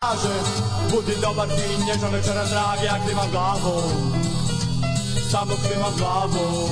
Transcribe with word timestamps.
Kaže, 0.00 0.34
budi 0.90 1.14
dobar 1.22 1.48
ti, 1.48 1.84
nježan 1.86 2.12
večera 2.12 2.44
dragi, 2.44 2.84
ja 2.86 2.98
klimam 3.04 3.30
glavom, 3.30 4.12
samo 5.30 5.54
klimam 5.54 5.92
glavom. 5.98 6.70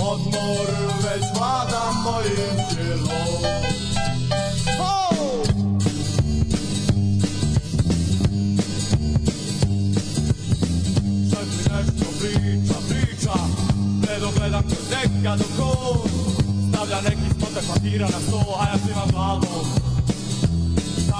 Odmor 0.00 0.66
već 1.04 1.24
vlada 1.38 1.92
mojim 2.04 2.56
tijelom. 2.68 3.42
Oh! 4.80 5.46
Sad 11.30 11.46
mi 11.56 11.62
nešto 11.76 12.10
priča, 12.20 12.74
priča, 12.88 13.34
gledam, 14.06 14.30
gledam 14.36 14.62
kroz 14.62 14.90
nekad 14.90 15.40
oko, 15.40 16.08
stavlja 16.68 17.00
neki 17.00 17.34
spotak 17.38 17.64
papira 17.74 18.06
na 18.06 18.20
sto, 18.28 18.56
a 18.60 18.68
ja 18.68 18.78
klimam 18.84 19.10
glavom 19.10 19.93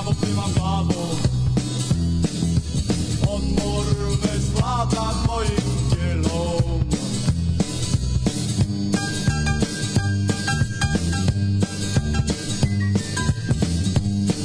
samo 0.05 0.17
klimam 0.21 0.53
glavom 0.57 1.17
Odmor 3.29 3.85
već 4.23 4.43
vlada 4.55 5.13
mojim 5.27 5.91
tijelom 5.91 6.81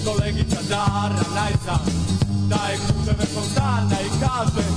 Kolegica 0.05 0.59
Dara 0.70 1.23
Najca 1.35 1.80
daje 2.49 2.77
ključeve 2.77 3.26
svog 3.34 3.44
stana 3.52 3.98
i 4.05 4.20
kaže 4.20 4.68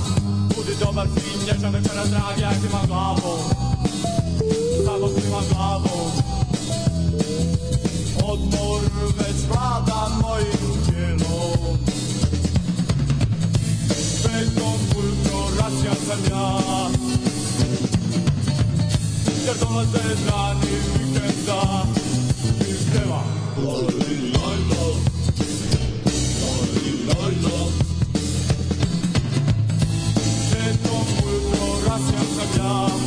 Budi 0.55 0.75
dobar 0.79 1.07
sin, 1.07 1.47
nježan 1.47 1.73
večera 1.73 2.05
dragi, 2.05 2.41
ja 2.41 2.51
klimam 2.61 2.87
glavom 2.87 3.39
Samo 4.85 5.07
klimam 5.07 5.43
glavom 5.49 6.11
Odmor 8.23 8.81
već 9.17 9.47
vlada 9.49 10.09
mojim 10.21 10.52
sam 16.13 16.25
ja. 16.31 16.89
Jer 19.45 19.55
dolaze 19.59 20.15
dani 20.27 20.75
vikenda. 20.93 21.85
I 22.59 22.73
pjeva 22.91 23.23
Lali 23.57 24.31
lajla 24.33 24.85
Lali 26.41 26.91
lajla 27.07 27.67
Petom 30.51 31.07
ujutro 31.25 31.67
rasjan 31.87 32.25
sam 32.35 32.49
ja 32.57 33.02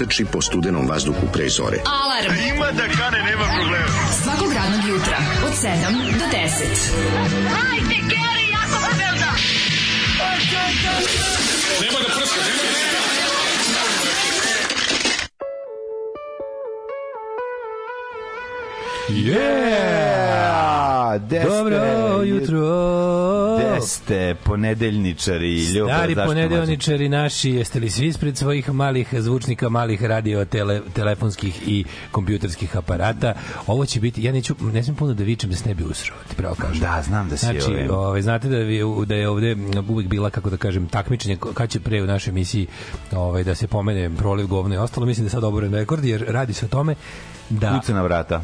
trči 0.00 0.24
po 0.24 0.40
studenom 0.40 0.88
vazduhu 0.88 1.28
pre 1.32 1.44
zore. 1.48 1.78
Alarm. 1.84 2.32
Ima 2.48 2.72
da 2.72 2.86
kane, 2.88 3.18
nema 3.20 3.44
problema. 3.56 3.92
Svakog 4.22 4.52
radnog 4.52 4.88
jutra, 4.88 5.16
od 5.44 5.52
7 5.54 5.92
do 6.18 6.26
10. 6.26 6.40
Hajde, 7.50 7.96
Geri, 8.08 8.44
jako 8.50 8.76
se 8.80 8.92
velda. 8.98 9.30
Yeah! 19.80 21.18
Gde 21.18 21.40
ste, 21.40 21.48
Dobro 21.48 21.76
ljud- 21.76 22.26
jutro. 22.26 22.60
Gde 23.58 23.80
ste, 24.10 24.34
ponedeljničari, 24.44 25.64
ljubav, 25.64 25.96
Stari 25.96 26.14
ponedeljničari 26.14 27.08
naši, 27.08 27.50
jeste 27.50 27.80
li 27.80 27.90
svi 27.90 28.06
ispred 28.06 28.36
svojih 28.36 28.72
malih 28.72 29.14
zvučnika, 29.18 29.68
malih 29.68 30.04
radio, 30.04 30.44
tele, 30.44 30.80
telefonskih 30.92 31.68
i 31.68 31.84
kompjuterskih 32.10 32.76
aparata? 32.76 33.34
Ovo 33.66 33.86
će 33.86 34.00
biti, 34.00 34.22
ja 34.24 34.32
neću, 34.32 34.54
ne 34.60 34.82
smijem 34.82 34.96
puno 34.96 35.14
da 35.14 35.24
vičem 35.24 35.50
da 35.50 35.56
se 35.56 35.68
ne 35.68 35.74
bi 35.74 35.84
usro, 35.84 36.14
ti 36.28 36.36
pravo 36.36 36.54
kažem. 36.54 36.80
Da, 36.80 37.02
znam 37.06 37.28
da 37.28 37.36
si 37.36 37.46
Znači, 37.46 37.72
ovaj- 37.72 37.88
ovaj, 37.88 38.22
znate 38.22 38.48
da, 38.48 38.56
je, 38.56 38.84
da 39.06 39.14
je 39.14 39.28
ovde 39.28 39.56
uvek 39.88 40.08
bila, 40.08 40.30
kako 40.30 40.50
da 40.50 40.56
kažem, 40.56 40.88
takmičenje, 40.88 41.36
kad 41.54 41.70
će 41.70 41.80
pre 41.80 42.02
u 42.02 42.06
našoj 42.06 42.30
emisiji 42.30 42.66
ovaj, 43.12 43.44
da 43.44 43.54
se 43.54 43.66
pomene 43.66 44.16
proliv 44.16 44.46
govna 44.46 44.74
i 44.74 44.78
ostalo, 44.78 45.06
mislim 45.06 45.24
da 45.24 45.26
je 45.26 45.30
sad 45.30 45.44
oboren 45.44 45.74
rekord, 45.74 46.04
jer 46.04 46.24
radi 46.28 46.52
se 46.52 46.66
o 46.66 46.68
tome 46.68 46.94
da... 47.50 47.78
Kuca 47.80 47.94
na 47.94 48.02
vrata. 48.02 48.42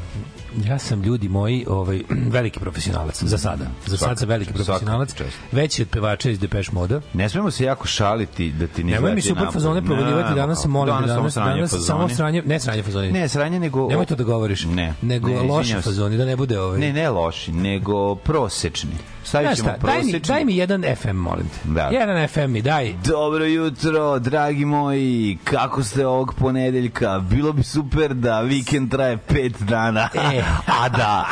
Ja 0.65 0.79
sam 0.79 1.03
ljudi 1.03 1.29
moji, 1.29 1.65
ovaj 1.69 2.03
veliki 2.37 2.61
profesionalac 2.61 3.23
za 3.23 3.39
sada. 3.39 3.65
Za 3.87 3.97
Svaka 3.97 4.11
sad 4.11 4.19
sam 4.19 4.29
veliki 4.29 4.53
profesionalac. 4.53 5.15
Veći 5.53 5.83
od 5.83 5.89
pevača 5.89 6.31
iz 6.31 6.39
Depeche 6.39 6.73
Moda. 6.73 7.01
Ne 7.15 7.29
smemo 7.29 7.51
se 7.51 7.65
jako 7.65 7.87
šaliti 7.87 8.53
da 8.53 8.67
ti 8.67 8.85
ne 8.85 8.93
Nemoj 8.93 9.15
mi 9.15 9.23
super 9.23 9.47
fazone 9.53 9.85
provaljivati 9.85 10.35
danas, 10.35 10.59
kako? 10.59 10.69
molim 10.69 10.95
danas, 10.95 11.09
danas, 11.09 11.17
samo 11.17 11.31
sranje 11.31 11.57
danas 11.57 11.87
samo 11.87 12.09
sranje, 12.09 12.43
ne 12.47 12.61
sranje 12.61 12.83
fazoni. 12.83 13.13
Ne, 13.13 13.29
sranje, 13.29 13.61
nego... 13.61 13.89
Nemoj 13.89 14.07
to 14.07 14.17
da 14.17 14.25
govoriš. 14.25 14.65
Ne. 14.65 14.95
Nego 15.03 15.29
ne, 15.29 15.65
se. 15.65 15.81
fazoni, 15.81 16.17
da 16.17 16.25
ne 16.25 16.37
bude 16.37 16.61
ovaj. 16.61 16.79
Ne, 16.81 16.93
ne 16.93 17.11
loši, 17.11 17.53
nego 17.53 18.15
prosečni. 18.15 18.91
Stavit 19.25 19.57
ćemo 19.57 19.69
šta, 19.69 19.87
daj 19.87 19.97
mi, 19.97 20.03
prosečni. 20.03 20.35
daj 20.35 20.45
mi 20.45 20.57
jedan 20.57 20.85
FM, 20.97 21.17
molim 21.17 21.49
te. 21.49 21.69
Da. 21.69 21.89
Jedan 21.93 22.29
FM 22.29 22.53
mi, 22.53 22.63
daj. 22.63 22.95
Dobro 23.05 23.45
jutro, 23.45 24.19
dragi 24.19 24.65
moji, 24.65 25.39
kako 25.45 25.83
ste 25.83 26.07
ovog 26.07 26.35
ponedeljka? 26.39 27.19
Bilo 27.31 27.53
bi 27.53 27.63
super 27.63 28.15
da 28.15 28.41
vikend 28.41 28.91
traje 28.91 29.17
pet 29.17 29.63
dana, 29.63 30.09
E. 30.15 30.43
a 30.67 30.89
da, 30.89 31.27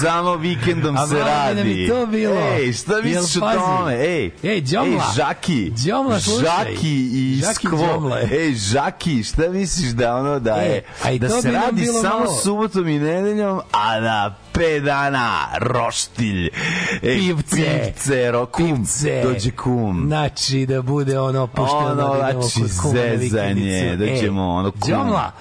samo 0.00 0.34
vikendom 0.36 0.96
A 0.96 1.06
se 1.06 1.14
bi 1.14 1.20
radi. 1.20 1.54
nam 1.56 1.68
i 1.68 1.88
to 1.88 2.06
bilo. 2.06 2.40
Ej, 2.52 2.72
šta 2.74 2.92
misliš 2.94 3.36
o 3.36 3.40
tome? 3.54 3.94
Ej, 3.96 4.30
Ej, 4.44 4.60
Đomla. 4.62 5.04
Ej, 5.04 5.16
Žaki. 5.16 5.72
Đomla, 5.82 6.20
slušaj. 6.20 6.44
Žaki 6.44 7.08
i 7.12 7.34
Žaki 7.36 7.54
Skvo. 7.56 7.78
Đomla. 7.86 8.20
Ej, 8.22 8.54
Žaki, 8.54 9.22
šta 9.24 9.42
misliš 9.44 9.88
da 9.88 10.16
ono 10.16 10.38
da 10.38 10.50
E, 10.52 10.64
je? 10.64 10.84
a 11.02 11.10
i 11.10 11.18
da 11.18 11.28
se 11.30 11.50
radi 11.50 11.86
samo 11.86 12.18
malo. 12.18 12.32
subotom 12.34 12.88
i 12.88 12.98
nedeljom, 12.98 13.60
a 13.72 14.00
da 14.00 14.34
pet 14.52 14.82
dana 14.82 15.30
roštilj. 15.58 16.46
Ej, 17.02 17.18
Pivce. 17.18 17.56
Pivce, 17.56 18.30
rokum. 18.30 18.76
Pivce. 18.76 19.22
Dođe 19.24 19.50
kum. 19.52 20.04
Znači 20.06 20.66
da 20.66 20.82
bude 20.82 21.18
ono 21.20 21.46
pušteno 21.46 21.80
Ono, 21.80 21.96
da 22.14 22.32
znači, 22.32 22.68
zezanje, 22.68 23.16
vikendicu. 23.16 23.96
da 23.96 24.20
ćemo, 24.20 24.48
ono, 24.48 24.70
kum. 24.72 24.90
Đomla, 24.90 25.32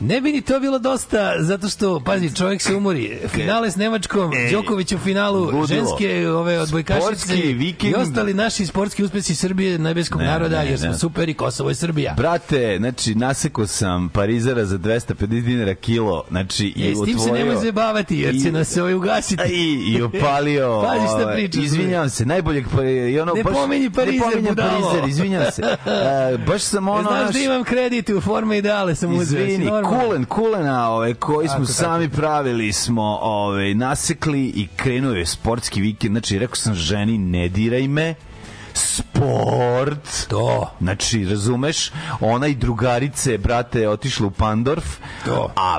Ne 0.00 0.20
bi 0.20 0.32
ni 0.32 0.40
to 0.40 0.60
bilo 0.60 0.78
dosta, 0.78 1.34
zato 1.38 1.68
što, 1.68 2.00
pazi, 2.00 2.34
čovjek 2.34 2.62
se 2.62 2.74
umori. 2.74 3.18
Finale 3.28 3.70
s 3.70 3.76
Nemačkom, 3.76 4.32
E, 4.34 4.50
Đoković 4.52 4.92
u 4.92 4.98
finalu, 4.98 5.40
ludilo. 5.40 5.66
ženske 5.66 6.28
ove 6.28 6.60
odbojkašice 6.60 7.36
i 7.80 7.94
ostali 7.96 8.34
naši 8.34 8.66
sportski 8.66 9.04
uspesi 9.04 9.34
Srbije, 9.34 9.78
nebeskog 9.78 10.20
Ne, 10.20 10.26
naroda, 10.26 10.58
ne, 10.58 10.66
jer 10.66 10.78
smo 10.78 10.88
ne. 10.88 10.98
super 10.98 11.28
i 11.28 11.34
Kosovo 11.34 11.68
je 11.68 11.74
Srbija. 11.74 12.14
Brate, 12.14 12.76
znači, 12.78 13.14
naseko 13.14 13.66
sam 13.66 14.08
Parizera 14.08 14.64
za 14.64 14.78
250 14.78 15.26
dinara 15.42 15.74
kilo, 15.74 16.24
znači, 16.30 16.66
i 16.66 16.82
E, 16.82 16.94
s 16.94 17.04
tim 17.04 17.18
se 17.18 17.32
nemoj 17.32 17.56
zabavati, 17.56 18.18
jer 18.18 18.34
i- 18.34 18.42
će 18.42 18.52
nas 18.52 18.76
ovaj 18.76 18.94
ugasiti. 18.94 19.42
I, 19.44 19.74
i 19.88 20.02
opalio. 20.02 20.82
Pazi 20.84 21.06
šta 21.06 21.16
ovaj, 21.16 21.34
pričaš, 21.34 21.62
Izvinjavam 21.64 22.10
se, 22.10 22.26
najboljeg 22.26 22.64
pa 22.68 22.84
i 22.84 23.20
ono 23.20 23.32
Ne 23.34 23.42
baš 23.44 23.54
pominji 23.54 23.90
Parizer, 23.90 24.14
ne 24.16 24.20
pominjem 24.22 24.44
budalo. 24.46 24.80
Parizer, 24.82 25.08
izvinjavam 25.08 25.52
se. 25.52 25.62
E, 26.28 26.38
baš 26.38 26.62
sam 26.62 26.88
E, 26.88 26.90
ono 26.90 27.02
Znaš 27.02 27.22
naš, 27.22 27.32
da 27.32 27.40
imam 27.40 27.64
kredit 27.64 28.08
u 28.10 28.20
forme 28.20 28.58
ideale 28.58 28.94
sam 28.94 29.12
uzeo. 29.12 29.40
Izvini? 29.40 29.70
Kulen, 29.88 30.24
kulena 30.24 30.90
ovaj, 30.90 31.14
koji 31.14 31.48
smo 31.48 31.58
Tako, 31.58 31.72
sami 31.72 32.08
pravili 32.08 32.72
smo 32.72 33.18
ovaj, 33.22 33.74
nasekli 33.74 34.40
i 34.40 34.68
krenuo 34.76 35.12
je 35.12 35.26
sportski 35.26 35.80
vikend. 35.80 36.12
Znači, 36.14 36.38
rekao 36.38 36.56
sam 36.56 36.74
ženi, 36.74 37.18
ne 37.18 37.48
diraj 37.48 37.88
me, 37.88 38.14
sport. 38.74 40.26
To. 40.28 40.70
Znači, 40.80 41.24
razumeš, 41.24 41.92
ona 42.20 42.46
i 42.46 42.54
drugarice, 42.54 43.38
brate, 43.38 43.88
otišle 43.88 44.26
u 44.26 44.30
Pandorf, 44.30 44.84
To. 45.24 45.50
a 45.56 45.78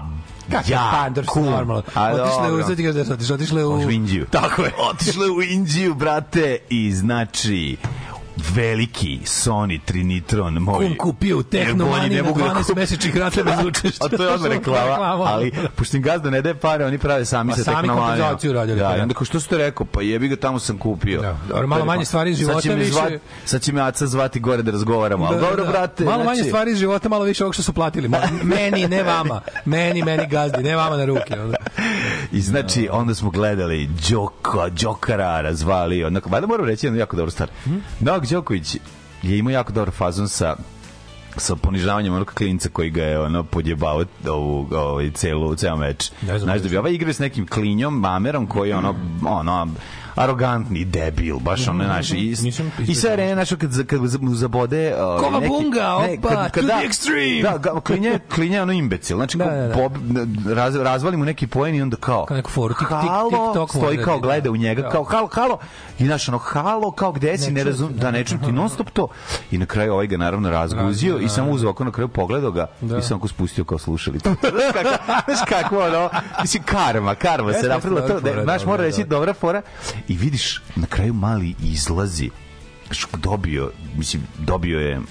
Kako 0.51 0.71
ja, 0.71 0.89
Pandorf, 0.91 1.27
cool. 1.33 1.45
normalno. 1.45 1.83
A, 1.95 2.11
Otišle 2.11 2.51
u, 2.51 2.63
sad 2.63 2.75
ti 2.75 2.83
kažeš 2.83 3.07
da 3.07 3.13
otišle, 3.13 3.35
otišle 3.35 3.65
u... 3.65 3.71
U 3.71 3.91
Indiju. 3.91 4.25
Tako 4.31 4.61
je. 4.61 4.71
Otišle 4.91 5.29
u 5.29 5.41
Indiju, 5.41 5.93
brate, 5.93 6.57
i 6.69 6.91
znači 6.93 7.77
veliki 8.45 9.19
Sony 9.19 9.79
Trinitron 9.81 10.53
moj. 10.55 10.77
Kun 10.77 10.95
kupio 10.97 11.37
u 11.37 11.43
Tehnomani 11.43 12.09
na 12.11 12.23
mogu 12.23 12.39
da 12.39 12.45
12 12.45 12.63
kup- 12.63 12.75
mesečnih 12.75 13.17
rata 13.17 13.43
bez 13.43 13.53
učešća. 13.67 14.05
A 14.05 14.09
to 14.09 14.23
je 14.23 14.29
odmah 14.29 14.49
reklama, 14.55 14.95
ali 15.25 15.51
pošto 15.75 15.97
im 15.97 16.03
gazda 16.03 16.29
ne 16.29 16.41
daje 16.41 16.55
pare, 16.55 16.85
oni 16.85 16.97
prave 16.97 17.25
sami 17.25 17.49
Pa 17.49 17.57
sa 17.57 17.63
sami 17.63 17.75
Tehnomanijom. 17.77 18.07
kompenzaciju 18.09 18.53
radili, 18.53 18.79
Da, 18.79 18.85
pa 18.85 18.93
i 18.93 18.97
da. 18.97 19.03
onda 19.03 19.13
ko 19.13 19.25
što 19.25 19.39
ste 19.39 19.57
rekao, 19.57 19.85
pa 19.85 20.01
jebi 20.01 20.27
ga 20.27 20.35
tamo 20.35 20.59
sam 20.59 20.77
kupio. 20.77 21.21
Da, 21.21 21.37
dobro, 21.47 21.67
malo 21.67 21.85
manje 21.85 22.05
stvari 22.05 22.31
iz 22.31 22.37
Sad 22.37 22.45
života, 22.45 22.67
me 22.69 22.75
više- 22.75 22.91
zvat- 22.91 23.19
Sad 23.45 23.61
će 23.61 23.73
me 23.73 23.81
Aca 23.81 24.07
zvati 24.07 24.39
gore 24.39 24.61
da 24.63 24.71
razgovaramo. 24.71 25.25
Ali 25.25 25.39
dobro, 25.39 25.65
brate. 25.65 26.03
Malo 26.03 26.17
manje 26.19 26.35
znači- 26.35 26.49
stvari 26.49 26.71
iz 26.71 26.77
života, 26.77 27.09
malo 27.09 27.23
više 27.23 27.43
ovog 27.43 27.53
što 27.53 27.63
su 27.63 27.73
platili. 27.73 28.09
Meni, 28.43 28.87
ne 28.87 29.03
vama. 29.03 29.41
Meni, 29.65 30.03
meni 30.03 30.27
gazdi, 30.27 30.63
ne 30.63 30.75
vama 30.75 30.97
na 30.97 31.05
ruke. 31.05 31.33
onda. 31.35 31.57
I 32.31 32.41
znači, 32.41 32.89
onda 32.91 33.15
smo 33.15 33.29
gledali 33.29 33.89
Đoka, 34.09 34.69
Đokara 34.71 35.41
razvalio. 35.41 36.07
Onako, 36.07 36.29
valjda 36.29 36.47
moram 36.47 36.65
reći 36.65 36.85
jednu 36.85 36.99
jako 36.99 37.15
dobru 37.15 37.31
stvar. 37.31 37.49
Novak 37.99 38.25
Đoković 38.31 38.75
je 39.23 39.37
imao 39.37 39.51
jako 39.51 39.71
dobar 39.73 39.91
fazon 39.91 40.27
sa 40.27 40.55
sa 41.37 41.55
ponižavanjem 41.55 42.13
onog 42.13 42.27
klinca 42.27 42.69
koji 42.69 42.89
ga 42.89 43.03
je 43.03 43.19
ono 43.19 43.43
podjebao 43.43 44.03
ovu 44.27 44.67
ovaj 44.71 45.11
celu 45.11 45.55
ceo 45.55 45.75
meč. 45.75 46.11
Znaš 46.37 46.61
da 46.61 46.69
bi 46.69 46.77
ovaj 46.77 46.93
igra 46.93 47.13
s 47.13 47.19
nekim 47.19 47.47
klinjom, 47.47 47.99
mamerom 47.99 48.47
koji 48.47 48.73
ono 48.73 48.95
ono 49.27 49.67
arogantni 50.19 50.85
debil, 50.85 51.35
baš 51.37 51.67
ono 51.67 51.83
naš 51.85 52.11
i, 52.11 52.15
Nisam 52.41 52.71
i 52.79 52.95
sve 52.95 53.11
vreme 53.11 53.33
znaš 53.33 53.49
kad 53.49 53.59
kad 53.87 53.99
zabode 54.29 54.95
ovaj, 54.95 55.19
Kova 55.19 55.39
neki- 55.39 55.47
bunga, 55.49 55.79
ne, 56.01 56.17
opa, 56.19 56.49
to 56.49 56.61
the 56.61 56.87
extreme. 56.87 57.41
Da, 57.43 57.57
ga, 57.59 57.81
klinja, 57.81 58.19
klinja 58.29 58.61
ono 58.61 58.71
imbecil. 58.73 59.17
Znači, 59.17 59.37
Da, 59.37 59.45
da, 59.45 59.51
da, 59.51 59.67
da. 59.67 59.73
Pob, 59.73 59.93
raz, 60.47 60.75
razvali 60.75 61.17
mu 61.17 61.25
neki 61.25 61.47
poen 61.47 61.75
i 61.75 61.81
onda 61.81 61.97
kao 61.97 62.25
Kao 62.25 62.37
neku 62.37 62.51
foru, 62.51 62.73
tik- 62.73 62.87
tik- 62.89 63.07
halo, 63.07 63.29
TikTok 63.29 63.69
stoji 63.71 63.97
kao 63.97 64.15
da- 64.15 64.21
gleda 64.21 64.51
u 64.51 64.57
njega, 64.57 64.81
da. 64.81 64.89
kao 64.89 65.03
halo, 65.03 65.27
halo, 65.27 65.57
i 65.99 66.05
znaš 66.05 66.29
ono, 66.29 66.37
halo, 66.37 66.91
kao 66.91 67.11
gde 67.11 67.37
si, 67.37 67.51
ne 67.51 67.63
razum, 67.63 67.89
da, 67.89 67.99
da. 68.01 68.11
ne 68.11 68.23
čujem 68.23 68.41
ti 68.41 68.51
non 68.51 68.69
stop 68.69 68.89
to. 68.89 69.07
I 69.51 69.57
na 69.57 69.65
kraju 69.65 69.93
ovaj 69.93 70.07
ga 70.07 70.17
naravno 70.17 70.49
razguzio 70.49 71.17
i 71.17 71.29
samo 71.29 71.51
uzeo 71.51 71.69
oko 71.69 71.83
na 71.83 71.91
kraju 71.91 72.07
pogledao 72.07 72.51
ga 72.51 72.67
Da. 72.81 72.97
i 72.97 73.01
samo 73.01 73.19
ko 73.19 73.27
spustio 73.27 73.63
kao 73.63 73.77
slušalicu. 73.79 74.29
Znaš 75.25 75.39
kako, 75.49 75.75
znaš 75.77 75.87
ono, 75.87 76.09
mislim, 76.41 76.63
karma, 76.63 77.15
karma 77.15 77.53
se 77.53 77.67
napravila 77.67 78.01
to, 78.01 78.19
da, 78.19 78.43
znaš, 78.43 78.65
mora 78.65 78.83
reći 78.83 79.03
dobra 79.03 79.33
fora 79.33 79.61
i 80.09 80.17
vidiš, 80.17 80.61
na 80.75 80.87
kraju 80.87 81.13
mali 81.13 81.55
izlazi. 81.63 82.29
Dobio, 83.17 83.71
mislim, 83.97 84.23
dobio 84.39 84.79
je 84.79 85.01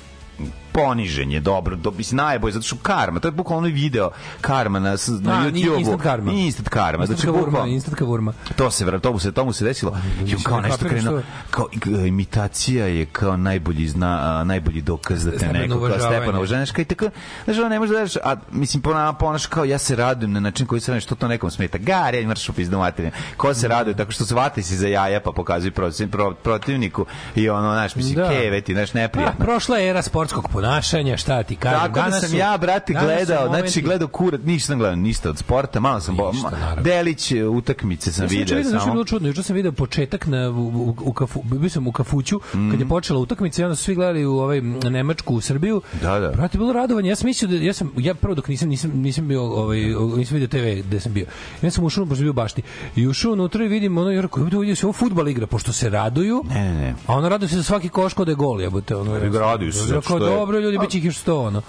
ponižen 0.78 1.30
je 1.30 1.40
dobro, 1.40 1.76
do, 1.76 1.90
mislim, 1.90 2.16
najbolje, 2.16 2.52
zato 2.52 2.62
što 2.62 2.76
karma, 2.76 3.20
to 3.20 3.28
je 3.28 3.32
bukvalno 3.32 3.58
onaj 3.58 3.70
video 3.70 4.10
karma 4.40 4.78
na, 4.78 4.90
na 5.20 5.32
A, 5.32 5.42
ni- 5.42 5.62
YouTube-u. 5.62 5.78
instant 5.78 6.02
karma. 6.02 6.32
Instant 6.32 6.68
karma. 6.68 7.02
Instant 7.02 7.20
Znači, 7.20 7.26
kavurma, 7.28 7.66
instant 7.66 7.96
kavurma. 7.96 8.32
to 8.56 8.70
se 8.70 8.84
vra, 8.84 8.98
to 8.98 9.12
mu 9.12 9.18
se 9.18 9.32
to 9.32 9.44
mu 9.44 9.52
se 9.52 9.64
desilo. 9.64 9.96
I 10.26 10.34
on 10.34 10.42
kao 10.42 10.60
ne 10.60 10.68
nešto 10.68 10.88
krenuo 10.88 11.22
kao 11.50 11.66
e, 11.96 12.08
imitacija 12.08 12.86
je 12.86 13.06
kao 13.06 13.36
najbolji 13.38 13.88
zna 13.88 14.08
najbolji 14.44 14.80
dokaz 14.82 15.24
da 15.24 15.30
te 15.32 15.46
neko 15.48 15.68
kao 15.68 15.78
uvažavanje. 15.78 16.16
stepano 16.16 16.38
uvažavaš 16.38 16.70
kao 16.70 16.82
i 16.82 16.86
tako 16.86 17.04
ono 17.50 17.68
ne 17.68 17.78
može 17.78 17.92
da 17.92 17.98
radiš, 17.98 18.16
a 18.16 18.36
mislim 18.52 18.82
pona 18.82 19.12
ponaš 19.12 19.46
kao 19.46 19.64
ja 19.64 19.78
se 19.78 19.96
radujem 19.96 20.32
na 20.32 20.40
način 20.40 20.66
koji 20.66 20.80
se 20.80 20.90
radi 20.90 21.00
što 21.00 21.14
to 21.14 21.28
nekom 21.28 21.50
smeta 21.50 21.78
gari 21.78 22.18
ja 22.18 22.28
mršu 22.28 22.52
pizdu 22.52 22.78
materinu 22.78 23.12
ko 23.36 23.54
se 23.54 23.68
raduje 23.68 23.96
tako 23.96 24.12
što 24.12 24.24
svate 24.24 24.62
si 24.62 24.76
za 24.76 24.88
jaja 24.88 25.20
pa 25.20 25.32
pokazuje 25.32 25.70
protiv, 25.70 26.10
pro, 26.10 26.34
protivniku 26.34 27.06
i 27.34 27.48
ono 27.48 27.72
znaš 27.72 27.96
mislim 27.96 28.14
Da. 28.14 28.28
keveti 28.30 28.74
znaš 28.74 28.90
Pa, 28.90 28.98
neprijatno 28.98 29.44
prošla 29.44 29.78
je 29.78 29.90
era 29.90 30.02
sportskog 30.02 30.48
ponašanja, 30.48 30.67
šta 31.16 31.42
ti 31.42 31.56
kažem. 31.56 31.78
tako 31.78 31.94
da 31.94 32.00
Danas 32.00 32.20
sam 32.20 32.30
su- 32.30 32.36
ja, 32.36 32.58
brate, 32.58 32.92
gledao, 32.94 33.46
momenti- 33.46 33.60
znači 33.60 33.82
gledao 33.82 34.08
kurat, 34.08 34.40
nisam 34.42 34.78
gledao 34.78 34.96
ništa 34.96 35.30
od 35.30 35.38
sporta, 35.38 35.80
malo 35.80 36.00
sam 36.00 36.16
bo, 36.16 36.32
Ništa, 36.32 36.48
ma- 36.48 36.50
naravno. 36.52 36.82
delić 36.82 37.32
utakmice 37.50 38.12
sam 38.12 38.24
Ja 38.24 38.28
sam 38.28 38.38
video 38.38 38.56
vidio, 38.56 38.80
samo. 38.80 38.92
bilo 38.92 39.04
čudno, 39.04 39.28
juče 39.28 39.42
sam 39.42 39.56
video 39.56 39.72
početak 39.72 40.26
na, 40.26 40.50
u, 40.50 40.54
u, 40.54 40.96
u 41.00 41.12
kafu, 41.12 41.42
bio 41.44 41.70
sam 41.70 41.86
u 41.86 41.92
kafuću, 41.92 42.38
kad 42.42 42.60
Mhm. 42.60 42.80
je 42.80 42.88
počela 42.88 43.20
utakmica 43.20 43.62
i 43.62 43.64
onda 43.64 43.76
su 43.76 43.84
svi 43.84 43.94
gledali 43.94 44.26
u 44.26 44.38
ovaj, 44.38 44.60
Nemačku, 44.60 45.34
u 45.34 45.40
Srbiju. 45.40 45.82
Da, 46.02 46.18
da. 46.18 46.28
Brate, 46.28 46.58
bilo 46.58 46.72
radovanje, 46.72 47.08
ja 47.08 47.16
sam 47.16 47.26
mislio 47.26 47.48
da, 47.50 47.56
ja 47.56 47.72
sam, 47.72 47.92
ja 47.96 48.14
prvo 48.14 48.34
dok 48.34 48.48
nisam, 48.48 48.68
nisam, 48.68 48.90
nisam 48.92 49.28
bio, 49.28 49.42
ovaj, 49.44 49.78
nisam 50.16 50.34
vidio 50.34 50.48
TV 50.48 50.86
gde 50.86 51.00
sam 51.00 51.12
bio. 51.12 51.26
Ja 51.62 51.70
sam 51.70 51.84
ušao, 51.84 52.04
pošto 52.04 52.16
sam 52.16 52.24
bio 52.24 52.32
bašti, 52.32 52.62
i 52.96 53.06
ušao 53.06 53.32
unutra 53.32 53.64
i 53.64 53.68
vidim 53.68 53.98
ono, 53.98 54.10
jer 54.10 54.28
koji 54.28 54.44
vidio 54.44 54.76
se 54.76 54.86
ovo 54.86 54.92
fudbal 54.92 55.28
igra, 55.28 55.46
pošto 55.46 55.72
se 55.72 55.90
raduju, 55.90 56.44
Ne, 56.48 56.64
ne, 56.64 56.74
ne. 56.74 56.94
a 57.06 57.14
ono 57.14 57.28
raduju 57.28 57.48
se 57.48 57.56
za 57.56 57.62
svaki 57.62 57.88
koš 57.88 58.14
kod 58.14 58.26
da 58.26 58.32
je 58.32 58.36
gol, 58.36 58.60
jebote. 58.60 58.96
Ono, 58.96 59.18
raduju 59.30 59.72
se, 59.72 59.78
zato 59.80 60.02
što 60.02 60.14
je- 60.16 60.20
dobro, 60.28 60.57
ljudi, 60.60 60.78
bit 60.78 60.90
će 60.90 60.98
ih 60.98 61.04
još 61.04 61.18
sto, 61.18 61.40
ono. 61.40 61.62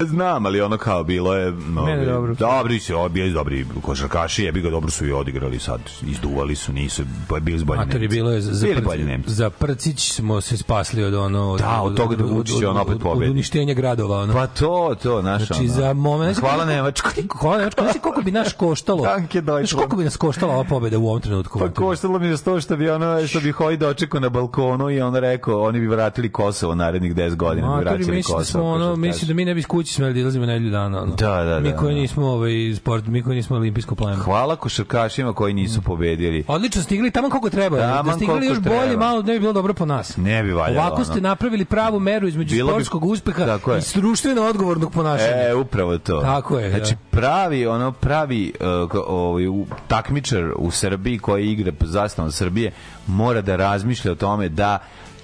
Znam, 0.00 0.46
ali 0.46 0.60
ono 0.60 0.76
kao 0.76 1.04
bilo 1.04 1.34
je... 1.34 1.50
Mene 1.50 1.92
ovi, 1.94 2.06
dobro. 2.06 2.34
Dobri 2.34 2.80
su, 2.80 3.08
bili 3.08 3.32
dobri 3.32 3.66
košarkaši, 3.82 4.44
jebi 4.44 4.60
ga 4.60 4.70
dobro 4.70 4.90
su 4.90 5.06
i 5.06 5.12
odigrali 5.12 5.58
sad. 5.58 5.80
Izduvali 6.02 6.54
su, 6.56 6.72
nisu, 6.72 7.02
pa 7.28 7.40
bili 7.40 7.58
su 7.58 7.64
bolji 7.64 7.78
Matori 7.78 8.08
bilo 8.08 8.30
je 8.30 8.40
za, 8.40 8.52
za, 8.52 8.66
Bili 8.66 8.76
Prci- 8.76 8.84
bolji 8.84 9.04
Nemci. 9.04 9.30
za 9.30 9.50
Prcić 9.50 10.12
smo 10.12 10.40
se 10.40 10.56
spasli 10.56 11.04
od 11.04 11.14
ono 11.14 11.50
od, 11.50 11.60
Da, 11.60 11.80
od 11.80 11.96
toga 11.96 12.16
da 12.16 12.24
Vučić 12.24 12.62
on 12.62 12.76
opet 12.78 12.98
pobedi. 13.00 13.24
od 13.24 13.30
uništenja 13.30 13.74
gradova 13.74 14.18
ono. 14.18 14.32
Pa 14.32 14.46
to, 14.48 14.94
to, 14.94 15.20
znaš, 15.20 15.46
Znači 15.46 15.60
ono. 15.60 15.68
za 15.70 15.92
moment 15.92 16.38
Hvala 16.40 16.64
Nemačkoj. 16.64 17.12
Hvala 17.32 17.58
Nemačkoj. 17.58 17.84
Znači 17.84 17.98
koliko 17.98 18.22
bi 18.22 18.30
naš 18.32 18.52
koštalo? 18.52 19.02
Danke, 19.02 19.40
Deutschland. 19.40 19.70
koliko 19.74 19.96
bi 19.96 20.04
nas 20.04 20.16
koštala 20.16 20.54
ova 20.54 20.64
pobeda 20.64 20.98
u 20.98 21.06
ovom 21.06 21.20
trenutku? 21.20 21.58
Pa 21.58 21.68
koštalo 21.70 22.18
mi 22.18 22.26
je 22.26 22.36
to 22.38 22.60
što 22.60 22.76
bi 22.76 22.90
ono 22.90 23.26
što 23.26 23.40
bi 23.40 23.52
Hoj 23.52 23.76
dočekao 23.76 24.20
na 24.20 24.28
balkonu 24.28 24.90
i 24.90 25.00
onda 25.00 25.20
rekao 25.20 25.62
oni 25.62 25.80
bi 25.80 25.86
vratili 25.86 26.28
Kosovo 26.30 26.74
narednih 26.74 27.14
10 27.14 27.34
godina 27.36 27.62
bi 27.62 27.72
Matori, 27.74 27.84
vratili 27.86 28.12
mislim 28.12 28.32
da 28.32 28.38
Kosovo. 28.38 28.64
ono, 28.66 28.74
košarkaši. 28.76 29.00
mislim 29.00 29.28
da 29.28 29.34
mi 29.34 29.44
ne 29.44 29.54
bi 29.54 29.62
kući 29.82 29.94
smeli 29.94 30.12
da 30.12 30.18
izlazimo 30.18 30.46
nedelju 30.46 30.70
dana. 30.70 31.02
Ono. 31.02 31.14
Da, 31.14 31.44
da, 31.44 31.60
Mi 31.60 31.70
da, 31.70 31.76
koji 31.76 31.94
da. 31.94 32.00
nismo 32.00 32.26
ovaj 32.26 32.50
sport, 32.76 33.06
mi 33.06 33.22
koji 33.22 33.36
nismo 33.36 33.56
olimpijsko 33.56 33.94
pleme. 33.94 34.16
Hvala 34.16 34.56
košarkašima 34.56 35.32
koji 35.32 35.54
nisu 35.54 35.82
pobedili. 35.82 36.44
Odlično 36.48 36.82
stigli 36.82 37.10
tamo 37.10 37.30
koliko 37.30 37.50
treba. 37.50 37.78
Taman 37.78 38.06
da 38.06 38.12
stigli 38.12 38.46
još 38.46 38.58
bolje, 38.58 38.78
treba. 38.80 38.96
malo 39.00 39.22
ne 39.22 39.32
bi 39.32 39.40
bilo 39.40 39.52
dobro 39.52 39.74
po 39.74 39.86
nas. 39.86 40.16
Ne 40.16 40.42
bi 40.42 40.52
valjalo. 40.52 40.80
Ovako 40.80 41.04
ste 41.04 41.20
napravili 41.20 41.64
pravu 41.64 42.00
meru 42.00 42.28
između 42.28 42.54
Bilo 42.54 42.66
bi- 42.66 42.72
sportskog 42.74 43.04
uspeha 43.04 43.44
Tako 43.46 43.72
je. 43.72 43.78
i 43.78 44.00
društveno 44.00 44.42
odgovornog 44.42 44.92
ponašanja. 44.92 45.42
E, 45.42 45.54
upravo 45.54 45.98
to. 45.98 46.20
Tako 46.20 46.58
je, 46.58 46.70
Znači, 46.70 46.94
da. 46.94 47.00
pravi, 47.10 47.66
ono, 47.66 47.92
pravi 47.92 48.52
uh, 48.60 48.90
ovaj, 49.06 49.44
takmičar 49.88 50.52
u 50.56 50.70
Srbiji 50.70 51.18
koji 51.18 51.50
igra 51.50 51.72
zastavom 51.80 52.32
Srbije 52.32 52.72
mora 53.06 53.40
da 53.40 53.56
razmišlja 53.56 54.12
o 54.12 54.16
tome 54.16 54.48
da 54.48 54.78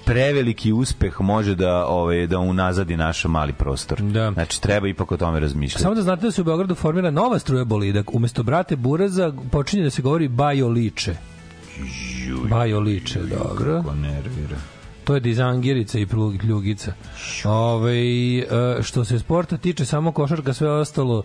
preveliki 0.09 0.73
uspeh 0.73 1.21
može 1.21 1.55
da 1.55 1.85
ovaj 1.85 2.27
da 2.27 2.39
unazadi 2.39 2.97
naš 2.97 3.25
mali 3.25 3.53
prostor. 3.53 4.01
Da. 4.01 4.31
Znači 4.31 4.61
treba 4.61 4.87
ipak 4.87 5.11
o 5.11 5.17
tome 5.17 5.39
razmišljati. 5.39 5.83
Samo 5.83 5.95
da 5.95 6.01
znate 6.01 6.25
da 6.25 6.31
se 6.31 6.41
u 6.41 6.43
Beogradu 6.43 6.75
formira 6.75 7.11
nova 7.11 7.39
struja 7.39 7.65
bolida. 7.65 8.03
Umesto 8.13 8.43
brate 8.43 8.75
Buraza 8.75 9.33
počinje 9.51 9.83
da 9.83 9.89
se 9.89 10.01
govori 10.01 10.27
Bajo 10.27 10.67
Liče. 10.67 11.15
Bajo 12.49 12.79
Liče, 12.79 13.19
dobro. 13.19 13.83
Ko 13.83 13.95
nervira. 13.95 14.57
To 15.03 15.13
je 15.13 15.19
dizangirica 15.19 15.99
i 15.99 16.07
pljugica. 16.39 16.93
Ove, 17.45 18.03
što 18.81 19.05
se 19.05 19.19
sporta 19.19 19.57
tiče, 19.57 19.85
samo 19.85 20.11
košarka, 20.11 20.53
sve 20.53 20.71
ostalo 20.71 21.23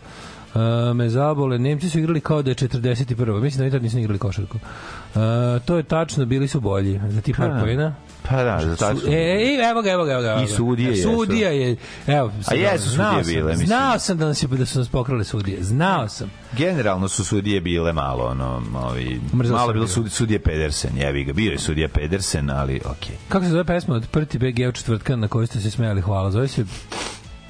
e, 0.55 0.95
me 0.95 1.09
zabole. 1.09 1.59
Nemci 1.59 1.91
su 1.91 1.99
igrali 1.99 2.21
kao 2.21 2.43
da 2.43 2.51
je 2.51 2.55
41. 2.55 3.41
Mislim 3.41 3.59
da 3.59 3.65
oni 3.65 3.71
tad 3.71 3.83
nisu 3.83 3.99
igrali 3.99 4.19
košarku. 4.19 4.59
E, 4.59 5.19
to 5.65 5.77
je 5.77 5.83
tačno, 5.83 6.25
bili 6.25 6.49
su 6.49 6.61
bolji. 6.61 7.01
Za 7.09 7.21
ti 7.21 7.35
par 7.35 7.51
Pa, 7.51 7.61
pojena. 7.61 7.95
Pa 8.29 8.43
da, 8.43 8.61
za 8.65 8.77
tačno. 8.77 9.01
Su, 9.01 9.07
e, 9.07 9.13
e, 9.13 9.69
evo 9.71 9.83
ga, 9.83 9.91
evo 9.91 10.05
ga, 10.05 10.13
evo 10.13 10.23
ga. 10.23 10.43
I 10.43 10.47
sudije 10.47 10.91
jesu. 10.91 11.03
Sudija 11.03 11.51
je, 11.51 11.77
evo. 12.07 12.33
sad, 12.43 12.59
jesu 12.59 12.89
sudije 12.89 13.25
sam, 13.25 13.33
bile, 13.35 13.51
mislim. 13.51 13.67
Znao 13.67 13.99
sam 13.99 14.19
da, 14.19 14.27
nas 14.27 14.43
je, 14.43 14.49
da 14.49 14.67
su 14.67 14.79
nas 14.79 14.89
pokrale 14.89 15.25
sudije. 15.25 15.63
Znao 15.63 16.09
sam. 16.09 16.31
Generalno 16.53 17.09
su 17.09 17.25
sudije 17.25 17.61
bile 17.61 17.93
malo 17.93 18.25
ono, 18.25 18.63
ovi, 18.75 19.21
malo 19.33 19.73
bilo 19.73 19.87
sud, 19.87 20.13
sudije 20.13 20.39
Pedersen, 20.39 20.91
jebi 20.97 21.25
ga, 21.25 21.33
bio 21.33 21.53
je 21.53 21.59
sudija 21.59 21.89
Pedersen, 21.89 22.51
ali 22.51 22.81
okej. 22.85 23.17
Kako 23.29 23.45
se 23.45 23.51
zove 23.51 23.65
pesma 23.65 23.95
od 23.95 24.07
Prti 24.11 24.39
BG 24.39 24.69
od 24.69 24.75
četvrtka 24.75 25.17
na 25.17 25.29
kojoj 25.29 25.47
ste 25.47 25.61
se 25.61 25.71
smejali? 25.71 26.01
Hvala. 26.01 26.31
Zove 26.31 26.49
se... 26.49 26.65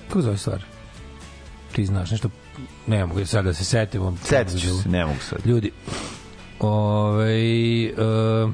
Kako 0.09 0.23
zove 0.23 0.37
stvar? 0.37 0.65
Ti 1.73 1.87
znaš 1.87 2.11
nešto 2.11 2.29
ne 2.87 3.07
mogu 3.07 3.27
sad 3.27 3.45
da 3.45 3.55
se 3.55 3.65
setim. 3.65 4.03
on 4.03 4.17
ću 4.59 4.83
se, 4.83 4.89
ne 4.89 5.07
mogu 5.07 5.21
sad. 5.21 5.47
Ljudi, 5.47 5.71
ovaj... 6.61 7.87
Uh, 7.93 8.51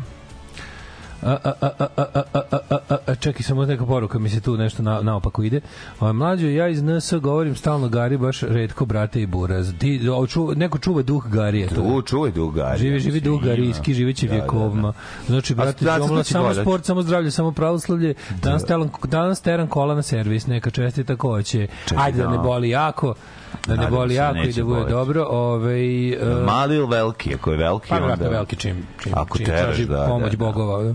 čekaj 3.20 3.42
samo 3.42 3.66
neka 3.66 3.86
poruka 3.86 4.18
mi 4.18 4.30
se 4.30 4.40
tu 4.40 4.56
nešto 4.56 4.82
na, 4.82 5.00
naopako 5.00 5.42
ide 5.42 5.60
ovaj, 6.00 6.12
mlađi 6.12 6.54
ja 6.54 6.68
iz 6.68 6.82
NS 6.82 7.12
govorim 7.12 7.56
stalno 7.56 7.88
Gari 7.88 8.16
baš 8.16 8.42
retko 8.42 8.84
brate 8.84 9.22
i 9.22 9.26
buraz 9.26 9.72
Ti, 9.78 10.00
ču, 10.28 10.52
neko 10.56 10.78
čuva 10.78 11.02
duh 11.02 11.26
Garija 11.26 11.68
tu, 11.68 11.74
tu 11.74 12.02
čuvaj 12.02 12.30
duh 12.30 12.54
Garija 12.54 12.76
živi, 12.76 13.00
živi 13.00 13.20
duh 13.20 13.42
Garijski, 13.42 13.94
živeće 13.94 14.26
da, 14.26 14.34
vjekovma 14.34 14.92
da, 14.92 14.92
da. 14.92 15.26
znači 15.26 15.54
brate 15.54 15.84
da, 15.84 16.02
omla, 16.02 16.24
samo 16.24 16.54
sport, 16.54 16.84
samo 16.84 17.02
zdravlje 17.02 17.30
samo 17.30 17.52
pravoslavlje 17.52 18.14
danas, 18.42 18.64
da. 18.64 18.78
danas 19.08 19.40
teran 19.40 19.66
kola 19.66 19.94
na 19.94 20.02
servis 20.02 20.46
neka 20.46 20.70
čestita 20.70 21.16
ko 21.16 21.42
će 21.42 21.66
ajde 21.96 22.22
da 22.22 22.30
ne 22.30 22.38
boli 22.38 22.70
jako 22.70 23.14
da 23.66 23.76
ne 23.76 23.86
boli 23.86 24.14
jako 24.14 24.38
i 24.38 24.52
da 24.52 24.64
bude 24.64 24.84
dobro. 24.84 25.26
Ove, 25.30 25.76
uh, 26.22 26.44
Mali 26.46 26.76
ili 26.76 26.86
veliki? 26.86 27.34
Ako 27.34 27.50
je 27.50 27.56
veliki, 27.56 27.88
Pa 27.88 27.94
onda... 27.94 28.06
vjerojatno 28.06 28.30
veliki 28.30 28.56
čim, 28.56 28.86
čim, 29.02 29.12
Ako 29.16 29.38
čim 29.38 29.46
teraš, 29.46 29.62
traži 29.62 29.86
da, 29.86 30.06
pomoć 30.08 30.30
da, 30.30 30.36
da. 30.36 30.44
bogova. 30.44 30.82
Da. 30.82 30.94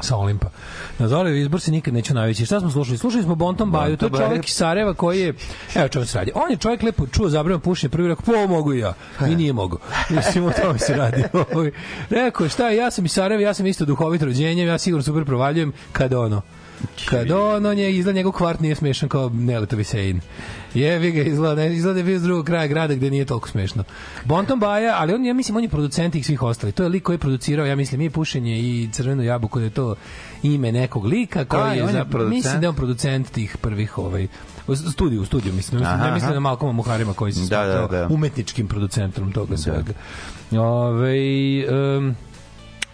Sa 0.00 0.16
Olimpa. 0.16 0.46
Na 0.98 1.08
Zolevi 1.08 1.40
izbor 1.40 1.60
se 1.60 1.70
nikad 1.70 1.94
neću 1.94 2.14
navići. 2.14 2.46
Šta 2.46 2.60
smo 2.60 2.70
slušali? 2.70 2.98
Slušali 2.98 3.22
smo 3.22 3.34
Bonton 3.34 3.70
Baju, 3.70 3.96
to 3.96 4.06
je 4.06 4.10
čovjek 4.10 4.48
iz 4.48 4.54
Sarajeva 4.54 4.94
koji 4.94 5.20
je, 5.20 5.34
evo 5.74 5.88
čovjek 5.88 6.10
se 6.10 6.18
radi, 6.18 6.32
on 6.34 6.50
je 6.50 6.56
čovjek 6.56 6.82
lepo 6.82 7.06
čuo 7.06 7.28
zabrano 7.28 7.58
pušenje, 7.58 7.90
prvi 7.90 8.08
rekao, 8.08 8.24
po 8.24 8.46
mogu 8.46 8.74
i 8.74 8.78
ja. 8.78 8.94
I 9.28 9.36
nije 9.36 9.52
mogu. 9.52 9.78
Mislim, 10.10 10.44
o 10.44 10.50
tome 10.62 10.78
se 10.78 10.96
radi. 10.96 11.24
Ovaj, 11.54 11.70
rekao, 12.10 12.44
je, 12.44 12.50
šta, 12.50 12.70
ja 12.70 12.90
sam 12.90 13.04
iz 13.04 13.12
Sarajeva, 13.12 13.42
ja 13.42 13.54
sam 13.54 13.66
isto 13.66 13.84
duhovit 13.84 14.22
rođenjem, 14.22 14.68
ja 14.68 14.78
sigurno 14.78 15.02
super 15.02 15.24
provaljujem, 15.24 15.72
kad 15.92 16.12
ono, 16.12 16.42
kad 17.10 17.30
on, 17.30 17.66
on 17.66 17.78
je 17.78 17.96
izgleda 17.96 18.16
njegov 18.16 18.32
kvart 18.32 18.60
nije 18.60 18.74
smešan 18.74 19.08
kao 19.08 19.28
Neletovi 19.34 19.84
Sein. 19.84 20.20
Jevi 20.74 21.12
ga, 21.12 21.22
izgleda, 21.22 21.54
ne, 21.54 21.74
izgleda 21.74 21.92
da 21.94 22.00
je 22.00 22.04
bio 22.04 22.14
iz 22.16 22.22
drugog 22.22 22.46
kraja 22.46 22.66
grada 22.66 22.94
gde 22.94 23.10
nije 23.10 23.24
toliko 23.24 23.48
smešno. 23.48 23.84
Bonton 24.24 24.60
Baja, 24.60 24.96
ali 24.98 25.14
on, 25.14 25.24
ja 25.24 25.34
mislim, 25.34 25.56
on 25.56 25.62
je 25.62 25.68
producent 25.68 26.12
tih 26.12 26.26
svih 26.26 26.42
ostalih. 26.42 26.74
To 26.74 26.82
je 26.82 26.88
lik 26.88 27.02
koji 27.02 27.14
je 27.14 27.18
producirao, 27.18 27.66
ja 27.66 27.76
mislim, 27.76 28.00
i 28.00 28.10
Pušenje 28.10 28.58
i 28.58 28.88
Crvenu 28.92 29.22
jabuku, 29.22 29.58
da 29.58 29.64
je 29.64 29.70
to 29.70 29.94
ime 30.42 30.72
nekog 30.72 31.04
lika 31.06 31.44
koji 31.44 31.62
Da, 31.62 31.74
i 31.74 31.76
je, 31.76 31.82
on 31.82 31.88
je 31.88 31.92
za, 31.94 32.04
producent. 32.04 32.34
mislim 32.34 32.60
da 32.60 32.64
je 32.64 32.68
on 32.68 32.74
producent 32.74 33.30
tih 33.30 33.56
prvih 33.56 33.98
ovaj, 33.98 34.26
studiju, 34.92 35.24
studiju, 35.24 35.52
mislim, 35.52 35.80
mislim, 35.80 35.96
Aha, 35.96 36.06
ne 36.06 36.14
mislim 36.14 36.34
na 36.34 36.40
Malkoma 36.40 36.72
Muharima 36.72 37.12
koji 37.12 37.32
se 37.32 37.40
Da, 37.40 37.46
smatrao 37.46 37.88
da, 37.88 37.98
da. 37.98 38.14
umetničkim 38.14 38.68
producentom 38.68 39.32
toga 39.32 39.56
svega. 39.56 39.92
Ove, 40.52 41.16
um, 41.98 42.14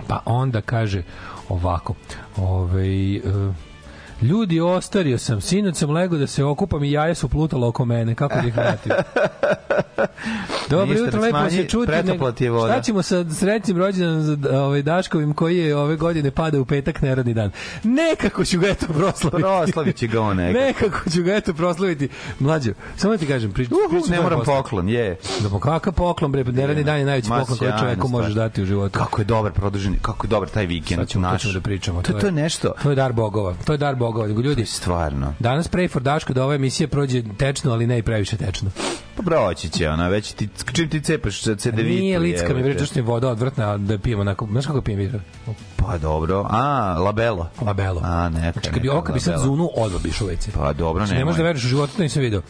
pa 0.07 0.23
onda 0.25 0.61
kaže 0.61 1.03
ovako, 1.49 1.95
ovaj 2.37 3.17
uh, 3.17 3.55
Ljudi, 4.23 4.61
ostario 4.61 5.19
sam, 5.19 5.41
sinoć 5.41 5.77
sam 5.77 5.91
lego 5.91 6.17
da 6.17 6.27
se 6.27 6.45
okupam 6.45 6.85
i 6.85 6.93
jaje 6.93 7.15
su 7.15 7.29
plutalo 7.29 7.69
oko 7.69 7.85
mene, 7.85 8.15
kako 8.15 8.35
da 8.41 8.47
ih 8.49 8.57
vratim? 8.57 8.93
Dobro 10.73 10.99
jutro, 10.99 11.21
lepo 11.21 11.51
se 11.51 11.69
čuti. 11.69 12.45
je 12.45 12.51
voda. 12.51 12.73
Šta 12.73 12.83
ćemo 12.83 13.03
sa 13.03 13.31
srećnim 13.31 13.79
rođendan 13.79 14.23
za 14.23 14.63
ovaj 14.63 14.83
Daškovim 14.83 15.35
koji 15.35 15.59
je 15.59 15.77
ove 15.77 15.97
godine 15.97 16.31
pada 16.31 16.61
u 16.61 16.65
petak 16.65 17.03
neradni 17.03 17.35
dan? 17.35 17.51
Nekako 17.83 18.45
ću 18.45 18.59
ga 18.59 18.69
eto 18.69 18.87
proslaviti. 18.87 19.43
Proslavit 19.43 19.97
će 19.97 20.07
ga 20.07 20.21
on 20.21 20.37
nekako. 20.37 20.65
Nekako 20.65 21.11
ću 21.11 21.23
ga 21.23 21.35
eto 21.35 21.55
proslaviti. 21.55 22.09
Mlađo, 22.39 22.73
samo 22.97 23.13
da 23.13 23.19
ti 23.19 23.27
kažem, 23.27 23.53
prič, 23.53 23.69
Uhu, 23.71 23.91
pričam 23.91 24.11
ne 24.11 24.21
moram 24.21 24.39
posle. 24.39 24.55
poklon, 24.55 24.89
je. 24.89 25.17
Da 25.41 25.49
pa 25.51 25.61
kakav 25.61 25.93
poklon 25.93 26.33
bre, 26.33 26.45
neradni 26.45 26.85
dan 26.85 26.99
je 26.99 27.05
najveći 27.05 27.29
poklon 27.29 27.59
koji 27.59 27.73
čoveku 27.81 28.09
možeš 28.09 28.35
dati 28.35 28.63
u 28.63 28.65
životu. 28.65 28.99
Kako 28.99 29.21
je 29.21 29.25
dobar 29.25 29.53
produženi, 29.53 29.97
kako 30.03 30.27
je 30.27 30.29
dobar 30.29 30.49
taj 30.49 30.67
vikend 30.67 31.01
Sad 31.01 31.09
ćemo, 31.09 31.29
naš. 31.29 31.43
ćemo 31.43 31.55
da 31.55 31.61
pričamo. 31.61 32.03
To, 32.03 32.13
to 32.13 32.27
je 32.27 32.33
nešto. 32.33 32.73
To 32.83 32.91
je 32.91 32.97
dar 32.97 33.13
bogova. 33.13 33.55
To 33.65 33.73
je 33.73 33.79
dar 33.79 33.95
bogova. 33.95 34.27
Ljudi, 34.27 34.67
Stvarno. 34.67 35.35
danas 35.39 35.71
pray 35.71 35.91
for 35.91 36.03
Daško 36.03 36.33
da 36.33 36.45
ova 36.45 36.55
emisija 36.55 36.89
prođe 36.89 37.23
tečno, 37.39 37.73
ali 37.73 37.87
ne 37.87 37.99
i 37.99 38.03
previše 38.03 38.37
tečno. 38.37 38.71
Pa 39.17 39.23
proći 39.23 39.69
će 39.69 39.89
ona, 39.89 40.09
već 40.09 40.33
ti, 40.33 40.49
čim 40.73 40.89
ti 40.89 41.01
cepaš 41.01 41.43
za 41.43 41.57
CD 41.57 41.79
Nije 41.79 42.19
licka 42.19 42.55
mi 42.55 42.63
bre, 42.63 42.87
što 42.87 42.99
je 42.99 43.03
voda 43.03 43.29
odvrtna 43.29 43.79
da 43.79 43.99
pijemo 43.99 44.21
onako. 44.21 44.49
Znaš 44.51 44.67
kako 44.67 44.81
pijem 44.81 44.99
vitra? 44.99 45.21
Pa 45.77 45.99
dobro. 45.99 46.47
A, 46.51 46.97
labelo. 46.99 47.51
Labelo. 47.61 48.01
A, 48.05 48.29
neka. 48.29 48.53
Znači, 48.53 48.71
kad 48.71 48.83
bi, 48.83 48.89
ovo 48.89 49.03
kad 49.03 49.15
bi 49.15 49.21
sad 49.21 49.41
zunu, 49.41 49.71
odmah 49.77 50.03
bi 50.03 50.09
išao 50.09 50.27
u 50.27 50.31
WC. 50.31 50.49
Pa 50.55 50.73
dobro, 50.73 51.07
Znači, 51.07 51.19
ne 51.19 51.25
možeš 51.25 51.37
da 51.37 51.43
veruješ 51.43 51.65
u 51.65 51.69
životu, 51.69 51.93
to 51.97 52.03
nisam 52.03 52.23
video. 52.23 52.43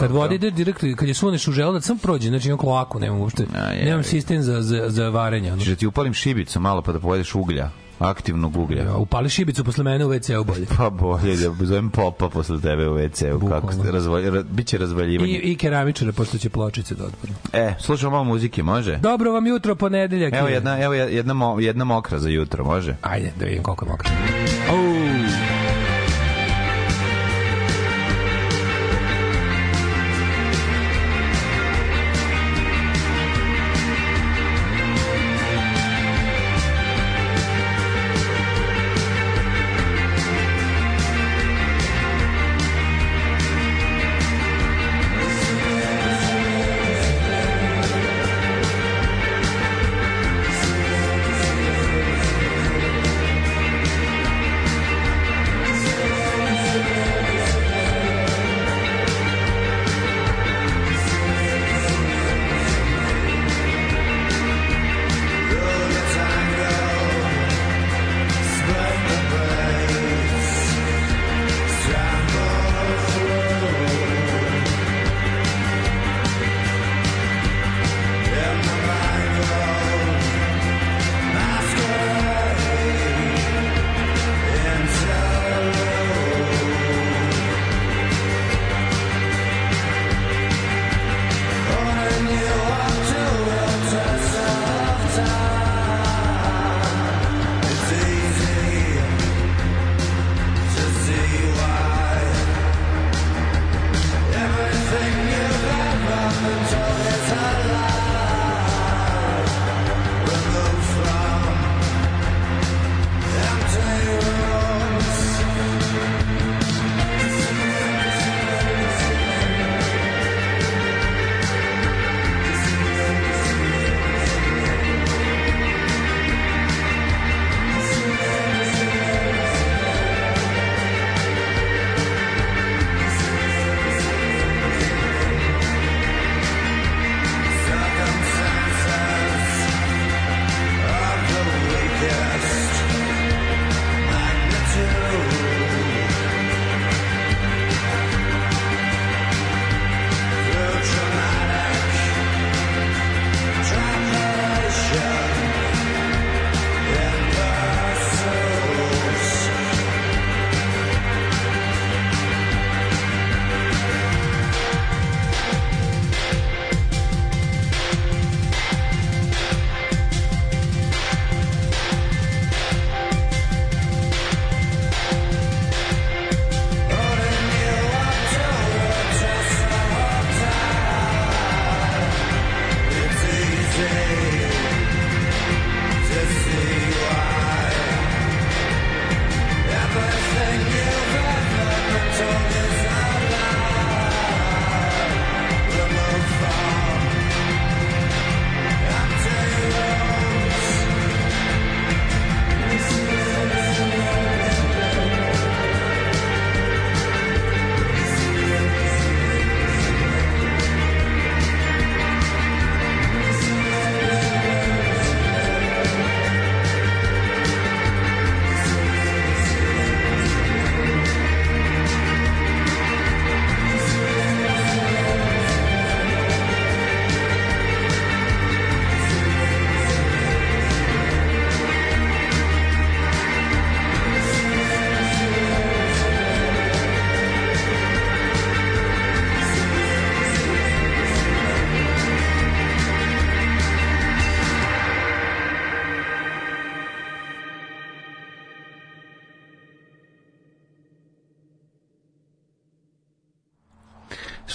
Kad 0.00 0.10
voda 0.10 0.34
ide 0.34 0.50
direkt, 0.50 0.80
kad 0.96 1.08
je 1.08 1.14
suneš 1.14 1.48
u 1.48 1.52
želudac, 1.52 1.84
sam 1.84 1.98
prođe, 1.98 2.28
znači 2.28 2.48
imam 2.48 2.58
kloaku, 2.58 2.98
nemam 2.98 3.20
uopšte, 3.20 3.46
nemam 3.84 4.02
sistem 4.02 4.42
za, 4.42 4.62
za, 4.62 4.84
za 4.88 5.08
varenje. 5.08 5.50
Hoćeš 5.50 5.68
da 5.68 5.76
ti 5.76 5.86
upalim 5.86 6.14
šibicu 6.14 6.60
malo 6.60 6.82
pa 6.82 6.92
da 6.92 7.00
pojedeš 7.00 7.34
uglja. 7.34 7.70
Aktivnog 8.00 8.56
uglja. 8.56 8.82
Ja, 8.82 8.96
upali 8.96 9.28
šibicu 9.28 9.64
posle 9.64 9.84
mene 9.84 10.06
u 10.06 10.08
WC-u 10.08 10.44
bolje. 10.44 10.66
Pa 10.76 10.90
bolje 10.90 11.36
da 11.36 11.64
zovem 11.64 11.90
popa 11.90 12.28
posle 12.28 12.60
tebe 12.60 12.88
u 12.88 12.94
WC-u. 12.94 13.48
Kako 13.48 13.72
ste 13.72 13.90
razvalj, 13.90 14.30
ra, 14.30 14.42
biće 14.42 14.78
razvaljivanje. 14.78 15.32
I, 15.32 15.52
i 15.52 15.56
keramičara, 15.56 16.12
pošto 16.12 16.38
će 16.38 16.50
pločice 16.50 16.94
da 16.94 17.04
otpadnu. 17.04 17.36
E, 17.52 17.74
slušamo 17.80 18.10
malo 18.10 18.24
muzike, 18.24 18.62
može? 18.62 18.96
Dobro 18.96 19.32
vam 19.32 19.46
jutro, 19.46 19.74
ponedeljak. 19.74 20.34
Evo 20.34 20.48
je. 20.48 20.54
jedna, 20.54 20.82
evo 20.82 20.94
jedna, 20.94 21.34
mo, 21.34 21.60
jedna 21.60 21.84
mokra 21.84 22.18
za 22.18 22.28
jutro, 22.28 22.64
može? 22.64 22.96
Ajde, 23.02 23.32
da 23.38 23.44
vidim 23.44 23.62
koliko 23.62 23.84
je 23.84 23.90
mokro. 23.90 24.10
Thank 24.66 25.59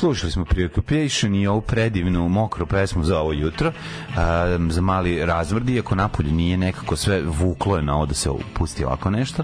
slušali 0.05 0.31
smo 0.31 0.45
Preoccupation 0.45 1.35
i 1.35 1.47
ovu 1.47 1.61
predivnu 1.61 2.29
mokru 2.29 2.65
pesmu 2.65 3.03
za 3.03 3.19
ovo 3.19 3.33
jutro, 3.33 3.71
a, 4.17 4.57
za 4.69 4.81
mali 4.81 5.25
razvrdi, 5.25 5.73
iako 5.75 5.95
napolje 5.95 6.31
nije 6.31 6.57
nekako 6.57 6.95
sve 6.95 7.21
vuklo 7.21 7.75
je 7.75 7.81
na 7.81 7.95
ovo 7.95 8.05
da 8.05 8.13
se 8.13 8.29
pusti 8.53 8.85
ovako 8.85 9.09
nešto. 9.09 9.43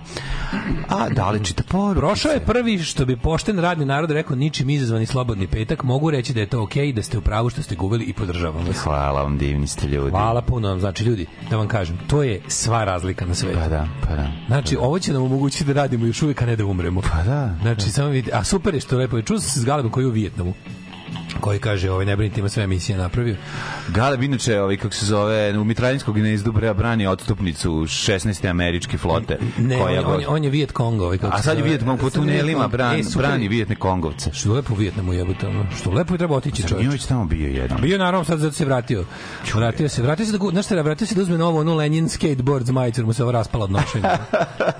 A 0.89 1.09
da 1.09 1.29
li 1.29 1.45
čita 1.45 1.63
poruke? 1.69 1.99
Prošao 1.99 2.31
je 2.31 2.39
prvi 2.39 2.79
što 2.79 3.05
bi 3.05 3.17
pošten 3.17 3.59
radni 3.59 3.85
narod 3.85 4.11
rekao 4.11 4.35
ničim 4.35 4.69
izazvani 4.69 5.05
slobodni 5.05 5.47
petak. 5.47 5.83
Mogu 5.83 6.11
reći 6.11 6.33
da 6.33 6.39
je 6.39 6.45
to 6.45 6.63
okej, 6.63 6.93
da 6.93 7.03
ste 7.03 7.17
u 7.17 7.21
pravu 7.21 7.49
što 7.49 7.61
ste 7.61 7.75
gubili 7.75 8.05
i 8.05 8.13
podržavam 8.13 8.65
vas. 8.67 8.77
Hvala 8.77 9.21
vam, 9.21 9.37
divni 9.37 9.67
ste 9.67 9.87
ljudi. 9.87 10.09
Hvala 10.09 10.41
puno 10.41 10.67
vam. 10.67 10.79
Znači, 10.79 11.03
ljudi, 11.03 11.25
da 11.49 11.57
vam 11.57 11.67
kažem, 11.67 11.99
to 12.07 12.23
je 12.23 12.41
sva 12.47 12.83
razlika 12.83 13.25
na 13.25 13.35
svetu. 13.35 13.59
Pa 13.59 13.67
da, 13.67 13.87
pa 14.07 14.15
da. 14.15 14.31
Znači, 14.47 14.77
ovo 14.79 14.99
će 14.99 15.13
nam 15.13 15.23
omogućiti 15.23 15.63
da 15.63 15.73
radimo 15.73 16.05
još 16.05 16.21
uvijek, 16.21 16.41
a 16.41 16.45
ne 16.45 16.55
da 16.55 16.65
umremo. 16.65 17.01
Pa 17.01 17.23
da. 17.23 17.55
Znači, 17.61 17.91
samo 17.91 18.09
vidite, 18.09 18.37
a 18.37 18.43
super 18.43 18.73
je 18.73 18.81
što 18.81 18.97
lepo 18.97 19.17
je. 19.17 19.23
Čuo 19.23 19.39
sam 19.39 19.49
se 19.49 19.59
s 19.59 19.65
Galebom 19.65 19.91
koji 19.91 20.03
je 20.03 20.07
u 20.07 20.11
Vijetnamu 20.11 20.53
koji 21.39 21.59
kaže, 21.59 21.91
ovaj 21.91 22.05
ne 22.05 22.15
brinite, 22.15 22.39
ima 22.39 22.49
sve 22.49 22.63
emisije 22.63 22.97
napravio. 22.97 23.35
Galeb 23.87 24.23
inače, 24.23 24.61
ovaj, 24.61 24.77
kako 24.77 24.93
se 24.93 25.05
zove, 25.05 25.57
u 25.57 25.63
Mitraljinskog 25.63 26.15
gnezdu 26.15 26.51
bre 26.51 26.73
brani 26.73 27.07
odstupnicu 27.07 27.71
16. 27.71 28.49
američke 28.49 28.97
flote. 28.97 29.37
Ne, 29.57 29.77
koja 29.77 29.99
on, 29.99 30.05
god- 30.05 30.13
on, 30.15 30.21
je- 30.21 30.27
on 30.27 30.43
je 30.43 30.49
Viet 30.49 30.71
ovaj 30.79 31.17
kako 31.17 31.35
A 31.35 31.41
sad 31.41 31.53
je 31.53 31.59
zove. 31.59 31.69
Vijet 31.69 31.81
Cong 31.81 31.99
po 31.99 32.09
Sad 32.09 32.15
je 32.15 32.21
tunelima 32.21 32.45
Viet 32.45 32.61
Cong. 32.61 32.71
brani, 32.71 32.99
E, 33.01 33.17
brani 33.17 33.47
Vijetne 33.47 33.75
Kongovce. 33.75 34.29
Što 34.33 34.53
lepo 34.53 34.75
Vijetnamu 34.75 35.13
jebote, 35.13 35.47
ono. 35.47 35.65
Što 35.77 35.91
lepo 35.91 36.13
je 36.13 36.17
treba 36.17 36.35
otići 36.35 36.61
čovjek. 36.61 36.79
Nije 36.79 36.91
već 36.91 37.05
tamo 37.05 37.25
bio 37.25 37.47
jedan. 37.47 37.81
Bio 37.81 37.91
je 37.91 37.97
naravno 37.99 38.23
sad 38.25 38.39
zato 38.39 38.53
se 38.53 38.65
vratio. 38.65 39.03
Vratio 39.53 39.89
se, 39.89 40.01
vratio 40.01 40.25
se 40.25 40.31
da 40.31 40.37
znaš 40.51 40.65
šta, 40.65 40.81
vratio 40.81 41.07
se 41.07 41.15
da 41.15 41.21
uzme 41.21 41.37
novu 41.37 41.57
onu 41.57 41.75
Lenin 41.75 42.09
skateboard 42.09 42.65
z 42.65 42.71
majicu, 42.71 43.05
mu 43.05 43.13
se 43.13 43.23
ovo 43.23 43.31
raspala 43.31 43.63
od 43.63 43.71
nošenja. 43.71 44.17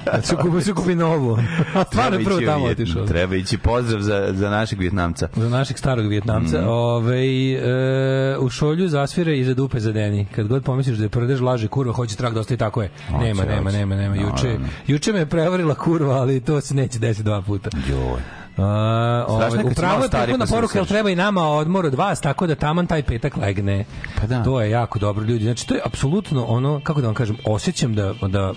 Da 0.06 0.22
se 0.22 0.36
kupi, 0.36 0.62
se 0.62 0.74
kupi 0.74 0.96
novu. 0.96 1.38
A 1.76 1.84
stvarno 1.88 2.20
je 2.20 2.26
prvo 2.26 2.42
tamo 2.42 2.66
otišao. 2.66 3.06
Treba 3.06 3.36
ići 3.36 3.58
pozdrav 3.58 4.02
za, 4.02 4.30
za 4.32 4.50
našeg 4.50 4.80
Vjetnamca. 4.80 5.28
za 5.36 5.50
našeg 5.50 5.78
starog 5.78 6.08
Vjetnamca. 6.42 6.62
Mm. 6.62 6.70
Ove, 6.70 7.52
e, 7.54 8.38
u 8.40 8.50
šolju 8.50 8.88
zasvire 8.88 9.40
i 9.40 9.44
za 9.44 9.54
dupe 9.54 9.80
zadeni. 9.80 10.26
Kad 10.36 10.48
god 10.48 10.64
pomisliš 10.64 10.98
da 10.98 11.04
je 11.04 11.10
prdež 11.10 11.42
laže 11.42 11.68
kurva, 11.68 11.94
hoće 11.94 12.16
trak 12.16 12.34
da 12.34 12.40
ostaje 12.40 12.58
tako 12.58 12.82
je. 12.82 12.92
nema, 13.12 13.44
nema, 13.44 13.64
hoće. 13.64 13.78
nema, 13.78 13.96
nema. 13.96 14.16
Juče, 14.16 14.48
Naravno. 14.48 14.68
juče 14.88 15.14
me 15.14 15.20
je 15.20 15.26
prevarila 15.26 15.76
kurva, 15.76 16.16
ali 16.16 16.40
to 16.40 16.62
se 16.62 16.76
neće 16.76 17.00
desiti 17.00 17.24
dva 17.24 17.42
puta. 17.42 17.70
Joj. 17.90 18.22
Strašno 18.52 19.26
ovaj, 19.28 19.72
upravo 19.72 20.04
je 20.04 20.38
na 20.38 20.46
pa 20.46 20.56
poruke, 20.56 20.78
ali 20.78 20.82
usreš. 20.84 20.88
treba 20.88 21.10
i 21.10 21.16
nama 21.16 21.48
odmor 21.48 21.86
od 21.86 21.94
vas, 21.94 22.22
tako 22.22 22.48
da 22.48 22.56
taman 22.56 22.88
taj 22.88 23.04
petak 23.04 23.38
legne. 23.38 23.86
Pa 24.22 24.28
da. 24.28 24.44
To 24.44 24.62
je 24.62 24.70
jako 24.70 25.00
dobro, 25.00 25.24
ljudi. 25.26 25.44
Znači, 25.44 25.68
to 25.68 25.74
je 25.74 25.82
apsolutno 25.86 26.46
ono, 26.46 26.82
kako 26.84 27.02
da 27.02 27.08
vam 27.08 27.16
kažem, 27.16 27.38
osjećam 27.46 27.96
da, 27.96 28.14
da 28.28 28.54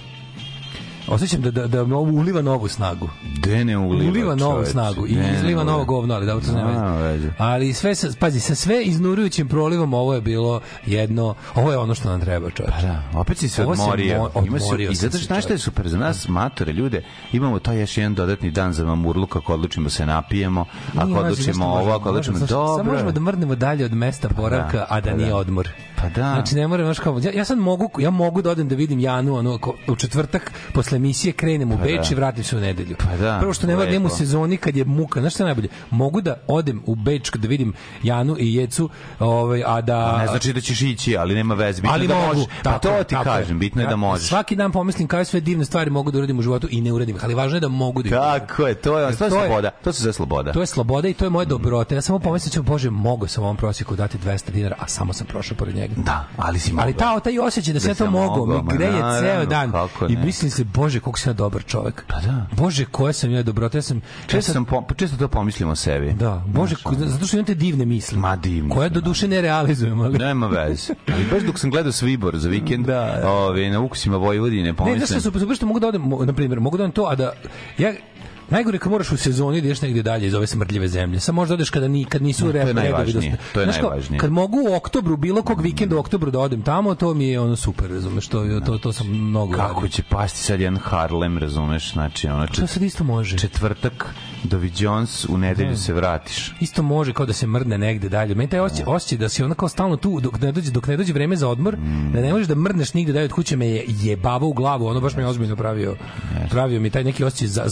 Osjećam 1.09 1.43
da, 1.43 1.51
da, 1.51 1.67
da 1.67 1.83
uliva 1.85 2.43
novu 2.43 2.69
snagu. 2.69 3.09
De 3.39 3.65
ne 3.65 3.79
uliva, 3.79 4.11
Uliva 4.11 4.35
novu 4.35 4.53
čoveče. 4.53 4.71
snagu 4.71 5.07
i 5.07 5.13
ne 5.13 5.21
izliva 5.27 5.43
uliva. 5.45 5.65
novo 5.65 5.85
govno, 5.85 6.15
ali 6.15 6.27
da 6.27 6.41
to 6.41 6.53
nema 6.53 6.97
veze. 6.97 7.29
Ali 7.39 7.73
sve 7.73 7.95
sa, 7.95 8.09
pazi, 8.21 8.41
sa 8.41 8.55
sve 8.55 8.83
iznurujućim 8.83 9.49
prolivom 9.49 9.95
ovo 9.95 10.15
je 10.15 10.21
bilo 10.21 10.61
jedno, 10.87 11.35
ovo 11.55 11.73
je 11.73 11.79
ono 11.79 11.95
što 11.95 12.09
nam 12.09 12.21
treba, 12.21 12.51
čovječe. 12.51 12.77
Pa 12.77 12.83
da, 12.83 13.03
opet 13.15 13.39
si 13.39 13.49
se 13.49 13.65
Ovo 13.65 13.77
se 13.77 13.83
odmorio. 13.83 14.19
mo- 14.35 14.47
Ima 14.47 14.59
su, 14.59 14.65
odmorio 14.65 14.91
I 14.91 14.95
zato 14.95 15.13
se, 15.13 15.19
što 15.19 15.27
znaš 15.27 15.45
šta 15.45 15.53
je 15.53 15.59
super 15.59 15.89
za 15.89 15.99
nas, 15.99 16.29
matore, 16.29 16.73
ljude, 16.73 17.03
imamo 17.33 17.59
to 17.59 17.73
još 17.73 17.97
jedan 17.97 18.15
dodatni 18.15 18.51
dan 18.51 18.73
za 18.73 18.85
mamurlu 18.85 19.27
kako 19.27 19.55
odlučimo 19.55 19.91
se 19.91 20.07
napijemo, 20.07 20.65
ako 20.89 21.07
Nije, 21.07 21.19
odlučimo 21.21 21.67
ovo, 21.67 21.91
ako 21.91 22.09
odlučimo 22.09 22.33
možemo, 22.35 22.49
Samo 22.49 22.67
dobro. 22.69 22.85
možemo 22.85 23.13
da 23.13 23.21
mrnemo 23.21 23.55
dalje 23.55 23.85
od 23.85 23.93
mesta 23.95 24.29
boravka, 24.31 24.77
da, 24.77 24.87
a 24.89 25.01
da 25.01 25.11
pa 25.11 25.17
nije 25.17 25.29
da. 25.29 25.37
odmor. 25.37 25.69
Pa 25.97 26.03
da. 26.05 26.33
Znači 26.33 26.55
ne 26.55 26.69
moram, 26.69 26.87
znaš 26.87 26.99
kao, 26.99 27.19
ja, 27.19 27.33
ja 27.33 27.45
sad 27.45 27.59
mogu, 27.59 27.91
ja 27.99 28.11
mogu 28.11 28.43
da 28.43 28.51
odem 28.51 28.69
da 28.69 28.75
vidim 28.75 29.01
Janu, 29.01 29.35
ono, 29.35 29.59
u 29.89 29.97
četvrtak 29.97 30.53
posle 30.73 30.94
emisije 30.95 31.33
krenem 31.33 31.73
u 31.73 31.77
Beč 31.77 32.09
da. 32.09 32.13
i 32.13 32.15
vratim 32.15 32.45
se 32.45 32.57
u 32.57 32.61
nedelju. 32.61 32.97
Pa 32.99 33.17
da, 33.17 33.37
Prvo 33.41 33.55
što 33.55 33.67
ne 33.67 33.73
moram 33.75 33.87
da 33.87 33.91
idem 33.91 34.03
u 34.03 34.07
lepo. 34.07 34.17
sezoni 34.17 34.57
kad 34.57 34.77
je 34.77 34.85
muka, 34.85 35.21
znaš 35.21 35.35
šta 35.35 35.43
je 35.43 35.47
najbolje? 35.47 35.69
Mogu 35.91 36.21
da 36.21 36.37
odem 36.47 36.83
u 36.87 36.95
Beč 36.95 37.31
da 37.31 37.49
vidim 37.49 37.73
Janu 38.03 38.37
i 38.39 38.55
Jecu, 38.55 38.89
ovaj, 39.19 39.63
a 39.67 39.81
da... 39.81 40.19
Ne 40.19 40.27
znači 40.27 40.53
da 40.53 40.61
ćeš 40.61 40.83
ići, 40.83 41.17
ali 41.17 41.35
nema 41.35 41.55
veze. 41.55 41.83
Bitno 41.83 41.95
ali 41.95 42.07
da 42.09 42.15
mogu. 42.15 42.27
možeš. 42.27 42.45
Pa 42.63 42.79
to 42.79 42.91
je, 42.91 43.05
ti 43.05 43.15
tako 43.15 43.31
je. 43.31 43.37
kažem, 43.41 43.59
bitno 43.59 43.83
je 43.83 43.89
da 43.89 43.97
možeš. 43.97 44.29
Svaki 44.29 44.57
dan 44.57 44.73
pomislim 44.73 45.09
kao 45.09 45.25
sve 45.25 45.41
divne 45.41 45.65
stvari 45.65 45.91
mogu 45.91 46.11
da 46.11 46.19
uradim 46.19 46.39
u 46.39 46.43
životu 46.43 46.69
i 46.71 46.81
ne 46.81 46.93
uradim 46.93 47.17
ali 47.23 47.35
važno 47.35 47.57
je 47.57 47.61
da 47.61 47.69
mogu 47.69 48.03
da. 48.03 48.11
Tako 48.11 48.67
je, 48.67 48.75
to 48.75 48.99
je, 48.99 49.17
to 49.17 49.25
je 49.25 49.31
sloboda. 49.31 49.71
To 49.71 49.93
se 49.93 50.03
zove 50.03 50.13
sloboda. 50.13 50.53
To 50.53 50.61
je 50.61 50.67
sloboda 50.67 51.09
i 51.09 51.15
to 51.15 51.25
je 51.25 51.31
moje 51.31 51.47
dobrote. 51.47 51.95
Ja 51.95 52.01
samo 52.01 52.19
pomislim 52.19 52.51
ću, 52.51 52.63
bože, 52.63 52.91
mogu 52.91 53.27
sam 53.27 53.45
ovom 53.45 53.57
prosjeku 53.57 53.97
dati 53.97 54.19
200 54.19 54.51
dinara, 54.51 54.77
a 54.79 54.89
samo 54.89 55.13
sam 55.13 55.27
prošao 55.27 55.57
pored 55.57 55.75
njega. 55.75 55.95
Da, 55.97 56.25
ali 56.37 56.59
si 56.59 56.71
Ali 56.71 56.93
mogao. 56.93 57.15
ta, 57.15 57.21
taj 57.21 57.39
osjećaj 57.39 57.75
da 57.75 57.81
sve 57.81 57.95
to 57.95 58.11
mogu, 58.11 58.47
mi 58.47 58.77
greje 58.77 59.03
ceo 59.21 59.47
dan. 59.47 59.73
I 60.09 60.17
mislim 60.17 60.51
se, 60.51 60.65
bože, 60.85 61.01
koliko 61.01 61.19
sam 61.19 61.31
ja 61.31 61.35
dobar 61.35 61.65
čovek. 61.65 62.05
Pa 62.07 62.21
da. 62.21 62.47
Bože, 62.53 62.85
koja 62.85 63.13
sam 63.13 63.31
ja 63.31 63.43
dobrota. 63.43 63.79
Ja 63.79 63.83
sam, 63.83 64.01
Često, 64.27 64.53
sam 64.53 64.65
po, 64.65 64.85
često 64.97 65.17
to 65.17 65.29
pomislimo 65.29 65.73
o 65.73 65.77
sebi. 65.77 66.13
Da, 66.13 66.43
bože, 66.47 66.77
ko, 66.77 66.95
zato 66.97 67.27
što 67.27 67.37
imam 67.37 67.47
te 67.47 67.55
divne 67.55 67.85
misli. 67.87 68.19
Ma, 68.19 68.37
divne 68.37 68.71
Koje 68.71 68.89
do 68.89 69.01
duše 69.01 69.29
ne 69.29 69.41
realizujem, 69.41 70.01
ali... 70.01 70.19
Nema 70.19 70.47
veze. 70.47 70.95
Ali 71.09 71.25
baš 71.25 71.43
dok 71.43 71.59
sam 71.59 71.71
gledao 71.71 71.93
Svibor 71.93 72.39
za 72.39 72.49
vikend, 72.49 72.87
Da, 72.87 73.19
da. 73.23 73.31
ove, 73.31 73.71
na 73.71 73.81
ukusima 73.81 74.17
Vojvodine, 74.17 74.63
Ne, 74.65 74.75
pomislim. 74.75 74.99
znaš 74.99 75.09
šta, 75.11 75.21
super, 75.21 75.41
super 75.41 75.57
što 75.57 75.67
mogu 75.67 75.81
da 75.81 75.89
odem, 75.89 76.03
na 76.21 76.33
primjer, 76.33 76.61
mogu 76.61 76.77
da 76.77 76.85
odem 76.85 76.93
to, 76.93 77.05
a 77.05 77.15
da... 77.15 77.33
Ja, 77.79 77.93
Najgore 78.51 78.79
kad 78.79 78.93
moraš 78.93 79.13
u 79.13 79.17
sezoni 79.17 79.61
da 79.61 79.67
ideš 79.67 79.83
negdje 79.83 80.03
dalje 80.03 80.27
iz 80.27 80.35
ove 80.35 80.47
smrdljive 80.47 80.89
zemlje. 80.89 81.21
Samo 81.21 81.37
možda 81.37 81.55
odeš 81.55 81.71
kada 81.71 81.89
ni 81.89 82.05
kad 82.05 82.23
nisu 82.23 82.41
to 82.41 82.47
je 82.47 82.53
redovi 82.53 82.75
najvažnije, 82.75 83.31
dosta- 83.31 83.53
to 83.55 83.61
je 83.61 83.65
Znaš 83.65 83.77
najvažnije. 83.77 84.21
Kad 84.21 84.31
mogu 84.33 84.59
u 84.61 84.75
oktobru, 84.75 85.17
bilo 85.17 85.43
kog 85.43 85.61
vikenda 85.61 85.97
u 85.97 85.99
oktobru 85.99 86.31
da 86.31 86.39
odem 86.41 86.63
tamo, 86.63 86.95
to 86.95 87.15
mi 87.15 87.29
je 87.29 87.41
ono 87.41 87.57
super, 87.57 87.91
razumeš, 87.91 88.29
to, 88.29 88.61
to, 88.67 88.79
to 88.79 88.93
sam 88.93 89.07
mnogo 89.09 89.53
Kako 89.53 89.75
radio. 89.75 89.89
će 89.89 90.03
pasti 90.03 90.39
sad 90.39 90.61
jedan 90.61 90.77
Harlem, 90.79 91.39
razumeš? 91.39 91.93
Znači, 91.93 92.29
ono, 92.29 92.47
To 92.47 92.55
čet, 92.55 92.71
sad 92.71 92.83
isto 92.83 93.05
može. 93.05 93.39
četvrtak, 93.39 94.15
Dovi 94.45 94.73
Jones, 94.79 95.25
u 95.25 95.39
nedelju 95.39 95.77
se 95.77 95.93
vratiš. 95.93 96.53
Isto 96.61 96.83
može 96.83 97.13
kao 97.13 97.27
da 97.27 97.33
se 97.33 97.47
mrdne 97.47 97.79
negde 97.79 98.09
dalje. 98.09 98.35
Meni 98.35 98.51
taj 98.51 98.61
osjećaj, 98.61 98.85
osjećaj 98.89 99.19
da 99.19 99.29
si 99.29 99.43
ona 99.43 99.55
kao 99.55 99.69
stalno 99.69 99.97
tu 99.97 100.21
dok 100.21 100.41
ne 100.41 100.53
dođe 100.53 100.71
dok 100.71 100.87
ne 100.87 100.97
dođe 100.97 101.13
vreme 101.13 101.37
za 101.37 101.49
odmor, 101.49 101.77
da 102.13 102.21
ne 102.21 102.33
možeš 102.33 102.47
da 102.47 102.55
mrdneš 102.55 102.95
nigde 102.95 103.13
dalje 103.13 103.25
od 103.25 103.33
kuće 103.33 103.57
me 103.57 103.67
je 103.67 103.85
jebavo 103.89 104.49
u 104.49 104.53
glavu, 104.53 104.87
ono 104.87 105.01
baš 105.01 105.15
me 105.15 105.23
je 105.23 105.27
ozbiljno 105.27 105.57
pravio. 105.57 105.97
Pravio 106.51 106.81
mi 106.81 106.91
taj 106.91 107.05
neki 107.05 107.25
osjećaj 107.25 107.49
za, 107.49 107.63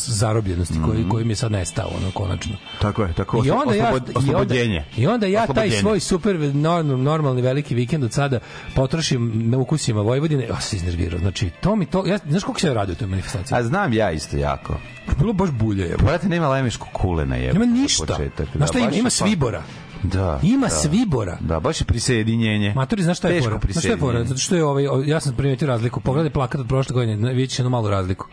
zarobljenosti 0.64 1.06
koji 1.06 1.08
koji 1.08 1.24
mi 1.24 1.32
je 1.32 1.36
sad 1.36 1.52
nestao 1.52 1.90
ono 1.96 2.10
konačno. 2.10 2.56
Tako 2.80 3.02
je, 3.02 3.12
tako 3.12 3.42
I 3.46 3.50
onda 3.50 3.74
ja 3.74 3.92
i 4.26 4.34
onda, 4.34 4.54
i 4.96 5.06
onda 5.06 5.26
ja 5.26 5.46
taj 5.46 5.70
svoj 5.70 6.00
super 6.00 6.36
norm, 6.54 7.02
normalni 7.02 7.42
veliki 7.42 7.74
vikend 7.74 8.04
od 8.04 8.12
sada 8.12 8.38
potrošim 8.74 9.50
na 9.50 9.58
ukusima 9.58 10.00
Vojvodine, 10.00 10.46
ja 10.46 10.60
se 10.60 10.76
iznervirao. 10.76 11.18
Znači, 11.18 11.50
to 11.60 11.76
mi 11.76 11.86
to, 11.86 12.06
ja, 12.06 12.18
znaš 12.28 12.42
koliko 12.42 12.60
se 12.60 12.66
ja 12.66 12.72
radio 12.72 12.92
u 12.92 12.96
toj 12.96 13.08
manifestaciji? 13.08 13.58
A 13.58 13.62
znam 13.62 13.92
ja 13.92 14.10
isto 14.10 14.36
jako. 14.36 14.80
Bilo 15.18 15.32
baš 15.32 15.50
bulje. 15.50 15.84
je. 15.84 15.96
Brate, 15.96 16.28
nema 16.28 16.48
lemešku 16.48 16.86
kulena 16.92 17.36
je. 17.36 17.52
Nema 17.52 17.64
ništa. 17.64 18.18
Znaš 18.54 18.68
šta 18.68 18.78
ima? 18.78 18.90
Ima 18.90 19.04
pa- 19.04 19.10
svibora. 19.10 19.62
Da. 20.02 20.40
Ima 20.42 20.66
da. 20.66 20.74
svibora. 20.74 21.38
Da, 21.40 21.60
baš 21.60 21.80
je 21.80 21.84
prisjedinjenje. 21.84 22.72
Matori, 22.74 23.02
znaš 23.02 23.18
šta 23.18 23.28
je 23.28 23.42
fora? 23.42 23.60
Znaš 23.70 23.84
šta 23.84 23.92
je 23.92 23.96
fora? 23.96 24.24
Zato 24.24 24.40
što 24.40 24.56
je 24.56 24.64
ovaj, 24.64 24.84
ja 25.06 25.20
sam 25.20 25.34
primetio 25.36 25.68
razliku. 25.68 26.00
Pogledaj 26.00 26.30
plakat 26.30 26.60
od 26.60 26.68
prošle 26.68 26.94
godine, 26.94 27.32
vidjet 27.32 27.50
ćeš 27.50 27.58
jednu 27.58 27.70
malu 27.70 27.88
razliku. 27.88 28.26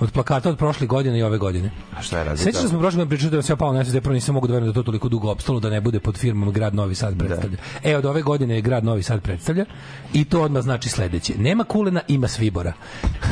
Od 0.00 0.10
plakata 0.10 0.50
od 0.50 0.58
prošle 0.58 0.86
godine 0.86 1.18
i 1.18 1.22
ove 1.22 1.38
godine. 1.38 1.70
A 1.98 2.02
šta 2.02 2.18
je 2.18 2.24
razlika? 2.24 2.44
Sećaš 2.44 2.62
da 2.62 2.68
smo 2.68 2.78
prošle 2.78 2.96
godine 2.96 3.08
pričali 3.08 3.30
da 3.30 3.42
se 3.42 3.52
ja 3.52 3.56
pao 3.56 3.72
na 3.72 3.84
SSD, 3.84 4.00
prvo 4.00 4.14
nisam 4.14 4.34
mogu 4.34 4.46
da 4.46 4.52
verujem 4.52 4.72
da 4.72 4.80
to 4.80 4.82
toliko 4.82 5.08
dugo 5.08 5.30
opstalo 5.30 5.60
da 5.60 5.70
ne 5.70 5.80
bude 5.80 6.00
pod 6.00 6.16
firmom 6.18 6.52
Grad 6.52 6.74
Novi 6.74 6.94
Sad 6.94 7.18
predstavlja. 7.18 7.56
E, 7.82 7.96
od 7.96 8.04
ove 8.04 8.22
godine 8.22 8.54
je 8.54 8.60
Grad 8.60 8.84
Novi 8.84 9.02
Sad 9.02 9.22
predstavlja 9.22 9.64
i 10.12 10.24
to 10.24 10.42
odmah 10.42 10.62
znači 10.62 10.88
sledeće. 10.88 11.34
Nema 11.38 11.64
kulena, 11.64 12.00
ima 12.08 12.28
svibora. 12.28 12.72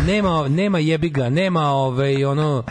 Nema, 0.07 0.49
nema 0.49 0.79
jebiga, 0.79 1.29
nema 1.29 1.63
ovaj, 1.63 2.25
ono, 2.25 2.65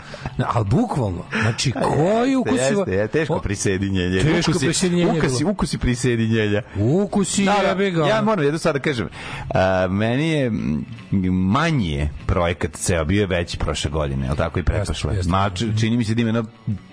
ali 0.46 0.64
bukvalno. 0.64 1.24
Znači, 1.42 1.72
koji 1.72 2.36
ukus... 2.36 2.58
Jeste, 2.60 2.90
je 2.92 3.08
teško 3.08 3.34
O, 3.34 3.40
prisjedinjenje. 3.40 4.22
Teško 4.22 4.52
Ukusi- 4.52 4.64
prisjedinjenje 4.64 5.18
Ukusi, 5.18 5.44
ukusi 5.44 5.78
prisjedinjenja. 5.78 6.62
Ukusi 6.76 7.44
Da, 7.44 7.56
da, 7.62 7.68
jebiga. 7.68 8.06
ja 8.06 8.22
moram 8.22 8.44
jedno 8.44 8.58
sad 8.58 8.74
da 8.74 8.80
kažem. 8.80 9.08
A, 9.54 9.86
meni 9.86 10.28
je 10.28 10.46
m, 10.46 10.84
manji 11.32 11.90
je 11.90 12.10
projekat 12.26 12.72
ceo, 12.72 13.04
bio 13.04 13.20
je 13.20 13.26
veći 13.26 13.58
prošle 13.58 13.89
godine, 13.90 14.26
je 14.26 14.36
tako 14.36 14.58
i 14.58 14.62
pretprošle? 14.62 15.14
jeste. 15.14 15.30
Ma, 15.30 15.50
čini 15.80 15.96
mi 15.96 16.04
se 16.04 16.14
da 16.14 16.20
ima 16.20 16.28
jedno 16.28 16.44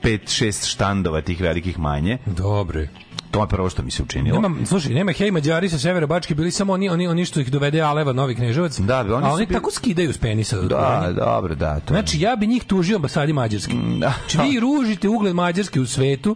5-6 0.03 0.27
štandova 0.67 1.21
tih 1.21 1.41
velikih 1.41 1.79
manje. 1.79 2.17
Dobre. 2.27 2.87
To 3.31 3.41
je 3.41 3.47
prvo 3.47 3.69
što 3.69 3.83
mi 3.83 3.91
se 3.91 4.03
učinilo. 4.03 4.41
Nema, 4.41 4.65
slušaj, 4.65 4.91
nema 4.91 5.11
hej 5.11 5.31
Mađari 5.31 5.69
sa 5.69 5.77
severa 5.77 6.07
Bačke, 6.07 6.35
bili 6.35 6.51
samo 6.51 6.73
oni, 6.73 6.89
oni, 6.89 7.07
oni 7.07 7.25
što 7.25 7.39
ih 7.39 7.51
dovede 7.51 7.81
Aleva 7.81 8.13
Novi 8.13 8.35
Kneževac. 8.35 8.79
Da, 8.79 8.99
oni 9.01 9.25
a 9.25 9.29
oni 9.29 9.45
bili- 9.45 9.53
tako 9.53 9.71
skidaju 9.71 10.13
s 10.13 10.17
penisa. 10.17 10.57
Da, 10.57 11.13
dobro, 11.15 11.55
da. 11.55 11.79
To 11.79 11.93
Znači, 11.93 12.19
ja 12.19 12.35
bi 12.35 12.47
njih 12.47 12.63
tužio 12.63 12.95
ambasadi 12.95 13.33
Mađarske. 13.33 13.73
da. 13.73 14.13
Znači, 14.29 14.49
vi 14.49 14.59
ružite 14.59 15.09
ugled 15.09 15.35
Mađarske 15.35 15.79
u 15.81 15.85
svetu, 15.85 16.35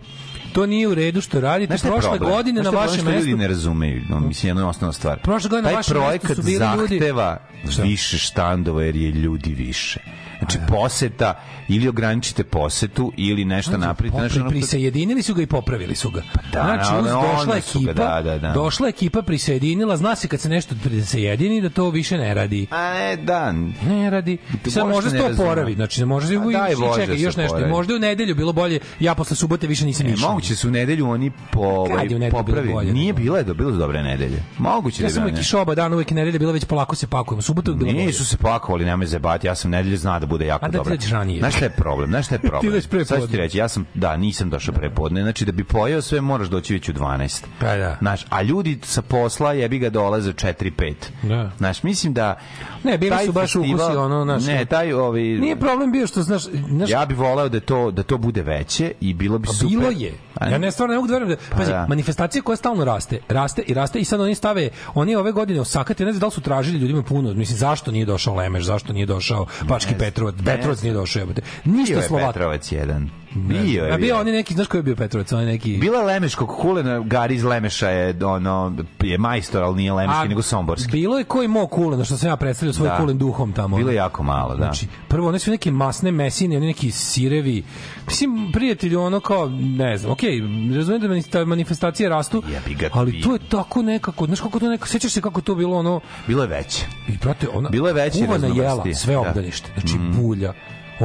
to 0.54 0.66
nije 0.66 0.88
u 0.88 0.96
redu 0.96 1.22
što 1.22 1.42
radite. 1.42 1.78
Znaš 1.78 1.92
Prošle 1.92 2.10
problem? 2.10 2.32
godine 2.32 2.62
Znaš 2.62 2.74
na 2.74 2.80
vašem 2.80 3.06
mestu... 3.06 3.20
ljudi 3.20 3.36
ne 3.36 3.48
razumeju, 3.48 4.02
no, 4.10 4.20
mislim, 4.20 4.48
jedna 4.50 4.70
osnovna 4.70 4.94
stvar. 4.94 5.20
Prošle 5.20 5.50
godine 5.50 5.62
na 5.64 5.68
Taj 5.68 5.76
vašem 5.76 5.94
mestu 5.94 6.04
projekat 6.04 6.36
su 6.36 6.44
bili 6.44 6.66
ljudi- 6.68 6.90
zahteva 6.90 7.38
Šta? 7.72 7.82
više 7.82 8.18
štandova 8.18 8.84
jer 8.84 8.96
je 8.96 9.12
ljudi 9.12 9.54
više. 9.54 10.00
Znači, 10.42 10.58
poseta, 10.70 11.40
ili 11.68 11.88
ograničite 11.88 12.44
posetu, 12.44 13.12
ili 13.18 13.46
nešto 13.46 13.78
napravite. 13.78 14.18
Znači, 14.18 14.30
Popri, 14.30 14.42
ono- 14.42 14.50
prisajedinili 14.50 15.22
su 15.22 15.34
ga 15.34 15.42
i 15.42 15.46
popravili 15.46 15.96
su 15.96 16.10
ga. 16.10 16.22
da, 16.54 16.62
znači, 16.64 16.90
uz, 17.00 17.06
došla 17.06 17.62
su 17.62 17.80
ga, 17.80 17.92
ekipa, 17.92 17.94
da, 17.94 18.22
da, 18.22 18.38
da. 18.38 18.52
došla 18.54 18.88
ekipa 18.88 19.22
prisajedinila, 19.22 19.98
zna 19.98 20.16
se 20.16 20.28
kad 20.28 20.40
se 20.40 20.50
nešto 20.50 20.76
prisajedini 20.84 21.62
da 21.62 21.70
to 21.70 21.90
više 21.90 22.18
ne 22.18 22.34
radi. 22.34 22.68
A 22.72 22.94
ne, 22.94 23.16
da. 23.16 23.52
Ne 23.88 24.10
radi. 24.10 24.38
Sad 24.68 24.88
možda 24.88 25.10
se 25.10 25.16
ne 25.16 25.22
to 25.22 25.34
oporavi. 25.34 25.76
Znači, 25.76 26.06
može 26.06 26.28
se 26.28 26.36
A 26.36 26.40
daj 26.52 26.72
i 26.72 26.76
čekaj, 26.96 27.08
da 27.08 27.14
još 27.14 27.36
se 27.36 27.42
nešto. 27.42 27.56
oporavi. 27.56 27.72
Možda 27.72 27.96
u 27.96 28.00
nedelju 28.00 28.36
bilo 28.36 28.54
bolje. 28.54 28.80
Ja 29.00 29.16
posle 29.16 29.36
subote 29.36 29.68
više 29.68 29.86
nisam 29.86 30.08
E, 30.08 30.10
išao. 30.10 30.30
moguće 30.30 30.56
su 30.56 30.68
u 30.68 30.72
nedelju 30.72 31.10
oni 31.10 31.32
po, 31.52 31.60
ovaj, 31.60 32.08
bilo 32.08 32.30
popravi. 32.32 32.70
bolje 32.70 32.94
Nije 32.94 33.14
bila 33.14 33.38
je, 33.38 33.44
bilo 33.44 33.72
dobre 33.72 34.04
nedelje. 34.04 34.44
Moguće 34.58 35.04
Ja 35.04 35.08
da 35.08 35.14
sam 35.14 35.24
ne. 35.24 35.36
kišoba 35.36 35.76
dan, 35.76 35.94
uvijek 35.94 36.12
je 36.12 36.16
nedelja 36.16 36.40
bila 36.40 36.52
već 36.52 36.66
polako 36.66 36.96
se 36.96 37.08
pakujemo. 37.08 37.42
Subotu 37.42 37.72
je 37.72 37.76
bilo. 37.76 37.92
Nisu 37.92 38.26
se 38.26 38.38
pakovali, 38.38 38.86
nemoj 38.86 39.08
zebati, 39.08 39.48
ja 39.48 39.56
sam 39.56 39.72
nedelje 39.72 39.98
zna 39.98 40.20
da 40.20 40.26
bude 40.32 40.46
jako 40.46 40.66
A 40.66 40.68
da 40.68 40.72
ti 40.72 40.78
dobro. 40.78 40.96
dođeš 40.96 41.12
ranije. 41.12 41.40
Znaš 41.40 41.56
šta 41.56 41.66
je 41.66 41.70
problem? 41.72 42.10
Znaš 42.10 42.26
šta 42.26 42.36
je 42.36 42.40
problem? 42.50 42.72
dođeš 42.72 42.90
pre 42.90 43.06
Sad 43.06 43.22
ću 43.22 43.28
ti 43.28 43.38
reći, 43.38 43.58
ja 43.58 43.68
sam, 43.68 43.86
da, 43.94 44.18
nisam 44.18 44.50
došao 44.50 44.74
pre 44.74 44.90
podne, 44.90 45.22
znači 45.22 45.46
da 45.46 45.52
bi 45.52 45.64
pojeo 45.64 46.02
sve 46.02 46.22
moraš 46.22 46.48
doći 46.48 46.74
već 46.74 46.90
u 46.90 46.94
12. 46.94 47.44
Pa 47.60 47.76
da. 47.76 47.98
Znaš, 48.00 48.26
a 48.30 48.42
ljudi 48.42 48.80
sa 48.84 49.02
posla 49.02 49.54
jebi 49.54 49.80
ga 49.80 49.90
dolaze 49.90 50.34
4-5. 50.34 50.94
Da. 51.24 51.52
Znaš, 51.58 51.84
mislim 51.84 52.14
da... 52.14 52.36
Ne, 52.84 52.98
bili 52.98 53.16
su 53.26 53.32
baš 53.32 53.56
ukusi, 53.56 53.74
festival- 53.74 53.98
ono, 53.98 54.24
znaš, 54.24 54.46
Ne, 54.46 54.66
taj 54.66 54.94
ovi... 54.94 55.40
Nije 55.40 55.56
problem 55.56 55.92
bio 55.92 56.08
što, 56.08 56.22
znaš, 56.22 56.44
znaš 56.70 56.90
Ja 56.90 57.06
bih 57.06 57.18
voleo 57.18 57.50
da 57.50 57.60
to 57.60 57.92
da 57.92 58.04
to 58.04 58.18
bude 58.18 58.42
veće 58.42 58.92
i 59.02 59.14
bilo 59.14 59.38
bi 59.38 59.48
Pa 59.48 59.54
super. 59.54 59.70
bilo 59.70 59.90
je. 59.92 60.14
Ja 60.42 60.58
ne 60.58 60.72
stvarno 60.72 60.92
ne 60.92 60.98
mogu 60.98 61.08
da 61.08 61.14
verujem 61.14 61.38
da 61.50 61.58
pazi, 61.58 61.72
da. 61.72 61.86
manifestacija 61.90 62.42
koja 62.42 62.56
stalno 62.56 62.86
raste, 62.86 63.20
raste 63.30 63.62
i 63.62 63.74
raste 63.74 64.00
i 64.00 64.06
sad 64.06 64.22
oni 64.22 64.36
stave, 64.36 64.70
oni 64.94 65.16
ove 65.16 65.32
godine 65.32 65.62
osakati, 65.62 66.06
ne 66.06 66.12
znam 66.12 66.20
da 66.20 66.26
li 66.26 66.32
su 66.32 66.42
tražili 66.42 66.80
ljudima 66.80 67.04
puno, 67.04 67.34
mislim 67.34 67.58
zašto 67.58 67.92
nije 67.92 68.06
došao 68.06 68.36
Lemeš, 68.36 68.64
zašto 68.64 68.94
nije 68.94 69.06
došao 69.06 69.46
Bački 69.62 69.94
Petrovac, 70.28 70.56
Petrovac 70.56 70.82
nije 70.82 70.94
došao, 70.94 71.20
jebote. 71.20 71.42
Ništa 71.66 72.02
Slovak. 72.02 72.34
Petrovac 72.34 72.72
jedan. 72.72 73.21
Bio 73.34 73.86
je. 73.86 73.94
A 73.94 73.98
bio 73.98 74.18
oni 74.18 74.32
neki, 74.32 74.54
znaš 74.54 74.68
ko 74.68 74.78
je 74.78 74.84
bio 74.84 74.96
Petrovac, 74.96 75.32
on 75.32 75.46
neki 75.46 75.78
Bila 75.78 76.00
je 76.00 76.06
Lemeškog 76.06 76.50
kulena, 76.52 77.00
Gari 77.00 77.36
iz 77.36 77.44
Lemeša 77.44 77.90
je 77.90 78.26
ono 78.26 78.74
je 79.00 79.18
majstor, 79.18 79.64
ali 79.64 79.76
nije 79.76 79.94
Lemeški, 79.94 80.28
nego 80.28 80.42
Somborski. 80.42 80.92
Bilo 80.92 81.18
je 81.18 81.24
koji 81.24 81.48
mo 81.48 81.68
kulen, 81.68 82.06
što 82.06 82.18
sam 82.18 82.30
ja 82.30 82.36
predstavljao 82.36 82.74
svoj 82.74 82.90
Da. 82.90 82.98
kulen 82.98 83.18
duhom 83.18 83.54
tamo. 83.54 83.78
Bilo 83.78 83.90
je 83.90 83.96
jako 83.96 84.24
malo, 84.24 84.50
da. 84.50 84.56
Znači, 84.58 84.88
prvo, 85.08 85.28
one 85.28 85.40
su 85.40 85.52
neke 85.52 85.72
masne 85.72 86.12
mesine, 86.12 86.58
oni 86.58 86.68
neki 86.68 86.92
sirevi. 86.92 87.64
Mislim, 88.08 88.52
prijatelji, 88.54 88.96
ono 88.96 89.20
kao, 89.20 89.50
ne 89.50 89.98
znam, 89.98 90.12
okej, 90.12 90.40
razumijem 90.76 91.02
da 91.02 91.08
manifesta- 91.08 91.46
manifestacije 91.46 92.10
rastu, 92.10 92.44
ga 92.70 92.90
ali 92.92 93.22
to 93.22 93.34
je 93.34 93.40
tako 93.42 93.82
nekako, 93.82 94.26
znaš 94.26 94.42
kako 94.42 94.60
to 94.60 94.70
nekako, 94.70 94.88
sećaš 94.88 95.12
se 95.12 95.22
kako 95.22 95.42
to 95.42 95.56
bilo 95.56 95.78
ono, 95.78 96.00
Bilo 96.28 96.42
je 96.44 96.48
veće. 96.50 96.86
i 97.08 97.18
brate, 97.18 97.48
ona, 97.54 97.70
Bilo 97.70 97.88
je 97.88 97.94
veće 97.94 98.26
kuvana 98.26 98.48
jela, 98.48 98.84
sve 98.94 99.14
da. 99.14 99.20
obdanište, 99.20 99.70
znači 99.74 99.96
bulja, 100.16 100.54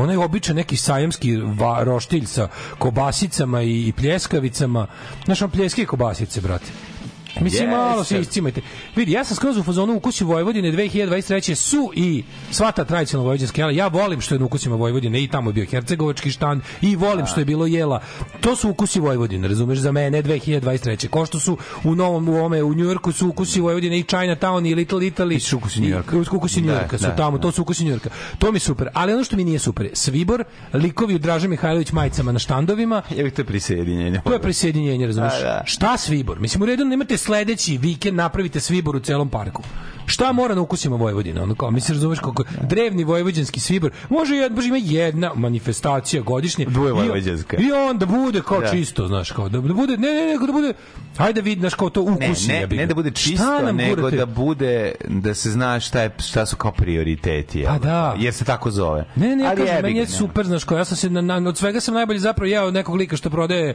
onaj 0.01 0.17
običan 0.17 0.57
neki 0.57 0.77
sajamski 0.77 1.37
va, 1.37 1.85
roštilj 1.85 2.27
sa 2.27 2.49
kobasicama 2.79 3.63
i, 3.63 3.89
i 3.89 3.93
pljeskavicama, 3.93 4.87
znaš, 5.25 5.43
on 5.43 5.51
pljeske 5.51 5.83
i 5.83 5.87
kobasice, 5.87 6.41
brate. 6.41 6.96
Mislim, 7.41 7.63
Jeste. 7.63 7.77
malo 7.77 8.05
se 8.05 8.21
iscimajte. 8.21 8.61
Vidi, 8.97 9.13
ja 9.13 9.25
sam 9.25 9.37
skroz 9.37 9.57
u 9.57 9.63
fazonu 9.63 9.95
ukusi 9.95 10.25
Vojvodine 10.25 10.73
2023. 10.73 11.55
su 11.55 11.93
i 11.95 12.25
sva 12.51 12.73
ta 12.73 12.85
tradicionalna 12.85 13.27
vojvođanska 13.29 13.61
jela. 13.63 13.73
Ja 13.73 13.87
volim 13.87 14.21
što 14.21 14.35
je 14.35 14.39
na 14.39 14.45
ukusima 14.45 14.77
Vojvodine 14.77 15.23
i 15.23 15.29
tamo 15.29 15.51
je 15.51 15.55
bio 15.55 15.67
hercegovački 15.71 16.31
štan 16.31 16.61
i 16.83 16.97
volim 16.97 17.27
što 17.27 17.41
je 17.41 17.45
bilo 17.45 17.67
jela. 17.67 18.01
To 18.41 18.57
su 18.57 18.71
ukusi 18.71 19.01
Vojvodine, 19.01 19.49
razumeš, 19.49 19.79
za 19.79 19.93
mene 19.93 20.23
2023. 20.23 21.09
Ko 21.09 21.27
što 21.27 21.41
su 21.41 21.59
u 21.85 21.95
novom 21.95 22.29
u 22.29 22.45
ome 22.45 22.63
u 22.63 22.75
Njujorku 22.75 23.13
su 23.13 23.29
ukusi 23.29 23.61
Vojvodine 23.61 23.99
i 23.99 24.05
Chinatown 24.05 24.71
i 24.71 24.75
Little 24.75 25.01
Italy. 25.01 25.37
I 25.37 25.41
su 25.41 25.57
ukusi 25.57 25.81
Njujorka. 25.81 26.17
I 26.17 26.37
ukusi 26.37 26.61
Da, 26.61 26.67
Njujorka 26.67 26.99
su 26.99 27.05
da, 27.05 27.17
tamo, 27.17 27.39
da. 27.39 27.43
to 27.43 27.53
su 27.53 27.63
ukusi 27.63 27.85
Njujorka. 27.85 28.11
To 28.39 28.53
mi 28.53 28.57
je 28.57 28.61
super. 28.61 28.89
Ali 28.95 29.13
ono 29.13 29.25
što 29.25 29.37
mi 29.37 29.45
nije 29.45 29.59
super, 29.59 29.87
je 29.87 29.91
Svibor, 29.97 30.45
likovi 30.75 31.15
u 31.15 31.19
Draže 31.19 31.49
Mihajlović 31.49 31.93
majicama 31.93 32.33
na 32.33 32.39
štandovima, 32.39 33.03
Je 33.11 33.31
to 33.31 33.45
prisjedinjenje. 33.45 34.21
To 34.25 34.33
je 34.33 34.43
prisjedinjenje? 34.43 35.07
A, 35.07 35.13
da. 35.13 35.63
Šta 35.65 35.97
Svibor? 35.97 36.41
Mislim, 36.41 36.63
u 36.63 36.67
redu 36.67 36.85
nemate 36.85 37.17
sledeći 37.27 37.79
vikend 37.79 38.17
napravite 38.17 38.61
Svibor 38.61 38.97
u 38.97 39.01
celom 39.01 39.29
parku. 39.29 39.63
Šta 40.09 40.33
mora 40.33 40.55
na 40.55 40.61
ukusima 40.61 40.97
Vojvodina? 40.97 41.43
Ono 41.43 41.55
kao, 41.55 41.71
mislim, 41.71 41.97
razumeš 41.97 42.19
kako 42.19 42.45
drevni 42.63 43.05
vojvođanski 43.05 43.61
Svibor. 43.61 43.91
Može 44.11 44.35
jed, 44.37 44.53
može 44.53 44.69
ima 44.69 44.77
jedna 44.79 45.33
manifestacija 45.35 46.23
godišnje. 46.23 46.65
I- 46.65 46.69
vojvođanska. 46.69 47.57
I 47.57 47.73
onda 47.73 48.07
bude 48.07 48.43
kao 48.43 48.61
Da. 48.61 48.71
čisto, 48.71 49.07
znaš, 49.07 49.31
kao 49.31 49.49
da, 49.49 49.61
da 49.61 49.75
bude, 49.75 49.97
ne, 49.97 50.09
ne, 50.09 50.27
nego 50.27 50.47
da 50.47 50.53
bude, 50.53 50.73
hajde 51.17 51.41
vidi, 51.41 51.61
znaš, 51.61 51.75
kao 51.75 51.91
to 51.91 52.05
Ne, 52.05 52.11
ukusi. 52.13 52.49
ne, 52.49 52.67
ga. 52.67 52.77
ne 52.77 52.87
da 52.87 52.95
bude 52.95 53.11
čisto, 53.11 53.73
nego 53.73 53.95
gurate? 53.97 54.17
da 54.17 54.27
bude 54.27 54.93
da 55.09 55.35
se 55.35 55.51
zna 55.51 55.81
šta 55.81 56.03
je 56.03 56.11
šta 56.21 56.47
su 56.47 56.57
kao 56.57 56.73
prioriteti. 56.73 57.59
jel? 57.59 57.69
Pa 57.69 57.79
da. 57.79 58.15
Jer 58.19 58.35
se 58.35 58.45
tako 58.45 58.71
zove. 58.71 59.05
Ne, 59.17 59.37
ne, 59.37 59.45
ja 59.45 59.51
Ali 59.51 59.57
kažem, 59.59 59.83
meni 59.83 59.99
je 59.99 60.05
ne. 60.05 60.11
super, 60.11 60.47
znaš, 60.47 60.65
kao 60.65 60.79
ja 60.79 60.85
sam 60.85 60.97
se, 60.97 61.11
na, 61.11 61.21
na, 61.23 61.49
od 61.49 61.57
svega 61.59 61.81
sam 61.81 61.95
najbolje 61.95 62.19
zapravo 62.19 62.47
jeo 62.47 62.65
od 62.65 62.75
nekog 62.75 62.95
lika 62.95 63.17
što 63.17 63.31
prodaje 63.31 63.75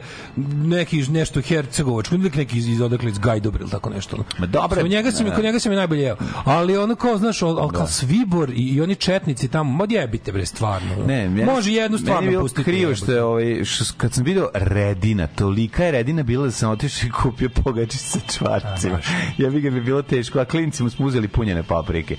neki, 0.56 1.02
nešto 1.02 1.40
hercegovačko, 1.40 2.16
neki 2.16 2.58
iz, 2.58 2.68
iz 2.68 2.80
odakle 2.80 3.10
iz 3.10 3.18
Gajdobra 3.42 3.62
ili 3.62 3.70
tako 3.70 3.90
nešto. 3.90 4.16
Ma 4.38 4.46
dobro, 4.46 4.80
Kod 4.80 4.90
njega 4.90 5.10
sam, 5.12 5.26
da. 5.26 5.34
kod 5.34 5.44
njega 5.44 5.58
sam 5.58 5.72
je 5.72 5.76
najbolje 5.76 6.02
jeo. 6.02 6.16
Ali 6.44 6.76
ono 6.76 6.94
kao, 6.94 7.18
znaš, 7.18 7.42
al, 7.42 7.58
al 7.60 7.68
kao 7.70 7.86
Svibor 7.86 8.50
i, 8.50 8.62
i 8.64 8.80
oni 8.80 8.94
četnici 8.94 9.48
tamo, 9.48 9.72
ma 9.72 9.86
jebite 9.90 10.32
bre, 10.32 10.46
stvarno. 10.46 10.88
Ne, 11.06 11.28
meni- 11.28 11.44
Može 11.44 11.72
jednu 11.72 11.98
stvar 11.98 12.22
je 12.22 12.28
bilo 12.28 12.40
napustiti. 12.40 12.64
krivo 12.64 12.94
što 12.94 13.12
je 13.12 13.22
ovaj 13.22 13.64
što, 13.64 13.84
kad 13.96 14.12
sam 14.12 14.24
video 14.24 14.48
redina, 14.54 15.26
tolika 15.28 15.84
je 15.84 15.92
redina 15.92 16.22
bila 16.22 16.44
da 16.44 16.50
sam 16.52 16.70
otišao 16.70 17.08
i 17.08 17.12
kupio 17.12 17.48
pogačić 17.54 18.00
sa 18.00 18.18
čvarcima. 18.28 18.98
Ja 19.38 19.50
bi 19.50 19.60
ga 19.60 19.70
bi 19.70 19.80
bilo 19.80 20.02
teško, 20.02 20.38
a 20.38 20.44
klinci 20.44 20.82
mu 20.82 20.90
smo 20.90 21.06
uzeli 21.06 21.28
punjene 21.28 21.62
paprike. 21.62 22.16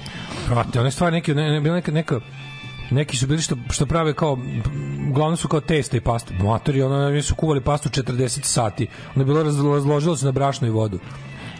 Brate, 0.49 0.79
one 0.79 0.91
stvari 0.91 1.13
neki, 1.13 1.33
ne, 1.33 1.51
ne, 1.51 1.71
neka, 1.71 1.91
neka 1.91 2.19
neki 2.93 3.17
su 3.17 3.27
bili 3.27 3.41
što, 3.41 3.55
što 3.69 3.85
prave 3.85 4.13
kao 4.13 4.37
uglavnom 5.09 5.37
su 5.37 5.47
kao 5.47 5.61
testa 5.61 5.97
i 5.97 6.01
pastu. 6.01 6.33
Matori, 6.33 6.81
ono, 6.81 6.95
oni 7.07 7.21
su 7.21 7.35
kuvali 7.35 7.61
pastu 7.61 7.89
40 7.89 8.43
sati. 8.43 8.87
Ono 9.15 9.21
je 9.21 9.25
bilo 9.25 9.43
razlo- 9.43 9.73
razložilo 9.73 10.17
se 10.17 10.25
na 10.25 10.31
brašnu 10.31 10.67
i 10.67 10.71
vodu 10.71 10.99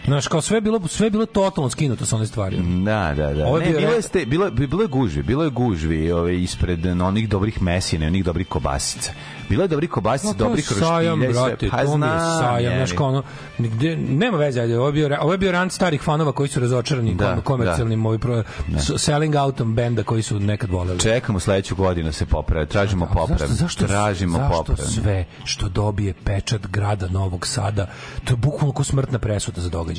Znaš, 0.04 0.28
kao 0.28 0.40
sve 0.40 0.56
je 0.56 0.60
bilo, 0.60 0.88
sve 0.88 1.06
je 1.06 1.10
bilo 1.10 1.26
totalno 1.26 1.70
skinuto 1.70 2.06
sa 2.06 2.16
one 2.16 2.26
stvari. 2.26 2.56
Da, 2.56 3.14
da, 3.16 3.32
da. 3.32 3.46
Ovo 3.46 3.58
je 3.58 3.62
ne, 3.62 3.70
bio 3.70 3.78
bilo, 3.78 3.92
je 3.92 4.02
ste, 4.02 4.26
bilo, 4.26 4.50
bilo 4.50 4.82
je 4.82 4.88
gužvi, 4.88 5.22
bilo 5.22 5.44
je 5.44 5.50
gužvi 5.50 6.12
ove, 6.12 6.36
ispred 6.36 6.86
onih 6.86 7.28
dobrih 7.28 7.62
mesina, 7.62 8.06
onih 8.06 8.24
dobrih 8.24 8.46
kobasica. 8.48 9.12
Bilo 9.48 9.62
je 9.64 9.68
dobrih 9.68 9.90
kobasica, 9.90 10.28
No, 10.28 10.34
to 10.34 10.44
je 10.44 10.48
dobrih 10.48 10.64
sajam, 10.66 11.22
roštilja. 11.22 11.42
brate, 11.42 11.68
Pa 11.70 11.84
to 11.84 11.96
mi 11.96 12.06
je 12.06 12.12
sajam, 12.40 12.72
znaš, 12.76 12.92
kao 12.92 13.06
ono, 13.08 13.22
nigde, 13.58 13.96
nema 13.98 14.38
veze, 14.38 14.60
ajde, 14.60 14.78
ovo 14.78 14.88
je 14.88 14.92
bio, 14.92 15.18
ovo 15.20 15.32
je 15.32 15.38
bio 15.38 15.52
rant 15.52 15.72
starih 15.72 16.02
fanova 16.02 16.32
koji 16.32 16.48
su 16.48 16.60
razočarani 16.60 17.14
Da, 17.14 17.32
kom- 17.34 17.42
komercijalnim 17.42 18.02
da. 18.02 18.06
ovaj 18.06 18.18
pro, 18.18 18.42
s- 18.70 18.92
selling 18.98 19.34
outom 19.36 19.74
benda 19.74 20.02
koji 20.02 20.22
su 20.22 20.40
nekad 20.40 20.70
voleli. 20.70 21.00
Čekamo 21.00 21.40
sledeću 21.40 21.76
godinu 21.76 22.06
da 22.06 22.12
se 22.12 22.26
poprave. 22.26 22.66
Tražimo 22.66 23.06
poprave. 23.06 23.38
Zašto, 23.40 23.54
zašto, 23.54 23.86
Tražimo 23.86 24.38
zašto 24.38 24.56
poprave. 24.56 24.82
sve 24.84 25.24
što 25.44 25.68
dobije 25.68 26.14
pečat 26.14 26.60
grada 26.62 27.08
Novog 27.08 27.46
Sada, 27.46 27.86
to 28.24 28.32
je 28.32 28.36
bukvalno 28.36 28.72
ko 28.72 28.84
smrtna 28.84 29.18
presuda 29.18 29.60
za 29.60 29.68
događaj. 29.70 29.93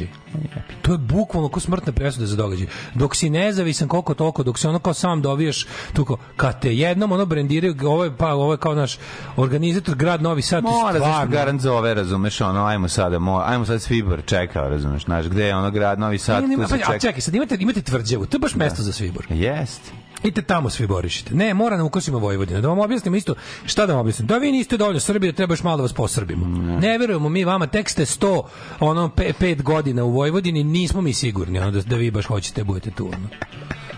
To 0.82 0.92
je 0.92 0.98
bukvalno 0.98 1.50
ko 1.50 1.60
smrtna 1.60 1.94
presuda 1.94 2.26
za 2.26 2.36
događaj. 2.36 2.68
Dok 2.94 3.16
si 3.16 3.30
nezavisan 3.30 3.88
koliko 3.88 4.14
toliko, 4.14 4.44
dok 4.44 4.60
se 4.60 4.70
ono 4.70 4.80
kao 4.80 4.94
sam 4.94 5.22
dovijaš, 5.22 5.66
tuko, 5.94 6.18
kad 6.36 6.62
te 6.62 6.76
jednom 6.76 7.12
ono 7.12 7.26
brendiraju, 7.26 7.76
ovo 7.84 8.04
je, 8.04 8.18
pa, 8.18 8.34
ovo 8.34 8.54
je 8.54 8.58
kao 8.58 8.76
naš 8.76 8.98
organizator 9.38 9.96
grad 9.96 10.22
Novi 10.22 10.42
Sad, 10.42 10.64
Mora, 10.64 10.76
zašto 10.94 10.98
stvarno- 11.00 11.32
garant 11.32 11.62
zove, 11.62 11.94
razumeš, 11.94 12.42
ono, 12.42 12.66
ajmo 12.66 12.88
sada, 12.88 13.20
mo, 13.20 13.38
ajmo 13.38 13.66
sad 13.66 13.82
Svibor 13.82 14.22
čekao, 14.26 14.70
razumeš, 14.70 15.04
znaš, 15.06 15.26
gde 15.26 15.44
je 15.44 15.56
ono 15.56 15.72
grad 15.72 16.00
Novi 16.00 16.18
Sad, 16.18 16.42
Ne, 16.42 16.48
ne, 16.48 16.56
tu 16.56 16.62
ne, 16.62 16.68
se 16.68 16.72
pa, 16.72 16.76
a 16.76 16.86
čeka. 16.88 17.00
čekaj, 17.00 17.22
sad 17.22 17.36
imate, 17.36 17.58
imate 17.60 17.82
tvrđavu, 17.82 18.26
to 18.26 18.36
je 18.36 18.40
baš 18.40 18.56
mesto 18.56 18.84
za 18.84 18.94
Svibor. 18.94 19.26
Jest. 19.30 19.82
Idite 20.26 20.42
tamo 20.42 20.70
svi 20.70 20.88
borišite. 20.88 21.36
Ne, 21.36 21.54
mora 21.54 21.78
na 21.78 21.84
ukosima 21.84 22.18
Vojvodine. 22.18 22.62
Da 22.62 22.68
vam 22.68 22.80
objasnim 22.80 23.16
isto, 23.16 23.36
šta 23.66 23.86
da 23.86 23.94
vam 23.94 24.02
objasnim? 24.02 24.28
Da 24.28 24.38
vi 24.38 24.52
niste 24.52 24.78
dovoljno 24.78 25.00
Srbije, 25.00 25.34
treba 25.34 25.54
još 25.54 25.64
malo 25.64 25.78
da 25.78 25.84
vas 25.84 25.94
posrbimo. 25.94 26.46
Ne 26.82 26.98
verujemo 26.98 27.30
mi 27.30 27.44
vama, 27.44 27.68
tek 27.68 27.90
ste 27.90 28.06
100, 28.06 28.44
ono, 28.80 29.12
5 29.18 29.62
godina 29.62 30.04
u 30.04 30.12
Vojvodini, 30.12 30.64
nismo 30.64 31.02
mi 31.02 31.14
sigurni 31.14 31.60
ono, 31.60 31.72
da, 31.72 31.82
da 31.82 31.96
vi 31.96 32.12
baš 32.12 32.26
hoćete 32.26 32.62
da 32.62 32.66
budete 32.66 32.92
tu. 32.92 33.08
Ono. 33.08 33.28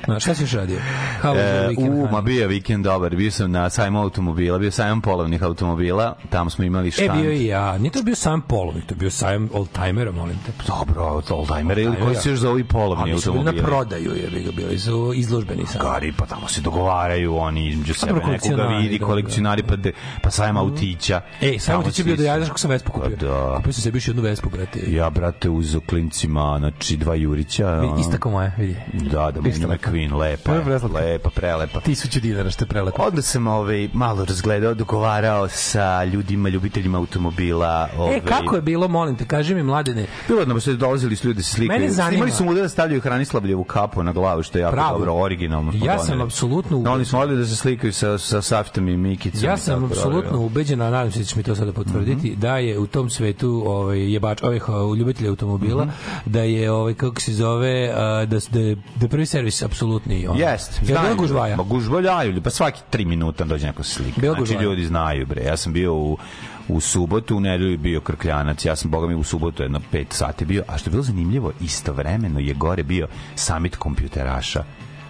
Znaš, 0.07 0.23
šta 0.23 0.35
si 0.35 0.43
još 0.43 0.51
radio? 0.53 0.77
How 1.23 1.27
was 1.27 1.35
your 1.35 1.63
E, 1.63 1.67
weekend, 1.69 2.03
u, 2.03 2.11
ma 2.11 2.21
bio 2.21 2.41
je 2.41 2.47
vikend 2.47 2.83
dobar, 2.83 3.15
bio 3.15 3.31
sam 3.31 3.51
na 3.51 3.69
sajmu 3.69 4.01
automobila, 4.01 4.57
bio 4.59 4.71
sajam 4.71 5.01
polovnih 5.01 5.43
automobila, 5.43 6.15
tamo 6.29 6.49
smo 6.49 6.63
imali 6.63 6.87
E, 6.87 6.91
štand. 6.91 7.21
bio 7.21 7.31
i 7.31 7.45
ja. 7.45 7.77
Nije 7.77 7.91
to 7.91 8.03
bio 8.03 8.15
sajam 8.15 8.41
polovnik, 8.41 8.85
to 8.85 8.95
bio 8.95 9.09
sajam 9.11 9.49
oldtimera, 9.53 10.11
molim 10.11 10.35
te. 10.45 10.51
Dobro, 10.67 11.21
oldtimer 11.29 11.77
ili 11.77 11.95
koji 11.97 12.15
se 12.15 12.29
još 12.29 12.39
zove 12.39 12.61
i 12.61 12.63
polovni 12.63 13.03
Oni 13.03 13.21
su 13.21 13.31
bili 13.31 13.43
na 13.43 13.49
automobili. 13.49 13.65
prodaju, 13.65 14.11
je 14.13 14.29
bi 14.51 14.63
ga 14.63 14.79
su 14.79 15.11
izložbeni 15.15 15.65
sajam. 15.65 15.87
Gari, 15.87 16.13
pa 16.17 16.25
tamo 16.25 16.47
se 16.47 16.61
dogovaraju 16.61 17.35
oni 17.35 17.67
između 17.67 17.93
sebe, 17.93 18.13
nekoga 18.27 18.63
vidi, 18.63 18.99
da, 18.99 19.05
kolekcionari, 19.05 19.63
pa, 19.63 19.75
de, 19.75 19.91
pa 20.21 20.31
sajam 20.31 20.57
autića. 20.57 21.21
Ej, 21.41 21.59
samo 21.59 21.77
Tamo 21.77 21.89
ti 21.89 21.95
će 21.95 22.03
bio 22.03 22.15
da 22.15 22.23
ja 22.23 22.35
znaš 22.35 22.47
kako 22.47 22.59
sam 22.59 22.69
Vespu 22.71 22.91
kupio. 22.91 23.17
Pa 23.19 23.25
da. 23.25 23.53
Kupio 23.57 23.73
sam 23.73 23.81
sebi 23.81 23.97
još 23.97 24.07
jednu 24.07 24.21
Vespu, 24.21 24.49
brate. 24.49 24.79
Ja, 24.87 25.09
brate, 25.09 25.49
uzo 25.49 25.79
klincima, 25.79 26.55
znači 26.59 26.97
dva 26.97 27.15
Jurića. 27.15 27.71
ono. 27.71 27.99
Istako 28.01 28.29
moje, 28.31 28.51
vidi. 28.57 28.75
Da, 28.93 29.31
da 29.31 29.49
Isto 29.49 29.67
lepo. 29.67 29.81
Queen, 29.97 30.13
lepa, 30.13 30.53
je 30.53 30.63
preslatka. 30.63 30.97
lepa, 30.99 31.29
prelepa. 31.31 31.79
Tisuću 31.81 32.19
dinara 32.19 32.49
što 32.49 32.63
je 32.63 32.67
prelepo. 32.67 33.03
Onda 33.03 33.21
sam 33.21 33.47
ovaj, 33.47 33.89
malo 33.93 34.25
razgledao, 34.25 34.73
dogovarao 34.73 35.47
sa 35.47 36.03
ljudima, 36.03 36.49
ljubiteljima 36.49 36.97
automobila. 36.97 37.89
Ovaj, 37.97 38.15
E, 38.17 38.19
kako 38.21 38.55
je 38.55 38.61
bilo, 38.61 38.87
molim 38.87 39.15
te, 39.15 39.25
kaži 39.25 39.55
mi, 39.55 39.63
mladene, 39.63 40.05
Bilo 40.27 40.45
da 40.45 40.59
se 40.59 40.73
dolazili 40.73 41.15
su 41.15 41.27
ljudi 41.27 41.37
da 41.37 41.43
se 41.43 41.51
slikaju. 41.51 41.79
Mene 41.79 41.91
zanima- 41.91 42.09
Snimali 42.09 42.31
su 42.31 42.45
mu 42.45 42.53
da 42.53 42.69
stavljaju 42.69 43.01
Hranislavljevu 43.01 43.63
kapu 43.63 44.03
na 44.03 44.11
glavu, 44.11 44.43
što 44.43 44.57
je 44.57 44.61
jako 44.61 44.75
Bravo. 44.75 44.97
dobro, 44.97 45.13
originalno. 45.15 45.71
Ja 45.75 45.99
sam 45.99 46.21
apsolutno 46.21 46.79
No, 46.79 46.91
oni 46.91 47.05
su 47.05 47.15
morali 47.15 47.37
da 47.37 47.45
se 47.45 47.55
slikaju 47.55 47.93
sa, 47.93 48.17
sa 48.17 48.41
Saftom 48.41 48.87
i 48.87 48.97
Mikicom. 48.97 49.43
Ja 49.43 49.57
sam 49.57 49.83
apsolutno 49.85 50.31
dalje. 50.31 50.37
ubeđen, 50.37 50.81
a 50.81 50.89
nadam 50.89 51.11
se 51.11 51.19
da 51.19 51.25
ćeš 51.25 51.35
mi 51.35 51.43
to 51.43 51.55
sada 51.55 51.73
potvrditi, 51.73 52.27
Mhm. 52.27 52.39
da 52.39 52.57
je 52.57 52.79
u 52.79 52.87
tom 52.87 53.09
svetu 53.09 53.63
ovaj 53.67 54.13
jebač 54.13 54.43
ovih 54.43 54.69
uh, 54.69 54.97
ljubitelja 54.97 55.29
automobila, 55.29 55.85
Mhm. 55.85 55.93
da 56.25 56.41
je 56.41 56.71
ovaj 56.71 56.93
kako 56.93 57.21
se 57.21 57.33
zove 57.33 57.89
uh, 57.89 57.95
da 58.29 58.37
da 58.51 58.75
da 58.97 59.07
prvi 59.07 59.25
servis 59.25 59.55
apsolutni 59.87 60.27
on. 60.27 60.37
Jest, 60.37 60.79
znaju. 60.83 61.15
gužvaja? 61.15 61.55
Ma 61.55 61.63
gužvaljaju, 61.63 62.41
pa 62.41 62.49
svaki 62.49 62.81
tri 62.89 63.05
minuta 63.05 63.43
dođe 63.43 63.67
neko 63.67 63.83
slika. 63.83 64.21
Bilo 64.21 64.33
znači, 64.33 64.41
gužvaja. 64.41 64.63
ljudi 64.63 64.85
znaju, 64.85 65.25
bre. 65.25 65.43
Ja 65.43 65.57
sam 65.57 65.73
bio 65.73 65.93
u 65.93 66.17
u 66.69 66.79
subotu, 66.79 67.37
u 67.37 67.39
nedelju 67.39 67.71
je 67.71 67.77
bio 67.77 68.01
Krkljanac, 68.01 68.65
ja 68.65 68.75
sam, 68.75 68.91
boga 68.91 69.07
mi, 69.07 69.15
u 69.15 69.23
subotu 69.23 69.63
jedno 69.63 69.81
pet 69.91 70.07
sati 70.13 70.45
bio, 70.45 70.63
a 70.67 70.77
što 70.77 70.89
je 70.89 70.91
bilo 70.91 71.03
zanimljivo, 71.03 71.51
istovremeno 71.61 72.39
je 72.39 72.53
gore 72.53 72.83
bio 72.83 73.07
summit 73.35 73.75
kompjuteraša. 73.75 74.63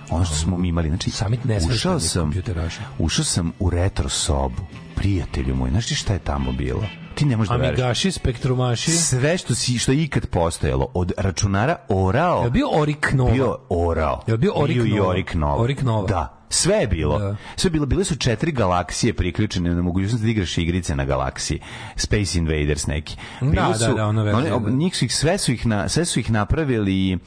Ono 0.09 0.25
što 0.25 0.35
smo 0.35 0.57
mi 0.57 0.67
imali, 0.67 0.89
znači, 0.89 1.11
Summit 1.11 1.39
ušao 1.39 1.53
nesvrstanih 1.53 2.01
sam, 2.01 2.83
ušao 2.99 3.25
sam 3.25 3.51
u 3.59 3.69
retro 3.69 4.09
sobu, 4.09 4.61
prijatelju 4.95 5.55
moj, 5.55 5.69
znaš 5.69 6.01
šta 6.01 6.13
je 6.13 6.19
tamo 6.19 6.51
bilo? 6.51 6.83
Ti 7.17 7.25
ne 7.25 7.37
možeš 7.37 7.49
da 7.49 7.55
veruješ. 7.55 7.79
Amigaši, 7.79 8.11
Spektrumaši. 8.11 8.91
Sve 8.91 9.37
što, 9.37 9.55
si, 9.55 9.77
što 9.77 9.91
je 9.91 10.03
ikad 10.03 10.25
postojalo, 10.25 10.87
od 10.93 11.11
računara 11.17 11.75
orao, 11.89 12.43
Je 12.43 12.49
bio 12.49 12.67
Orik 12.71 13.13
Nova? 13.13 13.31
bio 13.31 13.57
orao. 13.69 14.23
Jel 14.27 14.37
bio 14.37 14.51
Orik 14.55 14.77
i 14.77 14.89
Nova? 14.89 15.09
Orik 15.09 15.33
Nova. 15.33 15.55
Orik 15.55 15.81
Nova. 15.81 16.07
Da. 16.07 16.33
Sve 16.49 16.75
je 16.75 16.87
bilo. 16.87 17.19
Da. 17.19 17.35
Sve 17.55 17.67
je 17.67 17.71
bilo. 17.71 17.85
Bile 17.85 18.03
su 18.03 18.15
četiri 18.15 18.51
galaksije 18.51 19.13
priključene 19.13 19.75
na 19.75 19.81
mogućnost 19.81 20.23
da 20.23 20.29
igraš 20.29 20.57
igrice 20.57 20.95
na 20.95 21.05
galaksiji. 21.05 21.59
Space 21.95 22.37
Invaders 22.37 22.87
neki. 22.87 23.15
Da, 23.41 23.45
Bili 23.45 23.55
da, 23.55 23.73
su, 23.75 23.93
da, 23.93 24.05
ono 24.05 24.23
verzija, 24.23 24.55
oni- 24.55 24.65
da. 24.65 24.71
njih 24.71 24.97
su 24.97 25.05
ih, 25.05 25.15
sve 25.15 25.37
su 25.37 25.51
ih, 25.51 25.65
na, 25.65 25.89
sve 25.89 26.05
su 26.05 26.19
ih 26.19 26.31
napravili 26.31 27.17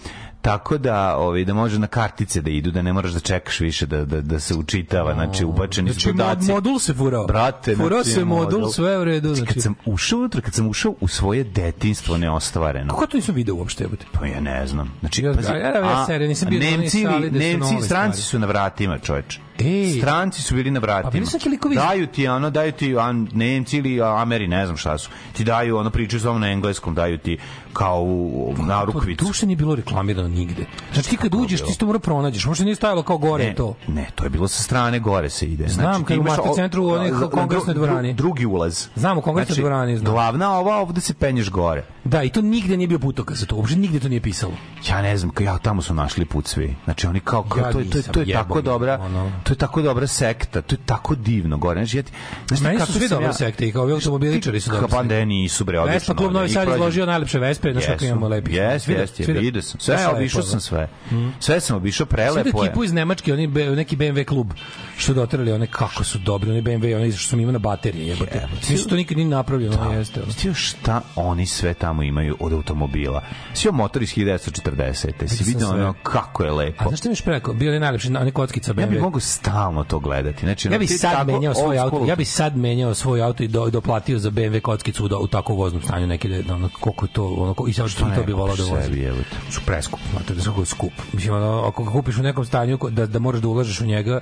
tako 0.42 0.78
da 0.78 1.16
ovaj 1.16 1.44
da 1.44 1.54
može 1.54 1.78
na 1.78 1.86
kartice 1.86 2.40
da 2.40 2.50
idu 2.50 2.70
da 2.70 2.82
ne 2.82 2.92
moraš 2.92 3.12
da 3.12 3.20
čekaš 3.20 3.60
više 3.60 3.86
da 3.86 4.04
da 4.04 4.20
da 4.20 4.40
se 4.40 4.54
učitava 4.54 5.14
znači 5.14 5.44
ubačeni 5.44 5.88
su 5.88 5.94
Znači, 5.94 6.08
mod- 6.08 6.16
podaci 6.18 6.50
modul 6.50 6.78
se 6.78 6.94
furao. 6.94 7.26
brate 7.26 7.76
Furao 7.76 7.88
znači, 7.98 8.10
se 8.10 8.24
modul, 8.24 8.68
sve 8.68 8.98
u 8.98 9.04
redu, 9.04 9.28
Znači, 9.28 9.38
znači. 9.38 9.54
kad 9.54 9.62
sam 9.62 9.74
ušao 9.86 10.18
unutra 10.18 10.40
kad 10.40 10.54
sam 10.54 10.68
ušao 10.68 10.94
u 11.00 11.08
svoje 11.08 11.44
detinjstvo 11.44 12.16
neostvareno 12.18 12.88
Kako 12.90 13.06
to 13.06 13.16
nisam 13.16 13.34
video 13.34 13.54
uopšte? 13.54 13.84
jebote? 13.84 14.06
pa 14.12 14.26
ja 14.26 14.40
ne 14.40 14.66
znam. 14.66 14.92
Znači, 15.00 15.22
Ja- 15.22 15.34
pazi, 15.34 15.48
ja- 15.48 15.58
ja- 15.58 15.78
ja 15.80 16.06
serija, 16.06 16.28
nisam 16.28 16.48
bio 16.50 16.60
na 16.60 16.66
onoj 16.66 16.78
Nemci, 16.78 17.02
sali 17.02 17.16
ili- 17.16 17.30
gde 17.30 17.40
su 17.40 17.46
Nemci, 17.48 17.74
nove 17.74 17.84
stranci 17.86 18.22
stvari. 18.22 18.30
Ej. 19.60 19.92
Stranci 19.92 20.42
su 20.42 20.54
bili 20.54 20.70
na 20.70 20.80
vratima. 20.80 21.02
Pa 21.02 21.10
bili 21.10 21.26
su 21.26 21.36
neki 21.36 21.48
likovi- 21.48 21.74
Daju 21.76 22.06
ti 22.06 22.28
ono, 22.28 22.50
daju 22.50 22.72
ti 22.72 22.96
an, 22.98 23.28
Nemci 23.32 23.76
ili 23.76 24.02
Ameri, 24.02 24.48
ne 24.48 24.64
znam 24.66 24.76
šta 24.76 24.98
su. 24.98 25.10
Ti 25.32 25.44
daju 25.44 25.76
ono, 25.76 25.90
pričaju 25.90 26.20
samo 26.20 26.38
na 26.38 26.48
engleskom, 26.48 26.94
daju 26.94 27.18
ti 27.18 27.38
kao 27.72 28.00
u, 28.00 28.50
u 28.50 28.62
narukvicu. 28.62 29.18
To 29.18 29.26
uopšte 29.26 29.46
nije 29.46 29.56
bilo 29.56 29.74
reklamirano 29.74 30.28
nigde. 30.28 30.66
Znači 30.92 31.10
ti 31.10 31.16
kad 31.16 31.34
uđeš, 31.34 31.60
ti 31.60 31.70
isto 31.70 31.86
mora 31.86 31.98
pronađeš. 31.98 32.46
Možda 32.46 32.64
nije 32.64 32.74
stajalo 32.74 33.02
kao 33.02 33.18
gore 33.18 33.44
Ne, 33.44 33.54
to. 33.54 33.74
ne, 33.88 34.06
to 34.14 34.24
je 34.24 34.30
bilo 34.30 34.48
sa 34.48 34.62
strane 34.62 35.00
gore 35.00 35.30
se 35.30 35.46
ide. 35.46 35.68
Znam, 35.68 35.84
znači, 35.84 36.04
kad 36.04 36.18
u 36.18 36.20
imaš 36.20 36.38
o- 36.40 36.54
centru, 36.54 36.84
u 36.84 36.88
onoj 36.88 37.10
kongresnoj 37.30 37.74
dvorani. 37.74 38.12
Drugi 38.14 38.46
ulaz. 38.46 38.86
Znam, 38.94 39.18
u 39.18 39.22
kongresnoj 39.22 39.46
Znači, 39.46 39.60
dvorani, 39.60 39.96
znam. 39.96 40.12
Glavna 40.12 40.52
ova, 40.52 40.76
ovde 40.76 41.00
se 41.00 41.14
penješ 41.14 41.50
gore. 41.50 41.84
Da, 42.04 42.22
i 42.22 42.30
to 42.30 42.42
nigde 42.42 42.76
nije 42.76 42.88
bio 42.88 42.98
putokaz 42.98 43.38
za 43.38 43.46
to. 43.46 43.56
Uopšte 43.56 43.76
nigde 43.76 44.00
to 44.00 44.08
nije 44.08 44.20
pisalo. 44.20 44.52
Ja 44.88 45.02
ne 45.02 45.16
znam, 45.16 45.30
ja 45.40 45.58
tamo 45.58 45.82
su 45.82 45.94
našli 45.94 46.24
put 46.24 46.46
svi. 46.46 46.74
Znači 46.84 47.06
oni 47.06 47.20
kao, 47.20 47.42
kao 47.42 47.60
Ja 47.60 47.72
to, 47.72 47.78
je- 47.78 47.90
to, 47.90 48.02
to 48.04 48.20
je 48.20 48.32
tako 48.32 48.60
dobra, 48.60 48.98
ono. 49.00 49.30
To 49.50 49.54
je 49.54 49.58
tako 49.58 49.82
dobra 49.82 50.06
sekta, 50.06 50.62
to 50.62 50.74
je 50.74 50.78
tako 50.86 51.14
divno 51.14 51.58
gore. 51.58 51.80
Znači, 51.80 51.96
ja 51.96 52.02
ti, 52.02 52.12
znaš 52.48 52.58
ti 52.60 52.64
Meni 52.64 52.80
su 52.80 52.92
svi 52.92 53.00
sam 53.00 53.08
dobre 53.10 53.26
ja- 53.26 53.32
sekte 53.32 53.68
i 53.68 53.72
kao 53.72 53.82
ovi 53.82 53.92
automobiličari 53.92 54.60
su 54.60 54.70
Ka- 54.70 54.74
dobre 54.74 54.88
Pa 54.90 55.02
da 55.02 55.24
nisu 55.24 55.64
bre, 55.64 55.80
odlično. 55.80 55.94
Vespa 55.94 56.14
klub 56.14 56.32
Novi 56.32 56.48
Sad 56.48 56.68
izložio 56.68 57.06
najlepše 57.06 57.38
Vespe, 57.38 57.72
znaš 57.72 57.84
kako 57.84 57.92
Jesu. 57.94 58.06
imamo 58.06 58.28
lepih. 58.28 58.54
Jes, 58.54 58.86
da- 58.86 58.92
jes, 58.92 59.10
da- 59.18 59.32
vidio 59.32 59.62
sam. 59.62 59.80
Sve, 59.80 59.94
je 59.94 60.08
obišao 60.08 60.42
sam 60.42 60.52
da. 60.52 60.60
sve. 60.60 60.88
Sve 61.40 61.60
sam 61.60 61.76
obišao, 61.76 62.06
Sve 62.06 62.16
da 62.16 62.32
prelepo 62.32 62.62
je. 62.62 62.66
ekipu 62.66 62.84
iz 62.84 62.92
Nemačke, 62.92 63.32
oni 63.32 63.46
neki 63.46 63.96
BMW 63.96 64.24
klub 64.24 64.50
što 64.96 65.14
doterali, 65.14 65.52
one 65.52 65.66
kako 65.66 66.04
su 66.04 66.18
dobri, 66.18 66.50
oni 66.50 66.62
BMW, 66.62 66.96
oni 66.96 67.12
što 67.12 67.28
sam 67.28 67.40
imao 67.40 67.52
na 67.52 67.58
baterije, 67.58 68.06
jebote. 68.06 68.46
Nisu 68.70 68.88
to 68.88 68.96
nikad 68.96 69.18
ni 69.18 69.24
napravljeno, 69.24 69.80
ono 69.80 69.92
jeste. 69.92 70.20
ono. 70.20 70.32
Znaš 70.32 70.42
ti 70.42 70.54
šta 70.54 71.00
oni 71.16 71.46
sve 71.46 71.74
tamo 71.74 72.02
imaju 72.02 72.36
od 72.40 72.52
automobila? 72.52 73.22
Svi 73.54 73.70
motor 73.72 74.02
iz 74.02 74.10
1940. 74.10 75.28
Si 75.28 75.44
vidio 75.44 75.68
ono 75.70 75.94
kako 76.02 76.44
je 76.44 76.50
lepo. 76.52 76.84
A 76.84 76.88
znaš 76.88 76.98
što 76.98 77.08
mi 77.08 77.12
još 77.12 77.22
preko? 77.22 77.52
Bio 77.52 77.72
je 77.72 77.80
najlepši, 77.80 78.08
one 78.10 78.30
kockica 78.30 78.72
BMW. 78.74 78.80
Ja 78.80 78.86
bih 78.86 79.00
mogao 79.00 79.20
stalno 79.40 79.84
to 79.84 79.98
gledati. 79.98 80.40
Znači, 80.40 80.68
Ja 80.68 80.78
ti 80.78 80.86
sad 80.86 81.26
menjao 81.26 81.54
svoj 81.54 81.78
auto. 81.78 82.04
Ja 82.08 82.16
bih 82.16 82.28
sad 82.28 82.56
menjao 82.56 82.94
svoj 82.94 83.22
auto 83.22 83.42
i 83.42 83.48
do, 83.48 83.70
doplatio 83.70 84.18
za 84.18 84.30
BMW 84.30 84.60
kockicu 84.60 85.04
u, 85.04 85.08
u 85.20 85.26
tako 85.26 85.54
voznom 85.54 85.82
stanju 85.82 86.06
neki 86.06 86.28
da 86.42 86.54
ono 86.54 86.70
koliko 86.80 87.06
to 87.06 87.26
ono 87.26 87.54
i 87.68 87.72
sad 87.72 87.88
Što 87.88 88.06
to 88.16 88.22
bi 88.26 88.32
volao 88.32 88.56
da 88.56 88.64
vozi. 88.64 89.00
jebote? 89.00 89.36
Su 89.50 89.60
preskup, 89.66 90.00
znate 90.10 90.34
da 90.34 90.42
su 90.42 90.64
skup. 90.64 90.92
Mislim 91.12 91.34
ono, 91.34 91.64
ako 91.66 91.84
ga 91.84 91.90
kupiš 91.90 92.18
u 92.18 92.22
nekom 92.22 92.44
stanju 92.44 92.78
da 92.90 93.06
da 93.06 93.18
možeš 93.18 93.42
da 93.42 93.48
ulažeš 93.48 93.80
u 93.80 93.86
njega, 93.86 94.20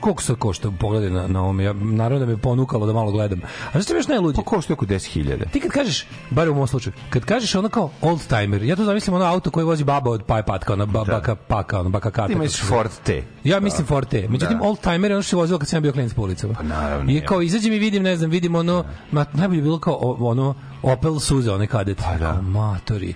koliko, 0.00 0.22
sad 0.22 0.36
košta? 0.38 0.70
Pogledaj 0.80 1.10
na 1.10 1.26
na 1.28 1.42
ovome. 1.42 1.64
Ja 1.64 1.72
naravno 1.72 2.26
da 2.26 2.32
me 2.32 2.36
ponukalo 2.36 2.86
da 2.86 2.92
malo 2.92 3.12
gledam. 3.12 3.40
A 3.72 3.80
što 3.80 3.94
još 3.94 4.08
najluđe? 4.08 4.36
Pa 4.36 4.42
košta 4.42 4.72
oko 4.72 4.86
10.000. 4.86 5.50
Ti 5.50 5.60
kad 5.60 5.70
kažeš, 5.70 6.06
bar 6.30 6.48
u 6.48 6.54
mom 6.54 6.66
slučaju, 6.66 6.92
kad 7.10 7.24
kažeš 7.24 7.54
ono 7.54 7.68
kao 7.68 7.90
old 8.00 8.26
timer, 8.26 8.62
ja 8.62 8.76
to 8.76 8.84
zamislim 8.84 9.16
ono 9.16 9.24
auto 9.24 9.50
koje 9.50 9.64
vozi 9.64 9.84
baba 9.84 10.10
od 10.10 10.22
pa 10.26 10.42
patka, 10.46 10.72
ona 10.72 10.86
ba, 10.86 11.04
baka 11.04 11.34
paka, 11.34 11.80
ona 11.80 11.88
baka 11.88 12.10
kata. 12.10 12.40
Ti 12.40 12.48
se 12.48 12.66
zove. 12.66 12.68
Ford 12.68 12.90
T. 13.04 13.22
Ja 13.44 13.60
mislim 13.60 13.86
Forte. 14.26 14.32
Međutim, 14.32 14.58
Da. 14.58 14.64
old 14.64 14.80
timer 14.80 15.10
je 15.10 15.14
ono 15.16 15.22
što 15.22 15.30
se 15.30 15.36
vozilo 15.36 15.58
kad 15.58 15.68
sam 15.68 15.82
bio 15.82 15.92
klinac 15.92 16.14
po 16.14 16.22
ulicama. 16.22 16.54
Pa 16.54 16.62
naravno, 16.62 17.12
I 17.12 17.20
kao 17.20 17.42
izađem 17.42 17.72
i 17.72 17.78
vidim, 17.78 18.02
ne 18.02 18.16
znam, 18.16 18.30
vidim 18.30 18.54
ono, 18.54 18.84
ma, 19.10 19.26
najbolje 19.32 19.58
je 19.58 19.62
bilo 19.62 19.78
kao 19.78 20.16
ono 20.20 20.54
Opel 20.82 21.18
Suze, 21.18 21.52
onaj 21.52 21.66
kadet. 21.66 21.98
Pa 22.04 22.16
da. 22.18 22.40
Matori. 22.42 23.14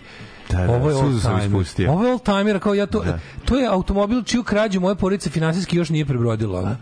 Da, 0.50 0.66
da, 0.66 0.72
Ovo 0.72 0.90
je 0.90 0.96
Suzu 0.96 1.20
sam 1.20 1.38
ispustio. 1.38 1.92
Ovo 1.92 2.04
je 2.06 2.12
old 2.12 2.22
timer, 2.22 2.60
kao 2.60 2.74
ja 2.74 2.86
to, 2.86 3.04
to 3.44 3.58
je 3.58 3.66
automobil 3.68 4.22
čiju 4.22 4.42
krađu 4.42 4.80
moje 4.80 4.94
porodice 4.94 5.30
finansijski 5.30 5.76
još 5.76 5.88
nije 5.88 6.06
prebrodila. 6.06 6.58
ono. 6.58 6.76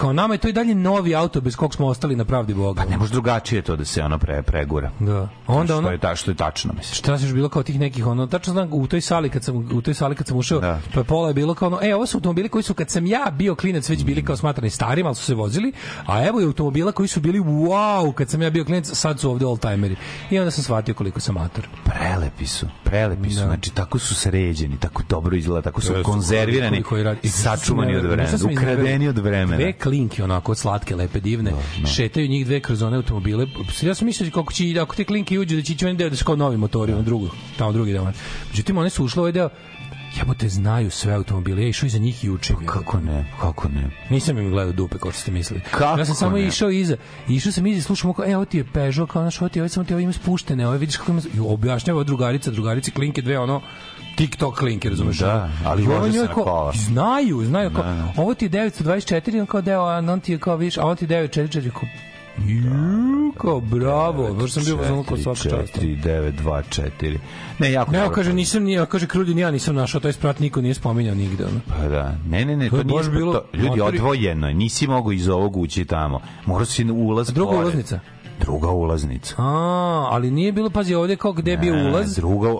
Kao 0.00 0.12
nama 0.12 0.34
je 0.34 0.38
to 0.38 0.48
i 0.48 0.52
dalje 0.52 0.74
novi 0.74 1.14
auto 1.14 1.40
bez 1.40 1.56
kog 1.56 1.74
smo 1.74 1.86
ostali 1.86 2.16
na 2.16 2.24
pravdi 2.24 2.54
Boga. 2.54 2.82
Pa 2.82 2.90
ne 2.90 2.96
može 2.96 3.12
drugačije 3.12 3.62
to 3.62 3.76
da 3.76 3.84
se 3.84 4.02
ono 4.02 4.18
pre, 4.18 4.42
pregura. 4.42 4.90
Da. 4.98 5.28
Onda 5.46 5.66
što 5.66 5.78
ono, 5.78 5.90
je, 5.90 5.98
ta, 5.98 6.16
što 6.16 6.30
je 6.30 6.34
tačno, 6.34 6.72
mislim. 6.72 6.94
šta 6.94 7.18
se 7.18 7.24
još 7.24 7.34
bilo 7.34 7.48
kao 7.48 7.62
tih 7.62 7.80
nekih 7.80 8.06
ono 8.06 8.26
tačno 8.26 8.52
znam 8.52 8.68
u 8.72 8.86
toj 8.86 9.00
sali 9.00 9.28
kad 9.28 9.44
sam 9.44 9.56
u 9.72 9.82
toj 9.82 9.94
sali 9.94 10.14
kad 10.14 10.26
sam 10.26 10.36
ušao 10.36 10.60
Da. 10.60 10.80
pa 10.94 11.00
je 11.00 11.04
pola 11.04 11.28
je 11.28 11.34
bilo 11.34 11.54
kao 11.54 11.68
ono 11.68 11.78
e 11.82 11.94
ovo 11.94 12.06
su 12.06 12.16
automobili 12.16 12.48
koji 12.48 12.62
su 12.62 12.74
kad 12.74 12.90
sam 12.90 13.06
ja 13.06 13.30
bio 13.32 13.54
klinac 13.54 13.88
već 13.88 14.04
bili 14.04 14.24
kao 14.24 14.36
smatrani 14.36 14.70
starima 14.70 15.08
ali 15.08 15.16
su 15.16 15.24
se 15.24 15.34
vozili 15.34 15.72
a 16.06 16.26
evo 16.26 16.40
je 16.40 16.46
automobila 16.46 16.92
koji 16.92 17.08
su 17.08 17.20
bili 17.20 17.40
wow 17.40 18.12
kad 18.14 18.30
sam 18.30 18.42
ja 18.42 18.50
bio 18.50 18.64
klinac 18.64 18.86
sad 18.86 19.20
su 19.20 19.30
ovde 19.30 19.46
oldtimeri 19.46 19.96
i 20.30 20.38
onda 20.38 20.50
sam 20.50 20.64
shvatio 20.64 20.94
koliko 20.94 21.20
sam 21.20 21.34
mator 21.34 21.68
Prelepi 21.84 22.46
su, 22.46 22.66
prelepi 22.84 23.30
su. 23.30 23.40
Da. 23.40 23.46
Znači, 23.46 23.70
tako 23.74 23.98
su 23.98 24.14
sređeni, 24.14 24.76
tako 24.78 25.02
dobro 25.08 25.36
izgleda, 25.36 25.62
tako 25.62 25.80
su 25.80 25.92
Jesu, 25.92 26.04
konzervirani 26.04 26.70
koliko 26.82 26.96
je 26.96 27.04
radi- 27.04 27.20
i 27.22 27.28
sačuvani 27.28 27.96
od 27.96 28.04
vremena, 28.04 28.38
ukradeni 28.52 29.08
od 29.08 29.18
vremena. 29.18 29.56
Dve 29.56 29.72
klinke 29.82 30.24
onako 30.24 30.54
slatke, 30.54 30.96
lepe, 30.96 31.20
divne, 31.20 31.52
šetaju 31.94 32.28
njih 32.28 32.46
dve 32.46 32.60
kroz 32.60 32.82
one 32.82 32.96
automobile. 32.96 33.46
Ja 33.82 33.94
sam 33.94 34.06
mislio 34.06 34.30
kako 34.30 34.52
će 34.52 34.64
ako 34.80 34.96
te 34.96 35.04
klinke 35.04 35.38
uđu 35.38 35.56
da 35.56 35.62
će 35.62 35.72
ići 35.72 35.84
onaj 35.84 35.96
deo 35.96 36.10
da 36.10 36.16
su 36.16 36.24
kao 36.24 36.36
novi 36.36 36.56
motori, 36.56 36.92
on 36.92 37.04
drugo, 37.04 37.28
tamo 37.58 37.72
drugi 37.72 37.92
deo. 37.92 38.12
Međutim 38.50 38.78
one 38.78 38.90
su 38.90 39.04
ušle 39.04 39.20
ovaj 39.20 39.32
deo 39.32 39.48
Jebote, 40.18 40.48
znaju 40.48 40.90
sve 40.90 41.14
automobile. 41.14 41.62
Ja 41.62 41.68
išao 41.68 41.86
iza 41.86 41.98
njih 41.98 42.24
i 42.24 42.30
učim. 42.30 42.56
Kako 42.66 43.00
ne, 43.00 43.32
kako 43.40 43.68
ne. 43.68 43.90
Nisam 44.10 44.38
im 44.38 44.50
gledao 44.50 44.72
dupe, 44.72 44.98
kao 44.98 45.12
što 45.12 45.20
ste 45.20 45.30
mislili. 45.30 45.62
Kako 45.70 46.00
ja 46.00 46.04
sam 46.04 46.14
samo 46.14 46.36
ne? 46.36 46.46
išao 46.46 46.70
iza. 46.70 46.96
Išao 47.28 47.52
sam 47.52 47.66
iza 47.66 47.78
i 47.78 47.82
slušam, 47.82 48.12
kao, 48.14 48.24
e, 48.28 48.36
ovo 48.36 48.44
ti 48.44 48.58
je 48.58 48.64
Peugeot, 48.64 49.10
kao 49.10 49.22
naš, 49.22 49.40
ovo 49.40 49.48
ti 49.48 49.58
je, 49.58 49.62
ovo 49.62 49.68
samo 49.68 49.84
ti 49.84 49.94
ovo 49.94 50.00
ima 50.00 50.12
spuštene, 50.12 50.66
ovo 50.66 50.76
vidiš 50.76 50.96
kako 50.96 51.12
ima... 51.12 51.20
Objašnjava 51.40 52.04
drugarica, 52.04 52.50
drugarici 52.50 52.90
klinke 52.90 53.22
dve, 53.22 53.38
ono, 53.38 53.62
TikTok 54.16 54.58
klinke, 54.58 54.88
razumeš? 54.88 55.18
Da, 55.18 55.50
ali 55.64 55.82
voze 55.84 56.12
se 56.12 56.18
na 56.18 56.28
kola. 56.28 56.72
Znaju, 56.76 57.44
znaju, 57.44 57.70
kao, 57.70 57.84
ovo 58.16 58.34
ti 58.34 58.44
je 58.44 58.50
924, 58.50 59.40
on 59.40 59.46
kao 59.46 59.60
deo, 59.60 59.82
a 59.82 59.98
on 59.98 60.20
ti 60.20 60.32
je 60.32 60.38
kao, 60.38 60.56
vidiš, 60.56 60.78
a 60.78 60.82
ovo 60.82 60.94
ti 60.94 61.04
je 61.04 61.28
944, 61.28 61.70
kao, 61.70 61.88
ju, 62.38 62.62
kao, 63.32 63.60
bravo, 63.60 64.34
baš 64.34 64.52
sam 64.52 64.64
bio 64.64 64.78
ono 64.84 65.02
kao 65.02 65.16
svaka 65.16 65.40
čast. 65.40 65.78
4, 65.78 65.96
9, 65.96 66.32
2, 66.34 66.62
4. 67.00 67.18
Ne, 67.58 67.72
jako 67.72 67.92
Ne, 67.92 67.98
dobro. 67.98 68.14
kaže, 68.14 68.32
nisam, 68.32 68.62
nije, 68.62 68.86
kaže, 68.86 69.06
Krudin, 69.06 69.38
ja 69.38 69.50
nisam 69.50 69.74
našao, 69.74 70.00
taj 70.00 70.12
sprat 70.12 70.38
niko 70.38 70.60
nije 70.60 70.74
spominjao 70.74 71.14
nigde, 71.14 71.44
ono. 71.44 71.60
Pa 71.68 71.88
da. 71.88 72.16
Ne, 72.26 72.44
ne, 72.44 72.56
ne, 72.56 72.64
To 72.66 72.70
to, 72.72 72.78
je 72.78 72.84
nije 72.84 73.02
bilo- 73.10 73.32
to, 73.32 73.44
ljudi 73.52 73.68
motori- 73.70 73.82
odvojeno 73.88 74.48
je. 74.48 74.54
Nisi 74.54 74.86
mogao 74.86 75.12
iz 75.12 75.28
ovog 75.28 75.56
ući 75.56 75.84
tamo. 75.84 76.20
Morao 76.46 76.64
si 76.64 76.84
ulaz 76.84 77.28
druga 77.28 77.56
ulaznica? 77.56 78.00
Druga 78.42 78.70
ulaznica. 78.70 79.34
A, 79.38 80.08
ali 80.10 80.30
nije 80.30 80.52
bilo, 80.52 80.70
pazi, 80.70 80.94
ovde 80.94 81.16
kao 81.16 81.32
gde 81.32 81.50
je 81.50 81.56
bio 81.56 81.74
Ne, 81.74 81.90
ulaz. 81.90 82.14
Druga, 82.16 82.54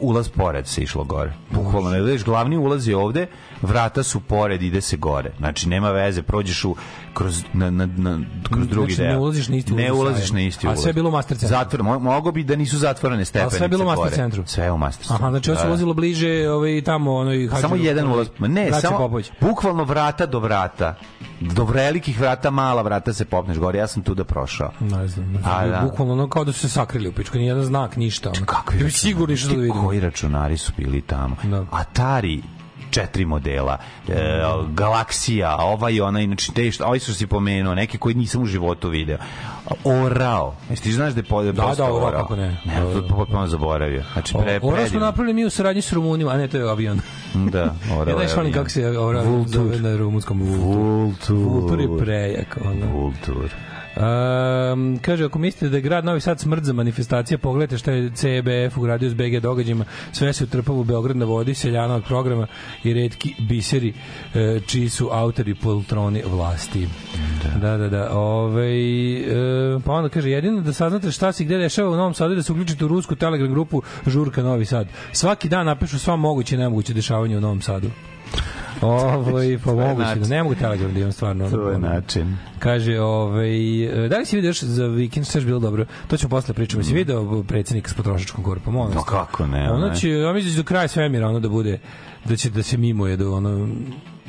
ulaz 0.00 0.28
pored 0.28 0.66
se 0.66 0.82
išlo 0.82 1.04
gore. 1.04 1.32
Bukvalno, 1.50 1.90
ne 1.90 2.00
vidiš, 2.00 2.24
glavni 2.24 2.56
ulaz 2.56 2.88
je 2.88 2.96
ovde, 2.96 3.26
vrata 3.62 4.02
su 4.02 4.20
pored, 4.20 4.62
ide 4.62 4.80
se 4.80 4.96
gore. 4.96 5.30
Znači, 5.38 5.68
nema 5.68 5.90
veze, 5.90 6.22
prođeš 6.22 6.64
u, 6.64 6.76
kroz, 7.14 7.44
na, 7.52 7.70
na, 7.70 7.86
na, 7.88 8.20
kroz 8.44 8.68
drugi 8.68 8.92
Znači, 8.92 9.02
ne 9.02 9.08
deo. 9.08 9.20
ulaziš 9.20 9.48
na 9.48 9.56
isti 9.56 9.72
Ne 9.72 9.92
ulaz 9.92 9.98
u 9.98 10.00
ulaziš 10.02 10.32
na 10.32 10.40
isti 10.40 10.66
A 10.66 10.70
ulaz. 10.70 10.80
sve 10.80 10.88
je 10.88 10.94
bilo 10.94 11.08
u 11.08 11.12
master 11.12 11.36
centru. 11.36 11.56
Zatvor, 11.58 11.82
mo, 11.82 11.98
mogo 11.98 12.32
bi 12.32 12.44
da 12.44 12.56
nisu 12.56 12.78
zatvorene 12.78 13.24
stepenice. 13.24 13.56
sve 13.56 13.64
je 13.64 13.68
bilo 13.68 13.84
u 13.84 13.86
master 13.86 14.12
centru? 14.12 14.42
Sve 14.46 14.64
je 14.64 14.72
u 14.72 14.78
master 14.78 15.06
centru. 15.06 15.24
Aha, 15.24 15.30
znači 15.30 15.50
ovo 15.50 15.56
se 15.56 15.60
Da, 15.60 15.64
da. 15.64 15.70
ulazilo 15.70 15.94
bliže 15.94 16.48
ovaj, 16.50 16.82
tamo, 16.82 17.14
onoj... 17.14 17.48
Samo 17.60 17.76
jedan 17.76 18.08
ulaz. 18.08 18.28
Ma 18.38 18.48
ne, 18.48 18.72
samo 18.72 18.98
Popović. 18.98 19.30
bukvalno 19.40 19.84
vrata 19.84 20.26
do 20.26 20.38
vrata. 20.38 20.94
Do 21.40 21.64
velikih 21.64 22.20
vrata, 22.20 22.50
mala 22.50 22.82
vrata 22.82 23.12
se 23.12 23.24
popneš 23.24 23.58
gore. 23.58 23.78
Ja 23.78 23.86
sam 23.86 24.02
tu 24.02 24.14
da 24.14 24.24
prošao. 24.24 24.70
Ne 24.80 25.08
znam, 25.08 25.28
znači, 25.30 25.46
A, 25.48 25.66
da. 25.66 25.80
bukvalno 25.82 26.12
ono 26.12 26.28
kao 26.28 26.44
da 26.44 26.52
su 26.52 26.60
se 26.60 26.68
sakrili 26.68 27.08
u 27.08 27.12
pičku, 27.12 27.38
nijedan 27.38 27.64
znak, 27.64 27.96
ništa. 27.96 28.30
Ono. 28.30 28.46
Kakvi 28.46 28.90
sigurno 28.90 29.34
išao 29.34 29.50
da 29.50 29.56
vidim. 29.56 29.72
Koji 29.74 30.00
računari 30.00 30.56
su 30.56 30.72
bili 30.76 31.00
tamo? 31.00 31.36
Da. 31.42 31.64
Atari 31.70 32.42
četiri 32.90 33.24
modela, 33.24 33.78
e, 34.08 34.42
Galaksija, 34.68 35.56
ovaj 35.56 36.00
ona, 36.00 36.20
inače 36.20 36.52
te 36.52 36.72
što, 36.72 36.84
ovaj 36.84 36.98
su 36.98 37.14
si 37.14 37.26
pomenuo, 37.26 37.74
neke 37.74 37.98
koji 37.98 38.14
nisam 38.14 38.42
u 38.42 38.46
životu 38.46 38.88
video. 38.88 39.18
Orao. 39.84 40.56
Jesi 40.70 40.82
ti 40.82 40.92
znaš 40.92 41.12
da 41.12 41.20
je 41.20 41.24
po, 41.24 41.42
da, 41.42 41.62
postao 41.62 41.96
Orao, 41.96 42.20
kako 42.20 42.36
ne. 42.36 42.60
Ne, 42.64 42.80
Da, 42.80 42.86
da. 42.86 43.08
to 43.08 43.16
potpuno 43.16 43.46
zaboravio. 43.46 44.04
Znači, 44.12 44.34
pre, 44.42 44.60
Ovo 44.62 44.86
smo 44.86 45.00
napravili 45.00 45.34
mi 45.34 45.44
u 45.44 45.50
saradnji 45.50 45.82
s 45.82 45.92
Rumunima, 45.92 46.30
a 46.30 46.36
ne, 46.36 46.48
to 46.48 46.56
je 46.56 46.70
avion. 46.70 47.00
Da, 47.34 47.74
Orao. 47.98 48.20
Ja 48.20 48.26
znaš 48.26 48.38
oni 48.38 48.52
kako 48.52 48.70
se 48.70 48.98
Orao 48.98 49.44
zove 49.46 49.78
na 49.78 49.96
rumunskom 49.96 50.42
Vultur. 50.42 50.78
Vultur. 50.78 51.36
Vultur 51.36 51.80
je 51.80 51.98
prejak. 51.98 52.58
Ono. 52.64 52.86
Vultur. 52.86 53.50
Um, 53.96 54.98
kaže, 55.02 55.24
ako 55.24 55.38
mislite 55.38 55.68
da 55.68 55.76
je 55.76 55.80
grad 55.80 56.04
Novi 56.04 56.20
Sad 56.20 56.40
smrt 56.40 56.64
za 56.64 56.72
manifestacije, 56.72 57.38
pogledajte 57.38 57.78
šta 57.78 57.92
je 57.92 58.10
CBF 58.10 58.78
uradio 58.78 59.10
s 59.10 59.14
BG 59.14 59.40
događajima. 59.42 59.84
Sve 60.12 60.32
se 60.32 60.44
utrpava 60.44 60.78
u 60.78 60.84
Beograd 60.84 61.16
na 61.16 61.24
vodi, 61.24 61.54
seljanog 61.54 62.04
programa 62.04 62.46
i 62.84 62.94
redki 62.94 63.34
biseri 63.48 63.94
e, 64.34 64.60
čiji 64.66 64.88
su 64.88 65.08
autori 65.12 65.54
poltroni 65.54 66.22
vlasti. 66.26 66.88
Da, 67.60 67.76
da, 67.76 67.88
da. 67.88 68.18
Ove, 68.18 68.70
e, 68.70 69.78
pa 69.84 69.92
onda 69.92 70.08
kaže, 70.08 70.30
jedino 70.30 70.60
da 70.60 70.72
saznate 70.72 71.10
šta 71.10 71.32
se 71.32 71.44
gde 71.44 71.58
dešava 71.58 71.90
u 71.90 71.96
Novom 71.96 72.14
Sadu, 72.14 72.34
da 72.34 72.42
se 72.42 72.52
uključite 72.52 72.84
u 72.84 72.88
rusku 72.88 73.16
telegram 73.16 73.50
grupu 73.50 73.82
Žurka 74.06 74.42
Novi 74.42 74.64
Sad. 74.64 74.88
Svaki 75.12 75.48
dan 75.48 75.66
napišu 75.66 75.98
sva 75.98 76.16
moguće 76.16 76.54
i 76.54 76.58
nemoguće 76.58 76.94
dešavanje 76.94 77.36
u 77.36 77.40
Novom 77.40 77.60
Sadu. 77.62 77.90
Ovo, 78.82 79.24
pa 79.64 79.72
moguće 79.72 80.14
da 80.16 80.28
ne 80.28 80.42
mogu 80.42 80.54
telegram 80.54 80.92
da 80.92 80.98
imam 80.98 81.12
stvarno. 81.12 81.50
To 81.50 81.70
je 81.70 81.78
način. 81.78 82.36
Kaže, 82.58 83.00
ovaj, 83.00 83.50
da 84.08 84.18
li 84.18 84.26
si 84.26 84.36
vidio 84.36 84.48
još 84.48 84.62
za 84.62 84.86
vikend 84.86 85.26
što 85.26 85.38
je 85.38 85.44
bilo 85.44 85.58
dobro? 85.58 85.86
To 86.08 86.16
ćemo 86.16 86.30
posle 86.30 86.54
pričati. 86.54 86.84
Si 86.84 86.94
video 86.94 87.42
predsjednika 87.42 87.90
s 87.90 87.94
potrošačkom 87.94 88.44
korpom? 88.44 88.76
Ono, 88.76 88.94
No 88.94 89.02
kako 89.02 89.46
ne, 89.46 89.70
Ono 89.70 89.86
ne. 89.88 89.96
će, 89.96 90.10
ja 90.10 90.32
mislim 90.32 90.52
da 90.52 90.56
do 90.56 90.64
kraja 90.64 90.88
svemira 90.88 91.28
ono 91.28 91.40
da 91.40 91.48
bude, 91.48 91.78
da 92.24 92.36
će 92.36 92.50
da 92.50 92.62
se 92.62 92.76
mimuje 92.76 93.16
do 93.16 93.32
ono, 93.32 93.68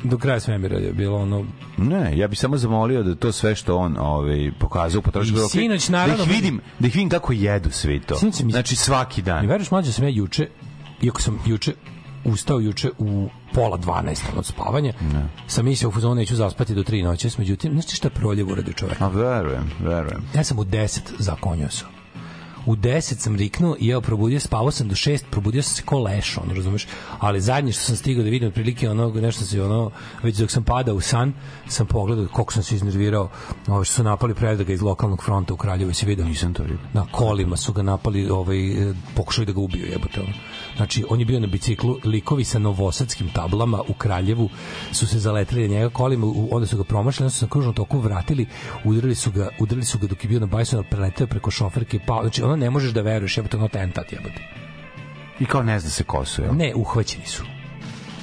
do 0.04 0.18
kraja 0.18 0.40
svemira 0.40 0.78
je 0.78 0.92
bilo 0.92 1.18
ono 1.18 1.46
Ne, 1.76 2.18
ja 2.18 2.28
bih 2.28 2.38
samo 2.38 2.56
zamolio 2.56 3.02
da 3.02 3.14
to 3.14 3.32
sve 3.32 3.54
što 3.54 3.76
on 3.76 3.96
ovaj 3.98 4.52
pokazao 4.58 4.98
u 4.98 5.02
potrošnju 5.02 5.36
I 5.36 5.48
sinoć, 5.50 5.88
naravno, 5.88 6.16
da 6.16 6.22
ih 6.24 6.30
vidim, 6.32 6.60
da 6.78 6.86
ih 6.86 6.94
vidim 6.94 7.08
kako 7.08 7.32
jedu 7.32 7.70
svi 7.70 8.00
to. 8.00 8.14
Iz- 8.22 8.50
Znači 8.50 8.76
svaki 8.76 9.22
dan. 9.22 9.44
I 9.44 9.48
veruješ 9.48 9.70
mlađe 9.70 9.88
da 9.88 9.92
sam 9.92 10.04
ja 10.04 10.10
juče, 10.10 10.48
iako 11.02 11.20
sam 11.20 11.38
juče 11.46 11.72
ustao 12.24 12.60
juče 12.60 12.90
u 12.98 13.28
pola 13.54 13.78
12 13.78 14.20
od 14.36 14.46
spavanja, 14.46 14.92
sam 15.46 15.64
mislio 15.64 15.88
u 15.88 15.92
fazonu 15.92 16.14
neću 16.14 16.36
zaspati 16.36 16.74
do 16.74 16.82
3 16.82 17.04
noći, 17.04 17.30
međutim, 17.38 17.72
znaš 17.72 17.86
ti 17.86 17.96
šta 17.96 18.10
proljev 18.10 18.48
uradi 18.48 18.72
čovek? 18.72 19.00
A 19.00 19.08
verujem, 19.08 19.70
verujem. 19.80 20.22
Ja 20.34 20.44
sam 20.44 20.58
u 20.58 20.64
10 20.64 21.00
zakonio 21.18 21.68
sam. 21.70 22.01
U 22.66 22.76
10 22.76 23.00
sam 23.18 23.36
riknuo 23.36 23.76
i 23.80 23.88
evo 23.88 24.00
probudio, 24.00 24.40
spavao 24.40 24.70
sam 24.70 24.88
do 24.88 24.94
6, 24.94 25.22
probudio 25.30 25.62
sam 25.62 25.74
se 25.74 25.82
ko 25.82 25.98
leš, 25.98 26.38
ono, 26.38 26.54
razumeš? 26.54 26.86
Ali 27.18 27.40
zadnje 27.40 27.72
što 27.72 27.82
sam 27.82 27.96
stigao 27.96 28.24
da 28.24 28.30
vidim 28.30 28.48
otprilike 28.48 28.90
ono 28.90 29.08
nešto 29.08 29.44
se 29.44 29.62
ono 29.62 29.90
već 30.22 30.36
dok 30.36 30.50
sam 30.50 30.64
padao 30.64 30.94
u 30.94 31.00
san, 31.00 31.32
sam 31.68 31.86
pogledao 31.86 32.26
koliko 32.32 32.52
sam 32.52 32.62
se 32.62 32.74
iznervirao. 32.74 33.28
Ovo 33.66 33.84
što 33.84 33.94
su 33.94 34.02
napali 34.02 34.34
predaga 34.34 34.72
iz 34.72 34.82
lokalnog 34.82 35.24
fronta 35.24 35.54
u 35.54 35.56
Kraljevu, 35.56 35.94
si 35.94 36.06
video? 36.06 36.26
Nisam 36.26 36.54
to 36.54 36.62
vidio. 36.62 36.78
Na 36.92 37.06
kolima 37.12 37.56
su 37.56 37.72
ga 37.72 37.82
napali, 37.82 38.30
ovaj 38.30 38.90
e, 38.90 38.94
pokušali 39.14 39.46
da 39.46 39.52
ga 39.52 39.60
ubiju, 39.60 39.86
jebote 39.86 40.20
ono. 40.20 40.32
Znači, 40.76 41.04
on 41.08 41.20
je 41.20 41.26
bio 41.26 41.40
na 41.40 41.46
biciklu, 41.46 41.96
likovi 42.04 42.44
sa 42.44 42.58
novosadskim 42.58 43.28
tablama 43.28 43.80
u 43.88 43.94
Kraljevu 43.94 44.48
su 44.92 45.06
se 45.06 45.18
zaleteli 45.18 45.68
na 45.68 45.74
njega 45.74 45.88
kolima, 45.88 46.26
onda 46.50 46.66
su 46.66 46.76
ga 46.76 46.84
promašili, 46.84 47.24
onda 47.24 47.30
su 47.30 47.38
se 47.38 47.44
na 47.44 47.50
kružnom 47.50 47.74
toku 47.74 47.98
vratili, 47.98 48.46
udarili 48.84 49.14
su 49.14 49.30
ga, 49.30 49.48
udarili 49.58 49.86
su 49.86 49.98
ga 49.98 50.06
dok 50.06 50.24
je 50.24 50.28
bio 50.28 50.40
na 50.40 50.46
bajsonu, 50.46 50.84
preleteo 50.90 51.26
preko 51.26 51.50
šoferke, 51.50 51.98
pa, 52.06 52.20
znači, 52.20 52.42
ono 52.52 52.64
ne 52.64 52.70
možeš 52.70 52.92
da 52.92 53.02
veruješ, 53.02 53.36
jebote, 53.36 53.56
ono 53.56 53.68
tentat, 53.68 54.12
jebote. 54.12 54.42
I 55.40 55.46
kao 55.46 55.62
ne 55.62 55.80
zna 55.80 55.90
se 55.90 56.04
ko 56.04 56.24
su, 56.24 56.42
jel? 56.42 56.56
Ne, 56.56 56.74
uhvaćeni 56.74 57.26
su. 57.26 57.42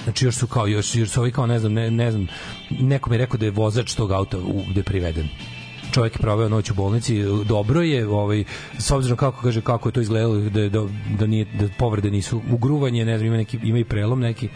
Znači 0.03 0.25
još 0.25 0.35
su 0.35 0.47
kao 0.47 0.67
još 0.67 0.95
još 0.95 1.09
su 1.09 1.21
ovi 1.21 1.31
kao 1.31 1.47
ne 1.47 1.59
znam 1.59 1.73
ne, 1.73 1.91
ne 1.91 2.11
znam 2.11 2.27
neko 2.69 3.09
mi 3.09 3.15
je 3.15 3.17
rekao 3.17 3.37
da 3.37 3.45
je 3.45 3.51
vozač 3.51 3.93
tog 3.93 4.11
auta 4.11 4.37
u, 4.37 4.63
gde 4.69 4.79
je 4.79 4.83
priveden 4.83 5.29
čovjek 5.91 6.15
je 6.15 6.19
proveo 6.19 6.49
noć 6.49 6.71
u 6.71 6.73
bolnici 6.73 7.23
dobro 7.45 7.81
je 7.81 8.07
ovaj 8.07 8.43
s 8.77 8.91
obzirom 8.91 9.17
kako 9.17 9.41
kaže 9.41 9.61
kako 9.61 9.89
je 9.89 9.93
to 9.93 10.01
izgledalo 10.01 10.35
da 10.35 10.69
da 10.69 10.85
da 11.19 11.27
nije 11.27 11.45
da 11.45 11.67
povrede 11.77 12.11
nisu 12.11 12.41
ugruvanje 12.51 13.05
ne 13.05 13.17
znam 13.17 13.27
ima 13.27 13.37
neki 13.37 13.59
ima 13.63 13.79
i 13.79 13.83
prelom 13.83 14.19
neki 14.19 14.49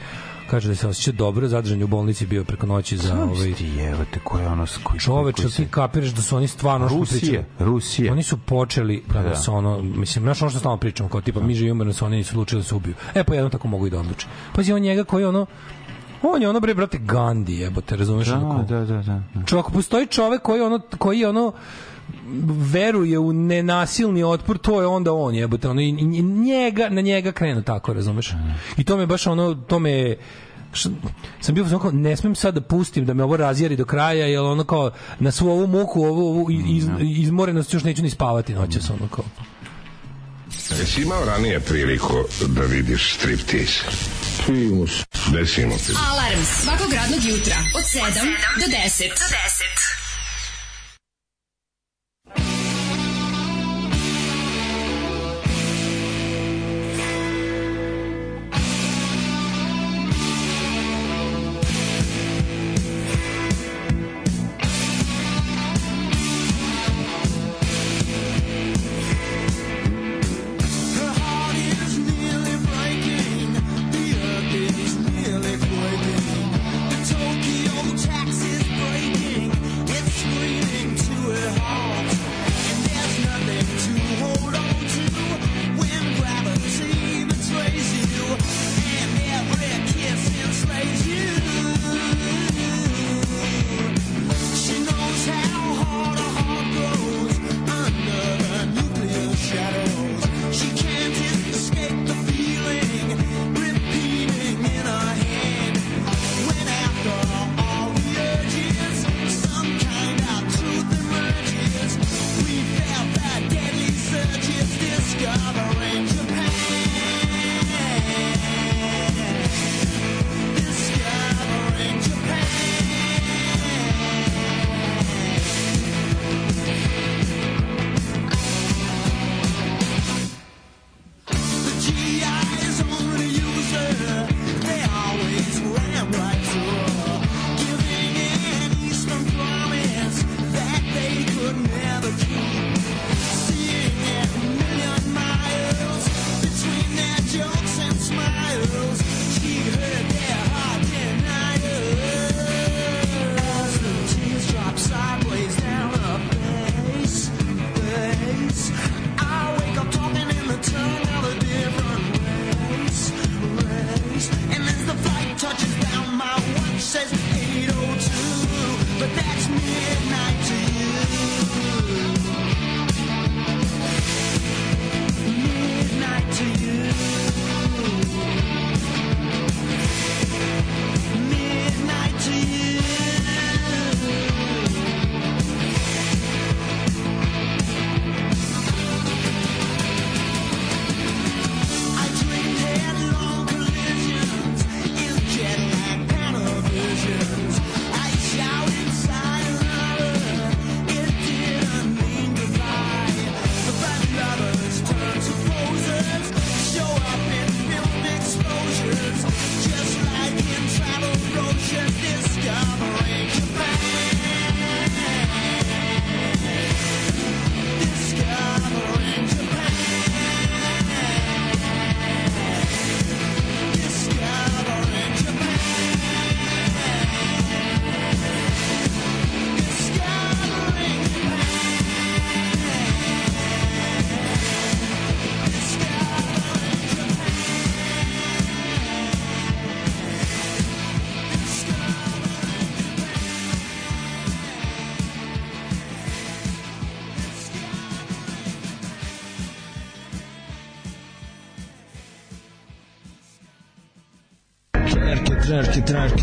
kaže 0.43 0.69
da 0.69 0.75
se 0.75 0.87
osjeća 0.87 1.11
dobro 1.11 1.47
zadržan 1.47 1.79
je 1.79 1.85
u 1.85 1.87
bolnici 1.87 2.25
bio 2.25 2.43
preko 2.43 2.67
noći 2.67 2.97
za 2.97 3.13
ovaj 3.13 3.23
Ovaj 3.25 3.53
ti 3.53 3.65
jevate 3.67 4.19
ko 4.19 4.39
je 4.39 4.47
ono 4.47 4.65
koji 4.83 4.99
čoveč 4.99 5.35
koji 5.35 5.49
ti 5.49 5.67
kapiraš 5.67 6.09
da 6.09 6.21
su 6.21 6.37
oni 6.37 6.47
stvarno 6.47 6.89
što 6.89 6.97
Rusije, 6.97 7.19
pričaju. 7.19 7.43
Rusije. 7.59 8.11
Oni 8.11 8.23
su 8.23 8.37
počeli 8.37 9.03
da 9.07 9.21
da. 9.21 9.29
nas 9.29 9.47
ono, 9.47 9.81
mislim, 9.81 10.23
znaš 10.23 10.41
ono 10.41 10.49
što 10.49 10.59
stalno 10.59 10.77
pričamo, 10.77 11.09
kao 11.09 11.21
tipa 11.21 11.39
mi 11.39 11.55
živimo 11.55 11.83
da 11.83 11.93
su 11.93 12.05
oni 12.05 12.17
nisu 12.17 12.31
odlučili 12.31 12.61
da 12.61 12.65
se 12.65 12.75
ubiju. 12.75 12.95
E 13.15 13.23
pa 13.23 13.33
jedno 13.35 13.49
tako 13.49 13.67
mogu 13.67 13.87
i 13.87 13.89
da 13.89 13.99
odluče. 13.99 14.27
Pazi, 14.55 14.73
on 14.73 14.81
njega 14.81 15.03
koji 15.03 15.25
ono, 15.25 15.45
on 16.23 16.41
je 16.41 16.49
ono 16.49 16.59
bre 16.59 16.73
brate 16.73 16.97
Gandhi, 16.97 17.53
jebote, 17.53 17.95
razumeš? 17.95 18.29
kao- 18.29 18.65
Da, 18.69 18.79
da, 18.79 19.01
da, 19.01 19.21
da. 19.35 19.45
Čovjek, 19.45 19.65
postoji 19.71 20.07
čovek 20.07 20.41
koji 20.41 20.61
ono 20.61 20.79
koji 20.97 21.25
ono 21.25 21.53
veruje 22.47 23.19
u 23.19 23.33
nenasilni 23.33 24.23
otpor, 24.23 24.57
to 24.57 24.81
je 24.81 24.87
onda 24.87 25.13
on, 25.13 25.35
jebote, 25.35 25.69
ono 25.69 25.81
i 25.81 25.91
njega 26.21 26.89
na 26.89 27.01
njega 27.01 27.31
krenu 27.31 27.63
tako, 27.63 27.93
razumeš? 27.93 28.31
I 28.77 28.83
to 28.83 28.97
me 28.97 29.05
baš 29.05 29.27
ono, 29.27 29.55
to 29.55 29.79
me 29.79 30.15
š- 30.73 30.89
sam 31.41 31.55
bio 31.55 31.65
kao 31.71 31.91
ne 31.91 32.15
smem 32.15 32.35
sad 32.35 32.53
da 32.53 32.61
pustim 32.61 33.05
da 33.05 33.13
me 33.13 33.23
ovo 33.23 33.37
razjeri 33.37 33.75
do 33.75 33.85
kraja 33.85 34.25
jer 34.25 34.39
ono 34.39 34.63
kao 34.63 34.91
na 35.19 35.31
svu 35.31 35.49
ovu 35.49 35.67
muku 35.67 36.03
ovu, 36.03 36.27
ovu 36.29 36.47
iz, 36.51 36.87
izmorenost 37.01 37.73
još 37.73 37.83
neću 37.83 38.03
ni 38.03 38.09
spavati 38.09 38.53
noćas 38.53 38.89
ono 38.89 39.07
kao 39.07 39.25
Jesi 40.71 41.01
imao 41.01 41.25
ranije 41.25 41.59
priliku 41.59 42.13
da 42.47 42.61
vidiš 42.61 43.13
striptease? 43.15 43.83
Primus. 44.45 44.91
Desimo. 45.33 45.75
Alarm 46.11 46.39
svakog 46.61 46.93
radnog 46.93 47.19
jutra 47.23 47.55
od 47.77 47.83
7 47.83 48.01
do 48.55 48.65
10. 48.67 49.09
Do 49.09 49.25
10. 49.25 50.02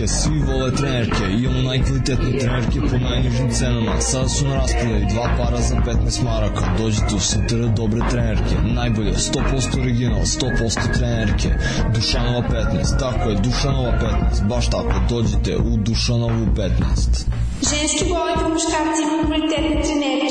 trenerke, 0.00 0.06
svi 0.06 0.38
vole 0.38 0.70
trenerke, 0.72 1.24
imamo 1.38 1.68
najkvalitetnije 1.68 2.38
trenerke 2.38 2.80
po 2.80 2.98
najnižim 2.98 3.50
cenama. 3.50 4.00
Sada 4.00 4.28
su 4.28 4.48
na 4.48 4.54
raspodaju 4.54 5.06
dva 5.12 5.28
para 5.38 5.60
za 5.60 5.76
15 5.76 6.24
maraka. 6.24 6.74
Dođite 6.78 7.14
u 7.16 7.20
STR 7.20 7.68
dobre 7.76 8.00
trenerke, 8.10 8.54
najbolje, 8.62 9.12
100% 9.12 9.80
original, 9.82 10.20
100% 10.20 10.98
trenerke. 10.98 11.48
Dušanova 11.94 12.42
15, 12.48 12.98
tako 12.98 13.30
je, 13.30 13.36
Dušanova 13.36 13.92
15, 14.32 14.48
baš 14.48 14.70
tako, 14.70 14.94
dođite 15.08 15.56
u 15.56 15.76
Dušanovu 15.76 16.46
15. 16.56 17.26
Ženski 17.70 18.04
boli 18.08 18.32
po 18.40 18.48
muškarci 18.54 19.02
kvalitetne 19.26 19.82
trenerke. 19.82 20.29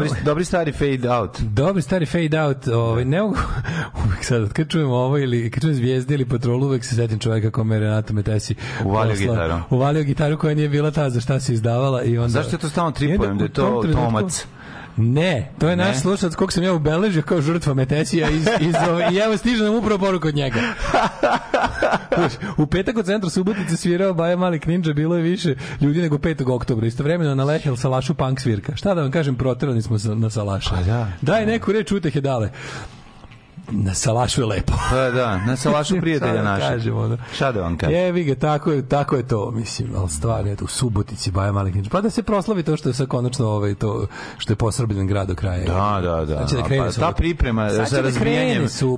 Dobri, 0.00 0.20
dobri 0.22 0.44
stari 0.44 0.72
fade 0.72 1.10
out. 1.10 1.40
Dobri 1.40 1.82
stari 1.82 2.06
fade 2.06 2.40
out, 2.40 2.68
ovaj 2.68 3.04
ne 3.04 3.22
mogu 3.22 3.36
uvek 4.06 4.24
sad 4.24 4.52
kad 4.52 4.68
čujem 4.68 4.90
ovo 4.90 5.18
ili 5.18 5.50
kad 5.50 5.60
čujem 5.62 5.76
zvijezde 5.76 6.14
ili 6.14 6.24
patrolu 6.26 6.66
uvek 6.66 6.84
se 6.84 6.94
setim 6.96 7.18
čoveka 7.18 7.50
kome 7.50 7.76
je 7.76 7.80
Renato 7.80 8.12
Metesi 8.12 8.54
Uvalio 8.84 9.14
posla- 9.14 9.18
gitaru. 9.20 9.54
Uvalio 9.70 10.02
gitaru 10.02 10.38
koja 10.38 10.54
nije 10.54 10.68
bila 10.68 10.90
ta 10.90 11.10
za 11.10 11.20
šta 11.20 11.40
se 11.40 11.52
izdavala 11.52 12.02
i 12.02 12.18
onda 12.18 12.28
Zašto 12.28 12.52
ja 12.52 12.58
to 12.58 12.68
stalno 12.68 12.90
tripujem, 12.90 13.38
da 13.38 13.44
je 13.44 13.50
to 13.50 13.80
trenutku- 13.82 13.92
Tomac? 13.94 14.46
Ne, 14.96 15.52
to 15.58 15.68
je 15.68 15.76
Ne? 15.76 15.84
naš 15.84 16.00
slušalac 16.00 16.34
kog 16.34 16.52
sam 16.52 16.62
ja 16.64 16.72
ubeležio 16.72 17.22
kao 17.22 17.40
žrtva 17.40 17.74
Metesija 17.74 18.30
iz, 18.30 18.46
iz, 18.60 18.74
ove- 18.90 19.08
i 19.12 19.16
evo 19.16 19.36
stiže 19.36 19.64
nam 19.64 19.74
upravo 19.74 19.98
poruka 19.98 20.28
od 20.28 20.34
njega. 20.34 20.60
u 22.56 22.66
petak 22.66 22.96
u 22.96 23.02
centru 23.02 23.30
Subotice 23.30 23.76
svirao 23.76 24.14
Baja 24.14 24.36
Mali 24.36 24.60
Kninđa, 24.60 24.92
bilo 24.92 25.16
je 25.16 25.22
više 25.22 25.54
ljudi 25.80 26.02
nego 26.02 26.18
5. 26.18 26.52
oktobra. 26.52 26.86
Istovremeno 26.86 27.34
na 27.34 27.44
Lehel 27.44 27.76
Salašu 27.76 28.14
punk 28.14 28.40
svirka. 28.40 28.76
Šta 28.76 28.94
da 28.94 29.02
vam 29.02 29.10
kažem, 29.10 29.36
proterani 29.36 29.82
smo 29.82 29.96
na 30.14 30.30
Salašu. 30.30 30.70
Pa 30.70 30.82
da. 30.82 31.08
Daj 31.22 31.46
neku 31.46 31.72
reč 31.72 31.92
utehe 31.92 32.20
dale. 32.20 32.50
Na 33.70 33.94
Salašu 33.94 34.40
je 34.40 34.46
lepo. 34.46 34.72
Pa 34.90 35.10
da, 35.10 35.38
na 35.38 35.56
salašu 35.56 36.00
prijatelja 36.00 36.32
da 36.32 36.42
našeg. 36.42 36.68
kažem, 36.68 36.96
ono. 36.96 37.18
Šta 37.34 37.52
da 37.52 37.60
vam 37.60 37.76
kažem? 37.76 37.94
Jevi 37.94 38.24
ga, 38.24 38.34
tako 38.36 38.72
je, 38.72 38.88
tako 38.88 39.16
je 39.16 39.22
to, 39.24 39.50
mislim, 39.50 39.88
ali 39.96 40.10
stvarno, 40.10 40.56
u 40.62 40.66
Subotici, 40.66 41.30
Baja 41.30 41.52
Mali 41.52 41.72
Kninđa. 41.72 41.90
Pa 41.90 42.00
da 42.00 42.10
se 42.10 42.22
proslavi 42.22 42.62
to 42.62 42.76
što 42.76 42.88
je 42.88 42.94
sad 42.94 43.06
konačno 43.06 43.46
ovaj, 43.46 43.74
to, 43.74 44.06
što 44.38 44.52
je 44.52 44.56
posrbljen 44.56 45.06
grad 45.06 45.28
do 45.28 45.34
kraja. 45.34 45.64
Da, 45.66 46.00
da, 46.02 46.24
da. 46.26 46.46
Će 46.46 46.56
da 46.56 46.62
krene 46.62 46.84
Pa 46.86 46.92
ta 46.92 47.12
priprema 47.12 47.70
Sad 47.70 47.84
će 47.84 47.90
sa 47.90 48.02
da 48.02 48.10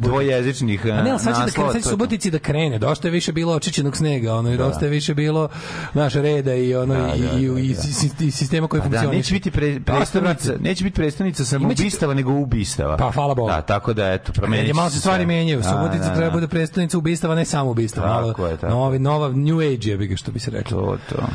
dvojezičnih 0.00 0.84
A 0.84 1.02
ne, 1.02 1.10
ali 1.10 1.18
sad 1.18 1.34
će 1.34 1.40
da 1.40 1.50
krene, 1.52 1.72
sad 1.72 1.84
Subotici 1.84 2.30
da 2.30 2.38
krene. 2.38 2.78
Dosta 2.78 3.08
je 3.08 3.12
više 3.12 3.32
bilo 3.32 3.54
očićenog 3.54 3.96
snega, 3.96 4.34
ono, 4.34 4.52
i 4.52 4.56
dosta 4.56 4.84
je 4.84 4.90
više 4.90 5.14
bilo 5.14 5.48
naša 5.94 6.20
reda 6.20 6.54
i 6.54 6.74
ono 6.74 6.94
Da, 6.94 7.00
i, 7.08 7.20
da, 7.20 7.38
i, 7.38 7.48
da, 7.48 7.60
i, 7.60 7.68
da. 7.68 7.82
si- 7.82 8.10
i 8.20 8.30
sistema 8.30 8.68
koji 8.68 8.80
Pa 8.80 8.88
da, 8.88 8.90
funkcioniše. 8.90 9.16
neće 9.18 9.34
biti 9.34 9.50
pre, 9.50 9.80
predstavnica, 9.82 10.52
neće 10.60 10.84
biti 10.84 10.94
predstavnica 10.94 11.44
samo 11.44 11.64
Imaće- 11.64 11.82
ubistava, 11.82 12.14
nego 12.14 12.32
ubistava. 12.32 12.96
Pa, 12.96 13.10
hvala 13.10 13.34
Bogu. 13.34 13.48
Da, 13.48 13.62
tako 13.62 13.92
da, 13.92 14.12
eto, 14.12 14.32
promenit 14.32 14.59
Će 14.66 14.74
malo 14.74 14.90
se 14.90 14.98
stvari 14.98 15.20
sve. 15.20 15.26
menjaju. 15.26 15.60
Da, 15.60 15.68
Subotica 15.68 16.08
da, 16.08 16.14
treba 16.14 16.30
da. 16.30 16.34
bude 16.34 16.48
predstavnica 16.48 16.98
ubistava, 16.98 17.34
ne 17.34 17.44
samo 17.44 17.70
ubistava. 17.70 18.06
Tako 18.06 18.40
malo, 18.42 18.50
je, 18.50 18.56
tako. 18.56 18.72
Novi, 18.72 18.98
nova 18.98 19.28
New 19.28 19.58
Age 19.58 19.90
je 19.90 19.96
bi 19.96 20.06
ga 20.06 20.16
što 20.16 20.32
bi 20.32 20.38
se 20.38 20.50
reklo. 20.50 20.80
To, 20.80 21.16
to. 21.16 21.26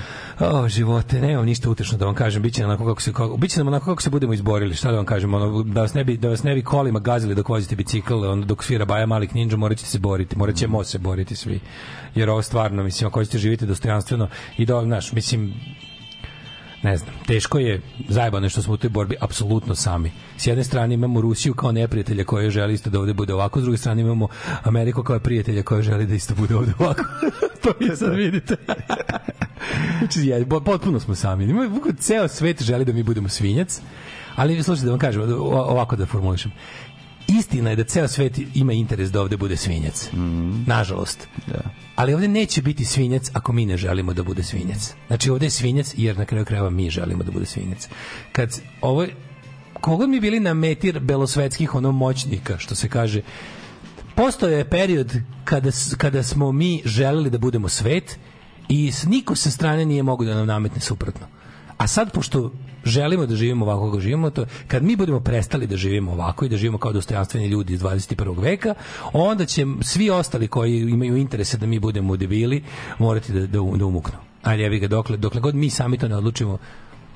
O, 0.45 0.69
živote, 0.69 1.21
nemam 1.21 1.45
ništa 1.45 1.69
utešno 1.69 1.97
da 1.97 2.05
vam 2.05 2.15
kažem, 2.15 2.41
biće 2.41 2.61
nam 2.61 2.69
onako 2.69 2.85
kako 2.85 3.01
se 3.01 3.13
kako, 3.13 3.37
biće 3.37 3.59
nam 3.59 3.67
onako 3.67 3.85
kako 3.85 4.01
se 4.01 4.09
budemo 4.09 4.33
izborili, 4.33 4.75
šta 4.75 4.91
da 4.91 4.97
vam 4.97 5.05
kažem, 5.05 5.33
ono 5.33 5.63
da 5.63 5.81
vas 5.81 5.93
ne 5.93 6.03
bi 6.03 6.17
da 6.17 6.29
vas 6.29 6.43
ne 6.43 6.55
bi 6.55 6.63
kolima 6.63 6.99
gazili 6.99 7.35
dok 7.35 7.49
vozite 7.49 7.75
bicikl, 7.75 8.25
onda 8.25 8.45
dok 8.45 8.63
svira 8.63 8.85
Baja 8.85 9.05
Malik 9.05 9.33
Ninja, 9.33 9.57
moraćete 9.57 9.89
se 9.89 9.99
boriti, 9.99 10.37
moraćemo 10.37 10.83
se 10.83 10.97
boriti 10.97 11.35
svi. 11.35 11.59
Jer 12.15 12.29
ovo 12.29 12.41
stvarno, 12.41 12.83
mislim, 12.83 13.07
ako 13.07 13.19
hoćete 13.19 13.37
živjeti 13.37 13.65
dostojanstveno 13.65 14.27
i 14.57 14.65
da, 14.65 14.81
znaš, 14.83 15.11
mislim, 15.11 15.53
ne 16.83 16.97
znam, 16.97 17.13
teško 17.27 17.59
je, 17.59 17.81
zajebano 18.09 18.45
je 18.45 18.49
što 18.49 18.61
smo 18.61 18.73
u 18.73 18.77
toj 18.77 18.89
borbi 18.89 19.15
apsolutno 19.21 19.75
sami. 19.75 20.11
S 20.37 20.47
jedne 20.47 20.63
strane 20.63 20.93
imamo 20.93 21.21
Rusiju 21.21 21.53
kao 21.53 21.71
neprijatelja 21.71 22.23
koja 22.23 22.49
želi 22.49 22.73
isto 22.73 22.89
da 22.89 22.99
ovde 22.99 23.13
bude 23.13 23.33
ovako, 23.33 23.59
s 23.59 23.63
druge 23.63 23.77
strane 23.77 24.01
imamo 24.01 24.27
Ameriku 24.63 25.03
kao 25.03 25.19
prijatelja 25.19 25.63
koja 25.63 25.81
želi 25.81 26.05
da 26.05 26.13
isto 26.13 26.35
bude 26.35 26.55
ovde 26.55 26.73
ovako. 26.79 27.03
to 27.63 27.73
vi 27.79 27.95
sad 27.95 28.15
vidite. 28.15 28.55
znači, 29.99 30.19
je, 30.19 30.45
bo- 30.45 30.59
potpuno 30.59 30.99
smo 30.99 31.15
sami. 31.15 31.69
Ceo 31.99 32.27
svet 32.27 32.63
želi 32.63 32.85
da 32.85 32.93
mi 32.93 33.03
budemo 33.03 33.29
svinjac, 33.29 33.81
ali 34.35 34.63
slušajte 34.63 34.85
da 34.85 34.91
vam 34.91 34.99
kažem, 34.99 35.21
ovako 35.51 35.95
da 35.95 36.05
formulišem. 36.05 36.51
Istina 37.27 37.69
je 37.69 37.75
da 37.75 37.83
ceo 37.83 38.07
svet 38.07 38.39
ima 38.53 38.73
interes 38.73 39.11
da 39.11 39.21
ovde 39.21 39.37
bude 39.37 39.57
svinjac. 39.57 40.09
Nažalost. 40.65 41.27
Da. 41.47 41.61
Ali 41.95 42.13
ovde 42.13 42.27
neće 42.27 42.61
biti 42.61 42.85
svinjac 42.85 43.29
ako 43.33 43.53
mi 43.53 43.65
ne 43.65 43.77
želimo 43.77 44.13
da 44.13 44.23
bude 44.23 44.43
svinjac. 44.43 44.93
Znači 45.07 45.29
ovde 45.29 45.45
je 45.45 45.49
svinjac 45.49 45.93
jer 45.97 46.17
na 46.17 46.25
kraju 46.25 46.45
krajeva 46.45 46.69
mi 46.69 46.89
želimo 46.89 47.23
da 47.23 47.31
bude 47.31 47.45
svinjac. 47.45 47.87
Kad 48.31 48.61
ovo 48.81 49.05
kogod 49.73 50.09
mi 50.09 50.19
bili 50.19 50.39
na 50.39 50.53
metir 50.53 50.99
belosvetskih 50.99 51.75
ono 51.75 51.91
moćnika, 51.91 52.57
što 52.57 52.75
se 52.75 52.89
kaže, 52.89 53.21
Postojao 54.15 54.57
je 54.57 54.69
period 54.69 55.13
kada, 55.43 55.69
kada 55.97 56.23
smo 56.23 56.51
mi 56.51 56.81
želeli 56.85 57.29
da 57.29 57.37
budemo 57.37 57.69
svet 57.69 58.19
i 58.69 58.91
niko 59.05 59.35
sa 59.35 59.51
strane 59.51 59.85
nije 59.85 60.03
mogao 60.03 60.27
da 60.27 60.35
nam 60.35 60.47
nametne 60.47 60.81
suprotno. 60.81 61.27
A 61.77 61.87
sad, 61.87 62.11
pošto 62.11 62.51
želimo 62.85 63.25
da 63.25 63.35
živimo 63.35 63.65
ovako 63.65 63.85
kako 63.85 63.99
živimo, 63.99 64.29
to, 64.29 64.45
kad 64.67 64.83
mi 64.83 64.95
budemo 64.95 65.19
prestali 65.19 65.67
da 65.67 65.77
živimo 65.77 66.11
ovako 66.11 66.45
i 66.45 66.49
da 66.49 66.57
živimo 66.57 66.77
kao 66.77 66.93
dostojanstveni 66.93 67.47
ljudi 67.47 67.73
iz 67.73 67.81
21. 67.81 68.41
veka, 68.41 68.73
onda 69.13 69.45
će 69.45 69.65
svi 69.81 70.09
ostali 70.09 70.47
koji 70.47 70.79
imaju 70.79 71.17
interese 71.17 71.57
da 71.57 71.65
mi 71.65 71.79
budemo 71.79 72.17
debili 72.17 72.63
morati 72.99 73.33
da, 73.33 73.39
da, 73.39 73.47
da 73.47 73.85
umuknu. 73.85 74.17
Ajde, 74.43 74.63
jebi 74.63 74.79
ga, 74.79 74.87
dokle, 74.87 75.17
dokle 75.17 75.41
god 75.41 75.55
mi 75.55 75.69
sami 75.69 75.97
to 75.97 76.07
ne 76.07 76.15
odlučimo, 76.15 76.57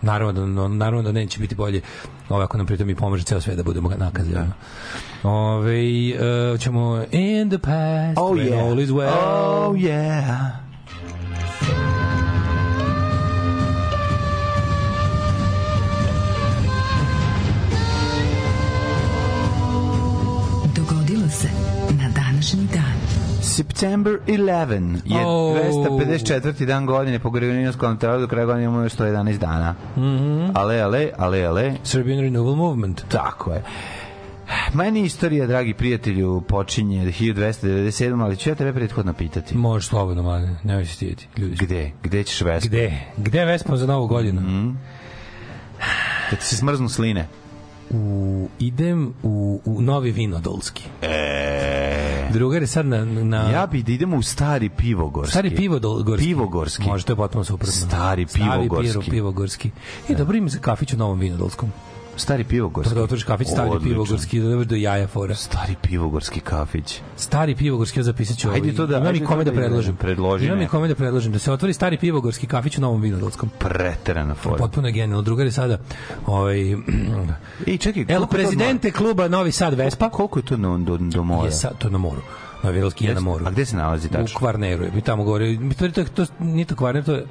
Naravno 0.01 0.33
da, 0.33 0.45
no, 0.45 0.67
naravno 0.67 1.01
da 1.01 1.11
neće 1.11 1.39
biti 1.39 1.55
bolje 1.55 1.81
ovaj, 2.29 2.43
ako 2.43 2.57
nam 2.57 2.65
pritom 2.65 2.89
i 2.89 2.95
pomaže 2.95 3.23
ceo 3.23 3.41
sve 3.41 3.55
da 3.55 3.63
budemo 3.63 3.89
nakazani. 3.89 4.33
Da. 4.33 5.29
Ove, 5.29 5.81
uh, 6.53 6.59
ćemo 6.59 7.03
in 7.11 7.49
the 7.49 7.57
past 7.57 8.17
Oh 8.17 8.37
when 8.37 8.49
yeah. 8.49 8.69
all 8.69 8.79
is 8.79 8.89
well. 8.89 9.13
Oh 9.21 9.75
yeah. 9.75 10.68
Se 21.39 21.47
na 21.91 22.09
današnji 22.09 22.67
dan. 22.73 22.93
September 23.41 24.13
11 24.27 25.01
je 25.05 25.25
Oh. 25.25 25.57
254. 25.57 26.65
dan 26.65 26.85
godine 26.85 27.19
po 27.19 27.29
Gregorijanskom 27.29 27.81
kalendaru 27.81 28.21
do 28.21 28.27
kraja 28.27 28.45
godine 28.45 28.63
imamo 28.63 28.83
još 28.83 28.93
111 28.93 29.37
dana. 29.37 29.75
Mhm. 29.97 30.49
Ale, 30.53 30.79
ale, 30.79 31.09
ale, 31.17 31.41
ale. 31.43 31.73
Serbian 31.83 32.19
Renewal 32.19 32.55
Movement. 32.55 33.03
Tako 33.09 33.53
je. 33.53 33.63
Meni 34.73 35.01
istorija, 35.01 35.47
dragi 35.47 35.73
prijatelju, 35.73 36.41
počinje 36.41 37.05
1297, 37.05 38.23
ali 38.23 38.37
ću 38.37 38.49
ja 38.49 38.55
tebe 38.55 38.73
prethodno 38.73 39.13
pitati. 39.13 39.57
Možeš 39.57 39.87
slobodno, 39.87 40.23
mlade, 40.23 40.55
nemoj 40.63 40.85
se 40.85 40.93
stijeti. 40.93 41.27
Ljudi. 41.37 41.55
Gde? 41.55 41.91
Gde 42.03 42.23
ćeš 42.23 42.41
vespu? 42.41 42.67
Gde? 42.67 43.01
Gde 43.17 43.45
Vespa 43.45 43.77
za 43.77 43.87
novu 43.87 44.07
godinu? 44.07 44.41
Mhm. 44.41 44.69
Da 46.31 46.35
ti 46.37 46.45
se 46.45 46.55
smrznu 46.55 46.89
sline? 46.89 47.27
U, 47.89 48.47
idem 48.59 49.13
u, 49.23 49.61
u 49.65 49.81
Novi 49.81 50.11
Vinodolski. 50.11 50.83
E, 51.01 52.29
Drugar 52.33 52.61
je 52.61 52.67
sad 52.67 52.85
na... 52.85 53.05
na 53.05 53.49
ja 53.49 53.67
bi 53.67 53.83
da 53.83 53.91
idemo 53.91 54.17
u 54.17 54.21
stari 54.21 54.69
pivogorski. 54.69 55.31
Stari 55.31 55.55
pivogorski. 55.55 56.27
Pivogorski. 56.27 56.83
Može, 56.83 57.05
to 57.05 57.11
je 57.11 57.17
potpuno 57.17 57.43
suprotno. 57.43 57.73
Stari 57.73 58.25
pivogorski. 58.25 58.89
Stari 58.89 59.09
pivogorski. 59.09 59.71
I 60.09 60.15
dobro 60.15 60.37
ime 60.37 60.49
za 60.49 60.59
kafić 60.59 60.93
u 60.93 60.97
Novom 60.97 61.19
Vinodolskom. 61.19 61.71
Stari 62.19 62.43
pivogorski. 62.43 62.95
Da 62.95 63.03
otvoriš 63.03 63.23
kafić, 63.23 63.47
stari 63.47 63.69
Odlično. 63.69 63.89
pivogorski, 63.89 64.39
da 64.39 64.49
dođeš 64.49 64.67
do 64.67 64.75
jaja 64.75 65.07
fora. 65.07 65.35
Stari 65.35 65.75
pivogorski 65.81 66.39
kafić. 66.39 67.01
Stari 67.15 67.55
pivogorski, 67.55 67.99
ja 67.99 68.03
zapisat 68.03 68.37
ću 68.37 68.47
ovo. 68.47 68.55
Ajde 68.55 68.75
to 68.75 68.87
da- 68.87 68.97
Imam 68.97 69.15
i 69.15 69.19
kome 69.19 69.45
to 69.45 69.51
da 69.51 69.51
da 69.51 69.61
predložim. 69.61 69.95
predloži 69.95 70.45
Imam 70.45 70.61
i 70.61 70.67
kome 70.67 70.87
da 70.87 70.95
predložim. 70.95 71.31
Da 71.31 71.39
se 71.39 71.51
otvori 71.51 71.73
stari 71.73 71.97
pivogorski 71.97 72.47
kafić 72.47 72.77
u 72.77 72.81
Novom 72.81 73.01
Vinodolskom. 73.01 73.49
Preterana 73.59 74.35
fora. 74.35 74.55
Potpuno 74.57 74.87
je 74.87 74.91
genijalno. 74.91 75.21
Drugar 75.21 75.45
je 75.45 75.51
sada 75.51 75.77
ovaj, 76.25 76.71
Ej, 77.67 77.77
čekaj, 77.77 78.01
El 78.01 78.13
je 78.13 78.19
to 78.19 78.27
prezidente 78.27 78.91
kluba 78.91 79.27
Novi 79.27 79.51
Sad 79.51 79.73
Vespa. 79.73 80.09
Koliko 80.09 80.39
je 80.39 80.43
to 80.43 80.57
do, 80.57 80.77
do, 80.77 80.97
do 80.97 81.23
mora? 81.23 81.45
Je 81.45 81.51
sad, 81.51 81.77
to 81.77 81.87
je 81.87 81.91
na 81.91 81.97
moru. 81.97 82.21
Novi 82.63 82.73
Vinodolski 82.73 83.05
je 83.05 83.13
na 83.13 83.19
moru. 83.19 83.45
A 83.45 83.51
gde 83.51 83.65
se 83.65 83.75
nalazi 83.75 84.07
U 84.07 84.11
tačno? 84.11 84.39
Kvarneru 84.39 84.83
je. 84.83 84.91
Mi 84.91 85.01
tamo 85.01 85.23
govori. 85.23 85.59
To, 85.77 85.89
to, 85.89 86.03
to, 86.05 86.25
nije 86.39 86.65
to 86.65 86.75
Kvarner, 86.75 87.03
to 87.03 87.13
je, 87.13 87.25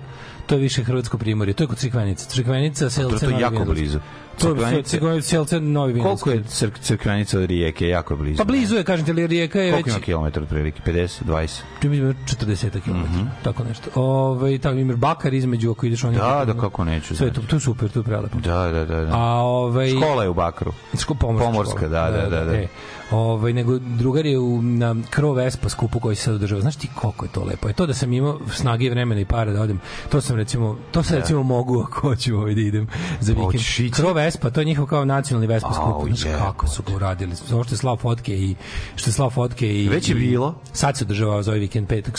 to 0.47 0.55
je 0.55 0.61
više 0.61 0.85
hrvatsko 0.85 1.19
primorje. 1.19 1.55
To 1.55 1.65
je 1.65 1.69
kod 1.69 1.79
Crikvenica. 1.79 2.29
Crikvenica, 2.29 2.91
Selce, 2.91 3.19
to 3.19 3.27
je 3.27 3.31
Novi 3.33 3.43
jako 3.43 3.65
blizu. 3.65 3.99
Crikvenica, 4.39 5.23
Selce, 5.23 5.61
Novi 5.61 5.93
Vinodolski. 5.93 6.25
Koliko 6.25 6.45
je 6.45 6.51
cr 6.51 6.69
crkvenica 6.81 7.39
od 7.39 7.45
Rijeke? 7.45 7.89
Jako 7.89 8.15
je 8.15 8.19
blizu. 8.19 8.39
Pa 8.39 8.45
blizu 8.45 8.77
je, 8.77 8.85
kažem 8.85 9.05
ti, 9.07 9.11
ali 9.11 9.27
Rijeka 9.27 9.61
je 9.61 9.65
već... 9.65 9.73
Koliko 9.73 9.91
ima 9.91 10.01
kilometra 10.01 10.43
otprilike? 10.43 10.81
50, 10.87 11.25
20? 11.25 11.61
Čim 11.81 11.93
ima 11.93 12.15
40 12.25 12.81
km, 12.81 13.19
tako 13.43 13.65
nešto. 13.65 13.91
Ovaj 13.95 14.59
tamo 14.59 14.79
ima 14.81 14.97
Bakar 14.97 15.35
između 15.35 15.71
ako 15.71 15.87
ideš. 15.87 16.03
Mhm. 16.03 16.15
Da, 16.15 16.45
da, 16.47 16.61
kako 16.61 16.85
neću, 16.85 17.07
Sve 17.07 17.17
znači. 17.17 17.41
to, 17.41 17.47
to 17.47 17.57
je 17.57 17.61
super, 17.61 17.89
to 17.89 17.99
je 17.99 18.05
prelepo. 18.05 18.39
Da, 18.39 18.69
da, 18.69 18.85
da. 18.85 19.05
da. 19.05 19.11
A 19.15 19.35
ovaj 19.43 19.91
Škola 19.91 20.23
je 20.23 20.29
u 20.29 20.35
Bakru. 20.35 20.73
Ško, 21.01 21.15
pomorska, 21.15 21.47
Pomorska, 21.51 21.79
škola. 21.87 22.11
da, 22.11 22.17
da, 22.17 22.29
da, 22.29 22.45
da. 22.45 22.55
E, 22.57 22.69
ovaj, 23.11 23.53
nego 23.53 23.79
drugar 23.79 24.27
je 24.27 24.39
u, 24.39 24.63
na 24.63 24.97
Kro 25.11 25.33
Vespa 25.33 25.69
skupu 25.69 26.01
koji 26.01 26.17
se 26.17 26.23
sad 26.23 26.35
održava. 26.35 26.61
Znaš 26.61 26.77
ti 26.77 26.89
koliko 26.95 27.25
je 27.25 27.33
to 27.33 27.45
lepo? 27.45 27.69
Je 27.69 27.75
to 27.75 27.87
da 27.87 27.95
sam 27.95 28.13
imao 28.13 28.39
snage 28.53 28.85
i 28.87 28.91
vremena 28.91 29.21
i 29.21 29.25
para 29.25 29.53
da 29.53 29.63
odem. 29.63 29.81
To 30.09 30.21
sam 30.21 30.37
recimo, 30.37 30.79
to 30.91 31.03
sam 31.03 31.17
recimo 31.17 31.43
mogu 31.43 31.81
ako 31.81 32.01
hoću 32.01 32.37
ovaj 32.37 32.55
da 32.55 32.61
idem 32.61 32.87
za 33.21 33.33
vikend. 33.33 33.45
Hoćeš 33.53 33.79
ići? 33.81 34.03
Kro 34.03 34.13
Vespa, 34.29 34.51
to 34.51 34.61
je 34.61 34.65
njihov 34.65 34.87
kao 34.87 35.05
nacionalni 35.05 35.47
Vespa 35.47 35.73
skup. 35.73 36.09
Znaš 36.09 36.35
kako 36.39 36.67
su 36.67 36.83
ga 36.83 36.95
uradili. 36.95 37.33
Ovo 37.53 37.65
što 37.65 37.75
je 37.75 37.79
slao 37.79 37.97
fotke 37.97 38.35
i 38.35 38.55
što 38.97 39.09
je 39.09 39.15
slao 39.15 39.31
fotke 39.31 39.75
i 39.75 39.89
Već 39.89 40.09
je 40.09 40.13
i- 40.13 40.19
bilo? 40.21 40.55
Sad 40.73 40.97
se 40.97 41.05
održava 41.05 41.43
za 41.43 41.51
ovaj 41.51 41.61
vikend 41.61 41.89
petak, 41.89 42.19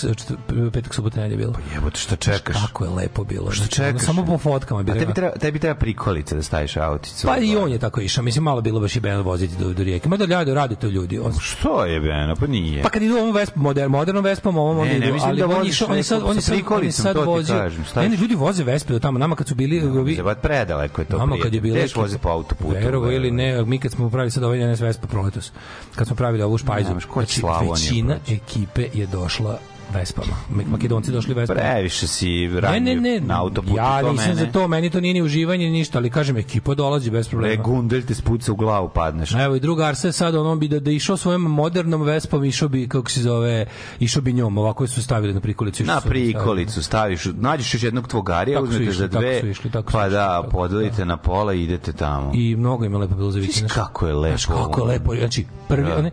petak 0.73 0.93
subota 0.93 1.21
je 1.21 1.37
bilo. 1.37 1.53
Jebote, 1.73 1.99
šta 1.99 2.15
čekaš? 2.15 2.55
Kako 2.57 2.83
je 2.83 2.89
lepo 2.91 3.23
bilo. 3.23 3.51
Šta 3.51 3.63
Znači, 3.63 3.75
čekaš? 3.75 4.01
Samo 4.01 4.25
po 4.25 4.37
fotkama 4.37 4.83
bi 4.83 4.91
A 4.91 4.95
tebi 4.95 5.13
treba- 5.13 5.37
tebi 5.37 5.59
treba 5.59 5.75
prikolica 5.75 6.35
da 6.35 6.43
staviš 6.43 6.77
auticu. 6.77 7.27
Pa 7.27 7.37
i 7.37 7.55
on 7.55 7.71
je 7.71 7.79
tako 7.79 8.01
išao. 8.01 8.23
Mislim, 8.23 8.43
malo 8.43 8.61
bilo 8.61 8.79
baš 8.79 8.95
i 8.95 8.99
Ben 8.99 9.21
voziti 9.21 9.55
do, 9.57 9.73
do 9.73 9.83
rijeke. 9.83 10.09
Ma 10.09 10.17
da 10.17 10.25
rade, 10.25 10.53
rade 10.53 10.75
to 10.75 10.87
ljudi. 10.87 11.19
On, 11.19 11.33
Što 11.39 11.85
je, 11.85 11.99
Beno? 11.99 12.35
Pa 12.35 12.47
nije. 12.47 12.83
Pa 12.83 12.89
kad 12.89 13.01
idu 13.01 13.15
ovom 13.15 13.35
Vespom, 13.35 13.63
moder, 13.63 13.89
modernom 13.89 14.23
Vespom, 14.23 14.57
ovom 14.57 14.75
Ne, 14.75 14.81
oni 14.81 14.89
ne 14.91 14.97
idu, 14.97 15.13
mislim 15.13 15.29
ali 15.29 15.39
da 15.39 15.45
on 15.45 15.51
je 15.51 15.57
voziš 15.57 15.71
išao, 15.71 15.87
on 15.89 15.97
je 15.97 16.03
sad, 16.03 16.17
nekom 16.17 16.29
on 16.29 16.35
je 16.35 16.41
sa 16.41 16.45
sad, 16.45 16.53
on 16.53 16.57
je 16.57 16.63
prikolicom, 16.63 17.03
sad 17.03 17.85
šta 17.87 18.01
Ne, 18.01 18.17
ljudi 18.17 18.35
voze 18.35 18.63
Vespe 18.63 18.93
do 18.93 18.99
tamo, 18.99 19.19
nama 19.19 19.35
kad 19.35 19.47
su 19.47 19.55
bili, 19.55 20.15
Zebat 20.15 20.41
predaleko 20.41 21.01
je 21.01 21.05
to 21.05 21.17
Nama 21.17 21.35
kad 21.41 21.53
je 21.53 21.61
prijatelj. 21.61 21.89
Vozi 22.01 22.17
po 22.17 22.29
autoputu. 22.29 22.73
Verovo 22.73 23.11
ili 23.11 23.31
ne, 23.31 23.65
mi 23.65 23.79
kad 23.79 23.91
smo 23.91 24.09
pravili 24.09 24.31
sad 24.31 24.43
ovaj 24.43 24.73
NS 24.73 24.79
Vespa 24.79 25.07
Proletos, 25.07 25.51
kad 25.95 26.07
smo 26.07 26.15
pravili 26.15 26.43
ovu 26.43 26.57
špajzu, 26.57 26.89
znači 26.89 27.41
većina 27.71 28.17
ekipe 28.27 28.87
je 28.93 29.05
došla 29.05 29.59
Vespama. 29.91 30.33
Ma- 30.51 30.63
Makedonci 30.67 31.11
došli 31.11 31.33
Vespama. 31.33 31.59
Previše 31.61 32.07
si 32.07 32.47
Ne, 32.47 32.59
ranije 32.59 32.95
ne, 32.95 33.01
ne, 33.11 33.19
na 33.19 33.41
autoputu. 33.41 33.75
ja 33.75 34.01
nisam 34.01 34.15
mene. 34.27 34.35
za 34.35 34.45
to, 34.47 34.67
meni 34.67 34.89
to 34.89 34.99
nije 34.99 35.13
ni 35.13 35.21
uživanje 35.21 35.65
ni 35.65 35.71
ništa, 35.71 35.97
ali 35.97 36.09
kažem, 36.09 36.37
ekipa 36.37 36.75
dolazi 36.75 37.11
bez 37.11 37.27
E, 37.27 37.29
problema. 37.29 37.63
gundelj 37.63 38.05
te 38.05 38.13
spuca 38.13 38.51
u 38.51 38.55
glavu, 38.55 38.89
padneš. 38.89 39.33
Evo 39.33 39.55
i 39.55 39.59
druga 39.59 39.85
Arse 39.85 40.11
sad 40.11 40.35
on 40.35 40.59
bi 40.59 40.67
da, 40.67 40.79
da 40.79 40.91
išao 40.91 41.17
svojom 41.17 41.41
modernom 41.43 42.01
Vespom, 42.01 42.43
išao 42.45 42.69
bi 42.69 42.87
kako 42.87 43.11
se 43.11 43.21
zove, 43.21 43.65
išao 43.99 44.21
bi 44.21 44.33
njom, 44.33 44.57
ovako 44.57 44.87
su 44.87 45.03
stavili 45.03 45.33
na 45.33 45.39
prikolicu. 45.39 45.83
Na 45.83 46.01
prikolicu 46.01 46.83
staviš, 46.83 47.25
nađeš 47.27 47.73
još 47.73 47.83
jednog 47.83 48.07
tvogarija, 48.07 48.55
Tako 48.55 48.63
uzmete 48.65 48.83
išli, 48.83 48.93
za 48.95 49.07
tako 49.07 49.21
dve, 49.21 49.39
su 49.39 49.47
išli, 49.47 49.71
tako 49.71 49.91
pa 49.91 49.99
išli, 49.99 50.11
da, 50.11 50.37
tako, 50.37 50.49
podelite 50.49 51.05
na 51.05 51.17
pola 51.17 51.53
i 51.53 51.63
idete 51.63 51.93
tamo. 51.93 52.31
I 52.35 52.55
mnogo 52.55 52.85
ima 52.85 52.97
lepo 52.97 53.15
bilo 53.15 53.31
za 53.31 53.39
vikend. 53.39 53.69
Kako 53.69 54.07
je 54.07 54.13
lepo. 54.13 54.29
Znaš 54.29 54.45
kako 54.45 54.81
je 54.81 54.87
lepo. 54.87 55.15
Znači, 55.15 55.45
prvi, 55.67 55.87
Da. 55.87 55.97
one, 55.97 56.11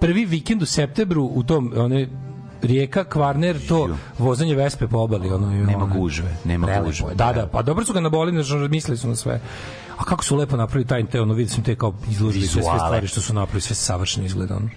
prvi 0.00 0.24
vikend 0.24 0.62
u 0.62 0.66
septembru 0.66 1.24
u 1.24 1.42
tom, 1.42 1.72
one, 1.76 2.08
Rijeka, 2.62 3.04
Kvarner, 3.04 3.66
to 3.68 3.96
vozanje 4.18 4.54
Vespe 4.54 4.86
po 4.86 4.98
obali. 4.98 5.30
Ono, 5.30 5.52
i 5.52 5.58
Nema 5.58 5.84
ono, 5.84 5.94
gužve, 5.94 6.36
nema 6.44 6.66
prelepo 6.66 6.86
gužve. 6.86 7.08
je. 7.08 7.14
Da, 7.14 7.32
da, 7.32 7.46
pa 7.46 7.62
dobro 7.62 7.84
su 7.84 7.92
ga 7.92 8.00
naboli, 8.00 8.42
znači, 8.42 8.68
mislili 8.68 8.98
su 8.98 9.08
na 9.08 9.16
sve. 9.16 9.40
A 9.96 10.04
kako 10.04 10.24
su 10.24 10.36
lepo 10.36 10.56
napravili 10.56 10.86
taj, 10.86 11.06
te, 11.06 11.20
ono, 11.20 11.34
vidio 11.34 11.54
sam 11.54 11.64
te 11.64 11.76
kao 11.76 11.94
izložili 12.10 12.46
sve, 12.46 12.62
sve 12.62 12.78
stvari 12.78 13.06
što 13.06 13.20
su 13.20 13.34
napravili, 13.34 13.60
sve 13.60 13.76
savršeno 13.76 14.26
izgleda, 14.26 14.56
ono. 14.56 14.68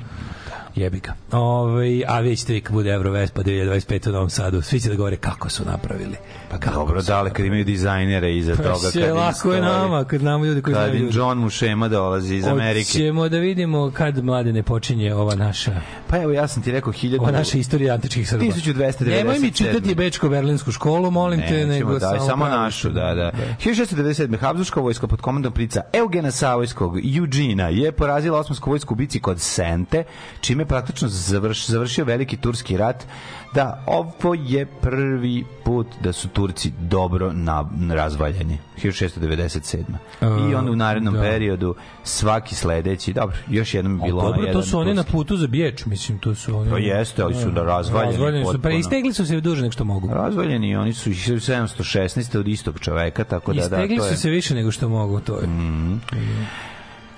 Jebi 0.75 0.99
ga. 0.99 1.13
Ove, 1.31 2.01
a 2.07 2.19
vi 2.19 2.35
ćete 2.35 2.53
vi 2.53 2.61
kad 2.61 2.73
bude 2.73 2.89
Eurovespa 2.89 3.41
2025 3.43 4.09
u 4.09 4.11
Novom 4.11 4.29
Sadu, 4.29 4.61
svi 4.61 4.79
će 4.79 4.89
da 4.89 4.95
govore 4.95 5.15
kako 5.15 5.49
su 5.49 5.65
napravili. 5.65 6.15
Pa 6.51 6.57
dobro, 6.71 7.01
dale, 7.01 7.33
kad 7.33 7.45
imaju 7.45 7.65
dizajnere 7.65 8.37
iza 8.37 8.55
Pa 8.55 8.63
toga. 8.63 8.91
kad 8.93 9.15
lako 9.15 9.53
je 9.53 9.61
nama, 9.61 10.03
kad 10.03 10.19
znamo 10.19 10.45
ljudi 10.45 10.61
koji 10.61 10.73
Kad 10.73 10.83
znaju 10.83 10.99
ljudi. 10.99 11.17
John 11.17 11.37
Mušema 11.37 11.87
dolazi 11.87 12.35
iz 12.35 12.47
Amerike. 12.47 12.91
Hoćemo 12.91 13.29
da 13.29 13.37
vidimo 13.37 13.91
kad 13.95 14.23
mlade 14.23 14.53
ne 14.53 14.63
počinje 14.63 15.13
ova 15.15 15.35
naša 15.35 15.71
Pa 16.07 16.17
evo, 16.17 16.31
ja 16.31 16.47
sam 16.47 16.63
ti 16.63 16.71
rekao 16.71 16.93
hiljadu... 16.93 17.23
ova 17.23 17.31
naša 17.31 17.57
istorija 17.57 17.93
antičkih 17.93 18.29
Srba. 18.29 18.43
1297. 18.45 19.07
Nemoj 19.07 19.39
mi 19.39 19.51
čitati 19.51 19.95
Bečko-Berlinsku 19.95 20.71
školu, 20.71 21.11
molim 21.11 21.39
te, 21.39 21.45
Nećemo, 21.45 21.73
nego 21.73 21.99
daj, 21.99 22.19
samo 22.19 22.45
pravi- 22.45 22.57
našu, 22.57 22.89
da, 22.89 23.13
da. 23.13 23.31
1697. 23.63 24.37
Habsburgska 24.39 24.79
vojska 24.79 25.07
pod 25.07 25.21
komandom 25.21 25.53
prica 25.53 25.81
Eugena 25.93 26.31
Savojskog 26.31 26.97
Eugena 27.17 27.67
je 27.67 27.91
porazila 27.91 28.39
osmansku 28.39 28.69
vojsku 28.69 28.93
u 28.93 28.97
bici 28.97 29.19
kod 29.19 29.39
Sente, 29.41 30.03
čime 30.41 30.60
je 30.61 30.65
praktično 30.65 31.07
završ, 31.07 31.67
završio 31.67 32.05
veliki 32.05 32.37
turski 32.37 32.77
rat. 32.77 33.05
Da, 33.53 33.83
ovo 33.85 34.33
je 34.33 34.65
prvi 34.65 35.45
put 35.63 35.87
da 36.03 36.13
su 36.13 36.27
Turci 36.27 36.71
dobro 36.79 37.33
na, 37.33 37.69
razvaljeni. 37.91 38.57
1697. 38.83 39.83
I 40.21 40.55
onda 40.55 40.71
u 40.71 40.75
narednom 40.75 41.13
da. 41.13 41.21
periodu 41.21 41.75
svaki 42.03 42.55
sledeći, 42.55 43.13
dobro, 43.13 43.37
još 43.49 43.73
jednom 43.73 43.95
je 43.97 44.01
A 44.01 44.05
bilo 44.05 44.21
Dobro, 44.21 44.39
onaj 44.39 44.53
to 44.53 44.61
su 44.61 44.79
oni 44.79 44.93
na 44.93 45.03
putu 45.03 45.37
za 45.37 45.47
Biječ, 45.47 45.85
mislim, 45.85 46.19
to 46.19 46.35
su 46.35 46.57
oni. 46.57 46.69
To 46.69 46.77
jeste, 46.77 47.23
ali 47.23 47.35
su 47.35 47.51
da 47.51 47.63
razvaljeni 47.63 48.11
Razvaljeni 48.11 48.45
su, 48.45 48.51
pa 48.51 48.53
potpuno. 48.53 48.77
istegli 48.77 49.13
su 49.13 49.25
se 49.25 49.41
duže 49.41 49.61
nego 49.61 49.71
što 49.71 49.83
mogu. 49.83 50.07
Razvaljeni 50.13 50.75
oni 50.75 50.93
su 50.93 51.09
1716. 51.09 52.39
od 52.39 52.47
istog 52.47 52.79
čoveka, 52.79 53.23
tako 53.23 53.53
da 53.53 53.59
da, 53.59 53.63
Istegli 53.65 53.97
to 53.97 54.05
je... 54.05 54.11
su 54.15 54.21
se 54.21 54.29
više 54.29 54.55
nego 54.55 54.71
što 54.71 54.89
mogu, 54.89 55.19
to 55.19 55.37
je. 55.39 55.47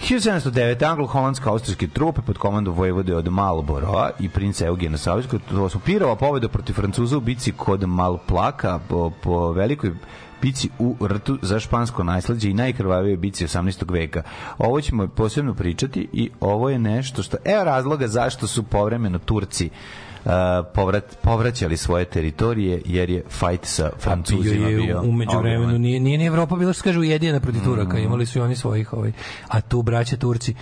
1709. 0.04 0.84
anglo-holandsko-austrijske 0.84 1.88
trupe 1.88 2.22
pod 2.22 2.38
komandom 2.38 2.74
vojvode 2.74 3.16
od 3.16 3.28
Malboroa 3.28 4.12
i 4.20 4.30
princa 4.30 4.66
Eugena 4.66 4.98
Savijskog, 4.98 5.42
su 5.72 5.80
pirova 5.80 6.16
pobeda 6.16 6.48
protiv 6.48 6.74
Francuza 6.74 7.18
u 7.18 7.22
bici 7.22 7.52
kod 7.52 7.88
Malplaka 7.88 8.80
po, 8.90 9.12
po 9.22 9.52
velikoj 9.52 9.92
bici 10.42 10.70
u 10.80 10.96
rtu 11.08 11.38
za 11.42 11.60
špansko 11.60 12.04
najslađe 12.04 12.50
i 12.50 12.54
najkrvavije 12.54 13.18
bici 13.18 13.46
18. 13.46 13.92
veka. 13.92 14.24
Ovo 14.58 14.82
ćemo 14.82 15.08
posebno 15.08 15.54
pričati 15.54 16.08
i 16.14 16.30
ovo 16.40 16.70
je 16.70 16.80
nešto 16.80 17.24
što... 17.24 17.38
Evo 17.46 17.64
razloga 17.64 18.08
zašto 18.08 18.48
su 18.48 18.64
povremeno 18.64 19.20
Turci 19.20 19.66
uh, 19.66 20.03
povrat, 20.74 21.18
povraćali 21.22 21.78
svoje 21.78 22.06
teritorije 22.06 22.82
jer 22.86 23.10
je 23.10 23.24
fajt 23.30 23.66
sa 23.66 23.90
Francuzima 24.00 24.68
bio 24.68 24.78
bio. 24.78 24.86
je 24.86 25.00
umeđu 25.00 25.38
vremenu 25.38 25.80
nije 25.80 26.00
nije 26.00 26.18
ni 26.18 26.26
Evropa 26.26 26.56
bila 26.56 26.74
što 26.74 26.80
se 26.80 26.84
kaže 26.84 27.00
ujedinjena 27.00 27.40
protiv 27.40 27.62
Mm. 27.62 27.66
Turaka 27.66 27.98
imali 28.00 28.26
su 28.26 28.40
i 28.40 28.42
oni 28.42 28.56
svojih 28.56 28.94
ovaj 28.94 29.12
a 29.48 29.62
tu 29.62 29.82
braća 29.82 30.18
Turci 30.18 30.54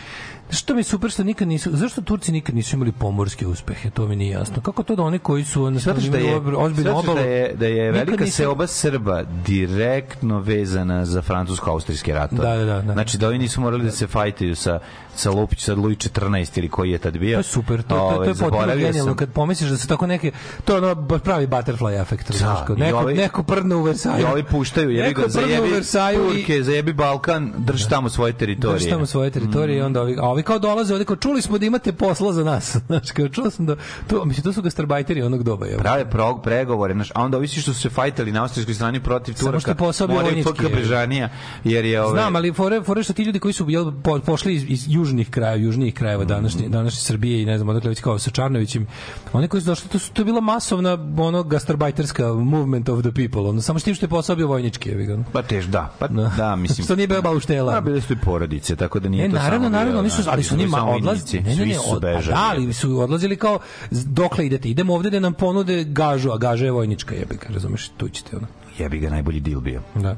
što 0.50 0.74
mi 0.74 0.80
je 0.80 0.84
super 0.84 1.12
što 1.12 1.24
nikad 1.24 1.48
nisu 1.48 1.70
zašto 1.74 2.02
Turci 2.02 2.32
nikad 2.32 2.56
nisu 2.56 2.76
imali 2.76 2.92
pomorske 2.92 3.48
uspehe 3.48 3.90
to 3.90 4.08
mi 4.08 4.16
nije 4.16 4.32
jasno 4.32 4.62
kako 4.62 4.84
to 4.84 4.96
da 4.96 5.04
oni 5.04 5.20
koji 5.20 5.44
su 5.44 5.72
Zato 5.76 6.02
što 6.02 6.18
je, 6.18 6.36
ozbiljnu 6.36 6.84
zato 6.84 7.02
što 7.02 7.12
obalu 7.12 7.20
je, 7.20 7.54
da 7.54 7.68
je 7.68 7.92
velika 7.92 8.24
nisu- 8.24 8.36
seoba 8.36 8.68
Srba 8.68 9.24
direktno 9.46 10.40
vezana 10.40 11.06
za 11.06 11.22
francusko-austrijske 11.22 12.14
ratove. 12.14 12.42
Da, 12.42 12.56
da, 12.56 12.66
da, 12.66 12.82
da. 12.82 12.94
Znači 12.94 13.18
da 13.18 13.28
oni 13.28 13.38
nisu 13.38 13.62
morali 13.62 13.84
da 13.84 13.92
se 13.92 14.08
fajtaju 14.08 14.56
sa, 14.56 14.80
sa 15.16 15.32
Lupić, 15.32 15.60
sa 15.60 15.74
Luj 15.74 15.96
14 15.96 16.58
ili 16.58 16.70
koji 16.70 16.92
je 16.92 16.98
tad 16.98 17.18
bio. 17.18 17.34
To 17.34 17.40
je 17.40 17.44
super, 17.44 17.84
to, 17.84 17.96
to, 17.96 18.16
to 18.16 18.24
je 18.24 18.34
potpuno 18.36 18.76
genijalno 18.76 19.16
kad 19.16 19.30
pomisliš 19.30 19.70
da 19.70 19.78
se 19.78 19.88
tako 19.88 20.08
neke 20.08 20.32
to 20.66 20.74
je 20.74 20.82
ono 20.82 21.20
pravi 21.20 21.48
butterfly 21.48 22.02
efekt 22.02 22.32
znaš, 22.32 22.60
kao 22.68 22.76
neko, 22.76 22.98
ovi- 22.98 23.14
neko 23.14 23.44
prdne 23.44 23.76
u 23.76 23.84
Versaju 23.84 24.22
I 24.22 24.26
ovi 24.26 24.44
puštaju, 24.44 24.90
jebi 24.90 25.08
Neko 25.08 25.22
ga, 25.22 25.28
zajebi 25.28 25.70
Versaju 25.70 26.26
i- 26.26 26.38
Turke, 26.38 26.64
zajebi 26.64 26.94
Balkan, 26.94 27.54
drži 27.58 27.90
tamo 27.90 28.10
svoje 28.10 28.34
teritorije. 28.34 28.76
Drži 28.76 28.90
tamo 28.90 29.06
svoje 29.06 29.32
teritorije 29.32 29.78
i 29.78 29.82
onda 29.82 30.02
ovi, 30.02 30.16
a 30.20 30.24
ovi 30.24 30.44
kao 30.44 30.60
dolaze 30.60 30.94
ovde 30.94 31.06
kao 31.06 31.16
čuli 31.16 31.42
smo 31.42 31.58
da 31.58 31.66
imate 31.66 31.92
posla 31.92 32.34
za 32.34 32.44
nas. 32.44 32.76
Znaš, 32.88 33.12
kao 33.12 33.28
čuo 33.28 33.50
sam 33.50 33.66
da 33.66 33.76
to 34.08 34.26
mislim 34.26 34.44
to 34.44 34.54
su 34.54 34.62
gastarbajteri 34.62 35.22
onog 35.22 35.44
doba, 35.44 35.66
je. 35.66 35.78
prave 35.78 36.10
pro, 36.10 36.38
pregovore, 36.38 36.94
znaš, 36.94 37.12
a 37.12 37.22
onda 37.22 37.38
ovisi 37.38 37.62
što 37.62 37.74
su 37.74 37.82
se 37.82 37.90
fajtali 37.90 38.32
na 38.32 38.42
austrijskoj 38.42 38.74
strani 38.76 39.00
protiv 39.00 39.34
Samo 39.34 39.46
Turaka. 39.46 39.60
što 39.62 39.72
je 39.72 39.76
posao 39.76 40.08
bio 40.08 40.16
moraju 40.16 40.44
vojnički. 40.46 40.76
Bežanija, 40.76 41.30
jer 41.64 41.86
je 41.86 42.02
ove, 42.02 42.12
Znam, 42.12 42.36
ali 42.36 42.54
fore, 42.54 42.82
fore 42.82 43.04
što 43.04 43.14
ti 43.14 43.24
ljudi 43.24 43.40
koji 43.40 43.54
su 43.54 43.70
jel, 43.70 43.92
po, 43.94 44.20
pošli 44.20 44.54
iz, 44.56 44.64
iz 44.64 44.88
južnih 45.02 45.30
krajeva, 45.30 45.56
južnijih 45.56 45.94
krajeva 45.94 46.26
današnje, 46.26 46.70
današnje 46.70 47.02
Srbije 47.02 47.42
i 47.42 47.46
ne 47.46 47.58
znam, 47.58 47.70
odakle 47.70 47.90
već 47.90 48.02
kao 48.02 48.20
sa 48.20 48.32
Čarnovićem, 48.32 48.88
oni 49.34 49.48
koji 49.48 49.62
su 49.62 49.68
došli, 49.68 49.90
to, 49.90 50.00
su, 50.00 50.12
to 50.14 50.22
je 50.22 50.26
bila 50.26 50.42
masovna 50.42 50.98
ono 51.18 51.44
gastarbajterska 51.44 52.34
movement 52.34 52.90
of 52.90 53.02
the 53.02 53.12
people, 53.12 53.50
ono, 53.50 53.62
samo 53.62 53.80
s 53.80 53.84
tim 53.84 53.96
što 53.96 54.06
je 54.06 54.10
posao 54.10 54.36
bio 54.36 54.48
vojnički. 54.48 54.90
Je, 54.90 55.06
ga. 55.06 55.18
Pa 55.34 55.42
tež, 55.42 55.66
da, 55.66 55.94
pa 56.00 56.08
da, 56.08 56.56
mislim. 56.56 56.86
Što 56.86 56.96
nije 56.96 57.08
bio 57.08 57.22
bauštela. 57.22 57.74
Pa 57.74 57.82
bile 57.82 58.02
su 58.02 58.14
i 58.14 58.18
porodice, 58.24 58.76
tako 58.76 59.00
da 59.00 59.10
nije 59.10 59.28
Ne, 59.28 59.30
to 59.30 59.36
naravno, 59.36 59.66
samo 59.66 59.70
naravno, 59.70 59.92
bio, 59.92 60.00
oni 60.00 60.10
su, 60.10 60.22
znaš, 60.22 60.34
ali 60.34 60.44
su 60.44 60.58
njima 60.58 60.86
odlazili. 60.86 61.44
Ne, 61.44 61.56
ne, 61.56 61.66
ne, 61.66 61.80
od, 61.88 62.02
bežali. 62.02 62.28
da, 62.28 62.50
ali 62.52 62.74
su 62.74 63.00
odlazili 63.00 63.36
kao 63.36 63.60
dokle 63.92 64.46
idete. 64.46 64.70
Idemo 64.70 64.94
ovde 64.94 65.10
da 65.10 65.20
nam 65.20 65.34
ponude 65.34 65.84
gažu, 65.84 66.32
a 66.32 66.38
gaža 66.38 66.66
je 66.66 66.72
vojnička 66.72 67.16
jebika, 67.16 67.54
razumeš, 67.54 67.90
tu 67.98 68.10
ćete 68.10 68.38
ono. 68.38 68.48
Jebi 68.78 69.00
ga 69.00 69.10
najbolji 69.10 69.40
dil 69.40 69.60
bio. 69.60 69.82
Da. 69.96 70.18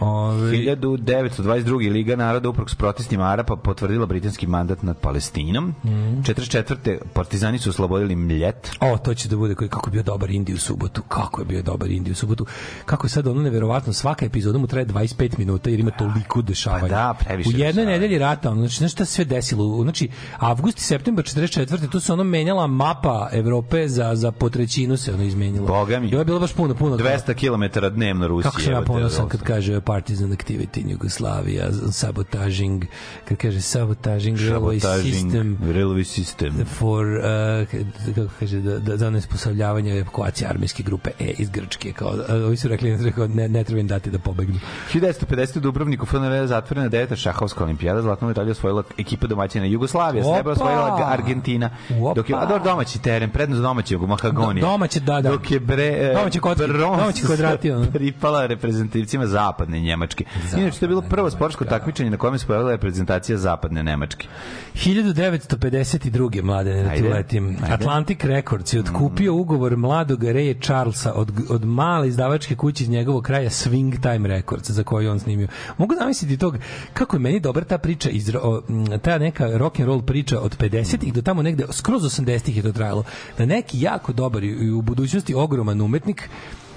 Ove, 0.00 0.50
1922. 0.52 1.92
Liga 1.92 2.16
naroda 2.16 2.48
uprkos 2.48 2.74
protestima 2.74 3.24
Arapa 3.24 3.56
potvrdila 3.56 4.06
britanski 4.06 4.46
mandat 4.46 4.82
nad 4.82 4.96
Palestinom. 4.98 5.74
Mhm. 5.84 6.20
44. 6.22 6.98
partizani 7.12 7.58
su 7.58 7.70
oslobodili 7.70 8.16
Mljet. 8.16 8.70
O, 8.80 8.98
to 8.98 9.14
će 9.14 9.28
da 9.28 9.36
bude 9.36 9.54
koji 9.54 9.70
kako 9.70 9.88
je 9.90 9.92
bio 9.92 10.02
dobar 10.02 10.30
Indi 10.30 10.54
u 10.54 10.58
subotu. 10.58 11.02
Kako 11.08 11.40
je 11.40 11.44
bio 11.44 11.62
dobar 11.62 11.90
Indi 11.90 12.10
u 12.10 12.14
subotu. 12.14 12.46
Kako 12.84 13.06
je 13.06 13.10
sad 13.10 13.26
ono 13.26 13.42
neverovatno 13.42 13.92
svaka 13.92 14.24
epizoda 14.26 14.58
mu 14.58 14.66
traje 14.66 14.86
25 14.86 15.38
minuta 15.38 15.70
jer 15.70 15.80
ima 15.80 15.90
toliko 15.90 16.42
dešavanja. 16.42 16.80
Pa 16.82 16.88
da, 16.88 17.14
previše 17.24 17.48
U 17.48 17.52
jednoj 17.52 17.66
dešavanja. 17.72 17.90
nedelji 17.92 18.18
rata, 18.18 18.50
ono, 18.50 18.68
znači 18.68 18.88
se 18.96 19.04
sve 19.04 19.24
desilo? 19.24 19.82
Znači 19.82 20.08
avgust 20.38 20.78
i 20.78 20.82
septembar 20.82 21.24
44. 21.24 21.90
tu 21.90 22.00
se 22.00 22.12
ono 22.12 22.24
menjala 22.24 22.66
mapa 22.66 23.28
Evrope 23.32 23.88
za 23.88 24.14
za 24.14 24.32
po 24.32 24.50
trećinu 24.50 24.96
se 24.96 25.14
ono 25.14 25.22
izmenilo. 25.22 25.66
Boga 25.66 26.00
mi. 26.00 26.08
I 26.08 26.14
ovo 26.14 26.20
je 26.20 26.24
bilo 26.24 26.40
baš 26.40 26.52
puno 26.52 26.74
puno. 26.74 26.96
200 26.96 27.34
km 27.34 27.85
dnevno 27.90 28.28
Rusije. 28.28 28.50
Kako 28.50 28.60
sam 28.60 28.72
ja 28.72 28.82
ponosan 28.82 29.28
kad 29.28 29.42
kaže 29.42 29.80
partisan 29.80 30.30
activity 30.30 30.80
in 30.80 30.90
Jugoslavia, 30.90 31.64
sabotaging, 31.92 32.84
kad 33.28 33.36
kaže 33.38 33.60
sabotaging 33.60 34.38
railway 34.38 34.80
Sabotaging 34.80 35.32
system 35.32 35.56
railway 35.62 36.04
system. 36.04 36.64
for 36.66 37.06
uh, 37.06 38.14
kako 38.14 38.28
kaže 38.40 38.60
da, 38.60 38.78
da 38.78 38.96
za 38.96 39.10
nesposobljavanje 39.10 39.98
evakuacije 39.98 40.48
armijske 40.48 40.82
grupe 40.82 41.10
E 41.20 41.30
iz 41.38 41.50
Grčke 41.50 41.92
kao 41.92 42.08
uh, 42.08 42.14
ovi 42.46 42.56
su 42.56 42.68
rekli 42.68 42.96
ne, 43.28 43.48
ne 43.48 43.64
treba 43.64 43.80
im 43.80 43.86
dati 43.86 44.10
da 44.10 44.18
pobegnu 44.18 44.58
1950. 44.94 45.56
u 45.58 45.60
Dubrovniku 45.60 46.06
FNR 46.06 46.46
zatvorena 46.46 46.88
deveta 46.88 47.16
šahovska 47.16 47.64
olimpijada, 47.64 48.02
zlatnu 48.02 48.28
medalju 48.28 48.50
osvojila 48.50 48.82
ekipa 48.98 49.26
domaćina 49.26 49.66
Jugoslavija, 49.66 50.24
srebro 50.24 50.52
Opa! 50.52 50.62
osvojila 50.62 51.08
Argentina. 51.12 51.70
Opa! 52.02 52.14
Dok 52.14 52.30
je 52.30 52.36
a, 52.36 52.46
dobro, 52.46 52.64
domaći 52.64 53.02
teren, 53.02 53.30
prednost 53.30 53.62
domaćeg 53.62 54.00
Mahagonija. 54.00 54.60
Do- 54.60 54.70
domaće, 54.70 55.00
da, 55.00 55.20
da. 55.20 55.30
Dok 55.30 55.50
je 55.50 55.60
bre, 55.60 55.84
e, 55.86 56.14
Domaće 56.14 56.40
kocke, 56.40 56.66
bronz 56.66 56.98
domaći 57.00 57.22
kvadrati, 57.26 57.70
ono. 57.76 57.90
pripala 57.90 58.46
reprezentativcima 58.46 59.26
zapadne 59.26 59.80
Njemačke. 59.80 60.24
Inače, 60.56 60.78
to 60.78 60.84
je 60.84 60.88
bilo 60.88 61.02
prvo 61.02 61.30
sportsko 61.30 61.64
takmičenje 61.64 62.10
na 62.10 62.16
kojem 62.16 62.38
se 62.38 62.46
pojavila 62.46 62.70
reprezentacija 62.70 63.38
zapadne 63.38 63.82
Nemačke. 63.82 64.28
1952. 64.74 66.42
mladene 66.42 66.82
da 66.82 66.94
ti 66.94 67.02
letim. 67.02 67.46
ajde. 67.46 67.66
Mm. 67.66 67.72
Atlantic 67.72 68.24
Records 68.24 68.72
je 68.72 68.80
otkupio 68.80 69.34
ugovor 69.34 69.76
mladog 69.76 70.24
Reje 70.24 70.54
Charlesa 70.60 71.12
od, 71.12 71.32
od 71.48 71.64
male 71.64 72.08
izdavačke 72.08 72.56
kuće 72.56 72.84
iz 72.84 72.90
njegovog 72.90 73.24
kraja 73.24 73.50
Swing 73.50 74.00
Time 74.02 74.28
Records 74.28 74.70
za 74.70 74.82
koju 74.82 75.10
on 75.10 75.20
snimio. 75.20 75.48
Mogu 75.78 75.94
zamisliti 75.98 76.36
tog 76.36 76.56
kako 76.92 77.16
je 77.16 77.20
meni 77.20 77.40
dobra 77.40 77.64
ta 77.64 77.78
priča 77.78 78.10
iz 78.10 78.30
o, 78.42 78.62
ta 79.02 79.18
neka 79.18 79.56
rock 79.56 79.80
and 79.80 79.88
roll 79.88 80.02
priča 80.02 80.40
od 80.40 80.58
50-ih 80.58 81.12
do 81.12 81.22
tamo 81.22 81.42
negde 81.42 81.64
skroz 81.70 82.02
80-ih 82.02 82.56
je 82.56 82.62
to 82.62 82.72
trajalo. 82.72 83.04
Da 83.38 83.46
neki 83.46 83.80
jako 83.80 84.12
dobar 84.12 84.44
i 84.44 84.70
u 84.70 84.82
budućnosti 84.82 85.34
ogroman 85.34 85.80
umetnik 85.80 86.28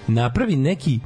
napravi 0.10 0.56
neki 0.56 1.00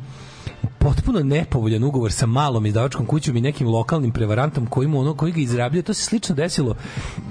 potpuno 0.80 1.20
nepovoljan 1.20 1.84
ugovor 1.84 2.12
sa 2.12 2.26
malom 2.26 2.66
izdavačkom 2.66 3.06
kućom 3.06 3.38
i 3.38 3.42
nekim 3.42 3.68
lokalnim 3.68 4.12
prevarantom 4.12 4.66
koji 4.66 4.88
mu 4.88 5.00
ono 5.00 5.16
koji 5.16 5.32
ga 5.32 5.40
izrabljuje 5.40 5.84
to 5.84 5.94
se 5.94 6.04
slično 6.04 6.36
desilo 6.36 6.76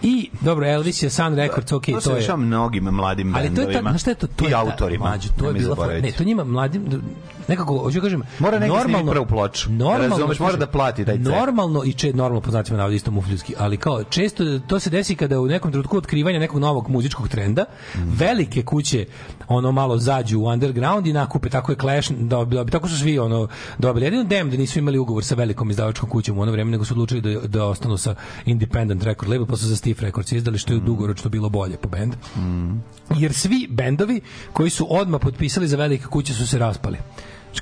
i 0.02 0.30
dobro 0.40 0.66
Elvis 0.66 1.02
je 1.02 1.10
Sun 1.10 1.34
Records 1.34 1.72
ok 1.72 1.84
to 1.86 2.00
se 2.00 2.08
to 2.08 2.14
je 2.14 2.20
dešava 2.20 2.38
mnogim 2.38 2.84
mladim 2.84 3.34
ali 3.34 3.54
to 3.54 3.60
je 3.60 3.66
ta, 3.66 3.72
bendovima. 3.72 3.98
šta 3.98 4.10
je 4.10 4.14
to, 4.14 4.26
to 4.26 4.44
I 4.44 4.48
je 4.48 4.54
autorima. 4.54 5.04
Mlađo, 5.04 5.28
to 5.38 5.48
je 5.48 5.54
bila 5.54 5.86
ne, 6.02 6.12
to 6.12 6.24
njima 6.24 6.44
mladim 6.44 7.02
nekako 7.48 7.78
hoću 7.78 8.00
da 8.00 8.02
kažem 8.02 8.22
Mora 8.38 8.58
negde 8.58 8.76
snimiti 8.82 9.10
prvu 9.10 9.26
ploču. 9.26 9.70
Razumeš, 9.98 10.38
mora 10.38 10.56
da 10.56 10.66
plati 10.66 11.04
taj 11.04 11.16
ceh. 11.16 11.24
Normalno 11.24 11.84
i 11.84 11.92
če 11.92 12.12
normalno 12.12 12.40
poznacima 12.40 12.78
navodi 12.78 12.96
isto 12.96 13.10
mufljudski, 13.10 13.54
ali 13.58 13.76
kao 13.76 14.04
često 14.04 14.58
to 14.58 14.80
se 14.80 14.90
desi 14.90 15.14
kada 15.14 15.40
u 15.40 15.46
nekom 15.46 15.70
trenutku 15.70 15.96
otkrivanja 15.96 16.38
nekog 16.38 16.60
novog 16.60 16.88
muzičkog 16.88 17.28
trenda 17.28 17.64
velike 17.94 18.62
kuće 18.62 19.06
ono 19.48 19.72
malo 19.72 19.98
zađu 19.98 20.38
u 20.38 20.44
underground 20.44 21.06
i 21.06 21.12
nakupe 21.12 21.48
tako 21.48 21.72
je 21.72 21.76
Clash 21.76 22.10
dobi, 22.10 22.56
dobi, 22.56 22.70
tako 22.70 22.88
su 22.88 22.98
svi 22.98 23.18
ono 23.22 23.48
dobili 23.78 24.06
jedino 24.06 24.24
Dem 24.24 24.50
da 24.50 24.56
nisu 24.56 24.78
imali 24.78 24.98
ugovor 24.98 25.24
sa 25.24 25.34
velikom 25.34 25.70
izdavačkom 25.70 26.08
kućom 26.08 26.38
u 26.38 26.42
ono 26.42 26.52
vreme 26.52 26.70
nego 26.70 26.84
su 26.84 26.94
odlučili 26.94 27.20
da, 27.20 27.40
da 27.40 27.64
ostanu 27.64 27.96
sa 27.96 28.14
independent 28.46 29.02
record 29.02 29.30
label 29.30 29.46
pa 29.46 29.56
su 29.56 29.66
za 29.66 29.76
Steve 29.76 29.96
Records 30.00 30.32
izdali 30.32 30.58
što 30.58 30.72
je 30.74 30.80
dugoročno 30.80 31.30
bilo 31.30 31.48
bolje 31.48 31.76
po 31.76 31.88
bend 31.88 32.14
jer 33.10 33.32
svi 33.32 33.68
bendovi 33.70 34.20
koji 34.52 34.70
su 34.70 34.86
odmah 34.90 35.20
potpisali 35.20 35.68
za 35.68 35.76
velike 35.76 36.04
kuće 36.06 36.34
su 36.34 36.46
se 36.46 36.58
raspali. 36.58 36.98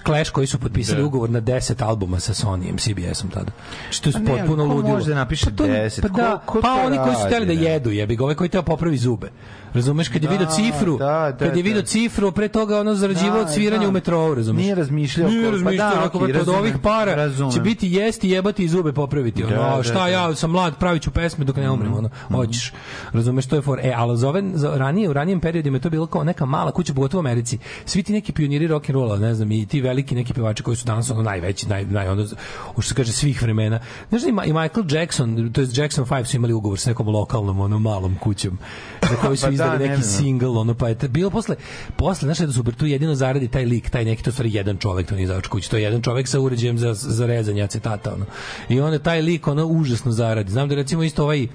Clash 0.07 0.31
koji 0.31 0.47
su 0.47 0.59
potpisali 0.59 0.99
Da. 0.99 1.07
ugovor 1.07 1.31
na 1.31 1.41
10 1.41 1.83
albuma 1.83 2.21
sa 2.21 2.35
Sonyjem, 2.35 2.79
CBS-om 2.79 3.31
tada. 3.31 3.53
Što 3.91 4.09
je 4.09 4.13
Pa 4.15 4.21
potpuno 4.33 4.65
ludilo. 4.65 4.89
može 4.89 5.09
da 5.09 5.15
napiše 5.15 5.45
Pa 5.47 5.51
to- 5.53 5.65
10? 5.65 6.01
Pa, 6.03 6.09
da, 6.09 6.43
Ko- 6.47 6.53
ko 6.53 6.61
pa 6.61 6.75
oni 6.77 6.97
koji 6.99 7.15
su 7.15 7.27
hteli 7.27 7.47
da 7.47 7.53
jedu, 7.55 7.91
jebi 7.91 8.17
ga, 8.17 8.25
ovaj 8.25 8.35
koji 8.35 8.51
teo 8.51 8.63
popravi 8.63 8.97
zube. 8.97 9.31
Razumeš, 9.75 10.09
kad 10.09 10.23
je 10.23 10.29
Da, 10.29 10.33
video 10.33 10.49
cifru, 10.49 10.99
da, 10.99 11.05
da, 11.05 11.37
kad 11.39 11.57
je 11.57 11.63
da. 11.63 11.69
video 11.69 11.83
cifru, 11.85 12.33
pre 12.33 12.49
toga 12.49 12.81
ono 12.81 12.95
zarađivao 12.95 13.35
Da, 13.35 13.41
od 13.41 13.51
sviranja 13.51 13.83
da. 13.83 13.89
u 13.89 13.93
metrou, 13.93 14.35
razumeš? 14.35 14.63
Nije 14.63 14.75
razmišljao 14.75 15.29
Nije 15.29 15.41
ko- 15.41 15.47
pa 15.47 15.53
razmišljao, 15.53 15.91
da, 15.91 16.05
okej, 16.07 16.19
"Brate, 16.21 16.33
od 16.33 16.37
razumem, 16.37 16.61
ovih 16.61 16.75
para 16.79 17.15
razumem. 17.15 17.53
će 17.53 17.61
biti 17.61 17.89
jesti, 17.89 18.31
jebati 18.31 18.65
i 18.65 18.69
zube 18.69 18.93
popraviti. 18.93 19.45
Ono, 19.45 19.57
Da, 19.57 19.63
"A, 19.65 19.77
da, 19.77 19.83
šta 19.83 19.95
da. 19.95 20.03
Mhm. 20.03 20.13
ja 20.13 20.35
sam 20.35 20.51
mlad, 20.51 20.77
pravit 20.77 21.03
ću 21.03 21.11
pesme 21.11 21.45
dok 21.45 21.57
ne 21.57 21.71
umrem, 21.71 21.95
ono, 21.95 22.09
hoćeš. 22.31 22.73
Razumeš, 23.13 23.47
to 23.47 23.57
je 23.57 23.63
for. 23.63 23.79
E, 23.79 23.93
ali 23.97 24.19
za 24.19 24.29
ove, 24.29 24.43
za 24.55 24.71
ranije, 24.71 25.09
u 25.09 25.13
ranijem 25.13 25.41
periodima 25.41 25.77
je 25.77 25.81
to 25.81 25.91
bilo 25.91 26.07
kao 26.07 26.25
neka 26.25 26.45
mala 26.47 26.71
kuća, 26.73 26.95
pogotovo 26.95 27.19
u 27.19 27.23
Americi. 27.23 27.59
Svi 27.85 28.03
ti 28.03 28.13
neki 28.13 28.33
pioniri 28.33 28.67
rock 28.67 28.89
and 28.89 28.95
rolla, 28.95 29.17
ne 29.19 29.35
znam, 29.35 29.53
i 29.53 29.67
ti 29.67 29.81
veliki 29.81 30.15
neki 30.15 30.35
pevači 30.35 30.63
koji 30.63 30.77
su 30.77 30.87
danas 30.87 31.11
ono 31.11 31.23
najveći, 31.23 31.69
naj, 31.69 31.85
naj, 31.85 32.09
ono, 32.09 32.27
što 32.73 32.83
se 32.83 32.95
kaže 32.95 33.13
svih 33.13 33.43
vremena. 33.43 33.81
Znaš 34.09 34.23
da 34.23 34.29
ima 34.29 34.45
i 34.45 34.53
Michael 34.53 34.85
Jackson, 34.91 35.51
to 35.53 35.61
je 35.61 35.67
Jackson 35.73 36.05
5 36.05 36.25
su 36.25 36.37
imali 36.37 36.53
ugovor 36.53 36.79
sa 36.79 36.91
nekom 36.91 37.09
lokalnom, 37.09 37.61
ono, 37.61 37.79
malom 37.79 38.17
kućom, 38.17 38.59
za 39.03 39.17
koju 39.17 39.37
su 39.37 39.47
Da, 39.65 39.79
ne 39.79 39.89
neki 39.89 40.03
znam. 40.03 40.23
single, 40.23 40.49
ono, 40.49 40.75
pa 40.75 40.89
je 40.89 40.97
bilo 41.09 41.31
posle, 41.31 41.57
posle, 41.97 42.27
znaš 42.27 42.41
je 42.41 42.47
da 42.47 42.53
super, 42.53 42.75
tu 42.75 42.87
jedino 42.87 43.15
zaradi 43.15 43.49
taj 43.49 43.65
lik, 43.65 43.91
taj 43.91 44.05
neki, 44.05 44.23
to 44.23 44.33
stvari 44.33 44.55
jedan 44.55 44.77
čovek, 44.77 45.07
to 45.07 45.15
nije 45.15 45.25
izdavač 45.25 45.47
kuće, 45.47 45.71
to 45.71 45.77
je 45.77 45.83
jedan 45.83 46.03
čovek 46.03 46.29
sa 46.29 46.41
uređajem 46.41 46.79
za, 46.79 46.95
za 46.95 47.27
rezanje 47.27 47.63
acetata, 47.63 48.15
ono. 48.15 48.25
I 48.69 48.81
onda 48.81 48.99
taj 48.99 49.23
lik, 49.23 49.47
ono, 49.47 49.67
užasno 49.67 50.13
zaradi. 50.13 50.53
Znam 50.53 50.69
da 50.69 50.75
recimo 50.75 51.03
isto 51.03 51.23
ovaj, 51.23 51.49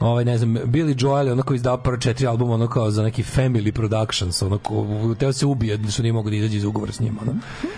ovaj, 0.00 0.24
ne 0.24 0.38
znam, 0.38 0.54
Billy 0.54 1.02
Joel 1.02 1.32
ono 1.32 1.42
koji 1.42 1.56
izdao 1.56 1.76
prvo 1.76 1.96
četiri 1.96 2.26
albuma, 2.26 2.54
ono 2.54 2.68
kao 2.68 2.90
za 2.90 3.02
neki 3.02 3.22
family 3.22 3.72
productions, 3.72 4.42
ono 4.42 4.58
ko, 4.58 4.86
teo 5.18 5.32
se 5.32 5.46
ubije, 5.46 5.78
što 5.90 6.02
nije 6.02 6.12
mogu 6.12 6.30
da 6.30 6.36
izađe 6.36 6.56
iz 6.56 6.64
ugovora 6.64 6.92
s 6.92 7.00
njima. 7.00 7.20
Ono. 7.22 7.34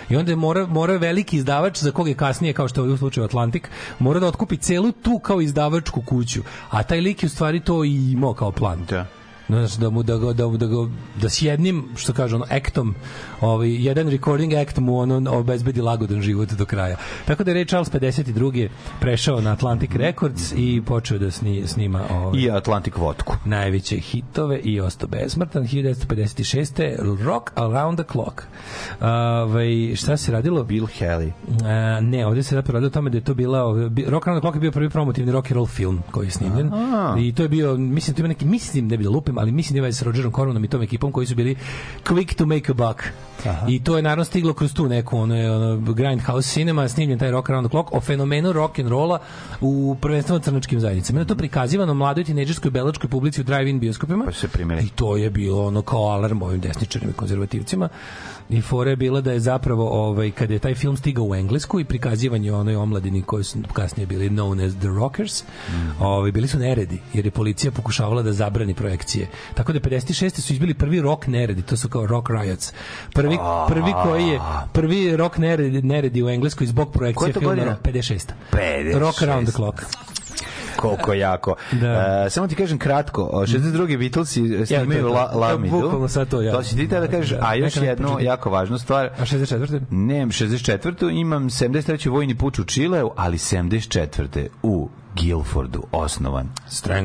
I 0.09 0.15
onda 0.15 0.31
je 0.31 0.35
mora, 0.35 0.65
mora 0.67 0.97
veliki 0.97 1.37
izdavač, 1.37 1.77
za 1.77 1.91
kog 1.91 2.07
je 2.07 2.13
kasnije, 2.13 2.53
kao 2.53 2.67
što 2.67 2.85
je 2.85 2.91
u 2.91 2.97
slučaju 2.97 3.25
Atlantik, 3.25 3.69
mora 3.99 4.19
da 4.19 4.27
otkupi 4.27 4.57
celu 4.57 4.91
tu 4.91 5.19
kao 5.19 5.41
izdavačku 5.41 6.01
kuću. 6.01 6.41
A 6.69 6.83
taj 6.83 7.01
lik 7.01 7.23
je 7.23 7.27
u 7.27 7.29
stvari 7.29 7.59
to 7.59 7.83
i 7.83 8.11
imao 8.11 8.33
kao 8.33 8.51
plan. 8.51 8.85
Da. 8.89 9.05
Da 9.79 9.89
mu 9.89 10.03
da 10.03 10.17
ga 10.17 10.33
da, 10.33 10.47
da, 10.47 10.67
ga, 10.67 10.75
da 11.21 11.29
s 11.29 11.41
jednim 11.41 11.85
što 11.95 12.13
kaže 12.13 12.35
ono 12.35 12.45
aktom 12.49 12.95
ovaj 13.41 13.85
jedan 13.85 14.09
recording 14.09 14.53
act 14.53 14.77
mu 14.77 14.99
ono 14.99 15.31
obezbedi 15.31 15.81
lagodan 15.81 16.21
život 16.21 16.51
do 16.51 16.65
kraja 16.65 16.97
tako 17.25 17.43
da 17.43 17.51
je 17.51 17.57
Ray 17.57 17.67
Charles 17.67 17.91
52. 17.91 18.69
prešao 18.99 19.41
na 19.41 19.51
Atlantic 19.51 19.91
Records 19.95 20.53
i 20.55 20.81
počeo 20.85 21.17
da 21.17 21.31
sni, 21.31 21.63
snima 21.67 22.03
ovaj 22.11 22.39
I 22.39 22.51
Atlantic 22.51 22.93
vodku. 22.97 23.35
najveće 23.45 23.97
hitove 23.97 24.59
i 24.59 24.79
ostao 24.79 25.09
besmrtan 25.09 25.63
1956. 25.63 27.25
Rock 27.25 27.51
Around 27.55 27.99
the 27.99 28.11
Clock 28.11 28.41
ovaj 29.47 29.95
šta 29.95 30.17
se 30.17 30.31
radilo 30.31 30.63
Bill 30.63 30.87
Haley. 30.99 31.31
A, 31.65 31.99
ne, 32.01 32.25
ovde 32.25 32.43
se 32.43 32.55
zapravo 32.55 32.73
radilo 32.73 32.87
o 32.87 32.91
tome 32.91 33.09
da 33.09 33.17
je 33.17 33.23
to 33.23 33.33
bila 33.33 33.63
ovaj, 33.63 33.89
Rock 34.07 34.27
Around 34.27 34.41
the 34.41 34.41
Clock 34.41 34.55
je 34.55 34.59
bio 34.59 34.71
prvi 34.71 34.89
promotivni 34.89 35.31
rock 35.31 35.51
and 35.51 35.55
roll 35.55 35.67
film 35.67 36.01
koji 36.11 36.27
je 36.27 36.31
snimljen. 36.31 36.71
I 37.19 37.33
to 37.35 37.43
je 37.43 37.49
bio 37.49 37.77
mislim 37.77 38.15
to 38.15 38.21
ima 38.21 38.27
neki 38.27 38.45
mislim 38.45 38.87
ne 38.87 38.97
bi 38.97 39.03
da 39.03 39.09
lupim, 39.09 39.37
ali 39.37 39.51
mislim 39.51 39.81
da 39.81 39.85
je 39.85 39.93
sa 39.93 40.05
Rogerom 40.05 40.31
Cormanom 40.31 40.63
i 40.63 40.67
tom 40.67 40.81
ekipom 40.81 41.11
koji 41.11 41.27
su 41.27 41.35
bili 41.35 41.55
quick 42.03 42.35
to 42.35 42.45
make 42.45 42.71
a 42.71 42.73
buck. 42.73 43.03
I 43.67 43.83
to 43.83 43.95
je 43.95 44.01
naravno 44.01 44.25
stiglo 44.25 44.53
kroz 44.53 44.73
tu 44.73 44.87
neku 44.87 45.17
ono, 45.17 45.35
ono 45.55 45.93
Grindhouse 45.93 46.49
Cinema 46.49 46.87
snimljen 46.87 47.19
taj 47.19 47.31
Rock 47.31 47.49
Around 47.49 47.67
the 47.67 47.71
Clock 47.71 47.93
o 47.93 48.01
fenomenu 48.01 48.53
rock 48.53 48.79
and 48.79 48.89
rolla 48.89 49.19
u 49.61 49.95
prvenstveno 50.01 50.39
crnačkim 50.39 50.79
zajednicama. 50.79 51.25
To 51.25 51.35
prikazivano 51.35 51.93
mladoj 51.93 52.23
tinejdžerskoj 52.23 52.71
belačkoj 52.71 53.09
publici 53.09 53.41
u 53.41 53.43
drive-in 53.43 53.79
bioskopima. 53.79 54.25
Pa 54.25 54.31
se. 54.31 54.47
I 54.83 54.89
to 54.89 55.17
je 55.17 55.29
bilo 55.29 55.65
ono 55.65 55.81
kao 55.81 56.03
alarm 56.03 56.41
ovim 56.41 56.61
desničarima 56.61 57.11
i 57.11 57.15
konzervativcima. 57.15 57.89
I 58.49 58.61
fora 58.61 58.89
je 58.89 58.95
bila 58.95 59.21
da 59.21 59.31
je 59.31 59.39
zapravo 59.39 59.89
ovaj 59.89 60.31
kad 60.31 60.51
je 60.51 60.59
taj 60.59 60.75
film 60.75 60.97
stigao 60.97 61.25
u 61.25 61.35
englesku 61.35 61.79
i 61.79 61.85
prikazivanje 61.85 62.53
onoj 62.53 62.75
omladini 62.75 63.21
koji 63.21 63.43
su 63.43 63.59
kasnije 63.73 64.07
bili 64.07 64.29
known 64.29 64.67
as 64.67 64.75
the 64.75 64.87
Rockers, 64.87 65.43
ovaj 65.99 66.31
bili 66.31 66.47
su 66.47 66.59
neredi 66.59 66.99
jer 67.13 67.25
je 67.25 67.31
policija 67.31 67.71
pokušavala 67.71 68.21
da 68.21 68.33
zabrani 68.33 68.73
projekcije. 68.73 69.27
Tako 69.53 69.73
da 69.73 69.79
56. 69.79 70.39
su 70.39 70.53
izbili 70.53 70.73
prvi 70.73 71.01
rock 71.01 71.27
neredi, 71.27 71.61
to 71.61 71.77
su 71.77 71.89
kao 71.89 72.05
rock 72.05 72.29
riots. 72.29 72.73
Prvi 73.13 73.37
prvi 73.67 73.93
koji 74.03 74.27
je 74.27 74.39
prvi 74.73 75.17
rock 75.17 75.37
neredi, 75.37 75.81
neredi 75.81 76.23
u 76.23 76.29
engleskoj 76.29 76.67
zbog 76.67 76.91
projekcije 76.91 77.33
filma 77.33 77.47
godina? 77.47 77.77
56. 77.83 78.31
56. 78.51 78.99
Rock 78.99 79.21
around 79.21 79.47
the 79.47 79.55
clock. 79.55 79.81
Koliko 80.77 81.13
jako. 81.13 81.55
Da. 81.71 82.23
E, 82.25 82.29
samo 82.29 82.47
ti 82.47 82.55
kažem 82.55 82.77
kratko, 82.77 83.23
o, 83.23 83.41
62. 83.41 83.97
Beatlesi 83.99 84.55
e, 84.55 84.65
snimaju 84.65 85.01
to. 85.01 85.09
La, 85.09 85.31
La 85.33 85.49
Ja, 85.49 85.57
Me 85.57 85.69
Do. 85.69 86.07
sad 86.07 86.29
to, 86.29 86.41
ja. 86.41 86.51
To 86.51 86.63
si 86.63 86.75
ti 86.75 86.87
tada 86.87 87.07
kažeš, 87.07 87.29
Da, 87.29 87.39
a 87.41 87.55
još 87.55 87.75
neka 87.75 87.95
pročitaj. 87.95 88.25
jako 88.25 88.49
važnu 88.49 88.77
stvar. 88.77 89.05
A 89.05 89.21
64. 89.21 89.81
Nemam 89.89 90.29
64. 90.29 91.09
Imam 91.11 91.43
73. 91.45 92.09
vojni 92.09 92.35
puč 92.35 92.59
u 92.59 92.63
Čileu, 92.63 93.11
ali 93.15 93.37
74. 93.37 94.47
u 94.63 94.89
Guilfordu 95.21 95.83
osnovan 95.91 96.49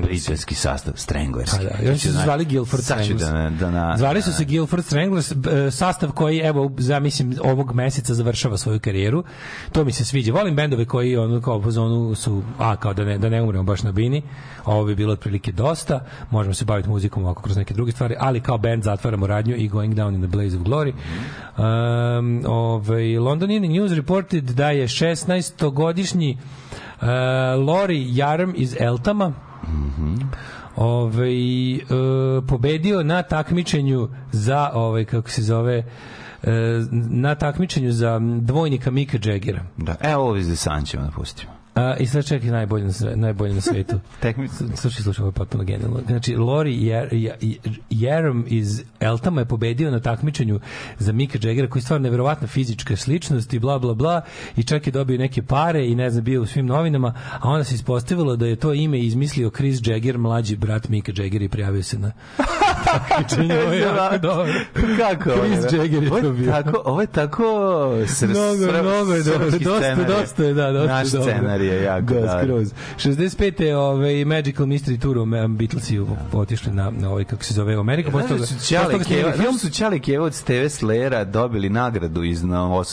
britanski 0.02 0.54
sastav 0.54 0.94
Stranglers. 0.96 1.50
Pa 1.50 1.62
da, 1.62 1.70
oni 1.88 1.98
su 1.98 2.08
se 2.08 2.18
zvali 2.24 2.44
Guilford 2.44 2.82
Stranglers. 2.84 3.22
da, 3.22 3.50
da 3.60 3.70
na, 3.70 3.96
Zvali 3.96 4.22
su 4.22 4.32
se 4.32 4.44
Guilford 4.44 4.84
Stranglers, 4.84 5.32
e, 5.32 5.70
sastav 5.70 6.12
koji, 6.12 6.38
evo, 6.38 6.72
za, 6.78 7.00
mislim, 7.00 7.34
ovog 7.42 7.74
meseca 7.74 8.14
završava 8.14 8.58
svoju 8.58 8.80
karijeru. 8.80 9.24
To 9.72 9.84
mi 9.84 9.92
se 9.92 10.04
sviđa. 10.04 10.32
Volim 10.32 10.56
bendove 10.56 10.84
koji, 10.84 11.16
ono, 11.16 11.40
kao 11.40 11.62
po 11.62 11.70
zonu 11.70 12.14
su, 12.14 12.42
a, 12.58 12.76
kao 12.76 12.94
da 12.94 13.04
ne, 13.04 13.18
da 13.18 13.28
ne 13.28 13.42
umremo 13.42 13.64
baš 13.64 13.82
na 13.82 13.92
bini. 13.92 14.22
Ovo 14.64 14.84
bi 14.84 14.94
bilo 14.94 15.12
otprilike 15.12 15.52
dosta. 15.52 16.04
Možemo 16.30 16.54
se 16.54 16.64
baviti 16.64 16.88
muzikom 16.88 17.24
ovako 17.24 17.42
kroz 17.42 17.56
neke 17.56 17.74
druge 17.74 17.92
stvari, 17.92 18.14
ali 18.18 18.40
kao 18.40 18.58
band 18.58 18.82
zatvaramo 18.82 19.26
radnju 19.26 19.56
i 19.56 19.68
Going 19.68 19.94
Down 19.94 20.14
in 20.14 20.20
the 20.20 20.28
Blaze 20.28 20.56
of 20.56 20.62
Glory. 20.62 20.92
Um, 21.56 22.42
ovaj, 22.46 23.18
London 23.18 23.50
Evening 23.50 23.74
News 23.74 23.92
reported 23.92 24.44
da 24.44 24.70
je 24.70 24.88
16-godišnji 24.88 26.34
uh, 26.34 26.40
Lori 27.66 28.06
Jarm 28.16 28.52
iz 28.54 28.76
Eltama 28.80 29.32
ovaj 30.76 31.74
e, 31.74 31.80
pobedio 32.48 33.02
na 33.02 33.22
takmičenju 33.22 34.08
za 34.32 34.70
ovaj 34.74 35.04
kako 35.04 35.30
se 35.30 35.42
zove 35.42 35.76
e, 35.78 35.84
na 37.10 37.34
takmičenju 37.34 37.92
za 37.92 38.20
dvojnika 38.40 38.90
Mika 38.90 39.18
Jaggera. 39.24 39.62
Da, 39.76 39.96
evo 40.00 40.22
ovo 40.22 40.36
iz 40.36 40.48
Desan 40.48 40.84
ćemo 40.84 41.04
da 41.04 41.10
pustimo. 41.10 41.51
A, 41.74 41.96
I 41.96 42.06
sad 42.06 42.26
čekaj 42.26 42.50
najbolje 42.50 42.84
na, 42.84 42.92
najbolje 43.14 43.54
na 43.54 43.60
svetu. 43.60 44.00
Slušaj, 44.80 45.02
slušaj, 45.02 45.22
ovo 45.22 45.28
je 45.28 45.32
potpuno 45.32 45.64
genijalno. 45.64 46.00
Znači, 46.06 46.36
Lori 46.36 46.86
Jer- 46.86 47.08
Jer- 47.12 47.36
Jerem 47.90 48.44
iz 48.48 48.82
Eltama 49.00 49.40
je 49.40 49.44
pobedio 49.44 49.90
na 49.90 50.00
takmičenju 50.00 50.60
za 50.98 51.12
Mika 51.12 51.38
Jaggera, 51.42 51.68
koji 51.68 51.80
je 51.80 51.84
stvarno 51.84 52.02
neverovatna 52.04 52.46
fizička 52.48 52.96
sličnost 52.96 53.52
i 53.52 53.58
bla, 53.58 53.78
bla, 53.78 53.94
bla, 53.94 54.20
i 54.56 54.62
čak 54.62 54.86
je 54.86 54.90
dobio 54.90 55.18
neke 55.18 55.42
pare 55.42 55.86
i 55.88 55.94
ne 55.94 56.10
znam, 56.10 56.24
bio 56.24 56.42
u 56.42 56.46
svim 56.46 56.66
novinama, 56.66 57.14
a 57.40 57.48
onda 57.48 57.64
se 57.64 57.74
ispostavilo 57.74 58.36
da 58.36 58.46
je 58.46 58.56
to 58.56 58.72
ime 58.72 58.98
izmislio 59.00 59.50
Chris 59.50 59.80
Jagger, 59.84 60.18
mlađi 60.18 60.56
brat 60.56 60.88
Mika 60.88 61.12
Jaggera 61.16 61.44
i 61.44 61.48
prijavio 61.48 61.82
se 61.82 61.98
na 61.98 62.12
takmičenje. 63.08 63.62
Ovo 63.62 63.72
je 63.72 63.80
jako 63.80 64.18
dobro. 64.18 64.52
Kako? 64.98 65.30
ovo 65.30 65.44
je? 65.44 65.56
Chris 65.56 65.72
Jagger 65.72 66.02
je 66.02 66.22
to 66.22 66.32
bio. 66.32 66.52
Tako, 66.52 66.82
ovo 66.84 67.00
je 67.00 67.06
tako 67.06 67.44
sr, 68.06 68.28
Mnogo, 68.28 68.82
mnogo 68.82 69.12
je 69.12 69.22
dobro. 69.22 69.50
Dosta, 69.50 69.94
dosta 70.06 70.44
je, 70.44 70.54
da, 70.54 70.72
dosta 70.72 70.92
Naš 70.92 71.06
je 71.06 71.18
dobro. 71.18 71.34
scenarij 71.34 71.66
je 71.66 71.82
jako 71.82 72.14
da, 72.14 72.40
skroz. 72.42 72.72
65. 72.96 73.62
je 73.62 73.76
ovaj 73.76 74.24
Magical 74.24 74.66
Mystery 74.66 75.00
Tour 75.00 75.18
u 75.18 75.26
Beatlesi 75.48 76.00
otišli 76.32 76.72
na, 76.72 76.90
na 76.90 77.10
ovaj, 77.10 77.24
kako 77.24 77.44
se 77.44 77.54
zove, 77.54 77.76
u 77.76 77.80
Ameriku. 77.80 78.10
Znaš 78.10 78.30
da 78.30 78.46
su 78.46 78.54
Keva, 78.68 79.32
film. 79.32 79.52
da 79.52 79.58
su 79.58 79.70
Ćale 79.70 79.98
Keva 79.98 80.26
od 80.26 80.34
Steve 80.34 80.70
Slera 80.70 81.24
dobili 81.24 81.68
nagradu 81.68 82.22
iz, 82.24 82.42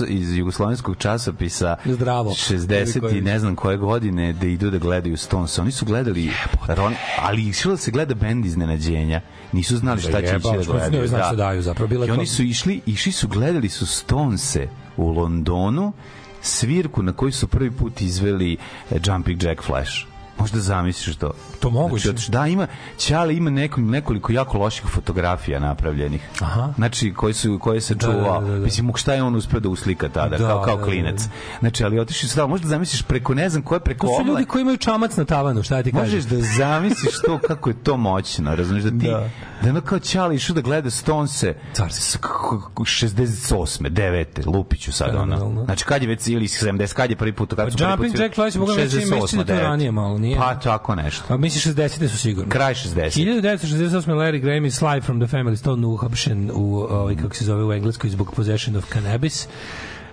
iz 0.07 0.38
jugoslovenskog 0.38 0.97
časopisa 0.97 1.75
Zdravo. 1.86 2.30
60 2.30 3.17
i 3.17 3.21
ne 3.21 3.39
znam 3.39 3.55
koje 3.55 3.77
godine 3.77 4.34
da 4.34 4.47
idu 4.47 4.69
da 4.69 4.77
gledaju 4.77 5.17
Stones. 5.17 5.59
Oni 5.59 5.71
su 5.71 5.86
gledali, 5.86 6.32
Ron, 6.67 6.93
ali 7.21 7.47
išlo 7.47 7.71
da 7.71 7.77
se 7.77 7.91
gleda 7.91 8.13
bend 8.13 8.45
iznenađenja. 8.45 9.21
Nisu 9.52 9.78
znali 9.78 10.02
šta 10.02 10.22
će 10.22 10.38
ići 10.38 10.47
da 10.58 10.64
gledaju. 10.74 11.08
šta 11.08 11.36
daju, 11.36 11.62
zapravo, 11.62 11.88
bilo 11.88 12.04
je 12.04 12.08
I 12.08 12.12
oni 12.12 12.26
su 12.26 12.43
išli, 12.43 12.82
išli 12.86 13.12
su, 13.12 13.28
gledali 13.28 13.70
su 13.70 13.86
Stonese 13.86 14.68
u 14.97 15.12
Londonu, 15.12 15.93
svirku 16.41 17.04
na 17.04 17.14
koju 17.14 17.32
su 17.32 17.47
prvi 17.47 17.72
put 17.72 18.02
izveli 18.02 18.58
eh, 18.91 19.00
Jumping 19.06 19.43
Jack 19.43 19.64
Flash. 19.64 20.09
Možda 20.39 20.59
zamisliš 20.59 21.15
to. 21.15 21.31
To 21.59 21.69
moguće. 21.69 22.09
Znači, 22.09 22.31
da, 22.31 22.47
ima, 22.47 22.67
Ćale 22.97 23.35
ima 23.35 23.49
neko, 23.49 23.81
nekoliko 23.81 24.31
jako 24.31 24.57
loših 24.57 24.85
fotografija 24.85 25.59
napravljenih. 25.59 26.21
Aha. 26.41 26.73
Znači, 26.75 27.13
koji 27.13 27.33
su, 27.33 27.59
koje 27.59 27.81
se 27.81 27.95
Da, 27.95 28.05
čuvao. 28.05 28.41
da, 28.41 28.47
da, 28.47 28.53
da. 28.53 28.65
Mislim, 28.65 28.91
šta 28.95 29.13
je 29.13 29.23
on 29.23 29.35
uspeo 29.35 29.59
da 29.59 29.69
uslika 29.69 30.09
tada, 30.09 30.37
Da, 30.37 30.47
kao, 30.47 30.61
kao 30.63 30.75
da, 30.75 30.81
da, 30.81 30.85
klinec. 30.87 31.21
da. 31.23 31.29
Znači, 31.59 31.83
ali 31.83 31.99
otišli 31.99 32.29
su 32.29 32.35
tamo, 32.35 32.47
možda 32.47 32.67
zamisliš 32.67 33.01
preko 33.01 33.33
ne 33.33 33.49
znam 33.49 33.61
koje, 33.63 33.79
preko 33.79 34.07
To 34.07 34.13
su 34.19 34.27
ljudi 34.27 34.45
koji 34.45 34.61
imaju 34.61 34.77
čamac 34.77 35.15
na 35.17 35.25
tavanu, 35.25 35.63
šta 35.63 35.83
ti 35.83 35.91
kažeš? 35.91 36.13
Možeš 36.13 36.23
da 36.25 36.37
zamisliš 36.57 37.13
to 37.25 37.39
kako 37.47 37.69
je 37.69 37.83
to 37.83 37.97
moćno, 37.97 38.55
razumiješ 38.55 38.83
da 38.83 38.89
ti 38.99 39.07
Da. 39.07 39.29
Da, 39.62 39.70
ono 39.70 39.82
kao 39.82 39.99
Ćali 39.99 40.36
išao 40.36 40.53
da 40.53 40.62
gleda 40.62 40.89
Stonese 40.89 41.53
Carski. 41.74 42.01
s- 42.01 42.16
k- 42.16 42.28
k- 42.76 42.82
68. 42.82 43.89
9. 43.89 44.26
Lupiću 44.45 44.91
sad 44.91 45.16
ono. 45.16 45.64
Znači 45.66 45.86
kad 45.86 46.01
je 46.01 46.07
već 46.07 46.28
ili 46.28 46.47
70 46.47 46.93
kad 46.93 47.10
je 47.10 47.16
prvi 47.16 47.34
put 47.34 47.53
kad 47.55 47.72
su 47.72 47.78
prvi 47.78 47.89
Jumping 47.91 48.12
put 48.12 48.22
Jack 48.22 48.36
Flash, 48.36 48.57
mogu 48.57 48.72
reći, 48.74 48.95
mislim 48.95 49.10
da 49.10 49.16
je 49.16 49.20
to 49.20 49.53
68, 49.55 49.62
ranije 49.62 49.91
malo, 49.91 50.18
nije? 50.18 50.38
Pa 50.38 50.55
tako 50.55 50.95
nešto. 50.95 51.24
A 51.30 51.38
misliš 51.38 51.64
60. 51.66 52.07
su 52.07 52.18
sigurno. 52.18 52.49
Kraj 52.49 52.74
60. 52.74 53.12
1968. 53.16 53.89
Larry 54.07 54.39
Graham 54.39 54.66
i 54.66 54.72
Sly 54.72 55.03
from 55.03 55.20
the 55.20 55.38
Family 55.38 55.55
Stone 55.55 55.88
uhapšen 55.88 56.51
u, 56.53 56.78
ovaj, 56.80 57.16
kako 57.16 57.36
se 57.36 57.45
zove 57.45 57.64
u 57.66 57.74
engleskoj, 57.74 58.10
zbog 58.10 58.34
possession 58.36 58.76
of 58.76 58.86
cannabis. 58.93 59.47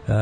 Um, 0.09 0.15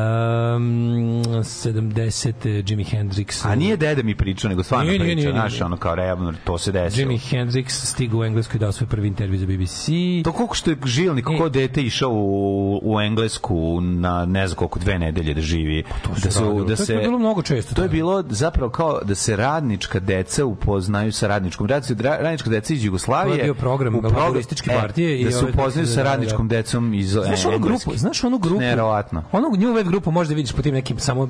70. 1.35 2.33
Jimi 2.67 2.85
Hendrix. 2.85 3.47
A 3.47 3.55
nije 3.55 3.77
deda 3.77 4.03
mi 4.03 4.15
pričao, 4.15 4.49
nego 4.49 4.63
stvarno 4.63 4.85
Nije, 4.85 4.99
nije, 4.99 5.15
priča, 5.15 5.29
nije, 5.29 5.41
znaš, 5.41 5.61
ono 5.61 5.77
kao 5.77 5.95
realno, 5.95 6.35
to 6.45 6.59
se 6.59 6.73
desilo. 6.73 7.01
Jimi 7.03 7.19
Hendrix 7.21 7.65
stigao 7.69 8.21
u 8.21 8.25
engleskoj 8.25 8.57
i 8.57 8.61
dao 8.61 8.73
svoj 8.73 8.89
prvi 8.89 9.09
intervju 9.09 9.39
za 9.39 9.47
BBC. 9.47 9.89
To 10.25 10.33
koliko 10.33 10.55
što 10.55 10.71
je 10.71 10.77
žilnik, 10.85 11.25
E. 11.25 11.31
kako 11.31 11.49
dete 11.49 11.83
išao 11.83 12.11
u, 12.11 12.81
u 12.85 13.01
Englesku 13.01 13.55
na 13.81 14.25
ne 14.27 14.49
znam 14.49 14.57
koliko 14.57 14.79
dve 14.79 14.99
nedelje 14.99 15.35
da 15.35 15.41
živi. 15.41 15.85
da 16.25 16.31
se 16.31 16.41
radilo. 16.41 16.59
da 16.61 16.67
To 16.67 16.83
je 16.83 16.87
se 16.87 16.97
bilo 16.97 17.19
mnogo 17.19 17.43
često 17.43 17.75
To 17.75 17.83
je 17.83 17.89
bilo 17.89 18.25
zapravo 18.29 18.71
kao 18.71 19.01
da 19.05 19.15
se 19.15 19.37
radnička 19.37 20.01
deca 20.01 20.45
upoznaju 20.45 21.13
sa 21.13 21.29
radničkom 21.29 21.67
decom. 21.67 21.97
Radnička 22.01 22.51
deca 22.51 22.75
iz 22.75 22.85
Jugoslavije. 22.85 23.35
To 23.35 23.39
je 23.39 23.45
bio 23.45 23.55
program 23.55 23.95
laborističke 24.05 24.71
partije 24.71 25.21
i 25.21 25.25
da 25.25 25.31
se 25.31 25.39
ove, 25.39 25.51
upoznaju 25.51 25.87
se 25.87 25.93
sa 25.95 26.03
radničkom 26.03 26.49
decom 26.49 26.95
iz 26.95 27.11
Znaš 27.11 27.45
onu 27.45 27.55
Engleske. 27.55 27.85
grupu, 27.85 27.99
znaš 27.99 28.25
onu 28.25 28.39
grupu? 28.39 28.61
Neverovatno. 28.61 29.25
Onu 29.33 29.49
New 29.75 29.81
Wave 29.83 29.89
grupu 29.89 30.11
možda 30.11 30.35
vidiš 30.35 30.53
po 30.53 30.63
tim 30.63 30.75
nekim 30.75 30.99
samo 30.99 31.29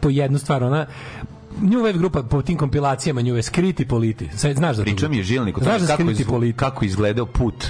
po 0.00 0.10
jednu 0.10 0.38
stvar, 0.38 0.64
ona 0.64 0.86
New 1.60 1.80
Wave 1.80 1.98
grupa 1.98 2.22
po 2.22 2.42
tim 2.42 2.58
kompilacijama 2.58 3.22
New 3.22 3.34
Wave, 3.34 3.42
skriti 3.42 3.88
politi. 3.88 4.28
Sad 4.36 4.56
znaš 4.56 4.76
da 4.76 4.82
Pričam 4.82 5.12
je 5.12 5.22
žilnik 5.22 5.58
Znaš 5.62 5.82
da 5.82 5.96
kako, 5.96 6.10
iz, 6.10 6.26
politi. 6.26 6.58
kako 6.58 6.84
izgledao 6.84 7.26
put 7.26 7.64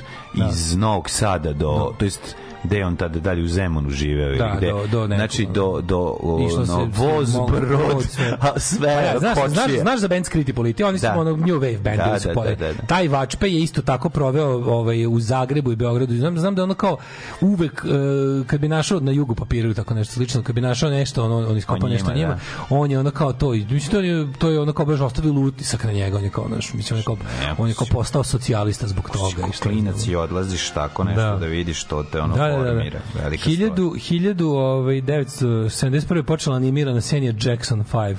iz 0.50 0.76
Novog 0.76 1.10
Sada 1.10 1.52
do, 1.52 1.94
to 1.98 2.04
jest 2.04 2.36
gde 2.64 2.84
on 2.84 2.96
tada 2.96 3.20
dalje 3.20 3.42
u 3.42 3.48
Zemunu 3.48 3.90
živeo 3.90 4.28
ili 4.28 4.38
Da, 4.38 4.54
gde, 4.56 4.66
do- 4.68 4.86
do 4.88 5.00
nekog, 5.00 5.16
znači 5.16 5.46
do, 5.46 5.80
do 5.82 5.98
o, 6.20 6.46
Išlo 6.48 6.66
se 6.66 6.72
no, 6.72 6.88
voz, 6.94 7.34
mogu- 7.34 7.50
brod, 7.52 8.02
sve. 8.04 8.36
a 8.40 8.60
sve 8.60 8.88
Pa 8.88 9.00
ja, 9.02 9.18
znaš, 9.18 9.34
kočije. 9.34 9.48
znaš, 9.50 9.70
znaš 9.72 10.00
za 10.00 10.08
band 10.08 10.26
Skriti 10.26 10.52
Politi, 10.52 10.84
oni 10.84 10.98
su 10.98 11.02
Da. 11.04 11.14
ono 11.14 11.30
New 11.32 11.56
Wave 11.56 11.78
band 11.78 11.96
Da, 11.98 12.20
su 12.20 12.28
da, 12.28 12.34
da, 12.34 12.54
da, 12.56 12.72
da. 12.72 12.86
Taj 12.86 13.08
Vačpe 13.08 13.48
je 13.48 13.60
isto 13.60 13.82
tako 13.82 14.08
proveo 14.08 14.46
ovaj, 14.66 15.06
u 15.06 15.20
Zagrebu 15.20 15.72
i 15.72 15.76
Beogradu. 15.76 16.14
Znam, 16.14 16.38
znam 16.38 16.54
da 16.54 16.62
ono 16.62 16.74
kao 16.74 16.96
uvek, 17.40 17.84
e, 17.84 17.88
kad 18.46 18.60
bi 18.60 18.68
našao 18.68 19.00
na 19.00 19.12
jugu 19.12 19.34
papira 19.34 19.74
tako 19.74 19.94
nešto 19.94 20.12
slično, 20.14 20.42
kad 20.42 20.54
bi 20.54 20.60
našao 20.60 20.90
nešto, 20.90 21.24
ono, 21.24 21.36
on 21.40 21.56
iskopao 21.56 21.88
nešto 21.88 22.12
njima, 22.12 22.28
da. 22.28 22.38
on 22.70 22.90
je 22.90 22.98
ono 22.98 23.10
kao 23.10 23.32
to, 23.32 23.50
mislim, 23.50 23.80
to 23.82 24.00
je, 24.00 24.26
to 24.34 24.50
je 24.50 24.60
ono 24.60 24.72
kao 24.72 24.86
baš 24.86 25.00
ostavilo 25.00 25.40
utisak 25.42 25.84
na 25.84 25.92
njega, 25.92 26.16
on 26.16 26.24
je 26.24 26.30
kao, 26.30 26.48
znaš, 26.48 26.72
mislim, 26.74 26.94
on 26.94 26.98
je 26.98 27.04
kao, 27.04 27.16
on 27.58 27.68
je 27.68 27.74
kao 27.74 27.86
postao 27.86 28.24
socijalista 28.24 28.86
zbog 28.86 29.10
toga. 29.10 29.46
i 29.48 29.52
što 29.52 29.62
klinac 29.64 30.06
i 30.06 30.16
odlaziš 30.16 30.70
tako 30.70 31.04
nešto 31.04 31.20
Da. 31.22 31.36
da, 31.36 31.46
vidiš 31.46 31.84
to 31.84 32.02
te 32.02 32.20
ono 32.20 32.36
Da, 32.36 32.53
da, 32.58 32.72
da, 32.74 32.90
da. 32.90 33.22
Velika 33.22 33.50
1000, 33.50 33.74
1000, 33.76 34.44
ovaj, 34.44 35.02
971. 35.02 36.16
je 36.16 36.22
počela 36.22 36.56
animirana 36.56 37.00
serija 37.00 37.32
Jackson 37.40 37.84
5. 37.92 38.16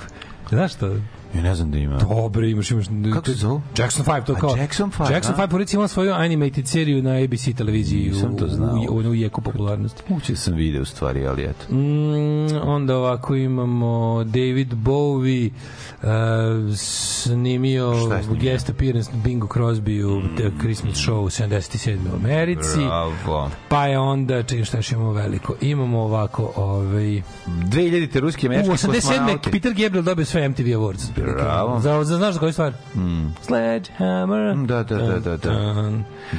Znaš 0.48 0.74
što? 0.74 0.96
Ja 1.34 1.42
ne 1.42 1.54
znam 1.54 1.70
da 1.70 1.78
ima. 1.78 1.98
Dobre, 1.98 2.50
imaš, 2.50 2.70
imaš... 2.70 2.86
Kako 3.14 3.26
se 3.26 3.34
zove? 3.34 3.60
Jackson 3.78 4.04
5, 4.06 4.24
to 4.24 4.32
A 4.32 4.36
kao... 4.36 4.56
Jackson 4.56 4.90
5, 4.90 5.12
Jackson 5.12 5.34
a? 5.34 5.38
5, 5.38 5.50
po 5.50 5.58
recimo, 5.58 5.80
ima 5.82 5.88
svoju 5.88 6.12
animated 6.12 6.68
seriju 6.68 7.02
na 7.02 7.10
ABC 7.24 7.48
televiziji. 7.56 8.10
Nisam 8.10 8.36
to 8.36 8.44
u- 8.44 8.48
znao. 8.48 8.74
U, 8.90 8.94
u, 8.94 9.10
u 9.10 9.14
jeku 9.14 9.40
popularnosti. 9.40 10.02
Moguće 10.08 10.32
da 10.32 10.38
sam 10.38 10.54
video 10.54 10.82
u 10.82 10.84
stvari, 10.84 11.26
ali 11.26 11.44
eto. 11.44 11.74
Mm, 11.74 12.68
onda 12.68 12.96
ovako 12.96 13.34
imamo 13.34 14.24
David 14.24 14.74
Bowie 14.74 15.50
uh, 16.02 16.08
snimio 16.76 17.92
snimio? 18.22 18.40
guest 18.40 18.70
appearance 18.70 19.12
na 19.12 19.18
Bingo 19.24 19.46
Crosby 19.46 20.04
u 20.04 20.36
The 20.36 20.50
Christmas 20.60 20.96
Show 20.96 21.18
u 21.18 21.28
77. 21.30 21.98
u 22.12 22.16
Americi. 22.16 22.78
Bravo. 22.78 23.50
Pa 23.68 23.86
je 23.86 23.98
onda, 23.98 24.42
čekaj 24.42 24.64
šta 24.64 24.76
još 24.78 24.92
imamo 24.92 25.12
veliko, 25.12 25.54
imamo 25.60 26.00
ovako, 26.00 26.52
ovaj, 26.56 27.22
2000. 27.46 28.20
ruski 28.20 28.46
u 28.46 28.50
američki 28.50 28.70
87. 28.72 28.92
kosmonauti. 28.94 29.50
Peter 29.50 29.74
Gabriel 29.74 30.04
dobio 30.04 30.24
sve 30.24 30.48
MTV 30.48 30.62
Awards. 30.62 31.10
Bravo. 31.34 31.80
Za, 31.80 32.04
za, 32.04 32.16
znaš 32.16 32.34
za 32.34 32.40
koju 32.40 32.52
stvar? 32.52 32.72
Mm. 32.94 33.34
Sledgehammer. 33.42 34.56
Da, 34.66 34.82
da, 34.82 34.96
da, 34.96 35.18
da, 35.18 35.36
da. 35.36 35.90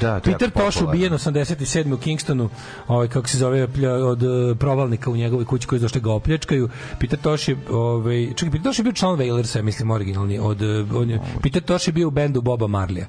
Da, 0.01 0.13
je 0.13 0.21
Peter 0.21 0.49
Tosh 0.49 0.81
ubijen 0.81 1.13
87. 1.13 1.93
u 1.93 1.97
Kingstonu, 1.97 2.49
ovaj, 2.87 3.07
kako 3.07 3.27
se 3.27 3.37
zove, 3.37 3.67
od 4.03 4.23
eh, 4.23 4.55
provalnika 4.59 5.09
u 5.09 5.15
njegovoj 5.15 5.45
kući 5.45 5.67
koji 5.67 5.79
su 5.79 5.83
došli 5.83 6.01
ga 6.01 6.11
opljačkaju. 6.11 6.69
Peter 6.99 7.19
Tosh 7.19 7.49
je, 7.49 7.57
ovaj, 7.71 8.33
čekaj, 8.35 8.51
Peter 8.51 8.63
Tosh 8.63 8.79
je 8.79 8.83
bio 8.83 8.93
član 8.93 9.17
Wailersa, 9.19 9.61
mislim, 9.61 9.91
originalni. 9.91 10.39
Od, 10.39 10.61
eh, 10.61 10.85
on 10.95 11.09
je, 11.09 11.21
Peter 11.43 11.63
Tosh 11.63 11.87
je 11.87 11.93
bio 11.93 12.07
u 12.07 12.11
bendu 12.11 12.41
Boba 12.41 12.67
Marlija. 12.67 13.05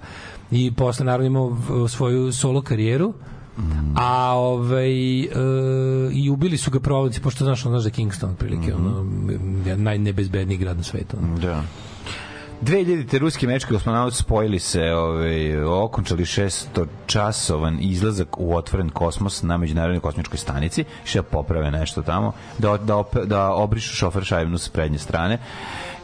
I 0.50 0.72
posle, 0.74 1.06
naravno, 1.06 1.26
imao 1.26 1.88
svoju 1.88 2.32
solo 2.32 2.62
karijeru. 2.62 3.14
A 3.96 4.32
ovaj 4.34 5.20
e, 5.20 5.28
i 6.12 6.30
ubili 6.30 6.56
su 6.56 6.70
ga 6.70 6.80
provalnici 6.80 7.20
pošto 7.20 7.44
znaš 7.44 7.66
ono 7.66 7.80
znaš 7.80 7.92
da 7.92 7.96
Kingston 7.96 8.30
otprilike 8.30 8.74
ono 8.74 9.06
jedan 9.66 9.82
najnebezbedniji 9.82 10.58
grad 10.58 10.76
na 10.76 10.82
svetu. 10.82 11.16
ono. 11.22 11.38
Da. 11.38 11.62
2000. 12.62 13.18
ruski 13.18 13.46
američki 13.46 13.72
kosmonaut 13.72 14.14
spojili 14.14 14.58
se, 14.58 14.82
ovaj, 14.94 15.62
okončali 15.64 16.24
600 16.24 16.86
časovan 17.06 17.78
izlazak 17.80 18.40
u 18.40 18.56
otvoren 18.56 18.90
kosmos 18.90 19.42
na 19.42 19.56
međunarodnoj 19.56 20.00
kosmičkoj 20.00 20.38
stanici, 20.38 20.84
še 21.04 21.22
poprave 21.22 21.70
nešto 21.70 22.02
tamo, 22.02 22.32
da, 22.58 22.76
da, 22.76 23.04
da 23.24 23.52
obrišu 23.52 23.94
šofer 23.94 24.24
šajbnu 24.24 24.58
s 24.58 24.68
prednje 24.68 24.98
strane. 24.98 25.38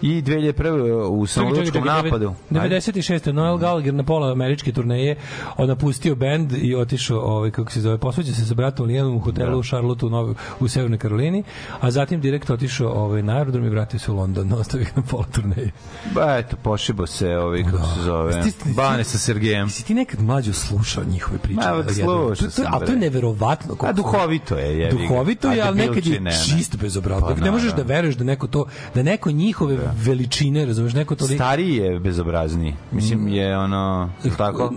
I 0.05 0.23
2001. 0.23 0.81
u 1.03 1.27
samolučkom 1.27 1.85
napadu. 1.85 2.35
Ajde. 2.53 2.77
96. 2.77 3.33
Noel 3.33 3.57
Gallagher 3.59 3.95
na 3.95 4.03
pola 4.03 4.33
američke 4.33 4.73
turneje 4.73 5.17
on 5.57 5.69
napustio 5.69 6.15
bend 6.15 6.53
i 6.55 6.75
otišao 6.75 7.19
ovaj 7.21 7.51
kako 7.51 7.73
se 7.73 7.81
zove 7.81 7.99
posvađao 7.99 8.35
se 8.35 8.47
sa 8.47 8.55
bratom 8.55 8.87
Lijanom 8.87 9.17
u 9.17 9.21
hotelu 9.21 9.51
Da. 9.51 9.57
u 9.57 9.63
Charlotteu 9.63 10.07
u, 10.07 10.11
Novoj- 10.11 10.35
u 10.61 10.69
Severnoj 10.69 10.99
Karolini 10.99 11.43
a 11.81 11.91
zatim 11.91 12.21
direkt 12.21 12.51
otišao 12.51 12.89
ovaj 12.91 13.23
na 13.23 13.33
aerodrom 13.35 13.65
i 13.65 13.71
vratio 13.71 13.99
se 13.99 14.13
u 14.13 14.17
London 14.17 14.53
ostavio 14.61 14.87
na 14.97 15.03
pola 15.03 15.25
turneje 15.25 15.71
Ba, 16.15 16.37
eto, 16.37 16.57
pošibo 16.59 17.07
se, 17.07 17.29
ovaj, 17.31 17.63
kako 17.65 17.79
se 17.79 18.03
zove, 18.03 18.35
Jesi 18.35 18.53
ti- 18.55 18.73
Bane 18.77 19.05
sa 19.05 19.19
Sergejem. 19.19 19.67
Jesi 19.67 19.85
ti 19.85 19.95
nekad 19.95 20.23
mlađo 20.23 20.53
slušao 20.53 21.05
njihove 21.05 21.39
priče? 21.39 21.61
Ma, 21.61 21.85
slušao 21.85 22.51
sam, 22.51 22.65
A 22.67 22.79
to 22.79 22.93
je 22.93 22.99
neverovatno. 22.99 23.77
A 23.81 23.93
duhovito 23.93 24.57
je, 24.57 24.77
ga. 24.83 24.97
Duhovito 24.99 25.51
je, 25.51 25.63
ali 25.63 25.77
nekad 25.77 26.07
je 26.07 26.21
čist 26.49 26.77
bezobrazno. 26.77 27.29
Pa, 27.29 27.35
ne 27.35 27.51
možeš 27.51 27.73
da 27.73 27.83
veruješ 27.85 28.15
da 28.15 28.25
neko 28.25 28.47
to, 28.47 28.67
da 28.95 29.03
neko 29.03 29.31
njihove 29.31 29.94
veličine, 29.97 30.67
razumeš, 30.67 30.93
neko 30.93 31.15
to... 31.15 31.27
Stariji 31.27 31.77
je 31.77 31.99
bezobrazniji. 31.99 32.75
Mislim, 32.93 33.29
je 33.29 33.59
ono, 33.59 34.11
tako? 34.37 34.73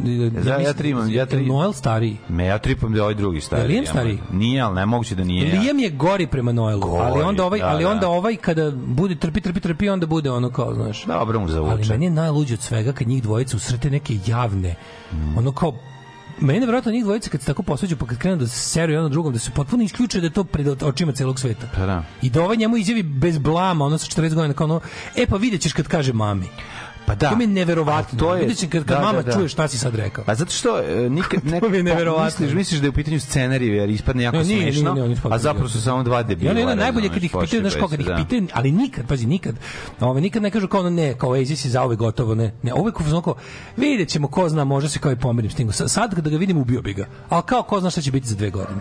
Ja, 0.45 0.59
ja 0.59 0.73
trimam, 0.73 1.11
ja 1.11 1.25
tri... 1.25 1.45
Noel 1.45 1.73
stariji. 1.73 2.17
Me, 2.29 2.45
ja 2.45 2.57
tripam 2.57 2.91
da 2.91 2.97
je 2.97 3.01
ovaj 3.01 3.15
drugi 3.15 3.41
stariji. 3.41 3.63
Je 3.63 3.69
Liam 3.69 3.85
stariji? 3.85 4.19
Nije, 4.31 4.61
ali 4.61 4.75
ne 4.75 4.85
moguće 4.85 5.15
da 5.15 5.23
nije. 5.23 5.59
Liam 5.59 5.79
je 5.79 5.89
gori 5.89 6.27
prema 6.27 6.51
Noelu, 6.51 6.81
Gori, 6.81 7.03
ali 7.03 7.23
onda 7.23 7.45
ovaj, 7.45 7.59
da, 7.59 7.67
ali 7.67 7.83
da. 7.83 7.89
onda 7.89 8.09
ovaj 8.09 8.35
kada 8.35 8.71
bude 8.71 9.15
trpi, 9.15 9.41
trpi, 9.41 9.59
trpi, 9.59 9.89
onda 9.89 10.05
bude 10.05 10.31
ono 10.31 10.49
kao, 10.49 10.73
znaš. 10.73 11.05
Dobro 11.05 11.39
mu 11.39 11.47
zavuče. 11.47 11.73
Ali 11.73 11.87
meni 11.89 12.05
je 12.05 12.11
najluđe 12.11 12.53
od 12.53 12.61
svega 12.61 12.91
kad 12.91 13.07
njih 13.07 13.23
dvojica 13.23 13.57
usrete 13.57 13.89
neke 13.89 14.17
javne, 14.25 14.75
ono 15.37 15.51
kao 15.51 15.73
mene 16.39 16.65
verovatno 16.65 16.91
njih 16.91 17.03
dvojica 17.03 17.29
kad 17.29 17.41
se 17.41 17.47
tako 17.47 17.63
posveđu 17.63 17.97
pa 17.97 18.05
kad 18.05 18.17
krenu 18.17 18.37
da 18.37 18.47
se 18.47 18.59
seru 18.59 18.91
jedan 18.91 19.03
na 19.03 19.09
drugom 19.09 19.33
da 19.33 19.39
se 19.39 19.51
potpuno 19.51 19.83
isključe 19.83 20.19
da 20.19 20.25
je 20.25 20.33
to 20.33 20.43
pred 20.43 20.83
očima 20.83 21.11
celog 21.11 21.39
sveta. 21.39 21.67
Pa 21.75 21.85
da. 21.85 22.03
I 22.21 22.29
da 22.29 22.41
ovaj 22.41 22.57
njemu 22.57 22.77
izjavi 22.77 23.03
bez 23.03 23.37
blama, 23.37 23.85
ono 23.85 23.97
sa 23.97 24.05
40 24.05 24.33
godina 24.33 24.53
kao 24.53 24.65
ono, 24.65 24.79
e 25.15 25.25
pa 25.27 25.37
vidjet 25.37 25.61
ćeš 25.61 25.73
kad 25.73 25.87
kaže 25.87 26.13
mami. 26.13 26.47
Pa 27.07 27.15
da. 27.15 27.29
To 27.29 27.35
mi 27.35 27.43
je 27.43 27.47
neverovatno. 27.49 28.19
To 28.19 28.33
je- 28.33 28.39
Vidjet 28.39 28.57
ćeš 28.57 28.69
kad, 28.69 28.83
kad 28.83 28.97
da, 28.97 28.99
mama 29.01 29.13
da, 29.13 29.23
da. 29.23 29.33
čuje 29.33 29.47
šta 29.47 29.67
si 29.67 29.77
sad 29.77 29.95
rekao. 29.95 30.23
Pa 30.23 30.35
zato 30.35 30.51
što 30.51 30.79
e, 30.79 31.09
nikad 31.09 31.45
ne, 31.45 31.59
To 31.61 31.69
mi 31.69 31.77
je 31.77 31.83
neverovatno. 31.83 32.25
misliš, 32.25 32.53
misliš 32.53 32.79
da 32.79 32.85
je 32.85 32.89
u 32.89 32.93
pitanju 32.93 33.19
scenarij 33.19 33.67
jer 33.69 33.89
ispadne 33.89 34.23
jako 34.23 34.37
No, 34.37 34.43
nije, 34.43 34.59
nije, 34.59 34.71
smešno, 34.73 34.93
nije, 34.93 35.03
on 35.03 35.09
je 35.09 35.15
potpuno 35.15 35.35
a 35.35 35.39
zapravo 35.39 35.69
su 35.69 35.81
samo 35.81 36.03
dva 36.03 36.23
debila. 36.23 36.51
ono 36.51 36.59
je 36.61 36.75
najbolje 36.75 37.09
kad 37.09 37.23
ih 37.23 37.31
pitaju, 37.33 37.61
znaš, 37.61 37.75
kao 37.75 37.87
kad 37.87 37.99
ih 37.99 38.05
da. 38.05 38.15
pitaju, 38.17 38.47
ali 38.53 38.71
nikad, 38.71 39.07
pazi, 39.07 39.25
nikad, 39.27 39.55
ove, 39.99 40.21
nikad 40.21 40.41
ne 40.43 40.51
kažu 40.51 40.67
kao 40.67 40.79
ono, 40.79 40.89
ne, 40.89 41.13
kao, 41.13 41.35
ej, 41.35 41.45
si 41.47 41.69
za 41.69 41.81
ove 41.83 41.95
gotovo, 41.95 42.35
ne, 42.35 42.53
ne, 42.63 42.73
ono 42.73 42.91
kao, 43.21 43.35
vidjet 43.77 44.09
ćemo, 44.09 44.27
ko 44.27 44.49
zna, 44.49 44.63
može 44.63 44.89
se 44.89 44.99
kao 44.99 45.11
i 45.11 45.15
pomirim 45.15 45.51
s 45.51 45.55
tim. 45.55 45.71
Sa- 45.71 45.87
Sad 45.87 46.15
kada 46.15 46.29
ga 46.29 46.37
vidim, 46.37 46.57
ubio 46.57 46.81
bi 46.81 46.93
ga. 46.93 47.05
Ali 47.29 47.43
kao, 47.43 47.63
ko 47.63 47.79
zna 47.79 47.89
šta 47.89 48.01
će 48.01 48.11
biti 48.11 48.27
za 48.27 48.35
dve 48.35 48.49
godine. 48.49 48.79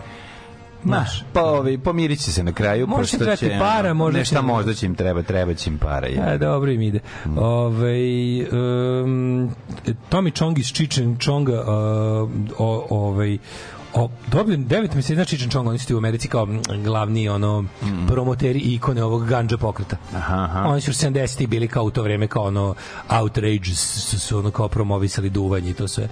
Znaš, 0.83 1.23
pa 1.33 1.43
ovaj, 1.43 1.77
pomirit 1.77 2.19
će 2.19 2.31
se 2.31 2.43
na 2.43 2.51
kraju. 2.51 2.87
Možda 2.87 3.01
pošto 3.01 3.17
će 3.17 3.23
trebati 3.23 3.45
će, 3.45 3.59
para, 3.59 3.93
možda 3.93 4.19
Nešta 4.19 4.35
će- 4.35 4.41
možda 4.41 4.73
će 4.73 4.85
im 4.85 4.95
treba, 4.95 5.21
treba 5.21 5.53
će 5.53 5.69
im 5.69 5.77
para. 5.77 6.07
Je. 6.07 6.21
A, 6.21 6.37
dobro 6.37 6.71
im 6.71 6.81
ide. 6.81 6.99
Ove, 7.37 7.93
um, 8.51 9.49
Tommy 10.09 10.37
Chong 10.37 10.59
iz 10.59 10.73
Chichen 10.73 11.17
Chonga 11.25 11.61
uh, 11.61 12.29
o, 12.57 12.87
ovaj, 12.89 13.37
o, 13.97 14.09
dobio 14.31 14.57
9 14.57 14.95
meseci 14.95 15.15
na 15.15 15.25
Chichen 15.25 15.49
Chong, 15.49 15.67
oni 15.67 15.77
su 15.77 15.87
ti 15.87 15.93
u 15.93 15.97
Americi 15.97 16.27
kao 16.27 16.45
mm, 16.45 16.61
glavni 16.83 17.29
ono 17.29 17.65
promoteri 18.07 18.59
i 18.59 18.73
ikone 18.73 19.03
ovog 19.03 19.25
ganja 19.27 19.57
pokreta. 19.57 19.97
Aha, 20.15 20.43
aha. 20.43 20.63
Oni 20.67 20.81
su 20.81 20.91
70 20.91 21.47
bili 21.47 21.67
kao 21.67 21.83
u 21.83 21.91
to 21.91 22.03
vreme 22.03 22.27
kao 22.27 22.43
ono 22.43 22.75
outrage 23.07 23.75
su, 23.75 24.19
su 24.19 24.37
ono 24.37 24.51
kao 24.51 24.67
promovisali 24.67 25.29
duvanje 25.29 25.69
i 25.69 25.73
to 25.73 25.87
sve. 25.87 26.07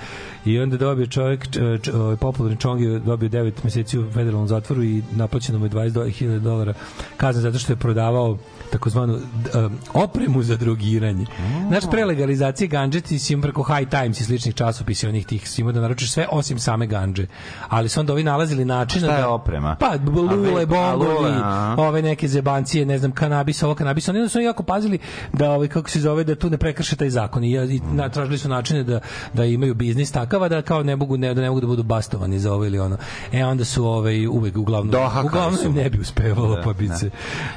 I 0.45 0.59
onda 0.59 0.77
dobio 0.77 1.07
čovjek 1.07 1.47
č, 1.47 1.59
č, 1.81 1.93
ovaj 1.93 2.15
popularni 2.15 2.57
Chong 2.57 2.81
je 2.81 2.99
dobio 2.99 3.29
9 3.29 3.51
meseci 3.63 3.99
u 3.99 4.11
federalnom 4.11 4.47
zatvoru 4.47 4.83
i 4.83 5.03
naplaćeno 5.11 5.59
mu 5.59 5.65
je 5.65 5.69
20.000 5.69 6.39
dolara 6.39 6.73
kazna 7.17 7.41
zato 7.41 7.59
što 7.59 7.73
je 7.73 7.77
prodavao 7.77 8.37
takozvanu 8.71 9.13
um, 9.13 9.71
opremu 9.93 10.43
za 10.43 10.57
drogiranje. 10.57 11.25
Oh. 11.29 11.67
Znaš, 11.67 11.83
pre 11.91 12.05
legalizacije 12.05 12.67
ganđe 12.67 13.01
ti 13.01 13.19
si 13.19 13.41
preko 13.41 13.63
High 13.63 13.89
Times 13.89 14.19
i 14.19 14.23
sličnih 14.23 14.55
časopisa 14.55 15.09
onih 15.09 15.25
tih 15.25 15.49
svima 15.49 15.71
da 15.71 15.81
naručiš 15.81 16.11
sve 16.11 16.27
osim 16.31 16.59
same 16.59 16.87
ganđe. 16.87 17.27
Ali 17.69 17.89
su 17.89 17.99
onda 17.99 18.13
ovi 18.13 18.23
nalazili 18.23 18.65
način... 18.65 19.01
da... 19.01 19.07
šta 19.07 19.17
je 19.17 19.25
oprema? 19.25 19.75
Pa, 19.79 19.91
lule, 20.05 20.65
bongovi, 20.65 21.33
ove 21.77 22.01
neke 22.01 22.27
zebancije, 22.27 22.85
ne 22.85 22.97
znam, 22.97 23.11
kanabis, 23.11 23.63
ovo 23.63 23.75
kanabis. 23.75 24.09
Oni 24.09 24.29
su 24.29 24.41
jako 24.41 24.63
pazili 24.63 24.99
da, 25.33 25.51
ovaj, 25.51 25.67
kako 25.67 25.89
se 25.89 25.99
zove, 25.99 26.23
da 26.23 26.35
tu 26.35 26.49
ne 26.49 26.57
prekrše 26.57 26.95
taj 26.95 27.09
zakon. 27.09 27.43
I, 27.43 27.51
i 27.51 27.81
na, 27.91 28.09
tražili 28.09 28.37
su 28.37 28.49
načine 28.49 28.83
da, 28.83 28.99
da 29.33 29.45
imaju 29.45 29.73
biznis 29.73 30.11
takav, 30.11 30.49
da 30.49 30.61
kao 30.61 30.83
ne 30.83 30.95
mogu, 30.95 31.17
ne, 31.17 31.33
da 31.33 31.41
ne 31.41 31.49
mogu 31.49 31.61
da 31.61 31.67
budu 31.67 31.83
bastovani 31.83 32.39
za 32.39 32.53
ovo 32.53 32.65
ili 32.65 32.79
ono. 32.79 32.97
E, 33.31 33.45
onda 33.45 33.65
su 33.65 33.85
ove, 33.85 34.27
uvek, 34.27 34.57
uglavnom, 34.57 34.91
Doha, 34.91 35.21
uglavnom 35.21 35.57
su. 35.57 35.71
ne 35.71 35.89
bi 35.89 35.99
uspevalo, 35.99 36.55
da, 36.55 36.61
pa 36.61 36.73
bi 36.73 36.87
da. 36.87 36.95
se 36.95 37.09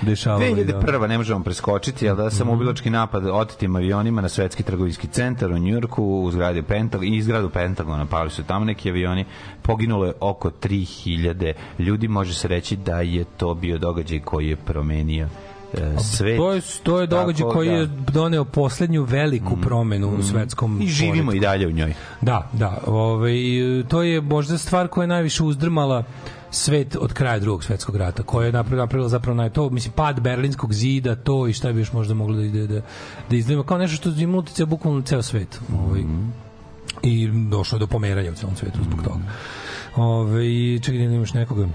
dešavalo. 0.02 0.44
2001 0.44 0.97
prva 0.98 1.08
ne 1.08 1.18
možemo 1.18 1.44
preskočiti, 1.44 2.08
ali 2.08 2.16
da 2.16 2.26
mhm. 2.26 2.36
sam 2.36 2.48
ubilački 2.48 2.90
napad 2.90 3.26
otetim 3.26 3.76
avionima 3.76 4.20
na 4.20 4.28
svetski 4.28 4.62
trgovinski 4.62 5.06
centar 5.06 5.52
u 5.52 5.58
Njurku, 5.58 6.04
u 6.04 6.30
zgradi 6.30 6.62
Pentag 6.62 7.04
i 7.04 7.22
zgradu 7.22 7.50
Pentagona, 7.50 8.06
pali 8.06 8.30
su 8.30 8.42
tamo 8.44 8.64
neki 8.64 8.90
avioni, 8.90 9.24
poginulo 9.62 10.06
je 10.06 10.12
oko 10.20 10.50
3000 10.50 11.52
ljudi, 11.78 12.08
može 12.08 12.34
se 12.34 12.48
reći 12.48 12.76
da 12.76 13.00
je 13.00 13.24
to 13.24 13.54
bio 13.54 13.78
događaj 13.78 14.20
koji 14.20 14.48
je 14.48 14.56
promenio 14.56 15.28
e, 15.74 15.98
svet. 15.98 16.36
To 16.36 16.52
je, 16.52 16.60
to 16.82 17.00
je 17.00 17.06
događaj 17.06 17.46
Tako, 17.46 17.52
koji 17.52 17.68
da. 17.68 17.74
je 17.74 17.86
doneo 18.12 18.44
poslednju 18.44 19.02
veliku 19.02 19.52
mhm. 19.52 19.60
promenu 19.60 20.06
mm. 20.06 20.14
u 20.14 20.18
mhm. 20.18 20.22
svetskom 20.22 20.80
I 20.82 20.86
živimo 20.86 21.14
poredku. 21.14 21.36
i 21.36 21.40
dalje 21.40 21.66
u 21.66 21.70
njoj. 21.70 21.94
Da, 22.20 22.50
da. 22.52 22.78
Ove, 22.86 23.32
to 23.88 24.02
je 24.02 24.20
možda 24.20 24.58
stvar 24.58 24.88
koja 24.88 25.02
je 25.02 25.08
najviše 25.08 25.42
uzdrmala 25.42 26.04
svet 26.50 26.96
od 26.96 27.12
kraja 27.12 27.38
drugog 27.38 27.64
svetskog 27.64 27.96
rata, 27.96 28.22
koja 28.22 28.46
je 28.46 28.52
napravila, 28.52 28.82
napravila 28.82 29.08
zapravo 29.08 29.36
naj 29.36 29.50
to, 29.50 29.70
mislim, 29.70 29.92
pad 29.92 30.20
berlinskog 30.20 30.72
zida, 30.72 31.16
to 31.16 31.46
i 31.48 31.52
šta 31.52 31.72
bi 31.72 31.80
još 31.80 31.92
možda 31.92 32.14
moglo 32.14 32.36
da 32.36 32.42
ide 32.42 32.66
da, 32.66 32.80
da 33.30 33.36
izdvojimo, 33.36 33.62
kao 33.62 33.78
nešto 33.78 33.96
što 33.96 34.20
ima 34.20 34.38
utjecaj 34.38 34.66
bukvalno 34.66 34.98
na 34.98 35.04
ceo 35.04 35.22
svet. 35.22 35.60
Ovaj, 35.74 36.02
I 37.02 37.28
došlo 37.50 37.76
je 37.76 37.80
do 37.80 37.86
pomeranja 37.86 38.30
u 38.30 38.34
celom 38.34 38.56
svetu 38.56 38.78
zbog 38.82 39.02
toga. 39.02 39.20
Ove, 39.96 40.42
čekaj, 40.78 40.98
da 40.98 41.14
imaš 41.14 41.34
nekoga. 41.34 41.68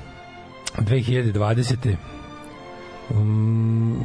2020. 0.78 1.95
Um, 3.11 3.97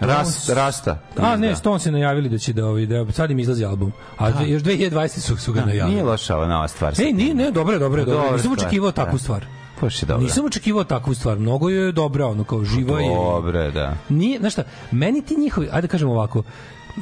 Ras, 0.00 0.48
rasta. 0.48 0.98
A 1.16 1.36
ne, 1.36 1.56
Stone 1.56 1.78
se 1.78 1.92
najavili 1.92 2.28
da 2.28 2.38
će 2.38 2.52
da 2.52 2.66
ovaj 2.66 2.86
da 2.86 3.12
sad 3.12 3.30
im 3.30 3.38
izlazi 3.38 3.64
album. 3.64 3.92
A 4.16 4.30
dve- 4.30 4.48
još 4.48 4.62
2020 4.62 5.20
su 5.20 5.36
su 5.36 5.52
ga 5.52 5.60
Da, 5.60 5.66
najavili. 5.66 5.90
nije 5.90 6.04
loša 6.04 6.36
ova 6.36 6.46
nova 6.46 6.68
stvar. 6.68 6.94
Ej, 6.98 7.12
nije, 7.12 7.34
ne, 7.34 7.50
dobro 7.50 7.72
je, 7.72 7.78
dobro 7.78 8.00
je, 8.00 8.06
dobro. 8.06 8.32
Nisam 8.32 8.52
očekivao 8.52 8.90
da. 8.90 9.04
takvu 9.04 9.18
stvar. 9.18 9.46
Baš 9.80 10.02
je 10.02 10.06
dobro. 10.06 10.24
Nisam 10.24 10.44
očekivao 10.44 10.84
takvu 10.84 11.14
stvar. 11.14 11.38
Mnogo 11.38 11.68
je 11.68 11.92
dobra, 11.92 12.26
ono 12.26 12.44
kao 12.44 12.64
živa 12.64 13.00
je. 13.00 13.14
Dobre, 13.14 13.70
da. 13.70 13.96
Nije, 14.08 14.38
znaš 14.38 14.52
šta, 14.52 14.64
meni 14.90 15.22
ti 15.22 15.36
njihovi, 15.36 15.68
ajde 15.72 15.86
da 15.86 15.90
kažem 15.90 16.08
ovako, 16.08 16.42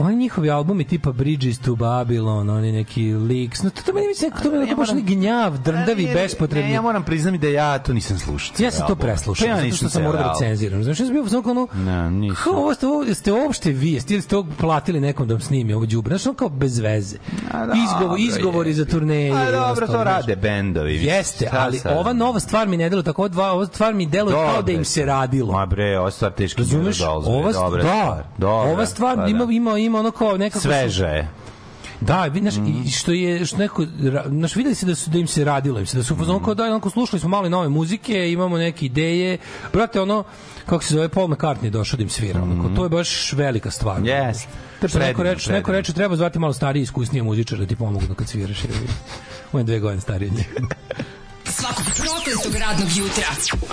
oni 0.00 0.16
njihovi 0.16 0.50
albumi 0.50 0.84
tipa 0.84 1.12
Bridges 1.12 1.58
to 1.58 1.72
Babylon, 1.72 2.50
oni 2.50 2.72
neki 2.72 3.12
Leaks, 3.12 3.62
no 3.62 3.70
to, 3.70 3.82
to 3.82 3.92
meni 3.92 4.06
mislim, 4.06 4.30
to 4.42 4.50
mi 4.50 4.68
je 4.68 4.76
baš 4.76 4.88
gnjav, 4.92 5.58
drndavi, 5.58 6.04
Ne, 6.04 6.14
bespotrebni. 6.14 6.68
Ne, 6.68 6.74
ja 6.74 6.82
moram 6.82 7.04
priznati 7.04 7.38
da 7.38 7.48
ja 7.48 7.78
to 7.78 7.92
nisam 7.92 8.18
slušao. 8.18 8.54
Ja 8.58 8.70
sam 8.70 8.86
to 8.86 8.96
preslušao, 8.96 9.46
Pa 9.46 9.50
ja 9.50 9.62
zato 9.62 9.76
što 9.76 9.88
sam 9.88 10.02
morao 10.02 10.22
da 10.22 10.32
recenziram. 10.32 10.82
Znaš, 10.84 11.00
ja 11.00 11.06
sam 11.06 11.14
bio 11.14 11.22
u 11.22 11.50
ono, 11.50 11.68
Ne, 11.74 12.10
nisam. 12.10 12.44
kao 12.44 12.52
ovo 12.52 12.74
ste, 12.74 12.86
ovo, 12.86 13.14
ste 13.14 13.32
uopšte 13.32 13.70
vi, 13.70 13.92
jeste 13.92 14.20
ste 14.20 14.36
ovo 14.36 14.48
platili 14.58 15.00
nekom 15.00 15.28
da 15.28 15.34
vam 15.34 15.40
snimi 15.40 15.72
ovo 15.72 15.86
đubre, 15.86 16.18
znaš, 16.18 16.26
ono 16.26 16.34
kao 16.34 16.48
bez 16.48 16.78
veze. 16.78 17.16
A, 17.52 17.62
Izgovor, 17.64 18.00
dobro 18.00 18.16
izgovori 18.18 18.70
je. 18.70 18.74
za 18.74 18.84
turneje. 18.84 19.32
A 19.32 19.50
dobro, 19.50 19.86
to 19.86 20.04
rade 20.04 20.36
bendovi. 20.36 20.94
Jeste, 20.94 21.48
ali 21.52 21.78
sad? 21.78 21.98
ova 21.98 22.12
nova 22.12 22.40
stvar 22.40 22.68
mi 22.68 22.76
ne 22.76 22.88
deluje 22.88 23.04
tako, 23.04 23.28
dva, 23.28 23.52
ova 23.52 23.66
stvar 23.66 23.94
mi 23.94 24.06
deluje 24.06 24.34
kao 24.34 24.62
da 24.62 24.72
im 24.72 24.84
se 24.84 25.04
radilo. 25.04 25.52
Ma 25.52 25.66
bre, 25.66 25.98
ova 25.98 26.10
stvar 26.10 26.32
teški 26.32 26.60
Razumeš? 26.60 27.00
Ova, 27.00 28.22
da, 28.38 28.48
ova 28.48 28.86
stvar 28.86 29.16
pa 29.16 29.26
ima, 29.26 29.44
da. 29.46 29.52
ima, 29.52 29.78
ima 29.86 29.98
ono 29.98 30.10
kao 30.10 30.36
nekako... 30.36 30.60
Sveža 30.60 31.06
je. 31.06 31.28
Da, 32.00 32.24
vi 32.24 32.40
znaš, 32.40 32.56
Mhm. 32.56 32.82
i 32.86 32.90
što 32.90 33.12
je 33.12 33.46
što 33.46 33.56
neko 33.56 33.86
znaš 34.28 34.56
videli 34.56 34.74
se 34.74 34.86
da 34.86 34.94
su 34.94 35.10
da 35.10 35.18
im 35.18 35.26
se 35.26 35.44
radilo, 35.44 35.80
im 35.80 35.86
se 35.86 35.96
da 35.96 36.02
su 36.04 36.14
u 36.14 36.16
fazonu 36.16 36.40
kao 36.40 36.54
da 36.54 36.64
onako 36.64 36.90
slušali 36.90 37.20
smo 37.20 37.28
malo 37.28 37.48
nove 37.48 37.68
muzike, 37.68 38.32
imamo 38.32 38.58
neke 38.58 38.86
ideje. 38.86 39.38
Brate, 39.72 40.00
ono 40.00 40.24
kako 40.66 40.84
se 40.84 40.94
zove 40.94 41.08
Paul 41.08 41.28
McCartney 41.28 41.70
došao 41.70 41.96
da 41.96 42.02
im 42.02 42.08
svira, 42.08 42.42
onako 42.42 42.76
to 42.76 42.82
je 42.84 42.88
baš 42.88 43.32
velika 43.32 43.70
stvar. 43.70 44.00
Yes. 44.00 44.44
Što 44.88 44.98
neko 44.98 45.22
reče, 45.22 45.52
neko 45.52 45.72
reče 45.72 45.92
treba 45.92 46.16
zvati 46.16 46.38
malo 46.38 46.52
stariji, 46.52 46.82
iskusnije 46.82 47.22
muzičara 47.22 47.60
da 47.60 47.66
ti 47.66 47.76
pomognu 47.76 48.08
da 48.08 48.14
kad 48.14 48.28
sviraš. 48.28 48.58
On 49.52 49.60
je 49.60 49.64
dve 49.64 49.78
godine 49.80 50.00
stariji 50.00 50.30
od 50.30 50.36
njega. 50.36 50.74
Svakog 51.44 51.84
prokletog 51.96 52.60
radnog 52.60 52.88
jutra. 52.96 53.24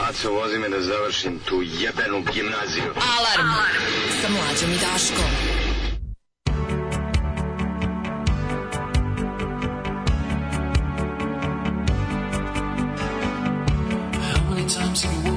Aco, 0.10 0.32
vozi 0.32 0.58
me 0.60 0.70
da 0.70 0.82
završim 0.82 1.40
tu 1.46 1.56
jebenu 1.56 2.18
gimnaziju. 2.34 2.84
Alarm. 3.18 3.50
Sa 4.22 4.30
mlađom 4.30 4.72
i 4.72 4.78
Daškom. 4.78 5.73
How 14.74 14.80
many 14.80 14.88
times 14.88 15.04
have 15.04 15.28
you 15.28 15.33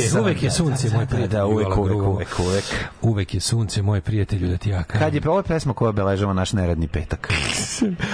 je, 0.00 0.20
uvek 0.20 0.42
je 0.42 0.50
sunce, 0.50 0.90
moj 0.90 1.06
prijatelj. 1.06 1.30
da, 1.30 1.46
uvek, 1.46 1.76
uvek, 1.76 1.94
uvek, 1.96 2.38
uvek. 2.40 2.64
Uvek 3.02 3.34
je 3.34 3.40
sunce, 3.40 3.82
moj 3.82 4.00
prijatelju, 4.00 4.48
da 4.48 4.56
ti 4.56 4.70
ja 4.70 4.82
kažem. 4.82 5.00
Kad 5.00 5.14
je 5.14 5.20
ovo 5.26 5.38
je 5.38 5.42
pesma 5.42 5.74
koja 5.74 5.88
obeležava 5.88 6.32
naš 6.32 6.52
neradni 6.52 6.88
petak. 6.88 7.32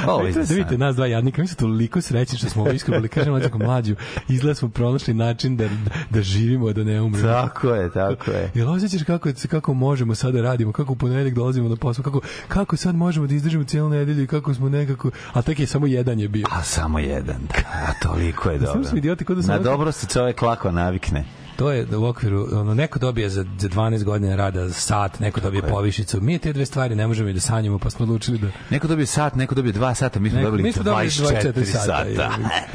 Ovo 0.07 0.15
Ovo 0.15 0.31
da 0.31 0.41
vidite 0.41 0.79
nas 0.79 0.97
dva 0.97 1.07
jadnika, 1.07 1.43
mi 1.43 1.49
smo 1.49 1.57
toliko 1.57 2.01
srećni 2.01 2.39
što 2.39 2.49
smo 2.49 2.63
ovo 2.63 2.73
iskrobali. 2.73 3.09
Kažem 3.09 3.33
mlađu 3.33 3.59
mlađu, 3.59 3.97
izgleda 4.29 4.55
smo 4.55 4.69
pronašli 4.69 5.15
način 5.15 5.57
da, 5.57 5.69
da 6.11 6.23
živimo, 6.23 6.73
da 6.73 6.85
ne 6.85 7.03
umremo. 7.03 7.29
Tako 7.29 7.69
je, 7.71 7.91
tako 7.93 8.31
je. 8.31 8.51
Jel 8.55 8.71
osjećaš 8.71 9.03
kako, 9.03 9.29
kako 9.51 9.75
možemo 9.75 10.15
sad 10.15 10.35
da 10.35 10.43
radimo, 10.43 10.73
kako 10.73 10.93
u 10.93 10.97
ponedeljak 10.97 11.35
dolazimo 11.35 11.69
na 11.69 11.77
posao, 11.77 12.03
kako, 12.05 12.21
kako 12.49 12.77
sad 12.77 12.95
možemo 12.95 13.27
da 13.27 13.35
izdržimo 13.35 13.65
cijelu 13.65 13.89
nedelju 13.89 14.23
i 14.23 14.27
kako 14.27 14.55
smo 14.55 14.69
nekako, 14.69 15.11
a 15.33 15.43
tek 15.43 15.61
je 15.61 15.67
samo 15.67 15.87
jedan 15.87 16.21
je 16.21 16.29
bio. 16.29 16.47
A 16.51 16.63
samo 16.63 16.99
jedan, 16.99 17.41
da. 17.49 17.69
A 17.89 17.93
toliko 18.03 18.51
je 18.51 18.59
dobro. 18.67 18.85
smo 18.85 18.99
idioti, 18.99 19.25
ko 19.25 19.35
da 19.35 19.41
Na 19.41 19.47
samo- 19.47 19.63
dobro 19.63 19.93
se 19.93 20.07
čovjek 20.07 20.43
lako 20.43 20.73
navikne. 20.73 21.25
To 21.57 21.73
je 21.73 21.97
u 21.97 22.05
okviru, 22.07 22.47
ono, 22.53 22.75
neko 22.75 22.99
dobije 22.99 23.31
za, 23.31 23.45
za 23.59 23.69
12 23.69 24.05
godina 24.05 24.37
rada 24.37 24.71
sat, 24.71 25.21
neko 25.21 25.41
dobije 25.41 25.63
povišicu. 25.63 26.21
Mi 26.21 26.39
te 26.39 26.53
dve 26.53 26.67
stvari 26.67 26.95
ne 26.95 27.07
možemo 27.07 27.29
i 27.29 27.33
da 27.33 27.41
sanjamo, 27.41 27.79
pa 27.79 27.91
smo 27.91 28.03
odlučili 28.03 28.39
da... 28.39 28.47
Neko 28.71 28.87
dobije 28.89 29.07
sat, 29.07 29.35
neko 29.35 29.55
dobije 29.55 29.73
dva 29.73 29.95
sata, 29.95 30.21
mi 30.21 30.31
smo 30.31 30.39
Neko- 30.39 30.45
dobili 30.45 30.63
mi 30.63 30.73
smo 30.73 30.83
dobili 30.83 31.09
24 31.09 31.65
sata. 31.65 32.05
ga. 32.17 32.31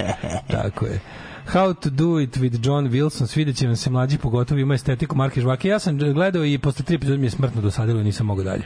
Tako 0.58 0.86
je. 0.86 1.00
How 1.54 1.74
to 1.74 1.90
do 1.90 2.20
it 2.20 2.38
with 2.38 2.68
John 2.68 2.90
Wilson, 2.90 3.28
svidjet 3.28 3.58
će 3.58 3.68
vam 3.68 3.76
se 3.76 3.90
mlađi, 3.90 4.18
pogotovo 4.18 4.60
ima 4.60 4.74
estetiku 4.74 5.16
Marke 5.16 5.42
Žvake. 5.42 5.68
Ja 5.68 5.80
sam 5.80 5.98
gledao 5.98 6.46
i 6.46 6.58
posle 6.58 6.86
tri 6.86 6.96
epizode 6.96 7.18
mi 7.18 7.26
je 7.26 7.32
smrtno 7.32 7.62
dosadilo 7.62 8.02
i 8.02 8.04
nisam 8.04 8.26
mogao 8.28 8.44
dalje. 8.44 8.64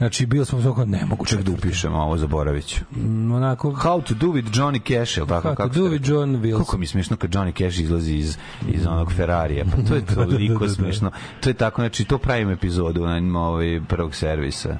Znači, 0.00 0.26
bio 0.26 0.44
sam 0.44 0.62
svoko, 0.62 0.84
ne 0.84 1.04
mogu 1.06 1.26
Ček 1.26 1.42
da 1.42 1.52
upišemo 1.52 1.98
ovo, 1.98 2.16
zaboravit 2.16 2.66
ću. 2.66 2.80
Mm, 2.96 3.32
Onako, 3.32 3.70
How 3.70 4.02
to 4.02 4.14
do 4.14 4.26
with 4.26 4.50
Johnny 4.50 4.80
Cash, 4.88 5.18
ili 5.18 5.28
tako? 5.28 5.48
How 5.48 5.50
to 5.50 5.56
kako 5.56 5.68
do 5.68 5.86
ste 5.86 5.98
with? 5.98 6.10
John 6.10 6.36
Wilson. 6.36 6.58
Kako 6.58 6.78
mi 6.78 6.84
je 6.84 6.88
smiješno 6.88 7.16
kad 7.16 7.30
Johnny 7.30 7.58
Cash 7.58 7.80
izlazi 7.80 8.14
iz, 8.14 8.36
iz 8.68 8.86
onog 8.86 9.12
Ferrarija. 9.12 9.64
Pa 9.64 9.88
to 9.88 9.94
je 9.94 10.06
toliko 10.14 10.68
smiješno. 10.68 11.10
To 11.40 11.50
je 11.50 11.54
tako, 11.54 11.82
znači, 11.82 12.04
to 12.04 12.18
pravim 12.18 12.50
epizodu 12.50 13.06
na 13.06 13.40
ovaj 13.40 13.80
prvog 13.88 14.14
servisa. 14.14 14.78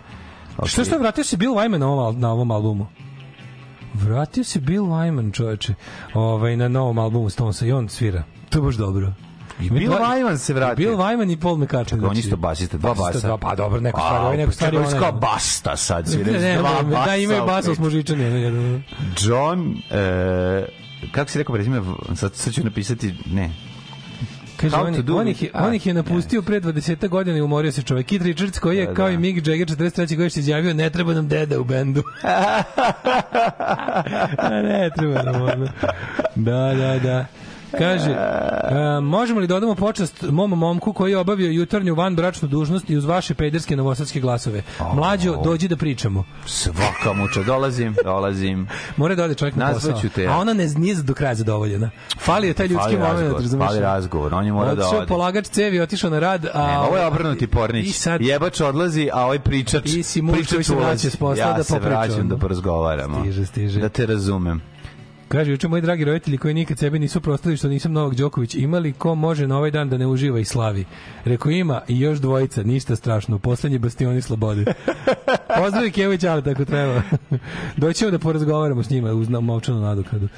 Što 0.64 0.84
što 0.84 0.98
vratio 0.98 1.24
se 1.24 1.36
Bill 1.36 1.54
Wyman 1.54 1.78
na 1.78 1.88
ovom, 1.88 2.20
na 2.20 2.32
ovom 2.32 2.50
albumu? 2.50 2.86
Vratio 3.94 4.44
se 4.44 4.60
Bill 4.60 4.84
Wyman, 4.84 5.32
čoveče, 5.32 5.74
ovaj, 6.14 6.56
na 6.56 6.68
novom 6.68 6.98
albumu 6.98 7.30
Stonesa 7.30 7.66
i 7.66 7.72
on 7.72 7.88
svira. 7.88 8.24
To 8.48 8.58
je 8.58 8.62
baš 8.62 8.74
dobro. 8.74 9.12
I 9.62 9.70
Bill 9.70 9.92
Wyman 9.92 10.36
se 10.36 10.54
vratio. 10.54 10.76
Bill 10.76 10.96
Wyman 10.96 11.32
i 11.32 11.36
Paul 11.36 11.56
McCartney. 11.56 12.10
On 12.10 12.16
isto 12.16 12.36
basista, 12.36 12.78
dva 12.78 12.92
Isto 12.92 13.04
basa. 13.04 13.26
Dva, 13.26 13.38
pa 13.38 13.54
dobro, 13.54 13.80
neko 13.80 14.00
stvari, 14.00 14.24
ovaj 14.24 14.36
neko 14.36 14.52
stvari. 14.52 14.78
Kao 14.98 15.12
basta 15.12 15.76
sad. 15.76 16.06
Ne, 16.06 16.12
svira, 16.12 16.32
ne, 16.32 16.58
dva 16.58 16.82
ne, 16.82 17.06
da 17.06 17.16
imaju 17.16 17.46
basa, 17.46 17.68
basa, 17.68 17.74
smo 17.74 17.90
žičani. 17.90 18.82
John, 19.20 19.76
e, 19.90 20.64
kako 21.12 21.30
si 21.30 21.38
rekao 21.38 21.54
prezime, 21.54 21.82
sad, 22.14 22.34
sad 22.34 22.54
ću 22.54 22.64
napisati, 22.64 23.14
ne, 23.26 23.50
Kaže, 24.60 24.76
on, 24.76 25.18
on, 25.18 25.28
ih 25.28 25.42
je, 25.42 25.50
a, 25.54 25.66
on 25.66 25.74
ih 25.74 25.86
je 25.86 25.94
napustio 25.94 26.42
pre 26.42 26.60
20 26.60 27.08
godina 27.08 27.38
i 27.38 27.40
umorio 27.40 27.72
se 27.72 27.82
čovek. 27.82 28.06
Keith 28.06 28.24
Richards 28.24 28.58
koji 28.58 28.78
je 28.78 28.86
Da, 28.86 28.94
kao 28.94 29.06
da. 29.06 29.12
i 29.12 29.18
Mick 29.18 29.46
Jagger 29.46 29.68
43. 29.68 30.16
godište 30.16 30.40
izjavio 30.40 30.74
ne 30.74 30.90
treba 30.90 31.14
nam 31.14 31.28
deda 31.28 31.60
u 31.60 31.64
bendu. 31.64 32.02
Ne 34.62 34.90
treba 34.96 35.22
nam 35.22 35.42
ono. 35.42 35.68
Da, 36.34 36.74
da, 36.74 36.98
da. 36.98 37.26
Kaže, 37.70 38.10
a, 38.10 39.00
možemo 39.02 39.40
li 39.40 39.46
da 39.46 39.56
odamo 39.56 39.74
počast 39.74 40.22
mom 40.22 40.50
momku 40.50 40.92
koji 40.92 41.10
je 41.10 41.18
obavio 41.18 41.50
jutarnju 41.50 41.94
vanbračnu 41.94 42.48
dužnost 42.48 42.90
i 42.90 42.96
uz 42.96 43.04
vaše 43.04 43.34
pederske 43.34 43.76
novosadske 43.76 44.20
glasove? 44.20 44.62
Mlađo, 44.94 45.36
dođi 45.36 45.68
da 45.68 45.76
pričamo. 45.76 46.24
svaka 46.46 46.80
muča, 47.14 47.42
dolazim, 47.42 47.96
dolazim. 48.04 48.68
Mora 48.96 49.14
da 49.14 49.24
ode 49.24 49.34
čovjek 49.34 49.56
na 49.56 49.66
posao. 49.66 49.90
Nazvaću 49.90 50.08
te 50.08 50.22
ja. 50.22 50.32
A 50.32 50.38
ona 50.38 50.52
ne, 50.52 50.66
nije 50.68 50.94
do 50.94 51.14
kraja 51.14 51.34
zadovoljena. 51.34 51.90
Fali 52.18 52.46
je 52.46 52.54
taj 52.54 52.66
ljudski 52.66 52.96
moment, 52.96 53.32
razumeš? 53.32 53.66
fali 53.66 53.80
razgovor, 53.80 54.34
on 54.34 54.46
je 54.46 54.52
mora 54.52 54.74
da 54.74 54.82
Otišao 54.82 54.98
ode. 54.98 55.06
polagač 55.06 55.46
cevi, 55.46 55.80
otišao 55.80 56.10
na 56.10 56.18
rad, 56.18 56.46
a... 56.54 56.66
Ne, 56.66 56.78
ovo 56.78 56.96
je 56.96 57.06
obrnuti 57.06 57.44
I 57.44 57.48
pornić. 57.48 57.96
sad- 57.96 58.20
Jebač 58.20 58.60
odlazi, 58.60 59.10
a 59.12 59.24
ovaj 59.24 59.38
pričač, 59.38 59.82
Ti 59.82 60.02
si 60.02 60.22
pričač 60.32 60.50
koji 60.50 60.64
se 60.64 60.74
vraća 60.74 61.10
s 61.10 61.16
posla 61.16 61.44
ja 61.44 61.52
da 61.52 61.62
se 61.62 61.74
popriča 61.74 61.88
vraćam 61.90 62.20
onda. 62.20 62.34
da 62.34 62.40
porazgovaramo. 62.40 63.20
Stiže, 63.20 63.46
stiže. 63.46 63.80
Da 63.80 63.88
te 63.88 64.06
razumem. 64.06 64.60
Kaže, 65.30 65.50
juče 65.50 65.68
moji 65.68 65.82
dragi 65.82 66.04
roditelji 66.04 66.38
koji 66.38 66.54
nikad 66.54 66.78
sebe 66.78 66.98
nisu 66.98 67.20
prostali 67.20 67.56
što 67.56 67.68
nisam 67.68 67.92
Novak 67.92 68.14
Đoković, 68.14 68.54
imali 68.54 68.92
ko 68.92 69.14
može 69.14 69.46
na 69.46 69.56
ovaj 69.56 69.70
dan 69.70 69.88
da 69.88 69.98
ne 69.98 70.06
uživa 70.06 70.38
i 70.38 70.44
slavi? 70.44 70.84
Rekao 71.24 71.52
ima 71.52 71.80
i 71.88 72.00
još 72.00 72.18
dvojica, 72.18 72.62
ništa 72.62 72.96
strašno, 72.96 73.38
poslednji 73.38 73.78
bastioni 73.78 74.22
slobode. 74.22 74.64
Pozdravi 75.62 75.90
Kević, 75.90 76.24
ali 76.24 76.42
tako 76.42 76.64
treba. 76.64 77.02
Doćemo 77.76 78.10
da 78.10 78.18
porazgovaramo 78.18 78.82
s 78.82 78.90
njima 78.90 79.12
uz 79.12 79.28
na- 79.28 79.40
novčanu 79.40 79.80
nadoknadu. 79.80 80.28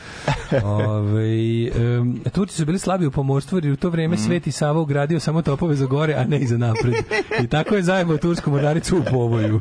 Ove, 0.64 1.70
um, 2.00 2.20
Turci 2.32 2.56
su 2.56 2.66
bili 2.66 2.78
slabi 2.78 3.06
u 3.06 3.10
pomorstvu 3.10 3.58
jer 3.58 3.72
u 3.72 3.76
to 3.76 3.90
vreme 3.90 4.16
Sveti 4.16 4.52
Sava 4.52 4.80
ugradio 4.80 5.20
samo 5.20 5.42
topove 5.42 5.74
za 5.74 5.86
gore, 5.86 6.14
a 6.14 6.24
ne 6.24 6.38
i 6.38 6.46
za 6.46 6.58
napred. 6.58 6.94
I 7.44 7.46
tako 7.46 7.74
je 7.74 7.82
zajebao 7.82 8.16
tursku 8.16 8.50
mornaricu 8.50 8.98
u 8.98 9.02
povoju. 9.10 9.60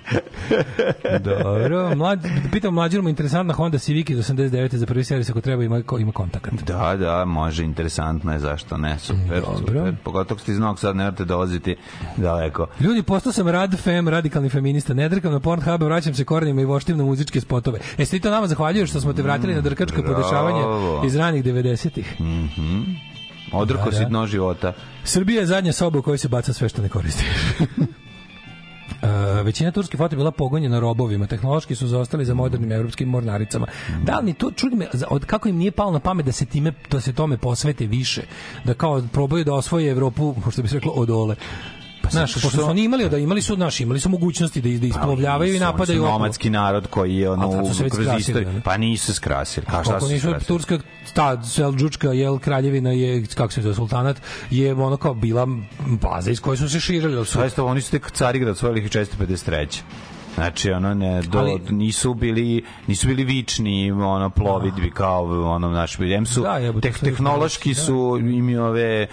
Dobro, 1.26 1.96
mlad, 1.96 2.20
pitam 2.52 2.74
mlađinu 2.74 3.04
mu 3.04 3.10
interesantna 3.10 3.54
Honda 3.54 3.78
Civic 3.78 4.10
iz 4.10 4.18
89. 4.18 4.76
za 4.76 4.86
prvi 4.86 5.04
servis 5.04 5.21
ako 5.30 5.42
treba 5.42 5.64
ima, 5.64 5.82
ima 6.00 6.12
kontakt. 6.12 6.64
Da, 6.64 6.96
da, 7.00 7.26
može, 7.26 7.64
interesantno 7.64 8.34
je, 8.34 8.40
zašto 8.40 8.78
ne, 8.78 9.00
super, 9.00 9.42
Dobro. 9.42 9.58
super. 9.58 9.96
Pogotovo 10.04 10.40
ste 10.40 10.52
iz 10.52 10.60
Novog 10.60 10.80
Sada, 10.80 10.94
ne 10.94 11.04
morate 11.04 11.26
dolaziti 11.26 11.76
daleko. 12.18 12.68
Ljudi, 12.80 13.04
postao 13.04 13.32
sam 13.34 13.48
rad 13.48 13.80
fem, 13.80 14.08
radikalni 14.08 14.50
feminista. 14.50 14.94
Ne 14.94 15.10
drkam 15.10 15.32
na 15.32 15.40
Pornhub, 15.40 15.84
vraćam 15.84 16.14
se 16.14 16.26
korenima 16.26 16.62
i 16.62 16.66
voštim 16.66 16.98
na 16.98 17.04
muzičke 17.04 17.42
spotove. 17.42 17.80
Jeste 17.98 18.18
ti 18.18 18.24
to 18.24 18.30
nama 18.32 18.48
zahvaljuješ 18.48 18.90
što 18.90 19.02
smo 19.02 19.14
te 19.14 19.22
vratili 19.22 19.56
na 19.56 19.62
drkačka 19.62 20.02
bravo. 20.02 20.16
podešavanja 20.16 20.66
iz 21.06 21.16
ranih 21.16 21.44
90-ih? 21.44 22.18
Odrko 23.54 23.84
Da, 23.86 23.92
da. 23.92 23.98
si 23.98 24.06
dno 24.06 24.28
života. 24.28 24.74
Srbija 25.04 25.40
je 25.40 25.46
zadnja 25.46 25.74
soba 25.74 26.00
u 26.00 26.02
kojoj 26.02 26.18
se 26.18 26.28
baca 26.28 26.54
sve 26.54 26.70
što 26.70 26.82
ne 26.82 26.90
koristi. 26.90 27.26
Uh, 29.02 29.08
većina 29.46 29.72
turskih 29.72 29.98
flota 29.98 30.16
je 30.16 30.18
bila 30.18 30.32
pogonjena 30.32 30.80
robovima, 30.80 31.28
tehnološki 31.28 31.76
su 31.76 31.88
zaostali 31.88 32.26
za 32.26 32.34
modernim 32.34 32.72
evropskim 32.72 33.10
mornaricama. 33.10 33.68
Da 34.04 34.20
li 34.20 34.34
to 34.34 34.52
čudi 34.52 34.76
me 34.76 34.88
od 35.10 35.26
kako 35.26 35.50
im 35.50 35.58
nije 35.58 35.72
palo 35.72 35.92
na 35.92 36.00
pamet 36.00 36.26
da 36.26 36.32
se 36.32 36.46
time 36.46 36.74
da 36.92 37.02
se 37.02 37.14
tome 37.14 37.38
posvete 37.38 37.86
više, 37.86 38.22
da 38.64 38.74
kao 38.74 39.04
probaju 39.14 39.44
da 39.44 39.54
osvoje 39.54 39.92
Evropu, 39.92 40.36
što 40.52 40.62
bi 40.62 40.68
se 40.68 40.76
reklo, 40.76 40.92
od 40.92 41.10
ole. 41.10 41.36
Znaš, 42.12 42.34
pošto 42.34 42.50
što- 42.50 42.58
su 42.58 42.70
oni 42.70 42.84
imali 42.84 43.10
da 43.10 43.18
imali 43.18 43.42
su 43.42 43.58
naši, 43.58 43.84
imali 43.84 44.00
su 44.00 44.10
mogućnosti 44.10 44.62
da 44.62 44.80
da 44.80 44.88
isplovljavaju 44.88 45.56
i 45.56 45.60
napadaju 45.60 46.04
nomadski 46.04 46.50
narod 46.50 46.88
koji 46.88 47.16
je 47.16 47.30
ono 47.30 47.52
kroz 47.92 48.08
istoriju. 48.20 48.62
Pa 48.64 48.78
nisu 48.78 49.06
se 49.06 49.14
skrasili. 49.14 49.66
Ka 49.66 49.84
šta 49.84 49.94
Kako 49.94 50.06
su 50.06 50.12
nisu 50.12 50.34
turska 50.48 50.80
ta 51.14 51.44
Selđučka 51.44 52.08
jel 52.08 52.40
kraljevina 52.40 52.92
je 52.92 53.26
kako 53.26 53.54
se 53.54 53.62
zove 53.62 53.76
sultanat 53.76 54.22
je 54.50 54.74
ono 54.74 54.98
kao 54.98 55.14
bila 55.14 55.48
baza 55.86 56.32
iz 56.32 56.40
koje 56.40 56.58
su 56.58 56.70
se 56.70 56.80
širili 56.80 57.26
Zaista, 57.26 57.64
oni 57.64 57.82
su 57.82 57.92
tek 57.92 58.12
Carigrad 58.12 58.52
osvojili 58.52 58.90
453. 58.90 59.82
Znači 60.36 60.72
ono 60.72 60.94
ne 60.94 61.22
do, 61.22 61.40
Ali- 61.40 61.62
nisu 61.70 62.14
bili 62.14 62.64
nisu 62.88 63.08
bili 63.08 63.24
vični 63.24 63.92
ono 63.92 64.30
plovidbi 64.30 64.92
kao 64.92 65.24
ono 65.46 65.70
naš 65.70 65.98
em 66.00 66.26
su 66.26 66.42
Da, 66.42 66.50
jebote, 66.52 66.82
teh, 66.84 66.98
je 66.98 67.06
tehnološki 67.06 67.70
da. 67.70 67.76
su 67.76 68.18
im 68.22 68.50
i 68.50 68.58
ove 68.58 69.02
e, 69.02 69.08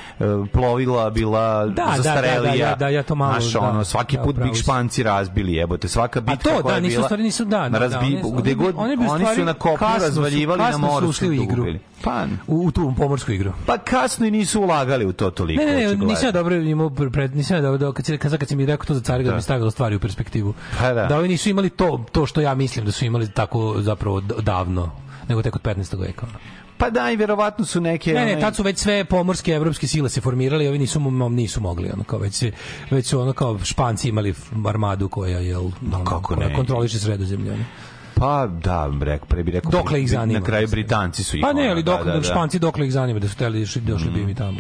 plovila 0.53 1.11
bila 1.11 1.67
Da, 1.67 1.73
da, 1.87 1.93
zastarelija. 1.97 2.65
da, 2.65 2.71
da, 2.71 2.77
da, 2.77 2.89
ja 2.89 3.03
to 3.03 3.15
malo, 3.15 3.33
Znaš, 3.33 3.53
da, 3.53 3.61
ono 3.61 3.85
svaki 3.85 4.17
da, 4.17 4.23
put 4.23 4.37
si. 4.37 4.55
španci 4.55 5.03
razbili 5.03 5.53
jebote 5.53 5.89
svaka 5.89 6.19
A 6.19 6.23
bitka 6.23 6.51
to, 6.51 6.51
koja 6.53 6.63
da, 6.65 6.75
je 6.75 6.81
nisu 6.81 6.93
bila 6.93 7.01
u 7.01 7.07
stvari 7.07 7.23
nisu 7.23 7.45
da, 7.45 7.59
na 7.61 7.69
da, 7.69 7.79
razbi, 7.79 7.97
oni 7.99 8.21
su- 8.23 8.31
gde 8.33 8.43
bi- 8.45 8.55
god 8.57 8.75
oni 8.79 8.97
bi 8.97 9.07
u 9.07 9.11
oni 9.11 9.25
su 9.27 9.45
na 9.45 9.55
kasno 9.79 9.99
su- 9.99 10.05
razvaljivali 10.05 10.59
na 10.59 10.67
kasno 10.67 10.79
su 10.81 10.93
moru 10.93 11.09
ušli 11.09 11.27
su 11.27 11.31
u 11.31 11.35
igru. 11.35 11.57
gubili. 11.57 11.81
Pa, 12.05 12.27
u, 12.47 12.67
u 12.67 12.71
tu 12.71 12.95
pomorsku 12.97 13.33
igru. 13.33 13.53
pa 13.67 13.79
kasno 13.79 14.27
i 14.27 14.31
nisu 14.31 14.61
ulagali 14.61 15.07
u 15.07 15.13
to 15.13 15.31
toliko. 15.31 15.63
Ne, 15.63 15.73
ne, 15.73 15.97
ne, 15.97 16.07
nisam 16.07 16.29
ja 16.29 16.33
dobro 16.33 16.57
imao 16.57 16.91
pred 16.91 17.37
nisam 17.37 17.57
ja 17.57 17.61
dobro 17.61 17.93
kad 17.93 18.07
si 18.07 18.19
kad, 18.19 18.39
kad 18.39 18.53
mi 18.53 18.67
rekao 18.67 18.87
to 18.87 18.95
za 18.95 19.01
Carigrad 19.01 19.37
mi 19.37 19.43
stavilo 19.43 19.71
stvari 19.71 19.97
u 19.97 20.01
perspektivu. 20.01 20.55
Pa 20.79 20.93
da. 20.93 21.07
da 21.07 21.17
ovi 21.17 21.29
nisu 21.29 21.49
imali 21.49 21.71
to 21.71 22.05
to 22.13 22.27
što 22.27 22.41
ja 22.41 22.55
mislim 22.55 22.85
da 22.85 22.93
su 22.93 23.05
imali 23.05 23.31
tako 23.31 23.75
zapravo 23.79 24.21
davno 24.21 24.91
nego 25.29 25.43
tek 25.43 25.57
od 25.57 25.63
15. 25.63 26.01
veka. 26.01 26.27
Pa 26.79 26.91
da, 26.91 27.11
i 27.11 27.17
verovatno 27.17 27.65
su 27.65 27.81
neke... 27.81 28.13
Ne, 28.13 28.25
ne, 28.25 28.41
tad 28.41 28.57
su 28.57 28.63
već 28.63 28.79
sve 28.79 29.05
pomorske 29.05 29.53
evropske 29.53 29.87
sile 29.87 30.09
se 30.09 30.21
formirali, 30.21 30.69
ovi 30.69 30.79
nisu 30.79 31.01
nisu 31.31 31.61
mogli, 31.61 31.91
ono 31.93 32.05
kao 32.05 32.19
već 32.19 32.35
se, 32.35 32.53
već 32.91 33.07
su 33.07 33.21
ono 33.21 33.33
kao 33.33 33.59
Španci 33.65 34.09
imali 34.09 34.35
armadu 34.67 35.09
koja 35.09 35.39
je 35.39 35.59
ono, 35.59 36.05
kako 36.05 36.35
koja 36.35 36.49
ne? 36.49 36.55
kontroliše 36.55 36.99
sredozemlje. 36.99 37.53
ono. 37.53 37.65
Pa 38.19 38.47
da, 38.47 38.91
rek, 39.01 39.27
pre 39.27 39.43
bi 39.43 39.51
rekao... 39.51 39.71
Dokle 39.71 40.03
ih 40.03 40.11
zanima? 40.11 40.39
Na 40.39 40.45
kraju 40.45 40.69
Britanci 40.69 41.25
su 41.25 41.37
ih... 41.37 41.43
Pa 41.43 41.53
ne, 41.53 41.69
ali 41.71 41.83
dok, 41.83 41.99
da, 42.05 42.13
da, 42.13 42.19
da. 42.19 42.23
Španci 42.23 42.59
dokle 42.59 42.87
ih 42.87 42.93
zanima 42.93 43.19
da 43.21 43.29
su 43.29 43.37
teli 43.37 43.61
došli, 43.61 43.83
došli 43.83 44.11
bi 44.11 44.27
mi 44.27 44.35
tamo. 44.35 44.59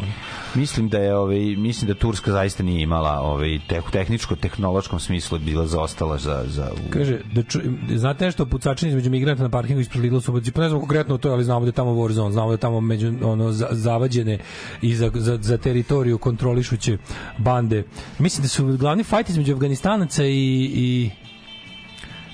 Mislim 0.54 0.88
da 0.88 0.98
je 0.98 1.16
ovaj 1.16 1.38
mislim 1.56 1.88
da 1.88 1.94
Turska 1.94 2.32
zaista 2.32 2.62
nije 2.62 2.82
imala 2.82 3.20
ovaj 3.20 3.58
te, 3.68 3.80
tehničko 3.92 4.36
tehnološkom 4.36 5.00
smislu 5.00 5.38
bila 5.38 5.66
zaostala 5.66 6.18
za 6.18 6.44
za 6.46 6.70
u- 6.72 6.90
Kaže, 6.90 7.18
da 7.32 7.42
ču, 7.42 7.58
znate 7.96 8.24
nešto 8.24 8.42
o 8.42 8.46
pucačini 8.46 8.88
između 8.88 9.10
migranata 9.10 9.42
na 9.42 9.48
parkingu 9.48 9.80
ispred 9.80 10.02
Lidl 10.02 10.18
Subotici? 10.18 10.52
Pa 10.52 10.60
ne 10.60 10.68
znam 10.68 10.80
konkretno 10.80 11.18
to, 11.18 11.30
ali 11.30 11.44
znamo 11.44 11.60
da 11.60 11.68
je 11.68 11.72
tamo 11.72 11.90
war 11.90 12.12
zone, 12.12 12.32
znamo 12.32 12.48
da 12.48 12.54
je 12.54 12.58
tamo 12.58 12.80
među, 12.80 13.12
ono, 13.22 13.52
za, 13.52 13.68
zavađene 13.70 14.38
i 14.82 14.94
za, 14.94 15.10
za, 15.14 15.38
za 15.40 15.58
teritoriju 15.58 16.18
kontrolišuće 16.18 16.98
bande. 17.38 17.84
Mislim 18.18 18.42
da 18.42 18.48
su 18.48 18.66
glavni 18.66 19.04
fajt 19.04 19.28
između 19.28 19.52
Afganistanaca 19.54 20.24
i, 20.24 20.30
i 20.74 21.10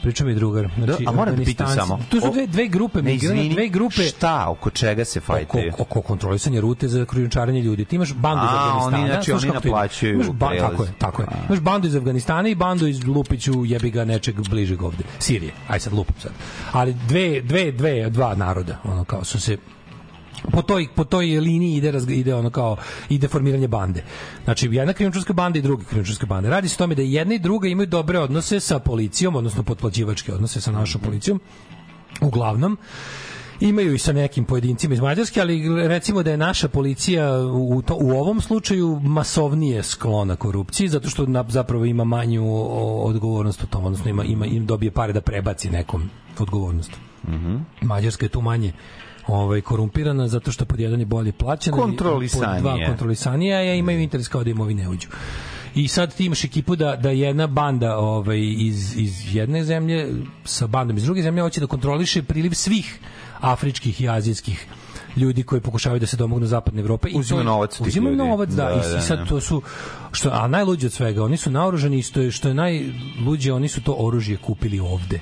priča 0.04 0.24
mi 0.24 0.34
drugar. 0.34 0.68
Znači, 0.76 1.04
Da, 1.04 1.10
a 1.10 1.12
moram 1.12 1.36
da 1.36 1.44
pitam 1.44 1.68
samo, 1.68 1.98
Tu 2.08 2.20
su 2.20 2.30
dve, 2.32 2.46
dve 2.46 2.66
grupe, 2.68 3.02
Ne, 3.02 3.14
izvini, 3.14 3.48
dve 3.48 3.68
grupe 3.68 4.02
šta, 4.02 4.46
oko 4.48 4.70
čega 4.70 5.04
se 5.04 5.18
oko, 5.18 5.26
fajtaju? 5.26 5.72
oko 5.78 6.02
kontrolisanja 6.02 6.60
rute 6.60 6.88
za 6.88 7.04
krijumčarenje 7.04 7.60
ljudi. 7.60 7.84
Ti 7.84 7.96
imaš 7.96 8.14
bandu 8.14 8.44
iz 8.44 8.50
A, 8.50 8.56
Afganistana. 8.56 8.98
oni, 8.98 9.06
znači, 9.12 9.32
oni 9.32 9.46
naplaćuju 9.54 10.14
Imaš 10.14 10.26
ba, 10.28 10.50
tako 10.58 10.82
je, 10.82 10.92
tako 10.98 11.22
je. 11.22 11.28
Imaš 11.48 11.60
bandu 11.60 11.88
iz 11.88 11.96
Afganistana 11.96 12.48
i 12.48 12.54
bandu 12.54 12.86
iz 12.86 13.04
Lupiću 13.06 13.64
jebi 13.64 13.90
ga 13.90 14.04
nečeg 14.04 14.48
bližeg 14.48 14.82
ovde. 14.82 15.04
Sirije. 15.18 15.52
Aj 15.68 15.80
sad 15.80 15.92
lupam 15.92 16.14
sad. 16.22 16.32
Ali 16.72 16.94
dve, 17.08 17.40
dve, 17.40 17.72
dve, 17.72 18.10
dva 18.10 18.34
naroda, 18.34 18.78
ono 18.84 19.04
kao 19.04 19.24
su 19.24 19.40
se 19.40 19.56
po 20.52 20.62
toj 20.62 20.88
po 20.94 21.04
toj 21.04 21.26
liniji 21.26 21.76
ide 21.76 21.92
razg- 21.92 22.12
ide 22.12 22.34
ono 22.34 22.50
kao 22.50 22.76
ide 23.08 23.28
formiranje 23.28 23.68
bande. 23.68 24.04
Znači 24.44 24.68
jedna 24.72 24.92
krijumčarska 24.92 25.32
banda 25.32 25.58
i 25.58 25.62
druga 25.62 25.84
krijumčarska 25.84 26.26
banda. 26.26 26.50
Radi 26.50 26.68
se 26.68 26.74
o 26.74 26.78
tome 26.78 26.94
da 26.94 27.02
jedna 27.02 27.34
i 27.34 27.38
druga 27.38 27.68
imaju 27.68 27.86
dobre 27.86 28.18
odnose 28.18 28.60
sa 28.60 28.78
policijom, 28.78 29.36
odnosno 29.36 29.62
potplaćivačke 29.62 30.34
odnose 30.34 30.60
sa 30.60 30.72
našom 30.72 31.00
policijom. 31.00 31.40
Uglavnom 32.20 32.76
imaju 33.60 33.94
i 33.94 33.98
sa 33.98 34.12
nekim 34.12 34.44
pojedincima 34.44 34.94
iz 34.94 35.00
Mađarske, 35.00 35.40
ali 35.40 35.88
recimo 35.88 36.22
da 36.22 36.30
je 36.30 36.36
naša 36.36 36.68
policija 36.68 37.38
u, 37.40 37.82
to, 37.82 37.94
u 38.00 38.10
ovom 38.10 38.40
slučaju 38.40 39.00
masovnije 39.00 39.82
sklona 39.82 40.36
korupciji, 40.36 40.88
zato 40.88 41.08
što 41.10 41.26
na, 41.26 41.44
zapravo 41.48 41.84
ima 41.84 42.04
manju 42.04 42.44
odgovornost 43.04 43.62
u 43.62 43.66
tom, 43.66 43.84
odnosno 43.84 44.10
ima, 44.10 44.24
ima, 44.24 44.46
im 44.46 44.66
dobije 44.66 44.90
pare 44.90 45.12
da 45.12 45.20
prebaci 45.20 45.70
nekom 45.70 46.10
odgovornost. 46.38 46.90
Mađarska 47.80 48.24
je 48.24 48.30
tu 48.30 48.40
manje 48.40 48.72
ovaj 49.28 49.60
korumpirana 49.60 50.28
zato 50.28 50.52
što 50.52 50.64
pod 50.64 50.80
jedan 50.80 51.00
je 51.00 51.06
bolje 51.06 51.32
plaćena 51.32 51.76
i 52.24 52.28
pod 52.28 52.40
dva 52.60 52.76
kontrolisanija 52.86 53.58
a 53.58 53.74
imaju 53.74 54.00
interes 54.00 54.28
kao 54.28 54.44
da 54.44 54.50
im 54.50 54.60
ovi 54.60 54.74
ne 54.74 54.88
uđu. 54.88 55.08
I 55.74 55.88
sad 55.88 56.14
ti 56.14 56.24
imaš 56.26 56.44
ekipu 56.44 56.76
da, 56.76 56.96
da 56.96 57.10
jedna 57.10 57.46
banda 57.46 57.98
ovaj, 57.98 58.38
iz, 58.40 58.96
iz 58.96 59.34
jedne 59.34 59.64
zemlje 59.64 60.08
sa 60.44 60.66
bandom 60.66 60.96
iz 60.96 61.04
druge 61.04 61.22
zemlje 61.22 61.42
hoće 61.42 61.60
da 61.60 61.66
kontroliše 61.66 62.22
priliv 62.22 62.50
svih 62.52 62.98
afričkih 63.40 64.00
i 64.00 64.08
azijskih 64.08 64.66
ljudi 65.16 65.42
koji 65.42 65.60
pokušavaju 65.60 66.00
da 66.00 66.06
se 66.06 66.16
domognu 66.16 66.46
zapadne 66.46 66.80
Evrope 66.80 67.08
i 67.08 67.18
Uzima 67.18 67.36
to 67.36 67.40
je- 67.40 67.44
novac 67.44 67.80
uzimaju 67.80 68.16
novac 68.16 68.48
da, 68.48 68.64
Da, 68.64 68.72
i, 68.72 68.92
da, 68.92 68.98
i 68.98 69.00
sad 69.00 69.18
da. 69.18 69.24
to 69.24 69.40
su 69.40 69.62
što 70.12 70.30
a 70.32 70.48
najluđe 70.48 70.86
od 70.86 70.92
svega 70.92 71.24
oni 71.24 71.36
su 71.36 71.50
naoružani 71.50 71.98
i 71.98 72.02
što 72.02 72.20
je 72.20 72.30
što 72.30 72.48
je 72.48 72.54
najluđe 72.54 73.52
oni 73.52 73.68
su 73.68 73.82
to 73.82 73.94
oružje 73.94 74.36
kupili 74.36 74.80
ovde 74.80 75.20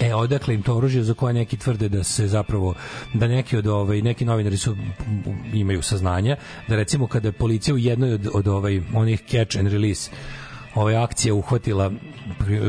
E, 0.00 0.14
odakle 0.14 0.54
im 0.54 0.62
to 0.62 0.76
oružje 0.76 1.02
za 1.02 1.14
koje 1.14 1.34
neki 1.34 1.56
tvrde 1.56 1.88
da 1.88 2.04
se 2.04 2.28
zapravo, 2.28 2.74
da 3.14 3.28
neki 3.28 3.56
od 3.56 3.66
ovaj, 3.66 4.02
neki 4.02 4.24
novinari 4.24 4.56
su, 4.56 4.76
imaju 5.52 5.82
saznanja, 5.82 6.36
da 6.68 6.76
recimo 6.76 7.06
kada 7.06 7.28
je 7.28 7.32
policija 7.32 7.74
u 7.74 7.78
jednoj 7.78 8.12
od, 8.12 8.28
od 8.32 8.48
ovaj, 8.48 8.80
onih 8.94 9.22
catch 9.30 9.58
and 9.58 9.68
release 9.68 10.10
ove 10.74 10.96
akcije 10.96 11.32
uhvatila 11.32 11.90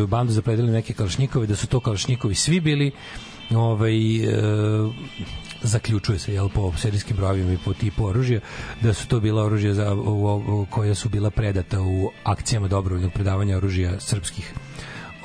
bandu 0.08 0.34
za 0.34 0.42
predeli 0.42 0.72
neke 0.72 0.94
kalašnjikove, 0.94 1.48
da 1.48 1.56
su 1.56 1.68
to 1.68 1.80
kalašnjikovi 1.80 2.36
svi 2.36 2.60
bili 2.60 2.92
ovaj, 3.56 4.16
e, 4.16 4.30
zaključuje 5.62 6.20
se 6.20 6.34
jel 6.34 6.50
po 6.50 6.74
serijskim 6.78 7.18
brojevima 7.18 7.54
i 7.54 7.58
po 7.66 7.74
tipu 7.74 8.06
oružja 8.06 8.40
da 8.82 8.94
su 8.94 9.08
to 9.08 9.20
bila 9.20 9.44
oružja 9.44 9.74
za 9.74 9.94
u, 9.94 10.36
u, 10.48 10.66
koja 10.70 10.96
su 10.96 11.10
bila 11.10 11.30
predata 11.30 11.82
u 11.82 12.12
akcijama 12.24 12.68
dobrovoljnog 12.68 13.14
predavanja 13.14 13.58
oružja 13.58 14.00
srpskih 14.00 14.54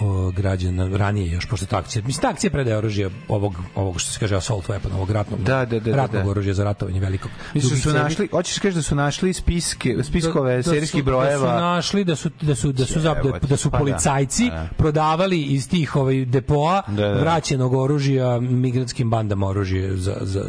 o, 0.02 0.30
građana 0.30 0.88
ranije 0.96 1.32
još 1.32 1.46
pošto 1.46 1.66
ta 1.66 1.76
akcija 1.78 2.02
mislim 2.06 2.22
ta 2.22 2.28
akcija 2.28 2.50
predaje 2.50 2.76
oružja 2.76 3.10
ovog 3.28 3.54
ovog 3.74 4.00
što 4.00 4.12
se 4.12 4.18
kaže 4.18 4.36
assault 4.36 4.68
weapon 4.68 4.94
ovog 4.94 5.10
ratnog 5.10 5.40
Da, 5.42 5.64
da, 5.64 5.80
da, 5.80 5.90
da, 5.90 5.96
ratnog 5.96 6.24
da. 6.24 6.30
oružja 6.30 6.54
za 6.54 6.64
ratovanje 6.64 7.00
velikog 7.00 7.30
Mislim 7.54 7.76
su 7.80 7.92
našli, 7.92 8.28
hoćeš 8.32 8.58
kažeš 8.58 8.74
da 8.74 8.82
su 8.82 8.94
našli 8.94 9.32
spiske, 9.32 9.96
spiskove 10.02 10.56
da, 10.56 10.62
serijskih 10.62 11.00
su, 11.00 11.04
brojeva. 11.04 11.46
da 11.46 11.56
su 11.56 11.60
našli 11.60 12.04
da 12.04 12.16
su 12.16 12.30
da 12.40 12.54
su 12.54 12.72
da 12.72 12.84
su 12.84 13.00
zap, 13.00 13.18
da, 13.22 13.38
da 13.48 13.56
su 13.56 13.70
pa 13.70 13.76
da. 13.76 13.78
policajci 13.78 14.48
Da. 14.50 14.68
prodavali 14.76 15.42
iz 15.42 15.68
tih 15.68 15.96
ovaj 15.96 16.24
depoa 16.24 16.82
Da, 16.88 17.08
da. 17.08 17.20
vraćenog 17.20 17.72
oružja 17.74 18.40
migrantskim 18.40 19.10
bandama 19.10 19.46
oružje 19.48 19.96
za 19.96 20.16
za 20.20 20.44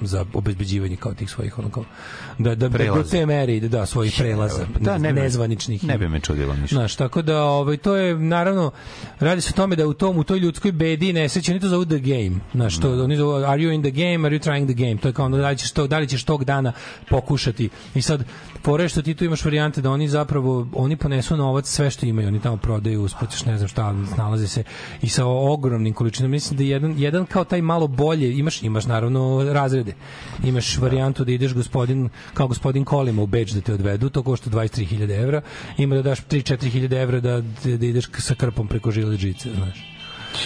za 0.00 0.24
obezbeđivanje 0.34 0.96
kao 0.96 1.14
tih 1.14 1.30
svojih 1.30 1.58
ono 1.58 1.70
kao 1.70 1.84
da 2.38 2.54
da, 2.54 2.68
da 2.68 2.84
do 2.84 3.02
te 3.02 3.26
mere 3.26 3.56
ide 3.56 3.68
da 3.68 3.86
svojih 3.86 4.14
prelaza 4.18 4.66
Da, 4.80 4.98
ne 4.98 5.12
bi- 5.12 5.20
nezvaničnih 5.20 5.84
Ne 5.84 5.98
bi 5.98 6.08
me 6.08 6.20
čudilo 6.20 6.54
ništa. 6.54 6.76
Znaš, 6.76 6.96
tako 6.96 7.22
da 7.22 7.42
ovaj 7.42 7.76
to 7.76 7.96
je 7.96 8.14
naravno 8.18 8.70
radi 9.20 9.40
se 9.40 9.50
o 9.54 9.56
tome 9.56 9.76
da 9.76 9.86
u 9.86 9.92
tom 9.94 10.18
u 10.18 10.24
toj 10.24 10.38
ljudskoj 10.38 10.72
bedi 10.72 11.12
nesreći 11.12 11.50
oni 11.50 11.60
to 11.60 11.68
zovu 11.68 11.84
the 11.84 11.98
game. 11.98 12.30
Znaš, 12.54 12.80
to 12.80 13.04
oni 13.04 13.16
zovu 13.16 13.32
are 13.34 13.62
you 13.62 13.74
in 13.74 13.82
the 13.82 13.90
game, 13.90 14.26
are 14.28 14.38
you 14.38 14.48
trying 14.48 14.64
the 14.66 14.74
game? 14.84 14.96
To 14.96 15.08
je 15.08 15.12
kao 15.12 15.28
da 15.28 15.50
li 15.50 15.56
ćeš 15.56 15.70
to, 15.72 15.86
da 15.86 15.98
li 15.98 16.08
ćeš 16.08 16.24
tog 16.24 16.44
dana 16.44 16.72
pokušati. 17.08 17.68
I 17.94 18.02
sad 18.02 18.24
fore 18.64 18.88
što 18.88 19.02
ti 19.02 19.14
tu 19.14 19.24
imaš 19.24 19.44
varijante 19.44 19.80
da 19.80 19.90
oni 19.90 20.08
zapravo 20.08 20.66
oni 20.74 20.96
ponesu 20.96 21.36
novac 21.36 21.68
sve 21.68 21.90
što 21.90 22.06
imaju, 22.06 22.28
oni 22.28 22.40
tamo 22.40 22.56
prodaju, 22.56 23.02
uspratiš 23.02 23.44
ne 23.44 23.56
znam 23.56 23.68
šta, 23.68 23.92
nalaze 24.16 24.48
se 24.48 24.62
i 25.02 25.08
sa 25.08 25.26
ogromnim 25.26 25.94
količinama. 25.94 26.32
Mislim 26.32 26.58
da 26.58 26.64
jedan 26.64 26.94
jedan 26.98 27.26
kao 27.26 27.44
taj 27.44 27.62
malo 27.62 27.86
bolje, 27.86 28.32
imaš 28.38 28.62
imaš 28.62 28.86
naravno 28.86 29.42
razrede. 29.88 30.48
Imaš 30.48 30.78
varijantu 30.78 31.24
da 31.24 31.32
ideš 31.32 31.54
gospodin 31.54 32.08
kao 32.34 32.48
gospodin 32.48 32.84
Kolima 32.84 33.22
u 33.22 33.26
Beč 33.26 33.50
da 33.50 33.60
te 33.60 33.74
odvedu, 33.74 34.10
to 34.10 34.22
košta 34.22 34.50
23.000 34.50 35.22
evra. 35.22 35.42
Ima 35.78 35.94
da 35.94 36.02
daš 36.02 36.20
3-4 36.20 36.68
hiljade 36.68 37.02
evra 37.02 37.20
da, 37.20 37.40
da 37.64 37.86
ideš 37.86 38.10
sa 38.18 38.34
krpom 38.34 38.68
preko 38.68 38.90
žile 38.90 39.16
žice, 39.16 39.50
znaš. 39.54 39.78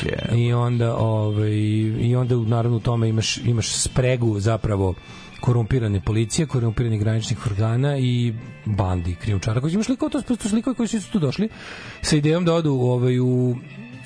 Će. 0.01 0.37
I 0.37 0.53
onda 0.53 0.97
ovaj 0.97 1.51
i 2.01 2.17
onda 2.17 2.37
naravno 2.37 2.77
u 2.77 2.81
tome 2.81 3.09
imaš 3.09 3.37
imaš 3.37 3.73
spregu 3.75 4.41
zapravo 4.41 4.95
korumpirane 5.41 6.01
policije, 6.01 6.47
korumpiranih 6.47 7.01
graničnih 7.01 7.47
organa 7.47 7.99
i 7.99 8.33
bandi 8.65 9.15
krijumčara 9.15 9.61
koji 9.61 9.73
imaš 9.73 9.89
likova, 9.89 10.23
to, 10.23 10.37
su 10.37 10.57
likovi 10.57 10.77
koji 10.77 10.89
su 10.89 11.11
tu 11.13 11.19
došli 11.19 11.49
sa 12.03 12.17
idejom 12.17 12.45
da 12.45 12.55
odu 12.55 12.73
ovaj, 12.73 13.19
u, 13.21 13.57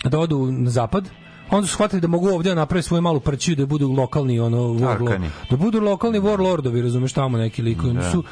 da 0.04 0.18
odu 0.18 0.50
na 0.50 0.70
zapad 0.70 1.10
onda 1.50 1.66
su 1.66 1.74
shvatili 1.74 2.00
da 2.00 2.08
mogu 2.08 2.28
ovdje 2.28 2.50
da 2.50 2.60
naprave 2.60 2.82
svoju 2.82 3.02
malu 3.02 3.20
prćiju 3.20 3.56
da 3.56 3.66
budu 3.66 3.88
lokalni 3.88 4.40
ono 4.40 4.58
warlord, 4.58 5.28
da 5.50 5.56
budu 5.56 5.80
lokalni 5.80 6.20
warlordovi 6.20 6.82
razumeš 6.82 7.12
tamo 7.12 7.38
neki 7.38 7.62
likovi 7.62 7.94
Da. 7.94 8.10
Su 8.10 8.24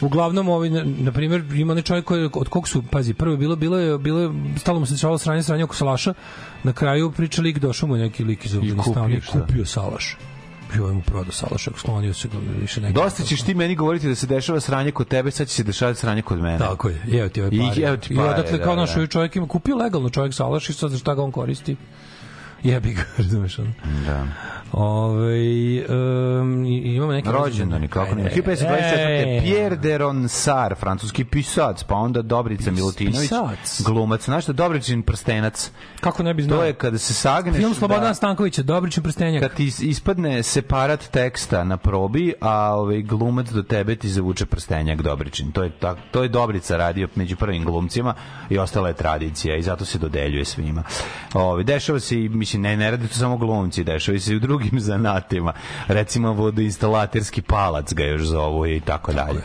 uglavnom 0.00 0.48
ovaj 0.48 0.70
na, 0.70 1.12
primjer 1.12 1.44
ima 1.54 1.72
onaj 1.72 1.82
čovjek 1.82 2.04
koji 2.04 2.30
od 2.34 2.48
kog 2.48 2.68
su 2.68 2.82
pazi 2.90 3.14
prvo 3.14 3.36
bilo 3.36 3.56
bilo 3.56 3.78
je 3.78 3.98
bilo 3.98 4.20
je 4.20 4.30
stalo 4.56 4.80
mu 4.80 4.86
se 4.86 4.94
dešavalo 4.94 5.18
sranje 5.18 5.42
sranje 5.42 5.64
oko 5.64 5.74
salaša 5.74 6.14
na 6.62 6.72
kraju 6.72 7.12
priča 7.12 7.42
lik 7.42 7.58
došao 7.58 7.88
mu 7.88 7.96
neki 7.96 8.24
lik 8.24 8.44
iz 8.44 8.54
Afganistana 8.54 9.08
i 9.08 9.20
kupio 9.20 9.66
salaš 9.66 10.16
bio 10.74 10.86
je 10.86 10.92
mu 10.92 11.02
prodao 11.02 11.32
salaš 11.32 11.68
sklonio 11.78 12.14
se 12.14 12.28
ga 12.28 12.38
više 12.60 12.80
neki 12.80 12.94
Dosta 12.94 13.22
ćeš 13.22 13.42
ti 13.42 13.54
meni 13.54 13.74
govoriti 13.74 14.08
da 14.08 14.14
se 14.14 14.26
dešava 14.26 14.60
sranje 14.60 14.90
kod 14.90 15.08
tebe, 15.08 15.30
sad 15.30 15.48
će 15.48 15.54
se 15.54 15.62
dešavati 15.62 16.00
sranje 16.00 16.22
kod 16.22 16.38
mene. 16.38 16.58
Tako 16.58 16.88
je, 16.88 17.02
evo 17.12 17.28
ti 17.28 17.42
ove 17.42 17.50
I 17.52 17.58
pare. 17.58 17.82
evo 17.82 17.96
ti 17.96 18.14
I 18.14 18.16
pare, 18.16 18.28
odatle 18.28 18.58
da, 18.58 18.64
kao 18.64 18.74
da. 18.74 18.80
naš 18.80 18.96
ovaj 18.96 19.06
čovjek 19.06 19.36
ima 19.36 19.48
kupio 19.48 19.76
legalno 19.76 20.10
čovjek 20.10 20.34
salaš 20.34 20.70
i 20.70 20.72
sad 20.72 20.90
za 20.90 20.98
šta 20.98 21.14
ga 21.14 21.22
on 21.22 21.32
koristi. 21.32 21.76
Jebi 22.64 22.90
ga, 22.90 23.02
razumeš 23.18 23.58
ono. 23.58 23.72
Da. 24.06 24.26
Ove, 24.72 25.36
um, 25.88 26.64
i- 26.64 26.78
i 26.78 26.94
imamo 26.94 27.12
neke... 27.12 27.30
Rođendani, 27.30 27.88
kako 27.88 28.14
ne. 28.14 28.22
1524. 28.26 29.42
Pierre 29.42 29.76
de 29.76 29.98
Ronsard, 29.98 30.78
francuski 30.78 31.24
pisac, 31.24 31.82
pa 31.82 31.94
onda 31.94 32.22
Dobrica 32.22 32.70
Milutinović, 32.70 33.20
pisac? 33.20 33.82
glumac. 33.82 34.24
Znaš 34.24 34.42
što, 34.42 34.52
Dobričin 34.52 35.02
prstenac. 35.02 35.70
Kako 36.00 36.22
ne 36.22 36.34
bi 36.34 36.42
znao? 36.42 36.58
To 36.58 36.64
je 36.64 36.72
kada 36.74 36.98
se 36.98 37.14
sagneš... 37.14 37.56
Film 37.56 37.74
Slobodana 37.74 38.06
da- 38.06 38.14
Stankovića, 38.14 38.62
Dobričin 38.62 39.02
prstenjak. 39.02 39.42
kad 39.42 39.54
ti 39.54 39.64
is- 39.64 39.80
ispadne 39.80 40.42
separat 40.42 41.00
teksta 41.02 41.64
na 41.64 41.76
probi, 41.76 42.34
a 42.40 42.74
ovaj 42.74 43.02
glumac 43.02 43.48
do 43.48 43.62
tebe 43.62 43.96
ti 43.96 44.08
zavuče 44.08 44.46
prstenjak 44.46 45.02
Dobričin. 45.02 45.52
To 45.52 45.62
je 45.62 45.70
tak, 45.70 45.98
to 46.10 46.22
je 46.22 46.28
Dobrica 46.28 46.76
radio 46.76 47.08
među 47.14 47.36
prvim 47.36 47.64
glumcima 47.64 48.14
i 48.50 48.58
ostala 48.58 48.88
je 48.88 48.94
tradicija 48.94 49.56
i 49.56 49.62
zato 49.62 49.84
se 49.84 49.98
dodeljuje 49.98 50.44
svima. 50.44 50.82
Ovaj 51.34 51.64
dešava 51.64 52.00
se 52.00 52.16
i 52.16 52.28
mislim 52.46 52.62
ne 52.62 52.76
ne 52.76 52.90
radi 52.90 53.08
to 53.08 53.14
samo 53.14 53.36
glumci, 53.36 53.84
dešava 53.84 54.18
se 54.18 54.32
i 54.32 54.36
u 54.36 54.40
drugim 54.40 54.80
zanatima. 54.90 55.52
Recimo 55.88 56.32
vodoinstalaterski 56.32 57.42
palac 57.42 57.92
ga 57.94 58.04
još 58.04 58.22
zovu 58.22 58.66
i 58.66 58.80
tako 58.80 59.12
dalje. 59.12 59.40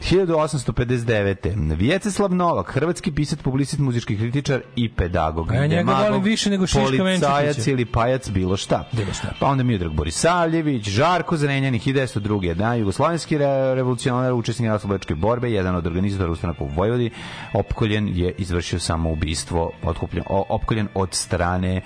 1859. 0.00 1.76
Vjeceslav 1.76 2.34
Novak, 2.34 2.72
hrvatski 2.72 3.12
pisac, 3.12 3.38
publicist, 3.42 3.80
muzički 3.80 4.16
kritičar 4.16 4.60
i 4.76 4.88
pedagog. 4.88 5.52
Ja 5.54 5.66
njega 5.66 5.92
volim 5.92 6.22
više 6.22 6.50
nego 6.50 6.66
Šiška 6.66 6.80
Policajac 6.80 7.66
ili 7.66 7.84
pajac, 7.84 8.30
bilo 8.30 8.56
šta. 8.56 8.88
Bilo 8.92 9.12
šta. 9.12 9.28
Pa 9.40 9.46
onda 9.46 9.62
Miodrag 9.62 9.92
Borisavljević, 9.92 10.88
Žarko 10.88 11.36
Zrenjanin, 11.36 11.80
1902. 11.80 12.54
Da, 12.54 12.74
jugoslovenski 12.74 13.38
re, 13.38 13.74
revolucionar, 13.74 14.32
učesnik 14.32 14.68
raslovačke 14.68 15.14
borbe, 15.14 15.50
jedan 15.50 15.76
od 15.76 15.86
organizatora 15.86 16.30
ustanaka 16.30 16.64
u 16.64 16.68
Vojvodi, 16.68 17.10
opkoljen 17.54 18.08
je 18.14 18.34
izvršio 18.38 18.78
samoubistvo, 18.78 19.70
otkupljen, 19.82 20.24
o, 20.28 20.44
opkoljen 20.48 20.88
od 20.94 21.14
strane 21.14 21.80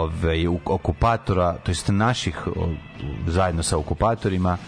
ove, 0.00 0.48
okupatora, 0.64 1.52
to 1.52 1.70
jest 1.70 1.88
naših 1.88 2.46
o, 2.46 2.68
zajedno 3.26 3.62
sa 3.62 3.78
okupatorima, 3.78 4.58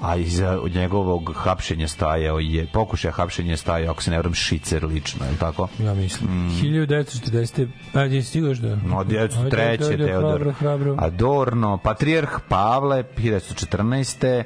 a 0.00 0.16
iza 0.16 0.60
od 0.60 0.74
njegovog 0.74 1.32
hapšenja 1.36 1.88
stajao 1.88 2.38
je, 2.38 2.66
pokušaja 2.72 3.12
hapšenja 3.12 3.56
stajao, 3.56 3.90
ako 3.90 4.02
se 4.02 4.10
ne 4.10 4.18
vram, 4.18 4.34
Šicer 4.34 4.84
lično, 4.84 5.24
je 5.24 5.30
li 5.30 5.36
tako? 5.36 5.68
Ja 5.78 5.94
mislim. 5.94 6.30
Mm. 6.30 6.50
1940. 6.50 7.68
Pa 7.92 8.00
je 8.00 8.22
stigo 8.22 8.46
još 8.46 8.58
da... 8.58 8.72
Od 8.96 9.06
1903. 9.06 10.06
Teodor 10.06 10.52
Hrabro. 10.52 10.94
Adorno, 10.98 11.78
Patrijarh 11.78 12.38
Pavle, 12.48 13.04
1914. 13.16 14.44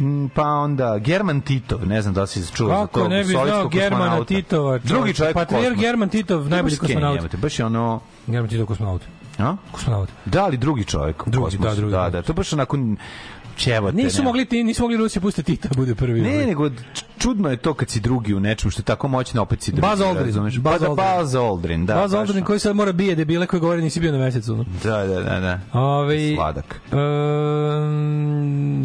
Mm, 0.00 0.26
pa 0.34 0.46
onda 0.46 0.98
German 0.98 1.40
Titov, 1.40 1.86
ne 1.86 2.02
znam 2.02 2.14
da 2.14 2.20
li 2.20 2.26
si 2.26 2.52
čuo 2.54 2.68
za 2.68 2.74
Kako 2.74 3.00
tog 3.00 3.10
ne 3.10 3.18
bi 3.18 3.24
znao 3.24 3.68
Germana. 3.68 4.24
Titova? 4.24 4.78
Drugi 4.78 5.14
čovjek 5.14 5.34
Patrijarh. 5.34 5.78
German 5.78 6.08
Titov, 6.08 6.48
najbolji 6.48 6.76
kosmonaut. 6.76 7.36
Baš 7.36 7.58
je 7.58 7.64
ono 7.64 8.00
Garantujem 8.26 8.48
ti 8.48 8.58
to 8.58 8.66
kosmonaut. 8.66 9.02
A? 9.40 9.56
Kosmonaut. 9.72 10.08
Da, 10.24 10.44
ali 10.44 10.56
drugi 10.56 10.84
čovjek 10.84 11.22
Drugi, 11.26 11.44
kosmosu. 11.56 11.68
da, 11.68 11.74
drugi. 11.74 11.92
Da, 11.92 12.10
da, 12.10 12.22
to 12.22 12.32
baš 12.32 12.52
onako 12.52 12.78
ćevote. 13.60 13.96
Nisu 13.96 14.22
mogli 14.22 14.44
ti, 14.44 14.64
nisu 14.64 14.82
mogli 14.82 14.96
Rusija 14.96 15.22
pustiti 15.22 15.56
Tita 15.56 15.68
da 15.68 15.76
bude 15.76 15.94
prvi. 15.94 16.20
Ne, 16.20 16.34
ovaj. 16.34 16.46
nego 16.46 16.70
čudno 17.18 17.50
je 17.50 17.56
to 17.56 17.74
kad 17.74 17.90
si 17.90 18.00
drugi 18.00 18.34
u 18.34 18.40
nečemu 18.40 18.70
što 18.70 18.80
je 18.80 18.84
tako 18.84 19.08
moćno, 19.08 19.42
opet 19.42 19.62
si 19.62 19.72
drugi. 19.72 19.88
Buzz 19.90 20.00
Aldrin. 20.00 20.26
razumeš? 20.26 20.54
Da, 20.54 20.70
Aldrin. 20.70 20.96
Buzz 20.96 21.34
Aldrin, 21.34 21.86
da. 21.86 21.94
Baš 21.94 22.12
Aldrin 22.12 22.44
koji 22.44 22.58
sad 22.58 22.76
mora 22.76 22.92
bije 22.92 23.14
debile 23.14 23.46
koji 23.46 23.60
govore 23.60 23.82
nisi 23.82 24.00
bio 24.00 24.12
na 24.12 24.18
mesecu. 24.18 24.64
Da, 24.82 25.06
da, 25.06 25.20
da, 25.20 25.40
da. 25.40 25.60
Ove, 25.80 26.34
Sladak. 26.34 26.80
Um, 26.92 27.00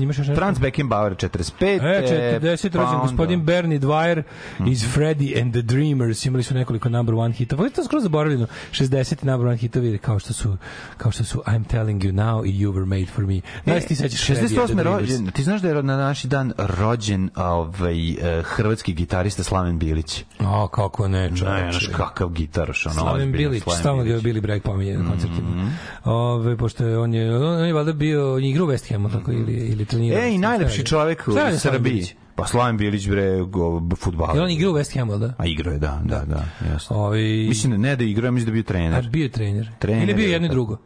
imaš 0.01 0.17
još 0.17 0.27
nešto? 0.27 0.35
Franz 0.35 0.59
Beckenbauer 0.59 1.15
45. 1.15 1.51
E, 1.61 2.39
40. 2.41 2.71
pa 2.71 2.77
rođen 2.79 2.99
gospodin 3.01 3.45
Bernie 3.45 3.79
Dwyer 3.79 4.23
iz 4.67 4.83
Freddy 4.95 5.41
and 5.41 5.53
the 5.53 5.61
Dreamers 5.61 6.25
imali 6.25 6.43
su 6.43 6.53
nekoliko 6.53 6.89
number 6.89 7.15
one 7.15 7.33
hitova. 7.33 7.59
Ovo 7.59 7.67
je 7.67 7.73
to 7.73 7.83
skoro 7.83 8.01
zaboravljeno. 8.01 8.47
60. 8.71 9.25
number 9.25 9.47
one 9.47 9.57
hitovi 9.57 9.97
kao 9.97 10.19
što 10.19 10.33
su 10.33 10.57
kao 10.97 11.11
što 11.11 11.23
su 11.23 11.41
I'm 11.47 11.67
telling 11.67 12.03
you 12.03 12.11
now 12.11 12.45
i 12.45 12.65
You 12.65 12.73
were 12.73 12.85
made 12.85 13.05
for 13.05 13.25
me. 13.25 13.41
Znaš 13.63 13.85
ti 13.85 13.95
sećaš 13.95 14.27
Freddy 14.27 14.39
and 14.39 14.49
the 14.49 14.55
68. 14.55 14.64
Dreamers? 14.73 15.01
rođen, 15.01 15.31
ti 15.31 15.43
znaš 15.43 15.61
da 15.61 15.67
je 15.67 15.83
na 15.83 15.97
naši 15.97 16.27
dan 16.27 16.53
rođen 16.57 17.29
ovaj, 17.35 18.09
eh, 18.09 18.41
hrvatski 18.43 18.93
gitarista 18.93 19.43
Slaven 19.43 19.79
Bilić. 19.79 20.23
A, 20.39 20.67
kako 20.71 21.07
ne, 21.07 21.21
Ne, 21.21 21.37
čoveče. 21.37 21.71
znaš 21.71 21.89
kakav 21.97 22.29
gitaroš. 22.29 22.85
Ono, 22.85 22.95
Slaven 22.95 23.31
Bilić, 23.31 23.63
stalno 23.79 24.03
ga. 24.03 24.15
Mhm. 24.17 24.25
Billy 24.27 24.41
Bragg 24.41 24.61
pominje 24.63 24.97
na 24.97 25.09
koncertima. 25.09 25.71
Ove, 26.03 26.57
pošto 26.57 26.85
je 26.85 26.99
on 26.99 27.13
je, 27.13 27.37
on 27.37 27.65
je 27.65 27.73
valjda 27.73 27.93
bio 27.93 28.37
igra 28.37 28.63
u 28.63 28.67
West 28.67 28.91
Hamu, 28.91 29.09
tako, 29.09 29.31
ili, 29.31 29.53
ili 29.53 29.85
trenirao. 29.85 30.23
E, 30.23 30.33
i 30.33 30.37
najlepši 30.37 30.85
čovek 30.85 31.27
u 31.27 31.31
Srbiji. 31.59 32.05
Pa 32.35 32.47
Slaven 32.47 32.77
Bilić, 32.77 33.07
bre. 33.09 33.21
Jel 33.21 34.43
on 34.43 34.49
igra 34.49 34.69
u 34.69 34.73
West 34.73 34.99
Hamu, 34.99 35.17
da? 35.17 35.33
A 35.37 35.45
igrao 35.45 35.73
je, 35.73 35.79
da, 35.79 36.01
da, 36.05 36.25
da, 36.25 36.45
jasno. 36.71 36.95
Ovi... 36.97 37.45
Mislim 37.49 37.71
da 37.71 37.77
ne 37.77 37.95
da 37.95 38.03
igrao, 38.03 38.31
mislim 38.31 38.45
da 38.45 38.57
je 38.57 38.63
bio 38.63 38.63
A 38.63 38.71
trener. 38.73 39.09
bio 39.09 39.23
je 39.23 39.29
trener. 39.31 39.71
Trener 39.79 40.03
Ili 40.03 40.11
je 40.11 40.15
bio 40.15 40.25
je, 40.25 40.31
jedno 40.31 40.45
i 40.45 40.49
da. 40.49 40.53
drugo. 40.53 40.77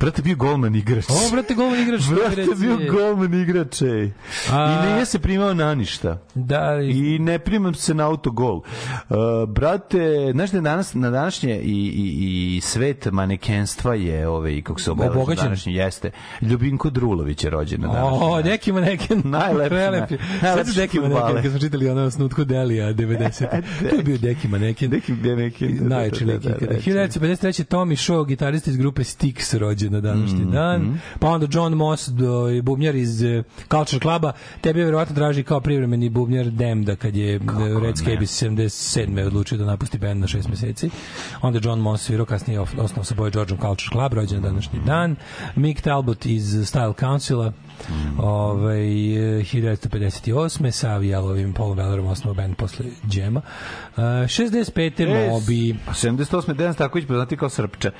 Brate, 0.00 0.22
bio 0.22 0.36
golman 0.36 0.74
igrač. 0.74 1.04
O, 1.08 1.30
brate, 1.32 1.54
golman 1.54 1.80
igrač. 1.82 2.02
Brate, 2.10 2.46
bio 2.60 2.78
golman 2.92 3.34
igrač, 3.34 3.82
ej. 3.82 4.12
A- 4.52 4.84
I 4.86 4.92
nije 4.92 5.06
se 5.06 5.18
primao 5.18 5.54
na 5.54 5.74
ništa. 5.74 6.18
Da, 6.34 6.80
i 6.82 7.14
I 7.14 7.18
ne 7.18 7.38
primam 7.38 7.74
se 7.74 7.94
na 7.94 8.06
autogol. 8.06 8.56
Uh, 8.56 9.16
brate, 9.48 10.30
znaš 10.32 10.50
da 10.50 10.60
danas, 10.60 10.94
na 10.94 11.10
današnje 11.10 11.60
i, 11.60 11.70
i, 11.70 12.56
i 12.56 12.60
svet 12.60 13.08
manekenstva 13.12 13.94
je, 13.94 14.28
ovaj, 14.28 14.62
kako 14.62 14.80
se 14.80 14.90
obeleži 14.90 15.36
današnji, 15.36 15.74
jeste. 15.74 16.10
Ljubinko 16.40 16.90
Drulović 16.90 17.44
je 17.44 17.50
rođen 17.50 17.80
na 17.80 17.88
današnji. 17.88 18.18
O, 18.22 18.34
dan. 18.34 18.42
Deki 18.42 18.72
Maneken. 18.72 19.22
Najlepši, 19.24 20.16
Sad 20.16 20.42
najlepši 20.42 20.72
su 20.72 20.80
Deki 20.80 21.00
Maneken, 21.00 21.42
kad 21.42 21.50
smo 21.50 21.60
čitali 21.60 21.88
ono 21.88 22.10
snutku 22.10 22.44
Delija 22.44 22.94
90. 22.94 23.62
to 23.90 23.96
je 23.96 24.02
bio 24.02 24.18
Deki 24.18 24.48
Maneken. 24.48 24.90
Neki 24.90 25.12
gde 25.12 25.36
neki... 25.36 25.68
Najjači 25.68 26.24
lik 26.24 26.44
ikada. 26.44 26.74
1953. 26.74 27.64
Tommy 27.64 28.12
Shaw, 28.12 28.26
gitarista 28.26 28.70
iz 28.70 28.76
grupe 28.76 29.02
Styx, 29.02 29.58
rođen 29.58 29.83
na 29.90 30.00
današnji 30.00 30.44
Mm, 30.44 30.50
dan. 30.50 31.00
Pa 31.18 31.28
onda 31.28 31.46
John 31.50 31.74
Moss, 31.74 32.08
do, 32.08 32.48
bubnjar 32.62 32.94
iz 32.94 33.22
eh, 33.22 33.42
Culture 33.70 34.00
Cluba. 34.00 34.32
Tebi 34.60 34.80
je 34.80 34.84
verovatno 34.84 35.14
draži 35.14 35.42
kao 35.42 35.60
privremeni 35.60 36.08
bubnjar 36.08 36.46
Demda, 36.50 36.96
kad 36.96 37.16
je 37.16 37.34
eh, 37.34 37.40
Red 37.82 37.98
Scabies 37.98 38.42
77. 38.42 39.26
odlučio 39.26 39.58
da 39.58 39.64
napusti 39.64 39.98
band 39.98 40.20
na 40.20 40.26
šest 40.26 40.48
meseci. 40.48 40.90
Onda 41.42 41.60
John 41.62 41.80
Moss 41.80 42.04
svirao 42.04 42.26
kasnije 42.26 42.60
osnovao 42.60 43.04
sa 43.04 43.14
Boy 43.14 43.32
Georgeom 43.32 43.60
Culture 43.60 43.90
Club, 43.92 44.12
rođen 44.12 44.42
na 44.42 44.48
današnji 44.48 44.80
dan. 44.86 45.16
Mick 45.56 45.80
Talbot 45.80 46.26
iz 46.26 46.44
Style 46.44 47.00
Councila, 47.00 47.52
Ovaj 48.18 48.78
1958. 48.78 50.70
sa 50.70 50.96
Vijalovim 50.96 51.52
Paul 51.52 51.74
Vellerom 51.74 52.06
osnovu 52.06 52.36
posle 52.56 52.86
Džema. 53.08 53.40
E, 53.96 54.00
uh, 54.00 54.04
65. 54.04 55.06
Yes. 55.06 55.30
Mobi. 55.30 55.76
78. 55.88 56.54
Dejan 56.54 56.74
Staković 56.74 57.06
poznati 57.06 57.36
kao 57.36 57.48
Srpče. 57.48 57.90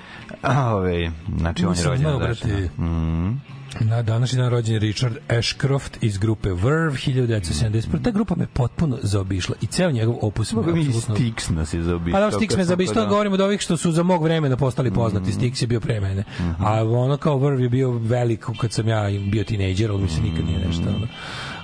Ovaj 0.43 1.11
znači, 1.39 1.67
on 1.67 1.77
je 1.77 1.85
rođen. 1.85 2.69
Mhm. 2.79 3.33
Na 3.81 4.03
današnji 4.03 4.39
dan 4.39 4.51
rođen 4.51 4.75
je 4.75 4.79
Richard 4.79 5.17
Ashcroft 5.29 5.99
iz 6.01 6.19
grupe 6.19 6.49
Verve 6.49 6.97
1970. 6.97 8.03
Ta 8.03 8.11
grupa 8.11 8.35
me 8.37 8.47
potpuno 8.47 8.99
zaobišla 9.03 9.55
i 9.61 9.67
ceo 9.67 9.91
njegov 9.91 10.17
opus 10.23 10.53
me 10.53 10.57
Mogu 10.57 10.73
mi 10.73 10.81
apsolutno... 10.81 11.15
Stix 11.17 11.51
nas 11.51 11.75
je 11.75 11.83
zaobišao. 11.83 12.21
Pa 12.21 12.31
da, 12.31 12.39
Stix 12.39 12.57
me 12.57 12.65
zaobišla, 12.65 12.95
kod- 12.95 13.09
govorimo 13.09 13.35
od 13.35 13.41
ovih 13.41 13.61
što 13.61 13.77
su 13.77 13.93
za 13.93 14.03
mog 14.03 14.23
vremena 14.23 14.57
postali 14.57 14.91
poznati. 14.91 15.31
Mhm. 15.31 15.39
Stix 15.41 15.63
je 15.63 15.67
bio 15.67 15.81
pre 15.81 16.01
mene. 16.01 16.25
A 16.59 16.85
ono 16.85 17.17
kao 17.17 17.39
Verve 17.39 17.63
je 17.63 17.69
bio 17.69 17.91
velik 17.91 18.47
kad 18.61 18.73
sam 18.73 18.89
ja 18.89 19.03
bio 19.23 19.45
tinejdžer, 19.45 19.91
ali 19.91 20.03
mi 20.03 20.09
se 20.09 20.21
nikad 20.21 20.45
nije 20.45 20.59
nešto. 20.59 20.83
Ono. 20.89 21.07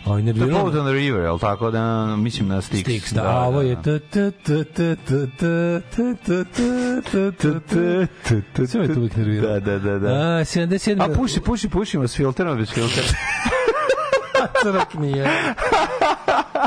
Ovaj, 0.04 0.22
ne 0.22 0.32
bilo- 0.32 0.70
the 0.70 0.92
River, 0.92 1.22
jel 1.22 1.38
tako 1.38 1.70
da, 1.70 2.06
mislim 2.16 2.48
na 2.48 2.60
Stix. 2.60 2.84
Stix, 2.84 3.14
da, 3.14 3.40
ovo 3.40 3.60
je 3.60 3.82
t 3.82 3.98
t 3.98 4.30
t 4.30 4.64
t 4.64 4.96
t 4.96 4.96
t 4.96 5.76
t 5.90 6.14
t 6.20 6.44
t 6.44 6.44
t 7.30 8.06
t 8.24 8.42
t 8.52 8.66
Sve 8.66 8.80
me 8.80 8.94
uvijek 8.96 9.16
nerviralo. 9.16 9.48
Da, 9.48 9.60
da, 9.60 9.78
da, 9.78 9.98
da. 9.98 10.08
A, 10.08 10.44
77. 10.44 11.02
A 11.02 11.14
puši, 11.14 11.40
puši, 11.40 11.68
pušimo 11.68 12.08
s 12.08 12.16
filterom, 12.16 12.58
bez 12.58 12.70
filtera. 12.70 13.06
Crk 14.62 14.94
mi 14.94 15.10
je. 15.10 15.54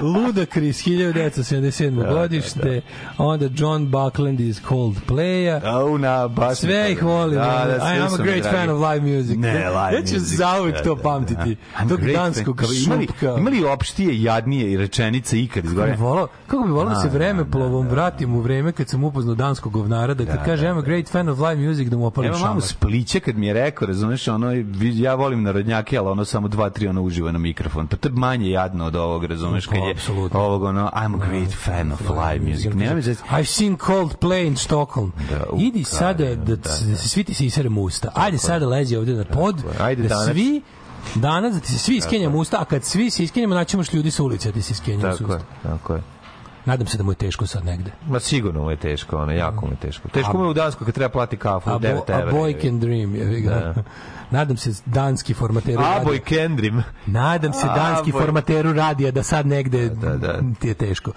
Ludacris 0.02 0.78
1977. 0.80 2.10
godište, 2.10 2.82
onda 3.18 3.50
John 3.56 3.88
Buckland 3.88 4.40
iz 4.40 4.62
Coldplaya. 4.62 5.62
Au, 5.66 5.98
na, 5.98 6.28
baš 6.28 6.58
Sve 6.58 6.92
ih 6.92 7.04
volim. 7.04 7.36
Da, 7.36 7.44
da, 7.80 7.86
I 7.88 8.00
am 8.00 8.14
a 8.14 8.18
great 8.18 8.44
fan 8.44 8.70
of 8.70 8.82
live 8.82 9.18
music. 9.18 9.38
Ne, 9.38 9.52
live 9.52 9.94
Ja 9.94 10.02
ću 10.02 10.14
music. 10.14 10.38
zauvek 10.38 10.76
Da, 10.76 10.84
to 10.84 10.96
da, 10.96 11.02
pamtiti. 11.04 11.56
I'm 11.80 11.90
Tog 11.90 12.00
great 12.00 12.16
danskog 12.16 12.62
fan. 12.62 12.70
Imali, 12.86 13.08
šupka. 13.08 13.36
imali 13.38 13.64
opštije, 13.66 14.24
jadnije 14.24 14.72
i 14.72 14.78
rečenice 14.78 15.40
ikad 15.40 15.56
Kako 15.56 15.68
izgore? 15.68 15.92
bi 15.92 15.98
volao, 15.98 16.28
kako 16.48 16.64
bi 16.64 16.72
volao 16.72 16.90
da 16.90 17.00
se 17.02 17.08
Da, 17.08 17.14
vreme 17.14 17.44
da, 17.44 17.50
plovom 17.52 17.84
da, 17.84 17.90
da. 17.90 17.96
vratim 17.96 18.36
u 18.36 18.40
vreme 18.40 18.72
kad 18.72 18.90
sam 18.90 19.04
upoznao 19.04 19.36
danskog 19.36 19.74
govnara 19.74 20.14
da 20.14 20.26
kad 20.26 20.36
Da, 20.36 20.44
kaže 20.44 20.64
da, 20.64 20.70
I'm 20.70 20.80
a 20.80 20.82
great 20.82 21.10
fan 21.10 21.30
of 21.30 21.40
live 21.40 21.68
music 21.68 21.88
da 21.88 21.98
mu 21.98 22.06
opalim 22.06 22.32
Evo 22.32 22.40
mamu 22.40 22.62
spliće 22.62 23.20
kad 23.20 23.38
mi 23.38 23.48
je 23.48 23.54
rekao, 23.54 23.88
razumeš, 23.88 24.28
ono, 24.28 24.48
ja 24.94 25.16
volim 25.16 25.44
narodnjake, 25.44 25.98
ali 25.98 26.08
ono 26.08 26.26
samo 26.26 26.48
dva, 26.48 26.70
tri 26.70 26.88
ono 26.88 27.02
uživo 27.02 27.32
na 27.32 27.40
mikrofon. 27.40 27.88
Pa 27.88 27.96
to 27.98 28.08
je 28.08 28.14
manje 28.14 28.50
jadno 28.50 28.86
od 28.86 28.96
ovog, 28.96 29.24
razumeš, 29.26 29.66
kad 29.68 29.78
je 29.86 29.92
Apsolutno. 29.92 30.40
ovog 30.40 30.64
ono, 30.64 30.90
I'm 30.90 31.16
a 31.16 31.28
great 31.28 31.54
fan 31.56 31.92
of 31.92 32.02
live 32.02 32.40
music. 32.42 32.74
Nema 32.74 32.96
mi 32.96 33.02
za... 33.02 33.12
I've 33.12 33.46
seen 33.48 33.78
Coldplay 33.78 34.48
in 34.48 34.56
Stockholm. 34.58 35.12
Da, 35.30 35.46
u, 35.52 35.60
Idi 35.60 35.84
sada 35.84 36.26
da, 36.26 36.36
da, 36.36 36.46
da, 36.46 36.56
da 36.56 36.96
se 36.98 37.10
svi 37.10 37.24
ti 37.24 37.34
se 37.34 37.46
iseremo 37.46 37.82
usta. 37.82 38.12
Ajde 38.16 38.38
sada 38.38 38.68
lezi 38.68 38.96
ovde 38.96 39.14
na 39.14 39.24
pod. 39.26 39.56
Ajde 39.80 40.04
da 40.04 40.16
svi 40.18 40.62
danas 41.16 41.54
da 41.54 41.60
ti 41.60 41.68
se 41.68 41.80
svi 41.80 41.96
iskenjamo 41.98 42.38
usta, 42.38 42.58
a 42.62 42.66
kad 42.66 42.84
svi 42.84 43.10
se 43.10 43.24
iskenjamo, 43.24 43.56
naćemo 43.56 43.84
ljudi 43.94 44.12
sa 44.12 44.24
ulice 44.24 44.48
da 44.50 44.54
ti 44.54 44.62
se 44.62 44.72
iskenjamo 44.72 45.12
Tako 45.12 45.24
je, 45.24 45.38
usta. 45.38 45.46
tako 45.64 45.94
je. 45.94 46.02
Nadam 46.66 46.88
se 46.88 46.98
da 46.98 47.04
mu 47.04 47.12
je 47.12 47.16
teško 47.16 47.48
sad 47.48 47.66
negde. 47.66 47.92
Ma 48.08 48.20
sigurno 48.20 48.64
mu 48.64 48.70
je 48.70 48.78
teško, 48.78 49.18
ono, 49.18 49.32
jako 49.32 49.66
mu 49.66 49.72
je 49.72 49.78
teško. 49.78 50.08
Teško 50.10 50.38
mu 50.38 50.44
je 50.44 50.50
u 50.50 50.54
Danskoj 50.54 50.86
kad 50.86 50.96
treba 50.96 51.10
plati 51.10 51.38
kafu, 51.38 51.70
A, 51.70 51.74
9 51.74 51.94
bo, 51.96 52.06
a 52.10 52.20
evra. 52.20 52.32
boy 52.34 52.62
can 52.62 52.80
dream. 52.80 53.16
Je, 53.16 53.42
ga. 53.42 53.74
Nadam 54.32 54.58
se 54.58 54.82
danski 54.86 55.34
formateru 55.34 55.82
A 55.82 56.02
boy 56.04 56.20
Kendrim. 56.20 56.84
Nadam 57.06 57.54
se 57.54 57.66
A, 57.66 57.76
danski 57.76 58.12
boy. 58.12 58.20
formateru 58.20 58.74
radija 58.74 59.12
da 59.12 59.24
sad 59.24 59.48
negde 59.48 59.90
Da, 59.90 60.18
da. 60.18 60.40
ti 60.60 60.68
je 60.68 60.74
teško. 60.74 61.12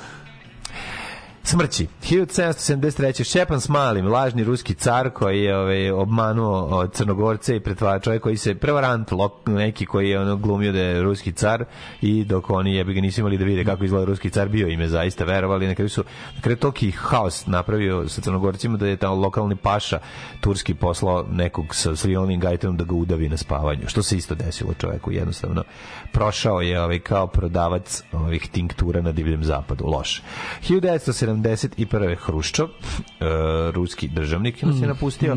Smrći. 1.49 1.87
1773. 2.03 3.25
Šepan 3.25 3.61
Smalim, 3.61 4.07
lažni 4.07 4.45
ruski 4.45 4.75
car 4.75 5.11
koji 5.11 5.43
je 5.43 5.59
ovaj, 5.59 5.91
obmanuo 5.91 6.87
Crnogorce 6.87 7.57
i 7.57 7.61
pretva 7.61 7.99
čovjek 7.99 8.23
koji 8.23 8.37
se 8.37 8.55
prevarant 8.55 9.13
lok, 9.13 9.33
neki 9.47 9.87
koji 9.87 10.11
je 10.11 10.21
ono 10.21 10.37
glumio 10.37 10.73
da 10.73 10.79
je 10.79 11.03
ruski 11.03 11.33
car 11.33 11.65
i 12.01 12.25
dok 12.25 12.51
oni 12.51 12.75
jebi 12.75 12.95
ga 12.95 13.01
nisu 13.01 13.21
imali 13.21 13.39
da 13.39 13.45
vide 13.45 13.65
kako 13.65 13.85
izgleda 13.85 14.05
ruski 14.05 14.31
car 14.31 14.49
bio 14.49 14.69
ime 14.69 14.89
zaista 14.89 15.25
verovali 15.25 15.67
na 15.67 15.75
kraju 15.75 15.89
su 15.89 16.05
na 16.37 16.41
kraju 16.41 16.57
toliki 16.57 16.91
haos 16.91 17.47
napravio 17.47 18.09
sa 18.09 18.21
Crnogorcima 18.21 18.79
da 18.79 18.87
je 18.87 18.97
tamo 18.97 19.15
lokalni 19.15 19.57
paša 19.57 19.99
turski 20.41 20.75
poslao 20.75 21.27
nekog 21.31 21.75
sa 21.75 21.97
svilnim 21.97 22.41
gajtenom 22.41 22.77
da 22.77 22.85
ga 22.85 22.95
udavi 22.95 23.29
na 23.29 23.37
spavanju 23.37 23.83
što 23.87 24.03
se 24.03 24.17
isto 24.17 24.35
desilo 24.35 24.75
čovjeku 24.75 25.13
jednostavno 25.13 25.65
prošao 26.13 26.61
je 26.61 26.83
ovaj 26.83 26.99
kao 26.99 27.27
prodavac 27.27 28.03
ovih 28.13 28.49
tinktura 28.49 29.01
na 29.01 29.13
divljem 29.13 29.45
zapadu 29.45 29.87
loše 29.87 30.23
1971. 31.43 32.17
Hruščov, 32.17 32.69
e, 32.69 32.71
ruski 33.73 34.09
državnik 34.09 34.63
nas 34.63 34.81
je 34.81 34.87
napustio, 34.87 35.37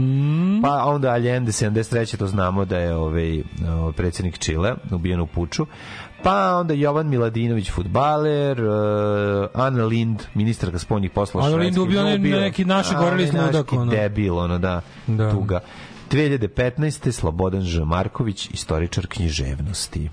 pa 0.63 0.83
onda 0.85 1.09
Allende 1.09 1.51
73. 1.51 2.17
to 2.17 2.27
znamo 2.27 2.65
da 2.65 2.77
je 2.77 2.95
ovaj, 2.95 3.43
ovaj 3.69 3.93
predsjednik 3.93 4.37
Čile, 4.37 4.75
ubijen 4.91 5.21
u 5.21 5.27
puču, 5.27 5.65
pa 6.23 6.55
onda 6.55 6.73
Jovan 6.73 7.07
Miladinović, 7.07 7.71
futbaler, 7.71 8.61
uh, 8.61 8.69
Ana 9.53 9.85
Lind, 9.85 10.21
ministarka 10.33 10.79
spoljnih 10.79 11.11
poslova 11.11 11.47
Ana 11.47 11.55
Lind 11.55 11.77
ubio 11.77 12.03
neki 12.39 12.65
naš 12.65 12.91
A, 12.91 12.99
gorilisni 12.99 13.39
onaj 13.39 13.51
ludak, 13.51 13.71
naš 13.71 13.79
ono. 13.81 13.91
debil, 13.91 14.37
ono, 14.37 14.57
da, 14.59 14.81
Da. 15.07 15.31
tuga. 15.31 15.59
2015. 16.11 17.11
Slobodan 17.11 17.61
Ž. 17.61 17.85
Marković, 17.85 18.49
istoričar 18.51 19.07
književnosti. 19.07 20.09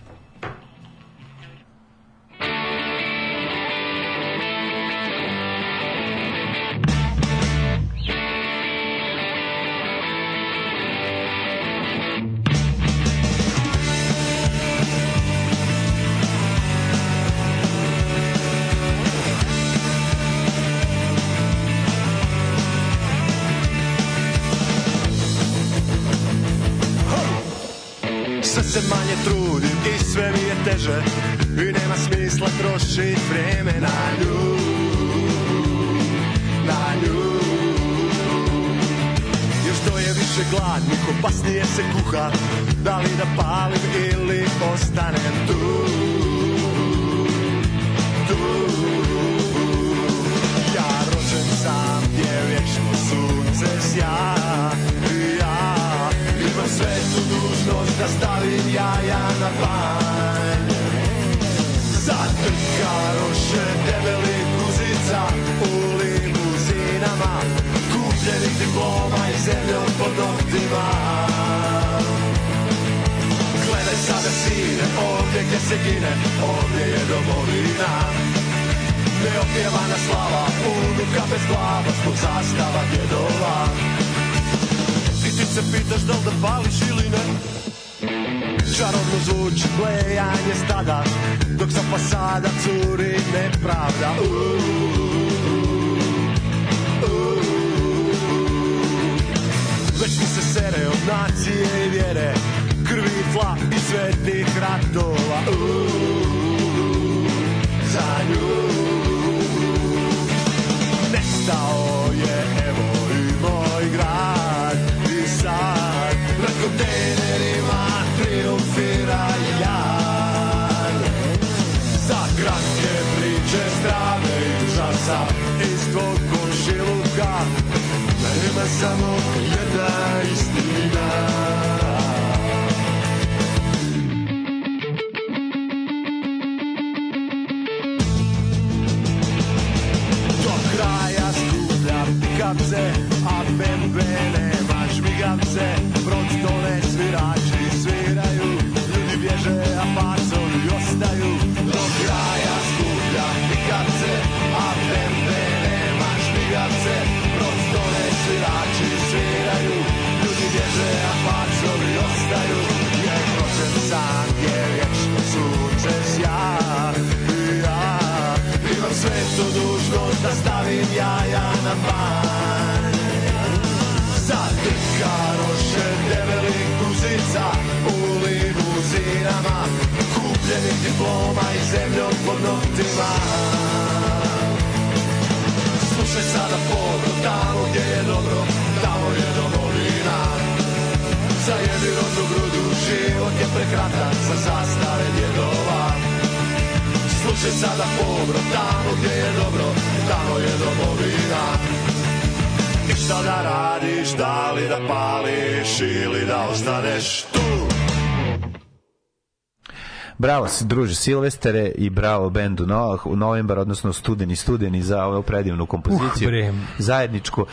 Druže 210.61 210.95
Silvestere 210.95 211.73
i 211.75 211.91
bravo 211.91 212.31
bendu 212.31 212.67
no, 212.67 212.99
u 213.05 213.17
novembar, 213.17 213.59
odnosno 213.59 213.93
studeni, 213.93 214.37
studeni 214.37 214.83
za 214.83 215.05
ovu 215.05 215.23
predivnu 215.23 215.67
kompoziciju. 215.67 216.29
Uh, 216.29 216.55
zajedničku. 216.79 217.47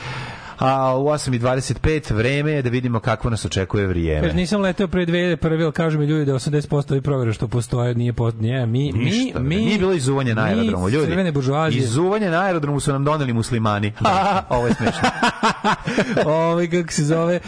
A 0.59 0.97
u 0.97 1.05
8.25 1.05 2.13
vreme 2.13 2.51
je 2.51 2.61
da 2.61 2.69
vidimo 2.69 2.99
kako 2.99 3.29
nas 3.29 3.45
očekuje 3.45 3.87
vrijeme. 3.87 4.21
Kaže, 4.21 4.35
nisam 4.35 4.61
leteo 4.61 4.87
pre 4.87 5.05
dve 5.05 5.37
prve, 5.37 5.63
ali 5.63 5.73
kažu 5.73 5.99
mi 5.99 6.05
ljudi 6.05 6.25
da 6.25 6.33
80% 6.33 6.91
ovih 6.91 7.03
provjera 7.03 7.33
što 7.33 7.47
postoje 7.47 7.95
nije 7.95 8.13
post... 8.13 8.37
Nije, 8.39 8.65
mi, 8.65 8.91
Ništa, 8.91 9.39
mi, 9.39 9.47
mi, 9.47 9.65
nije 9.65 9.77
bilo 9.77 9.93
izuvanje 9.93 10.35
na 10.35 10.43
aerodromu, 10.43 10.89
ljudi. 10.89 11.77
Izuvanje 11.77 12.29
na 12.29 12.41
aerodromu 12.41 12.79
su 12.79 12.91
nam 12.91 13.03
doneli 13.03 13.33
muslimani. 13.33 13.93
Ovo 14.49 14.67
je 14.67 14.73
smešno. 14.73 15.01
ovaj 16.25 16.69
kako 16.69 16.91
se 16.91 17.03
zove 17.03 17.39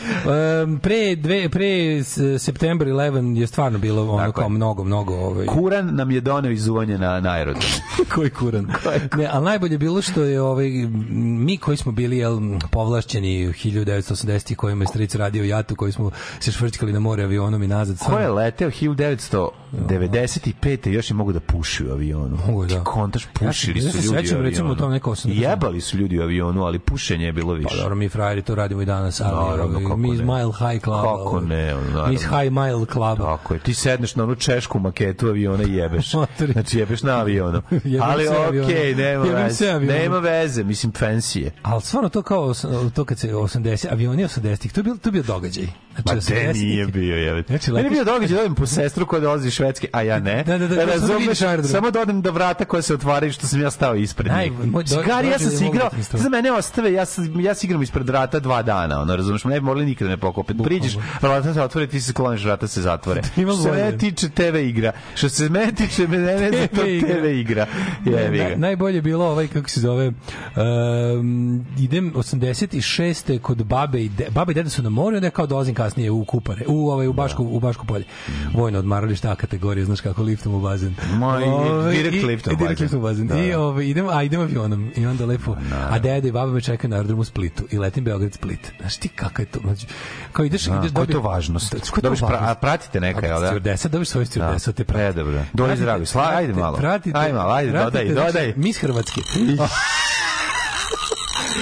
um, 0.64 0.80
pre 0.80 1.16
dve 1.16 1.50
pre 1.50 2.04
September 2.40 2.88
11 2.88 3.38
je 3.38 3.48
stvarno 3.48 3.80
bilo 3.80 4.04
ono 4.04 4.18
Tako 4.18 4.40
je. 4.40 4.44
kao 4.44 4.50
mnogo 4.50 4.84
mnogo 4.84 5.14
ovaj 5.14 5.46
Kuran 5.46 5.96
nam 5.96 6.12
je 6.12 6.22
doneo 6.22 6.52
izuvanje 6.52 6.98
na, 6.98 7.20
na 7.20 7.30
aerodromu. 7.32 7.68
koji 8.16 8.30
kuran. 8.30 8.68
Ne, 9.18 9.30
ali 9.32 9.46
najbolje 9.46 9.74
je 9.74 9.78
bilo 9.78 10.02
što 10.02 10.24
je 10.24 10.42
ovaj 10.42 10.70
mi 11.16 11.58
koji 11.58 11.78
smo 11.78 11.92
bili 11.92 12.18
jel 12.18 12.40
povlašćeni 12.72 13.48
1980 13.48 14.56
kojima 14.56 14.84
je 14.84 14.88
stric 14.88 15.16
radio 15.16 15.44
jatu 15.44 15.76
koji 15.76 15.92
smo 15.92 16.12
se 16.40 16.52
švrćkali 16.52 16.94
na 16.94 17.00
more 17.00 17.24
avionom 17.24 17.64
i 17.64 17.68
nazad. 17.68 17.98
Ko 18.00 18.18
je 18.20 18.30
leteo 18.30 18.70
1995. 19.72 20.90
još 20.90 21.10
je 21.10 21.16
mogu 21.16 21.34
da 21.34 21.40
puši 21.40 21.88
u 21.88 21.92
avionu. 21.92 22.38
Mogu, 22.48 22.66
da. 22.66 22.76
Ti 22.76 22.82
kontaš, 22.84 23.28
pušili 23.34 23.80
Ja 23.80 23.92
su 23.92 23.98
ja 23.98 24.02
se 24.02 24.08
ljudi 24.08 24.28
sećam, 24.28 24.42
recimo, 24.42 24.66
avionu. 24.66 24.74
u 24.74 24.76
tom 24.76 24.92
nekom 24.92 25.14
80. 25.14 25.42
Jebali 25.50 25.82
su 25.82 25.98
ljudi 25.98 26.20
u 26.20 26.22
avionu, 26.22 26.64
ali 26.64 26.80
pušenje 26.80 27.26
je 27.26 27.34
bilo 27.34 27.54
više. 27.54 27.70
Pa 27.72 27.76
dobro, 27.76 27.96
mi 27.96 28.10
frajeri 28.36 28.42
to 28.42 28.56
radimo 28.56 28.82
i 28.82 28.86
danas, 28.86 29.22
ali 29.22 29.50
Naravno, 29.50 29.78
ovaj, 29.78 29.84
kako 29.84 29.98
mi 29.98 30.14
iz 30.14 30.20
ne. 30.20 30.26
Mile 30.26 30.52
High 30.54 30.84
Club. 30.84 31.02
Kako 31.02 31.42
ne, 31.42 31.76
ono, 31.76 31.84
naravno. 31.84 32.08
Mi 32.08 32.14
iz 32.14 32.22
High 32.22 32.52
Mile 32.52 32.86
Club. 32.86 33.18
Tako 33.18 33.54
je, 33.54 33.60
ti 33.60 33.74
sedneš 33.74 34.16
na 34.16 34.24
onu 34.24 34.36
češku 34.36 34.80
maketu 34.80 35.28
aviona 35.28 35.64
i 35.64 35.74
jebeš. 35.74 36.12
Znači 36.54 36.80
jebeš 36.80 37.04
na 37.04 37.20
avionu. 37.20 37.62
Ali 38.02 38.28
okej, 38.28 38.46
avionu. 38.46 38.68
nema 38.98 39.24
veze. 39.24 39.80
Nema 39.80 40.20
veze, 40.20 40.64
mislim 40.64 40.92
fancy 40.92 41.40
je. 41.40 41.52
Ali 41.62 41.82
stvarno 41.82 42.10
to 42.10 42.22
kao 42.22 42.54
to 42.96 43.06
kad 43.06 43.20
se 43.20 43.34
80 43.34 43.92
avioni 43.92 44.24
80-ih, 44.24 44.74
to 44.74 44.80
je 44.80 44.84
bio 44.84 44.96
to 44.96 45.10
je 45.10 45.12
bio 45.12 45.24
događaj. 45.24 45.68
Znači 45.96 46.06
Ma 46.06 46.14
te 46.14 46.36
80-ih 46.36 46.64
nije 46.64 46.86
bio, 46.88 47.16
je. 47.16 47.44
Znači, 47.48 47.72
Meni 47.72 47.86
je 47.86 47.90
bio 47.90 48.04
događaj 48.04 48.36
da 48.36 48.42
odem 48.42 48.56
po 48.56 48.66
sestru 48.66 49.06
koja 49.06 49.20
dolazi 49.20 49.48
iz 49.48 49.54
Švedske, 49.54 49.88
a 49.94 50.02
ja 50.02 50.20
ne. 50.20 50.44
Da, 50.44 50.58
da, 50.58 50.68
da, 50.68 50.76
da, 50.76 50.82
samo 50.82 50.86
da 50.86 50.92
Razumeš? 50.92 51.72
Samo 51.72 51.92
da 51.92 52.02
odem 52.02 52.22
do 52.22 52.32
vrata 52.32 52.66
koja 52.66 52.82
se 52.82 52.94
otvaraju 52.94 53.34
što 53.34 53.48
sam 53.48 53.62
ja 53.62 53.72
stao 53.72 53.96
ispred 53.96 54.32
njih. 54.34 54.52
do- 54.52 55.04
Gari, 55.06 55.28
ja 55.28 55.40
sam 55.40 55.50
se 55.52 55.66
igrao, 55.66 55.90
za 56.14 56.30
mene 56.30 56.52
ostave, 56.52 56.94
ja, 56.94 57.06
sam, 57.06 57.40
ja 57.40 57.54
se 57.54 57.68
igram 57.68 57.82
ispred 57.82 58.08
vrata 58.08 58.25
dva 58.34 58.62
dana, 58.62 59.02
ono, 59.02 59.16
razumeš, 59.16 59.44
ne 59.44 59.60
bi 59.60 59.66
morali 59.66 59.86
nikada 59.86 60.10
ne 60.10 60.18
pokopiti. 60.18 60.64
Priđeš, 60.64 60.98
vrata 61.22 61.54
se 61.54 61.62
otvore, 61.62 61.88
ti 61.88 62.02
se 62.02 62.12
skloniš, 62.12 62.44
vrata 62.44 62.68
se 62.68 62.82
zatvore. 62.82 63.22
Što 63.36 63.56
se 63.56 63.72
mene 63.72 63.98
tiče 63.98 64.30
TV 64.30 64.56
igra. 64.56 64.92
Što 65.16 65.30
se 65.30 65.50
mene 65.50 65.72
tiče, 65.72 66.08
mene 66.08 66.52
za 66.52 66.68
to 66.68 66.82
TV 66.82 67.26
igra. 67.26 67.66
Ne, 68.06 68.38
ga. 68.38 68.56
najbolje 68.58 68.96
je 68.96 69.02
bilo 69.02 69.26
ovaj 69.26 69.48
kako 69.48 69.70
se 69.70 69.80
zove 69.80 70.08
um, 70.08 71.66
idem 71.80 72.14
80 72.14 72.56
96. 72.68 73.40
kod 73.40 73.64
babe 73.64 74.02
i 74.02 74.10
de, 74.10 74.28
babe 74.30 74.52
i 74.52 74.56
deda 74.56 74.70
su 74.70 74.82
na 74.84 74.90
moru, 74.90 75.16
onda 75.16 75.30
kao 75.30 75.48
dolazim 75.48 75.76
kasnije 75.76 76.12
u 76.12 76.26
Kupare, 76.26 76.66
u 76.68 76.90
ovaj 76.90 77.08
u 77.08 77.14
Baško 77.14 77.44
u 77.44 77.60
Baško 77.60 77.86
polje. 77.86 78.06
Vojno 78.54 78.80
odmaralište 78.80 79.28
A 79.28 79.36
kategorija, 79.36 79.86
znaš 79.86 80.02
kako 80.02 80.24
liftom 80.24 80.54
u 80.54 80.60
bazen. 80.62 80.90
I- 80.90 81.24
Ovaj, 81.24 81.96
direkt 81.98 82.24
liftom 82.24 82.54
u 82.54 82.58
direkt 82.58 82.72
bazen. 82.72 82.84
liftom 82.86 83.00
u 83.00 83.04
bazen. 83.04 83.28
Da, 83.28 83.40
I 83.40 83.52
da. 83.52 83.60
ovaj 83.60 83.86
idemo, 83.86 84.10
a 84.10 84.24
idemo 84.24 84.44
avionom 84.44 84.92
i 84.96 85.06
onda 85.06 85.26
lepo. 85.26 85.56
A 85.90 86.00
deda 86.00 86.28
i 86.28 86.32
baba 86.32 86.52
me 86.52 86.62
čekaju 86.62 86.90
na 86.90 86.96
aerodromu 86.96 87.22
u 87.22 87.26
Splitu 87.26 87.64
i 87.72 87.78
letim 87.78 88.04
Beograd 88.18 88.34
Split. 88.34 88.72
Znaš 88.80 88.98
ti 88.98 89.08
kako 89.08 89.42
je 89.42 89.46
to? 89.46 89.60
Znači, 89.60 89.86
kao 90.32 90.46
ideš, 90.46 90.64
Da, 90.64 90.76
ideš 90.78 90.92
je 91.00 91.08
to 91.08 91.22
važnost? 91.22 91.74
Da, 91.74 91.80
to 91.82 92.02
Dobiš 92.02 92.20
pra- 92.20 92.38
a 92.42 92.56
pratite 92.56 93.00
neka, 93.00 93.26
jel 93.28 93.42
da? 93.42 93.48
Stewardesa, 93.48 93.88
dobiš 93.88 94.10
svoju 94.10 94.26
stewardesa, 94.26 94.74
te 94.74 94.84
prati. 94.84 95.04
E, 95.04 95.14
dobro. 95.14 95.34
Doris 95.54 95.72
Pratite- 95.72 95.82
Dragović, 95.82 96.10
sla- 96.10 96.36
ajde 96.36 96.54
malo. 96.54 96.78
Pratite, 96.78 97.18
Ajde 97.20 97.34
malo, 97.34 97.54
ajde, 97.54 97.72
pratite, 97.72 97.92
dodaj, 98.04 98.14
znači, 98.14 98.28
dodaj. 98.28 98.54
Mis 98.58 98.78
Hrvatske. 98.78 99.22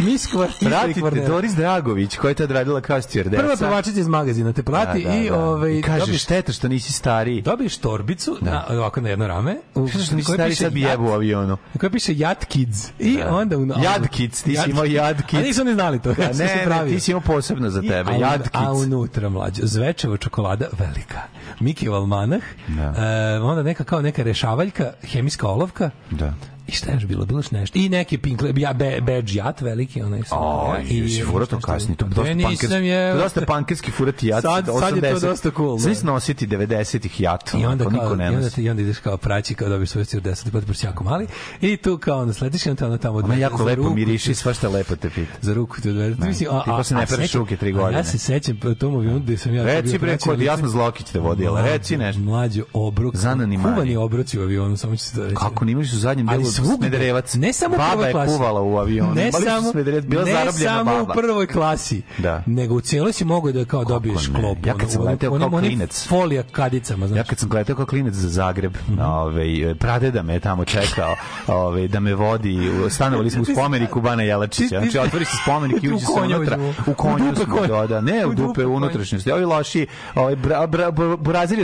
Mis 0.01 0.25
Hrvatske. 0.25 0.65
Pratite 0.65 1.01
Doris 1.21 1.53
Dragović, 1.53 2.15
koja 2.15 2.29
je 2.29 2.35
tad 2.35 2.51
radila 2.51 2.81
kao 2.81 2.97
stewardesa. 2.99 3.37
Prva 3.37 3.55
pevačica 3.57 3.99
iz 3.99 4.07
magazina 4.07 4.53
te 4.53 4.63
prati 4.63 5.03
Da, 5.03 5.09
da, 5.09 5.15
i 5.15 5.29
da. 5.29 5.35
ovaj 5.37 5.71
I 5.71 5.81
kaže, 5.81 5.99
dobiješ- 6.01 6.17
šteta 6.17 6.51
što 6.51 6.67
nisi 6.67 6.93
stariji. 6.93 7.41
dobiješ 7.41 7.77
torbicu 7.77 8.37
na 8.41 8.65
ovako 8.69 9.01
na 9.01 9.09
jedno 9.09 9.27
rame. 9.27 9.55
U 9.75 9.87
Šteta 9.87 10.03
što 10.03 10.15
nisi 10.15 10.31
stariji, 10.33 10.55
sad 10.55 10.73
bi 10.73 10.81
jebu 10.81 11.03
u 11.03 11.09
avionu. 11.09 11.57
Na 11.73 11.79
kojoj 11.79 11.91
piše 11.91 12.13
Yacht 12.13 12.45
Kids. 12.45 12.87
I 12.99 13.17
Da. 13.17 13.29
onda... 13.31 13.57
U, 13.57 13.65
Yad 13.65 14.07
Kids, 14.07 14.43
ti 14.43 14.55
si 14.57 14.69
imao 14.69 14.85
Yad 14.85 15.21
Kids. 15.21 15.33
A 15.35 15.41
nisu 15.41 15.61
oni 15.61 15.73
znali 15.73 16.01
to. 16.01 16.09
A 16.29 16.33
se 16.33 16.43
ne, 16.45 16.65
ne, 16.67 16.87
ti 16.87 16.99
si 16.99 17.11
imao 17.11 17.21
posebno 17.21 17.69
za 17.69 17.81
tebe. 17.81 17.93
I- 18.11 18.15
a, 18.15 18.17
Yad 18.19 18.39
A 18.43 18.59
Kids. 18.59 18.83
unutra 18.83 19.29
mlađe. 19.29 19.61
Zvečeva 19.63 20.17
čokolada 20.17 20.65
velika. 20.79 21.21
Miki 21.59 21.89
Valmanah. 21.89 22.41
Da. 22.67 22.93
E, 23.35 23.39
onda 23.39 23.63
neka 23.63 23.83
kao 23.83 24.01
neka 24.01 24.23
rešavaljka, 24.23 24.93
hemijska 25.03 25.47
olovka. 25.47 25.89
Da. 26.11 26.33
I 26.67 26.71
šta 26.71 26.89
je 26.91 26.95
još 26.95 27.05
bilo? 27.05 27.25
Bilo 27.25 27.39
još 27.39 27.51
nešto. 27.51 27.79
I 27.79 27.89
neki 27.89 28.17
Pink 28.17 28.41
ja, 28.55 28.73
be, 28.73 29.01
Badge 29.01 29.33
Jat 29.33 29.61
veliki. 29.61 30.01
Onaj, 30.01 30.23
sam- 30.23 30.37
O, 30.41 30.75
i 30.89 31.09
si 31.09 31.21
fura 31.21 31.45
to 31.45 31.59
kasnije. 31.59 31.95
To 31.97 32.05
dosta 32.05 32.33
nisam 32.33 32.83
je... 32.83 33.11
To 33.13 33.17
dosta 33.17 33.41
pankerski 33.45 33.91
furati 33.91 34.27
jat. 34.27 34.41
Sad- 34.41 34.65
sad 34.79 34.95
je 34.95 35.01
to 35.01 35.17
80. 35.17 35.21
dosta 35.21 35.51
cool, 35.55 35.75
da. 35.75 35.81
Znaš 35.81 36.01
nositi 36.01 36.47
90-ih 36.47 37.21
jat. 37.21 37.53
I 37.53 37.65
onda, 37.65 37.83
kao, 37.85 37.93
i 37.93 38.35
onda, 38.35 38.49
i 38.57 38.69
onda 38.69 38.81
ideš 38.81 38.97
kao 38.97 39.17
praći, 39.17 39.55
kao 39.55 39.69
dobiš 39.69 39.91
deset, 40.23 40.51
pošto 40.51 40.73
si 40.73 40.85
jako 40.85 41.03
mali. 41.03 41.27
I 41.61 41.77
tu 41.77 41.97
kao 41.97 42.21
onda 42.21 42.33
slediš 42.33 42.65
i 42.65 42.69
onda 42.69 42.85
ono 42.85 42.97
tamo 42.97 43.17
Ona 43.17 43.35
jako 43.35 43.63
lepo 43.63 43.89
miriši 43.89 44.31
i 44.31 44.35
svašta 44.35 44.69
lepo 44.69 44.95
te 44.95 45.09
pita. 45.09 45.31
za 45.41 45.53
ruku 45.53 45.81
te 45.81 45.89
odvede. 45.89 46.15
Ti 46.33 46.45
posle 46.65 46.97
a- 46.97 46.99
ne 46.99 47.05
pereš 47.05 47.33
ruke 47.33 47.57
tri 47.57 47.71
godine. 47.71 47.99
Ja 47.99 48.03
se 48.03 48.17
sećam 48.17 48.57
po 48.57 48.73
tom 48.73 48.95
avionu 48.95 49.19
gde 49.19 49.37
sam 49.37 49.55
ja... 49.55 49.63
Reci 49.63 49.97
bre, 49.97 50.17
kod. 50.17 50.41
Jasna 50.41 50.67
Zlokić 50.67 51.05
te 51.07 51.19
vodila. 51.19 51.61
Reci 51.61 51.97
nešto. 51.97 52.21
Mlađo 52.21 52.63
obrok. 52.73 53.15
Zanani 53.15 53.57
mani. 53.57 53.73
Kuvani 53.75 53.95
obroci 53.95 54.39
u 54.39 54.41
avionu, 54.41 54.77
samo 54.77 54.95
ću 54.95 55.03
se 55.03 55.15
to 55.15 55.23
reći. 55.23 55.35
Kako 55.35 55.65
nimali 55.65 55.85
u 55.85 55.87
zadnjem 55.89 56.27
delu 56.27 56.45
svugde. 56.55 56.77
Smederevac? 56.77 57.33
Ne 57.33 57.53
samo 57.53 57.75
u 57.75 57.77
Baba 57.77 57.91
prvoj 57.91 58.07
je 58.07 58.11
klasi. 58.11 58.27
kuvala 58.29 58.61
u 58.61 58.77
avionu. 58.77 59.13
Ne 59.13 59.31
samo, 59.31 59.73
bila 60.01 60.23
ne 60.25 60.51
samo 60.53 60.91
baba. 60.93 61.13
u 61.13 61.15
prvoj 61.15 61.47
klasi, 61.47 62.01
Da. 62.17 62.43
nego 62.45 62.75
u 62.75 62.81
cijeloj 62.81 63.13
si 63.13 63.25
mogao 63.25 63.51
da 63.51 63.65
kao 63.65 63.83
dobiješ 63.85 64.27
ne? 64.27 64.33
klopu. 64.33 64.67
Ja 64.67 64.73
kad 64.73 64.91
sam 64.91 65.01
leteo 65.03 65.31
onim- 65.31 65.41
kao 65.41 65.57
onim 65.57 65.69
klinac. 65.69 66.07
Folija 66.07 66.43
kadicama, 66.43 67.07
znaš. 67.07 67.17
Ja 67.17 67.23
kad 67.23 67.39
sam 67.39 67.49
gledao 67.49 67.75
kao 67.75 67.85
klinac 67.85 68.13
za 68.13 68.29
Zagreb, 68.29 68.77
Mhm. 68.87 68.99
ovaj 69.01 69.45
pradeda 69.75 70.23
me 70.23 70.33
je 70.33 70.39
tamo 70.39 70.65
čekao, 70.65 71.15
ovaj 71.47 71.87
da 71.87 71.99
me 71.99 72.13
vodi, 72.15 72.59
u- 72.77 72.89
stanovali 72.89 73.29
smo 73.29 73.41
u 73.41 73.45
spomeniku 73.53 74.01
Bana 74.01 74.23
Jelačića. 74.23 74.79
Znači 74.79 74.99
otvori 74.99 75.25
se 75.25 75.37
spomenik 75.43 75.83
i 75.83 75.89
U 75.91 75.95
uđe 75.95 76.05
se 76.05 76.11
unutra. 76.13 76.57
U 76.87 76.93
konju 76.93 77.25
U 77.25 77.31
dupe 77.31 77.45
smo, 77.45 77.67
da, 77.69 77.87
da, 77.87 78.01
ne, 78.01 78.25
u 78.25 78.29
U 78.29 78.33
dupe 78.33 78.43
dupe 78.43 78.65
u 78.65 78.73
unutrašnjosti. 78.73 79.31
Ovi 79.31 79.45
loši, 79.45 79.85
ovaj 80.15 80.35
bra, 80.35 80.67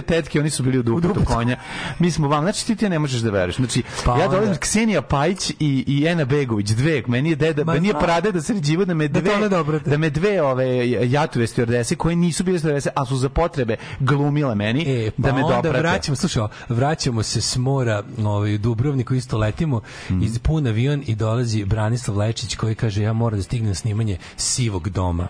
tetke, 0.02 0.40
oni 0.40 0.50
su 0.50 0.64
bili 0.64 0.80
u 0.80 0.84
dupetu 0.84 1.22
konja. 1.26 1.58
Mi 2.00 2.12
smo 2.12 2.28
vam, 2.28 2.44
znači 2.44 2.68
ti 2.68 2.76
ti 2.76 2.90
ne 2.90 3.00
možeš 3.00 3.22
da 3.22 3.30
veruješ. 3.32 3.56
Znači 3.56 3.84
Pa 4.06 4.12
ja 4.12 4.28
dolazim 4.28 4.40
onda- 4.42 4.58
Ksenija 4.80 5.02
Pajić 5.04 5.50
i 5.52 5.84
i 5.90 6.06
Ena 6.06 6.26
Begović, 6.26 6.68
dve. 6.68 7.04
Meni 7.08 7.30
je 7.30 7.36
deda, 7.38 7.64
Ma 7.64 7.74
meni 7.74 7.88
je 7.88 7.92
znam. 7.92 8.04
pradeda 8.04 8.42
sređivo 8.42 8.86
da 8.86 8.94
me 8.94 9.08
Da 9.08 9.22
dve 9.22 9.32
te. 9.80 9.80
da 9.82 9.98
me 9.98 10.10
dve 10.10 10.42
ove 10.42 10.68
jatove 11.04 11.48
stewardese 11.48 11.96
koje 11.96 12.16
nisu 12.16 12.44
bile 12.44 12.60
stewardese, 12.60 12.88
a 12.96 13.06
su 13.06 13.18
za 13.18 13.30
potrebe 13.30 13.78
glumile 14.00 14.56
meni 14.56 14.84
E, 14.88 15.12
pa 15.14 15.22
da 15.22 15.34
me 15.34 15.44
onda 15.44 15.56
doprate. 15.56 15.80
vraćamo, 15.80 16.16
slušaj, 16.16 16.42
vraćamo 16.70 17.24
se 17.24 17.42
s 17.42 17.58
mora 17.58 18.04
ovaj, 18.20 18.56
u 18.56 18.60
Dubrovniku, 18.60 19.16
isto 19.16 19.38
letimo 19.38 19.82
Mhm. 20.06 20.24
iz 20.24 20.40
pun 20.40 20.68
avion 20.68 21.04
i 21.08 21.16
dolazi 21.16 21.66
Branislav 21.66 22.18
Lečić 22.18 22.56
koji 22.56 22.76
kaže 22.76 23.04
ja 23.04 23.14
moram 23.14 23.40
da 23.40 23.44
stignem 23.44 23.76
snimanje 23.76 24.18
sivog 24.38 24.90
doma. 24.90 25.28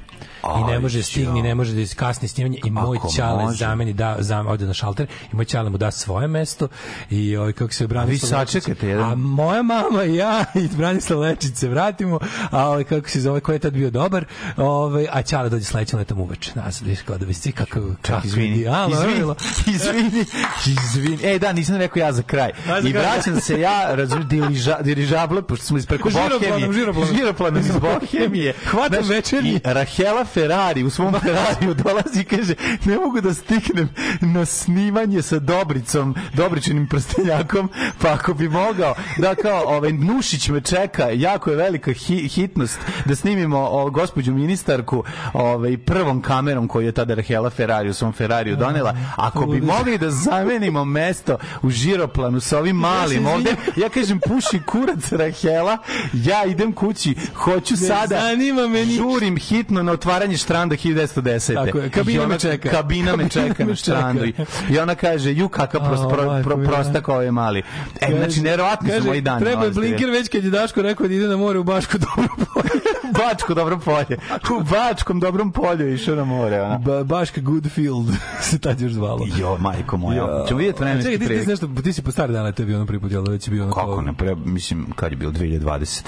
I 0.59 0.63
ne 0.63 0.73
Aj, 0.73 0.79
može 0.79 1.03
stigni, 1.03 1.41
ne 1.41 1.55
može 1.55 1.73
da 1.73 1.81
iskasni 1.81 2.27
snimanje 2.27 2.59
i 2.65 2.71
moj 2.71 2.97
ćale 3.09 3.43
može? 3.43 3.57
zameni 3.57 3.93
da 3.93 4.15
zam, 4.19 4.47
ode 4.47 4.65
na 4.65 4.73
šalter 4.73 5.07
i 5.23 5.35
moj 5.35 5.45
ćale 5.45 5.69
mu 5.69 5.77
da 5.77 5.91
svoje 5.91 6.27
mesto 6.27 6.67
i 7.09 7.35
ovaj 7.35 7.53
kako 7.53 7.73
se 7.73 7.87
Branislav 7.87 8.31
Lečić- 8.31 8.45
sačekate 8.51 8.87
jedan- 8.87 9.19
moja 9.39 9.63
mama 9.63 10.03
i 10.03 10.15
ja 10.15 10.45
i 10.55 10.67
Branislav 10.77 11.19
Lečić 11.19 11.55
se 11.55 11.69
vratimo, 11.69 12.19
a 12.51 12.67
ovaj 12.67 12.83
kako 12.83 13.09
se 13.09 13.21
zove 13.21 13.39
ko 13.39 13.51
je 13.51 13.59
tad 13.59 13.73
bio 13.73 13.89
dobar, 13.89 14.25
ovaj 14.57 15.07
a 15.11 15.21
ćale 15.21 15.49
dođe 15.49 15.65
sledećem 15.65 15.99
letom 15.99 16.19
uveče. 16.19 16.51
Nas 16.55 16.81
vidiš 16.81 17.01
kao 17.01 17.17
da 17.17 17.25
bi 17.25 17.33
svi 17.33 17.51
kako 17.51 17.81
kako 18.01 18.27
izvini, 18.27 18.65
izvini, 18.91 19.35
izvini, 19.75 20.25
izvini. 20.65 21.17
E, 21.23 21.39
da, 21.39 21.53
nisam 21.53 21.75
rekao 21.75 21.99
ja 21.99 22.11
za 22.11 22.21
kraj. 22.21 22.51
I 22.83 22.93
vraćam 22.93 23.41
se 23.41 23.59
ja, 23.59 23.95
razumiješ, 23.95 24.27
diriža, 24.29 24.77
dirižable, 24.81 25.41
pošto 25.41 25.65
smo 25.65 25.77
iz 25.77 25.85
preko 25.85 26.09
Žiroplanom, 26.09 26.39
Bohemije. 26.39 26.73
žiroplanom. 26.73 27.15
Žiroplanom 27.15 27.59
iz 27.59 27.71
Bohemije. 27.77 28.53
Hvatam 28.65 29.03
Znaš, 29.03 29.15
večernji. 29.15 29.51
I 29.51 29.59
Rahela 29.63 30.25
Ferrari 30.25 30.83
u 30.83 30.89
svom 30.89 31.15
Ferrariju 31.23 31.73
dolazi 31.73 32.21
i 32.21 32.23
kaže, 32.23 32.53
ne 32.85 32.95
mogu 32.95 33.21
da 33.21 33.33
stiknem 33.33 33.89
na 34.21 34.45
snimanje 34.45 35.21
sa 35.21 35.39
Dobricom, 35.39 36.15
Dobričinim 36.33 36.87
prstenjakom, 36.87 37.69
pa 38.01 38.13
ako 38.13 38.33
bi 38.33 38.49
mogao, 38.49 38.95
da 39.17 39.28
kao, 39.35 39.63
ovaj, 39.65 39.93
Nušić 39.93 40.49
me 40.49 40.61
čeka, 40.61 41.09
jako 41.09 41.49
je 41.49 41.55
velika 41.55 41.93
hi, 41.93 42.27
hitnost 42.27 42.79
da 43.05 43.15
snimimo 43.15 43.67
o, 43.71 43.89
gospođu 43.89 44.31
ministarku 44.31 45.03
ovaj, 45.33 45.77
prvom 45.77 46.21
kamerom 46.21 46.67
koju 46.67 46.85
je 46.85 46.91
tada 46.91 47.15
Rahela 47.15 47.49
Ferrari 47.49 47.89
u 47.89 47.93
svom 47.93 48.13
Ferrariju 48.13 48.55
donela. 48.55 48.95
Ako 49.15 49.45
bi 49.45 49.61
mogli 49.61 49.97
da 49.97 50.11
zamenimo 50.11 50.85
mesto 50.85 51.37
u 51.61 51.69
žiroplanu 51.69 52.39
sa 52.39 52.57
ovim 52.59 52.75
malim 52.75 53.25
Ja 53.25 53.33
ovde, 53.33 53.55
ja 53.75 53.89
kažem 53.89 54.19
puši 54.19 54.61
kurac 54.65 55.11
Rahela, 55.11 55.77
ja 56.13 56.45
idem 56.45 56.73
kući, 56.73 57.15
hoću 57.35 57.77
sada, 57.77 58.19
zanima 58.21 58.67
me 58.67 58.85
ništa. 58.85 59.03
žurim 59.03 59.37
hitno 59.37 59.83
na 59.83 59.91
otvaranje 59.91 60.37
štranda 60.37 60.75
1910. 60.75 61.65
Tako 61.65 61.77
je, 61.77 61.89
kabina 61.89 62.23
ona- 62.23 62.33
me 62.33 62.39
čeka. 62.39 62.69
Kabina 62.69 63.15
me 63.15 63.29
čeka 63.29 63.47
Kabina 63.47 63.69
na 63.69 63.75
štrandu. 63.75 64.25
I, 64.69 64.79
ona 64.79 64.95
kaže, 64.95 65.33
ju 65.33 65.49
kakav 65.49 65.87
prost, 65.87 66.03
pro, 66.09 66.41
pro, 66.43 66.57
prostak 66.57 67.09
ovaj 67.09 67.31
mali. 67.31 67.63
E, 68.01 68.15
znači, 68.17 68.33
su 68.33 68.87
kaže, 68.87 69.18
moji 69.19 69.21
dani. 69.21 69.45
Treba 69.45 69.65
je 69.65 69.71
ste 69.71 69.79
blinker 69.79 70.09
već 70.09 70.29
kad 70.29 70.43
je 70.43 70.49
Daško 70.49 70.81
rekao 70.81 71.07
da 71.07 71.13
ide 71.13 71.27
na 71.27 71.37
more 71.37 71.59
u 71.59 71.63
Baško 71.63 71.97
dobro 71.97 72.29
polje. 72.53 72.81
Bačko 73.13 73.53
dobro 73.53 73.79
polje. 73.79 74.19
U 74.59 74.63
Bačkom 74.63 75.19
dobrom 75.19 75.51
polju 75.51 75.87
je 75.87 75.93
išao 75.93 76.15
na 76.15 76.23
more. 76.23 76.61
Ona. 76.61 76.77
Ba, 76.77 77.03
Baška 77.03 77.41
Goodfield 77.41 78.07
se 78.49 78.59
tad 78.59 78.81
još 78.81 78.91
zvalo. 78.91 79.27
Jo, 79.39 79.57
majko 79.57 79.97
moja. 79.97 80.17
Ja. 80.17 80.45
Ćemo 80.47 80.57
vidjeti 80.57 80.83
A 80.83 80.85
vremenski 80.85 81.11
Čekaj, 81.11 81.27
ti, 81.27 81.43
ti, 81.43 81.49
nešto, 81.49 81.67
ti 81.83 81.93
si 81.93 82.01
po 82.01 82.11
stari 82.11 82.33
dana 82.33 82.51
tebi 82.51 82.75
ono 82.75 82.85
prvi 82.85 82.99
put, 82.99 83.11
jel 83.11 83.23
da 83.23 83.31
već 83.31 83.47
je 83.47 83.51
bio 83.51 83.63
ono 83.63 83.73
Kako 83.73 84.01
ne, 84.01 84.13
pre, 84.13 84.35
mislim, 84.35 84.91
kad 84.95 85.11
je 85.11 85.17
bilo 85.17 85.31
2020. 85.31 86.01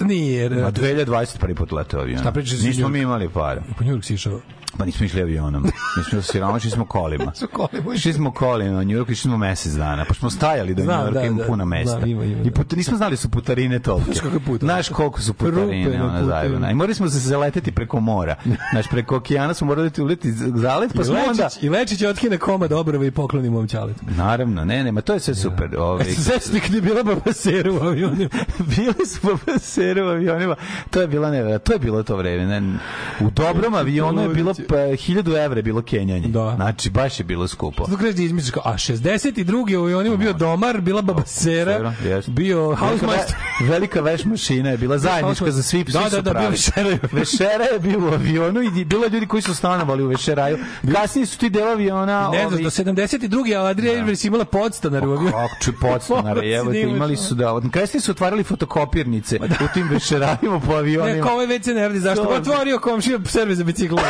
Nije. 0.00 0.50
Na 0.50 0.72
2020 0.72 1.38
prvi 1.38 1.54
put 1.54 1.72
letao 1.72 2.00
avion. 2.00 2.20
Šta 2.20 2.32
pričaš 2.32 2.60
Nismo 2.60 2.88
mi 2.88 3.00
imali 3.00 3.28
para. 3.28 3.62
Po 3.78 3.84
Njurk 3.84 4.04
si 4.04 4.14
išao. 4.14 4.40
Pa 4.76 4.84
nismo 4.84 5.06
išli 5.06 5.22
avionom. 5.22 5.62
Mi 5.96 6.04
smo 6.10 6.22
siromašni 6.22 6.70
smo 6.70 6.84
kolima. 6.84 7.32
Su 7.40 7.48
kolima 7.48 7.94
Išli 7.94 8.12
smo 8.12 8.32
kolima, 8.32 8.78
u 8.78 8.82
Njujorku 8.82 9.12
išli 9.12 9.28
smo 9.28 9.36
mesec 9.36 9.72
dana, 9.72 10.04
pa 10.08 10.14
smo 10.14 10.30
stajali 10.30 10.74
do 10.74 10.82
Njujorka, 10.82 11.10
da, 11.10 11.22
ima 11.22 11.38
da, 11.38 11.46
puna 11.46 11.64
mesta. 11.64 11.96
znam, 11.96 12.10
ima, 12.10 12.24
ima, 12.24 12.42
I 12.42 12.50
put, 12.50 12.72
nismo 12.72 12.96
znali 12.96 13.12
da 13.12 13.16
su 13.16 13.28
putarine 13.30 13.78
tolike. 13.78 14.04
Znaš 14.04 14.20
kako 14.20 14.34
je 14.34 14.40
puta? 14.40 14.66
Znaš 14.66 14.88
koliko 14.88 15.20
su 15.20 15.34
putarine, 15.34 16.02
ona 16.02 16.24
zajebana. 16.24 16.70
I 16.70 16.74
morali 16.74 16.94
smo 16.94 17.08
se 17.08 17.18
zaleteti 17.18 17.72
preko 17.72 18.00
mora. 18.00 18.36
Znaš, 18.72 18.88
preko 18.90 19.16
okeana 19.16 19.54
smo 19.54 19.66
morali 19.66 19.90
ti 19.90 20.02
uleti 20.02 20.32
zalet, 20.32 20.92
pa 20.94 21.02
I 21.02 21.04
smo 21.04 21.14
onda... 21.28 21.44
Lečić, 21.44 21.62
I 21.62 21.68
Lečić 21.68 22.02
otkine 22.02 22.38
komad 22.38 22.72
obrve 22.72 23.06
i 23.06 23.10
pokloni 23.10 23.50
mom 23.50 23.68
ćaletu. 23.68 24.00
Naravno, 24.16 24.64
ne, 24.64 24.84
ne, 24.84 24.92
ma 24.92 25.00
to 25.00 25.12
je 25.14 25.20
sve 25.20 25.34
super. 25.34 25.76
Ovaj, 25.78 26.04
Sećate 26.04 26.60
kad 26.60 26.74
je 26.74 26.80
bila 26.80 27.02
baba 27.02 27.32
Sera 27.32 27.72
u 27.72 27.76
avionu? 27.76 28.16
bili 28.76 29.06
smo 29.06 29.38
pasere 29.46 30.02
u 30.02 30.06
avionima. 30.08 30.56
To 30.90 31.00
je 31.00 31.06
bila 31.06 31.30
nevera. 31.30 31.58
To 31.58 31.72
je 31.72 31.78
bilo 31.78 32.02
to 32.02 32.16
vreme. 32.16 32.60
Ne, 32.60 32.78
u 33.20 33.30
dobrom 33.30 33.74
avionu 33.74 34.22
je 34.22 34.28
bilo 34.28 34.54
pa, 34.62 34.76
1000 34.76 35.08
evra 35.38 35.58
je 35.58 35.62
bilo 35.62 35.82
kenjanje. 35.82 36.28
Da. 36.28 36.52
Znači, 36.56 36.90
baš 36.90 37.20
je 37.20 37.24
bilo 37.24 37.48
skupo. 37.48 37.84
Tu 37.84 37.96
krećeš 37.96 38.16
da 38.16 38.22
izmisliš 38.22 38.50
kao, 38.50 38.62
a 38.64 38.72
62. 38.72 39.44
u 39.76 39.82
avionima 39.82 40.16
bio 40.16 40.32
domar, 40.32 40.80
bila 40.80 41.02
baba 41.02 41.22
Sera, 41.26 41.76
Sera, 41.76 41.94
jeste. 42.06 42.30
bio 42.30 42.74
housemeister. 42.74 43.36
ve- 43.60 43.68
velika 43.68 44.00
veš 44.00 44.24
mašina 44.24 44.70
je 44.70 44.76
bila 44.76 44.98
zajednička 44.98 45.50
za 45.50 45.62
svi, 45.62 45.78
svi 45.80 45.92
Da, 45.92 46.00
da, 46.00 46.10
su 46.10 46.16
da, 46.16 46.30
pravi. 46.30 46.40
bio 46.40 46.50
Vešeraj. 46.50 46.98
Vešera 47.12 47.64
je 47.64 47.78
bio 47.80 47.98
u 48.00 48.06
avionu 48.06 48.62
i 48.62 48.84
bilo 48.84 49.06
ljudi 49.06 49.26
koji 49.26 49.42
su 49.42 49.54
stanovali 49.54 50.02
u 50.04 50.08
Vešeraju. 50.08 50.58
Kasnije 50.94 51.26
su 51.26 51.38
ti 51.38 51.50
deo 51.50 51.66
aviona... 51.66 52.30
Ne 52.30 52.48
znam, 52.48 52.62
do 52.62 52.70
72. 52.70 53.28
a 53.56 53.64
Adrija 53.64 53.94
Ilvers 53.94 54.24
imala 54.24 54.44
podstanar 54.44 55.02
u 55.02 55.10
avionu. 55.10 55.30
Kako 55.30 55.64
će 55.64 55.72
podstanare, 55.72 56.50
evo 56.52 56.72
te, 56.72 56.80
imali 56.80 57.16
su 57.16 57.34
da... 57.34 57.60
Kasnije 57.72 58.00
su 58.00 58.10
otvarali 58.10 58.44
fotokopirnice 58.44 59.36
u 59.60 59.74
tim 59.74 59.88
vešerajima 59.88 60.60
po 60.60 60.72
avionima. 60.72 61.16
Ne, 61.16 61.22
kao 61.22 61.32
ovaj 61.32 61.46
WC 61.48 61.74
ne 61.74 61.82
radi, 61.82 62.00
zašto? 62.00 62.22
To- 62.24 62.28
Pa 62.28 62.34
otvorio 62.34 62.78
komšija 62.78 63.18
servis 63.24 63.58
za 63.58 63.64
bicikl. 63.64 63.94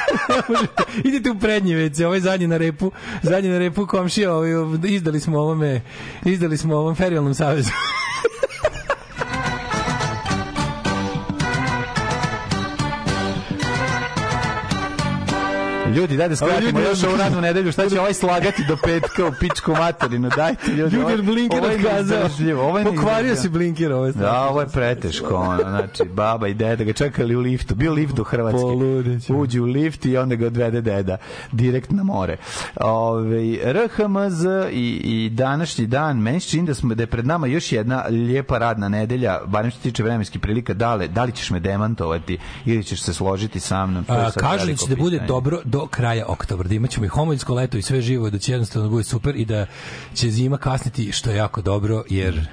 Idete 1.08 1.30
u 1.30 1.38
prednji 1.38 1.74
WC, 1.74 2.04
ovaj 2.04 2.20
zadnji 2.20 2.46
na 2.46 2.56
repu, 2.56 2.92
zadnji 3.22 3.50
na 3.50 3.58
repu 3.58 3.86
komšija, 3.86 4.34
ovaj, 4.34 4.50
izdali 4.84 5.20
smo 5.20 5.40
ovome, 5.40 5.80
izdali 6.24 6.56
smo 6.56 6.76
ovom 6.76 6.94
ferijalnom 6.94 7.34
savezu. 7.34 7.70
Ljudi, 15.86 16.16
daj 16.16 16.28
da 16.28 16.36
skratimo 16.36 16.70
ljudi, 16.70 16.82
još 16.82 17.04
ovu 17.04 17.16
radnu 17.16 17.40
nedelju, 17.40 17.72
šta 17.72 17.88
će 17.88 18.00
ovaj 18.00 18.14
slagati 18.14 18.64
do 18.64 18.76
petka 18.76 19.26
u 19.26 19.32
pičku 19.40 19.72
materinu, 19.72 20.30
dajte 20.36 20.70
ljudi. 20.70 20.96
Ljuger 20.96 21.14
ovo- 21.14 21.22
Blinker 21.24 21.62
neizdržljivo, 21.62 22.62
ovo 22.62 22.78
je 22.78 22.84
Pokvario 22.84 23.36
si 23.36 23.48
Blinker, 23.48 23.92
ovo 23.92 24.06
je 24.06 24.12
Da, 24.12 24.42
ovo 24.42 24.60
je 24.60 24.66
preteško, 24.66 25.34
ono, 25.34 25.56
znači, 25.60 26.04
baba 26.06 26.48
i 26.48 26.54
deda 26.54 26.84
ga 26.84 26.92
čekali 26.92 27.36
u 27.36 27.40
liftu, 27.40 27.74
bio 27.74 27.92
lift 27.92 28.14
do 28.14 28.24
Hrvatske. 28.24 28.60
Poludeću. 28.60 29.36
Uđe 29.36 29.60
u 29.60 29.64
lift 29.64 30.04
i 30.04 30.16
onda 30.16 30.34
ga 30.34 30.46
odvede 30.46 30.80
deda, 30.80 31.16
direkt 31.52 31.90
na 31.90 32.02
more. 32.02 32.36
Ove, 32.76 33.40
RHMZ 33.64 34.44
i, 34.72 35.00
i 35.04 35.30
današnji 35.30 35.86
dan, 35.86 36.18
meni 36.18 36.40
se 36.40 36.48
čini 36.48 36.66
da, 36.66 36.74
smo, 36.74 36.94
da 36.94 37.02
je 37.02 37.06
pred 37.06 37.26
nama 37.26 37.46
još 37.46 37.72
jedna 37.72 38.04
lijepa 38.08 38.58
radna 38.58 38.88
nedelja, 38.88 39.40
barem 39.46 39.70
što 39.70 39.78
se 39.78 39.82
tiče 39.82 40.02
vremenskih 40.02 40.40
prilika, 40.40 40.74
dale, 40.74 41.08
da 41.08 41.24
li 41.24 41.32
ćeš 41.32 41.50
me 41.50 41.60
demantovati 41.60 42.38
ili 42.64 42.84
ćeš 42.84 43.02
se 43.02 43.14
složiti 43.14 43.60
sa 43.60 43.86
mnom? 43.86 44.04
A, 44.08 44.30
kažu 44.30 44.66
da 44.66 44.76
će 44.76 44.86
da 44.88 44.96
bude 44.96 45.18
dobro 45.18 45.60
do 45.64 45.81
kraja 45.86 46.24
oktobra, 46.26 46.68
da 46.68 46.74
imaćemo 46.74 47.06
i 47.06 47.10
homoljsko 47.10 47.54
leto 47.54 47.78
i 47.78 47.82
sve 47.82 48.00
živo, 48.00 48.30
da 48.30 48.38
će 48.38 48.52
jednostavno 48.52 48.88
bude 48.88 49.04
super 49.04 49.36
i 49.36 49.44
da 49.44 49.66
će 50.14 50.30
zima 50.30 50.58
kasniti, 50.58 51.12
što 51.12 51.30
je 51.30 51.36
jako 51.36 51.62
dobro, 51.62 52.04
jer 52.08 52.46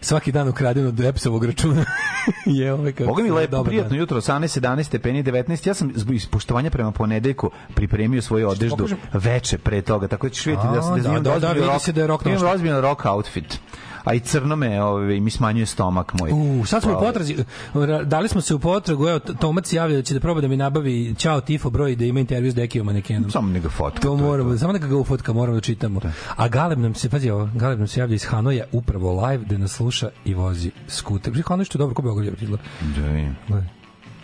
svaki 0.00 0.32
dan 0.32 0.48
ukraden 0.48 0.86
od 0.86 1.00
Epsovog 1.00 1.44
računa 1.44 1.84
je 2.48 2.72
ovaj 2.72 2.92
kako 2.92 3.04
Boga 3.04 3.22
mi 3.22 3.30
lepo, 3.30 3.64
prijatno 3.64 3.88
dan. 3.88 3.98
jutro, 3.98 4.20
18, 4.20 4.60
17 4.60 4.82
stepeni, 4.82 5.24
19. 5.24 5.68
Ja 5.68 5.74
sam 5.74 5.92
zbog 5.94 6.14
ispoštovanja 6.16 6.70
prema 6.70 6.92
ponedeljku 6.92 7.50
pripremio 7.74 8.22
svoju 8.22 8.48
odeždu 8.48 8.76
pokažem? 8.76 8.98
veče 9.12 9.58
pre 9.58 9.82
toga, 9.82 10.08
tako 10.08 10.26
da 10.26 10.34
ćeš 10.34 10.46
vidjeti 10.46 10.66
da, 10.68 10.78
A, 10.78 10.82
sam- 10.82 10.96
da, 10.96 11.02
da, 11.02 11.08
imam 11.08 11.22
da, 11.22 11.30
da, 11.30 11.36
ozbiljan 11.36 11.54
vidi 11.54 11.66
rock, 11.66 11.84
se 11.84 11.92
da 11.92 12.00
je 12.00 12.06
rock 12.06 12.26
imam 12.26 12.34
došao. 12.34 12.54
ozbiljan 12.54 12.80
rock 12.80 13.04
outfit. 13.06 13.60
A 14.04 14.14
i 14.14 14.20
crno 14.20 14.56
me, 14.56 14.82
ovaj, 14.82 15.20
mi 15.20 15.30
smanjuje 15.30 15.66
stomak 15.66 16.14
moj. 16.20 16.30
U, 16.32 16.64
sad 16.66 16.82
smo 16.82 16.92
u 16.92 17.00
potrazi, 17.00 17.36
ra- 17.74 18.04
dali 18.04 18.28
smo 18.28 18.40
se 18.40 18.54
u 18.54 18.58
potragu, 18.58 19.08
evo, 19.08 19.18
Tomac 19.18 19.72
javlja 19.72 19.96
da 19.96 20.02
će 20.02 20.14
da 20.14 20.20
proba 20.20 20.40
da 20.40 20.48
mi 20.48 20.56
nabavi 20.56 21.14
Ćao 21.18 21.40
Tifo 21.40 21.70
broj 21.70 21.96
da 21.96 22.04
ima 22.04 22.20
intervju 22.20 22.50
s 22.50 22.54
Dekijom 22.54 22.86
manekenom. 22.86 23.30
Samo 23.30 23.52
nego 23.52 23.68
fotka. 23.68 24.00
To 24.00 24.16
moramo, 24.16 24.58
samo 24.58 24.72
neka 24.72 24.86
ga 24.86 24.96
ufotka 24.96 25.32
moramo 25.32 25.54
da 25.54 25.60
čitamo. 25.60 26.00
A 26.36 26.48
Galeb 26.48 26.78
nam 26.78 26.94
se, 26.94 27.08
pazi 27.08 27.30
ovo, 27.30 27.48
Galeb 27.54 27.78
nam 27.78 27.88
se 27.88 28.00
javlja 28.00 28.14
iz 28.14 28.24
Hanoja 28.24 28.64
upravo 28.72 29.26
live 29.26 29.44
da 29.44 29.58
nas 29.58 29.72
sluša 29.72 30.10
i 30.24 30.34
vozi 30.34 30.70
skuter. 30.88 31.42
Hanoj 31.46 31.64
što 31.64 31.78
je 31.78 31.80
dobro, 31.80 31.94
ko 31.94 32.20
je 32.22 32.32
izgleda. 32.40 32.62
Da 32.96 33.06
vidim. 33.08 33.36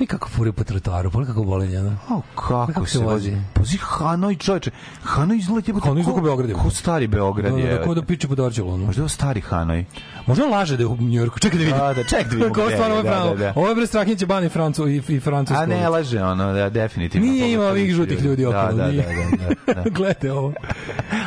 I 0.01 0.07
kako 0.07 0.29
furi 0.29 0.53
po 0.53 0.65
trotoaru, 0.65 1.11
pogledaj 1.11 1.35
kako 1.35 1.45
bolenje, 1.45 1.79
ono. 1.81 1.97
O, 2.11 2.21
kako, 2.37 2.67
Kako 2.67 2.87
se 2.87 2.99
vozi? 2.99 3.33
Pazi, 3.55 3.79
Hanoj, 3.79 4.37
čoveče. 4.37 4.71
Hanoj 5.03 5.37
izgleda 5.37 5.65
jebote. 5.67 5.89
Hanoj 5.89 6.01
izgleda 6.01 6.21
ko- 6.21 6.25
Beograd, 6.25 6.53
Ko 6.53 6.71
stari 6.71 7.07
Beograd 7.07 7.53
Da, 7.53 7.59
je. 7.59 7.75
da, 7.75 7.83
kao 7.85 7.95
da 7.95 8.03
piče 8.03 8.29
po 8.29 8.35
Dorčelu, 8.35 8.73
ono. 8.73 8.87
Možda 8.87 9.03
je 9.03 9.09
stari 9.09 9.41
Hanoj. 9.41 9.85
Možda 10.27 10.45
laže 10.47 10.77
da 10.77 10.83
je 10.83 10.87
u 10.87 10.97
Njujorku. 10.97 11.39
Čekaj 11.39 11.59
da 11.59 11.65
vidim. 11.65 11.79
Da, 11.79 11.95
da, 11.95 12.05
ček 12.05 12.29
da 12.29 12.49
gde 12.49 12.63
je, 12.63 12.71
stvarno 12.71 12.87
ovo 12.87 12.99
je 12.99 13.03
da, 13.03 13.11
pravo. 13.11 13.29
da, 13.29 13.37
da. 13.37 13.53
Ovo 13.57 13.69
je 13.69 13.75
bre 13.75 13.87
Strahinjić 13.87 14.25
ban 14.25 14.45
i 14.45 14.49
Francu 14.49 14.89
i, 14.89 15.03
i 15.09 15.21
Francusko. 15.21 15.63
A 15.63 15.67
ne 15.67 15.89
laže 15.89 16.23
ono, 16.23 16.53
da, 16.53 16.71
definitivno. 16.71 17.27
Nije 17.27 17.53
ima 17.53 17.65
ovih 17.65 17.95
žutih 17.95 18.23
ljudi 18.23 18.47
okolo. 18.47 18.63
Da, 18.63 18.77
da, 18.77 18.87
da, 18.87 18.93
da, 18.93 19.55
da, 19.75 19.83
da. 19.83 19.91
Gledajte 19.91 20.33
ovo. 20.33 20.53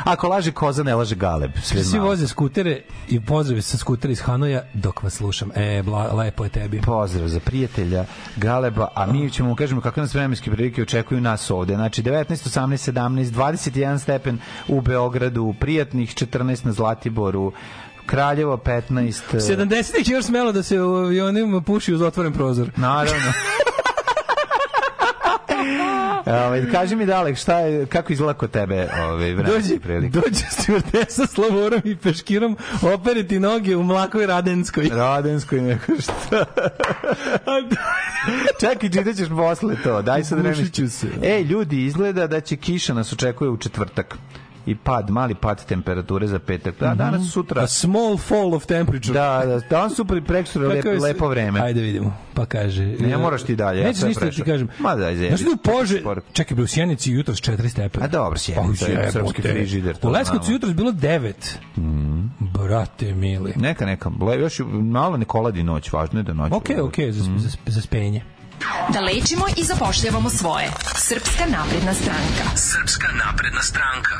Ako 0.04 0.28
laže 0.28 0.52
koza, 0.52 0.84
ne 0.84 0.95
laže 0.95 1.16
galeb. 1.16 1.52
Sve 1.64 1.84
Svi 1.84 2.00
voze 2.00 2.28
skutere 2.28 2.82
i 3.10 3.20
pozdravi 3.20 3.62
sa 3.62 3.78
skutera 3.78 4.12
iz 4.12 4.22
Hanoja 4.22 4.64
dok 4.74 5.04
vas 5.04 5.14
slušam. 5.14 5.50
E, 5.56 5.84
bla, 5.84 6.14
lepo 6.14 6.44
je 6.44 6.50
tebi. 6.50 6.82
Pozdrav 6.82 7.28
za 7.28 7.40
prijatelja 7.40 8.06
Galeba, 8.64 8.88
a 8.95 9.06
mi 9.06 9.30
ćemo 9.30 9.49
mu 9.49 9.56
kažemo 9.56 9.81
kakve 9.81 10.02
nas 10.02 10.14
vremenske 10.14 10.52
prilike 10.52 10.81
očekuju 10.81 11.22
nas 11.22 11.52
ovde. 11.52 11.76
Znači 11.76 12.03
19, 12.03 12.26
18, 12.26 12.91
17, 12.91 13.31
21 13.31 13.99
stepen 13.99 14.40
u 14.68 14.81
Beogradu, 14.81 15.53
prijatnih 15.60 16.15
14 16.15 16.65
na 16.65 16.72
Zlatiboru, 16.72 17.52
Kraljevo 18.06 18.57
15. 18.57 19.22
70-ih 19.34 20.10
je 20.10 20.14
još 20.14 20.26
smelo 20.26 20.52
da 20.52 20.64
se 20.64 20.81
u 20.81 20.95
avionima 20.95 21.61
puši 21.61 21.94
uz 21.94 22.02
otvoren 22.02 22.34
prozor. 22.34 22.72
Naravno. 22.76 23.34
Ovaj 26.45 26.72
kaži 26.72 26.95
mi 26.95 27.06
Dalek, 27.06 27.38
šta 27.38 27.60
je 27.60 27.86
kako 27.86 28.14
izgleda 28.14 28.34
kod 28.34 28.52
tebe 28.52 28.90
ovaj 29.04 29.34
vremenske 29.34 29.62
Dođe, 29.62 29.80
prilike? 29.80 30.20
dođe 30.20 30.45
stewardesa 30.52 31.28
s 31.28 31.38
lavorom 31.38 31.82
i 31.84 31.95
peškirom, 31.95 32.58
operiti 32.94 33.40
noge 33.40 33.76
u 33.76 33.84
mlakoj 33.84 34.26
radenskoj. 34.26 34.90
Radenskoj 34.91 35.62
neko 35.62 35.91
šta. 36.02 36.45
Čekaj, 38.62 38.90
čitat 38.90 39.16
ćeš 39.16 39.30
posle 39.30 39.76
to. 39.84 40.02
Daj 40.02 40.24
sad 40.24 40.40
vreme. 40.40 40.90
Se. 40.90 41.08
Ej, 41.24 41.44
ljudi, 41.44 41.86
izgleda 41.86 42.28
da 42.28 42.41
će 42.41 42.56
kiša 42.56 42.94
nas 42.94 43.14
očekuje 43.14 43.50
u 43.50 43.58
četvrtak. 43.58 44.18
I 44.65 44.76
pad, 44.76 45.10
mali 45.10 45.35
pad 45.35 45.65
temperature 45.65 46.27
za 46.27 46.40
petak. 46.40 46.76
Da, 46.76 46.95
danas, 46.95 47.31
sutra. 47.31 47.64
A 47.64 47.68
small 47.68 48.18
fall 48.19 48.53
of 48.53 48.65
temperature. 48.65 49.14
Da, 49.14 49.44
da, 49.45 49.60
danas 49.61 49.95
su 49.95 50.06
pri 50.06 50.22
Kako 50.60 50.76
lepo, 50.76 50.90
je 50.90 50.99
se- 50.99 51.03
lepo 51.03 51.27
vreme. 51.27 51.60
Ajde 51.61 51.81
vidimo. 51.81 52.18
Pa 52.34 52.45
kaže. 52.45 52.85
Ne 52.85 53.18
moraš 53.18 53.44
ti 53.44 53.56
dalje, 53.56 53.80
ja 53.80 53.88
Neću 53.88 53.99
sve 53.99 54.07
ništa 54.10 54.26
da 54.26 54.31
ti 54.31 54.41
kažem. 54.44 54.68
Ma 54.80 54.95
daj, 54.95 55.15
zajebi. 55.15 55.27
Znaš 55.27 55.41
da 55.41 55.52
u 55.52 55.57
Pože, 55.57 56.02
čekaj, 56.34 56.56
bre, 56.56 56.64
u 56.64 56.68
Sjenici 56.68 57.11
jutros 57.11 57.40
4 57.40 57.69
stepena. 57.69 58.06
A 58.06 58.10
dobro, 58.10 58.38
Sjenica 58.38 58.85
je 58.85 59.11
srpski 59.11 59.41
frižider, 59.41 59.95
to 59.95 60.07
U 60.07 60.11
Leskovcu 60.11 60.44
znamo. 60.44 60.56
jutros 60.56 60.73
bilo 60.73 60.91
9. 60.91 61.34
Brate, 62.40 63.14
mili. 63.14 63.53
Neka, 63.56 63.85
neka. 63.85 64.11
Le, 64.22 64.40
još 64.40 64.60
i 64.60 64.64
malo 64.64 65.18
ne 65.18 65.26
koladi 65.26 65.64
noć, 65.64 65.91
važno 65.91 66.19
je 66.19 66.23
da 66.23 66.34
noć. 66.34 66.52
Ok, 66.52 66.69
ok, 66.81 66.95
za, 67.10 67.30
Mm. 67.31 67.40
za, 67.40 67.49
za 67.65 67.81
spenje. 67.81 68.22
Da 68.90 68.99
lečimo 69.02 69.45
i 69.57 69.64
zapošljavamo 69.64 70.30
svoje. 70.30 70.69
Srpska 70.95 71.44
napredna 71.48 71.94
stranka. 71.94 72.57
Srpska 72.57 73.07
napredna 73.26 73.61
stranka. 73.61 74.15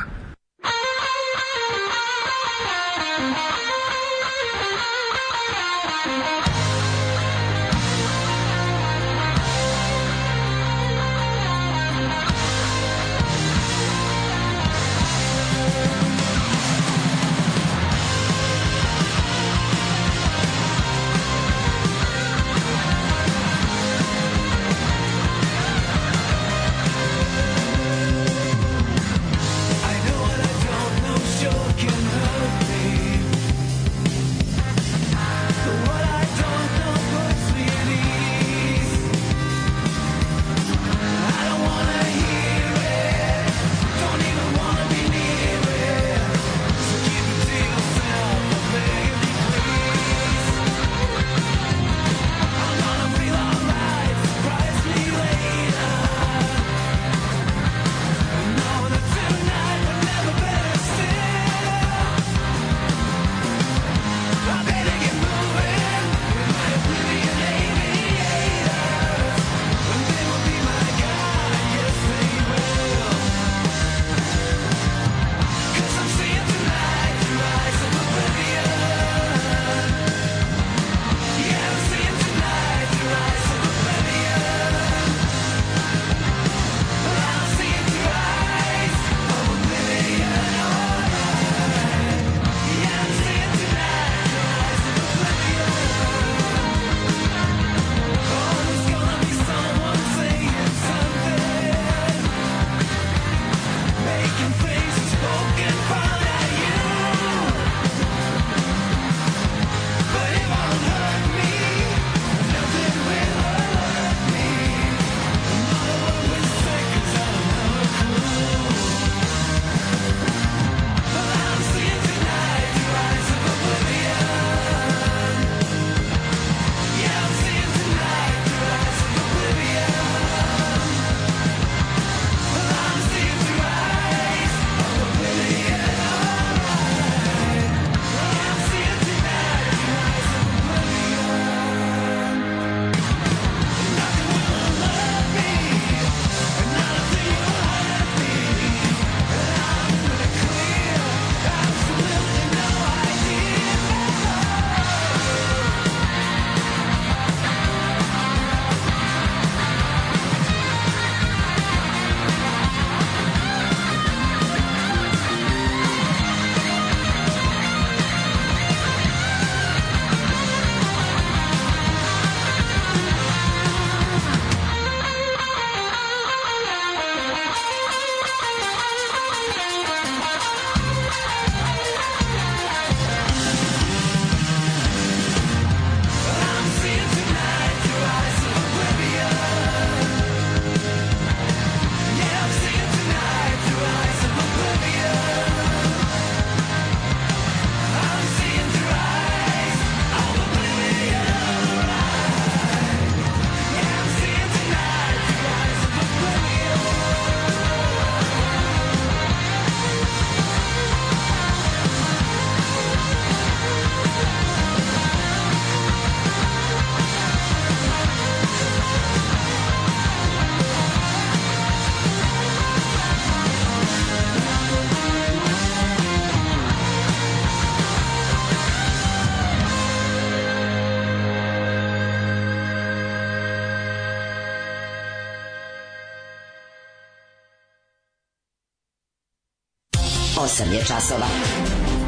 Je 240.74 240.80
časova. 240.80 241.26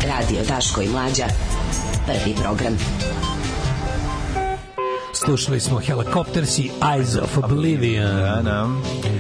Radio 0.09 0.43
Daško 0.49 0.83
i 0.83 0.89
Mlađa. 0.89 1.27
Prvi 2.07 2.35
program. 2.43 2.79
Slušali 5.13 5.61
smo 5.61 5.81
Helicopters 5.81 6.59
i 6.59 6.71
Eyes 6.81 7.23
of 7.23 7.39
Oblivion. 7.39 8.17
Da, 8.17 8.41
da. 8.43 8.69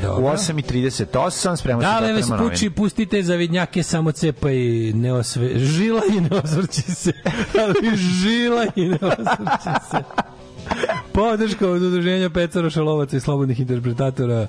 Dobro. 0.03 0.25
U 0.25 0.31
8.38 0.31 1.57
spremamo 1.57 1.83
se 1.83 1.89
Da, 1.89 2.01
da 2.01 2.07
leve 2.07 2.23
prema 2.23 2.39
skuči, 2.39 2.71
pustite 2.71 3.23
zavidnjake, 3.23 3.83
samo 3.83 4.13
cepa 4.13 4.51
i 4.51 4.93
ne 4.93 5.13
osve... 5.13 5.59
Žila 5.59 6.03
i 6.17 6.21
ne 6.21 6.29
osvrći 6.45 6.83
se. 6.83 7.13
Ali 7.63 7.97
žila 7.97 8.67
i 8.77 8.89
ne 8.89 8.99
osvrći 9.03 9.87
se. 9.91 10.03
Podrška 11.13 11.69
od 11.69 11.83
udruženja 11.83 12.31
Pecora 12.31 12.71
Šalovaca 12.71 13.17
i 13.17 13.21
slobodnih 13.21 13.61
interpretatora 13.61 14.47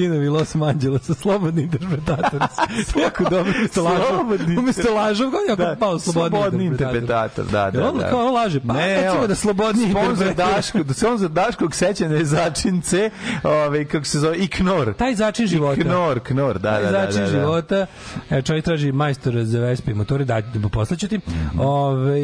Sinovi 0.00 0.28
Los 0.28 0.54
Angelesa, 0.54 1.14
slobodni 1.14 1.62
interpretatori. 1.62 2.44
jako 3.04 3.24
dobro, 3.24 3.52
umesto 3.58 3.82
lažov. 3.82 4.58
Umesto 4.58 4.94
lažov, 4.94 5.30
kao 5.30 5.40
jako 5.48 5.62
Da, 5.62 5.76
malo 5.80 5.98
slobodni, 5.98 6.38
slobodni 6.38 6.64
interpretator, 6.64 7.44
da, 7.46 7.70
da, 7.70 7.90
on 7.90 7.98
da. 7.98 8.08
kao 8.10 8.26
on 8.26 8.34
laže? 8.34 8.60
Pa, 8.60 8.72
Ne, 8.72 9.04
evo, 9.04 9.26
da 9.26 9.34
slobodni 9.34 9.90
Spon 9.90 10.02
za 10.04 10.10
interpretator. 10.10 10.54
Daško, 10.54 10.82
da 10.82 10.94
spon 10.94 11.18
za 11.18 11.28
Daškog 11.28 11.74
sećanja 11.74 12.16
je 12.16 12.24
začince, 12.24 13.10
ovaj, 13.42 13.84
kako 13.84 14.04
se 14.04 14.18
zove, 14.18 14.36
Iknor. 14.38 14.94
Taj 14.94 15.14
začin 15.14 15.46
života. 15.46 15.80
Knor, 15.80 16.20
knor, 16.20 16.58
da, 16.58 16.70
da, 16.70 16.90
da. 16.90 17.06
Da, 17.06 17.20
da. 17.20 17.26
života. 17.26 17.86
E, 18.30 18.42
čovjek 18.42 18.64
traži 18.64 18.92
majstora 18.92 19.44
za 19.44 19.60
Vespa 19.60 19.90
i 19.90 19.94
motore, 19.94 20.24
da, 20.24 20.40
da 20.40 20.68
poslaću 20.68 21.08
ti. 21.08 21.18
Mhm. 21.18 21.60
Ove, 21.60 22.20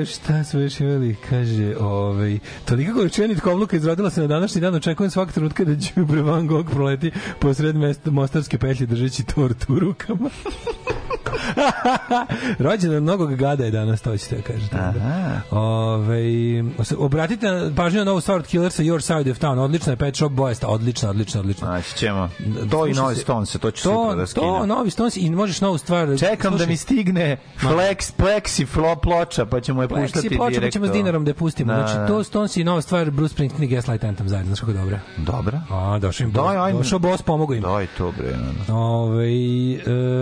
e, 0.00 0.04
šta 0.04 0.44
smo 0.44 0.60
još 0.60 0.80
imali? 0.80 1.16
Kaže, 1.30 1.76
ove, 1.80 2.38
toliko 2.64 2.94
količina 2.94 3.26
nitkovluka 3.26 3.76
izrodila 3.76 4.10
se 4.10 4.20
na 4.20 4.26
današnji 4.26 4.60
dan, 4.60 4.74
očekujem 4.74 5.10
svakog 5.10 5.34
trenutka 5.34 5.64
da 5.64 5.72
Đubre 5.96 6.22
Van 6.22 6.46
Gogh 6.46 6.74
proleti 6.82 7.10
posred 7.38 7.76
mesta, 7.76 8.10
mostarske 8.10 8.58
petlje 8.58 8.86
držeći 8.86 9.24
tortu 9.24 9.74
u 9.74 9.78
rukama. 9.78 10.30
Rođendan 12.60 13.02
mnogog 13.02 13.34
gada 13.34 13.64
je 13.64 13.70
danas, 13.70 14.02
to 14.02 14.16
ćete 14.16 14.36
da 14.36 14.42
kažete. 14.42 14.76
Ove, 15.52 16.22
obratite 16.98 17.46
na- 17.48 17.70
pažnju 17.76 17.98
na 17.98 18.04
novu 18.04 18.20
stvar 18.20 18.38
od 18.38 18.46
Killersa, 18.46 18.82
Your 18.82 19.00
Side 19.18 19.30
of 19.30 19.38
Town. 19.38 19.58
Odlična 19.58 19.92
je 19.92 19.96
Pet 19.96 20.16
Shop 20.16 20.32
Boys, 20.32 20.64
odlična, 20.64 21.10
odlična, 21.10 21.40
odlična. 21.40 21.68
Naći 21.68 21.96
ćemo. 21.96 22.28
To 22.70 22.86
i 22.86 22.92
Novi 22.92 23.14
Stones, 23.16 23.52
to 23.52 23.70
ću 23.70 23.82
to, 23.82 24.02
sutra 24.04 24.16
da 24.16 24.26
skinem. 24.26 24.48
To, 24.50 24.66
novi 24.66 24.90
Stones 24.90 25.16
i 25.16 25.30
možeš 25.30 25.60
novu 25.60 25.78
stvar. 25.78 26.08
Čekam 26.18 26.52
da 26.52 26.58
slušaj, 26.58 26.66
mi 26.66 26.76
stigne 26.76 27.36
flex, 27.60 28.12
plexi 28.18 28.66
flo 28.66 28.96
ploča, 28.96 29.46
pa 29.46 29.60
ćemo 29.60 29.82
je 29.82 29.88
puštati 29.88 30.28
Plexi 30.28 30.36
ploča, 30.36 30.60
pa 30.60 30.70
ćemo 30.70 30.86
s 30.86 30.88
direktno. 30.88 30.92
dinarom 30.92 31.24
da 31.24 31.30
je 31.30 31.34
pustimo. 31.34 31.72
Da, 31.72 31.78
Znači, 31.78 31.94
da. 31.94 32.06
to 32.06 32.24
Stones 32.24 32.56
i 32.56 32.64
nova 32.64 32.82
stvar, 32.82 33.10
Bruce 33.10 33.32
Springsteen 33.32 33.64
i 33.64 33.68
Gaslight 33.68 34.04
Anthem 34.04 34.28
zajedno. 34.28 34.48
Znaš 34.48 34.60
kako 34.60 34.72
je 34.72 34.78
dobra? 34.78 35.00
Dobra. 35.18 35.60
A, 35.70 35.98
došao 35.98 36.24
im 36.24 36.32
boss. 36.32 36.46
Došao 36.72 36.98
boss, 36.98 37.22
pomogu 37.22 37.54
im. 37.54 37.62
Daj 37.62 37.86
to, 37.98 38.12
bre. 38.12 38.36
Ove, 38.70 39.26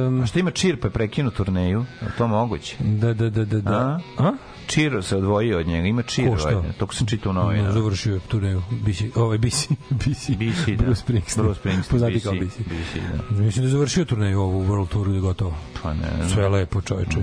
um, 0.07 0.21
A 0.23 0.27
što 0.27 0.39
ima 0.39 0.51
Čir 0.51 0.81
pa 0.81 0.87
je 0.87 0.93
prekinu 1.11 1.31
turneju? 1.31 1.85
Je 2.03 2.09
to 2.19 2.27
moguće? 2.29 2.77
da, 2.81 3.15
da, 3.15 3.31
da, 3.31 3.45
da. 3.45 3.61
da. 3.61 4.01
A? 4.19 4.33
Čir 4.67 5.03
se 5.03 5.17
odvojio 5.17 5.59
od 5.59 5.67
njega, 5.67 5.89
ima 5.89 6.03
Čir. 6.03 6.29
Ko 6.29 6.37
što? 6.37 6.47
valjda. 6.49 6.73
Toko 6.73 6.95
sam 6.95 7.07
čitao 7.07 7.31
u 7.31 7.33
No, 7.33 7.43
novinama. 7.43 7.73
završio 7.73 8.15
je 8.15 8.21
turneju. 8.21 8.63
Bisi, 8.85 9.11
ovaj 9.15 9.39
BC, 9.39 9.69
BC, 9.91 10.31
BC, 10.31 10.77
da. 10.77 10.85
Bruce 10.85 11.01
Springsteen. 11.01 11.45
Bruce 11.47 11.61
Springsteen, 11.61 11.91
Poznati 11.91 12.21
kao 12.21 12.33
BC. 12.33 12.59
BC, 12.59 13.01
da. 13.31 13.43
Mislim 13.43 13.63
da 13.63 13.69
je 13.69 13.73
završio 13.73 14.05
turneju 14.05 14.41
ovu 14.41 14.65
World 14.65 14.89
Touru 14.89 15.13
i 15.13 15.15
je 15.15 15.21
gotovo. 15.21 15.55
Pa 15.83 15.95
ne, 15.95 16.11
ne. 16.23 16.29
Sve 16.29 16.49
lepo, 16.49 16.81
čoveče. 16.81 17.19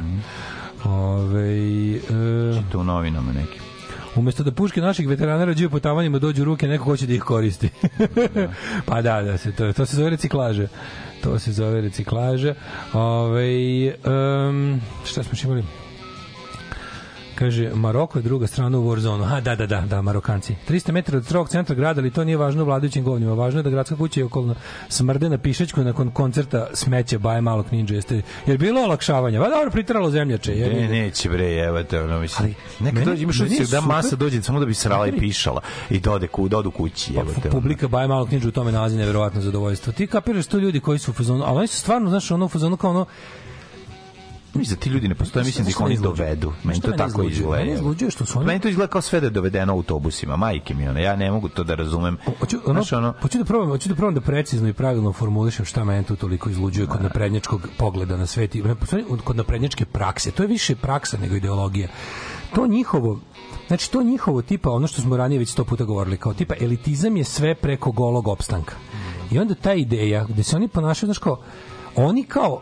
Ove, 0.83 1.57
e, 1.95 2.61
To 2.71 2.79
u 2.79 2.83
novinama 2.83 3.33
neki. 3.33 3.59
Umesto 4.15 4.43
da 4.43 4.51
puške 4.51 4.81
naših 4.81 5.07
veterana 5.07 5.45
rađuju 5.45 5.69
po 5.69 5.79
tavanjima 5.79 6.19
dođu 6.19 6.43
ruke, 6.43 6.67
neko 6.67 6.83
hoće 6.83 7.07
da 7.07 7.13
ih 7.13 7.21
koristi. 7.21 7.69
pa 8.87 9.01
da, 9.01 9.21
da 9.21 9.37
se 9.37 9.51
to, 9.51 9.73
to 9.73 9.85
se 9.85 9.95
zove 9.95 10.09
reciklaže. 10.09 10.67
To 11.23 11.39
se 11.39 11.51
zove 11.51 11.81
reciklaža. 11.81 12.53
Ove, 12.93 13.93
um, 14.05 14.81
šta 15.05 15.23
smo 15.23 15.33
imali? 15.43 15.63
Kaže, 17.37 17.71
Maroko 17.75 18.19
je 18.19 18.23
druga 18.23 18.47
strana 18.47 18.77
u 18.79 18.83
Warzone. 18.85 19.25
Ha, 19.25 19.41
da, 19.41 19.55
da, 19.55 19.65
da, 19.65 19.81
da, 19.81 20.01
Marokanci. 20.01 20.55
300 20.69 20.91
metara 20.91 21.17
od 21.17 21.25
strog 21.25 21.49
centra 21.49 21.75
grada, 21.75 22.01
ali 22.01 22.11
to 22.11 22.23
nije 22.23 22.37
važno 22.37 22.63
vladajućim 22.63 23.03
govnjima. 23.03 23.33
Važno 23.33 23.59
je 23.59 23.63
da 23.63 23.69
gradska 23.69 23.95
kuća 23.95 24.19
je 24.19 24.25
okolno 24.25 24.55
smrde 24.89 25.29
na 25.29 25.37
pišećku 25.37 25.81
nakon 25.81 26.11
koncerta 26.11 26.67
smeće 26.73 27.19
baje 27.19 27.41
malog 27.41 27.65
ninja. 27.71 27.95
Jeste, 27.95 28.21
jer 28.45 28.57
bilo 28.57 28.81
olakšavanja. 28.81 29.39
Va 29.39 29.49
dobro, 29.49 29.71
pritralo 29.71 30.09
zemljače. 30.11 30.53
Jer, 30.53 30.73
Ne, 30.73 30.87
neće 30.89 31.29
bre, 31.29 31.55
evo 31.55 31.83
te, 31.83 32.01
ono, 32.01 32.19
mislim. 32.19 32.55
Neka 32.79 32.93
meni- 32.93 33.05
dođe, 33.05 33.23
imaš 33.23 33.39
utisak 33.39 33.67
da 33.67 33.81
masa 33.81 34.15
dođe 34.15 34.41
samo 34.41 34.59
da 34.59 34.65
bi 34.65 34.73
srala 34.73 35.07
i 35.07 35.11
pišala 35.11 35.61
i 35.89 35.99
dode 35.99 36.27
ku, 36.27 36.47
dodu 36.47 36.71
kući, 36.71 37.13
evo 37.13 37.31
te. 37.43 37.49
publika 37.49 37.87
baje 37.87 38.07
malog 38.07 38.31
ninja 38.31 38.47
u 38.47 38.51
tome 38.51 38.71
nalazi 38.71 38.97
neverovatno 38.97 39.41
zadovoljstvo. 39.41 39.93
Ti 39.93 40.07
kapiraš 40.07 40.45
to 40.45 40.57
ljudi 40.57 40.79
koji 40.79 40.99
su 40.99 41.11
u 41.11 41.13
fazonu, 41.13 41.43
ali 41.43 41.57
oni 41.57 41.67
su 41.67 41.79
stvarno, 41.79 42.09
znaš, 42.09 42.31
ono 42.31 42.45
u 42.45 42.49
fazonu 42.49 42.77
kao 42.77 42.89
ono, 42.89 43.05
Mislim 44.57 44.75
da 44.75 44.81
ti 44.81 44.89
ljudi 44.89 45.07
ne 45.07 45.15
postoje, 45.15 45.45
mislim 45.45 45.63
da 45.65 45.69
ih 45.69 45.81
oni 45.81 45.97
dovedu. 45.97 46.53
Meni 46.63 46.81
to 46.81 46.91
tako 46.91 47.23
izgleda. 47.23 47.63
Mene 47.63 47.73
izluđuje 47.73 48.11
što 48.11 48.25
su 48.25 48.39
oni- 48.39 48.47
Meni 48.47 48.59
to 48.59 48.67
izgleda 48.67 48.91
kao 48.91 49.01
sve 49.01 49.19
da 49.19 49.25
je 49.25 49.31
dovedeno 49.31 49.73
autobusima, 49.73 50.35
majke 50.35 50.73
mi, 50.73 50.87
ono, 50.87 50.99
ja 50.99 51.15
ne 51.15 51.31
mogu 51.31 51.49
to 51.49 51.63
da 51.63 51.75
razumem. 51.75 52.17
Hoću, 52.39 52.57
ono, 52.65 52.73
Znaš, 52.73 52.93
ono, 52.93 53.13
hoću 53.21 53.37
da 53.37 53.45
probam, 53.45 53.69
hoću 53.69 53.89
da 53.89 53.95
probam 53.95 54.15
da 54.15 54.21
precizno 54.21 54.69
i 54.69 54.73
pravilno 54.73 55.13
formulišem 55.13 55.65
šta 55.65 55.83
mene 55.83 56.03
tu 56.03 56.15
toliko 56.15 56.49
izluđuje 56.49 56.87
kod 56.87 57.01
naprednjačkog 57.03 57.67
pogleda 57.77 58.17
na 58.17 58.25
svet 58.25 58.55
i 58.55 58.63
kod 59.23 59.35
naprednjačke 59.35 59.85
prakse. 59.85 60.31
To 60.31 60.43
je 60.43 60.47
više 60.47 60.75
praksa 60.75 61.17
nego 61.17 61.35
ideologija. 61.35 61.87
To 62.55 62.67
njihovo 62.67 63.19
Znači, 63.67 63.91
to 63.91 64.03
njihovo 64.03 64.41
tipa, 64.41 64.69
ono 64.71 64.87
što 64.87 65.01
smo 65.01 65.17
ranije 65.17 65.39
već 65.39 65.49
sto 65.49 65.63
puta 65.65 65.83
govorili, 65.83 66.17
kao 66.17 66.33
tipa 66.33 66.53
elitizam 66.59 67.17
je 67.17 67.23
sve 67.23 67.55
preko 67.55 67.91
golog 67.91 68.27
opstanka. 68.27 68.75
I 69.31 69.39
onda 69.39 69.55
ta 69.55 69.73
ideja 69.73 70.25
gde 70.25 70.43
se 70.43 70.55
oni 70.55 70.67
ponašaju, 70.67 71.07
znaš 71.07 71.17
kao, 71.17 71.39
oni 71.95 72.23
kao, 72.23 72.61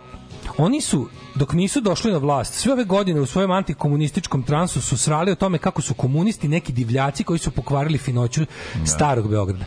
oni 0.57 0.81
su 0.81 1.07
dok 1.35 1.53
nisu 1.53 1.81
došli 1.81 2.11
na 2.11 2.17
vlast, 2.17 2.53
sve 2.53 2.73
ove 2.73 2.83
godine 2.83 3.21
u 3.21 3.25
svojem 3.25 3.51
antikomunističkom 3.51 4.43
transu 4.43 4.81
su 4.81 4.97
srali 4.97 5.31
o 5.31 5.35
tome 5.35 5.57
kako 5.57 5.81
su 5.81 5.93
komunisti 5.93 6.47
neki 6.47 6.71
divljaci 6.71 7.23
koji 7.23 7.39
su 7.39 7.51
pokvarili 7.51 7.97
finoću 7.97 8.45
starog 8.85 9.29
Beograda. 9.29 9.65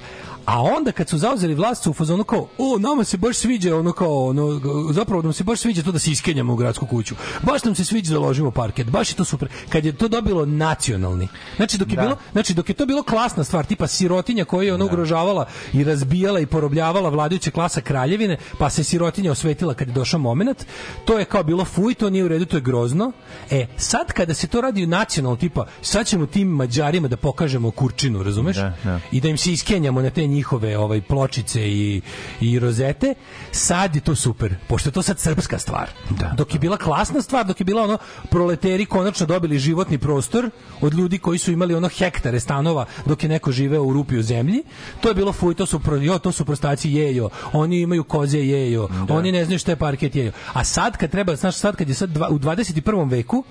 A 0.48 0.62
onda 0.62 0.92
kad 0.92 1.08
su 1.08 1.18
zauzeli 1.18 1.54
vlast 1.54 1.82
su 1.82 1.90
u 1.90 1.94
fazonu 1.94 2.24
kao, 2.24 2.48
o, 2.58 2.78
nama 2.78 3.04
se 3.04 3.16
baš 3.16 3.36
sviđa 3.36 3.76
ono 3.76 3.92
kao, 3.92 4.26
ono, 4.26 4.60
zapravo 4.92 5.22
nam 5.22 5.32
se 5.32 5.44
baš 5.44 5.60
sviđa 5.60 5.82
to 5.82 5.92
da 5.92 5.98
se 5.98 6.10
iskenjamo 6.10 6.52
u 6.52 6.56
gradsku 6.56 6.86
kuću. 6.86 7.14
Baš 7.42 7.64
nam 7.64 7.74
se 7.74 7.84
sviđa 7.84 8.14
da 8.14 8.20
ložimo 8.20 8.50
parket. 8.50 8.90
Baš 8.90 9.10
je 9.10 9.16
to 9.16 9.24
super. 9.24 9.48
Kad 9.68 9.84
je 9.84 9.92
to 9.92 10.08
dobilo 10.08 10.46
nacionalni. 10.46 11.28
Znači 11.56 11.78
dok 11.78 11.88
je 11.90 11.96
Da. 11.96 12.02
bilo, 12.02 12.16
znači 12.32 12.54
dok 12.54 12.68
je 12.68 12.74
to 12.74 12.86
bilo 12.86 13.02
klasna 13.02 13.44
stvar, 13.44 13.64
tipa 13.64 13.86
sirotinja 13.86 14.44
koja 14.44 14.66
je 14.66 14.74
ono 14.74 14.84
ugrožavala 14.84 15.46
i 15.72 15.84
razbijala 15.84 16.40
i 16.40 16.46
porobljavala 16.46 17.08
vladajuća 17.08 17.50
klasa 17.50 17.80
kraljevine, 17.80 18.38
pa 18.58 18.70
se 18.70 18.84
sirotinja 18.84 19.32
osvetila 19.32 19.74
kad 19.74 19.88
je 19.88 19.94
došao 19.94 20.20
momenat, 20.20 20.66
to 21.04 21.18
je 21.18 21.24
kao 21.24 21.42
bilo 21.42 21.57
fuj, 21.64 21.94
to 21.94 22.10
nije 22.10 22.24
u 22.24 22.28
redu, 22.28 22.44
to 22.44 22.56
je 22.56 22.60
grozno. 22.60 23.12
E, 23.50 23.66
sad 23.76 24.12
kada 24.12 24.34
se 24.34 24.46
to 24.46 24.60
radi 24.60 24.86
nacionalno, 24.86 25.36
tipa, 25.36 25.66
sad 25.82 26.06
ćemo 26.06 26.26
tim 26.26 26.48
Mađarima 26.48 27.08
da 27.08 27.16
pokažemo 27.16 27.70
kurčinu, 27.70 28.22
razumeš? 28.22 28.56
Da, 28.56 28.74
da. 28.84 29.00
I 29.12 29.20
da 29.20 29.28
im 29.28 29.36
se 29.36 29.52
iskenjamo 29.52 30.02
na 30.02 30.10
te 30.10 30.26
njihove 30.26 30.78
ovaj 30.78 31.00
pločice 31.00 31.68
i, 31.68 32.00
i 32.40 32.58
rozete, 32.58 33.14
sad 33.52 33.94
je 33.94 34.00
to 34.00 34.14
super, 34.14 34.54
pošto 34.68 34.88
je 34.88 34.92
to 34.92 35.02
sad 35.02 35.20
srpska 35.20 35.58
stvar. 35.58 35.90
Da. 36.10 36.34
Dok 36.36 36.54
je 36.54 36.60
bila 36.60 36.76
klasna 36.76 37.22
stvar, 37.22 37.46
dok 37.46 37.60
je 37.60 37.64
bila 37.64 37.82
ono 37.82 37.98
proleteri 38.30 38.86
konačno 38.86 39.26
dobili 39.26 39.58
životni 39.58 39.98
prostor 39.98 40.50
od 40.80 40.94
ljudi 40.94 41.18
koji 41.18 41.38
su 41.38 41.52
imali 41.52 41.74
ono 41.74 41.88
hektare 41.88 42.40
stanova 42.40 42.86
dok 43.06 43.22
je 43.22 43.28
neko 43.28 43.52
živeo 43.52 43.82
u 43.82 43.92
rupi 43.92 44.18
u 44.18 44.22
zemlji, 44.22 44.62
to 45.00 45.08
je 45.08 45.14
bilo 45.14 45.32
fuj, 45.32 45.54
to 45.54 45.66
su 45.66 45.80
pro, 45.80 45.96
jo, 45.96 46.18
to 46.18 46.32
su 46.32 46.44
prostaci 46.44 46.92
jejo, 46.92 47.28
oni 47.52 47.80
imaju 47.80 48.04
koze 48.04 48.38
jejo, 48.38 48.88
oni 49.08 49.32
ne 49.32 49.44
znaju 49.44 49.58
šta 49.58 49.72
je 49.72 49.76
parket 49.76 50.16
jejo. 50.16 50.32
A 50.52 50.64
sad 50.64 50.96
kad 50.96 51.10
treba, 51.10 51.36
znaš, 51.50 51.60
sad 51.60 51.76
kad 51.76 51.88
je 51.88 51.94
sad 51.94 52.10
dva, 52.10 52.28
u 52.28 52.38
21. 52.38 53.10
veku, 53.10 53.44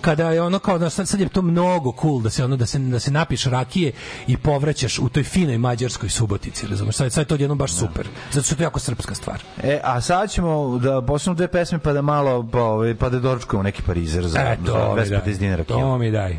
kada 0.00 0.30
je 0.30 0.42
ono 0.42 0.58
kao 0.58 0.78
da 0.78 0.90
sad, 0.90 1.08
sad 1.08 1.20
je 1.20 1.28
to 1.28 1.42
mnogo 1.42 1.92
cool 2.00 2.20
da 2.20 2.30
se 2.30 2.44
ono 2.44 2.56
da 2.56 2.66
se 2.66 2.78
da 2.78 2.98
se 2.98 3.10
napiš 3.10 3.44
rakije 3.44 3.92
i 4.26 4.36
povraćaš 4.36 4.98
u 4.98 5.08
toj 5.08 5.22
finoj 5.22 5.58
mađarskoj 5.58 6.08
subotici 6.08 6.66
razumeš 6.66 6.96
sad 6.96 7.12
sad 7.12 7.22
je 7.22 7.28
to 7.28 7.34
jedno 7.34 7.54
baš 7.54 7.72
super 7.72 8.08
zato 8.32 8.44
što 8.44 8.54
je 8.54 8.56
to 8.56 8.62
jako 8.62 8.78
srpska 8.80 9.14
stvar 9.14 9.42
E, 9.62 9.80
a 9.84 10.00
sad 10.00 10.30
ćemo 10.30 10.78
da 10.78 11.02
poslušamo 11.02 11.34
dve 11.34 11.48
pesme 11.48 11.78
pa 11.78 11.92
da 11.92 12.02
malo 12.02 12.48
pa, 12.52 12.62
ovaj, 12.62 12.94
pa 12.94 13.08
da 13.08 13.18
doručkujemo 13.18 13.62
neki 13.62 13.82
parizer 13.82 14.26
za, 14.26 14.38
e, 14.38 14.56
za 14.60 14.72
to 14.72 14.94
250 14.96 15.24
daj 15.24 15.34
dinara 15.34 15.64
kilo. 15.64 15.80
to 15.80 15.98
mi 15.98 16.10
daj 16.10 16.38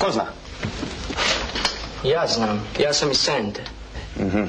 Ko 0.00 0.12
zna? 0.12 0.24
Ja 2.04 2.26
znam. 2.26 2.66
Ja 2.78 2.92
sam 2.94 3.10
iz 3.10 3.18
Sende. 3.18 3.60
Mhm. 4.16 4.44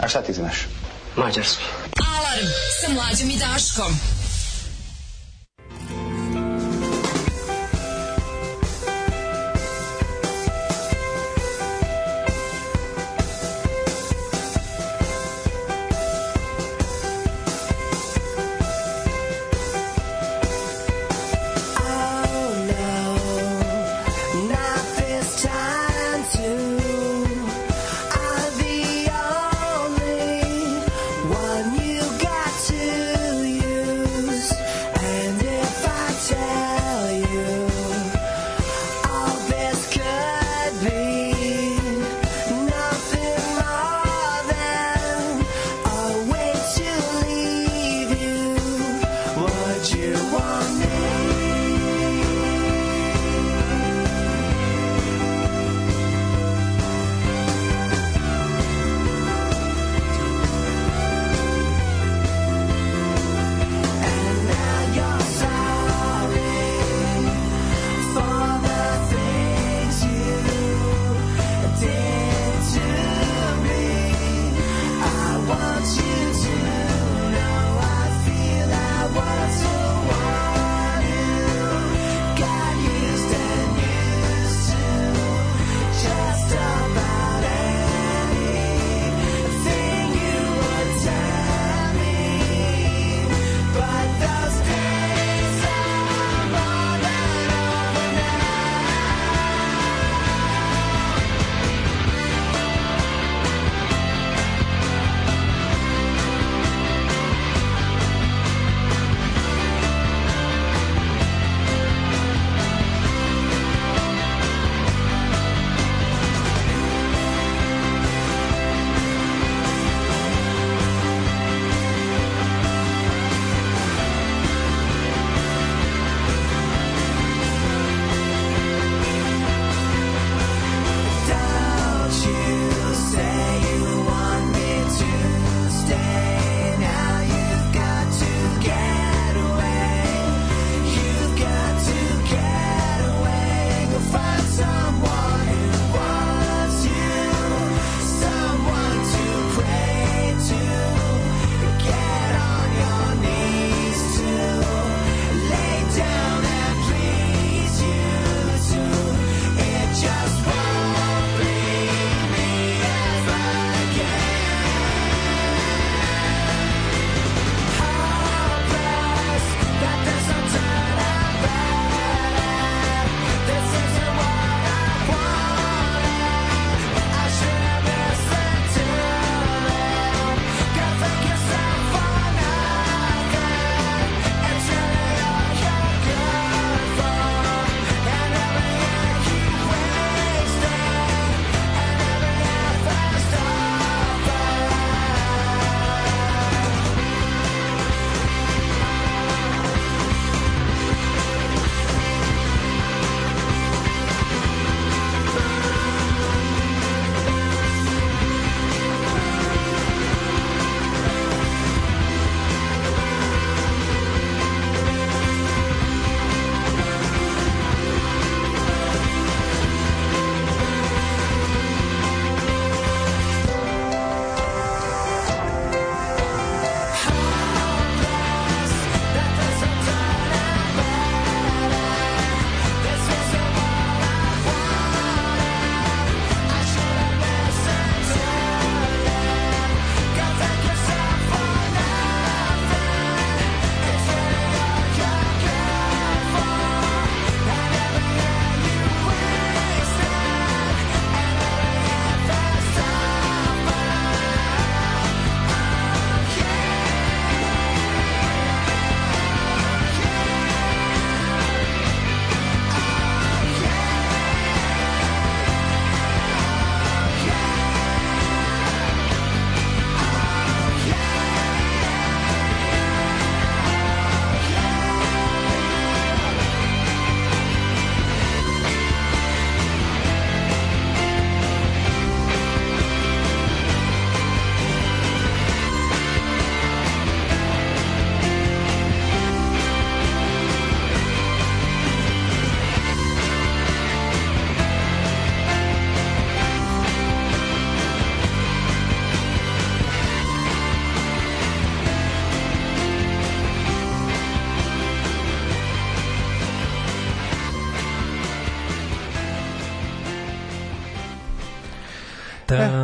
A 0.00 0.08
šta 0.08 0.22
ti 0.22 0.32
znaš? 0.32 0.66
Mađarski. 1.16 1.64
Alarm 2.16 2.46
sa 2.80 2.92
mlađom 2.92 3.30
i 3.30 3.36
Daškom. 3.36 4.00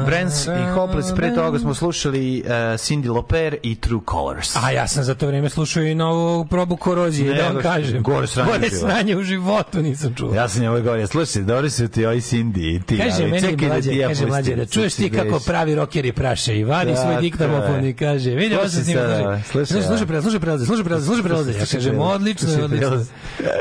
Brands 0.07 0.47
i 0.47 0.73
Hopeless, 0.75 1.15
pre 1.15 1.35
toga 1.35 1.59
smo 1.59 1.75
slušali 1.75 2.15
uh, 2.41 2.51
Cindy 2.51 3.09
Loper 3.09 3.57
i 3.63 3.75
True 3.75 4.01
Colors. 4.05 4.57
A 4.57 4.71
ja 4.71 4.89
sam 4.89 5.05
za 5.05 5.15
to 5.15 5.27
vreme 5.27 5.49
slušao 5.51 5.83
i 5.83 5.95
novu 5.95 6.45
probu 6.45 6.77
korozije, 6.77 7.31
Ne, 7.31 7.37
da 7.37 7.45
vam 7.45 7.63
kažem. 7.63 8.03
gore 8.03 8.27
sranje 8.27 8.49
Gore 8.49 8.69
životu. 8.69 8.87
sranje 8.87 9.17
u 9.17 9.23
životu 9.23 9.83
nisam 9.83 10.15
čuo. 10.15 10.35
Ja 10.35 10.49
sam 10.49 10.63
njegove 10.63 10.81
govorio, 10.81 11.07
slušaj, 11.07 11.43
dobri 11.43 11.71
su 11.71 11.89
ti 11.89 12.07
ovi 12.07 12.21
Cindy 12.21 12.77
i 12.77 12.83
ti, 12.83 12.99
Kaže 12.99 13.11
ali 13.15 13.31
meni 13.31 13.41
čekaj 13.43 13.69
mlađe, 13.69 13.91
ti 13.91 13.97
ja 13.97 14.09
kaže 14.09 14.27
mlađe, 14.27 14.57
da 14.57 14.67
čuješ 14.67 14.95
ti 14.95 15.11
kako 15.11 15.29
veš. 15.29 15.45
pravi 15.45 15.75
rokeri 15.75 16.13
praše 16.13 16.57
i 16.57 16.65
vadi 16.65 16.93
svoj 16.93 17.05
Tako 17.05 17.21
diktamofon 17.21 17.85
i 17.85 17.95
kaže, 17.95 18.31
vidi, 18.31 18.55
ovo 18.57 18.69
se 18.69 18.95
kaže, 18.95 19.25
ovo, 19.25 19.39
slušaj, 19.43 19.83
slušaj, 19.83 20.07
prelaze, 20.07 20.23
slušaj 20.23 20.41
prelaze, 20.41 20.67
slušaj 20.67 20.85
prelaze, 20.85 21.07
slušaj 21.07 21.23
prelaze. 21.25 21.51
Ja 21.53 21.67
kažem, 21.67 21.99
odlično, 21.99 22.65
odlično. 22.65 23.05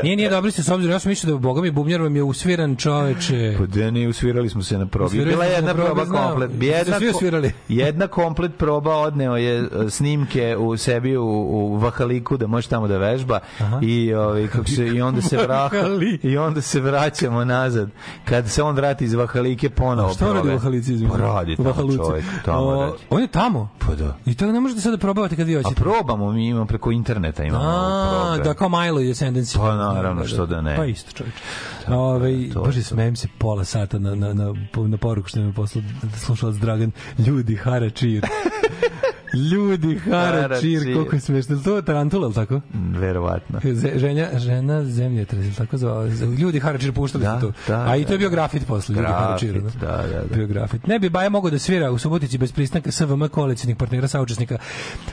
Nije, 0.02 0.16
nije 0.16 0.30
dobro 0.30 0.50
s 0.52 0.68
obzirom, 0.68 0.90
ja 0.90 0.98
sam 0.98 1.08
mislio 1.08 1.32
da 1.32 1.38
boga 1.38 1.62
mi 1.62 1.70
bubnjar 1.70 2.00
vam 2.00 2.16
je 2.16 2.22
usviran 2.22 2.76
čoveče. 2.76 3.54
Pa 3.58 3.66
da 3.66 3.90
ne, 3.90 4.08
usvirali 4.08 4.48
smo 4.48 4.62
se 4.62 4.78
na 4.78 4.86
probi. 4.86 5.24
Bila 5.24 5.44
je 5.44 5.52
jedna 5.52 5.74
proba 5.94 6.28
komplet. 6.28 6.50
Jedna, 6.62 6.96
jedna 7.68 8.06
komplet 8.06 8.56
proba 8.58 8.96
odneo 8.96 9.36
je 9.36 9.58
e, 9.58 9.90
snimke 9.90 10.56
u 10.56 10.76
sebi 10.76 11.16
u, 11.16 11.24
u 11.24 11.76
Vahaliku 11.76 12.36
da 12.36 12.46
može 12.46 12.68
tamo 12.68 12.88
da 12.88 12.98
vežba 12.98 13.40
i 13.82 14.14
ovaj 14.14 14.48
kako 14.48 14.68
se 14.68 14.86
i 14.86 15.02
onda 15.02 15.22
se 15.22 15.36
vraća 15.46 15.86
i 16.22 16.36
onda 16.36 16.60
se 16.60 16.80
vraćamo 16.80 17.44
nazad. 17.44 17.88
Kad 18.24 18.50
se 18.50 18.62
on 18.62 18.74
vrati 18.74 19.04
iz 19.04 19.14
Vahalike 19.14 19.70
ponovo. 19.70 20.12
Šta 20.14 20.32
radi. 20.32 20.48
Vahalici? 20.48 21.06
Pa 21.10 21.16
radi 21.16 21.56
tamo 21.56 21.96
čovjek, 21.96 22.24
tamo 22.44 22.58
O, 22.58 22.80
radi. 22.80 22.96
On 23.10 23.20
je 23.22 23.28
tamo? 23.28 23.68
Pa 23.78 23.94
da. 23.94 24.16
I 24.26 24.34
to 24.34 24.46
ne 24.46 24.60
možete 24.60 24.80
sada 24.80 24.98
probavati 24.98 25.36
kad 25.36 25.46
vi 25.46 25.56
A 25.56 25.62
hoćete. 25.62 25.80
probamo, 25.82 26.32
mi 26.32 26.48
imamo 26.48 26.66
preko 26.66 26.90
interneta 26.90 27.44
imamo 27.44 27.64
A, 27.64 28.38
da 28.44 28.54
kao 28.54 28.68
Milo 28.68 29.00
i 29.00 29.08
Ascendancy. 29.08 29.58
Pa 29.58 29.74
naravno, 29.76 30.26
što 30.26 30.46
da 30.46 30.60
ne. 30.60 30.76
Pa 30.76 30.84
isto 30.84 31.12
čovječ. 31.12 31.34
Ove, 31.88 32.50
to 32.50 32.62
bože, 32.62 32.78
je 32.78 32.82
to. 32.82 32.88
smijem 32.88 33.16
se 33.16 33.28
pola 33.38 33.64
sata 33.64 33.98
na, 33.98 34.14
na, 34.14 34.34
na, 34.34 34.52
na 34.78 34.96
poruku 34.96 35.28
što 35.28 35.40
mi 35.40 35.46
je 35.46 35.52
poslao 35.52 35.84
slušalac 36.16 36.56
Dragan. 36.56 36.90
Ljudi, 37.18 37.56
haračir. 37.56 38.26
Ljudi, 39.52 39.98
haračir, 40.00 40.40
Haračir. 40.42 40.94
koliko 40.94 41.16
je 41.16 41.20
smešno. 41.20 41.56
To 41.56 41.76
je 41.76 41.82
tarantula, 41.82 42.26
ili 42.26 42.34
tako? 42.34 42.60
Verovatno. 42.90 43.60
Ze- 43.64 43.92
ženja, 43.96 44.28
žena 44.34 44.84
zemlje, 44.84 45.26
tako 45.56 45.76
zvao. 45.76 46.06
Ljudi 46.38 46.60
Haračir 46.60 46.92
puštali 46.92 47.24
Da, 47.24 47.40
su 47.40 47.46
to. 47.46 47.52
da, 47.68 47.84
A 47.84 47.96
i 47.96 48.02
to 48.02 48.08
da, 48.08 48.14
je 48.14 48.18
bio 48.18 48.28
da. 48.28 48.34
grafit 48.34 48.66
posle, 48.66 48.92
Ljudi 48.92 49.02
Grafit, 49.02 49.18
Haračir. 49.18 49.62
da, 49.80 49.86
da, 49.86 50.22
da. 50.22 50.34
Bio 50.34 50.46
grafit. 50.46 50.86
Ne 50.86 50.98
bi 50.98 51.08
Baja 51.08 51.28
mogao 51.28 51.50
da 51.50 51.58
svira 51.58 51.90
u 51.90 51.98
Subotici 51.98 52.38
bez 52.38 52.52
pristanka 52.52 52.90
SVM 52.92 53.24
koalicijnih 53.24 53.76
partnera 53.76 54.08
saučesnika. 54.08 54.58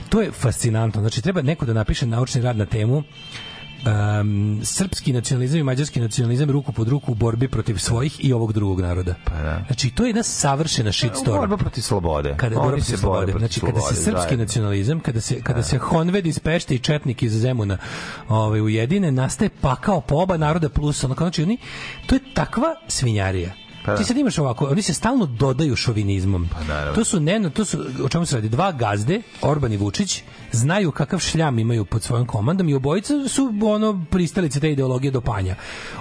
To 0.10 0.22
je 0.22 0.32
fascinantno. 0.32 1.02
Znači, 1.02 1.22
treba 1.22 1.42
neko 1.42 1.66
da 1.66 1.74
napiše 1.74 2.06
naučni 2.06 2.42
rad 2.42 2.58
na 2.58 2.66
temu 2.66 3.04
um, 3.86 4.62
srpski 4.64 5.14
nacionalizam 5.14 5.60
i 5.60 5.64
mađarski 5.64 6.00
nacionalizam 6.00 6.52
ruku 6.52 6.72
pod 6.72 6.88
ruku 6.88 7.12
u 7.12 7.16
borbi 7.16 7.48
protiv 7.48 7.78
svojih 7.78 8.26
i 8.26 8.34
ovog 8.34 8.54
drugog 8.54 8.82
naroda. 8.82 9.16
Pa 9.26 9.42
da. 9.42 9.64
Znači, 9.68 9.90
to 9.90 10.04
je 10.04 10.10
jedna 10.10 10.24
savršena 10.24 10.92
shitstorm 10.92 11.40
Borba 11.40 11.58
protiv 11.58 11.82
slobode. 11.82 12.36
kada 12.38 12.56
Oni 12.56 12.66
borba 12.66 12.78
protiv 12.78 12.98
slobode. 12.98 13.34
Znači 13.38 13.60
kada 13.60 13.74
se 13.74 13.80
slobode, 13.80 13.96
srpski 13.96 14.12
zajedno. 14.12 14.44
nacionalizam, 14.44 15.00
kada 15.00 15.22
se 15.22 15.42
kada 15.42 15.64
se 15.64 15.78
Honved 15.78 16.28
iz 16.28 16.40
Pešte 16.40 16.76
i 16.76 16.80
četnik 16.80 17.24
iz 17.24 17.34
Zemuna, 17.34 17.78
ovaj 18.30 18.62
ujedine 18.62 19.12
nastaje 19.12 19.50
pakao 19.62 20.02
po 20.02 20.16
oba 20.16 20.38
naroda 20.38 20.70
plus 20.70 21.04
ono 21.04 21.16
znači 21.16 21.44
oni 21.44 21.58
to 22.06 22.16
je 22.16 22.22
takva 22.34 22.76
svinjarija. 22.88 23.54
Pa 23.86 23.92
da. 23.92 23.98
Ti 23.98 24.04
sad 24.04 24.18
imaš 24.18 24.38
ovako, 24.38 24.66
oni 24.66 24.82
se 24.82 24.94
stalno 24.94 25.26
dodaju 25.26 25.76
šovinizmom. 25.76 26.50
Pa 26.54 26.64
naravno. 26.64 26.96
to 26.96 27.04
su 27.04 27.20
ne, 27.20 27.50
to 27.50 27.66
su 27.66 27.78
o 28.04 28.10
čemu 28.10 28.26
se 28.26 28.36
radi, 28.36 28.50
dva 28.50 28.72
gazde, 28.72 29.22
Orban 29.42 29.74
i 29.74 29.78
Vučić, 29.78 30.24
znaju 30.52 30.92
kakav 30.92 31.20
šljam 31.20 31.60
imaju 31.60 31.86
pod 31.86 32.04
svojom 32.04 32.28
komandom 32.28 32.70
i 32.70 32.74
obojica 32.74 33.14
su 33.28 33.54
ono 33.62 34.06
pristalice 34.12 34.60
te 34.60 34.72
ideologije 34.72 35.12
do 35.12 35.22
panja. 35.22 35.56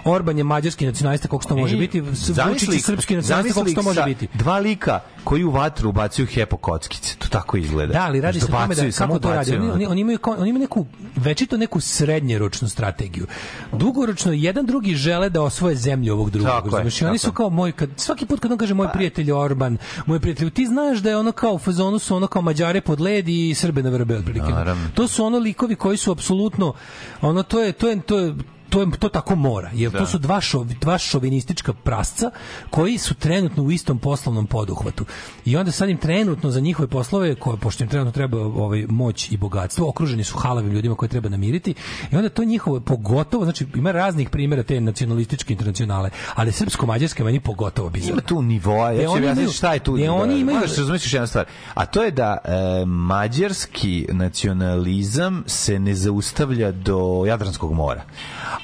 Orban 0.05 0.39
je 0.39 0.45
mađarski 0.45 0.87
nacionalista 0.87 1.29
koliko 1.29 1.43
što 1.43 1.57
može 1.57 1.77
biti, 1.77 2.01
Vučić 2.01 2.69
je 2.69 2.81
srpski 2.81 3.17
nacionalista 3.17 3.61
koliko 3.61 3.83
što 3.83 3.89
može 3.89 4.03
biti. 4.03 4.29
Dva 4.35 4.59
lika 4.59 5.01
koji 5.25 5.45
u 5.45 5.51
vatru 5.51 5.89
ubacuju 5.89 6.27
hepo 6.27 6.57
kockice. 6.57 7.17
To 7.19 7.29
tako 7.29 7.57
izgleda. 7.57 7.93
Da, 7.93 8.05
ali 8.05 8.21
radi 8.21 8.41
se 8.41 8.47
o 8.47 8.49
tome 8.49 8.75
da 8.75 8.91
kako 8.99 9.19
to 9.19 9.31
radi. 9.31 9.57
Oni, 9.57 9.71
oni, 9.71 9.87
oni 9.87 10.01
imaju 10.01 10.19
oni 10.27 10.51
imaju 10.51 10.61
neku 10.61 10.87
večito 11.17 11.57
neku 11.57 11.81
srednjeročnu 11.81 12.69
strategiju. 12.69 13.27
Dugoročno 13.73 14.33
jedan 14.33 14.67
drugi 14.67 14.95
žele 14.95 15.31
da 15.31 15.43
osvoje 15.43 15.77
zemlju 15.77 16.13
ovog 16.15 16.31
drugog. 16.31 16.51
Tako 16.51 16.69
je, 16.69 16.73
razumeš? 16.73 17.03
I 17.03 17.05
oni 17.05 17.19
su 17.19 17.33
kao 17.33 17.51
moj 17.51 17.70
kad 17.73 17.91
svaki 17.97 18.27
put 18.27 18.41
kad 18.41 18.53
on 18.53 18.59
kaže 18.59 18.75
moj 18.75 18.89
prijatelj 18.93 19.33
Orban, 19.33 19.79
moj 20.07 20.21
prijatelj, 20.21 20.51
ti 20.51 20.67
znaš 20.67 20.99
da 20.99 21.11
je 21.11 21.17
ono 21.17 21.33
kao 21.33 21.53
u 21.53 21.59
fazonu 21.59 21.99
su 21.99 22.17
ono 22.17 22.27
kao 22.27 22.43
Mađare 22.43 22.81
pod 22.81 23.01
led 23.01 23.29
i 23.29 23.55
Srbe 23.55 23.83
na 23.83 23.91
vrbe 23.91 24.17
otprilike. 24.17 24.53
To 24.95 25.09
su 25.09 25.25
ono 25.25 25.39
likovi 25.39 25.77
koji 25.77 25.97
su 25.97 26.13
apsolutno 26.13 26.73
ono 27.21 27.43
to 27.43 27.61
je 27.61 27.73
to 27.73 27.89
je 27.89 28.01
to 28.01 28.01
je 28.01 28.01
to, 28.03 28.19
je, 28.19 28.35
to 28.71 29.09
tako 29.09 29.37
mora, 29.37 29.71
jer 29.75 29.93
to 29.93 29.99
Da. 29.99 30.07
su 30.07 30.19
dva, 30.19 30.41
šov, 30.41 30.65
dva 30.65 30.99
šovinistička 30.99 31.73
prasca 31.73 32.31
koji 32.71 32.99
su 32.99 33.15
trenutno 33.15 33.63
u 33.63 33.71
istom 33.71 33.99
poslovnom 33.99 34.47
poduhvatu. 34.47 35.05
I 35.45 35.57
onda 35.57 35.73
sad 35.73 35.89
im 35.89 35.97
trenutno 35.97 36.51
za 36.51 36.61
njihove 36.61 36.89
poslove, 36.89 37.35
koje, 37.35 37.57
pošto 37.57 37.85
im 37.85 37.91
trenutno 37.91 38.13
treba 38.13 38.39
ovaj, 38.39 38.87
moć 38.89 39.33
i 39.33 39.37
bogatstvo, 39.37 39.89
okruženi 39.89 40.25
su 40.25 40.39
halavim 40.39 40.73
ljudima 40.73 40.95
koje 40.95 41.09
treba 41.09 41.29
namiriti, 41.29 41.75
i 42.13 42.17
onda 42.17 42.29
to 42.29 42.45
njihovo, 42.45 42.81
pogotovo, 42.81 43.45
znači 43.45 43.67
ima 43.75 43.93
raznih 43.93 44.31
primjera 44.31 44.63
te 44.63 44.81
nacionalističke 44.81 45.53
internacionale, 45.53 46.11
ali 46.35 46.53
srpsko-mađarska 46.53 47.21
je 47.21 47.25
meni 47.25 47.41
pogotovo 47.41 47.91
bizarno. 47.91 48.13
Ima 48.13 48.23
tu 48.23 48.43
nivoa, 48.43 48.91
ja 48.93 49.05
ću 49.05 49.11
oni 49.11 49.21
objasniti 49.21 49.53
šta 49.53 49.73
je 49.73 49.81
tu. 49.81 49.93
gde 49.93 50.11
oni 50.11 50.41
imaju- 50.41 50.57
Moraš 50.57 50.77
razumjeti 50.77 51.05
još 51.05 51.13
jedna 51.13 51.27
stvar. 51.27 51.45
A 51.75 51.87
to 51.87 52.03
je 52.03 52.11
da 52.11 52.39
e, 52.45 52.51
mađarski 52.87 54.07
nacionalizam 54.11 55.45
se 55.47 55.79
ne 55.79 55.95
zaustavlja 55.95 56.73
do 56.73 57.25
Jadranskog 57.27 57.73
mora. 57.73 58.03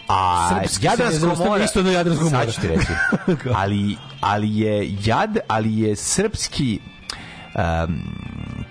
A 0.08 0.48
Srpski 0.48 0.86
Jadransko 0.86 1.44
more 1.44 1.64
isto 1.64 1.82
do 1.82 1.90
Jadranskog 1.90 2.32
mora. 2.32 2.44
Sad 2.44 2.54
ću 2.54 2.60
ti 2.60 2.68
reći. 2.68 2.86
ali, 3.60 3.96
ali 4.20 4.58
je 4.58 4.96
jad, 5.04 5.38
ali 5.48 5.78
je 5.78 5.96
srpski 5.96 6.80
um, 7.56 7.62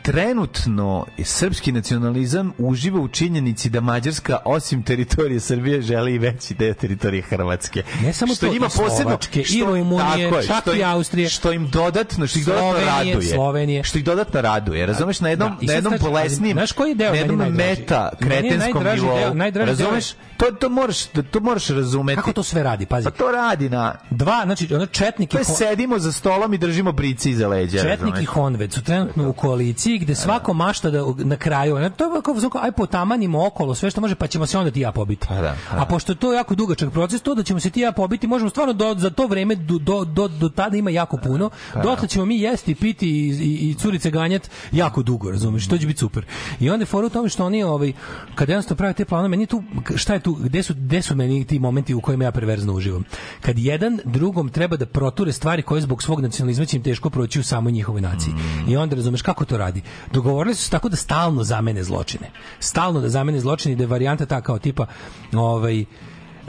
trenutno 0.02 1.06
srpski 1.24 1.72
nacionalizam 1.72 2.52
uživa 2.58 3.00
u 3.00 3.08
činjenici 3.08 3.70
da 3.70 3.82
Mađarska 3.82 4.38
osim 4.46 4.84
teritorije 4.84 5.40
Srbije 5.40 5.82
želi 5.82 6.14
i 6.14 6.18
veći 6.18 6.54
deo 6.54 6.74
teritorije 6.74 7.22
Hrvatske. 7.22 7.84
Ne 8.02 8.14
samo 8.14 8.36
što 8.36 8.46
to, 8.48 8.54
njima 8.54 8.66
i 8.66 8.70
posebno 8.70 8.92
Slovačke, 8.98 9.42
i 9.42 9.46
što- 9.46 9.66
Rumunije, 9.66 10.30
tako 10.30 10.38
je, 10.38 10.48
čak 10.48 10.62
što 10.62 10.76
i 10.76 10.84
Austrije. 10.84 11.30
Što 11.30 11.52
im 11.52 11.70
dodatno, 11.70 12.28
što 12.28 12.40
ih 12.40 12.46
dodatno 12.46 12.72
Slovenije, 12.72 13.14
raduje. 13.14 13.30
Slovenije. 13.30 13.84
Što 13.84 13.98
ih 13.98 14.04
dodatno 14.04 14.42
raduje. 14.42 14.86
Razumeš 14.86 15.20
na 15.20 15.30
jednom 15.30 15.50
Da, 15.52 15.66
na 15.68 15.74
jednom 15.74 15.92
znači, 15.92 16.04
ali 16.06 16.12
bolesnijem, 16.14 16.56
znaš 16.56 16.72
koji 16.72 16.90
je 16.90 16.96
deo 16.96 17.12
na 17.12 17.18
jednom 17.18 17.54
meta 17.54 18.10
je 18.12 18.28
kretenskom 18.28 18.84
nivou. 18.86 19.18
deo- 19.18 19.34
najdraži 19.34 19.52
deo 19.68 19.74
je- 19.76 19.86
Razumeš? 19.86 20.14
To 20.38 20.52
to 20.52 20.70
moraš 20.70 20.98
to 21.06 21.40
moraš 21.40 21.68
razumeti. 21.68 22.16
Kako 22.16 22.34
to 22.34 22.44
sve 22.44 22.64
radi, 22.64 22.86
pazi. 22.86 23.04
Pa 23.04 23.12
to 23.12 23.32
radi 23.32 23.70
na 23.70 23.96
Dva, 24.10 24.42
znači, 24.46 24.74
ono 24.74 24.86
četnik 24.86 25.30
to 25.30 25.38
i 25.38 25.42
je 25.42 25.46
Hon- 25.46 25.56
sedimo 25.56 26.00
za 26.00 26.12
stolom 26.12 26.54
i 26.54 26.58
držimo 26.58 26.92
brici 26.92 27.30
iza 27.32 27.48
leđa. 27.48 27.78
Četnik 27.80 28.00
razumeš? 28.00 28.22
i 28.22 28.26
Honved 28.26 28.75
su 28.76 28.84
trenutno 28.84 29.30
u 29.30 29.34
koaliciji 29.34 30.00
gde 30.00 30.16
svako 30.16 30.54
mašta 30.54 30.90
da 30.90 31.06
na 31.18 31.36
kraju, 31.36 31.90
to 31.98 32.16
je 32.16 32.22
kao, 32.22 32.62
aj 32.62 32.72
potamanimo 32.72 33.48
okolo 33.48 33.76
sve 33.76 33.92
što 33.92 34.02
može 34.02 34.16
pa 34.16 34.28
ćemo 34.28 34.46
se 34.46 34.58
onda 34.58 34.72
ti 34.72 34.80
ja 34.80 34.92
pobiti. 34.92 35.28
Pa 35.28 35.36
da, 35.36 35.56
pa 35.72 35.82
A 35.82 35.86
pošto 35.86 36.12
je 36.12 36.16
to 36.16 36.34
jako 36.34 36.56
dugačak 36.56 36.92
proces, 36.92 37.22
to 37.22 37.36
da 37.36 37.44
ćemo 37.44 37.60
se 37.60 37.70
ti 37.70 37.80
ja 37.80 37.92
pobiti, 37.92 38.28
možemo 38.28 38.50
stvarno 38.50 38.74
do, 38.74 38.96
za 38.98 39.10
to 39.10 39.28
vreme 39.28 39.56
do, 39.56 39.78
do, 39.80 40.06
do, 40.06 40.28
do 40.28 40.50
tada 40.50 40.78
ima 40.78 40.90
jako 40.90 41.18
puno. 41.18 41.50
Pa 41.74 41.82
Dotle 41.82 42.08
ćemo 42.08 42.26
mi 42.26 42.40
jesti, 42.40 42.76
piti 42.76 43.10
i, 43.10 43.30
i, 43.30 43.70
i 43.70 43.74
curice 43.74 44.12
ganjat 44.12 44.50
jako 44.72 45.04
dugo, 45.04 45.32
razumeš? 45.32 45.68
To 45.68 45.78
će 45.78 45.88
biti 45.88 46.00
super. 46.00 46.26
I 46.60 46.70
onda 46.70 46.82
je 46.82 46.86
fora 46.86 47.08
u 47.08 47.10
tome 47.10 47.30
što 47.30 47.46
oni 47.46 47.64
ovaj 47.64 47.94
kad 48.36 48.50
jednostavno 48.50 48.78
prave 48.78 48.94
te 48.94 49.06
planove, 49.06 49.30
meni 49.30 49.46
tu 49.46 49.64
šta 49.96 50.14
je 50.14 50.20
tu, 50.20 50.34
gde 50.34 50.64
su 50.64 50.74
gde 50.74 51.02
su 51.02 51.16
meni 51.16 51.46
ti 51.46 51.60
momenti 51.60 51.94
u 51.94 52.02
kojima 52.02 52.24
ja 52.24 52.32
perverzno 52.32 52.74
uživam. 52.74 53.04
Kad 53.42 53.60
jedan 53.60 54.00
drugom 54.06 54.50
treba 54.50 54.78
da 54.78 54.86
proture 54.86 55.32
stvari 55.32 55.62
koje 55.62 55.82
zbog 55.82 56.04
svog 56.04 56.22
nacionalizma 56.22 56.66
će 56.66 56.78
im 56.78 56.84
teško 56.84 57.10
proći 57.10 57.40
u 57.40 57.44
samoj 57.44 57.72
njihovoj 57.72 58.02
naciji. 58.02 58.34
I 58.68 58.78
onda 58.78 58.96
razumeš 58.96 59.22
kako 59.22 59.46
to 59.46 59.58
radi. 59.58 59.82
Dogovorili 60.14 60.56
su 60.56 60.64
se 60.64 60.72
tako 60.72 60.90
da 60.90 60.96
stalno 60.96 61.44
zamene 61.44 61.84
zločine. 61.84 62.32
Stalno 62.60 63.00
da 63.00 63.10
zamene 63.10 63.40
zločine 63.40 63.74
i 63.74 63.76
da 63.76 63.84
je 63.84 63.88
varijanta 63.88 64.26
ta 64.26 64.42
kao 64.42 64.60
tipa 64.60 64.86
ovaj 65.34 65.86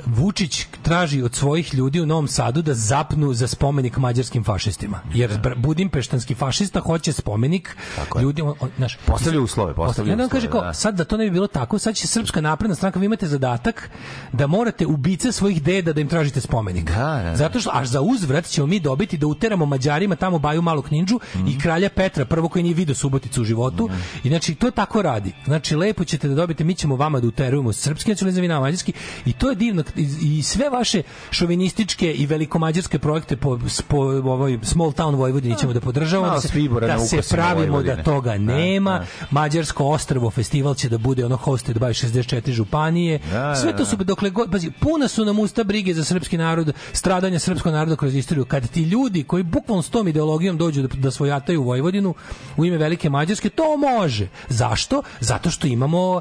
Vučić 0.06 0.66
traži 0.82 1.22
od 1.22 1.34
svojih 1.34 1.74
ljudi 1.74 2.00
u 2.00 2.06
Novom 2.06 2.28
Sadu 2.28 2.62
da 2.62 2.74
zapnu 2.74 3.34
za 3.34 3.46
spomenik 3.46 3.96
mađarskim 3.96 4.44
fašistima. 4.44 5.00
Jer 5.14 5.30
br- 5.32 5.56
budimpeštanski 5.56 6.34
fašista 6.34 6.80
hoće 6.80 7.12
spomenik 7.12 7.76
ljudi, 8.20 8.42
on, 8.42 8.54
on, 8.60 8.70
znaš, 8.76 8.96
Postavlja 9.06 9.40
uslove, 9.40 9.74
postavlja 9.74 10.12
onda 10.12 10.24
on 10.24 10.26
uslove, 10.26 10.40
kaže 10.40 10.50
kao, 10.50 10.60
da. 10.60 10.72
sad 10.74 10.94
da 10.94 11.04
to 11.04 11.16
ne 11.16 11.24
bi 11.24 11.30
bilo 11.30 11.46
tako, 11.46 11.78
sad 11.78 11.94
će 11.94 12.06
Srpska 12.06 12.40
napredna 12.40 12.74
stranka, 12.74 12.98
vi 12.98 13.06
imate 13.06 13.26
zadatak 13.26 13.90
da 14.32 14.46
morate 14.46 14.86
ubice 14.86 15.32
svojih 15.32 15.62
deda 15.62 15.92
da 15.92 16.00
im 16.00 16.08
tražite 16.08 16.40
spomenik. 16.40 16.84
Da, 16.84 16.94
da, 16.94 17.22
da. 17.22 17.36
Zato 17.36 17.60
što, 17.60 17.70
a 17.72 17.84
za 17.86 18.00
uzvrat 18.00 18.46
ćemo 18.46 18.66
mi 18.66 18.80
dobiti 18.80 19.18
da 19.18 19.26
uteramo 19.26 19.66
Mađarima 19.66 20.16
tamo 20.16 20.38
Baju 20.38 20.62
Malu 20.62 20.82
Knindžu 20.82 21.20
Mhm. 21.34 21.46
i 21.48 21.58
kralja 21.58 21.88
Petra, 21.88 22.24
prvo 22.24 22.48
koji 22.48 22.62
nije 22.62 22.74
video 22.74 22.94
Suboticu 22.94 23.42
u 23.42 23.44
životu. 23.44 23.90
I 24.24 24.28
znači, 24.28 24.54
to 24.54 24.70
tako 24.70 25.02
radi. 25.02 25.32
Znači, 25.44 25.76
lepo 25.76 26.04
ćete 26.04 26.28
da 26.28 26.34
dobijete, 26.34 26.64
mi 26.64 26.74
ćemo 26.74 26.96
vama 26.96 27.20
da 27.20 27.26
uterujemo 27.26 27.72
srpski 27.72 28.10
nacionalizam 28.10 28.44
i 28.44 28.48
nama 28.48 28.60
mađarski. 28.60 28.92
I 29.24 29.32
to 29.32 29.50
je 29.50 29.56
divno. 29.56 29.82
I, 29.96 30.38
i 30.38 30.42
sve 30.42 30.70
vaše 30.70 31.02
šovinističke 31.30 32.12
i 32.12 32.26
velikomađarske 32.26 32.98
projekte 32.98 33.36
po, 33.36 33.58
po 33.88 33.96
ovoj 33.96 34.58
small 34.62 34.92
town 34.92 35.14
Vojvodini 35.14 35.58
ćemo 35.58 35.72
da 35.72 35.80
podržavamo, 35.80 36.34
da 36.34 36.40
se, 36.40 36.48
da 36.80 36.98
se 37.22 37.34
pravimo 37.36 37.66
da 37.66 37.72
Vojvodine. 37.72 38.02
toga 38.02 38.38
nema. 38.38 39.04
Mađarsko 39.30 39.84
ostrvo 39.86 40.30
festival 40.30 40.74
će 40.74 40.88
da 40.88 40.98
bude 40.98 41.24
ono 41.24 41.36
hosted 41.36 41.76
by 41.76 42.06
64 42.06 42.50
županije. 42.50 43.18
Da, 43.32 43.54
Sve 43.56 43.72
da, 43.72 43.78
to 43.78 43.84
da. 43.84 43.90
su 43.90 43.96
dokle 43.96 44.30
god, 44.30 44.50
pazi, 44.50 44.70
puna 44.80 45.08
su 45.08 45.24
nam 45.24 45.38
usta 45.38 45.64
brige 45.64 45.94
za 45.94 46.04
srpski 46.04 46.38
narod, 46.38 46.72
stradanja 46.92 47.38
srpskog 47.38 47.72
naroda 47.72 47.96
kroz 47.96 48.14
istoriju. 48.14 48.44
Kad 48.44 48.70
ti 48.70 48.82
ljudi 48.82 49.22
koji 49.22 49.42
bukvalno 49.42 49.82
s 49.82 49.90
tom 49.90 50.08
ideologijom 50.08 50.56
dođu 50.58 50.82
da, 50.82 50.88
da 50.96 51.10
svojataju 51.10 51.62
Vojvodinu 51.62 52.14
u 52.56 52.64
ime 52.64 52.76
Velike 52.76 53.10
Mađarske, 53.10 53.48
to 53.50 53.76
može. 53.76 54.28
Zašto? 54.48 55.02
Zato 55.20 55.50
što 55.50 55.66
imamo 55.66 56.20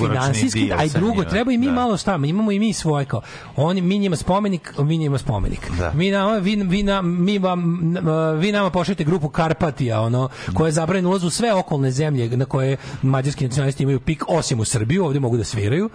finansijski, 0.00 0.72
a 0.72 0.84
i 0.84 0.88
drugo, 0.90 1.24
treba 1.24 1.52
i 1.52 1.58
mi 1.58 1.66
Da. 1.66 1.72
malo 1.72 1.96
stavimo, 1.96 2.26
imamo 2.26 2.52
i 2.52 2.58
mi 2.58 2.72
svoje 2.88 3.04
kao. 3.04 3.20
Oni, 3.56 3.80
mi 3.80 3.98
njima 3.98 4.16
spomenik, 4.16 4.74
mi 4.78 4.98
njima 4.98 5.18
spomenik. 5.18 5.70
Da. 5.78 5.92
Mi 5.94 6.10
nama, 6.10 6.38
vi, 6.38 6.56
vi, 6.56 6.82
nam, 6.82 7.24
mi 7.24 7.38
vam, 7.38 7.94
vi 8.38 8.52
nama 8.52 8.70
pošaljete 8.70 9.04
grupu 9.04 9.28
Karpatija, 9.28 10.00
ono, 10.00 10.28
koja 10.54 10.72
zabrane 10.72 11.08
ulaz 11.08 11.24
u 11.24 11.30
sve 11.30 11.54
okolne 11.54 11.90
zemlje 11.90 12.36
na 12.36 12.44
koje 12.44 12.76
mađarski 13.02 13.44
nacionalisti 13.44 13.82
imaju 13.82 14.00
pik, 14.00 14.24
osim 14.28 14.60
u 14.60 14.64
Srbiju, 14.64 15.04
ovdje 15.04 15.20
mogu 15.20 15.36
da 15.36 15.44
sviraju. 15.44 15.90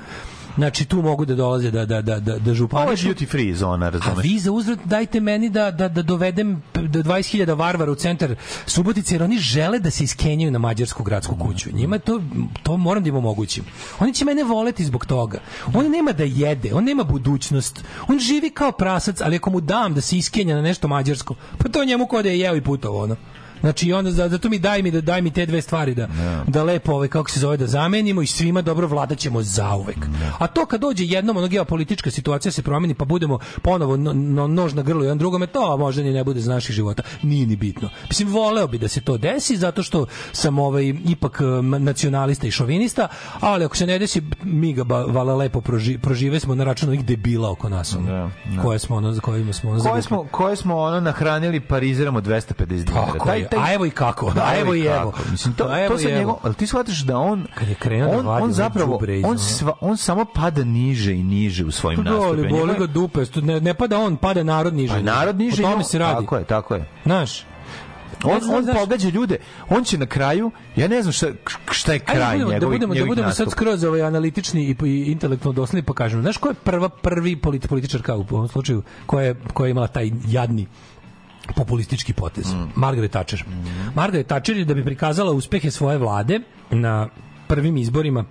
Znači 0.55 0.85
tu 0.85 1.01
mogu 1.01 1.25
da 1.25 1.35
dolaze 1.35 1.71
da 1.71 1.85
da 1.85 2.01
da 2.01 2.19
da 2.19 2.39
da 2.39 2.51
Ovo 2.71 2.91
je 2.91 2.97
duty 2.97 3.29
free 3.29 3.53
zona, 3.55 3.85
A 3.85 3.89
razumeš? 3.89 4.23
vi 4.23 4.39
za 4.39 4.51
uzvrat 4.51 4.79
dajte 4.85 5.19
meni 5.19 5.49
da, 5.49 5.71
da, 5.71 5.87
da 5.87 6.01
dovedem 6.01 6.61
p- 6.73 6.81
da 6.81 6.99
20.000 6.99 7.57
varvara 7.57 7.91
u 7.91 7.95
centar 7.95 8.35
Subotice, 8.65 9.15
jer 9.15 9.23
oni 9.23 9.37
žele 9.37 9.79
da 9.79 9.89
se 9.89 10.03
iskenjaju 10.03 10.51
na 10.51 10.59
mađarsku 10.59 11.03
gradsku 11.03 11.35
kuću. 11.37 11.69
Njima 11.73 11.99
to, 11.99 12.21
to 12.63 12.77
moram 12.77 13.03
da 13.03 13.09
im 13.09 13.15
omogućim. 13.15 13.63
Oni 13.99 14.13
će 14.13 14.25
mene 14.25 14.43
voleti 14.43 14.85
zbog 14.85 15.05
toga. 15.05 15.39
On 15.73 15.91
nema 15.91 16.11
da 16.11 16.23
jede, 16.23 16.73
on 16.73 16.83
nema 16.83 17.03
budućnost. 17.03 17.83
On 18.07 18.19
živi 18.19 18.49
kao 18.49 18.71
prasac, 18.71 19.21
ali 19.21 19.35
ako 19.35 19.49
mu 19.49 19.61
dam 19.61 19.93
da 19.93 20.01
se 20.01 20.17
iskenja 20.17 20.55
na 20.55 20.61
nešto 20.61 20.87
mađarsko, 20.87 21.35
pa 21.57 21.69
to 21.69 21.85
njemu 21.85 22.05
kod 22.07 22.23
da 22.23 22.29
je 22.29 22.39
jeo 22.39 22.55
i 22.55 22.61
putovo, 22.61 23.03
ono. 23.03 23.15
Znači 23.63 23.93
onda 23.93 24.11
za- 24.11 24.29
zato 24.29 24.49
mi 24.49 24.59
daj 24.59 24.81
mi 24.81 24.91
da 24.91 25.01
daj 25.01 25.21
mi 25.21 25.31
te 25.31 25.45
dve 25.45 25.61
stvari 25.61 25.95
da 25.95 26.07
da 26.47 26.63
lepo 26.63 26.91
ovaj 26.91 27.07
kako 27.07 27.29
se 27.29 27.39
zove 27.39 27.57
da 27.57 27.67
zamenimo 27.67 28.21
i 28.21 28.27
svima 28.27 28.61
dobro 28.61 28.87
vladaćemo 28.87 29.41
zauvek. 29.41 29.97
A 30.39 30.47
to 30.47 30.65
kad 30.65 30.81
dođe 30.81 31.05
jednom 31.05 31.37
ono 31.37 31.47
geopolitička 31.47 32.11
situacija 32.11 32.51
se 32.51 32.61
promeni 32.61 32.93
pa 32.93 33.05
budemo 33.05 33.39
ponovo 33.61 33.97
no, 33.97 34.13
no- 34.13 34.47
nož 34.47 34.73
na 34.73 34.81
grlu 34.81 35.03
jedan 35.03 35.17
drugome 35.17 35.47
to 35.47 35.77
možda 35.77 36.03
ni 36.03 36.13
ne 36.13 36.23
bude 36.23 36.39
za 36.39 36.53
naših 36.53 36.75
života. 36.75 37.03
Nije 37.21 37.47
ni 37.47 37.55
bitno. 37.55 37.89
Mislim 38.09 38.29
voleo 38.29 38.67
bi 38.67 38.77
da 38.77 38.87
se 38.87 39.01
to 39.01 39.17
desi 39.17 39.57
zato 39.57 39.83
što 39.83 40.05
sam 40.33 40.59
ovaj 40.59 40.83
ipak 41.05 41.39
nacionalista 41.79 42.47
i 42.47 42.51
šovinista, 42.51 43.07
ali 43.39 43.65
ako 43.65 43.77
se 43.77 43.87
ne 43.87 43.99
desi 43.99 44.21
mi 44.43 44.73
ga 44.73 44.83
ba, 44.83 45.01
vala 45.01 45.35
lepo 45.35 45.61
proži, 45.61 45.97
prožive 45.97 46.39
smo 46.39 46.55
na 46.55 46.63
račun 46.63 46.89
ovih 46.89 47.05
debila 47.05 47.51
oko 47.51 47.69
nas 47.69 47.95
ono, 47.95 48.29
koje 48.61 48.79
smo 48.79 48.95
ono 48.95 49.13
za 49.13 49.21
kojima 49.21 49.53
smo 49.53 49.71
ono 49.71 49.83
Koje 49.83 50.01
smo, 50.01 50.27
koje 50.31 50.55
smo 50.55 50.77
ono 50.77 50.99
nahranili 50.99 51.59
Parizerom 51.59 52.15
od 52.15 52.23
250 52.23 52.65
dinara. 52.83 53.05
Tako 53.45 53.52
je. 53.55 53.61
A 53.61 53.73
evo 53.73 53.85
i 53.85 53.89
kako. 53.89 54.33
A 54.37 54.59
evo 54.59 54.75
i 54.75 54.81
evo. 54.81 55.13
Mislim, 55.31 55.53
to, 55.53 55.63
A 55.63 55.87
to 55.87 55.99
evo. 56.01 56.17
njegov, 56.17 56.35
ali 56.43 56.53
ti 56.53 56.67
shvataš 56.67 56.99
da 56.99 57.17
on, 57.17 57.47
Kad 57.55 57.67
je 57.69 57.75
krenuo 57.75 58.21
da 58.23 58.29
on, 58.29 58.43
on 58.43 58.51
zapravo, 58.53 58.99
on, 59.25 59.39
sva, 59.39 59.73
on 59.81 59.97
samo 59.97 60.25
pada 60.25 60.63
niže 60.63 61.13
i 61.13 61.23
niže 61.23 61.65
u 61.65 61.71
svojim 61.71 61.97
Pa 61.97 62.03
da, 62.03 62.17
nastupima. 62.17 62.49
boli 62.49 62.73
ga 62.79 62.87
dupe, 62.87 63.21
ne, 63.35 63.61
ne 63.61 63.73
pada 63.73 63.99
on, 63.99 64.15
pada 64.17 64.43
narod 64.43 64.73
niže. 64.73 64.93
Pa 64.93 65.01
narod 65.01 65.37
niže. 65.37 65.65
O 65.65 65.71
tome 65.71 65.83
se 65.83 65.99
radi. 65.99 66.21
Tako 66.21 66.37
je, 66.37 66.43
tako 66.43 66.75
je. 66.75 66.85
Znaš, 67.03 67.45
On, 68.23 68.39
znam, 68.41 68.55
on 68.55 68.63
znaš- 68.63 68.77
pogađa 68.77 69.09
ljude, 69.09 69.37
on 69.69 69.83
će 69.83 69.97
na 69.97 70.05
kraju, 70.05 70.51
ja 70.75 70.87
ne 70.87 71.01
znam 71.01 71.13
šta, 71.13 71.27
šta 71.71 71.93
je 71.93 71.99
kraj 71.99 72.17
da 72.17 72.45
budemo, 72.45 72.49
da 72.49 72.53
njegovih, 72.53 72.75
budemo, 72.75 72.93
da 72.93 72.99
njegovih 72.99 73.09
budemo 73.11 73.31
sad 73.31 73.51
skroz 73.51 73.83
ovaj 73.83 74.01
analitični 74.01 74.63
i, 74.63 74.75
i 74.85 75.11
intelektualno 75.11 75.55
dosledni 75.55 75.83
pa 75.83 75.93
kažemo, 75.93 76.21
znaš 76.21 76.37
ko 76.37 76.49
je 76.49 76.53
prva, 76.53 76.89
prvi 76.89 77.35
politi, 77.35 77.67
političarka 77.67 78.15
u 78.15 78.25
ovom 78.31 78.47
slučaju 78.47 78.83
koja 79.05 79.25
je, 79.25 79.35
koja 79.53 79.67
je 79.67 79.71
imala 79.71 79.87
taj 79.87 80.11
jadni 80.27 80.67
populistički 81.55 82.13
potez. 82.13 82.47
Margaret 82.75 83.11
Thatcher. 83.11 83.43
Margaret 83.95 84.27
Thatcher 84.27 84.57
je 84.57 84.65
da 84.65 84.73
bi 84.73 84.85
prikazala 84.85 85.31
uspehe 85.31 85.71
svoje 85.71 85.97
vlade 85.97 86.39
na 86.71 87.09
prvim 87.47 87.77
izborima 87.77 88.25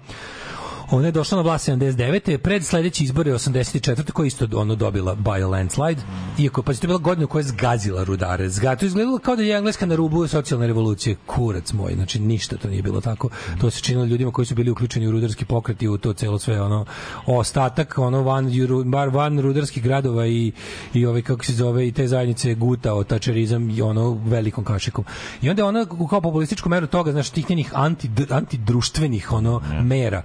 Ona 0.93 1.06
je 1.06 1.12
došla 1.12 1.36
na 1.36 1.43
vlast 1.43 1.69
79. 1.69 2.36
Pred 2.39 2.64
sledeći 2.64 3.05
izbore 3.05 3.32
84. 3.32 4.12
koji 4.12 4.27
je 4.27 4.28
isto 4.28 4.47
ono 4.55 4.74
dobila 4.74 5.16
by 5.16 5.44
a 5.44 5.47
landslide. 5.47 6.02
Iako, 6.39 6.62
pa 6.62 6.73
to 6.73 6.78
je 6.82 6.86
bila 6.86 6.98
godina 6.98 7.27
koja 7.27 7.40
je 7.40 7.44
zgazila 7.44 8.05
rudare. 8.05 8.48
Zga, 8.48 8.77
to 8.77 8.85
je 8.85 8.86
izgledalo 8.86 9.19
kao 9.19 9.36
da 9.36 9.43
je 9.43 9.56
Engleska 9.56 9.86
na 9.86 9.94
rubu 9.94 10.27
socijalne 10.27 10.66
revolucije. 10.66 11.16
Kurac 11.27 11.73
moj, 11.73 11.94
znači 11.94 12.20
ništa 12.20 12.56
to 12.56 12.69
nije 12.69 12.82
bilo 12.82 13.01
tako. 13.01 13.28
To 13.60 13.70
se 13.70 13.81
činilo 13.81 14.05
ljudima 14.05 14.31
koji 14.31 14.47
su 14.47 14.55
bili 14.55 14.70
uključeni 14.70 15.06
u 15.06 15.10
rudarski 15.10 15.44
pokret 15.44 15.82
i 15.82 15.89
u 15.89 15.98
to 15.98 16.12
celo 16.12 16.39
sve 16.39 16.62
ono 16.62 16.85
ostatak 17.27 17.98
ono 17.98 18.23
van 18.23 18.51
bar 18.85 19.09
van 19.09 19.40
rudarskih 19.40 19.82
gradova 19.82 20.27
i 20.27 20.52
i 20.94 21.06
ove 21.06 21.23
kako 21.23 21.44
se 21.44 21.52
zove 21.52 21.89
i 21.89 21.93
te 21.93 22.09
zajednice 22.09 22.55
gutao 22.55 23.05
tačerizam 23.05 23.70
i 23.70 23.82
ono 23.82 24.19
velikom 24.27 24.64
kašikom. 24.64 25.05
I 25.43 25.51
onda 25.51 25.62
je 25.62 25.66
ona 25.66 25.86
kao 26.10 26.20
populističku 26.20 26.69
meru 26.69 26.86
toga, 26.86 27.12
znaš, 27.12 27.31
tih 27.31 27.51
njenih 27.51 27.70
anti, 27.74 28.10
antidruštvenih 28.31 29.32
ono 29.32 29.60
mera, 29.82 30.23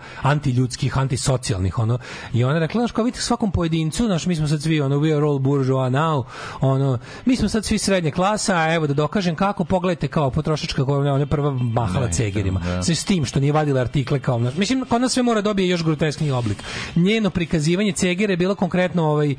antiljudskih, 0.57 0.97
antisocijalnih 0.97 1.79
ono. 1.79 1.99
I 2.33 2.43
ona 2.43 2.59
rekla, 2.59 2.81
znaš, 2.81 2.91
kao 2.91 3.03
vidite 3.03 3.21
svakom 3.21 3.51
pojedincu, 3.51 4.05
znaš, 4.05 4.25
mi 4.25 4.35
smo 4.35 4.47
sad 4.47 4.61
svi 4.61 4.81
ono 4.81 4.97
we 4.97 5.17
are 5.17 5.25
all 5.25 5.39
bourgeois 5.39 5.93
now, 5.93 6.23
ono, 6.61 6.99
mi 7.25 7.35
smo 7.35 7.49
sad 7.49 7.65
svi 7.65 7.77
srednja 7.77 8.11
klasa, 8.11 8.55
a 8.55 8.73
evo 8.73 8.87
da 8.87 8.93
dokažem 8.93 9.35
kako, 9.35 9.65
pogledajte 9.65 10.07
kao 10.07 10.31
potrošačka 10.31 10.85
koja 10.85 11.13
ona 11.13 11.25
prva 11.25 11.51
mahala 11.51 12.11
cegerima. 12.11 12.61
Sve 12.83 12.95
s 12.95 13.05
tim 13.05 13.25
što 13.25 13.39
nije 13.39 13.53
vadila 13.53 13.81
artikle 13.81 14.19
kao, 14.19 14.39
znaš, 14.39 14.55
mislim, 14.55 14.85
kod 14.89 15.01
nas 15.01 15.13
sve 15.13 15.23
mora 15.23 15.41
dobije 15.41 15.69
još 15.69 15.83
groteskniji 15.83 16.31
oblik. 16.31 16.57
Njeno 16.95 17.29
prikazivanje 17.29 17.91
cegere 17.91 18.33
je 18.33 18.37
bilo 18.37 18.55
konkretno 18.55 19.03
ovaj 19.03 19.35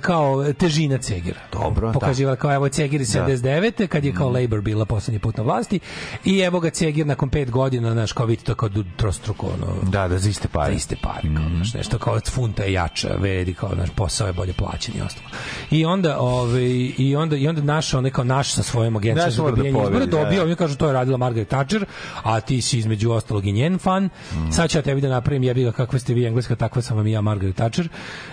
kao 0.00 0.52
težina 0.52 0.98
Cegera. 0.98 1.40
Dobro, 1.52 1.92
Pokazivala 1.92 2.36
kao 2.36 2.54
evo 2.54 2.68
Ceger 2.68 3.00
iz 3.00 3.12
Da. 3.12 3.26
79. 3.26 3.86
kad 3.86 4.04
je 4.04 4.14
kao 4.14 4.30
Labor 4.30 4.60
bila 4.60 4.84
poslednji 4.84 5.18
put 5.18 5.36
na 5.36 5.42
vlasti 5.42 5.80
i 6.24 6.38
evo 6.40 6.60
ga 6.60 6.70
Ceger 6.70 7.06
nakon 7.06 7.28
pet 7.28 7.50
godina, 7.50 7.92
znaš, 7.92 8.12
kao 8.12 8.26
vidite 8.26 8.46
to 8.46 8.54
kao 8.54 8.68
trostruko, 8.96 9.46
ono, 9.46 9.90
Da, 9.90 10.08
da, 10.08 10.18
za 10.18 10.28
iste 10.30 10.48
pare. 10.48 10.72
za 10.72 10.76
iste 10.76 10.96
pare, 11.02 11.34
kao, 11.36 11.44
znaš, 11.54 11.74
nešto 11.74 11.98
kao 11.98 12.20
funta 12.30 12.62
je 12.62 12.72
jača, 12.72 13.08
vedi, 13.18 13.54
kao, 13.54 13.74
naš 13.74 13.90
posao 13.90 14.26
je 14.26 14.32
bolje 14.32 14.52
plaćen 14.52 14.94
i 14.98 15.00
ostalo. 15.00 15.28
I 15.70 15.84
onda, 15.84 16.18
ovaj, 16.20 16.62
i 16.98 17.16
onda, 17.16 17.36
i 17.36 17.48
onda 17.48 17.62
naš, 17.62 17.94
onaj 17.94 18.10
kao 18.10 18.24
naš 18.24 18.52
sa 18.52 18.62
svojom 18.62 18.96
agencijom 18.96 19.30
za 19.30 19.42
mora 19.42 19.50
da 19.50 19.56
dobijanje 19.56 19.78
izbora 19.84 20.06
da. 20.06 20.24
dobio, 20.24 20.42
oni 20.42 20.56
kažu 20.56 20.76
to 20.76 20.86
je 20.86 20.92
radila 20.92 21.16
Margaret 21.16 21.48
Thatcher, 21.48 21.84
a 22.22 22.40
ti 22.40 22.62
si 22.62 22.78
između 22.78 23.10
ostalog 23.10 23.46
i 23.46 23.52
njen 23.52 23.78
fan. 23.78 24.04
Mm. 24.04 24.50
Sad 24.52 24.70
ću 24.70 24.78
ja 24.78 24.82
tebi 24.82 25.00
da 25.00 25.08
napravim 25.08 25.42
jebi 25.42 25.64
ga 25.64 25.72
kakva 25.72 25.98
ste 25.98 26.14
vi 26.14 26.26
engleska, 26.26 26.56
takva 26.56 26.82
sam 26.82 26.96
vam 26.96 27.06
i 27.06 27.12
ja 27.12 27.20
Margaret 27.20 27.56
Thatcher. 27.56 27.88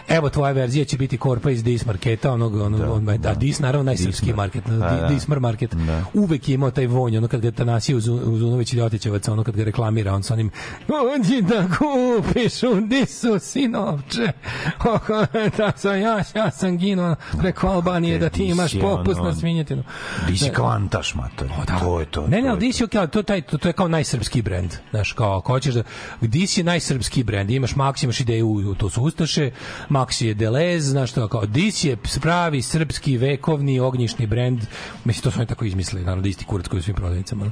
Evo 0.07 0.29
tvoja 0.29 0.51
verzija 0.51 0.85
će 0.85 0.97
biti 0.97 1.17
korpa 1.25 1.51
iz 1.51 1.63
Dis 1.63 1.85
marketa, 1.85 2.31
onog, 2.31 2.55
onog, 2.55 2.79
da, 2.79 2.91
on, 2.91 3.05
da, 3.17 3.33
Dis 3.33 3.59
naravno 3.59 3.83
najsrpski 3.83 4.33
market, 4.33 4.63
Da, 4.65 4.75
da. 4.75 5.07
Di- 5.07 5.13
Dismar 5.13 5.39
market. 5.39 5.75
Uvek 6.13 6.49
je 6.49 6.55
imao 6.55 6.71
taj 6.71 6.87
vonj, 6.87 7.17
ono 7.17 7.27
kad 7.27 7.41
ga 7.41 7.51
Tanasije 7.51 7.95
uz, 7.95 8.07
Uzunović 8.07 8.73
ili 8.73 8.81
Otićevac, 8.81 9.27
ono 9.27 9.43
kad 9.43 9.55
ga 9.55 9.63
reklamira, 9.63 10.13
on 10.13 10.23
sa 10.23 10.33
onim 10.33 10.51
Dođi 10.87 11.41
da 11.41 11.67
kupiš 11.77 12.63
u 12.63 12.81
Disu, 12.81 13.39
sinovče. 13.39 14.31
Oko, 14.95 15.25
da 15.57 15.71
sam 15.75 15.99
ja, 15.99 16.23
ja 16.35 16.51
sam 16.51 16.77
ginuo 16.77 17.15
preko 17.39 17.67
Albanije 17.67 18.19
da 18.19 18.29
ti 18.29 18.45
imaš 18.45 18.71
Dis 18.71 18.81
je 18.81 18.81
popust 18.81 19.21
na 19.21 19.35
svinjetinu. 19.35 19.83
Di 20.27 20.37
si 20.37 20.45
Da. 20.45 20.53
kvantaš, 20.53 21.15
mater. 21.15 21.49
To 21.79 21.99
je 21.99 22.05
to. 22.05 22.27
Ne, 22.27 22.41
ne, 22.41 22.49
ali 22.49 22.65
je 22.65 22.73
je 22.93 23.07
to, 23.07 23.23
taj, 23.23 23.41
to, 23.41 23.57
to 23.57 23.69
je 23.69 23.73
kao 23.73 23.87
najsrpski 23.87 24.41
brend. 24.41 24.73
Znaš, 24.89 25.11
kao, 25.11 25.37
ako 25.37 25.53
hoćeš 25.53 25.73
da... 25.73 25.83
DC 26.21 26.57
je 26.57 26.63
najsrpski 26.63 27.23
brend. 27.23 27.51
Imaš 27.51 27.73
Maxi, 27.73 28.03
imaš 28.03 28.19
ideju, 28.19 28.75
to 28.77 28.89
su 28.89 29.03
Ustaše, 29.03 29.51
Maxi 29.89 30.25
je 30.25 30.33
Delez, 30.33 30.83
znaš 30.85 31.14
što, 31.15 31.27
kao, 31.27 31.45
DC 31.45 31.83
je 31.83 31.97
pravi 32.21 32.61
srpski, 32.61 33.17
vekovni, 33.17 33.79
ognjišni 33.79 34.27
brend. 34.27 34.61
Mislim, 35.05 35.23
to 35.23 35.31
su 35.31 35.39
oni 35.39 35.47
tako 35.47 35.65
izmislili, 35.65 36.05
naravno, 36.05 36.21
da 36.21 36.29
isti 36.29 36.45
kurac 36.45 36.67
koji 36.67 36.79
u 36.79 36.83
svim 36.83 36.95
prodavnicama. 36.95 37.45
no. 37.45 37.51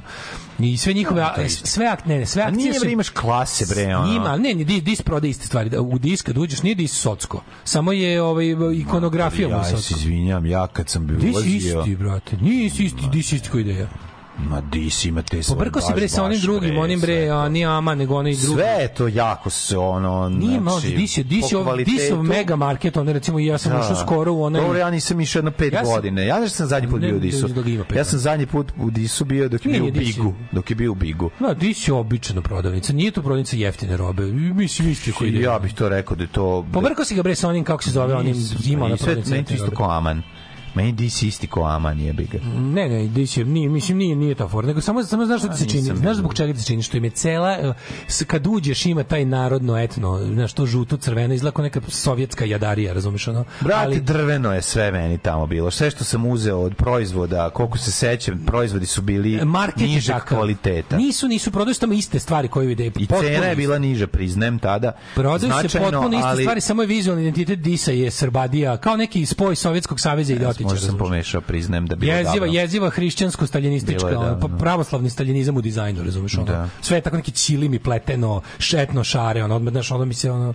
I 0.58 0.76
sve 0.76 0.92
njihove, 0.92 1.26
to 1.34 1.40
je 1.40 1.44
a, 1.44 1.46
isto. 1.46 1.66
sve, 1.66 1.86
ak, 1.86 2.06
ne, 2.06 2.18
ne, 2.18 2.26
sve 2.26 2.42
akcije 2.42 2.56
nije, 2.56 2.80
su... 2.80 2.88
imaš 2.88 3.08
klase, 3.08 3.66
bre, 3.74 3.96
ono. 3.96 4.12
Ima, 4.12 4.36
ne, 4.36 4.54
ne, 4.54 4.64
dis 4.64 5.02
prodaje 5.02 5.30
iste 5.30 5.46
stvari. 5.46 5.70
Da, 5.70 5.80
U 5.80 5.98
dis 5.98 6.22
kad 6.22 6.38
uđeš, 6.38 6.62
nije 6.62 6.74
dis 6.74 6.92
socko. 6.92 7.42
Samo 7.64 7.92
je 7.92 8.22
ovaj, 8.22 8.46
ikonografija 8.74 9.48
mu 9.48 9.54
Ja 9.54 9.64
se 9.64 9.94
izvinjam, 9.94 10.46
ja 10.46 10.66
kad 10.66 10.88
sam 10.88 11.06
bio 11.06 11.16
Dis 11.16 11.34
ulazio... 11.34 11.80
isti, 11.80 11.96
brate. 11.96 12.36
Nije 12.36 12.66
isti, 12.66 12.84
isti, 12.84 13.02
dis 13.12 13.32
isti 13.32 13.48
koji 13.48 13.60
ideja. 13.60 13.88
Ma 14.38 14.60
dis 14.62 15.04
ima 15.04 15.22
te 15.22 15.42
svoje 15.42 15.56
Pobrko 15.56 15.80
baš, 15.80 15.94
bre 15.94 16.08
sa 16.08 16.24
onim 16.24 16.40
drugim, 16.40 16.78
onim 16.78 17.00
bre, 17.00 17.28
a 17.28 17.48
nije 17.48 17.66
Ama, 17.66 17.94
nego 17.94 18.16
onaj 18.16 18.34
drugi. 18.34 18.54
Sve 18.54 18.66
je 18.66 18.94
to 18.94 19.08
jako 19.08 19.50
se 19.50 19.78
ono... 19.78 20.28
Nije 20.28 20.60
malo, 20.60 20.80
znači, 20.80 20.94
je, 20.94 21.24
po 21.40 21.58
ov- 21.58 21.76
dis 21.76 22.00
je 22.02 22.10
kvalitetu- 22.10 22.22
mega 22.22 22.56
market, 22.56 22.96
on 22.96 23.08
recimo 23.08 23.38
i 23.38 23.46
ja 23.46 23.58
sam 23.58 23.72
Da. 23.72 23.80
ušao 23.80 23.96
skoro 23.96 24.32
u 24.32 24.42
onaj... 24.42 24.60
Dobro, 24.62 24.78
ja 24.78 24.90
nisam 24.90 25.20
išao 25.20 25.38
jedno 25.38 25.50
pet 25.50 25.72
Ja 25.72 25.84
sam- 25.84 25.94
godine. 25.94 26.26
Ja 26.26 26.38
znaš 26.38 26.50
sam 26.50 26.66
zadnji 26.66 26.88
put 26.90 27.00
Ne, 27.00 27.06
bio 27.06 27.16
u 27.16 27.20
Disu. 27.20 27.48
Ja 27.96 28.04
sam 28.04 28.18
zadnji 28.18 28.46
put 28.46 28.72
u 28.78 28.90
Disu 28.90 29.24
bio 29.24 29.48
dok 29.48 29.66
je 29.66 29.72
bio 29.72 29.84
u 29.84 29.90
Bigu. 29.92 30.34
Dok 30.52 30.70
je 30.70 30.76
bio 30.76 30.92
u 30.92 30.94
Bigu. 30.94 31.30
Da, 31.40 31.54
dis 31.54 31.88
je 31.88 31.94
obična 31.94 32.42
prodavnica, 32.42 32.92
nije 32.92 33.10
to 33.10 33.22
prodavnica 33.22 33.56
jeftine 33.56 33.96
robe. 33.96 34.22
Mislim, 34.26 34.90
isti 34.90 35.12
koji 35.12 35.28
ide. 35.28 35.40
Ja 35.40 35.58
bih 35.58 35.74
to 35.74 35.88
rekao 35.88 36.16
da 36.16 36.22
je 36.22 36.28
to... 36.28 36.66
Pobrko 36.72 37.04
si 37.04 37.14
ga 37.14 37.22
bre 37.22 37.34
sa 37.34 37.48
onim, 37.48 37.64
kako 37.64 37.82
se 37.82 37.90
zove, 37.90 38.14
onim, 38.14 38.32
Nisam, 38.32 38.58
ima 38.66 38.84
ona 38.84 38.94
i 38.94 38.98
sve, 38.98 39.44
isto 39.50 39.70
kao 39.70 39.90
Aman. 39.90 40.22
Meni 40.74 40.92
DC 40.92 41.22
isti 41.22 41.46
ko 41.46 41.62
Aman 41.64 42.00
jebi 42.00 42.24
ga. 42.32 42.38
Ne, 42.58 42.88
ne, 42.88 43.08
DC, 43.08 43.36
nije, 43.36 43.68
mislim, 43.68 43.98
nije, 43.98 44.16
nije 44.16 44.34
ta 44.34 44.48
fora, 44.48 44.66
nego 44.66 44.80
samo, 44.80 45.02
samo 45.02 45.26
znaš 45.26 45.40
što 45.40 45.48
ti 45.48 45.56
se 45.56 45.68
čini, 45.68 45.82
znaš 45.82 46.16
zbog 46.16 46.34
čega 46.34 46.52
ti 46.52 46.58
se 46.58 46.66
čini, 46.66 46.82
što 46.82 46.96
im 46.96 47.04
je 47.04 47.10
cela, 47.10 47.50
eh, 47.52 48.24
kad 48.26 48.46
uđeš 48.46 48.86
ima 48.86 49.02
taj 49.02 49.24
narodno 49.24 49.78
etno, 49.78 50.18
znaš, 50.24 50.52
to 50.52 50.66
žuto, 50.66 50.96
crveno, 50.96 51.34
izgleda 51.34 51.54
kao 51.54 51.62
neka 51.62 51.80
sovjetska 51.88 52.44
jadarija, 52.44 52.92
razumiješ, 52.92 53.28
ono? 53.28 53.44
Brate, 53.60 53.86
Ali- 53.86 54.00
drveno 54.00 54.54
je 54.54 54.62
sve 54.62 54.92
meni 54.92 55.18
tamo 55.18 55.46
bilo. 55.46 55.70
Sve 55.70 55.90
što 55.90 56.04
sam 56.04 56.26
uzeo 56.26 56.58
od 56.58 56.74
proizvoda, 56.74 57.50
koliko 57.50 57.78
se 57.78 57.92
sećam, 57.92 58.42
proizvodi 58.46 58.86
su 58.86 59.02
bili 59.02 59.44
market 59.44 59.80
je 59.80 59.88
nižeg 59.88 60.14
takav. 60.14 60.38
kvaliteta. 60.38 60.96
Nisu, 60.96 61.28
nisu, 61.28 61.50
prodaju 61.50 61.74
tamo 61.74 61.92
iste 61.92 62.18
stvari 62.18 62.48
koje 62.48 62.66
vide. 62.66 62.86
I 62.86 63.06
cena 63.06 63.46
je 63.46 63.56
bila 63.56 63.78
niža, 63.78 64.06
priznajem 64.06 64.58
tada. 64.58 64.92
Prodaju 65.14 65.52
se 65.68 65.78
potpuno 65.78 66.16
iste 66.16 66.28
ali- 66.28 66.42
stvari, 66.42 66.60
samo 66.60 66.82
je 66.82 66.86
vizualni 66.86 67.22
identitet 67.22 67.58
Disa 67.58 67.92
je 67.92 68.10
Srbadija, 68.10 68.76
kao 68.76 68.96
neki 68.96 69.26
spoj 69.26 69.56
Sovjetskog 69.56 70.00
saveza 70.00 70.32
i 70.32 70.38
Ljotića. 70.64 70.74
Možda 70.74 70.86
sam 70.86 70.98
pomešao, 70.98 71.40
priznajem 71.40 71.86
da 71.86 71.96
bilo 71.96 72.12
Jeziva, 72.12 72.34
davno. 72.34 72.54
jeziva 72.54 72.90
hrišćansko 72.90 73.46
staljinistička, 73.46 74.06
Bilo 74.08 74.22
je 74.22 74.30
ono, 74.30 74.58
pravoslavni 74.58 75.10
staljinizam 75.10 75.56
u 75.56 75.60
dizajnu, 75.60 76.04
razumeš 76.04 76.34
ono. 76.34 76.46
Da. 76.46 76.68
Sve 76.80 76.96
je 76.96 77.00
tako 77.00 77.16
neki 77.16 77.32
ćilimi 77.32 77.78
pleteno, 77.78 78.42
šetno 78.58 79.04
šare, 79.04 79.44
ono, 79.44 79.56
odmah 79.56 79.72
znaš, 79.72 79.90
ono 79.90 80.04
mi 80.04 80.14
se 80.14 80.30
ono 80.30 80.54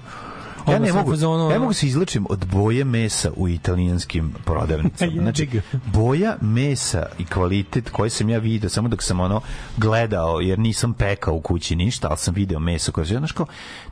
Ja 0.67 0.79
ne 0.79 0.93
mogu, 0.93 1.11
fazonu, 1.11 1.51
ja 1.51 1.59
mogu 1.59 1.73
se 1.73 1.87
izlučim 1.87 2.25
od 2.29 2.45
boje 2.45 2.83
mesa 2.83 3.31
u 3.35 3.47
italijanskim 3.47 4.33
prodavnicama. 4.45 5.11
Znači, 5.21 5.61
boja 5.85 6.37
mesa 6.41 7.05
i 7.19 7.25
kvalitet 7.25 7.89
koji 7.89 8.09
sam 8.09 8.29
ja 8.29 8.39
video 8.39 8.69
samo 8.69 8.87
dok 8.87 9.03
sam 9.03 9.19
ono 9.19 9.41
gledao, 9.77 10.39
jer 10.39 10.59
nisam 10.59 10.93
pekao 10.93 11.33
u 11.33 11.41
kući 11.41 11.75
ništa, 11.75 12.07
ali 12.07 12.17
sam 12.17 12.33
video 12.33 12.59
meso 12.59 12.91
koje 12.91 13.05
znaš 13.05 13.31
kao, 13.31 13.45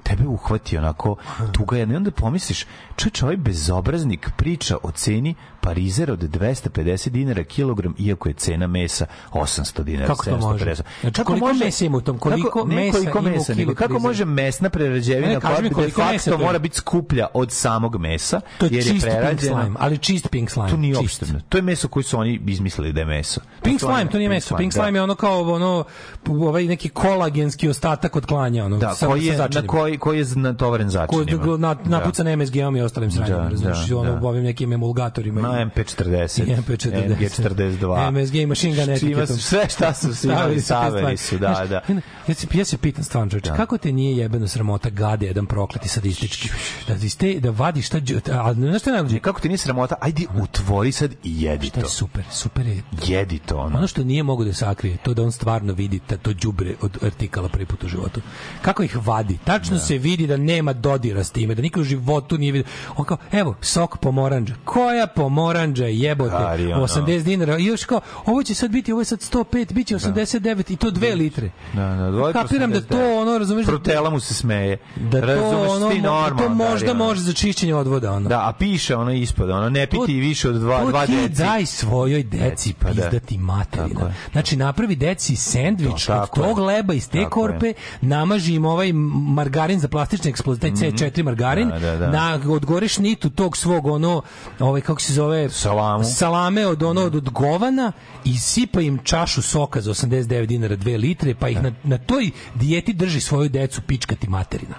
tebe 0.03 0.27
uhvati 0.27 0.77
onako 0.77 1.15
tuga 1.51 1.77
jedna. 1.77 1.93
I 1.93 1.97
onda 1.97 2.11
pomisliš, 2.11 2.65
čovječ, 2.95 3.21
ovaj 3.21 3.37
bezobraznik 3.37 4.29
priča 4.37 4.77
o 4.83 4.91
ceni 4.91 5.35
parizer 5.67 6.11
od 6.11 6.19
250 6.19 7.09
dinara 7.09 7.43
kilogram, 7.43 7.95
iako 7.99 8.29
je 8.29 8.33
cena 8.33 8.67
mesa 8.67 9.05
800 9.31 9.83
dinara, 9.83 10.07
Kako 10.07 10.25
to 10.25 10.37
može? 10.37 10.65
750. 10.65 10.81
Znači, 11.01 11.23
koliko 11.23 11.53
mesa 11.53 11.85
ima 11.85 11.97
u 11.97 12.01
tom? 12.01 12.17
Koliko 12.17 12.47
kako, 12.49 12.67
ne, 12.67 12.75
mesa 12.75 12.91
koliko 12.91 13.19
ima 13.19 13.29
u 13.29 13.31
mesa, 13.31 13.45
kili 13.45 13.57
nego 13.57 13.73
kako 13.73 13.87
parizer? 13.87 14.07
može 14.07 14.25
mesna 14.25 14.69
prerađevina 14.69 15.39
koja 15.39 15.61
mi 15.61 15.69
de 15.69 15.89
facto 15.89 16.25
to 16.25 16.31
je. 16.31 16.37
mora 16.37 16.59
biti 16.59 16.75
skuplja 16.75 17.27
od 17.33 17.51
samog 17.51 17.95
mesa, 17.97 18.41
To 18.57 18.65
je 18.65 18.69
jer 18.69 18.77
je 18.77 18.81
čist 18.83 19.05
pink 19.05 19.15
prerađeno. 19.15 19.55
slime, 19.55 19.75
ali 19.79 19.97
čist 19.97 20.29
pink 20.29 20.49
slime. 20.49 20.69
To 20.69 20.77
nije 20.77 20.97
opšte. 20.97 21.25
To 21.49 21.57
je 21.57 21.61
meso 21.61 21.87
koje 21.87 22.03
su 22.03 22.19
oni 22.19 22.39
izmislili 22.47 22.93
da 22.93 22.99
je 22.99 23.05
meso. 23.05 23.41
Pink 23.63 23.73
je 23.73 23.79
slime, 23.79 24.09
to 24.11 24.17
nije 24.17 24.29
meso. 24.29 24.57
Pink 24.57 24.73
slime 24.73 24.99
je 24.99 25.03
ono 25.03 25.15
kao 25.15 25.53
ono 25.53 25.83
ovaj 26.25 26.65
neki 26.65 26.89
kolagenski 26.89 27.69
ostatak 27.69 28.15
od 28.15 28.25
klanja, 28.25 28.65
ono. 28.65 28.77
Da, 28.77 28.95
koji 29.05 29.25
je, 29.25 29.37
na 29.37 29.67
koji, 29.67 29.97
koji 29.97 30.19
je 30.19 30.25
natovaren 30.35 30.89
začinima. 30.89 31.57
na, 31.57 31.75
napucan 31.85 32.39
MSG-om 32.39 32.75
i 32.75 32.81
ostalim 32.81 33.11
sranjima, 33.11 33.37
Da, 33.37 33.49
razumiješ, 33.49 33.87
da, 33.87 33.97
ono, 33.97 34.15
da. 34.15 34.27
ovim 34.27 34.43
nekim 34.43 34.73
emulgatorima. 34.73 35.41
Na 35.57 35.63
i- 35.63 35.65
MP40, 35.65 36.43
i 36.43 36.55
MP40. 36.55 37.15
MG42. 37.17 38.11
MSG 38.23 38.35
i 38.35 38.45
machine 38.45 38.75
gun 38.75 38.93
etiketom. 38.93 39.37
sve 39.37 39.69
šta 39.69 39.93
su 39.93 40.15
svi 40.15 40.27
imali, 40.29 40.61
saveli 40.61 41.17
su, 41.17 41.37
da, 41.37 41.65
da. 41.69 41.81
Ja 42.27 42.33
se, 42.35 42.47
ja 42.53 42.65
se 42.65 42.77
pitam 42.77 43.03
stvarno, 43.03 43.29
čoveče, 43.29 43.51
kako 43.57 43.77
te 43.77 43.91
nije 43.91 44.17
jebeno 44.17 44.47
sramota 44.47 44.89
gade 44.89 45.25
jedan 45.25 45.45
prokleti 45.45 45.87
sadistički, 45.87 46.49
da, 46.87 46.93
iz 46.93 47.17
te, 47.17 47.39
da 47.39 47.49
vadi 47.49 47.81
šta, 47.81 47.97
a 48.31 48.53
znaš 48.53 48.81
šta 48.81 48.91
najluđe? 48.91 49.19
Kako 49.19 49.41
ti 49.41 49.47
nije 49.47 49.57
sramota? 49.57 49.95
Ajde, 50.01 50.23
utvori 50.43 50.91
sad 50.91 51.11
i 51.23 51.43
jedi 51.43 51.67
Šta 51.67 51.79
je 51.79 51.83
to. 51.83 51.89
super, 51.89 52.23
super 52.31 52.67
je 52.67 52.83
Jedi 53.07 53.39
to, 53.39 53.57
ono. 53.57 53.77
Ono 53.77 53.87
što 53.87 54.03
nije 54.03 54.23
mogu 54.23 54.43
da 54.45 54.53
sakrije, 54.53 54.97
to 54.97 55.13
da 55.13 55.23
on 55.23 55.31
stvarno 55.31 55.73
vidi 55.73 55.99
ta, 55.99 56.17
to 56.17 56.33
đubre 56.33 56.75
od 56.81 56.97
artikala 57.03 57.49
prvi 57.49 57.65
put 57.65 57.83
u 57.83 57.87
životu. 57.87 58.21
Kako 58.61 58.83
ih 58.83 59.07
vadi? 59.07 59.37
Tačno 59.45 59.77
se 59.79 59.97
vidi 59.97 60.27
da 60.27 60.37
nema 60.37 60.73
dodira 60.73 61.23
s 61.23 61.31
time, 61.31 61.55
da 61.55 61.61
niko 61.61 61.79
u 61.79 61.83
životu 61.83 62.37
nije 62.37 62.51
vidio. 62.51 62.71
On 62.97 63.05
kao, 63.05 63.17
evo, 63.31 63.55
sok 63.61 63.97
pomoranđa. 63.97 64.55
Koja 64.65 65.07
pomoranđa 65.49 65.85
jebote? 65.85 66.31
Kari, 66.31 66.65
ono. 66.65 66.83
80 66.83 67.23
dinara. 67.23 67.57
I 67.57 67.65
još 67.65 67.83
kao, 67.83 68.01
ovo 68.25 68.43
će 68.43 68.53
sad 68.53 68.71
biti, 68.71 68.91
ovo 68.91 69.01
je 69.01 69.05
sad 69.05 69.19
105, 69.21 69.73
bit 69.73 69.87
će 69.87 69.95
89 69.95 70.37
i 70.67 70.75
to 70.75 70.91
2 70.91 71.15
litre. 71.15 71.49
Da, 71.73 71.81
da, 71.85 72.21
po 72.23 72.33
Kapiram 72.33 72.71
da 72.71 72.77
89. 72.77 72.87
to, 72.87 73.21
ono, 73.21 73.37
razumeš, 73.37 73.65
da- 73.65 73.71
Protela 73.71 74.09
mu 74.09 74.19
se 74.19 74.33
smeje. 74.33 74.77
da 74.97 75.21
to, 75.21 75.27
Razumeš, 75.27 75.69
ono, 75.69 75.89
ti 75.89 75.95
da 75.95 76.01
normalno, 76.03 76.37
to 76.39 76.49
možda 76.49 76.79
Dari, 76.79 76.89
ono. 76.91 77.05
može 77.05 77.21
za 77.21 77.33
čišćenje 77.33 77.75
odvoda, 77.75 78.11
ono. 78.11 78.29
Da, 78.29 78.39
a 78.39 78.53
piše 78.53 78.95
ono 78.95 79.11
ispod, 79.13 79.49
ono, 79.49 79.69
ne 79.69 79.85
piti 79.85 79.97
To- 79.97 80.19
više 80.19 80.49
od 80.49 80.55
dva, 80.55 80.79
to 80.79 80.87
dva 80.87 81.05
ti 81.05 81.11
deci. 81.13 81.29
daj 81.35 81.65
svojoj 81.65 82.23
deci 82.23 82.73
pa 82.73 82.85
da. 82.85 82.93
pizdati 82.93 83.19
Tako 83.27 83.41
materina. 83.41 84.01
je. 84.01 84.13
Znači, 84.31 84.55
napravi 84.57 84.95
deci 84.95 85.35
sendvič 85.35 85.87
To, 85.97 86.13
od 86.13 86.19
tako 86.19 86.41
je. 86.41 86.45
tog 86.45 86.59
leba 86.59 86.93
iz 86.93 87.09
te 87.09 87.11
Tako 87.13 87.39
je. 87.39 87.47
korpe, 87.49 87.73
namaži 88.01 88.53
im 88.53 88.65
ovaj 88.65 88.93
margarin 89.27 89.79
za 89.79 89.87
plastične 89.87 90.29
eksploziv, 90.29 90.61
taj 90.61 90.71
C4 90.71 91.23
margarin, 91.23 91.69
Da, 91.69 91.79
da, 91.79 91.97
da. 91.97 92.07
na 92.09 92.39
odgoreš 92.47 92.97
nitu 92.97 93.29
tog 93.29 93.57
svog 93.57 93.85
ono, 93.87 94.21
ovaj, 94.59 94.81
kako 94.81 95.01
se 95.01 95.13
zove, 95.13 95.36
Salamu. 95.49 96.03
salame 96.03 96.67
od 96.67 96.83
ono 96.83 97.01
od 97.01 97.29
govana 97.29 97.91
i 98.25 98.37
sipa 98.37 98.81
im 98.81 98.99
čašu 99.03 99.41
soka 99.41 99.81
za 99.81 99.91
89 99.91 100.45
dinara 100.45 100.75
2 100.75 100.97
litre, 100.99 101.35
pa 101.35 101.49
ih 101.49 101.61
na, 101.63 101.71
na 101.83 101.97
toj 101.97 102.31
dijeti 102.55 102.93
drži 102.93 103.21
svoju 103.21 103.49
decu 103.49 103.81
pičkati 103.81 104.27
materina. 104.29 104.75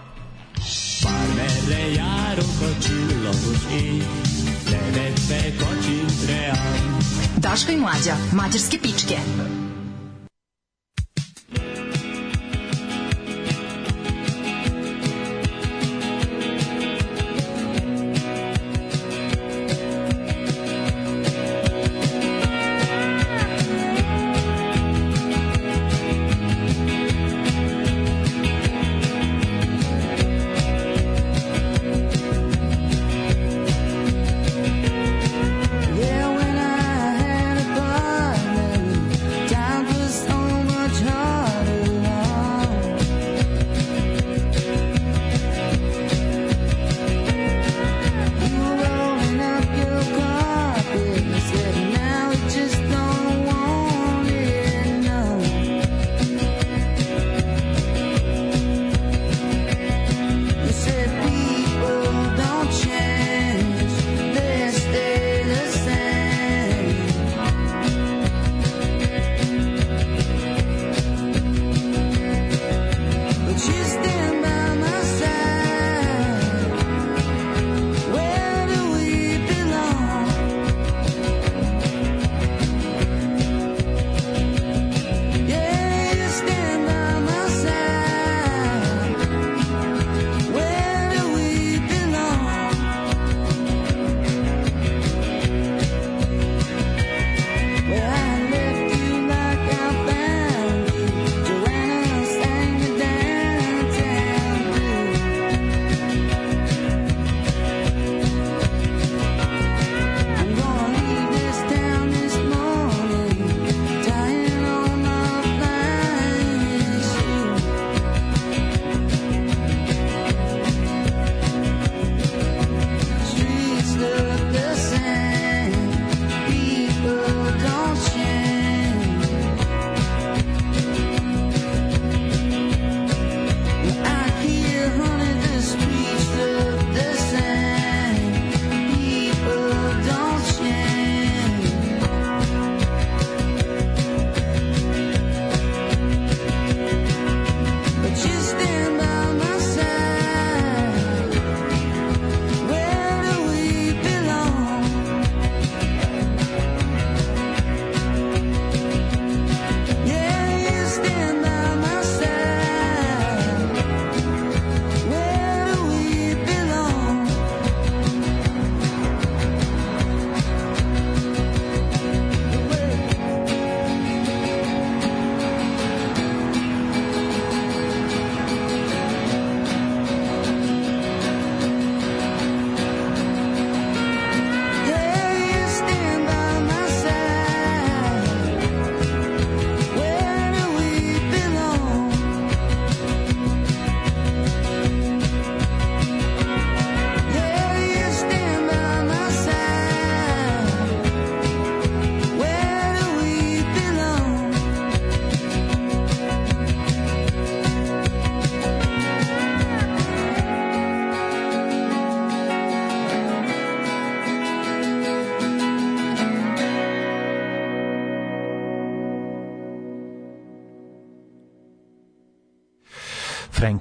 Parmele 1.02 1.94
járok 1.94 2.58
a 2.68 2.70
csillagos 2.82 3.62
ég, 3.72 4.02
nevetve 4.70 5.40
kacsint 5.58 6.28
reám. 6.28 6.98
Daško 7.36 7.72
i 7.72 7.76
mlađa, 7.76 8.16
mađarske 8.32 8.78
pičke. 8.82 9.18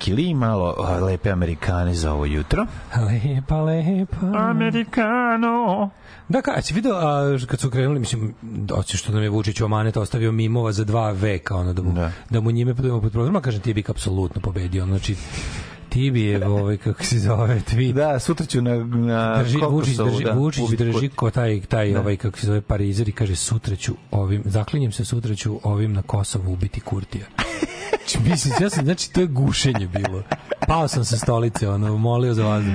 Frankie 0.07 0.25
Lee, 0.25 0.35
malo 0.35 0.75
lepe 1.05 1.31
Amerikane 1.31 1.93
za 1.93 2.13
ovo 2.13 2.25
jutro. 2.25 2.65
Lepa, 2.95 3.61
lepa. 3.61 4.17
Amerikano. 4.49 5.89
Da, 6.29 6.41
ka, 6.41 6.51
a 6.55 6.61
si 6.61 6.73
video, 6.73 6.95
a, 6.95 7.37
kad 7.47 7.59
su 7.59 7.69
krenuli, 7.69 7.99
mislim, 7.99 8.33
oće 8.73 8.97
što 8.97 9.11
nam 9.11 9.23
je 9.23 9.29
Vučić 9.29 9.61
u 9.61 9.65
amanet 9.65 9.97
ostavio 9.97 10.31
mimova 10.31 10.71
za 10.71 10.83
dva 10.83 11.11
veka, 11.11 11.55
ono, 11.55 11.73
da 11.73 11.81
mu, 11.81 11.91
da. 11.91 12.11
da 12.29 12.41
mu 12.41 12.51
njime 12.51 12.75
podujemo 12.75 13.01
pod 13.01 13.11
programa, 13.11 13.41
kažem, 13.41 13.61
ti 13.61 13.73
bi 13.73 13.83
apsolutno 13.87 14.41
pobedio, 14.41 14.83
ono, 14.83 14.97
znači, 14.97 15.15
ti 15.89 16.11
bi 16.11 16.21
je, 16.21 16.47
ovaj, 16.47 16.77
kako 16.77 17.03
se 17.03 17.19
zove, 17.19 17.61
tweet. 17.71 17.93
Da, 17.93 18.19
sutra 18.19 18.45
ću 18.45 18.61
na, 18.61 18.75
na 18.83 19.43
drži, 19.43 19.57
Vučić, 19.69 19.97
drži, 19.97 20.23
da, 20.23 20.31
Vučić 20.31 20.69
drži 20.69 21.09
ko 21.09 21.31
taj, 21.31 21.61
taj 21.61 21.91
Da. 21.91 21.99
ovaj, 21.99 22.17
kako 22.17 22.39
se 22.39 22.47
zove, 22.47 22.61
parizer 22.61 23.09
i 23.09 23.11
kaže, 23.11 23.35
sutra 23.35 23.75
ću 23.75 23.95
ovim, 24.11 24.41
zaklinjem 24.45 24.91
se, 24.91 25.05
sutra 25.05 25.35
ću 25.35 25.59
ovim 25.63 25.93
na 25.93 26.01
Kosovu 26.01 26.53
ubiti 26.53 26.79
Kurtija. 26.79 27.25
Mislim, 28.29 28.53
ja 28.61 28.69
sam, 28.69 28.85
znači, 28.85 29.13
to 29.13 29.21
je 29.21 29.27
gušenje 29.27 29.87
bilo. 29.87 30.23
Pao 30.67 30.87
sam 30.87 31.05
sa 31.05 31.17
stolice, 31.17 31.69
ono, 31.69 31.97
molio 31.97 32.33
za 32.33 32.43
vazduh. 32.45 32.73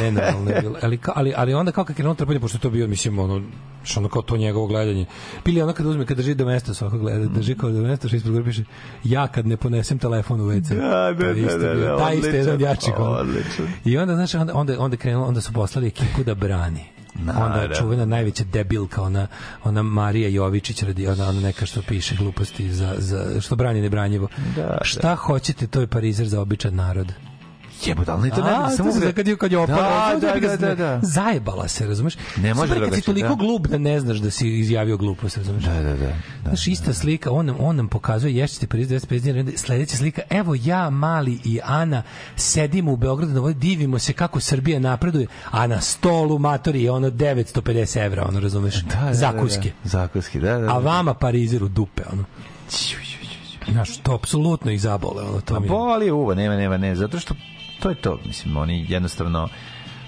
Nenormalno 0.00 0.50
je 0.50 0.60
bilo. 0.60 0.76
Ali, 0.82 0.98
ali, 1.14 1.32
ali 1.36 1.54
onda 1.54 1.72
kao 1.72 1.84
kad 1.84 1.96
krenuo 1.96 2.14
trpanje, 2.14 2.40
pošto 2.40 2.58
to 2.58 2.70
bio, 2.70 2.88
mislim, 2.88 3.18
ono, 3.18 3.42
što 3.84 4.00
ono 4.00 4.08
kao 4.08 4.22
to 4.22 4.36
njegovo 4.36 4.66
gledanje. 4.66 5.06
Pili 5.44 5.62
ono 5.62 5.72
kad 5.72 5.86
uzme, 5.86 6.06
kad 6.06 6.16
drži 6.16 6.34
do 6.34 6.46
mesta 6.46 6.74
svako 6.74 6.98
gleda, 6.98 7.26
drži 7.26 7.54
kao 7.54 7.70
do 7.70 7.80
mesta, 7.82 8.08
što 8.08 8.16
ispod 8.16 8.32
gore 8.32 8.44
piše, 8.44 8.64
ja 9.04 9.28
kad 9.28 9.46
ne 9.46 9.56
ponesem 9.56 9.98
telefon 9.98 10.40
u 10.40 10.44
WC. 10.44 10.74
Da, 10.74 11.12
da, 11.18 11.34
da, 11.34 11.58
da, 11.58 11.74
da, 11.74 11.96
Taj 11.98 12.16
jedan 12.16 12.40
od 12.40 12.48
odličan, 12.48 12.60
jačih. 12.60 12.94
ono. 12.98 13.10
odličan. 13.10 13.66
I 13.84 13.98
onda, 13.98 14.14
znaš, 14.14 14.34
onda, 14.34 14.54
onda, 14.54 14.76
onda, 14.78 14.96
krenulo, 14.96 15.26
onda 15.26 15.40
su 15.40 15.52
poslali 15.52 15.86
ekipu 15.86 16.24
da 16.24 16.34
brani. 16.34 16.95
Onda 17.20 17.32
Naravno. 17.32 17.74
čuvena 17.76 18.04
najveća 18.04 18.44
debilka, 18.44 19.02
ona, 19.02 19.26
ona 19.64 19.82
Marija 19.82 20.28
Jovičić, 20.28 20.82
radi, 20.82 21.06
ona, 21.08 21.28
ona 21.28 21.40
neka 21.40 21.66
što 21.66 21.82
piše 21.82 22.16
gluposti, 22.16 22.72
za, 22.72 22.94
za, 22.98 23.40
što 23.40 23.56
brani 23.56 23.80
nebranjivo. 23.80 24.28
Da, 24.56 24.78
Šta 24.82 25.14
hoćete, 25.14 25.66
to 25.66 25.80
je 25.80 25.86
parizer 25.86 26.28
za 26.28 26.40
običan 26.40 26.74
narod. 26.74 27.12
Jebote, 27.84 28.10
ali 28.10 28.30
to 28.30 28.42
ne 28.42 28.50
A, 28.50 28.70
samo 28.70 28.92
se 28.92 29.12
kad 29.12 29.28
je 29.28 29.36
kad 29.36 29.52
je 29.52 29.58
opala, 29.58 30.14
Da, 30.20 30.34
da, 30.34 30.40
da, 30.40 30.56
da, 30.56 30.74
da. 30.74 31.00
Zajebala 31.02 31.68
se, 31.68 31.86
razumeš? 31.86 32.16
Ne 32.36 32.54
može 32.54 32.68
kad 32.68 32.76
si 32.76 32.80
drugačije, 32.80 33.02
toliko 33.02 33.28
da. 33.28 33.34
glup 33.34 33.66
da 33.66 33.78
ne 33.78 34.00
znaš 34.00 34.18
da 34.18 34.30
si 34.30 34.48
izjavio 34.48 34.96
glupost, 34.96 35.36
razumeš? 35.36 35.64
Da, 35.64 35.74
da, 35.74 35.82
da. 35.82 35.96
da. 35.96 36.12
Znaš, 36.42 36.66
ista 36.66 36.94
slika, 36.94 37.30
on 37.30 37.56
on 37.58 37.76
nam 37.76 37.88
pokazuje 37.88 38.36
ješćete 38.36 38.66
Pariz 38.66 38.88
25 38.88 39.20
dinara, 39.20 39.56
sledeća 39.56 39.96
slika, 39.96 40.22
evo 40.30 40.54
ja, 40.64 40.90
Mali 40.90 41.38
i 41.44 41.60
Ana 41.64 42.02
sedimo 42.36 42.92
u 42.92 42.96
Beogradu 42.96 43.42
vodi, 43.42 43.58
divimo 43.58 43.98
se 43.98 44.12
kako 44.12 44.40
Srbija 44.40 44.78
napreduje, 44.78 45.26
a 45.50 45.66
na 45.66 45.80
stolu 45.80 46.38
matori 46.38 46.82
je 46.82 46.90
ono 46.90 47.10
950 47.10 48.04
evra, 48.04 48.24
ono, 48.28 48.40
razumeš? 48.40 48.74
Da, 48.82 48.96
da, 48.96 49.06
da, 49.06 49.12
Zakuske. 49.12 49.72
Da, 50.40 50.52
da, 50.52 50.58
da. 50.58 50.64
A 50.66 50.66
da. 50.66 50.78
vama 50.78 51.14
Parizeru 51.14 51.68
dupe, 51.68 52.02
ono. 52.12 52.24
Znaš, 53.72 53.96
to 53.96 54.14
apsolutno 54.14 54.70
ih 54.70 54.80
zabole, 54.80 55.22
ono, 55.22 55.40
to 55.40 55.54
Pa 55.54 55.60
mi 55.60 55.66
je. 55.66 55.70
boli 55.70 56.10
uvo, 56.10 56.34
nema, 56.34 56.56
nema, 56.56 56.76
ne, 56.76 56.94
zato 56.96 57.18
što 57.18 57.34
to 57.80 57.88
je 57.88 57.94
to, 57.94 58.18
mislim, 58.26 58.56
oni 58.56 58.86
jednostavno, 58.88 59.48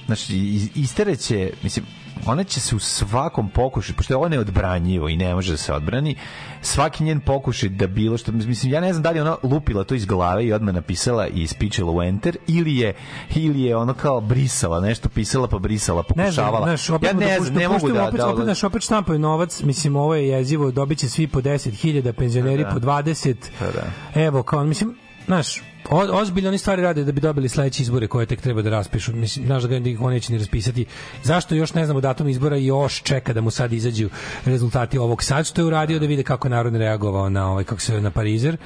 znači, 0.07 0.37
istereće, 0.75 1.51
mislim, 1.63 1.87
ona 2.27 2.45
će 2.45 2.61
se 2.61 2.77
u 2.77 2.79
svakom 2.79 3.49
pokušaju, 3.49 3.97
pošto 3.97 4.13
je 4.13 4.17
ovo 4.17 4.29
neodbranjivo 4.29 5.09
i 5.09 5.17
ne 5.17 5.35
može 5.35 5.51
da 5.51 5.57
se 5.57 5.73
odbrani, 5.73 6.17
svaki 6.63 7.05
njen 7.05 7.21
pokušaj 7.21 7.69
da 7.69 7.87
bilo 7.87 8.19
što, 8.19 8.33
mislim, 8.33 8.73
ja 8.73 8.81
ne 8.81 8.93
znam 8.93 9.03
da 9.03 9.11
li 9.11 9.21
ona 9.21 9.37
lupila 9.43 9.85
to 9.85 9.95
iz 9.95 10.05
glave 10.05 10.47
i 10.47 10.53
odmah 10.53 10.75
napisala 10.75 11.29
i 11.29 11.43
ispičila 11.43 11.93
u 11.93 12.03
enter, 12.03 12.37
ili 12.47 12.77
je, 12.77 12.95
ili 13.35 13.63
je 13.63 13.77
ono 13.77 13.95
kao 13.95 14.21
brisala, 14.21 14.81
nešto 14.81 15.09
pisala 15.09 15.49
pa 15.49 15.59
brisala, 15.59 16.05
Ne 16.17 16.31
znam, 16.31 16.47
pokušavala. 16.47 16.67
znaš, 16.67 16.91
opet 16.91 17.09
ja 17.09 17.13
ne 17.15 17.27
dopušta- 17.27 17.45
znam, 17.45 17.55
ne 17.55 17.69
mogu 17.69 17.89
da... 17.89 18.03
opet, 18.05 18.17
da, 18.17 18.29
opet, 18.29 18.45
znaš, 18.45 18.65
opet 18.65 18.83
štampaju 18.83 19.19
novac, 19.19 19.63
mislim, 19.63 19.97
ovo 19.97 20.15
je 20.15 20.29
jezivo, 20.29 20.71
dobit 20.71 20.99
će 20.99 21.09
svi 21.09 21.27
po 21.27 21.41
10.000, 21.41 22.13
penzioneri 22.13 22.65
da. 22.65 22.71
po 22.71 22.79
20. 22.79 23.35
Pa 23.59 23.65
da. 23.65 23.83
Evo, 24.23 24.43
kao, 24.43 24.65
mislim, 24.65 24.95
znaš, 25.27 25.63
o, 25.91 26.21
ozbiljno 26.21 26.49
oni 26.49 26.59
stvari 26.59 26.83
rade 26.83 27.05
da 27.05 27.13
bi 27.13 27.21
dobili 27.21 27.49
sledeće 27.49 27.83
izbore 27.83 28.07
koje 28.07 28.27
tek 28.27 28.41
treba 28.41 28.63
da 28.63 28.71
raspišu. 28.71 29.13
Mislim, 29.17 29.47
znaš 29.47 29.63
da 29.63 29.69
ga 29.69 29.77
on 30.01 30.13
neće 30.13 30.33
ni 30.33 30.39
raspisati. 30.39 30.87
Zašto 31.23 31.55
još 31.55 31.75
ne 31.75 31.85
znamo 31.85 32.01
datum 32.01 32.29
izbora 32.29 32.57
i 32.57 32.67
još 32.67 33.03
čeka 33.03 33.33
da 33.33 33.41
mu 33.41 33.51
sad 33.51 33.73
izađu 33.73 34.09
rezultati 34.45 34.99
ovog 34.99 35.23
sad 35.23 35.47
što 35.47 35.61
je 35.61 35.65
uradio 35.65 35.99
da 35.99 36.07
vide 36.07 36.23
kako 36.23 36.49
je 36.49 36.51
narod 36.51 36.75
reagovao 36.75 37.29
na 37.29 37.51
ovaj 37.51 37.65
kako 37.65 37.81
se 37.81 38.01
na 38.01 38.11
Parizer. 38.11 38.57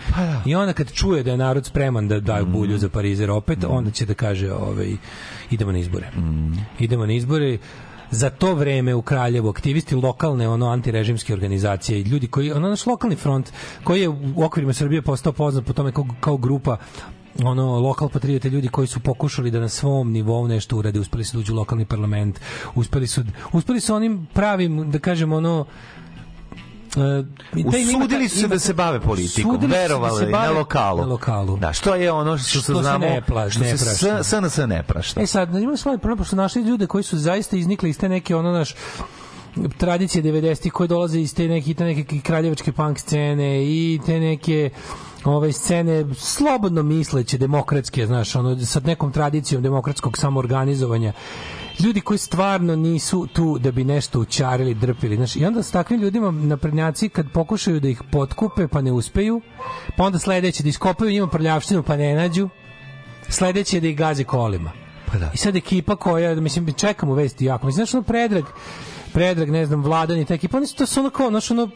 I 0.47 0.55
onda 0.55 0.73
kad 0.73 0.93
čuje 0.93 1.23
da 1.23 1.31
je 1.31 1.37
narod 1.37 1.67
spreman 1.67 2.09
da 2.09 2.21
daju 2.21 2.47
bulju 2.47 2.79
za 2.79 2.89
Parizer 2.89 3.31
opet, 3.31 3.59
onda 3.69 3.91
će 3.91 4.07
da 4.07 4.15
kaže 4.15 4.53
ovaj 4.53 4.97
idemo 5.51 5.73
na 5.73 5.79
izbore. 5.79 6.11
Idemo 6.79 7.07
na 7.07 7.13
izbore 7.13 7.59
za 8.13 8.31
to 8.31 8.55
vreme 8.55 8.95
u 8.95 9.03
Kraljevu 9.03 9.49
aktivisti 9.49 9.95
lokalne 9.95 10.49
ono 10.49 10.69
antirežimske 10.69 11.33
organizacije 11.33 12.01
i 12.01 12.03
ljudi 12.03 12.27
koji 12.27 12.53
ono 12.53 12.69
naš 12.69 12.87
lokalni 12.87 13.17
front 13.17 13.53
koji 13.85 14.01
je 14.01 14.09
u 14.09 14.45
okvirima 14.45 14.73
Srbije 14.73 15.03
postao 15.03 15.33
poznat 15.33 15.65
po 15.65 15.73
tome 15.73 15.93
kao, 15.93 16.07
kao 16.21 16.37
grupa 16.37 16.77
ono 17.45 17.81
lokal 17.81 18.09
patriote 18.09 18.51
ljudi 18.51 18.69
koji 18.69 18.87
su 18.87 19.01
pokušali 19.01 19.51
da 19.51 19.61
na 19.61 19.69
svom 19.69 20.13
nivou 20.13 20.49
nešto 20.49 20.77
urade, 20.77 21.01
uspeli 21.01 21.25
su 21.25 21.37
da 21.37 21.41
uđu 21.41 21.53
u 21.53 21.57
lokalni 21.57 21.85
parlament, 21.85 22.41
uspeli 22.75 23.07
su 23.07 23.23
uspeli 23.53 23.81
su 23.81 23.95
onim 23.95 24.27
pravim 24.35 24.91
da 24.91 24.99
kažem 24.99 25.33
ono 25.33 25.67
e, 26.97 27.25
taj 27.71 27.83
ima 27.83 27.99
Usudili 27.99 28.29
su 28.29 28.41
se 28.41 28.49
da 28.49 28.59
se 28.59 28.75
bave 28.75 29.01
politikom, 29.01 29.61
se 29.61 29.67
da 29.67 29.75
se 29.75 29.81
verovali 29.81 30.25
na 30.27 30.31
bave 30.31 30.51
lokalu. 30.51 31.01
na 31.01 31.07
lokalu. 31.07 31.57
Da, 31.57 31.73
što 31.73 31.95
je 31.95 32.13
ono 32.13 32.39
što, 32.39 32.49
Što 32.49 32.61
se 32.61 32.67
se 32.67 32.83
znamo, 32.83 33.07
ne 33.07 33.23
pla- 33.23 33.51
što 33.51 33.61
ne 33.61 33.79
se 33.79 33.85
SNS 34.23 34.57
ne 34.59 34.83
prašta. 34.83 35.21
E 35.21 35.27
sad, 35.27 35.55
imamo 35.55 35.77
svoj 35.77 35.99
problem, 35.99 36.19
pošto 36.19 36.37
našli 36.37 36.63
ljude 36.63 36.87
koji 36.87 37.05
su 37.05 37.19
zaista 37.19 37.57
iznikli 37.57 37.91
iz 37.91 37.99
te 37.99 38.09
neke, 38.09 38.37
ono, 38.37 38.53
naš, 38.53 38.75
tradicije 39.79 40.25
90-ih 40.25 40.73
koje 40.73 40.89
dolaze 40.89 41.21
iz 41.21 41.35
te 41.35 41.49
neke, 41.49 41.75
te 41.75 41.85
neke 41.85 42.21
kraljevačke 42.21 42.73
punk 42.73 42.99
scene 42.99 43.65
i 43.65 44.01
te 44.07 44.21
neke 44.21 44.71
ove 45.25 45.53
scene 45.53 46.05
slobodno 46.15 46.83
misleće, 46.83 47.39
demokratske, 47.39 48.07
znaš, 48.07 48.37
ono, 48.37 48.59
sa 48.67 48.81
nekom 48.81 49.13
tradicijom 49.13 49.63
demokratskog 49.63 50.19
samoorganizovanja 50.19 51.13
ljudi 51.81 52.01
koji 52.01 52.19
stvarno 52.19 52.77
nisu 52.77 53.27
tu 53.27 53.59
da 53.59 53.73
bi 53.73 53.85
nešto 53.85 54.21
učarili, 54.21 54.75
drpili. 54.75 55.17
Znaš, 55.17 55.37
I 55.37 55.45
onda 55.45 55.63
s 55.63 55.71
takvim 55.71 56.01
ljudima 56.01 56.31
naprednjaci 56.31 57.09
kad 57.09 57.31
pokušaju 57.33 57.81
da 57.81 57.89
ih 57.89 58.03
potkupe 58.13 58.69
pa 58.69 58.83
ne 58.83 58.93
uspeju, 58.93 59.41
pa 59.97 60.05
onda 60.05 60.19
sledeće 60.19 60.63
da 60.63 60.69
iskopaju 60.69 61.11
njima 61.11 61.27
prljavštinu 61.27 61.83
pa 61.83 61.97
ne 61.97 62.15
nađu, 62.15 62.49
sledeće 63.29 63.81
da 63.81 63.89
ih 63.89 63.97
gaze 63.97 64.25
kolima. 64.25 64.73
Pa 65.13 65.19
da. 65.19 65.31
I 65.35 65.37
sad 65.37 65.57
ekipa 65.57 65.97
koja, 65.97 66.35
mislim, 66.35 66.73
čekamo 66.73 67.15
vesti 67.15 67.45
jako. 67.45 67.67
Mislim, 67.67 67.87
znaš, 67.87 67.95
ono 67.95 68.03
Predrag, 68.03 68.45
Predrag, 69.13 69.51
ne 69.51 69.67
znam, 69.67 69.83
Vladan 69.83 70.19
i 70.19 70.25
ta 70.25 70.35
ekipa, 70.35 70.57
oni 70.57 70.67
su 70.67 70.77
to 70.77 70.87
su 70.87 71.01
ono 71.01 71.11
kao, 71.11 71.31
znaš, 71.31 71.51
ono, 71.51 71.69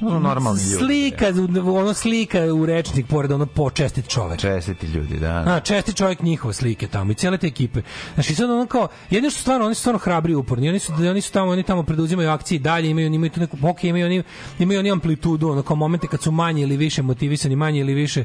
Ono 0.00 0.20
normalni 0.20 0.62
ljudi. 0.62 0.76
slika, 0.84 1.26
ono 1.64 1.94
slika 1.94 2.38
u 2.54 2.66
rečnik 2.66 3.06
pored 3.06 3.32
ono 3.32 3.46
počestit 3.46 4.08
čovek. 4.08 4.40
Čestiti 4.40 4.86
ljudi, 4.86 5.18
da. 5.18 5.44
A, 5.46 5.60
česti 5.60 5.92
čovjek 5.92 6.22
njihove 6.22 6.54
slike 6.54 6.86
tamo 6.86 7.12
i 7.12 7.14
cijele 7.14 7.38
te 7.38 7.46
ekipe. 7.46 7.82
Znači 8.14 8.34
sad 8.34 8.50
ono 8.50 8.66
kao, 8.66 8.88
jedino 9.10 9.30
što 9.30 9.40
stvarno, 9.40 9.66
oni 9.66 9.74
su 9.74 9.80
stvarno 9.80 9.98
hrabri 9.98 10.32
i 10.32 10.36
uporni. 10.36 10.68
Oni 10.68 10.78
su, 10.78 10.92
oni 11.10 11.20
su 11.20 11.32
tamo, 11.32 11.50
oni 11.50 11.62
tamo 11.62 11.82
preduzimaju 11.82 12.30
akcije 12.30 12.56
i 12.56 12.58
dalje, 12.58 12.90
imaju, 12.90 13.06
imaju 13.06 13.30
tu 13.30 13.40
neku, 13.40 13.56
ok, 13.62 13.84
imaju 13.84 14.06
oni, 14.06 14.22
imaju 14.58 14.80
oni 14.80 14.90
amplitudu, 14.90 15.50
ono 15.50 15.62
kao 15.62 15.76
momente 15.76 16.06
kad 16.06 16.22
su 16.22 16.30
manje 16.30 16.62
ili 16.62 16.76
više 16.76 17.02
motivisani, 17.02 17.56
manje 17.56 17.80
ili 17.80 17.94
više, 17.94 18.24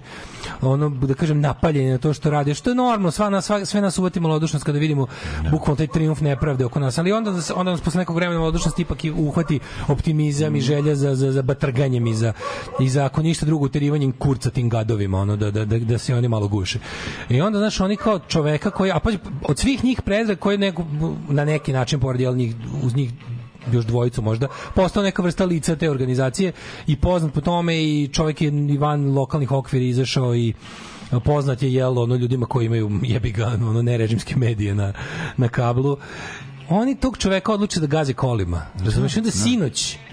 ono, 0.62 0.90
da 0.90 1.14
kažem, 1.14 1.42
napaljeni 1.42 1.92
na 1.92 1.98
to 1.98 2.14
što 2.14 2.30
rade, 2.30 2.54
što 2.54 2.70
je 2.70 2.76
normalno, 2.76 3.12
sva 3.12 3.30
nas, 3.30 3.46
sva, 3.46 3.66
sve 3.66 3.82
nas 3.82 3.98
uvati 3.98 4.20
malodušnost 4.20 4.66
kada 4.66 4.80
vidimo 4.80 5.08
bukvalno 5.52 5.76
taj 5.76 5.88
triumf 5.88 6.22
nepravde 6.22 6.66
oko 6.66 6.80
nas, 6.80 6.98
ali 6.98 7.12
onda, 7.12 7.32
onda 7.56 7.72
nas 7.72 7.82
posle 7.82 8.00
nekog 8.00 8.16
vremena 8.16 8.40
malodušnost 8.40 8.80
ipak 8.80 9.06
i 9.06 9.12
uhvati 9.12 9.60
optimizam 9.88 10.56
i 10.56 10.62
želja 10.62 10.96
za, 10.96 11.16
za, 11.16 11.32
za 11.32 11.42
batrganjem 11.66 12.08
i 12.08 12.14
za, 12.14 12.34
i 12.80 12.90
za 12.90 13.06
ako 13.06 13.22
ništa 13.22 13.46
drugo 13.46 13.66
uterivanjem 13.66 14.12
kurca 14.12 14.50
tim 14.50 14.70
gadovima 14.70 15.20
ono 15.20 15.36
da, 15.36 15.52
da, 15.52 15.66
da, 15.66 15.80
da 15.80 15.98
se 15.98 16.16
oni 16.16 16.28
malo 16.28 16.48
guše. 16.48 16.80
I 17.30 17.42
onda 17.42 17.60
znaš 17.60 17.80
oni 17.80 17.98
kao 17.98 18.20
čoveka 18.20 18.70
koji 18.70 18.92
a 18.92 19.00
pazi 19.00 19.18
od 19.48 19.60
svih 19.60 19.84
njih 19.84 20.02
predrag 20.02 20.40
koji 20.40 20.58
neko, 20.58 20.86
na 21.30 21.46
neki 21.46 21.74
način 21.74 22.00
pored 22.00 22.22
jel 22.22 22.36
njih 22.36 22.56
uz 22.84 22.96
njih 22.96 23.12
još 23.72 23.86
dvojicu 23.86 24.22
možda, 24.22 24.48
postao 24.76 25.04
neka 25.04 25.22
vrsta 25.22 25.46
lica 25.46 25.76
te 25.76 25.90
organizacije 25.90 26.52
i 26.88 26.96
poznat 26.96 27.34
po 27.34 27.42
tome 27.42 27.84
i 27.84 28.10
čovjek 28.14 28.42
je 28.42 28.48
i 28.70 28.78
van 28.78 29.14
lokalnih 29.14 29.52
okvira 29.52 29.86
izašao 29.86 30.36
i 30.36 30.54
poznat 31.24 31.64
je 31.64 31.74
jel 31.74 32.00
ono 32.00 32.16
ljudima 32.16 32.46
koji 32.46 32.66
imaju 32.66 32.92
jebi 33.04 33.32
ga 33.32 33.48
ono 33.48 33.82
nerežimske 33.82 34.36
medije 34.36 34.76
na, 34.76 34.94
na 35.38 35.48
kablu. 35.48 35.98
Oni 36.70 36.96
tog 36.96 37.18
čoveka 37.18 37.54
odluče 37.54 37.80
da 37.80 37.88
gaze 37.88 38.14
kolima 38.14 38.66
razumeš? 38.86 39.16
I 39.16 39.20
onda 39.20 39.32
sinoć 39.32 39.98
dok 39.98 40.05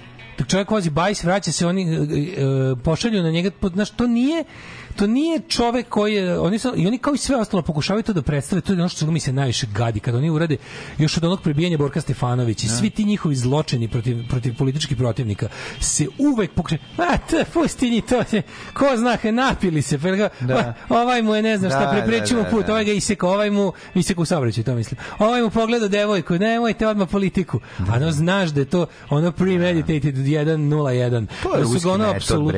čovjek 0.48 0.70
vozi 0.70 0.90
bajs, 0.90 1.24
vraća 1.24 1.52
se, 1.52 1.66
oni 1.66 1.82
e, 1.82 1.96
e, 1.96 2.76
pošalju 2.84 3.22
na 3.22 3.30
njega, 3.30 3.50
znaš, 3.74 3.90
to 3.90 4.06
nije 4.06 4.44
to 4.92 5.06
nije 5.06 5.40
čovek 5.40 5.88
koji 5.88 6.14
je, 6.14 6.38
oni 6.38 6.58
su, 6.58 6.72
i 6.76 6.86
oni 6.86 6.98
kao 6.98 7.14
i 7.14 7.18
sve 7.18 7.36
ostalo 7.36 7.62
pokušavaju 7.62 8.02
to 8.02 8.12
da 8.12 8.22
predstave, 8.22 8.60
to 8.60 8.72
je 8.72 8.78
ono 8.78 8.88
što 8.88 9.06
mi 9.06 9.20
se 9.20 9.32
najviše 9.32 9.66
gadi, 9.68 10.00
kada 10.00 10.18
oni 10.18 10.30
urade 10.30 10.56
još 10.98 11.16
od 11.16 11.24
onog 11.24 11.40
prebijanja 11.42 11.78
Borka 11.78 12.00
Stefanović 12.00 12.64
i 12.64 12.68
svi 12.68 12.90
ti 12.90 13.04
njihovi 13.04 13.36
zločini 13.36 13.88
protiv, 13.88 14.28
protiv 14.28 14.56
političkih 14.56 14.96
protivnika 14.96 15.48
se 15.80 16.06
uvek 16.18 16.50
pokušaju, 16.52 16.80
a 16.98 17.18
te, 17.20 17.44
pusti 17.46 17.90
njih 17.90 18.04
to, 18.04 18.24
se, 18.24 18.42
ko 18.74 18.96
zna, 18.96 19.16
he, 19.16 19.32
napili 19.32 19.82
se, 19.82 19.98
pa 19.98 20.08
Da. 20.42 20.74
ovaj 20.90 21.22
mu 21.22 21.34
je 21.34 21.42
ne 21.42 21.58
znam 21.58 21.70
šta, 21.70 21.80
Da, 21.82 21.90
preprečimo 21.92 22.40
da, 22.40 22.44
da, 22.44 22.50
put, 22.50 22.66
da. 22.66 22.72
ovaj 22.72 22.84
ga 22.84 22.92
isekao, 22.92 23.30
ovaj 23.30 23.50
mu 23.50 23.72
isekao 23.94 24.22
u 24.22 24.26
saobraćaju, 24.26 24.64
to 24.64 24.74
mislim. 24.74 24.98
Ovaj 25.18 25.42
mu 25.42 25.50
pogleda 25.50 25.88
devojku, 25.88 26.34
nemojte 26.34 26.86
odmah 26.86 27.08
politiku. 27.08 27.60
A 27.88 27.98
no 27.98 28.12
znaš 28.12 28.50
da 28.50 28.60
je 28.60 28.66
to 28.66 28.86
ono 29.10 29.32
premeditated 29.32 30.14
101. 30.16 31.26
To 31.42 31.54
je 31.54 31.62
da 31.62 31.68
su 31.70 31.80
ga 31.80 31.92
ono 31.92 32.04
apsolutno- 32.06 32.52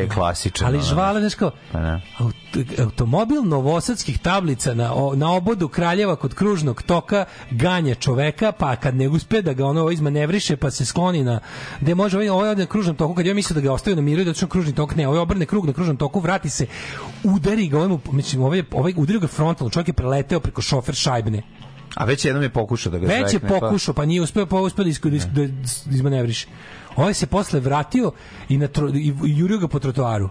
Ali 0.63 0.77
ono. 0.77 0.85
žvale, 0.85 1.21
znaš 1.21 1.35
kao, 1.35 1.51
Pa 1.73 1.79
aut- 2.19 2.24
automobil 2.79 3.43
novosadskih 3.43 4.19
tablica 4.19 4.75
na, 4.75 4.91
na 5.15 5.33
obodu 5.33 5.69
Kraljeva 5.69 6.17
kod 6.17 6.35
kružnog 6.35 6.83
toka 6.83 7.25
ganja 7.51 7.95
čoveka, 7.95 8.53
pa 8.53 8.77
kad 8.77 8.95
ne 8.97 9.09
uspe 9.09 9.43
da 9.43 9.53
ga 9.53 9.67
ono 9.67 9.91
izmanevriše, 9.91 10.57
pa 10.57 10.71
se 10.71 10.85
skloni 10.85 11.25
na 11.25 11.41
gde 11.81 11.95
može 11.95 12.17
ovaj, 12.17 12.29
ovaj 12.29 12.57
na 12.57 12.67
kružnom 12.67 12.97
toku, 12.97 13.15
kad 13.15 13.27
ja 13.27 13.35
mislio 13.35 13.55
da 13.55 13.61
ga 13.61 13.73
ostavi 13.73 13.97
na 13.97 14.03
miru 14.03 14.23
i 14.23 14.25
da 14.25 14.33
će 14.33 14.47
kružni 14.47 14.75
tok, 14.75 14.97
ne, 14.97 15.09
ovaj 15.09 15.21
obrne 15.21 15.47
krug 15.47 15.67
na 15.67 15.73
kružnom 15.73 15.97
toku, 15.97 16.21
vrati 16.21 16.51
se, 16.51 16.67
udari 17.25 17.69
ga, 17.69 17.77
ovaj, 17.77 17.89
mu- 17.89 18.01
mislim, 18.13 18.43
ovaj, 18.43 18.63
ovaj 18.73 18.95
udari 18.97 19.19
ga 19.19 19.27
frontalno, 19.27 19.71
čovjek 19.71 19.89
je 19.89 19.95
preleteo 19.95 20.41
preko 20.41 20.63
šofer 20.63 20.95
šajbne. 20.95 21.43
A 21.95 22.05
već 22.05 22.25
jednom 22.25 22.43
je 22.43 22.51
pokušao 22.51 22.93
da 22.93 22.99
ga 22.99 23.07
Već 23.07 23.33
je 23.33 23.41
pa- 23.41 23.49
pokušao, 23.49 23.95
pa 23.95 24.05
nije 24.05 24.23
uspeo, 24.23 24.47
pa 24.47 24.57
uspeo 24.61 24.85
da, 24.85 24.91
isko, 24.91 25.11
da, 25.11 25.17
da 25.17 25.43
izmanevriše. 25.91 26.47
Ovaj 26.97 27.15
se 27.15 27.27
posle 27.27 27.61
vratio 27.61 28.13
i, 28.49 28.59
na 28.59 28.69
tro, 28.69 28.89
i, 28.89 29.15
i 29.27 29.39
jurio 29.39 29.59
ga 29.59 29.69
po 29.69 29.79
trotoaru. 29.79 30.29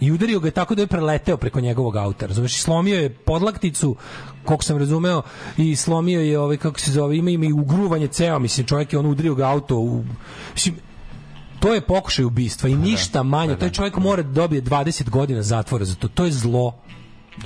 I 0.00 0.12
udario 0.12 0.40
ga 0.40 0.48
je 0.48 0.52
tako 0.52 0.74
da 0.74 0.82
je 0.82 0.86
preleteo 0.86 1.36
preko 1.36 1.60
njegovog 1.60 1.96
auta. 1.96 2.26
Razumeš, 2.26 2.60
slomio 2.60 3.00
je 3.00 3.10
podlakticu, 3.10 3.96
koliko 4.44 4.64
sam 4.64 4.78
razumeo, 4.78 5.22
i 5.56 5.76
slomio 5.76 6.20
je, 6.20 6.38
ovaj, 6.38 6.56
kako 6.56 6.80
se 6.80 6.92
zove, 6.92 7.16
ima, 7.16 7.30
ima 7.30 7.46
i 7.46 7.52
ugruvanje 7.52 8.08
ceo, 8.08 8.38
mislim, 8.38 8.66
čovjek 8.66 8.92
je 8.92 8.98
on 8.98 9.06
udario 9.06 9.34
ga 9.34 9.48
auto 9.48 9.76
u... 9.76 10.04
Mislim, 10.54 10.76
to 11.60 11.74
je 11.74 11.80
pokušaj 11.80 12.24
ubistva 12.24 12.68
i 12.68 12.76
ništa 12.76 13.22
manje. 13.22 13.56
Taj 13.56 13.70
čovjek 13.70 13.96
mora 13.96 14.22
da 14.22 14.32
dobije 14.32 14.62
20 14.62 15.10
godina 15.10 15.42
zatvora 15.42 15.84
za 15.84 15.94
to. 15.94 16.08
To 16.08 16.24
je 16.24 16.32
zlo. 16.32 16.74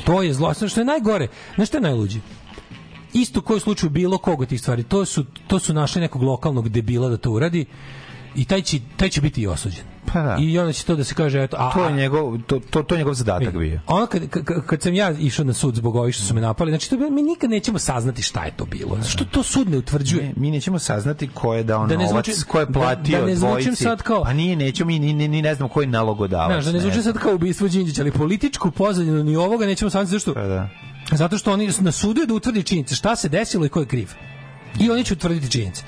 To 0.05 0.23
je 0.23 0.35
zlo. 0.35 0.55
Znaš 0.55 0.71
što 0.71 0.81
je 0.81 0.85
najgore? 0.85 1.29
Znaš 1.57 1.69
što 1.69 1.77
je 1.77 1.81
najluđe? 1.81 2.21
isto 3.13 3.41
koji 3.41 3.61
slučaju 3.61 3.91
bilo 3.91 4.19
koga 4.19 4.47
tih 4.47 4.61
stvari. 4.61 4.83
To 4.83 5.05
su, 5.05 5.25
to 5.47 5.59
su 5.59 5.75
našli 5.75 6.01
nekog 6.01 6.23
lokalnog 6.23 6.69
debila 6.69 7.09
da 7.09 7.17
to 7.17 7.31
uradi 7.31 7.67
i 8.35 8.45
taj 8.45 8.63
će, 8.63 8.79
taj 8.97 9.09
će 9.09 9.21
biti 9.21 9.43
i 9.43 9.47
osuđen. 9.47 9.85
Pa 10.07 10.21
da. 10.21 10.37
I 10.41 10.59
onda 10.59 10.73
će 10.73 10.85
to 10.85 10.97
da 10.97 11.05
se 11.05 11.15
kaže, 11.15 11.43
eto, 11.43 11.57
a, 11.59 11.73
To 11.73 11.81
je 11.81 11.87
a- 11.87 11.91
njegov, 11.93 12.39
to, 12.39 12.61
to, 12.61 12.83
to 12.83 12.95
je 12.95 12.99
njegov 12.99 13.15
zadatak 13.15 13.57
bio. 13.57 13.81
ono 13.87 14.07
kad, 14.07 14.29
kad, 14.29 14.67
kad 14.67 14.83
sam 14.83 14.95
ja 14.95 15.11
išao 15.11 15.45
na 15.45 15.53
sud 15.53 15.75
zbog 15.75 15.97
ovih 15.97 16.15
što 16.15 16.25
su 16.25 16.35
me 16.35 16.41
napali, 16.41 16.71
znači 16.71 16.91
to 16.91 16.97
mi 17.01 17.23
nikad 17.23 17.51
nećemo 17.51 17.79
saznati 17.79 18.23
šta 18.23 18.45
je 18.45 18.53
to 18.53 18.65
bilo. 18.65 18.99
Što 19.05 19.25
to 19.25 19.43
sud 19.43 19.71
ne 19.71 19.79
utvrđuje? 19.79 20.23
Ne, 20.23 20.33
mi 20.37 20.51
nećemo 20.51 20.79
saznati 20.79 21.29
ko 21.29 21.55
je 21.55 21.63
dao 21.65 21.87
Da 21.87 21.97
ne 21.97 22.05
novac, 22.05 22.27
zvuči- 22.27 22.45
ko 22.45 22.61
je 22.61 22.67
da- 22.67 22.73
platio 22.73 23.21
da 23.21 23.27
ne 23.27 23.37
zvučim 23.37 23.49
dvojici. 23.51 23.77
sad 23.77 24.03
kao- 24.03 24.23
Pa 24.23 24.33
nije, 24.33 24.57
nećemo, 24.57 24.89
mi 24.89 24.99
ni, 24.99 25.13
ni, 25.13 25.29
ni 25.29 25.43
ne 25.43 25.55
znamo 25.55 25.69
ko 25.69 25.81
je 25.81 25.87
nalogodavac. 25.89 26.53
Znaš, 26.53 26.65
da 26.65 26.73
ne 26.73 26.81
zvuči 26.81 27.03
sad 27.03 27.19
kao 27.19 27.35
ubistvo 27.35 27.69
Đinđića, 27.69 28.03
ali 28.03 28.13
političku 28.13 28.71
pozadinu 28.71 29.25
ni 29.25 29.37
ovoga 29.37 29.67
nećemo 29.67 29.91
saznati 29.91 30.11
zašto. 30.11 30.35
Pa 30.35 30.43
da. 30.43 30.69
Zato 31.13 31.39
što 31.39 31.53
oni 31.53 31.71
na 31.81 31.93
sudu 31.93 32.21
je 32.21 32.27
da 32.27 32.35
utvrdi 32.35 32.63
činjenice, 32.63 32.95
šta 32.95 33.17
se 33.17 33.29
desilo 33.29 33.67
i 33.67 33.69
ko 33.69 33.81
je 33.81 33.87
kriv. 33.87 34.09
I 34.81 34.91
oni 34.91 35.05
će 35.05 35.15
utvrditi 35.15 35.51
činjenice. 35.51 35.83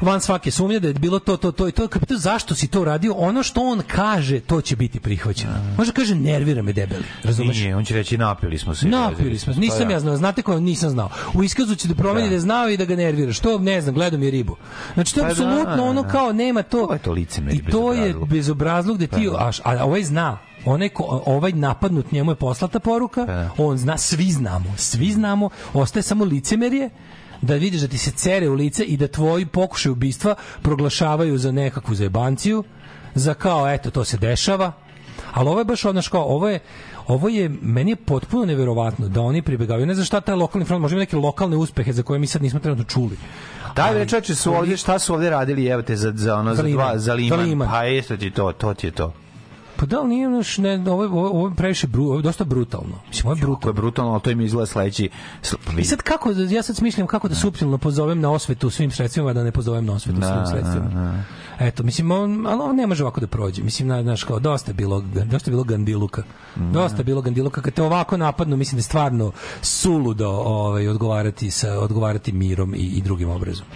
Van 0.00 0.20
svake 0.20 0.50
sumnje 0.50 0.80
da 0.80 0.88
je 0.88 0.94
bilo 0.94 1.18
to, 1.18 1.36
to, 1.36 1.52
to 1.52 1.68
i 1.68 1.72
to. 1.72 1.88
Kad 1.88 2.00
pitaju 2.00 2.18
zašto 2.18 2.54
si 2.54 2.68
to 2.68 2.80
uradio, 2.80 3.12
ono 3.12 3.42
što 3.42 3.60
on 3.60 3.82
kaže, 3.86 4.40
to 4.40 4.60
će 4.60 4.76
biti 4.76 5.00
prihvaćeno. 5.00 5.52
Može 5.78 5.92
kaže, 5.92 6.14
nervira 6.14 6.62
me 6.62 6.72
debeli. 6.72 7.04
Razumeš? 7.22 7.56
Nije, 7.56 7.76
on 7.76 7.84
će 7.84 7.94
reći 7.94 8.18
napili 8.18 8.58
smo 8.58 8.74
se. 8.74 8.86
Napili 8.88 9.38
smo. 9.38 9.54
se. 9.54 9.60
Nisam 9.60 9.78
Pa 9.78 9.84
da. 9.84 9.92
ja 9.92 10.00
znao. 10.00 10.16
Znate 10.16 10.42
ko 10.42 10.60
nisam 10.60 10.90
znao? 10.90 11.08
U 11.34 11.42
iskazu 11.42 11.74
će 11.74 11.88
da 11.88 11.94
promeni 11.94 12.28
da, 12.28 12.34
je 12.34 12.40
znao 12.40 12.68
i 12.68 12.76
da 12.76 12.84
ga 12.84 12.96
nervira. 12.96 13.32
Što 13.32 13.58
ne 13.58 13.80
znam, 13.80 13.94
gledam 13.94 14.22
je 14.22 14.30
ribu. 14.30 14.56
Znači 14.94 15.14
to 15.14 15.20
je 15.20 15.28
Pa 15.28 15.34
da, 15.34 15.48
apsolutno 15.48 15.84
ono 15.84 16.02
da. 16.02 16.08
kao 16.08 16.32
nema 16.32 16.62
to. 16.62 16.92
Je 16.92 16.98
to 16.98 17.12
licemerje, 17.12 17.58
I 17.58 17.70
to 17.70 17.92
je 17.92 18.00
bezobrazluk. 18.00 18.28
bezobrazluk 18.28 18.98
da 18.98 19.06
ti 19.06 19.28
a, 19.38 19.50
a 19.64 19.84
ovaj 19.84 20.04
zna 20.04 20.38
onaj 20.64 20.88
ko, 20.88 21.22
ovaj 21.26 21.52
napadnut 21.52 22.12
njemu 22.12 22.30
je 22.30 22.34
poslata 22.34 22.80
poruka, 22.80 23.50
on 23.58 23.78
zna, 23.78 23.98
svi 23.98 24.32
znamo, 24.32 24.74
svi 24.76 25.12
znamo, 25.12 25.50
ostaje 25.74 26.02
samo 26.02 26.24
licemerje 26.24 26.90
da 27.42 27.54
vidiš 27.54 27.80
da 27.80 27.88
ti 27.88 27.98
se 27.98 28.10
cere 28.10 28.48
u 28.48 28.54
lice 28.54 28.84
i 28.84 28.96
da 28.96 29.08
tvoji 29.08 29.46
pokušaj 29.46 29.92
ubistva 29.92 30.34
proglašavaju 30.62 31.38
za 31.38 31.52
nekakvu 31.52 31.94
zajebanciju, 31.94 32.64
za 33.14 33.34
kao, 33.34 33.72
eto, 33.72 33.90
to 33.90 34.04
se 34.04 34.16
dešava, 34.16 34.72
ali 35.32 35.48
ovo 35.48 35.58
je 35.58 35.64
baš 35.64 35.84
ono 35.84 36.02
kao, 36.10 36.24
ovo 36.24 36.48
je, 36.48 36.60
ovo 37.06 37.28
je, 37.28 37.48
meni 37.48 37.90
je 37.90 37.96
potpuno 37.96 38.44
neverovatno 38.44 39.08
da 39.08 39.20
oni 39.20 39.42
pribegavaju, 39.42 39.86
ne 39.86 39.94
znam 39.94 40.06
šta 40.06 40.20
taj 40.20 40.34
lokalni 40.34 40.64
front, 40.64 40.82
možda 40.82 40.94
ima 40.94 41.00
neke 41.00 41.16
lokalne 41.16 41.56
uspehe 41.56 41.92
za 41.92 42.02
koje 42.02 42.18
mi 42.18 42.26
sad 42.26 42.42
nismo 42.42 42.60
trenutno 42.60 42.84
čuli. 42.84 43.16
Daj 43.76 43.94
bre 43.94 44.08
čoveče 44.08 44.34
su 44.34 44.54
ovdje 44.54 44.76
šta 44.76 44.98
su 44.98 45.14
ovdje 45.14 45.30
radili 45.30 45.66
evo 45.66 45.82
te 45.82 45.96
za 45.96 46.12
za 46.14 46.36
ono 46.36 46.54
Za 46.54 46.62
za, 46.62 46.68
dva 46.68 46.98
za 46.98 47.14
liman. 47.14 47.38
Za 47.38 47.44
Liman. 47.44 47.68
Pa 47.68 47.82
jeste 47.82 48.16
ti 48.16 48.30
to, 48.30 48.52
to 48.52 48.74
ti 48.74 48.86
je 48.86 48.90
to. 48.90 49.12
Pa 49.76 49.86
da 49.86 50.02
nije 50.02 50.28
naš, 50.28 50.58
ne, 50.58 50.80
ovo, 50.82 51.04
ovo, 51.04 51.28
ovo 51.28 51.48
je 51.48 51.54
previše, 51.54 51.86
bru, 51.86 52.04
ovo 52.04 52.16
je 52.16 52.22
dosta 52.22 52.44
brutalno. 52.44 52.94
Mislim, 53.08 53.26
ovo 53.26 53.32
je 53.32 53.36
brutalno. 53.36 53.60
To 53.60 53.68
je 53.68 53.72
brutalno, 53.74 54.12
ali 54.12 54.20
to 54.20 54.30
im 54.30 54.40
izgleda 54.40 54.66
sledeći. 54.66 55.10
sl- 55.42 55.78
I 55.78 55.84
sad 55.84 56.02
kako, 56.02 56.34
da- 56.34 56.42
ja 56.44 56.62
sad 56.62 56.76
smišljam 56.76 57.06
kako 57.06 57.28
da 57.28 57.34
suptilno 57.34 57.78
pozovem 57.78 58.20
na 58.20 58.30
osvetu 58.30 58.70
svim 58.70 58.90
sredstvima, 58.90 59.32
da 59.32 59.44
ne 59.44 59.52
pozovem 59.52 59.84
na 59.84 59.92
osvetu 59.92 60.20
Da, 60.20 60.26
svim 60.26 60.46
sredstvima. 60.48 60.86
da, 60.86 61.00
da. 61.02 61.22
Eto, 61.60 61.82
mislim, 61.82 62.10
on, 62.10 62.46
ali 62.46 62.62
on 62.62 62.76
ne 62.76 62.86
može 62.86 63.02
ovako 63.04 63.20
da 63.20 63.26
prođe. 63.26 63.62
Mislim, 63.62 63.88
na- 63.88 64.02
znaš, 64.02 64.24
kao, 64.24 64.38
dosta 64.40 64.70
je 64.70 64.74
bilo, 64.74 65.00
dosta 65.24 65.50
bilo 65.50 65.64
gandiluka. 65.64 66.22
Dosta 66.56 66.98
je 66.98 67.04
bilo 67.04 67.20
gandiluka. 67.22 67.60
Kad 67.62 67.74
te 67.74 67.82
ovako 67.82 68.16
napadnu, 68.16 68.56
mislim 68.56 68.76
da 68.76 68.80
je 68.80 68.82
stvarno 68.84 69.32
suludo 69.62 70.28
ovaj, 70.28 70.88
odgovarati, 70.88 71.50
sa, 71.50 71.78
odgovarati 71.80 72.32
mirom 72.32 72.74
i, 72.74 72.78
i 72.78 73.02
drugim 73.02 73.28
obrazom. 73.30 73.66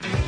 When 0.00 0.27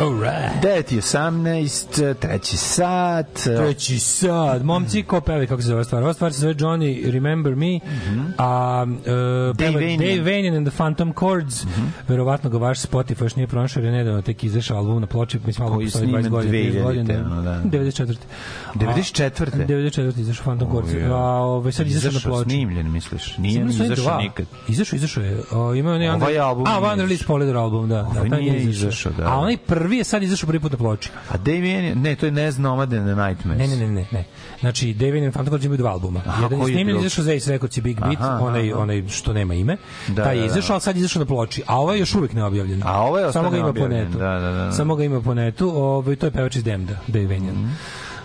Alright. 0.00 0.62
9 0.62 0.94
i 0.94 1.00
18, 1.00 2.14
treći 2.14 2.56
sat. 2.56 3.26
Treći 3.44 3.98
sad. 3.98 4.64
Momci, 4.64 5.02
ko 5.02 5.20
peva 5.20 5.46
kako 5.46 5.62
se 5.62 5.68
zove 5.68 5.84
stvar? 5.84 6.02
Ova 6.02 6.12
stvar 6.12 6.32
se 6.32 6.40
zove 6.40 6.54
Johnny 6.54 7.10
Remember 7.10 7.54
Me, 7.56 7.80
a 8.38 8.84
uh, 8.88 9.56
peva 9.58 9.72
Vanian. 9.72 9.98
Dave 9.98 10.20
Vanian 10.20 10.56
and 10.56 10.66
the 10.68 10.76
Phantom 10.76 11.12
Chords. 11.18 11.62
Verovatno 12.08 12.50
ga 12.50 12.58
vaš 12.58 12.78
Spotify 12.80 13.22
još 13.22 13.36
nije 13.36 13.46
pronašao, 13.46 13.80
jer 13.80 13.92
je 13.92 13.98
nedavno 13.98 14.22
tek 14.22 14.44
izašao 14.44 14.76
album 14.76 15.00
na 15.00 15.06
ploči, 15.06 15.38
mislim, 15.46 15.64
album 15.64 15.78
Koji 15.78 15.86
postoji 15.86 16.04
sniman 16.04 16.24
20 16.24 16.28
godina, 16.28 16.52
30 16.52 16.72
2000-te, 16.72 16.82
godina. 16.82 17.26
ono, 17.32 17.42
da. 17.42 17.62
94. 17.64 18.16
94. 18.74 19.66
94. 19.66 20.20
izašao 20.20 20.44
Phantom 20.44 20.68
Chords. 20.68 20.90
A 21.10 21.16
ovaj, 21.16 21.72
sad 21.72 21.86
izašao 21.86 22.12
na 22.12 22.20
ploči. 22.20 22.50
snimljen, 22.50 22.92
misliš? 22.92 23.38
Nije 23.38 23.66
izašao 23.70 24.18
nikad. 24.20 24.46
Izašao, 24.68 24.96
izašao 24.96 25.22
je. 25.22 25.40
O, 25.52 25.74
ima 25.74 25.92
onaj 25.92 26.08
Ovaj 26.08 26.38
album 26.38 26.66
A, 26.66 26.78
One 26.78 27.02
Release 27.02 27.24
Polydor 27.28 27.56
album, 27.56 27.88
da. 27.88 28.02
da 28.02 28.20
Ovaj 28.20 28.40
nije 28.40 28.62
izašao, 28.62 29.12
da. 29.12 29.24
A 29.32 29.38
onaj 29.38 29.56
prvi 29.56 29.89
je 29.92 30.04
sad 30.04 30.22
izašao 30.22 30.46
prvi 30.46 30.60
put 30.60 30.72
na 30.72 30.78
ploči. 30.78 31.10
A 31.30 31.36
Damien, 31.36 31.84
je- 31.84 31.94
ne, 31.94 32.16
to 32.16 32.26
je 32.26 32.32
Nez 32.32 32.58
Nomad 32.58 32.92
and 32.92 33.06
the 33.06 33.14
Nightmares. 33.18 33.60
Ne, 33.60 33.68
ne, 33.68 33.76
ne, 33.78 33.92
ne, 33.92 34.06
ne. 34.12 34.24
Znači, 34.60 34.94
David 34.94 35.24
and 35.24 35.32
Phantom 35.32 35.50
Chords 35.50 35.64
imaju 35.64 35.78
dva 35.78 35.90
albuma. 35.90 36.20
Aha, 36.20 36.42
Jedan 36.42 36.58
je 36.58 36.62
je 36.62 36.66
snimljen, 36.66 36.86
drugi? 36.88 37.06
izašao 37.06 37.24
za 37.24 37.32
Ace 37.32 37.50
Records 37.50 37.76
i 37.76 37.80
Big 37.80 38.00
Beat, 38.00 38.16
Aha, 38.18 38.38
onaj, 38.42 38.72
aha. 38.72 38.80
onaj 38.80 39.08
što 39.08 39.32
nema 39.32 39.54
ime. 39.54 39.76
Da, 40.08 40.24
Taj 40.24 40.34
je 40.34 40.40
da, 40.40 40.46
da. 40.46 40.46
izašao, 40.48 40.74
ali 40.74 40.80
sad 40.80 40.96
je 40.96 41.00
izašao 41.00 41.20
na 41.20 41.26
ploči. 41.26 41.62
A 41.66 41.78
ovaj 41.78 41.96
je 41.96 42.00
još 42.00 42.14
uvek 42.14 42.32
neobjavljen. 42.32 42.82
A 42.84 43.00
ovaj 43.00 43.24
je 43.24 43.32
Samo 43.32 43.50
ga 43.50 43.56
ima 43.56 43.72
po 43.72 43.88
netu. 43.88 44.18
da, 44.18 44.28
da, 44.30 44.50
da. 44.52 44.72
Samo 44.72 44.96
ga 44.96 45.04
ima 45.04 45.20
po 45.20 45.34
netu. 45.34 45.70
Ovaj, 45.70 46.16
to 46.16 46.26
je 46.26 46.30
pevač 46.30 46.56
iz 46.56 46.64
Demda, 46.64 46.94
Vanian. 47.08 47.54
Mhm. 47.54 47.70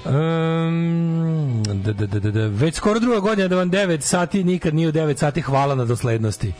Um, 0.07 1.63
da, 1.63 1.93
da, 1.93 2.05
da, 2.05 2.19
da, 2.19 2.31
da. 2.31 2.47
Već 2.47 2.75
skoro 2.75 2.99
druga 2.99 3.19
godina 3.19 3.47
da 3.47 3.55
vam 3.55 3.71
9 3.71 4.01
sati, 4.01 4.43
nikad 4.43 4.73
nije 4.73 4.87
u 4.87 4.91
9 4.91 5.17
sati, 5.17 5.41
hvala 5.41 5.75
na 5.75 5.85
doslednosti. 5.85 6.53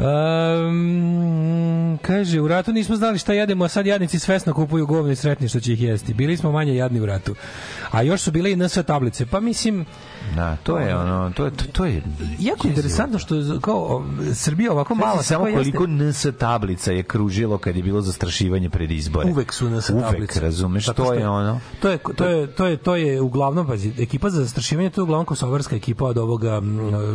Um, 0.00 1.98
kaže, 2.02 2.40
u 2.40 2.48
ratu 2.48 2.72
nismo 2.72 2.96
znali 2.96 3.18
šta 3.18 3.32
jedemo, 3.32 3.64
a 3.64 3.68
sad 3.68 3.86
jadnici 3.86 4.18
svesno 4.18 4.54
kupuju 4.54 4.86
govno 4.86 5.12
i 5.12 5.16
sretni 5.16 5.48
što 5.48 5.60
će 5.60 5.72
ih 5.72 5.82
jesti. 5.82 6.14
Bili 6.14 6.36
smo 6.36 6.52
manje 6.52 6.74
jadni 6.74 7.00
u 7.00 7.06
ratu. 7.06 7.34
A 7.90 8.02
još 8.02 8.20
su 8.20 8.30
bile 8.30 8.52
i 8.52 8.56
NS 8.56 8.78
tablice. 8.86 9.26
Pa 9.26 9.40
mislim, 9.40 9.86
Da, 10.36 10.56
to 10.56 10.78
je 10.78 10.96
ono, 10.96 11.32
to 11.36 11.44
je, 11.44 11.50
to, 11.50 11.64
to 11.72 11.84
je 11.84 12.02
jako 12.38 12.68
interesantno 12.68 13.18
što 13.18 13.34
kao 13.60 14.04
Srbija 14.34 14.72
ovako 14.72 14.94
mala 14.94 15.22
samo 15.22 15.44
koliko. 15.44 15.86
NS 15.86 16.26
tablica 16.38 16.92
je 16.92 17.02
kružilo 17.02 17.58
kad 17.58 17.76
je 17.76 17.82
bilo 17.82 18.00
zastrašivanje 18.00 18.70
pred 18.70 18.90
izbore. 18.90 19.30
Uvek 19.30 19.52
su 19.52 19.70
NS 19.70 19.90
Uvek, 19.90 20.04
tablice. 20.04 20.40
razumeš, 20.40 20.86
Zato 20.86 21.04
to 21.04 21.12
je 21.14 21.28
ono. 21.28 21.60
To 21.82 21.88
je, 21.88 21.98
to 22.16 22.24
je, 22.26 22.46
to 22.46 22.66
je, 22.66 22.76
to 22.76 22.96
je 22.96 23.20
uglavnom, 23.20 23.66
pazi, 23.66 23.92
ekipa 23.98 24.30
za 24.30 24.40
zastrašivanje, 24.42 24.90
to 24.90 25.00
je 25.00 25.02
uglavnom 25.02 25.26
kosovarska 25.26 25.76
ekipa 25.76 26.04
od 26.04 26.18
ovoga 26.18 26.62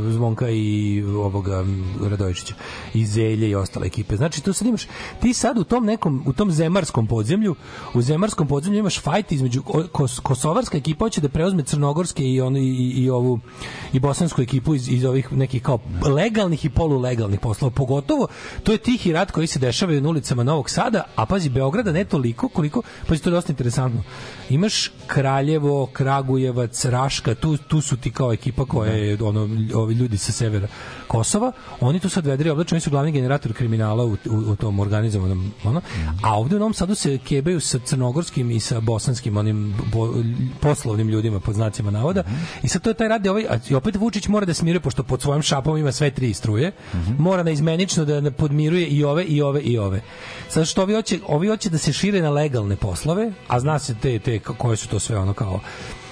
Zvonka 0.10 0.50
i 0.50 1.04
ovoga 1.18 1.66
Radojičića, 2.10 2.54
i 2.94 3.06
Zelje 3.06 3.50
i 3.50 3.56
ostale 3.56 3.88
ekipe. 3.88 4.16
Znači, 4.16 4.42
tu 4.44 4.54
sad 4.54 4.68
imaš, 4.68 4.88
ti 5.22 5.34
sad 5.34 5.58
u 5.58 5.64
tom 5.64 5.86
nekom, 5.86 6.24
u 6.28 6.34
tom 6.34 6.52
zemarskom 6.52 7.08
podzemlju, 7.08 7.56
u 7.94 8.02
zemarskom 8.02 8.48
podzemlju 8.48 8.80
imaš 8.80 9.00
fajt 9.02 9.32
između, 9.32 9.62
ko- 9.62 9.88
kos, 9.92 10.20
kosovarska 10.20 10.78
ekipa 10.78 11.06
hoće 11.06 11.22
da 11.22 11.30
preuzme 11.30 11.64
crnogorske 11.64 12.24
i, 12.24 12.42
ono, 12.42 12.58
i, 12.60 12.94
i, 12.96 13.05
i 13.06 13.10
ovu 13.10 13.40
i 13.94 14.00
bosansku 14.00 14.42
ekipu 14.42 14.76
iz, 14.76 14.90
iz 14.90 15.06
ovih 15.06 15.34
nekih 15.34 15.64
kao 15.64 15.80
legalnih 16.16 16.66
i 16.66 16.70
polulegalnih 16.70 17.40
poslova. 17.40 17.72
Pogotovo, 17.72 18.28
to 18.64 18.72
je 18.72 18.78
tihi 18.78 19.14
rat 19.14 19.32
koji 19.32 19.48
se 19.48 19.60
dešava 19.60 19.94
na 19.94 20.10
ulicama 20.10 20.44
Novog 20.44 20.70
Sada, 20.70 21.04
a 21.16 21.26
pazi, 21.26 21.50
Beograda 21.50 21.92
ne 21.92 22.06
toliko 22.06 22.50
koliko, 22.50 22.82
pazi, 23.08 23.22
to 23.22 23.30
je 23.30 23.34
dosta 23.34 23.52
interesantno. 23.52 24.04
Imaš 24.50 24.92
Kraljevo, 25.08 25.86
Kragujevac, 25.86 26.86
Raška, 26.86 27.36
tu, 27.36 27.58
tu 27.58 27.82
su 27.82 27.98
ti 27.98 28.12
kao 28.12 28.34
ekipa 28.34 28.66
koja 28.66 28.92
je, 28.92 29.18
ono, 29.24 29.50
ovi 29.76 29.94
ljudi 29.94 30.18
sa 30.18 30.32
severa 30.32 30.68
Kosova, 31.08 31.52
oni 31.80 32.00
tu 32.00 32.10
sad 32.10 32.26
vedri 32.26 32.50
oblače, 32.50 32.76
oni 32.76 32.82
su 32.82 32.90
glavni 32.90 33.12
generator 33.12 33.54
kriminala 33.54 34.04
u, 34.04 34.12
u, 34.12 34.18
u 34.30 34.56
tom 34.56 34.80
organizovanom, 34.80 35.52
ono, 35.64 35.82
a 36.24 36.38
ovde 36.38 36.56
u 36.56 36.60
Novom 36.60 36.74
Sadu 36.74 36.96
se 36.96 37.18
kebaju 37.18 37.60
sa 37.60 37.80
crnogorskim 37.80 38.52
i 38.52 38.60
sa 38.60 38.80
bosanskim 38.80 39.38
onim 39.38 39.74
bo, 39.94 40.14
poslovnim 40.60 41.10
ljudima 41.10 41.40
pod 41.40 41.56
znacima 41.56 41.92
navoda 41.92 42.24
i 42.64 42.68
sad 42.68 42.82
to 42.82 42.90
je 42.90 42.94
taj 42.96 43.08
radi 43.08 43.30
ovaj, 43.30 43.46
a 43.50 43.58
i 43.70 43.76
opet 43.76 43.96
Vučić 43.96 44.28
mora 44.28 44.46
da 44.46 44.54
smiruje 44.54 44.80
pošto 44.80 45.04
pod 45.04 45.22
svojim 45.22 45.42
šapom 45.42 45.78
ima 45.78 45.92
sve 45.92 46.12
tri 46.12 46.34
struje 46.34 46.72
mora 47.18 47.44
na 47.44 47.52
izmenično 47.52 48.06
da 48.06 48.22
da 48.22 48.32
podmiruje 48.32 48.88
i 48.88 49.04
ove 49.04 49.24
i 49.24 49.42
ove 49.42 49.62
i 49.62 49.78
ove 49.78 50.02
sad 50.50 50.66
što 50.66 50.82
ovi 50.82 50.94
hoće, 50.96 51.20
ovi 51.28 51.48
hoće 51.48 51.70
da 51.70 51.78
se 51.78 51.94
šire 51.94 52.22
na 52.22 52.30
legalne 52.30 52.76
poslove 52.76 53.32
a 53.48 53.60
zna 53.60 53.80
se 53.80 53.96
te, 54.02 54.20
te 54.20 54.40
koje 54.40 54.78
su 54.78 54.88
to 54.88 55.00
sve 55.00 55.18
ono 55.18 55.34
kao 55.34 55.60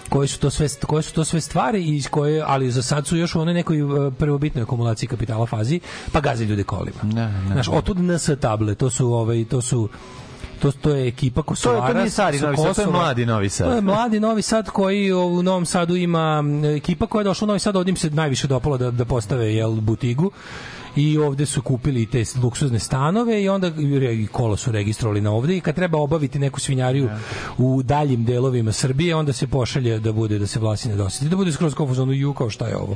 koje 0.10 0.28
su 0.28 0.40
to 0.40 0.50
sve 0.50 0.68
koje 0.86 1.04
su 1.04 1.14
to 1.14 1.26
sve 1.26 1.42
stvari 1.42 1.98
i 1.98 2.04
koje 2.04 2.44
ali 2.48 2.72
za 2.72 2.82
sad 2.82 3.08
su 3.08 3.18
još 3.18 3.36
u 3.36 3.42
onoj 3.42 3.54
nekoj 3.54 3.80
e, 3.80 4.12
prvobitnoj 4.12 4.64
akumulaciji 4.64 5.10
kapitala 5.10 5.46
fazi 5.46 5.80
pa 6.12 6.20
gaze 6.20 6.46
ljude 6.46 6.64
kolima. 6.64 7.00
Ne, 7.04 7.28
ne. 7.28 7.54
Znaš, 7.54 7.68
otud 7.68 7.98
NS 8.00 8.30
table, 8.40 8.76
to 8.76 8.90
su 8.90 9.14
ovaj 9.14 9.46
to 9.46 9.62
su 9.62 9.90
to, 10.64 10.72
to 10.72 10.90
je 10.90 11.08
ekipa 11.08 11.42
Kosovara. 11.42 11.88
To 11.88 11.94
nije 11.94 12.10
stari 12.10 12.40
sa 12.40 12.46
Novi 12.46 12.58
Sad, 12.58 12.76
to 12.76 12.82
je 12.82 12.88
mladi 12.88 13.26
Novi 13.26 13.50
Sad. 13.50 13.68
To 13.68 13.76
je 13.76 13.82
mladi 13.82 14.20
Novi 14.20 14.42
Sad 14.42 14.70
koji 14.70 15.14
u 15.14 15.44
Novom 15.44 15.66
Sadu 15.66 15.96
ima 15.96 16.44
ekipa 16.78 17.06
koja 17.06 17.20
je 17.20 17.24
došla 17.24 17.46
u 17.46 17.48
Novi 17.48 17.60
Sad, 17.60 17.76
ovdje 17.76 17.90
im 17.90 17.96
se 17.96 18.10
najviše 18.10 18.48
dopalo 18.48 18.78
da, 18.78 18.92
da 18.92 19.06
postave 19.06 19.56
jel, 19.56 19.72
butigu 19.72 20.32
i 20.96 21.18
ovde 21.18 21.46
su 21.46 21.62
kupili 21.62 22.06
te 22.06 22.24
luksuzne 22.44 22.80
stanove 22.80 23.44
i 23.44 23.50
onda 23.50 23.72
i 24.12 24.28
kolo 24.32 24.58
su 24.58 24.72
registrovali 24.72 25.22
na 25.22 25.32
ovde 25.32 25.58
i 25.58 25.62
kad 25.62 25.76
treba 25.76 25.98
obaviti 25.98 26.40
neku 26.40 26.60
svinjariju 26.60 27.10
u 27.58 27.84
daljim 27.84 28.26
delovima 28.26 28.72
Srbije, 28.72 29.16
onda 29.16 29.34
se 29.34 29.48
pošalje 29.48 30.00
da 30.00 30.12
bude 30.12 30.40
da 30.40 30.48
se 30.48 30.60
vlasi 30.60 30.90
ne 30.90 30.96
doseti, 30.96 31.30
da 31.30 31.36
bude 31.36 31.52
skroz 31.52 31.74
konfuzno 31.74 32.14
ju 32.14 32.34
kao 32.34 32.50
šta 32.50 32.68
je 32.68 32.78
ovo. 32.78 32.96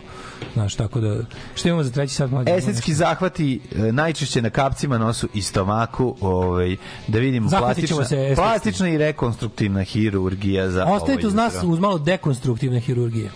Znaš, 0.53 0.75
tako 0.75 0.99
da 0.99 1.17
šta 1.55 1.69
imamo 1.69 1.83
za 1.83 1.91
treći 1.91 2.13
sat 2.13 2.31
mlađe? 2.31 2.51
Estetski 2.51 2.93
zahvati 2.93 3.59
e, 3.75 3.91
najčešće 3.91 4.41
na 4.41 4.49
kapcima, 4.49 4.97
nosu 4.97 5.27
i 5.33 5.41
stomaku, 5.41 6.15
ovaj, 6.21 6.75
da 7.07 7.19
vidimo 7.19 7.49
plastična, 7.49 8.05
se 8.05 8.15
estetski. 8.15 8.35
plastična 8.35 8.89
i 8.89 8.97
rekonstruktivna 8.97 9.83
hirurgija 9.83 10.69
za 10.69 10.85
Ostajte 10.85 11.19
ovo 11.19 11.27
uz 11.27 11.33
nas 11.33 11.53
uz 11.63 11.79
malo 11.79 11.97
dekonstruktivne 11.97 12.79
hirurgije. 12.79 13.29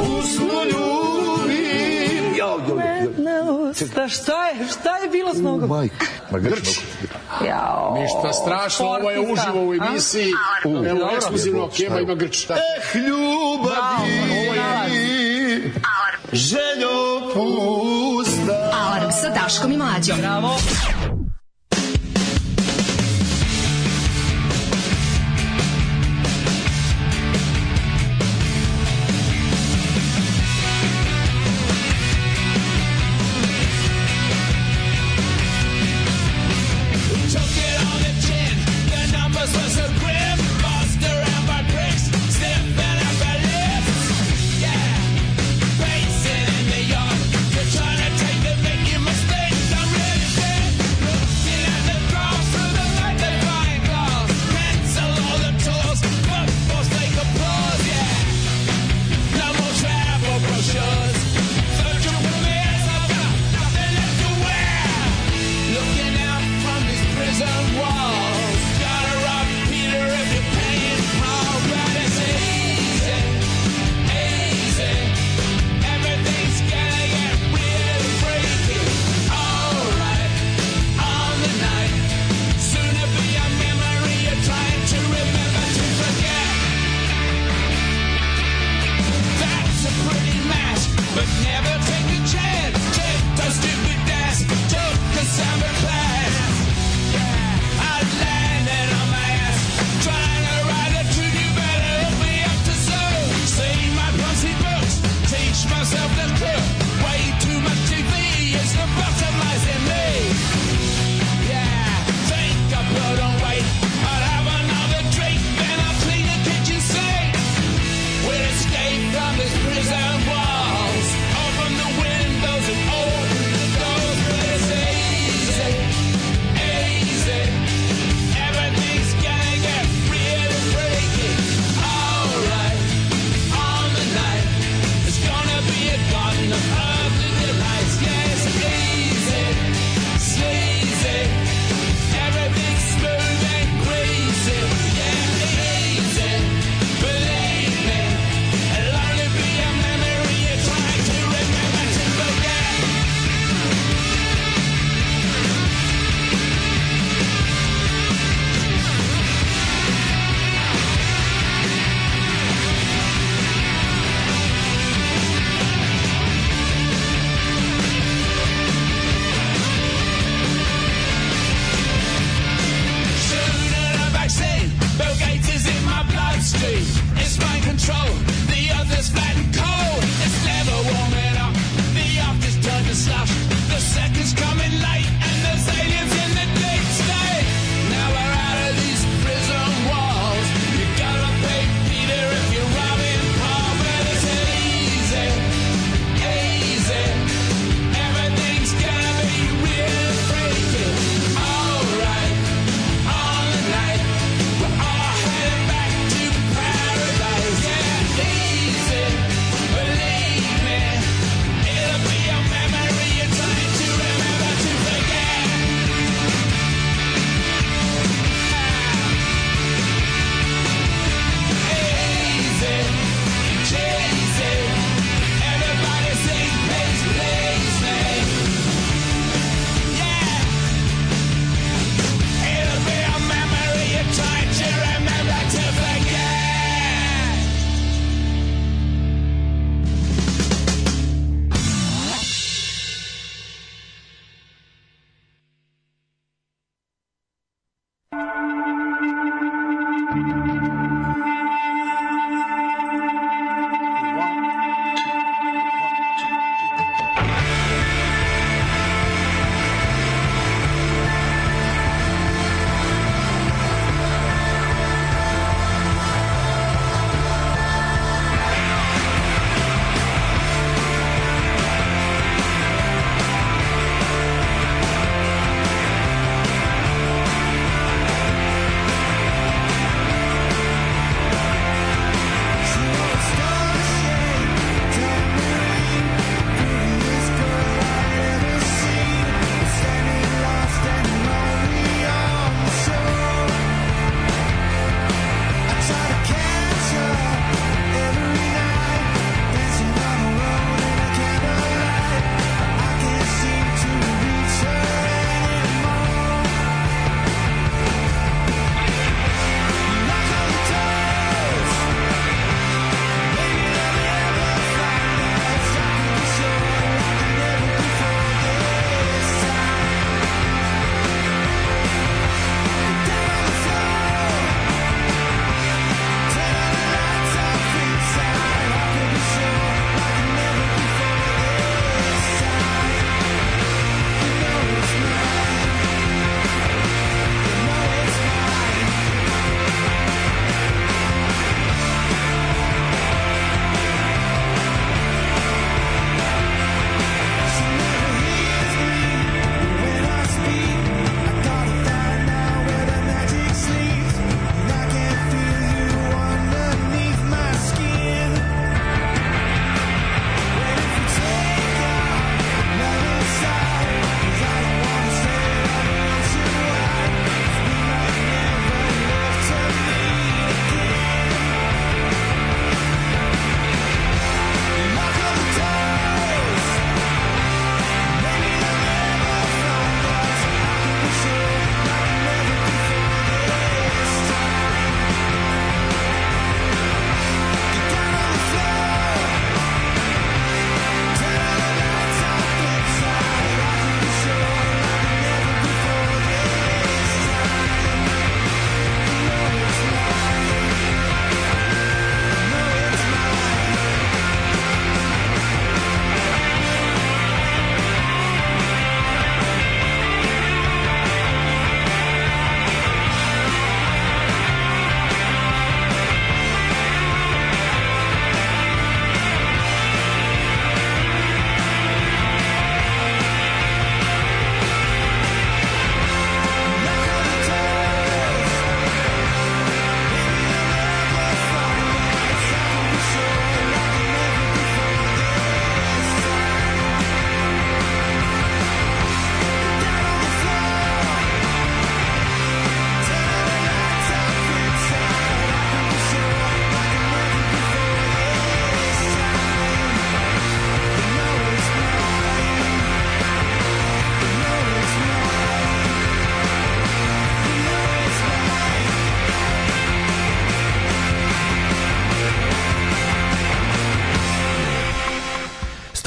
Usno 0.00 0.62
ljubim. 0.64 1.22
Jo, 2.38 2.60
jo, 2.68 3.01
jo. 3.30 3.74
Šta, 3.74 4.08
šta 4.08 4.48
je? 4.48 4.66
Šta 4.68 4.96
je 4.96 5.08
bilo 5.08 5.34
s 5.34 5.38
nogom? 5.38 5.68
Majk. 5.68 5.92
Ma 6.30 6.38
grč. 6.38 6.78
Jao. 7.46 7.98
Ništa 8.00 8.32
strašno, 8.32 8.86
ovo 8.86 9.10
je 9.10 9.20
uživo 9.20 9.68
u 9.68 9.74
emisiji. 9.74 10.32
A? 10.64 10.88
Evo, 10.88 11.10
ekskluzivno, 11.16 11.68
Kema 11.76 12.00
ima 12.00 12.14
grč. 12.14 12.36
Šta? 12.36 12.54
Eh, 12.54 12.98
ljubavi. 12.98 14.42
Željo 16.32 17.32
pusta. 17.34 18.70
Alarm 18.72 19.10
sa 19.20 19.28
Daškom 19.28 19.72
i 19.72 19.76
Mlađom. 19.76 20.18
Bravo. 20.18 20.56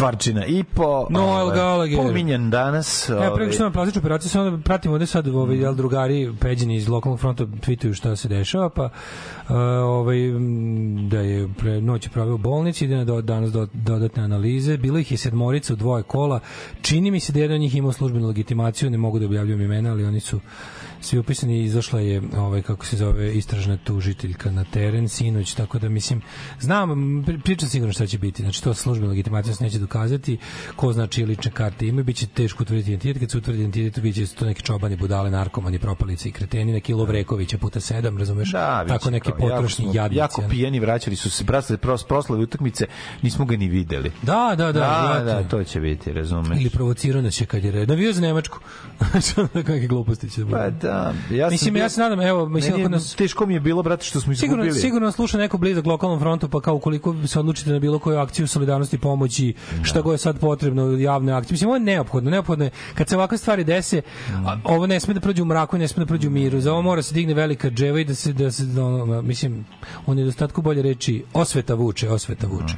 Stvarčina 0.05 0.45
i 0.45 0.63
po 0.63 1.07
Noel 1.09 1.47
ovaj, 1.47 1.57
Gallagher. 1.57 1.97
pominjan 1.97 2.49
danas 2.49 3.09
Ja 3.09 3.15
pre 3.15 3.43
ovaj, 3.43 3.51
što 3.51 3.63
na 3.63 3.71
plastičnu 3.71 3.99
operaciju 3.99 4.29
samo 4.29 4.49
da 4.49 4.57
pratimo 4.57 4.93
ovde 4.93 5.05
sad 5.05 5.27
ovaj 5.27 5.57
jel 5.57 5.75
drugari 5.75 6.33
peđeni 6.41 6.75
iz 6.75 6.87
lokalnog 6.87 7.19
fronta 7.19 7.45
tvituju 7.61 7.93
šta 7.93 8.15
se 8.15 8.27
dešava 8.27 8.69
pa 8.69 8.83
uh, 8.83 9.55
ovaj 9.83 10.17
da 11.09 11.19
je 11.19 11.49
pre 11.57 11.81
noć 11.81 12.07
proveo 12.07 12.35
u 12.35 12.37
bolnici 12.37 12.85
ide 12.85 12.95
na 12.95 13.05
do, 13.05 13.21
danas 13.21 13.51
do, 13.51 13.67
dodatne 13.73 14.23
analize. 14.23 14.77
Bilo 14.77 14.99
ih 14.99 15.11
je 15.11 15.17
sedmorica 15.17 15.73
u 15.73 15.75
dvoje 15.75 16.03
kola. 16.03 16.39
Čini 16.81 17.11
mi 17.11 17.19
se 17.19 17.33
da 17.33 17.39
jedan 17.39 17.55
od 17.55 17.61
njih 17.61 17.75
imao 17.75 17.91
službenu 17.91 18.27
legitimaciju 18.27 18.89
ne 18.89 18.97
mogu 18.97 19.19
da 19.19 19.25
objavljujem 19.25 19.61
imena 19.61 19.91
ali 19.91 20.05
oni 20.05 20.19
su 20.19 20.39
svi 21.01 21.19
upisani 21.19 21.59
izašla 21.59 21.99
je 21.99 22.21
ovaj 22.37 22.61
kako 22.61 22.85
se 22.85 22.97
zove 22.97 23.33
istražna 23.33 23.77
tužiteljka 23.77 24.51
na 24.51 24.63
teren 24.63 25.09
sinoć 25.09 25.53
tako 25.53 25.79
da 25.79 25.89
mislim 25.89 26.21
znam 26.59 26.89
pri- 27.23 27.39
pričam 27.39 27.69
sigurno 27.69 27.93
šta 27.93 28.07
će 28.07 28.17
biti 28.17 28.43
znači 28.43 28.63
to 28.63 28.73
službena 28.73 29.09
legitimacija 29.09 29.55
se 29.55 29.63
neće 29.63 29.79
dokazati 29.79 30.37
ko 30.75 30.93
zna 30.93 31.07
čije 31.07 31.27
lične 31.27 31.51
karte 31.51 31.87
ima 31.87 32.03
biće 32.03 32.27
teško 32.27 32.63
utvrditi 32.63 32.89
identitet 32.89 33.19
kad 33.19 33.31
se 33.31 33.37
utvrdi 33.37 33.59
identitet 33.59 33.99
biće 33.99 34.21
da 34.21 34.27
to 34.29 34.45
neki 34.45 34.61
čobani 34.61 34.95
budale 34.95 35.31
narkomani 35.31 35.79
propalice 35.79 36.29
i 36.29 36.33
kreteni 36.33 36.71
neki 36.73 36.93
Lovrekovića 36.93 37.57
puta 37.57 37.79
sedam 37.79 38.17
razumeš 38.17 38.51
Da, 38.51 38.85
tako 38.87 39.09
neki 39.09 39.29
jako 39.29 39.39
potrošni 39.39 39.85
smo- 39.85 39.93
jadnici 39.93 40.19
Jako 40.19 40.43
pijeni 40.49 40.79
vraćali 40.79 41.15
su 41.15 41.29
se 41.29 41.45
proslave, 41.45 41.77
pros, 41.77 42.03
proslave 42.03 42.43
utakmice, 42.43 42.85
nismo 43.21 43.45
ga 43.45 43.57
ni 43.57 43.67
videli. 43.67 44.11
da 44.21 44.45
da 44.49 44.65
da, 44.65 44.71
da, 44.71 44.79
brate. 45.05 45.25
da, 45.25 45.43
to 45.43 45.63
će 45.63 45.79
biti, 45.79 46.13
razumeš. 46.13 46.59
ili 46.59 46.69
provocirao 46.69 47.21
nas 47.21 47.41
je 47.41 47.45
kad 47.45 47.63
je 47.63 47.71
red. 47.71 47.89
Navio 47.89 48.13
za 48.13 48.21
Nemačku. 48.21 48.59
Znači, 49.11 49.33
kakve 49.53 49.87
gluposti 49.87 50.29
će 50.29 50.43
da. 50.43 50.51
Pa 50.51 50.69
da, 50.71 50.94
ja 51.31 51.47
sam 51.47 51.53
Mislim, 51.53 51.73
bio- 51.73 51.83
ja 51.83 51.89
se 51.89 52.01
nadam, 52.01 52.21
evo, 52.21 52.49
mislim, 52.49 52.81
ako 52.81 52.89
nas... 52.89 53.15
teško 53.15 53.45
mi 53.45 53.53
je 53.53 53.59
bilo, 53.59 53.83
brate, 53.83 54.05
što 54.05 54.21
smo 54.21 54.33
izgubili. 54.33 54.61
Sigurno, 54.61 54.81
sigurno 54.81 55.11
sluša 55.11 55.37
neko 55.37 55.57
blizak 55.57 55.85
lokalnom 55.85 56.19
frontu, 56.19 56.49
pa 56.49 56.61
kao 56.61 56.75
ukoliko 56.75 57.15
se 57.27 57.39
odlučite 57.39 57.69
na 57.71 57.79
bilo 57.79 57.99
koju 57.99 58.17
akciju 58.17 58.47
solidarnosti 58.47 58.97
pomoći, 58.97 59.53
šta 59.83 60.01
god 60.01 60.11
je 60.11 60.17
sad 60.17 60.39
potrebno, 60.39 60.97
javne 60.97 61.33
akcije. 61.33 61.53
Mislim, 61.53 61.67
ovo 61.67 61.75
je 61.75 61.79
neophodno. 61.79 62.31
Neophodno 62.31 62.65
je, 62.65 62.71
kad 62.95 63.09
se 63.09 63.15
ovakve 63.15 63.37
stvari 63.37 63.63
dese, 63.63 64.01
a, 64.45 64.57
ovo 64.63 64.87
ne 64.87 64.99
sme 64.99 65.13
da 65.13 65.19
prođe 65.19 65.41
u 65.41 65.45
mraku, 65.45 65.77
ne 65.77 65.87
sme 65.87 66.03
da 66.03 66.07
prođe 66.07 66.27
u 66.27 66.31
miru. 66.31 66.59
Za 66.59 66.71
ovo 66.71 66.81
mora 66.81 67.01
se 67.01 67.13
digne 67.13 67.33
velika 67.33 67.69
dževa 67.69 67.99
i 67.99 68.03
da 68.05 68.15
se, 68.15 68.33
da 68.33 68.51
se 68.51 68.63
da 68.65 68.85
ono, 68.85 69.21
mislim, 69.21 69.65
u 70.05 70.15
nedostatku 70.15 70.61
bolje 70.61 70.81
reči, 70.81 71.23
osveta 71.33 71.73
vuče, 71.73 72.09
osveta 72.09 72.47
vuče. 72.47 72.75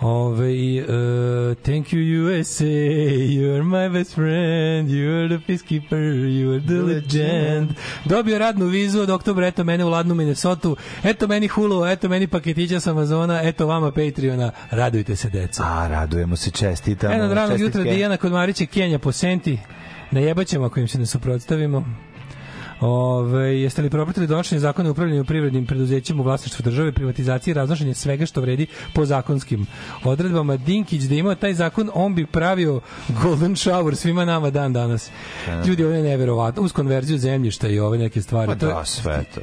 Ove, 0.00 0.82
uh, 0.82 1.54
thank 1.62 1.92
you 1.92 2.00
USA, 2.00 2.64
you 2.64 3.54
are 3.54 3.62
my 3.62 3.98
best 3.98 4.14
friend, 4.14 4.90
you 4.90 5.10
are 5.10 5.28
the 5.28 5.38
peacekeeper, 5.46 6.30
you 6.38 6.52
are 6.52 6.60
the 6.60 6.94
legend. 6.94 7.68
Dobio 8.04 8.38
radnu 8.38 8.66
vizu 8.66 9.00
od 9.00 9.10
oktobra, 9.10 9.46
eto 9.46 9.64
mene 9.64 9.84
u 9.84 9.88
ladnu 9.88 10.14
Minnesota, 10.14 10.68
eto 11.04 11.26
meni 11.26 11.48
Hulu, 11.48 11.86
eto 11.86 12.08
meni 12.08 12.26
paketića 12.26 12.80
sa 12.80 12.90
Amazona, 12.90 13.42
eto 13.42 13.66
vama 13.66 13.90
Patreona, 13.90 14.50
radujte 14.70 15.16
se 15.16 15.30
deca. 15.30 15.62
A, 15.66 15.88
radujemo 15.88 16.36
se, 16.36 16.50
čestitamo. 16.50 17.14
Eno 17.14 17.24
od 17.24 17.32
ranog 17.32 17.60
jutra 17.60 17.80
čestitke. 17.80 17.96
Dijana 17.96 18.16
kod 18.16 18.32
Marića 18.32 18.66
Kenja 18.66 18.98
po 18.98 19.12
senti, 19.12 19.58
najebaćemo 20.10 20.66
ako 20.66 20.80
im 20.80 20.88
se 20.88 20.98
ne 20.98 21.06
suprotstavimo. 21.06 22.05
Ove, 22.80 23.60
jeste 23.60 23.82
li 23.82 23.90
propratili 23.90 24.26
donošenje 24.26 24.58
zakona 24.60 24.88
o 24.88 24.92
upravljanju 24.92 25.24
privrednim 25.24 25.66
preduzećima 25.66 26.20
u 26.20 26.24
vlasništvu 26.24 26.62
države, 26.62 26.92
privatizaciji 26.92 27.52
i 27.52 27.54
raznošenje 27.54 27.94
svega 27.94 28.26
što 28.26 28.40
vredi 28.40 28.66
po 28.94 29.04
zakonskim 29.04 29.66
odredbama? 30.04 30.56
Dinkić 30.56 31.02
da 31.02 31.14
imao 31.14 31.34
taj 31.34 31.54
zakon, 31.54 31.90
on 31.94 32.14
bi 32.14 32.26
pravio 32.26 32.80
golden 33.22 33.52
shower 33.52 33.94
svima 33.94 34.24
nama 34.24 34.50
dan 34.50 34.72
danas. 34.72 35.10
Ljudi, 35.66 35.84
ovo 35.84 35.94
je 35.94 36.02
neverovatno. 36.02 36.62
Uz 36.62 36.72
konverziju 36.72 37.18
zemljišta 37.18 37.68
i 37.68 37.78
ove 37.78 37.98
neke 37.98 38.22
stvari. 38.22 38.48
Pa 38.48 38.54
da, 38.56 38.84
sve 38.84 39.24
to. 39.34 39.40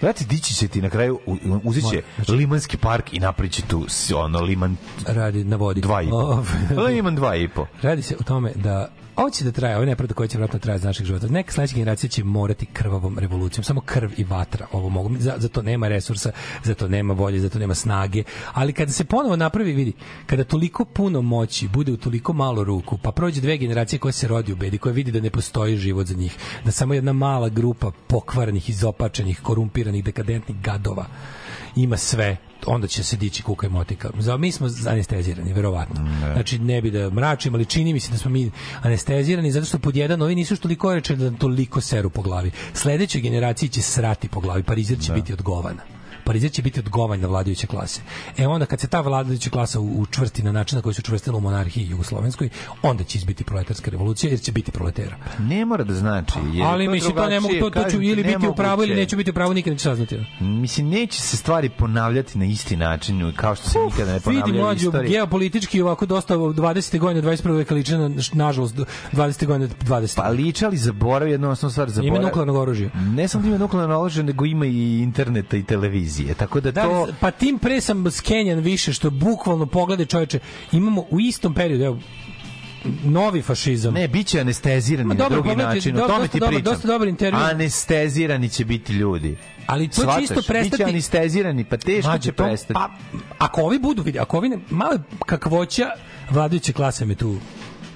Brate, 0.00 0.24
dići 0.24 0.54
će 0.54 0.68
ti 0.68 0.82
na 0.82 0.90
kraju, 0.90 1.18
u- 1.26 1.32
u- 1.32 1.60
uzet 1.64 1.84
će 1.90 2.02
Limanski 2.32 2.76
park 2.76 3.12
i 3.12 3.20
naprići 3.20 3.62
tu 3.62 3.86
ono 4.16 4.40
Liman 4.40 4.76
radi 5.06 5.44
na 5.44 5.56
vodi. 5.56 5.80
dva 5.80 6.02
i 6.02 6.08
po. 6.10 6.44
Liman 6.82 7.14
dva 7.14 7.36
i 7.36 7.48
po. 7.48 7.66
Radi 7.82 8.02
se 8.02 8.16
o 8.20 8.22
tome 8.22 8.52
da 8.54 8.88
ovo 9.16 9.30
će 9.30 9.44
da 9.44 9.52
traje, 9.52 9.74
ovo 9.74 9.82
je 9.82 9.86
nepravda 9.86 10.14
koja 10.14 10.26
će 10.26 10.38
vratno 10.38 10.58
trajati 10.58 10.82
za 10.82 10.88
naših 10.88 11.06
života. 11.06 11.26
Neka 11.26 11.52
sledeća 11.52 11.74
generacija 11.74 12.10
će 12.10 12.24
morati 12.24 12.66
krvavom 12.66 13.18
revolucijom, 13.18 13.64
samo 13.64 13.80
krv 13.80 14.10
i 14.16 14.24
vatra 14.24 14.66
ovo 14.72 14.88
mogu. 14.88 15.16
Za, 15.18 15.34
za 15.36 15.48
to 15.48 15.62
nema 15.62 15.88
resursa, 15.88 16.32
za 16.62 16.74
to 16.74 16.88
nema 16.88 17.14
volje, 17.14 17.40
za 17.40 17.48
to 17.48 17.58
nema 17.58 17.74
snage. 17.74 18.22
Ali 18.52 18.72
kada 18.72 18.92
se 18.92 19.04
ponovo 19.04 19.36
napravi, 19.36 19.72
vidi, 19.72 19.92
kada 20.26 20.44
toliko 20.44 20.84
puno 20.84 21.22
moći 21.22 21.68
bude 21.68 21.92
u 21.92 21.96
toliko 21.96 22.32
malo 22.32 22.64
ruku, 22.64 22.98
pa 23.02 23.12
prođe 23.12 23.40
dve 23.40 23.56
generacije 23.56 23.98
koje 23.98 24.12
se 24.12 24.28
rodi 24.28 24.52
u 24.52 24.56
bedi, 24.56 24.78
koje 24.78 24.92
vidi 24.92 25.12
da 25.12 25.20
ne 25.20 25.30
postoji 25.30 25.76
život 25.76 26.06
za 26.06 26.14
njih, 26.14 26.36
da 26.64 26.70
samo 26.70 26.94
jedna 26.94 27.12
mala 27.12 27.48
grupa 27.48 27.90
pokvarnih, 28.06 28.70
izopačenih, 28.70 29.40
korumpiranih, 29.42 30.04
dekadentnih 30.04 30.60
gadova 30.60 31.06
ima 31.76 31.96
sve 31.96 32.36
onda 32.66 32.86
će 32.86 33.02
se 33.04 33.16
dići 33.16 33.42
kuka 33.42 33.66
i 33.66 33.70
motika. 33.70 34.10
Za 34.18 34.36
mi 34.36 34.52
smo 34.52 34.68
anestezirani, 34.88 35.52
verovatno. 35.52 36.08
Znači 36.32 36.58
ne 36.58 36.82
bi 36.82 36.90
da 36.90 37.10
mračim, 37.10 37.54
ali 37.54 37.64
čini 37.64 37.92
mi 37.92 38.00
se 38.00 38.12
da 38.12 38.18
smo 38.18 38.30
mi 38.30 38.50
anestezirani 38.82 39.52
zato 39.52 39.66
što 39.66 39.78
pod 39.78 39.96
jedan 39.96 40.22
ovi 40.22 40.34
nisu 40.34 40.56
toliko 40.56 40.94
rečeni 40.94 41.30
da 41.30 41.38
toliko 41.38 41.80
seru 41.80 42.10
po 42.10 42.22
glavi. 42.22 42.50
Sledećoj 42.72 43.20
generaciji 43.20 43.68
će 43.68 43.82
srati 43.82 44.28
po 44.28 44.40
glavi, 44.40 44.62
Parizer 44.62 44.98
će 45.00 45.12
biti 45.12 45.32
odgovana. 45.32 45.93
Parizer 46.24 46.50
će 46.50 46.62
biti 46.62 46.80
odgovan 46.80 47.20
na 47.20 47.28
vladajuće 47.28 47.66
klase. 47.66 48.00
E 48.38 48.46
onda 48.46 48.66
kad 48.66 48.80
se 48.80 48.86
ta 48.86 49.00
vladajuća 49.00 49.50
klasa 49.50 49.80
učvrsti 49.80 50.42
na 50.42 50.52
način 50.52 50.76
na 50.76 50.82
koji 50.82 50.94
se 50.94 51.00
učvrstila 51.00 51.36
u 51.36 51.40
monarhiji 51.40 51.88
jugoslovenskoj, 51.88 52.48
onda 52.82 53.04
će 53.04 53.18
izbiti 53.18 53.44
proletarska 53.44 53.90
revolucija 53.90 54.30
jer 54.30 54.40
će 54.40 54.52
biti 54.52 54.70
proletera. 54.70 55.16
Ne 55.38 55.64
mora 55.64 55.84
da 55.84 55.94
znači. 55.94 56.34
jer 56.52 56.66
Ali 56.66 56.88
mislim 56.88 57.16
to 57.16 57.26
ne 57.26 57.40
mogu 57.40 57.54
to, 57.60 57.70
to 57.70 57.90
ću 57.90 58.02
ili 58.02 58.24
biti 58.24 58.48
u 58.48 58.54
pravu 58.54 58.82
ili 58.82 58.94
neću 58.94 59.16
biti 59.16 59.30
u 59.30 59.34
pravu 59.34 59.54
nikad 59.54 59.72
neću 59.72 59.82
saznati. 59.82 60.18
Mislim, 60.40 60.88
neće 60.88 61.20
se 61.20 61.36
stvari 61.36 61.68
ponavljati 61.68 62.38
na 62.38 62.44
isti 62.44 62.76
način, 62.76 63.32
kao 63.36 63.54
što 63.54 63.68
se 63.68 63.78
nikada 63.78 64.12
ne 64.12 64.12
Vidi 64.12 64.24
ponavljaju 64.24 64.60
u 64.60 64.64
mlađu, 64.64 64.92
geopolitički 65.08 65.82
ovako 65.82 66.06
dosta 66.06 66.34
20. 66.36 66.98
godine 66.98 67.28
21. 67.28 67.56
veka 67.56 67.74
liči 67.74 67.96
na, 67.96 68.10
nažalost, 68.32 68.76
20. 69.12 69.46
godine 69.46 69.68
20. 69.68 70.16
Pa 70.16 70.28
ličali 70.28 70.76
zaborav 70.76 71.28
jednu 71.28 71.50
osnovnu 71.50 71.72
stvar. 71.72 71.90
Zaborav... 71.90 72.16
Ima 72.16 72.26
nuklearnog 72.26 72.56
oružja. 72.56 72.90
Ne 72.94 73.28
samo 73.28 73.42
da 73.42 73.48
ima 73.48 73.58
nuklearno 73.58 74.00
oružje, 74.00 74.22
nego 74.22 74.44
ima 74.44 74.66
i 74.66 74.98
interneta 74.98 75.56
i 75.56 75.62
televizije. 75.62 76.13
Tako 76.36 76.60
da, 76.60 76.70
Da, 76.70 76.82
to... 76.82 77.08
pa 77.20 77.30
tim 77.30 77.58
pre 77.58 77.80
sam 77.80 78.10
skenjan 78.10 78.58
više 78.60 78.92
što 78.92 79.10
bukvalno 79.10 79.66
pogledaj 79.66 80.06
čoveče 80.06 80.38
imamo 80.72 81.04
u 81.10 81.20
istom 81.20 81.54
periodu 81.54 81.84
evo, 81.84 81.98
novi 83.04 83.42
fašizam. 83.42 83.94
Ne, 83.94 84.08
bit 84.08 84.26
će 84.26 84.40
anestezirani 84.40 85.06
Ma 85.06 85.14
na 85.14 85.18
dobro, 85.18 85.34
drugi 85.34 85.48
pogledajte, 85.48 85.74
način. 85.76 85.94
O 85.94 85.98
do- 85.98 86.06
tome 86.06 86.18
dosta 86.20 86.32
ti 86.32 86.40
pričam. 86.42 86.62
dosta 86.64 86.88
dobar 86.88 87.08
intervju. 87.08 87.40
Anestezirani 87.40 88.48
će 88.48 88.64
biti 88.64 88.92
ljudi. 88.92 89.36
Ali 89.66 89.88
to 89.88 89.94
će 89.94 90.00
Shvataš? 90.00 90.22
isto 90.22 90.34
Biće 90.34 90.48
prestati- 90.48 90.84
anestezirani, 90.84 91.64
pa 91.64 91.76
teško 91.76 92.08
Mlađe, 92.08 92.22
će 92.22 92.32
to- 92.32 92.44
prestati. 92.44 92.74
Pa, 92.74 92.90
ako 93.38 93.60
ovi 93.62 93.78
budu, 93.78 94.02
vidi, 94.02 94.18
ako 94.18 94.36
ovi 94.36 94.48
ne, 94.48 94.58
malo 94.70 94.98
kakvoća 95.18 95.86
vladajuće 96.30 96.72
klase 96.72 97.06
me 97.06 97.14
tu 97.14 97.36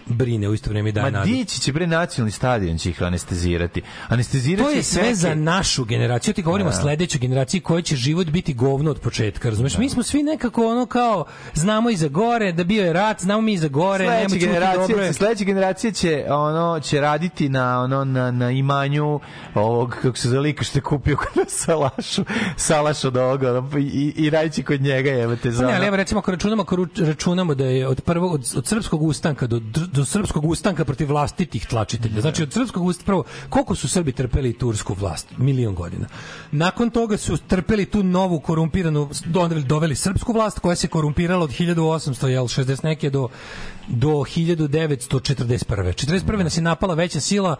brine 0.09 0.49
u 0.49 0.55
isto 0.55 0.70
vreme 0.70 0.89
i 0.89 0.93
daje 0.93 1.05
Ma 1.05 1.19
nadu. 1.19 1.27
dići 1.28 1.61
će 1.61 1.73
bre 1.73 1.87
nacionalni 1.87 2.33
stadion 2.33 2.78
će 2.78 2.91
ih 2.91 3.03
anestezirati. 3.03 3.83
Anestezirat 4.09 4.65
To 4.65 4.70
je 4.70 4.83
sve 4.83 5.15
za 5.15 5.35
našu 5.35 5.85
generaciju. 5.85 6.35
Ti 6.35 6.43
govorimo 6.43 6.70
o 6.70 6.73
Da. 6.73 6.78
sledećoj 6.78 7.19
generaciji 7.19 7.61
koja 7.61 7.83
će 7.83 7.97
život 7.97 8.27
biti 8.27 8.55
govno 8.55 8.91
od 8.91 9.01
početka, 9.01 9.49
razumeš? 9.49 9.78
Mi 9.78 9.89
smo 9.89 10.03
svi 10.03 10.23
nekako 10.23 10.67
ono 10.67 10.87
kao 10.87 11.25
znamo 11.55 11.91
i 11.91 11.97
za 11.97 12.09
gore, 12.09 12.53
da 12.53 12.65
bio 12.65 12.85
je 12.85 12.93
rat, 12.93 13.20
znamo 13.20 13.41
mi 13.41 13.53
i 13.53 13.59
za 13.59 13.69
gore, 13.69 14.27
čuti 14.31 14.47
dobro 14.78 15.05
je. 15.05 15.12
sledeća 15.12 15.45
generacija 15.45 15.93
će 15.93 16.25
ono 16.31 16.81
će 16.81 17.01
raditi 17.01 17.49
na 17.49 17.81
ono 17.81 18.05
na, 18.05 18.31
na 18.31 18.51
imanju 18.51 19.20
ovog 19.55 19.97
kako 20.03 20.17
se 20.17 20.28
zove 20.28 20.41
lika 20.41 20.65
što 20.65 20.78
je 20.78 20.83
kupio 20.83 21.17
kod 21.17 21.28
salašu, 21.49 22.25
salaš 22.57 23.05
od 23.05 23.17
ovoga 23.17 23.51
ono, 23.51 23.78
i, 23.78 23.83
i, 23.83 24.15
i 24.17 24.31
radiće 24.31 24.62
kod 24.62 24.81
njega 24.81 25.11
jevate 25.11 25.51
za 25.51 25.62
Pa 25.62 25.70
ne, 25.70 25.77
ali 25.77 25.87
evo 25.87 25.97
recimo 25.97 26.19
ako 26.19 26.31
računamo, 26.31 26.62
ako 26.62 26.77
računamo 26.97 27.55
da 27.55 27.65
je 27.65 27.89
od 27.89 28.01
prvog 28.01 28.33
od, 28.33 28.53
od 28.57 28.67
srpskog 28.67 29.03
ustanka 29.03 29.47
do, 29.47 29.59
do 29.87 29.98
srpskog 30.05 30.44
ustanka 30.44 30.85
protiv 30.85 31.09
vlastitih 31.09 31.67
tlačitelja. 31.67 32.20
Znači 32.20 32.43
od 32.43 32.52
srpskog 32.52 32.85
ustanka 32.85 33.07
prvo 33.07 33.25
koliko 33.49 33.75
su 33.75 33.89
Srbi 33.89 34.12
trpeli 34.12 34.52
tursku 34.52 34.94
vlast? 34.94 35.27
Milion 35.36 35.75
godina. 35.75 36.07
Nakon 36.52 36.91
toga 36.91 37.17
su 37.17 37.36
trpeli 37.36 37.85
tu 37.85 38.02
novu 38.02 38.41
korumpiranu 38.41 39.09
doveli, 39.25 39.62
doveli 39.62 39.94
srpsku 39.94 40.33
vlast 40.33 40.59
koja 40.59 40.77
se 40.77 40.89
korumpirala 40.89 41.44
od 41.44 41.51
1800 41.51 42.27
jel 42.27 42.44
60 42.44 42.85
neke 42.85 43.10
do 43.10 43.28
do 43.89 44.09
1941. 44.09 45.93
41. 45.93 46.43
nas 46.43 46.57
je 46.57 46.62
napala 46.62 46.94
veća 46.94 47.20
sila 47.20 47.57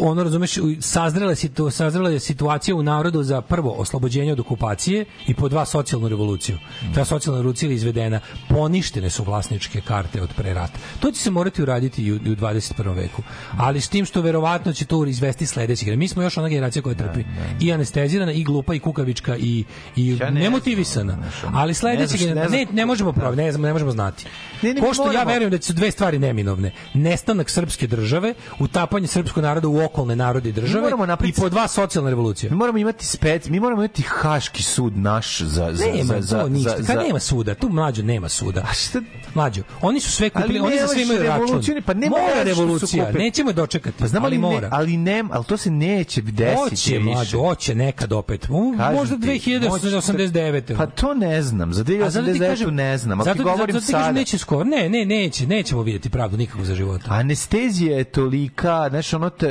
ono 0.00 0.22
razumeš 0.22 0.54
sazrela 0.80 1.34
situ, 1.34 1.70
sazrela 1.70 2.10
je 2.10 2.20
situacija 2.20 2.74
u 2.74 2.82
narodu 2.82 3.22
za 3.22 3.40
prvo 3.40 3.70
oslobođenje 3.72 4.32
od 4.32 4.40
okupacije 4.40 5.04
i 5.26 5.34
po 5.34 5.48
dva 5.48 5.64
socijalnu 5.64 6.08
revoluciju. 6.08 6.58
Ta 6.94 7.04
socijalna 7.04 7.38
revolucija 7.38 7.68
je 7.68 7.74
izvedena, 7.74 8.20
poništene 8.48 9.10
su 9.10 9.24
vlasničke 9.24 9.80
karte 9.80 10.22
od 10.22 10.28
pre 10.36 10.54
rata. 10.54 10.78
To 11.00 11.10
će 11.10 11.20
se 11.20 11.30
morati 11.30 11.62
uraditi 11.62 12.02
i 12.04 12.12
u, 12.12 12.16
i 12.16 12.30
u 12.30 12.36
21. 12.36 12.96
veku. 12.96 13.22
Ali 13.58 13.80
s 13.80 13.88
tim 13.88 14.04
što 14.04 14.20
verovatno 14.20 14.72
će 14.72 14.84
to 14.84 15.04
izvesti 15.06 15.46
sledeći. 15.46 15.96
Mi 15.96 16.08
smo 16.08 16.22
još 16.22 16.36
ona 16.36 16.48
generacija 16.48 16.82
koja 16.82 16.94
trpi 16.94 17.24
i 17.60 17.72
anestezirana 17.72 18.32
i 18.32 18.44
glupa 18.44 18.74
i 18.74 18.78
kukavička 18.78 19.36
i 19.36 19.64
i 19.96 20.16
Ja 20.20 20.30
ne 20.30 20.40
nemotivisana. 20.40 21.18
Ali 21.44 21.70
ne 21.70 21.74
sledeća 21.74 22.06
znaš- 22.06 22.20
generacija 22.20 22.50
ne 22.50 22.58
ne, 22.58 22.64
znam- 22.64 22.76
ne 22.76 22.86
možemo 22.86 23.12
pravi, 23.12 23.36
ne 23.36 23.52
ne 23.52 23.72
možemo 23.72 23.90
znati. 23.90 24.24
Ne, 24.62 24.74
ne, 24.74 24.80
Ko 24.80 24.88
mi 24.88 24.94
što 24.94 25.12
ja 25.12 25.24
verujem 25.24 25.50
da 25.50 25.62
su 25.62 25.72
dve 25.72 25.90
stvari 25.90 26.18
neminovne. 26.18 26.72
Nestanak 26.94 27.50
srpske 27.50 27.86
države, 27.86 28.34
utapanje 28.58 29.06
srpskog 29.06 29.42
naroda 29.42 29.68
u 29.68 29.76
okolne 29.88 30.16
narode 30.16 30.48
i 30.48 30.52
države 30.52 30.80
moramo 30.82 31.16
i 31.24 31.32
po 31.32 31.48
dva 31.48 31.68
socijalna 31.68 32.10
revolucija. 32.10 32.50
Mi 32.50 32.56
moramo 32.56 32.78
imati 32.78 33.06
spec, 33.06 33.48
mi 33.48 33.60
moramo 33.60 33.82
imati 33.82 34.02
haški 34.02 34.62
sud 34.62 34.96
naš 34.96 35.40
za 35.40 35.72
za 35.72 35.84
Nema 35.86 36.14
za 36.14 36.20
za 36.20 36.40
to 36.40 36.48
ništa. 36.48 36.74
za- 36.78 36.86
Kad 36.86 36.96
nema 36.98 37.18
suda, 37.20 37.54
tu 37.54 37.68
mlađo 37.68 38.02
nema 38.02 38.28
suda. 38.28 38.60
A 38.60 38.74
šta 38.74 39.00
Mlađo, 39.34 39.62
oni 39.82 40.00
su 40.00 40.12
sve 40.12 40.30
kupili, 40.30 40.60
oni 40.60 40.78
za 40.78 40.86
sve 40.88 41.02
imaju 41.02 41.22
račun. 41.22 41.82
pa 41.86 41.94
nema 41.94 42.16
mora 42.18 42.42
revolucija, 42.44 43.12
nećemo 43.12 43.52
dočekati. 43.52 43.96
Pa 43.98 44.06
znam 44.06 44.24
ali, 44.24 44.36
ali 44.36 44.38
ne, 44.38 44.54
mora. 44.54 44.68
ali 44.72 44.96
ne, 44.96 45.24
ali 45.30 45.44
to 45.44 45.56
se 45.56 45.70
neće 45.70 46.22
desiti 46.22 46.56
Hoće, 46.56 46.98
mlađo, 47.00 47.38
hoće 47.38 47.74
nekad 47.74 48.12
opet. 48.12 48.48
Možda 48.92 49.16
ti, 49.16 49.22
2089. 49.22 50.76
Pa 50.76 50.86
to 50.86 51.14
ne 51.14 51.42
znam, 51.42 51.72
za 51.72 51.80
A 51.80 51.84
zato 52.10 52.26
ti 52.26 52.32
2089 52.32 52.48
kažem, 52.48 52.74
ne 52.74 52.98
znam, 52.98 53.20
ti 53.26 53.42
govorim 53.42 53.80
sada. 53.80 54.12
neće 54.12 54.38
skoro. 54.38 54.64
Ne, 54.64 54.88
ne, 54.88 55.04
neće, 55.06 55.46
nećemo 55.46 55.82
vidjeti 55.82 56.10
pravdu 56.10 56.36
nikako 56.36 56.64
za 56.64 56.74
života. 56.74 57.04
Anestezija 57.08 57.96
je 57.96 58.04
tolika, 58.04 58.86
znaš, 58.90 59.12
ono 59.14 59.30
te, 59.30 59.48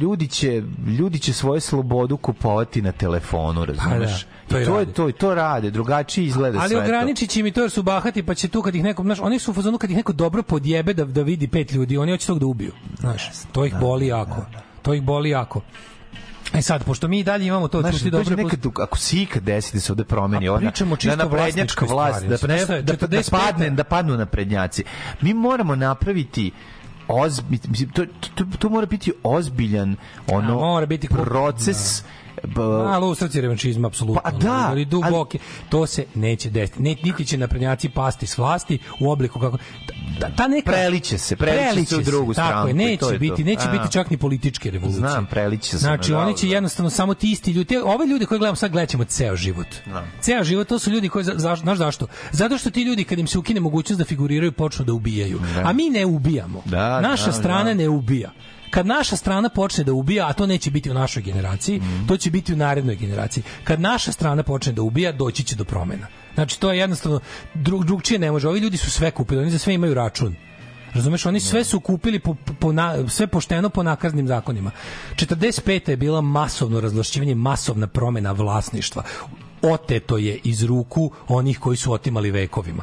ljudi 0.00 0.28
će, 0.28 0.62
ljudi 0.98 1.18
će 1.18 1.32
svoju 1.32 1.60
slobodu 1.60 2.16
kupovati 2.16 2.82
na 2.82 2.92
telefonu, 2.92 3.64
razumeš? 3.64 4.26
to 4.48 4.60
I 4.60 4.64
to 4.64 4.80
je 4.80 4.92
to, 4.92 5.12
to 5.12 5.34
rade, 5.34 5.70
drugačije 5.70 6.26
izgleda 6.26 6.58
Ali 6.58 6.68
sve 6.68 6.78
to. 6.78 6.84
ograničit 6.84 7.30
će 7.30 7.42
mi 7.42 7.52
to 7.52 7.60
jer 7.60 7.70
su 7.70 7.82
bahati, 7.82 8.22
pa 8.22 8.34
će 8.34 8.48
tu 8.48 8.62
kad 8.62 8.74
ih 8.74 8.82
neko, 8.82 9.02
znaš, 9.02 9.20
oni 9.20 9.38
su 9.38 9.50
u 9.50 9.54
fazonu 9.54 9.78
kad 9.78 9.90
ih 9.90 9.96
neko 9.96 10.12
dobro 10.12 10.42
podjebe 10.42 10.94
da, 10.94 11.04
da 11.04 11.22
vidi 11.22 11.48
pet 11.48 11.72
ljudi, 11.72 11.98
oni 11.98 12.12
hoće 12.12 12.26
tog 12.26 12.38
da 12.38 12.46
ubiju. 12.46 12.72
Znaš, 13.00 13.30
to 13.52 13.64
ih 13.64 13.74
boli 13.80 14.06
jako. 14.06 14.46
To 14.82 14.94
ih 14.94 15.02
boli 15.02 15.30
jako. 15.30 15.60
E 16.54 16.62
sad, 16.62 16.84
pošto 16.84 17.08
mi 17.08 17.18
i 17.18 17.24
dalje 17.24 17.46
imamo 17.46 17.68
to, 17.68 17.80
Znaš, 17.80 17.94
čuti 17.94 18.10
dođe 18.10 18.30
dobro, 18.30 18.44
nekad, 18.44 18.66
ako 18.80 18.98
se 18.98 19.16
ikad 19.16 19.42
desi 19.42 19.76
da 19.76 19.80
se 19.80 19.92
ovde 19.92 20.04
promeni 20.04 20.48
ona, 20.48 20.70
da 20.70 21.16
naprednjačka 21.16 21.36
vlasničkoj 21.36 21.88
vlast, 21.88 22.16
stvari. 22.16 22.66
da, 22.66 22.74
je, 22.74 22.82
da, 22.82 22.92
da, 22.92 23.06
45. 23.06 23.30
padne, 23.30 23.70
da 23.70 23.84
padnu 23.84 24.16
naprednjaci. 24.16 24.84
Mi 25.20 25.34
moramo 25.34 25.76
napraviti 25.76 26.50
ozbi, 27.08 27.58
mislim, 27.68 27.90
to, 27.90 28.06
to, 28.34 28.44
to 28.58 28.68
mora 28.68 28.86
biti 28.86 29.12
ozbiljan 29.22 29.96
ono, 30.26 30.52
A, 30.52 30.60
mora 30.60 30.86
biti 30.86 31.08
proces 31.08 32.02
b- 32.44 32.60
Malo 32.84 33.08
u 33.08 33.14
srci 33.14 33.40
revanšizma, 33.40 33.88
apsolutno. 33.88 34.20
Pa 34.24 34.30
da, 34.30 34.66
ali 34.68 34.84
duboki. 34.84 35.38
To 35.68 35.86
se 35.86 36.04
neće 36.14 36.50
desiti. 36.50 36.82
Ne, 36.82 36.96
niti 37.02 37.24
će 37.24 37.38
naprednjaci 37.38 37.88
pasti 37.88 38.26
s 38.26 38.38
vlasti 38.38 38.78
u 39.00 39.10
obliku 39.10 39.40
kako... 39.40 39.58
Ta, 40.20 40.30
ta 40.30 40.48
neka... 40.48 40.70
Preliće 40.72 41.18
se, 41.18 41.36
preliće 41.36 41.84
se 41.86 41.96
u 41.96 42.02
drugu 42.02 42.34
Tako 42.34 42.46
stranku 42.48 42.68
je, 42.68 42.70
i 42.70 42.74
neće 42.74 42.98
to 42.98 43.06
je 43.06 43.12
to. 43.12 43.18
biti, 43.18 43.44
neće 43.44 43.62
A. 43.64 43.72
biti 43.72 43.92
čak 43.92 44.10
ni 44.10 44.16
političke 44.16 44.70
revolucije. 44.70 45.00
Znam, 45.00 45.26
preliće 45.26 45.70
se, 45.70 45.78
Znači, 45.78 46.12
oni 46.12 46.36
će 46.36 46.46
da. 46.46 46.52
jednostavno 46.52 46.90
samo 46.90 47.14
ti 47.14 47.30
isti 47.30 47.50
ljudi, 47.52 47.64
te, 47.66 47.82
ove 47.82 48.06
ljude 48.06 48.26
koje 48.26 48.38
gledamo 48.38 48.56
sad 48.56 48.70
gledaćemo 48.70 49.04
ceo 49.04 49.36
život. 49.36 49.66
Ceo 50.20 50.44
život, 50.44 50.68
to 50.68 50.78
su 50.78 50.90
ljudi 50.90 51.08
koji, 51.08 51.24
za, 51.24 51.34
znaš 51.56 51.78
zašto? 51.78 52.06
Zato 52.32 52.58
što 52.58 52.70
ti 52.70 52.82
ljudi 52.82 53.04
kad 53.04 53.18
im 53.18 53.26
se 53.26 53.38
ukine 53.38 53.60
mogućnost 53.60 53.98
da 53.98 54.04
figuriraju, 54.04 54.52
počnu 54.52 54.84
da 54.84 54.92
ubijaju. 54.92 55.40
A 55.64 55.72
mi 55.72 55.90
ne 55.90 56.06
ubijamo. 56.06 56.62
Da, 56.64 57.00
Naša 57.00 57.26
da, 57.26 57.32
strana 57.32 57.64
da. 57.64 57.74
ne 57.74 57.88
ubija. 57.88 58.30
Kad 58.74 58.86
naša 58.86 59.16
strana 59.16 59.48
počne 59.48 59.84
da 59.84 59.92
ubija, 59.92 60.26
a 60.28 60.32
to 60.32 60.46
neće 60.46 60.70
biti 60.70 60.90
u 60.90 60.94
našoj 60.94 61.22
generaciji, 61.22 61.78
Mhm. 61.78 62.06
to 62.06 62.16
će 62.16 62.30
biti 62.30 62.52
u 62.52 62.56
narednoj 62.56 62.96
generaciji. 62.96 63.42
Kad 63.64 63.80
naša 63.80 64.12
strana 64.12 64.42
počne 64.42 64.72
da 64.72 64.82
ubija, 64.82 65.12
doći 65.12 65.44
će 65.44 65.56
do 65.56 65.64
promena. 65.64 66.06
Znači, 66.34 66.60
to 66.60 66.72
je 66.72 66.78
jednostavno, 66.78 67.20
drug, 67.54 67.84
drugčije 67.84 68.18
ne 68.18 68.30
može. 68.30 68.48
Ovi 68.48 68.60
ljudi 68.60 68.76
su 68.76 68.90
sve 68.90 69.10
kupili, 69.10 69.40
oni 69.42 69.50
za 69.50 69.58
sve 69.58 69.74
imaju 69.74 69.94
račun. 69.94 70.34
Razumeš, 70.94 71.26
oni 71.26 71.40
sve 71.40 71.64
su 71.64 71.80
kupili 71.80 72.18
po, 72.18 72.34
po 72.60 72.72
na, 72.72 73.08
sve 73.08 73.26
pošteno 73.26 73.68
po 73.68 73.82
nakaznim 73.82 74.26
zakonima. 74.28 74.70
45. 75.16 75.90
je 75.90 75.96
bila 75.96 76.20
masovno 76.20 76.80
razvlašćivanje, 76.80 77.34
masovna 77.34 77.86
promena 77.86 78.32
vlasništva. 78.32 79.02
Oteto 79.62 80.18
je 80.18 80.38
iz 80.44 80.62
ruku 80.62 81.10
onih 81.28 81.58
koji 81.58 81.76
su 81.76 81.92
otimali 81.92 82.30
vekovima. 82.30 82.82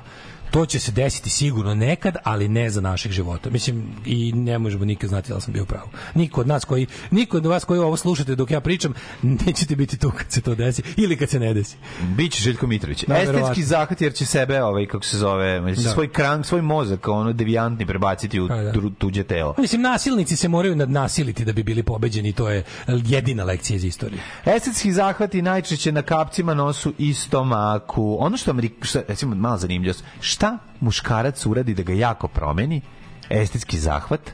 To 0.52 0.66
će 0.66 0.80
se 0.80 0.92
desiti 0.92 1.30
sigurno 1.30 1.76
nekad, 1.76 2.16
ali 2.24 2.48
ne 2.48 2.70
za 2.70 2.82
naših 2.82 3.12
života. 3.12 3.50
Mislim, 3.50 3.84
i 4.06 4.32
ne 4.32 4.60
možemo 4.60 4.86
nikad 4.86 5.10
znati 5.10 5.30
da 5.30 5.40
sam 5.40 5.54
bio 5.54 5.66
pravo. 5.66 5.90
Niko 6.16 6.42
od 6.42 6.48
nas 6.48 6.66
koji, 6.66 6.88
niko 7.12 7.38
od 7.38 7.46
vas 7.46 7.64
koji 7.66 7.80
ovo 7.80 7.98
slušate 7.98 8.36
dok 8.36 8.52
ja 8.52 8.62
pričam, 8.62 8.94
nećete 9.22 9.76
biti 9.76 9.98
tu 9.98 10.12
kad 10.12 10.32
se 10.32 10.42
to 10.42 10.56
desi 10.56 10.82
ili 10.98 11.18
kad 11.18 11.30
se 11.30 11.40
ne 11.40 11.54
desi. 11.54 11.76
Biće 12.16 12.42
Željko 12.42 12.68
Mitrović. 12.68 13.04
Da, 13.04 13.18
Estetski 13.18 13.64
zahvat 13.64 14.02
jer 14.02 14.14
će 14.14 14.26
sebe, 14.26 14.64
ovaj, 14.64 14.86
kako 14.86 15.06
se 15.06 15.18
zove, 15.18 15.60
Da. 15.62 15.76
svoj 15.76 16.08
krank, 16.08 16.46
svoj 16.46 16.62
mozak, 16.62 17.08
ono, 17.08 17.34
devijantni 17.34 17.86
prebaciti 17.86 18.40
u 18.40 18.48
Pa, 18.48 18.56
da. 18.56 18.72
dru- 18.72 18.92
tuđe 18.98 19.24
telo. 19.24 19.56
Mislim, 19.58 19.82
nasilnici 19.82 20.36
se 20.36 20.48
moraju 20.48 20.76
nadnasiliti 20.76 21.46
da 21.46 21.54
bi 21.54 21.64
bili 21.64 21.84
pobeđeni, 21.84 22.34
to 22.34 22.50
je 22.50 22.64
jedina 22.88 23.44
lekcija 23.44 23.76
iz 23.76 23.84
istorije. 23.84 24.22
Estetski 24.46 24.92
zahvati 24.92 25.42
najčešće 25.42 25.92
na 25.92 26.02
kapcima, 26.02 26.54
nosu 26.54 26.94
i 26.98 27.14
stomaku. 27.14 28.18
Ono 28.20 28.38
što, 28.38 28.52
Amerik, 28.52 28.74
što 28.82 29.02
recimo, 29.08 29.36
malo 29.36 29.58
zanimljivost, 29.58 30.04
šta 30.42 30.58
muškarac 30.80 31.46
uradi 31.46 31.74
da 31.74 31.84
ga 31.84 31.94
jako 31.94 32.28
promeni? 32.28 32.82
Estetski 33.30 33.78
zahvat, 33.80 34.32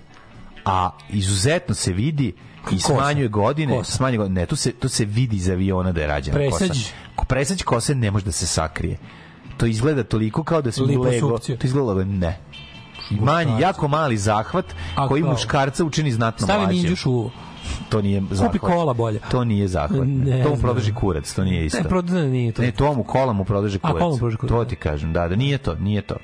a 0.66 0.90
izuzetno 1.10 1.76
se 1.76 1.94
vidi 1.94 2.34
i 2.72 2.80
smanjuje 2.80 3.28
godine, 3.28 3.78
Kosa. 3.78 3.92
smanjuje 3.92 4.18
godine. 4.18 4.42
Ne, 4.42 4.46
tu 4.46 4.56
se, 4.56 4.72
tu 4.72 4.90
se 4.90 5.06
vidi 5.06 5.36
iz 5.36 5.50
aviona 5.50 5.92
da 5.92 6.02
je 6.02 6.08
rađena 6.08 6.38
Presać. 6.38 6.70
kosa. 6.70 6.92
Ko 7.16 7.26
presać 7.26 7.64
kose 7.64 7.96
ne 7.96 8.12
može 8.12 8.26
da 8.26 8.32
se 8.32 8.48
sakrije. 8.48 8.98
To 9.58 9.66
izgleda 9.66 10.04
toliko 10.04 10.44
kao 10.44 10.62
da 10.62 10.72
se 10.72 10.82
Lego. 10.82 11.38
To 11.38 11.68
izgleda 11.68 12.04
ne. 12.04 12.38
Manji, 13.12 13.62
jako 13.62 13.88
mali 13.88 14.18
zahvat 14.18 14.66
A 14.96 15.08
koji 15.08 15.24
muškarca 15.24 15.84
učini 15.86 16.12
znatno 16.12 16.48
Stavi 16.48 16.64
mlađim. 16.64 16.82
ninđu 16.82 16.96
šuvu. 16.96 17.32
To 17.90 18.02
nije 18.02 18.24
zahvat. 18.32 18.58
kola 18.58 18.94
bolje. 18.94 19.20
To 19.32 19.44
nije 19.44 19.68
zahvat. 19.68 20.08
Ne 20.08 20.44
to 20.44 20.50
mu 20.50 20.58
prodaži 20.58 20.94
kurac, 20.94 21.34
to 21.34 21.44
nije 21.44 21.66
isto. 21.66 21.78
Ne, 21.78 21.90
prodaje 21.90 22.28
nije 22.30 22.52
to. 22.52 22.62
Ne, 22.62 22.72
to 22.72 22.94
mu 22.94 23.04
kola 23.04 23.34
mu 23.34 23.46
prodaži 23.46 23.80
A, 23.82 23.88
kurac. 23.88 24.00
kola 24.02 24.12
mu 24.12 24.18
prodaži 24.18 24.38
kurac. 24.38 24.52
To 24.52 24.66
ti 24.66 24.76
kažem, 24.76 25.14
da, 25.14 25.28
da 25.28 25.36
nije 25.36 25.58
to, 25.58 25.76
nije 25.76 26.02
to. 26.02 26.16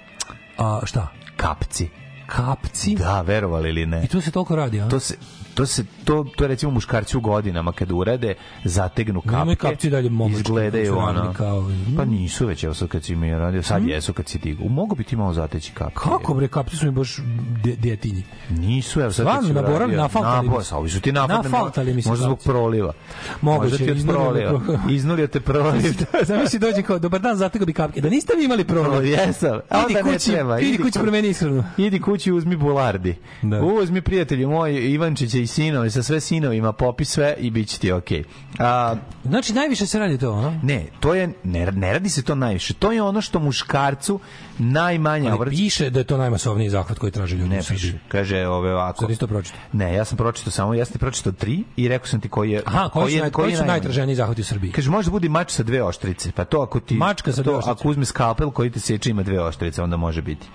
A 0.58 0.82
šta? 0.84 1.08
Kapci. 1.38 1.90
Kapci? 2.26 2.96
Da, 2.96 3.22
verovali 3.22 3.70
ili 3.70 3.86
ne. 3.86 4.04
I 4.04 4.08
to 4.08 4.22
se 4.22 4.32
toliko 4.32 4.56
radi, 4.56 4.82
a? 4.82 4.90
To 4.90 5.00
se 5.00 5.18
to 5.54 5.66
se 5.66 5.86
to 6.04 6.26
to 6.28 6.44
je 6.44 6.48
recimo 6.48 6.72
muškarci 6.72 7.18
u 7.18 7.22
godinama 7.22 7.72
kad 7.72 7.92
urade 7.92 8.34
zategnu 8.64 9.22
kapke 9.22 9.56
kapci 9.58 9.90
dalje 9.90 10.10
momački, 10.10 10.38
izgledaju 10.38 10.86
su 10.86 10.96
radili 10.96 11.20
ono 11.20 11.34
kao- 11.34 11.72
pa 11.98 12.06
nisu 12.06 12.46
već 12.46 12.64
evo 12.64 12.74
sad 12.74 12.88
kad 12.88 13.04
si 13.04 13.16
mi 13.16 13.32
radio 13.32 13.64
sad 13.64 13.84
jesu 13.84 14.14
kad 14.14 14.28
si 14.28 14.40
digu 14.40 14.70
mogu 14.70 14.96
bi 14.96 15.04
ti 15.04 15.16
malo 15.16 15.34
zateći 15.34 15.72
kapke 15.72 15.94
Kako 15.96 16.34
bre, 16.34 16.48
kapci 16.48 16.78
su 16.78 16.86
mi 16.86 16.92
baš 16.92 17.18
de, 17.64 17.76
detinji. 17.78 18.24
nisu 18.52 19.00
evo 19.02 19.12
sad 19.12 19.24
Stvarno, 19.24 19.54
kad 19.54 19.66
si 19.66 19.72
uradio- 19.74 19.98
nafaltali 19.98 20.50
mi 20.50 20.64
se. 20.64 20.76
ovi 20.76 20.90
su 20.90 21.02
ti 21.02 21.12
napadni 21.12 21.44
Nafaltali 21.44 21.94
mi 21.94 22.02
se 22.02 22.10
možda 22.10 22.26
zbog 22.26 22.40
proliva 22.40 22.94
Moguće, 23.42 23.62
možda 23.64 23.78
ti 23.78 23.92
od 23.92 24.08
proliva 24.08 24.60
pro- 24.60 24.80
iznulio 24.90 25.28
te 25.28 25.40
proliv 25.40 25.94
Zamisli 26.24 26.60
dođe 26.60 26.82
kao, 26.82 27.00
dobar 27.00 27.22
dan, 27.22 27.36
zategao 27.36 27.66
bi 27.66 27.74
kapke. 27.74 28.02
Da 28.02 28.10
niste 28.10 28.34
vi 28.38 28.46
imali? 28.46 28.64
Proliv, 28.64 29.06
jesam. 29.18 29.60
Idi 29.90 30.02
kući, 30.04 30.32
treba, 30.32 30.60
idi 30.60 30.78
kući. 30.78 31.00
promeni 31.00 31.28
ishranu. 31.30 31.64
Idi 31.78 32.00
kući 32.02 32.32
uzmi 32.32 32.56
bulardi. 32.56 33.16
Da. 33.42 33.62
Uzmi 33.62 34.02
prijatelju 34.02 34.50
moj 34.50 34.74
Ivančića 34.84 35.38
i 35.38 35.48
sinovi 35.48 35.90
sa 35.94 36.04
sve 36.04 36.20
sinovima, 36.20 36.72
popi 36.74 37.06
sve 37.06 37.36
i 37.38 37.52
bit 37.52 37.68
će 37.68 37.80
ti 37.80 37.92
okej. 37.92 38.24
A, 38.60 38.96
Znači, 39.24 39.54
najviše 39.54 39.86
se 39.86 40.00
radi 40.00 40.18
to, 40.18 40.32
a? 40.32 40.54
ne, 40.64 40.86
to 41.00 41.14
je, 41.14 41.34
ne, 41.44 41.66
ne 41.68 41.94
radi 41.94 42.10
se 42.10 42.24
to 42.24 42.36
najviše. 42.36 42.74
To 42.74 42.92
je 42.92 43.02
ono 43.04 43.22
što 43.22 43.40
muškarcu 43.40 44.20
najmanje 44.60 45.28
Ali 45.28 45.36
obraća. 45.36 45.50
piše 45.52 45.90
da 45.90 46.00
je 46.00 46.06
to 46.06 46.18
najmasovniji 46.18 46.70
zahvat 46.70 47.00
koji 47.00 47.12
traže 47.12 47.36
ljudi 47.36 47.50
Ne 47.50 47.60
u 47.60 47.64
Srbiji. 47.64 47.80
piše. 47.82 47.98
Kaže 48.08 48.48
ove 48.48 48.74
ovako. 48.74 49.00
Sad 49.00 49.10
isto 49.10 49.28
pročito. 49.28 49.58
Ne, 49.74 49.94
ja 49.94 50.06
sam 50.06 50.18
pročitao 50.18 50.52
samo, 50.52 50.74
ja 50.74 50.86
sam 50.86 50.94
ti 50.94 51.00
pročitao 51.00 51.34
tri 51.34 51.64
i 51.76 51.88
rekao 51.88 52.08
sam 52.08 52.22
ti 52.22 52.30
koji 52.30 52.52
je... 52.52 52.62
Aha, 52.66 52.90
koji, 52.90 53.14
su, 53.14 53.20
naj, 53.20 53.30
koji 53.32 53.46
su 53.46 53.52
najmanji. 53.52 53.68
najtraženiji 53.70 54.16
zahvati 54.16 54.42
u 54.42 54.46
Srbiji? 54.46 54.72
Kaže, 54.72 54.90
može 54.90 55.06
da 55.06 55.12
bude 55.12 55.30
mač 55.30 55.52
sa 55.52 55.64
dve 55.64 55.84
oštrice. 55.84 56.32
Pa 56.32 56.46
to 56.46 56.58
ako 56.60 56.80
ti... 56.80 56.96
Mačka 56.96 57.32
sa 57.32 57.38
to, 57.38 57.44
dve 57.44 57.54
oštrice. 57.54 57.72
Ako 57.74 57.90
uzme 57.90 58.06
skalpel 58.06 58.52
koji 58.52 58.70
te 58.70 58.80
seče 58.80 59.10
ima 59.10 59.24
dve 59.24 59.40
oštrice, 59.42 59.84
onda 59.84 59.98
može 59.98 60.22
biti. 60.22 60.48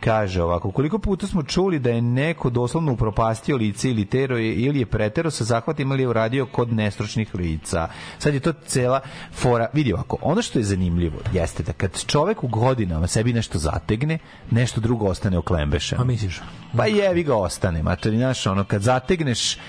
Kaže 0.00 0.42
ovako, 0.42 0.70
koliko 0.70 0.98
puta 0.98 1.26
smo 1.26 1.42
čuli 1.42 1.78
da 1.78 1.90
je 1.90 2.02
neko 2.02 2.50
doslovno 2.50 2.92
upropastio 2.92 3.56
lice 3.56 3.90
ili 3.90 4.04
tero 4.04 4.36
je, 4.36 4.54
ili 4.54 4.78
je 4.78 4.86
pretero 4.86 5.30
sa 5.30 5.44
zahvatima 5.44 5.94
ili 5.94 6.02
je 6.02 6.08
uradio 6.08 6.46
kod 6.46 6.72
nestručnih 6.72 7.34
lica. 7.34 7.88
Sad 8.18 8.34
je 8.34 8.40
to 8.40 8.52
cela 8.66 9.00
fora. 9.32 9.66
Vidi 9.72 9.92
ovako, 9.92 10.16
ono 10.22 10.42
što 10.42 10.58
je 10.58 10.64
zanimljivo 10.64 11.18
jeste 11.32 11.62
da 11.62 11.72
kad 11.72 12.04
čovek 12.04 12.44
u 12.44 12.48
godinama 12.48 13.06
sebi 13.06 13.32
nešto 13.32 13.58
zategne, 13.58 14.18
nešto 14.50 14.80
drugo 14.80 15.06
ostane 15.06 15.38
oklembešeno. 15.38 16.02
A 16.02 16.04
misliš? 16.04 16.40
Pa 16.76 16.86
jevi 16.86 17.22
ga 17.22 17.36
ostane, 17.36 17.82
matori, 17.82 18.16
znaš, 18.16 18.46
ono, 18.46 18.64
kad 18.64 18.82
zategneš, 18.82 19.56
uh, 19.56 19.60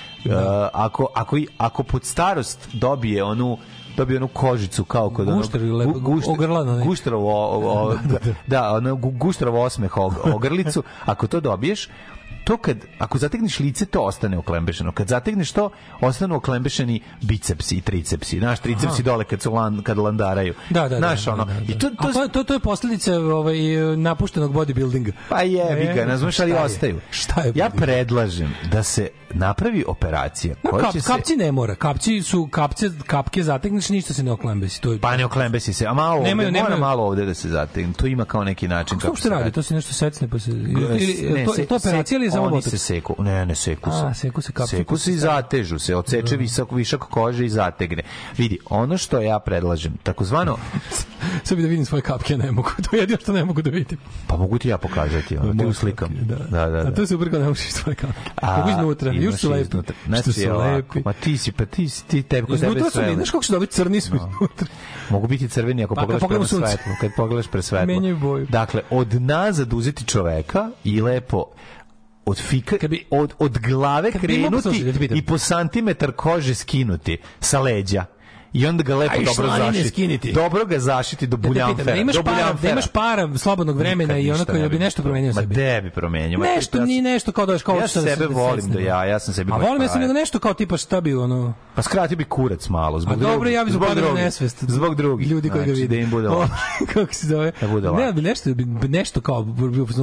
ako, 0.73 1.07
ako, 1.15 1.37
ako 1.57 1.83
pod 1.83 2.05
starost 2.05 2.69
dobije 2.73 3.23
onu 3.23 3.57
dobije 3.99 4.17
onu 4.17 4.27
kožicu 4.29 4.83
kao 4.85 5.09
kod 5.09 5.27
onog- 5.27 5.37
Gušter 5.37 5.61
ili 5.61 5.71
lepo- 5.71 5.93
gu- 5.93 5.99
gušter- 6.01 6.31
ogrlano, 6.31 6.75
ne? 6.75 6.85
gušterovo 6.85 7.29
o- 7.29 7.59
o- 7.83 7.95
da, 8.47 8.73
ono 8.73 8.95
gu- 8.95 9.17
gušterovo 9.17 9.61
osmeh 9.61 9.97
og- 9.97 10.13
ogrlicu, 10.25 10.83
ako 11.05 11.27
to 11.27 11.39
dobiješ, 11.41 11.89
to 12.49 12.57
kad, 12.57 12.77
ako 12.99 13.17
zategneš 13.17 13.59
lice, 13.59 13.85
to 13.85 14.01
ostane 14.01 14.37
oklembešeno. 14.37 14.91
Kad 14.91 15.07
zategneš 15.07 15.51
to, 15.51 15.69
ostanu 16.01 16.35
oklembešeni 16.35 17.01
bicepsi 17.21 17.75
i 17.75 17.81
tricepsi. 17.81 18.39
Znaš, 18.39 18.59
tricepsi 18.59 19.03
dole 19.03 19.23
kad, 19.23 19.41
su 19.41 19.53
lan, 19.53 19.81
kad 19.83 19.97
landaraju. 19.97 20.53
Da, 20.69 20.87
da, 20.87 20.97
Znaš, 20.97 21.25
da, 21.25 21.33
ono, 21.33 21.45
da, 21.45 21.53
da. 21.53 21.59
I 21.65 21.77
to, 21.77 21.87
A 21.97 22.03
to, 22.03 22.13
to, 22.13 22.27
to, 22.27 22.43
to 22.43 22.53
je 22.53 22.59
posljedica 22.59 23.15
ovaj, 23.15 23.57
napuštenog 23.97 24.53
bodybuildinga. 24.53 25.11
Pa 25.29 25.41
jebi 25.41 25.85
ga, 25.85 26.01
E, 26.01 26.05
nazvaš, 26.05 26.39
ali 26.39 26.51
šta 26.51 26.59
je? 26.59 26.65
ostaju. 26.65 26.99
Šta 27.11 27.41
je? 27.41 27.51
Ja 27.55 27.69
predlažem 27.69 28.53
da 28.71 28.83
se 28.83 29.09
napravi 29.31 29.83
operacija 29.87 30.55
No, 30.63 30.69
koja 30.69 30.83
kap, 30.83 30.93
će 30.93 31.01
se... 31.01 31.07
kapci 31.07 31.35
ne 31.35 31.51
mora. 31.51 31.75
Kapci 31.75 32.21
su 32.21 32.47
kapce, 32.47 32.89
kapke 33.05 33.43
zategneš, 33.43 33.89
ništa 33.89 34.13
se 34.13 34.23
ne 34.23 34.31
oklembesi. 34.31 34.81
To 34.81 34.91
je 34.91 34.99
Pa 34.99 35.17
ne 35.17 35.25
oklembesi 35.25 35.73
se, 35.73 35.85
a 35.85 35.93
malo 35.93 36.15
ovde, 36.15 36.29
Nemaju- 36.29 36.47
mora 36.47 36.63
nemaju- 36.63 36.79
malo 36.79 37.03
ovde 37.03 37.25
da 37.25 37.33
se 37.33 37.49
zategne. 37.49 37.93
To 37.93 38.07
ima 38.07 38.25
kao 38.25 38.43
neki 38.43 38.67
način 38.67 38.99
Kako 38.99 39.15
se 39.15 39.21
se 39.21 39.29
radi? 39.29 39.51
To 39.51 39.63
se 39.63 39.73
nešto 39.73 39.93
secne 39.93 40.27
pa 40.27 40.39
se... 40.39 40.51
Ili, 40.51 41.29
ne, 41.31 41.45
to, 41.45 41.53
se- 41.53 41.65
to 41.65 41.75
operacija 41.75 42.17
ili 42.17 42.29
samo 42.39 42.45
Oni 42.45 42.55
botoks? 42.55 42.69
se 42.69 42.77
seku. 42.79 43.15
Ne, 43.19 43.45
ne 43.45 43.55
seku 43.55 43.91
se. 43.91 43.97
A, 43.99 44.13
seku 44.13 44.41
se 44.41 44.51
kapsulke 44.51 44.77
Seku 44.77 44.97
se 44.97 45.11
i 45.11 45.13
se 45.13 45.19
zatežu 45.19 45.79
se. 45.79 45.95
Odseče 45.95 46.37
visok, 46.37 46.71
višak 46.71 46.99
kože 47.01 47.45
i 47.45 47.49
zategne. 47.49 48.03
Vidi, 48.37 48.57
ono 48.67 48.97
što 48.97 49.19
ja 49.19 49.39
predlažem, 49.39 49.93
takozvano, 50.03 50.57
Sad 51.43 51.57
bi 51.57 51.63
da 51.63 51.69
vidim 51.69 51.85
svoje 51.85 52.01
kapke, 52.01 52.37
ne 52.37 52.51
mogu. 52.51 52.69
To 52.81 52.95
je 52.95 52.99
jedino 52.99 53.19
što 53.19 53.33
ne 53.33 53.45
mogu 53.45 53.61
da 53.61 53.69
vidim. 53.69 53.97
pa 54.27 54.37
mogu 54.37 54.57
ti 54.57 54.69
ja 54.69 54.77
pokazati, 54.77 55.37
ono, 55.37 55.53
ti 55.53 55.65
uslikam. 55.65 56.07
kapke, 56.09 56.23
Da, 56.25 56.35
da, 56.47 56.77
A 56.77 56.83
da. 56.83 56.93
to 56.93 57.01
je 57.01 57.07
super 57.07 57.29
kao 57.29 57.39
ne 57.39 57.47
možeš 57.47 57.69
svoje 57.69 57.95
kapke. 57.95 58.29
A, 58.35 58.55
Kako 58.55 58.69
iznutra, 58.71 59.11
još 59.13 59.35
su 59.35 59.49
lepi. 59.49 59.61
iznutra. 59.61 59.95
Što 59.95 60.07
Znači, 60.07 60.33
su 60.33 60.57
lepi. 60.57 61.01
Ma 61.05 61.13
ti 61.13 61.37
si, 61.37 61.51
pa 61.51 61.65
ti 61.65 61.89
si, 61.89 62.05
ti 62.05 62.23
tebe, 62.23 62.47
kod 62.47 62.59
tebe 62.59 62.67
Iznutra 62.67 62.85
su 62.85 62.97
sve. 62.97 63.15
znaš 63.15 63.29
kako 63.29 63.43
su 63.43 63.53
dobiti 63.53 63.73
crni 63.73 64.01
su 64.01 64.15
iznutra. 64.15 64.67
Mogu 65.09 65.27
biti 65.27 65.47
crveni 65.49 65.83
ako 65.83 65.95
Pa, 65.95 66.01
pogledaš 66.01 66.27
prema 66.29 66.45
sunce. 66.45 66.67
svetlu. 66.67 66.91
Kad 67.01 67.11
pogledaš 67.17 67.47
pre 67.47 67.61
svetlo. 67.61 67.85
Menjaju 67.87 68.17
boju. 68.17 68.45
Dakle, 68.45 68.81
od 68.89 69.21
nazad 69.21 69.73
uzeti 69.73 70.05
čoveka 70.05 70.69
i 70.83 71.01
lepo 71.01 71.45
od 72.29 72.41
fika, 72.41 72.75
od, 73.09 73.33
od 73.39 73.57
glave 73.57 74.11
bi 74.11 74.19
krenuti 74.19 74.83
da 75.07 75.15
i 75.15 75.21
po 75.21 75.37
santimetar 75.37 76.11
kože 76.11 76.55
skinuti 76.55 77.17
sa 77.39 77.59
leđa. 77.59 78.05
I 78.53 78.65
onda 78.65 78.83
ga 78.83 78.95
lepo 78.95 79.13
dobro 79.27 79.51
skiniti. 79.87 80.31
Dobro 80.33 80.65
ga 80.65 80.79
zašiti 80.79 81.27
do 81.27 81.37
Da 81.37 81.41
pitam, 81.41 81.51
buljamfera. 81.53 81.83
da 81.85 81.95
imaš 81.95 82.15
do 82.15 82.23
para, 82.23 82.53
da 82.53 82.69
imaš 82.69 82.87
para 82.87 83.37
slobodnog 83.37 83.77
vremena 83.77 84.13
Nikad 84.13 84.25
i 84.27 84.31
onako 84.31 84.53
da 84.53 84.69
bi 84.69 84.79
nešto 84.79 85.01
promenio 85.01 85.27
Ma 85.27 85.41
sebi. 85.41 85.55
de 85.55 85.81
bi 85.81 85.89
promenio. 85.91 86.39
Ma 86.39 86.45
Nešto, 86.45 86.77
ja 86.77 86.81
sam- 86.81 86.87
ni 86.87 87.01
nešto 87.01 87.31
kao 87.31 87.45
da 87.45 87.57
kao 87.57 87.75
Ja 87.75 87.81
da 87.81 87.87
se- 87.87 88.01
sebe 88.01 88.15
da 88.17 88.33
volim 88.33 88.61
sesne. 88.61 88.73
da 88.73 88.79
ja, 88.81 89.05
ja 89.05 89.19
sam 89.19 89.33
sebi 89.33 89.51
A 89.51 89.57
volim 89.57 89.81
ja 89.81 89.87
sam 89.87 90.01
nego 90.01 90.13
nešto 90.13 90.39
kao 90.39 90.53
tipa 90.53 90.77
šta 90.77 91.01
bi 91.01 91.15
ono... 91.15 91.53
Pa 91.75 91.81
skratio 91.81 92.17
bi 92.17 92.23
kurac 92.23 92.69
malo. 92.69 92.99
Zbog 92.99 93.13
A 93.13 93.17
dobro, 93.17 93.49
ja 93.49 93.65
bi 93.65 93.71
Zbog 93.71 93.95
drugih. 93.95 94.13
nesvest. 94.15 94.63
Zbog 94.63 94.95
drugih. 94.95 95.27
Ljudi 95.27 95.49
koji 95.49 95.59
ga 95.59 95.65
Znači, 95.65 95.81
vide. 95.81 95.95
Da 95.95 96.01
im 96.01 96.09
bude 96.09 96.27
kako 96.93 97.13
se 97.13 97.27
zove? 97.27 97.51
Da 97.61 97.67
bude 97.67 97.91
Ne, 97.91 98.13
bi 98.13 98.21
nešto, 98.21 98.49
bi 98.53 98.87
nešto 98.87 99.21
kao, 99.21 99.47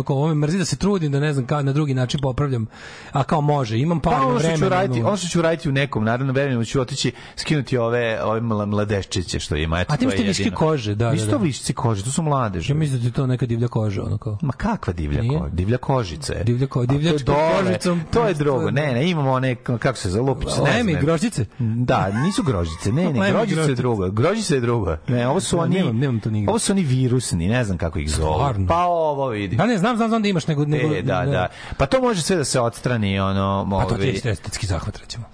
kao 0.03 0.17
ovo 0.17 0.29
me 0.29 0.35
mrzi 0.37 0.59
da 0.59 0.65
se 0.65 0.77
trudim, 0.77 1.13
da 1.13 1.21
ne 1.21 1.33
znam, 1.33 1.47
kao 1.47 1.63
na 1.63 1.73
drugi 1.73 1.95
način 1.95 2.21
popravljam, 2.21 2.67
a 3.13 3.23
kao 3.25 3.41
može, 3.41 3.79
imam 3.79 4.01
Pa 4.01 4.11
par 4.11 4.21
ono 4.21 4.31
što 4.31 4.41
ću 4.41 4.47
vremena. 4.49 4.69
raditi, 4.77 5.03
ono. 5.03 5.17
što 5.17 5.29
ću 5.29 5.43
raditi 5.43 5.69
u 5.69 5.73
nekom 5.73 6.05
narednom 6.05 6.35
vremenu 6.35 6.65
ću 6.65 6.81
otići 6.81 7.13
skinuti 7.37 7.79
ove 7.79 8.19
ove 8.37 8.43
mla- 8.43 8.67
mladeščiće 8.67 9.41
što 9.41 9.57
ima. 9.57 9.81
Eto, 9.81 9.93
A 9.93 9.97
ti 9.97 10.05
imaš 10.05 10.15
to 10.15 10.17
te 10.17 10.23
je 10.23 10.29
viške 10.29 10.51
kože, 10.51 10.95
da, 10.95 11.05
da, 11.05 11.13
Nisu 11.13 11.27
da. 11.27 11.37
višci 11.37 11.73
kože, 11.75 12.05
to 12.05 12.11
su 12.11 12.23
mladeži. 12.23 12.73
Ja 12.73 12.77
mislim 12.77 13.01
da 13.01 13.07
je 13.07 13.13
to 13.13 13.27
neka 13.27 13.47
divlja 13.47 13.69
koža, 13.69 14.03
ono 14.05 14.19
kao. 14.19 14.39
Ma 14.43 14.53
kakva 14.53 14.93
divlja 14.93 15.23
Nije? 15.23 15.39
koža? 15.39 15.51
Divlja 15.51 15.79
kožica 15.79 16.33
je. 16.33 16.45
Divlja 16.45 16.67
ko- 16.67 16.81
A 16.81 16.87
to 16.87 16.93
je 16.93 16.99
divljačka 16.99 17.25
dole, 17.25 17.65
kožicom. 17.65 18.01
To 18.13 18.29
je 18.29 18.35
drugo. 18.35 18.71
Ne, 18.71 18.93
ne, 18.93 19.11
imamo 19.11 19.31
one, 19.33 19.55
kako 19.55 19.95
se 19.95 20.11
zove, 20.11 20.23
lupić. 20.25 20.49
ne 20.65 20.83
znam. 20.83 21.01
grožđice? 21.01 21.45
Da, 21.59 22.13
nisu 22.17 22.43
grožice. 22.43 22.93
Ne, 22.93 23.05
ne, 23.05 23.31
grožice 23.31 23.53
je 23.53 23.57
grožice. 23.57 23.75
drugo. 23.75 24.11
Grožice 24.11 24.55
je 24.55 24.61
drugo. 24.61 24.97
Ne, 25.09 25.29
ovo 25.29 25.41
su 25.41 25.57
Ja, 25.57 25.63
oni... 25.63 25.75
nemam- 25.77 25.99
nemam 25.99 26.21
to 26.21 26.31
nigde. 26.31 26.51
Ovo 26.51 26.59
su 26.59 26.73
oni 26.73 26.83
virusni, 26.83 27.49
ne 27.49 27.65
znam 27.65 27.79
kako 27.79 27.99
ih 27.99 28.11
zovu. 28.11 28.39
Pa 28.69 28.85
ovo 28.85 29.29
vidi. 29.29 29.57
Da 29.57 29.67
ne, 29.67 29.79
znam, 29.79 29.97
znam, 29.97 30.09
znam 30.09 30.23
da 30.23 30.29
imaš 30.29 30.47
nego... 30.47 30.65
nego 30.65 30.95
E, 30.95 31.03
da, 31.03 31.25
da. 31.27 31.49
Pa 31.77 31.87
to 31.87 32.01
može 32.01 32.23
sve 32.23 32.37
da 32.37 32.45
se 32.45 32.61
odstrani, 32.61 33.21
ono, 33.21 33.69
Pa 33.73 33.87
to 33.87 33.95
ti 33.95 34.07
je 34.07 34.31
estetski 34.31 34.67
zahvat, 34.67 34.97
recimo. 34.99 35.25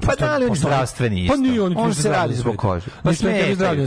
Pa 0.00 0.14
da 0.16 0.36
li 0.36 0.44
on 0.44 0.50
je 0.50 0.56
zdravstveni 0.56 1.16
Pa 1.18 1.34
isto? 1.34 1.36
nije 1.38 1.62
on 1.62 1.74
on 1.76 1.94
se 1.94 2.08
radi 2.08 2.34
zbog 2.34 2.56
kože. 2.56 2.86
Pa 3.02 3.14
smete, 3.14 3.38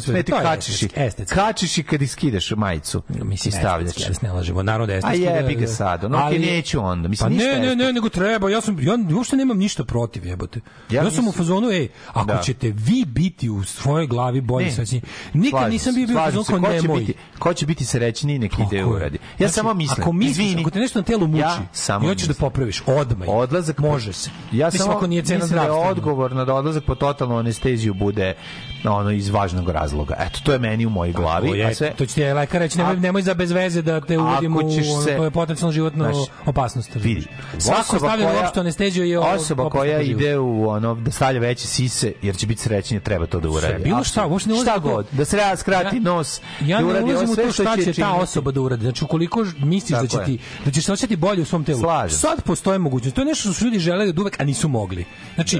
je 0.07 0.23
kačiš 0.23 0.83
i, 0.83 0.87
kačiš 1.27 1.77
i 1.77 1.83
kad 1.83 2.01
iskidaš 2.01 2.51
majicu 2.51 3.01
Mislim, 3.09 3.51
stavljaš. 3.51 3.97
ja 3.99 4.13
se 4.13 4.19
ne 4.21 4.31
lažemo, 4.31 4.63
narod 4.63 4.89
A 4.89 4.93
estetski. 4.93 5.21
jebi 5.21 5.53
da, 5.53 5.59
ga 5.59 5.65
da. 5.65 5.67
sad, 5.67 6.03
ono, 6.03 6.17
Ali- 6.17 6.39
neću 6.39 6.81
onda. 6.81 7.07
Mislim, 7.07 7.29
Pa 7.29 7.35
ne, 7.35 7.59
ne, 7.59 7.75
ne, 7.75 7.93
nego 7.93 8.09
treba. 8.09 8.49
Ja 8.49 8.61
sam 8.61 8.79
ja 8.79 8.97
uopšte 9.13 9.35
nemam 9.35 9.57
ništa 9.57 9.83
protiv, 9.85 10.25
jebote. 10.25 10.59
Ja 10.89 10.95
Ja, 10.95 11.01
sam 11.01 11.07
u 11.07 11.15
mislim- 11.17 11.31
fazonu, 11.33 11.69
ej, 11.69 11.87
ako 12.07 12.25
Da. 12.25 12.37
ćete 12.37 12.67
vi 12.69 13.05
biti 13.05 13.49
u 13.49 13.63
svojoj 13.63 14.07
glavi 14.07 14.41
bolji 14.41 14.71
srećni. 14.71 15.01
Nikad 15.33 15.69
nisam 15.69 15.95
bio 15.95 16.07
bio 16.07 16.15
u 16.15 16.19
fazonu 16.19 16.43
kao 16.43 16.59
nemoj. 16.59 17.07
ko 17.39 17.53
će 17.53 17.65
biti 17.65 17.85
srećniji 17.85 18.39
nek 18.39 18.51
ide 18.59 18.77
je. 18.77 18.85
uradi. 18.85 19.17
Ja 19.17 19.37
Znači, 19.37 19.53
samo 19.53 19.73
mislim, 19.73 20.01
Ako 20.01 20.11
misliš, 20.11 20.55
ako 20.55 20.69
te 20.69 20.79
nešto 20.79 20.99
na 20.99 21.05
telu 21.05 21.27
muči, 21.27 21.39
Ja 21.39 21.57
i 21.57 21.59
hoćeš 21.99 21.99
da 21.99 22.09
mislim. 22.09 22.35
popraviš 22.39 22.83
odmah. 22.85 23.27
odlazak 23.27 23.79
može 23.79 24.13
se. 24.13 24.29
Ja 24.51 24.67
Mislim, 24.67 24.79
samo 24.79 24.91
ako 24.91 25.07
nije 25.07 25.21
cena 25.21 25.37
mislim 25.37 25.49
da 25.51 25.63
je 25.63 25.69
zdravstvena. 25.69 25.89
Odgovorno 25.97 26.45
da 26.45 26.53
odlazak 26.53 26.83
po 26.83 26.95
totalnu 26.95 27.37
anesteziju 27.37 27.93
bude 27.93 28.33
ono 28.85 29.11
iz 29.11 29.29
važnog 29.29 29.69
razloga. 29.69 30.15
Eto, 30.19 30.39
to 30.43 30.53
je 30.53 30.59
meni 30.59 30.85
u 30.85 30.89
mojoj 30.89 31.13
glavi. 31.13 31.49
Je, 31.49 31.65
a 31.65 31.73
sve, 31.73 31.91
to 31.91 32.05
će 32.05 32.13
ti 32.13 32.23
lekar 32.23 32.61
reći, 32.61 32.77
nemoj, 32.77 32.95
nemoj 32.95 33.21
za 33.21 33.33
bez 33.33 33.51
veze 33.51 33.81
da 33.81 34.01
te 34.01 34.17
uvodimo 34.17 34.59
u 34.59 34.61
ono, 34.61 35.01
se- 35.03 35.15
to 35.17 35.23
je 35.23 35.31
potencijalno 35.31 35.71
životno 35.71 36.03
Znaš, 36.03 36.25
opasnost. 36.45 36.89
vidi. 36.95 37.25
Svako 37.59 37.99
koja- 37.99 38.33
uopšte 38.33 38.59
anesteziju 38.59 39.05
je 39.05 39.19
ovo- 39.19 39.29
osoba 39.29 39.69
koja 39.69 40.01
ide 40.01 40.37
u 40.37 40.69
ono 40.69 40.95
da 40.95 41.11
stavlja 41.11 41.39
veće 41.39 41.67
sise 41.67 42.13
jer 42.21 42.35
će 42.35 42.47
biti 42.47 42.61
srećnije 42.61 42.99
treba 43.01 43.25
to 43.25 43.39
da 43.39 43.49
uradi. 43.49 43.83
bilo 43.83 44.03
šta, 44.03 44.25
uopšte 44.25 44.49
ne 44.49 44.55
šta 44.55 44.63
ulazim 44.65 44.83
to. 44.83 44.89
god, 44.89 45.05
da 45.11 45.25
se 45.25 45.37
ja 45.37 45.55
skrati 45.57 45.99
nos, 45.99 46.41
Ja 46.61 46.77
da 46.77 46.83
ne 46.83 47.03
uradi 47.03 47.27
sve 47.27 47.45
to 47.45 47.51
šta 47.53 47.75
će 47.77 47.93
ta 47.93 48.13
osoba 48.13 48.51
da 48.51 48.61
uradi. 48.61 48.81
Znači, 48.81 49.03
ukoliko 49.03 49.45
misliš 49.59 49.99
da 49.99 50.07
će 50.07 50.17
je. 50.17 50.25
ti 50.25 50.37
da 50.65 50.71
ćeš 50.71 50.85
se 50.85 50.93
osjetiti 50.93 51.15
bolje 51.17 51.41
u 51.41 51.45
svom 51.45 51.63
telu. 51.63 51.79
Slažem. 51.79 52.17
Sad 52.17 52.41
postoje 52.41 52.77
mogućnost. 52.79 53.15
To 53.15 53.21
je 53.21 53.25
nešto 53.25 53.41
što 53.41 53.53
su 53.53 53.65
ljudi 53.65 53.79
želeli 53.79 54.09
od 54.09 54.19
uvek, 54.19 54.39
a 54.39 54.43
nisu 54.43 54.67
mogli. 54.67 55.05
Znači, 55.35 55.59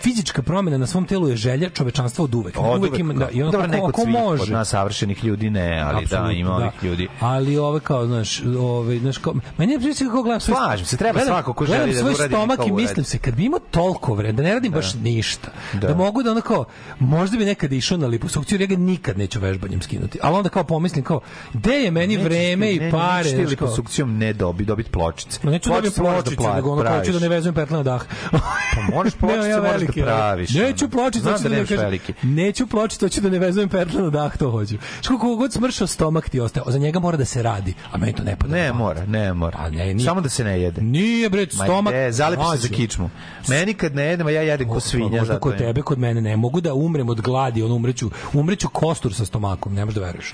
fizička 0.00 0.42
promena 0.42 0.78
na 0.78 0.86
svom 0.86 1.04
telu 1.04 1.28
je 1.28 1.36
želja 1.36 1.70
čovečanstva 1.70 2.24
od 2.24 2.34
uvek. 2.34 2.56
Od 2.58 2.78
uvek 2.78 2.98
ima 2.98 3.12
da 3.14 3.28
i 3.30 3.42
ono 3.42 3.52
Dobro, 3.52 3.66
kako, 3.66 3.76
ne 3.76 3.80
kod 3.80 3.88
ako 3.88 4.06
može. 4.06 4.40
Kod 4.40 4.50
nas 4.50 4.68
savršenih 4.68 5.24
ljudi 5.24 5.50
ne, 5.50 5.80
ali 5.80 6.06
da, 6.06 6.30
ima 6.32 6.54
ovih 6.54 6.72
ljudi. 6.82 7.08
Ali 7.20 7.58
ove 7.58 7.80
kao, 7.80 8.06
znaš, 8.06 8.42
ove, 8.58 8.98
znaš, 8.98 9.18
kao, 9.18 9.34
meni 9.58 9.72
je 9.72 9.78
priča 9.78 10.04
kako 10.04 10.22
gledam 10.22 10.40
svoj 10.40 10.56
Slažem 10.56 10.86
se, 10.86 10.96
treba 10.96 11.18
gledam- 11.18 11.26
svako 11.26 11.52
ko 11.52 11.66
želi 11.66 11.92
da 11.92 11.98
svoj 12.00 12.14
uradi, 12.14 12.34
stomak 12.34 12.58
neka 12.58 12.70
i 12.70 12.72
mislim 12.72 13.04
se, 13.04 13.18
kad 13.18 13.34
bi 13.34 13.44
imao 13.44 13.60
toliko 13.70 14.14
vremena, 14.14 14.36
da 14.36 14.42
ne 14.42 14.54
radim 14.54 14.72
baš 14.72 14.94
ništa, 14.94 15.48
da. 15.72 15.88
Da. 15.88 15.94
mogu 15.94 16.22
da 16.22 16.30
ono 16.30 16.40
kao, 16.40 16.64
možda 16.98 17.36
bi 17.36 17.44
nekad 17.44 17.72
išao 17.72 17.98
na 17.98 18.06
liposukciju, 18.06 18.56
jer 18.56 18.70
ja 18.70 18.76
ga 18.76 18.82
nikad 18.82 19.18
neću 19.18 19.40
vežbanjem 19.40 19.82
skinuti. 19.82 20.18
Ali 20.22 20.36
onda 20.36 20.48
kao 20.48 20.64
pomislim 20.64 21.04
kao, 21.04 21.20
gde 21.52 21.72
je 21.72 21.90
meni 21.90 22.16
vreme 22.16 22.72
i 22.72 22.90
pare? 22.90 23.24
Nećeš 23.24 23.32
ti 23.32 23.46
liposukcijom 23.46 24.18
ne 24.18 24.32
dobi, 24.32 24.64
dobiti 24.64 24.90
pločice. 24.90 25.40
Ma 25.42 25.50
neću 25.50 25.68
da 25.68 25.74
dobijem 25.74 25.92
Pločice 25.94 26.42
nego 26.54 26.70
ono 26.70 26.82
kao 26.82 26.90
praviš. 26.92 27.06
ću 27.06 27.12
da 27.12 27.18
ne 27.18 27.28
vezujem 27.28 27.54
petle 27.54 27.76
na 27.76 27.82
dah. 27.82 28.04
Pa 28.30 28.96
možeš 28.96 29.14
pločice, 29.20 29.60
velike, 29.86 30.02
praviš. 30.02 30.50
Neću 30.54 30.86
Znam 30.88 31.04
hoću 31.04 31.48
da 31.48 31.48
da, 31.48 31.56
kažem. 31.60 31.78
veliki. 31.78 32.12
Neću 32.22 32.66
pločicu, 32.66 33.04
hoću 33.04 33.20
da 33.20 33.28
ne 33.30 33.38
vezujem 33.38 33.68
petle 33.68 34.02
na 34.02 34.10
dah, 34.10 34.36
to 34.36 34.50
hoću. 34.50 34.74
Što 35.00 35.18
koliko 35.18 35.36
god 35.36 35.52
smršao 35.52 35.86
stomak 35.86 36.28
ti 36.28 36.40
ostaje, 36.40 36.64
za 36.68 36.78
njega 36.78 36.98
mora 37.00 37.16
da 37.16 37.24
se 37.24 37.42
radi, 37.42 37.74
a 37.92 37.98
meni 37.98 38.12
to 38.12 38.22
ne 38.22 38.36
pada. 38.36 38.54
Ne 38.56 38.72
mora, 38.72 39.06
ne 39.06 39.32
mora. 39.34 39.58
A 39.58 39.70
ne, 39.70 39.94
nije. 39.94 40.04
Samo 40.06 40.20
da 40.20 40.28
se 40.28 40.44
ne 40.44 40.60
jede. 40.60 40.80
Nije 40.82 41.30
bre, 41.30 41.46
Ma 41.56 41.64
stomak. 41.64 41.94
ne, 41.94 42.12
zalepiš 42.12 42.46
se 42.52 42.58
za 42.58 42.68
kičmu. 42.68 43.10
Meni 43.48 43.74
kad 43.74 43.94
ne 43.94 44.04
jedem, 44.04 44.26
a 44.26 44.30
ja 44.30 44.42
jedem 44.42 44.68
ko 44.68 44.80
svinja. 44.80 45.08
Možda 45.08 45.24
zato 45.26 45.40
kod 45.40 45.58
tebe, 45.58 45.82
kod 45.82 45.98
mene 45.98 46.20
ne 46.20 46.36
mogu 46.36 46.60
da 46.60 46.74
umrem 46.74 47.08
od 47.08 47.20
gladi, 47.20 47.62
ono 47.62 47.74
umreću, 47.74 48.10
umreću 48.32 48.68
kostur 48.68 49.14
sa 49.14 49.24
stomakom, 49.24 49.74
ne 49.74 49.84
možeš 49.84 50.00
da 50.00 50.06
veruješ. 50.06 50.32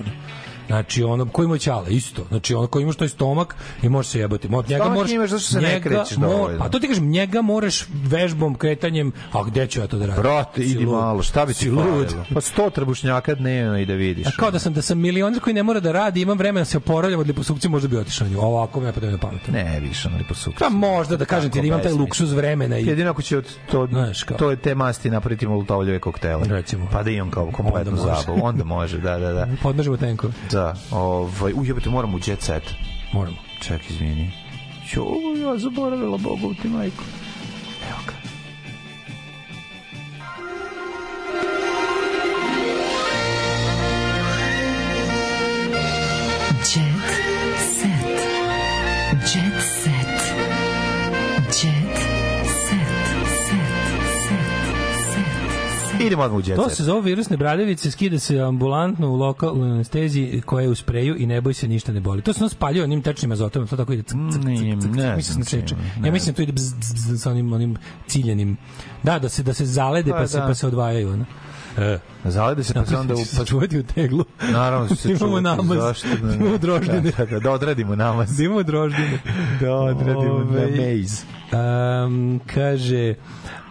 Znači, 0.66 1.02
ono, 1.02 1.26
ko 1.26 1.42
ima 1.42 1.58
ćala, 1.58 1.88
isto. 1.88 2.24
Znači, 2.28 2.54
ono 2.54 2.66
ko 2.66 2.80
imaš 2.80 2.96
taj 2.96 3.08
stomak 3.08 3.56
i 3.82 3.88
može 3.88 4.08
se 4.08 4.18
jebati. 4.18 4.48
Mo, 4.48 4.62
njega 4.62 4.74
Stomak 4.76 4.94
moraš, 4.94 5.10
imaš 5.10 5.30
zato 5.30 5.40
što 5.40 5.52
se 5.52 5.60
ne 5.60 5.80
krećeš 5.80 6.16
dovoljno. 6.16 6.58
Pa 6.58 6.68
to 6.68 6.78
ti 6.78 6.88
kažem, 6.88 7.08
njega 7.10 7.42
moraš 7.42 7.86
vežbom, 8.04 8.54
kretanjem, 8.54 9.12
a 9.32 9.42
gde 9.44 9.66
ću 9.66 9.80
ja 9.80 9.86
to 9.86 9.98
da 9.98 10.06
radim? 10.06 10.22
Brate, 10.22 10.62
idi 10.62 10.84
lud. 10.84 10.94
malo, 10.94 11.22
šta 11.22 11.46
bi 11.46 11.54
ti 11.54 11.70
lud. 11.70 12.14
Pa 12.34 12.40
sto 12.40 12.70
trbušnjaka 12.70 13.34
dnevno 13.34 13.78
i 13.78 13.86
da 13.86 13.94
vidiš. 13.94 14.26
A 14.26 14.30
kao 14.38 14.50
da 14.50 14.58
sam 14.58 14.72
da 14.72 14.82
sam 14.82 14.98
milioner 14.98 15.40
koji 15.40 15.54
ne 15.54 15.62
mora 15.62 15.80
da 15.80 15.92
radi, 15.92 16.20
imam 16.20 16.38
vremena 16.38 16.60
da 16.60 16.64
se 16.64 16.76
oporavljam 16.76 17.20
od 17.20 17.26
liposukcije, 17.26 17.70
možda 17.70 17.88
bi 17.88 17.96
otišao 17.96 18.26
na 18.26 18.34
nju. 18.34 18.40
Ovako 18.40 18.80
me 18.80 18.92
pada 18.92 19.10
na 19.10 19.18
pamet. 19.18 19.48
Ne, 19.48 19.80
više 19.80 20.08
ono 20.08 20.16
liposukcije. 20.18 20.68
Pa 20.68 20.74
možda 20.76 21.16
da 21.16 21.24
kažem 21.24 21.50
ti 21.50 21.60
da 21.60 21.66
imam 21.66 21.82
taj 21.82 21.92
luksuz 21.92 22.32
vremena 22.32 22.78
i 22.78 22.86
Jedino 22.86 23.10
ako 23.10 23.22
će 23.22 23.38
od 23.38 23.48
to, 23.70 23.86
Znaš, 23.86 24.22
kao- 24.22 24.38
to 24.38 24.50
je 24.50 24.56
te 24.56 24.74
masti 24.74 25.10
napraviti 25.10 25.46
molotovljeve 25.46 25.98
koktele. 25.98 26.44
Recimo. 26.48 26.88
Pa 26.92 27.02
da 27.02 27.10
imam 27.10 27.30
kao 27.30 27.50
kompletnu 27.52 27.96
zabavu. 27.96 28.40
Onda 28.42 28.64
može, 28.64 28.98
da, 28.98 29.18
da, 29.18 29.32
da. 29.32 29.48
podnožimo 29.62 29.96
tenkove. 29.96 30.32
Da, 30.52 30.74
ovaj, 30.90 31.52
ujebate, 31.56 31.90
moramo 31.90 32.16
u 32.16 32.20
jet 32.26 32.42
set. 32.42 32.62
Moramo. 33.12 33.36
Ček, 33.60 33.90
izvini. 33.90 34.30
Jo, 34.92 35.04
ja 35.42 35.58
zaboravila 35.58 36.18
Bogu 36.18 36.54
ti 36.62 36.68
majku. 36.68 37.04
Evo 37.90 37.98
ga. 38.06 38.21
Set. 56.02 56.06
Idemo 56.06 56.22
odmah 56.22 56.38
u 56.38 56.48
jet 56.48 56.56
To 56.56 56.68
set. 56.68 56.76
se 56.76 56.84
zove 56.84 57.00
virusne 57.00 57.36
bradavice, 57.36 57.90
skida 57.90 58.18
se 58.18 58.40
ambulantno 58.40 59.08
u 59.08 59.16
lokalnoj 59.16 59.70
anesteziji 59.70 60.40
koja 60.40 60.62
je 60.62 60.68
u 60.68 60.74
spreju 60.74 61.16
i 61.18 61.26
ne 61.26 61.40
boj 61.40 61.54
se 61.54 61.68
ništa 61.68 61.92
ne 61.92 62.00
boli. 62.00 62.22
To 62.22 62.32
se 62.32 62.40
ono 62.40 62.48
spaljuje 62.48 62.84
onim 62.84 63.02
tečnim 63.02 63.32
azotom, 63.32 63.66
to 63.66 63.76
tako 63.76 63.92
ide. 63.92 64.02
Cik, 64.02 64.16
cik, 64.82 64.90
ne 64.92 65.16
mislim 65.16 65.38
da 65.40 65.66
čime, 65.66 65.80
Ja 66.04 66.12
mislim 66.12 66.32
da 66.32 66.36
to 66.36 66.42
ide 66.42 66.52
bzz, 66.52 66.74
bzz, 66.74 66.92
bzz, 66.94 67.22
sa 67.22 67.30
onim 67.30 67.52
onim 67.52 67.76
ciljenim. 68.06 68.56
Da, 69.02 69.18
da 69.18 69.28
se 69.28 69.42
da 69.42 69.54
se 69.54 69.66
zalede 69.66 70.10
Pa 70.10 70.16
pa, 70.16 70.26
se 70.26 70.38
da. 70.38 70.46
pa 70.46 70.54
se 70.54 70.66
odvajaju, 70.66 71.12
ono. 71.12 71.24
E. 71.78 71.98
Zalede 72.24 72.64
se 72.64 72.74
pa 72.74 72.86
se 72.86 72.96
onda 72.96 73.14
u... 73.14 73.18
Pa 73.38 73.44
čuvati 73.44 73.78
u 73.78 73.82
teglu. 73.84 74.24
Naravno 74.42 74.88
se 74.88 75.08
Imamo 75.10 75.18
čuvati, 75.20 75.42
namaz. 75.42 75.78
zašto 75.78 76.08
ne? 76.22 76.34
Imamo 76.34 76.58
droždine. 76.58 77.00
Da, 77.18 77.24
da, 77.24 77.38
da, 77.40 77.50
odradimo 77.50 77.96
namaz. 77.96 78.36
Da 78.36 78.44
imamo 78.44 78.62
droždine. 78.62 79.18
Da 79.60 79.74
odradimo 79.74 80.18
Ovaj, 80.32 80.70
na 80.70 80.76
mejz. 80.76 81.22
Um, 81.52 82.40
kaže 82.46 83.14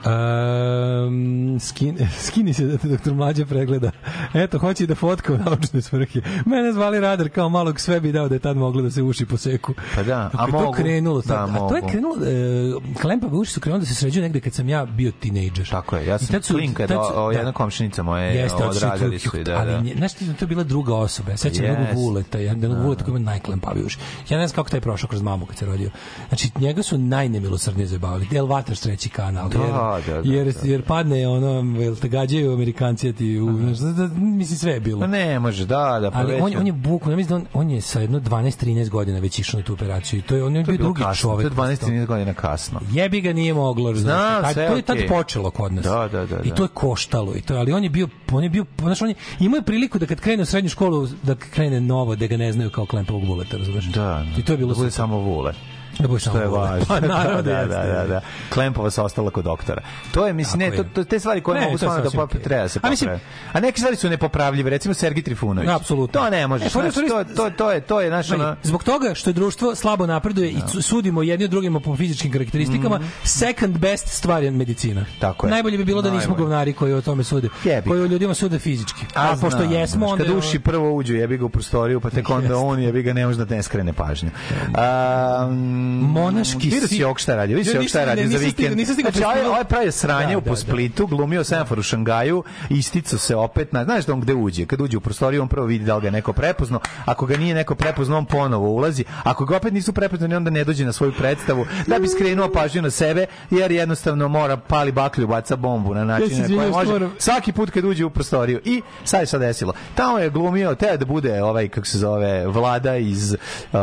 Um, 0.05 1.59
skin, 1.59 1.97
skini 2.25 2.53
se 2.53 2.65
da 2.65 2.77
te 2.77 2.87
doktor 2.87 3.13
Mlađa 3.13 3.45
pregleda. 3.45 3.91
Eto, 4.33 4.57
hoće 4.57 4.85
da 4.85 4.95
fotka 4.95 5.33
u 5.33 5.37
naučne 5.37 5.81
svrhe. 5.81 6.21
Mene 6.45 6.73
zvali 6.73 6.99
radar 6.99 7.29
kao 7.29 7.49
malog 7.49 7.79
sve 7.79 7.99
bi 7.99 8.11
dao 8.11 8.27
da 8.29 8.35
je 8.35 8.39
tad 8.39 8.57
moglo 8.57 8.81
da 8.81 8.91
se 8.91 9.01
uši 9.03 9.25
poseku. 9.25 9.73
Pa 9.95 10.03
da, 10.03 10.29
a 10.33 10.45
to 10.45 10.51
mogu. 10.51 10.73
krenulo? 10.73 11.21
Da, 11.21 11.43
a 11.43 11.69
to 11.69 11.75
je 11.75 11.81
krenulo, 11.89 12.15
e, 12.25 12.99
klempave 13.01 13.37
uši 13.37 13.51
su 13.51 13.59
krenule 13.59 13.79
da 13.79 13.85
se 13.85 13.95
sređuju 13.95 14.21
negde 14.23 14.39
kad 14.39 14.53
sam 14.53 14.69
ja 14.69 14.85
bio 14.85 15.11
tinejdžer. 15.11 15.69
Tako 15.69 15.95
je, 15.97 16.05
ja 16.07 16.17
sam 16.17 16.41
su- 16.41 16.53
klinka, 16.53 16.87
da, 16.87 16.99
o, 16.99 17.31
da. 17.31 17.37
jedna 17.37 17.51
komšinica 17.53 18.03
moja 18.03 18.23
je 18.23 18.35
Jeste, 18.35 18.63
odradili 18.63 19.19
su 19.19 19.39
i 19.39 19.43
da, 19.43 19.57
ali 19.57 19.89
da. 19.89 19.97
znaš 19.97 20.13
ti, 20.13 20.33
to 20.33 20.45
je 20.45 20.47
bila 20.47 20.63
druga 20.63 20.95
osoba. 20.95 21.31
Ja 21.31 21.37
sećam 21.37 21.65
jednog 21.65 21.87
Jest. 21.87 21.95
vuleta, 21.95 22.37
jednog 22.37 22.83
vuleta 22.83 23.03
koji 23.03 23.11
ima 23.11 23.31
najklempavi 23.31 23.83
uši. 23.83 23.97
Ja 24.29 24.37
ne 24.37 24.47
znam 24.47 24.55
kako 24.55 24.69
taj 24.69 24.81
prošao 24.81 25.09
kroz 25.09 25.21
mamu 25.21 25.45
kad 25.45 25.57
se 25.57 25.65
rodio. 25.65 25.89
Znači, 26.27 26.49
njega 26.59 26.83
su 26.83 26.97
najnemilosrdnije 26.97 27.87
zabavili. 27.87 28.27
Del 28.31 28.45
Vatar 28.45 28.75
treći 28.75 29.09
kanal. 29.09 29.49
Da, 29.49 29.90
da, 29.99 30.21
da, 30.21 30.33
jer, 30.33 30.53
da. 30.53 30.69
jer 30.69 30.81
padne 30.81 31.27
ono, 31.27 31.81
jel 31.81 31.95
te 31.95 32.07
gađaju 32.07 32.53
Amerikanci, 32.53 33.13
ti, 33.13 33.39
u, 33.39 33.51
da, 33.51 33.91
da, 33.91 34.13
mislim, 34.15 34.57
sve 34.57 34.71
je 34.71 34.79
bilo. 34.79 34.99
Ma 34.99 35.07
ne 35.07 35.39
može, 35.39 35.65
da, 35.65 35.99
da, 36.01 36.11
pa 36.11 36.19
Ali 36.19 36.35
on, 36.35 36.51
on 36.57 36.67
je 36.67 36.73
bukvalno, 36.73 37.13
ja 37.13 37.17
mislim 37.17 37.39
da 37.39 37.49
on, 37.53 37.61
on 37.61 37.71
je 37.71 37.81
sa 37.81 37.99
jedno 37.99 38.19
12-13 38.19 38.89
godina 38.89 39.19
već 39.19 39.39
išao 39.39 39.59
na 39.59 39.65
tu 39.65 39.73
operaciju 39.73 40.19
i 40.19 40.21
to 40.21 40.35
je 40.35 40.43
on 40.43 40.55
je 40.55 40.63
bio 40.63 40.77
drugi 40.77 41.01
kasno, 41.01 41.21
čovek. 41.21 41.55
To 41.55 41.63
je 41.63 41.75
12 41.75 42.05
godina 42.05 42.33
kasno. 42.33 42.79
Jebi 42.91 43.21
ga 43.21 43.33
nije 43.33 43.53
moglo, 43.53 43.91
razumeš. 43.91 44.15
Znam, 44.15 44.43
Tad- 44.43 44.53
sve 44.53 44.67
to 44.67 44.75
je 44.75 44.81
tad 44.81 44.97
okej. 44.97 45.07
počelo 45.07 45.51
kod 45.51 45.73
nas. 45.73 45.85
Da, 45.85 46.09
da, 46.11 46.25
da, 46.25 46.39
I 46.43 46.49
da. 46.49 46.55
to 46.55 46.63
je 46.63 46.69
koštalo 46.73 47.35
i 47.35 47.41
to, 47.41 47.55
ali 47.55 47.73
on 47.73 47.83
je 47.83 47.89
bio 47.89 48.07
on 48.31 48.43
je 48.43 48.49
bio 48.49 48.65
znaš 48.79 49.01
on 49.01 49.09
je 49.09 49.15
imao 49.39 49.57
je 49.57 49.61
priliku 49.61 49.99
da 49.99 50.05
kad 50.05 50.19
krene 50.19 50.43
u 50.43 50.45
srednju 50.45 50.69
školu 50.69 51.07
da 51.23 51.35
krene 51.35 51.81
novo 51.81 52.15
da 52.15 52.27
ga 52.27 52.37
ne 52.37 52.53
znaju 52.53 52.69
kao 52.69 52.85
klempovog 52.85 53.23
vuleta, 53.23 53.57
razumeš? 53.57 53.85
Da, 53.85 54.25
I 54.37 54.43
to 54.43 54.53
je 54.53 54.57
bilo 54.57 54.73
da 54.73 54.77
bude 54.77 54.91
samo 54.91 55.17
vule. 55.17 55.53
Da 55.99 56.07
bude 56.07 56.19
Što 56.19 56.37
je 56.37 56.47
važno. 56.47 56.85
Pa 56.87 56.99
naravno 56.99 57.41
da, 57.41 57.55
da, 57.55 57.65
da, 57.65 57.83
da, 57.83 58.07
da. 58.07 58.21
Klempova 58.53 58.91
se 58.91 59.01
ostala 59.01 59.31
kod 59.31 59.43
doktora. 59.43 59.81
To 60.11 60.27
je, 60.27 60.33
mislim, 60.33 60.59
ne, 60.59 60.77
to, 60.77 60.83
to, 60.83 61.03
te 61.03 61.19
stvari 61.19 61.41
koje 61.41 61.59
Ne, 61.59 61.65
mogu 61.65 61.77
stvarno 61.77 62.03
da 62.03 62.09
pop, 62.09 62.31
treba 62.43 62.61
da 62.61 62.69
se 62.69 62.79
A 62.83 62.89
mislim-. 62.89 63.19
A 63.53 63.59
neke 63.59 63.77
stvari 63.77 63.95
su 63.95 64.09
nepopravljive, 64.09 64.69
recimo 64.69 64.93
Sergij 64.93 65.23
Trifunović. 65.23 65.69
Apsolutno. 65.69 66.21
To 66.21 66.29
ne 66.29 66.47
može. 66.47 66.65
E, 66.65 66.69
Znači, 66.69 67.07
to, 67.07 67.23
to, 67.35 67.49
to, 67.49 67.71
je, 67.71 67.81
to 67.81 68.01
je 68.01 68.09
naš, 68.09 68.29
Vidi, 68.29 68.43
ono, 68.43 68.55
Zbog 68.63 68.83
toga 68.83 69.13
što 69.13 69.29
je 69.29 69.33
društvo 69.33 69.75
slabo 69.75 70.05
napreduje 70.05 70.49
i 70.49 70.57
cu- 70.57 70.81
sudimo 70.81 71.23
jedni 71.23 71.45
od 71.45 71.51
drugima 71.51 71.79
po 71.79 71.95
fizičkim 71.95 72.31
karakteristikama, 72.31 72.99
second 73.23 73.77
best 73.77 74.07
stvar 74.07 74.43
je 74.43 74.51
medicina. 74.51 75.05
Tako 75.19 75.47
je. 75.47 75.51
Najbolje 75.51 75.77
bi 75.77 75.85
bilo 75.85 76.01
da 76.01 76.09
nismo 76.09 76.19
Najbolje. 76.19 76.43
govnari 76.43 76.73
koji 76.73 76.93
o 76.93 77.01
tome 77.01 77.23
sude. 77.23 77.49
Jebi. 77.63 77.89
Koji 77.89 78.01
o 78.01 78.05
ljudima 78.05 78.33
sude 78.33 78.59
fizički. 78.59 79.05
A, 79.15 79.35
pošto 79.41 79.57
znam, 79.59 79.71
jesmo, 79.71 80.05
onda... 80.05 80.23
Kad 80.23 80.35
uši 80.35 80.59
prvo 80.59 80.95
uđu, 80.95 81.15
jebi 81.15 81.37
ga 81.37 81.45
u 81.45 81.49
prostoriju, 81.49 81.99
pa 81.99 82.09
tek 82.09 82.29
onda 82.29 82.57
on 82.69 82.79
jebi 82.79 83.03
ga 83.03 83.13
ne 83.13 83.25
može 83.25 83.45
da 83.45 83.55
ne 83.55 83.63
skrene 83.63 83.93
pažnju. 83.93 84.29
Um, 84.67 85.90
Monaški 85.91 86.57
Vidio 86.59 86.81
si 86.81 86.87
si- 86.87 87.03
ovog 87.03 87.19
šta 87.19 87.35
radi, 87.35 87.53
vidio 87.53 87.71
si 87.71 87.77
ovog 87.77 87.89
šta 87.89 88.05
radi 88.05 88.27
za 88.27 88.37
vikend. 88.37 88.77
nisam 88.77 88.95
stigao 88.95 89.11
Znači, 89.11 89.23
ovaj, 89.25 89.35
pošto- 89.35 89.49
ovaj 89.49 89.63
pravi 89.63 89.91
sranje 89.91 90.31
Da, 90.31 90.37
u 90.37 90.41
da, 90.41 90.45
po 90.45 90.49
da. 90.49 90.55
Splitu, 90.55 91.07
glumio 91.07 91.43
semafor 91.43 91.79
u 91.79 91.83
Šangaju, 91.83 92.43
isticao 92.69 93.19
se 93.19 93.35
opet, 93.35 93.73
na, 93.73 93.83
znaš 93.83 94.05
da 94.05 94.13
on 94.13 94.21
gde 94.21 94.33
uđe, 94.35 94.65
kad 94.65 94.81
uđe 94.81 94.97
u 94.97 95.01
prostoriju, 95.01 95.41
on 95.41 95.47
prvo 95.47 95.65
vidi 95.65 95.85
da 95.85 95.95
li 95.95 96.01
ga 96.01 96.07
je 96.07 96.11
neko 96.11 96.33
prepozno, 96.33 96.79
ako 97.05 97.25
ga 97.25 97.37
nije 97.37 97.55
neko 97.55 97.75
prepozno, 97.75 98.17
on 98.17 98.25
ponovo 98.25 98.69
ulazi, 98.69 99.03
ako 99.23 99.45
ga 99.45 99.57
opet 99.57 99.73
nisu 99.73 99.93
prepoznani, 99.93 100.35
onda 100.35 100.49
ne 100.49 100.63
dođe 100.63 100.85
na 100.85 100.93
svoju 100.93 101.11
predstavu, 101.13 101.65
da 101.87 101.99
bi 101.99 102.07
skrenuo 102.09 102.49
pažnju 102.49 102.81
na 102.81 102.89
sebe, 102.91 103.25
jer 103.51 103.71
jednostavno 103.71 104.27
mora 104.27 104.57
pali 104.57 104.91
baklju, 104.91 105.27
baca 105.27 105.55
bombu 105.55 105.93
na 105.93 106.03
način 106.05 106.37
na 106.39 106.47
koji 106.47 106.71
može. 106.71 106.91
moram- 106.91 107.11
Svaki 107.19 107.51
put 107.51 107.69
kad 107.69 107.85
uđe 107.85 108.05
u 108.05 108.09
prostoriju. 108.09 108.59
I 108.65 108.81
sad 109.03 109.19
je 109.19 109.27
sad 109.27 109.41
desilo. 109.41 109.73
Tamo 109.95 110.19
je 110.19 110.29
glumio, 110.29 110.75
teo 110.75 110.97
da 110.97 111.05
bude 111.05 111.43
ovaj, 111.43 111.67
kako 111.67 111.87
se 111.87 111.97
zove, 111.97 112.47
vlada 112.47 112.95
iz 112.95 113.33
uh, 113.33 113.37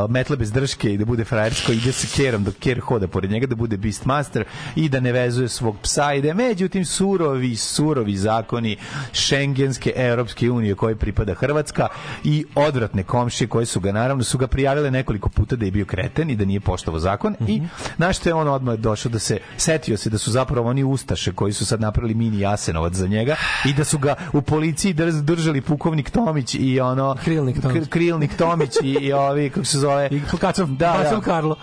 metle 0.09 0.37
bez 0.37 0.53
drške 0.53 0.93
i 0.93 0.99
da 0.99 1.05
bude 1.05 1.25
frajersko, 1.25 1.73
ide 1.89 1.93
sa 1.95 2.07
kerom 2.17 2.45
dok 2.45 2.55
ker 2.55 2.81
hoda 2.81 3.09
pored 3.09 3.31
njega, 3.31 3.47
da 3.47 3.55
bude 3.57 3.77
Beastmaster 3.77 4.45
i 4.77 4.89
da 4.89 5.01
ne 5.01 5.13
vezuje 5.13 5.49
svog 5.49 5.77
psa 5.83 6.13
i 6.15 6.23
da 6.23 6.29
je 6.29 6.35
međutim 6.35 6.85
surovi, 6.85 7.57
surovi 7.57 8.17
zakoni 8.17 8.77
šengenske 9.13 9.93
Europske 9.97 10.51
unije 10.51 10.75
koje 10.75 10.97
pripada 10.97 11.35
Hrvatska 11.35 11.89
i 12.25 12.45
odvratne 12.55 13.03
komšije 13.03 13.49
koje 13.49 13.67
su 13.67 13.81
ga 13.81 13.93
naravno 13.93 14.25
su 14.25 14.39
ga 14.39 14.47
prijavile 14.47 14.91
nekoliko 14.91 15.29
puta 15.29 15.57
da 15.57 15.65
je 15.65 15.71
bio 15.71 15.85
kreten 15.85 16.31
i 16.31 16.37
da 16.37 16.45
nije 16.45 16.61
poštovao 16.61 17.01
zakon 17.01 17.37
i 17.49 17.63
na 17.99 18.13
što 18.13 18.29
je 18.29 18.35
on 18.35 18.49
odmah 18.49 18.75
došao 18.77 19.13
da 19.13 19.19
se 19.19 19.39
setio 19.57 19.97
se 19.97 20.11
da 20.11 20.19
su 20.19 20.31
zapravo 20.31 20.71
oni 20.71 20.85
ustaše 20.85 21.33
koji 21.33 21.53
su 21.53 21.67
sad 21.67 21.81
napravili 21.81 22.15
mini 22.15 22.41
Jasenovac 22.41 22.93
za 22.95 23.07
njega 23.07 23.37
i 23.65 23.73
da 23.73 23.85
su 23.85 23.99
ga 23.99 24.15
u 24.33 24.43
policiji 24.43 24.95
drž- 24.95 25.23
držali 25.23 25.61
pukovnik 25.61 26.11
Tomić 26.11 26.55
i 26.55 26.81
ono 26.81 27.17
Krilnik 27.25 27.63
Tomić. 27.63 27.77
Kr- 27.77 27.89
Krilnik 27.89 28.37
Tomić 28.37 28.77
i, 28.83 28.89
i 28.91 29.13
ovi 29.13 29.51
kako 29.51 29.65
se 29.67 29.79
zove 29.79 30.09
I 30.11 30.21
Kacov, 30.41 30.69
Da, 30.69 31.09
da. 31.11 31.21
Karlo. 31.21 31.57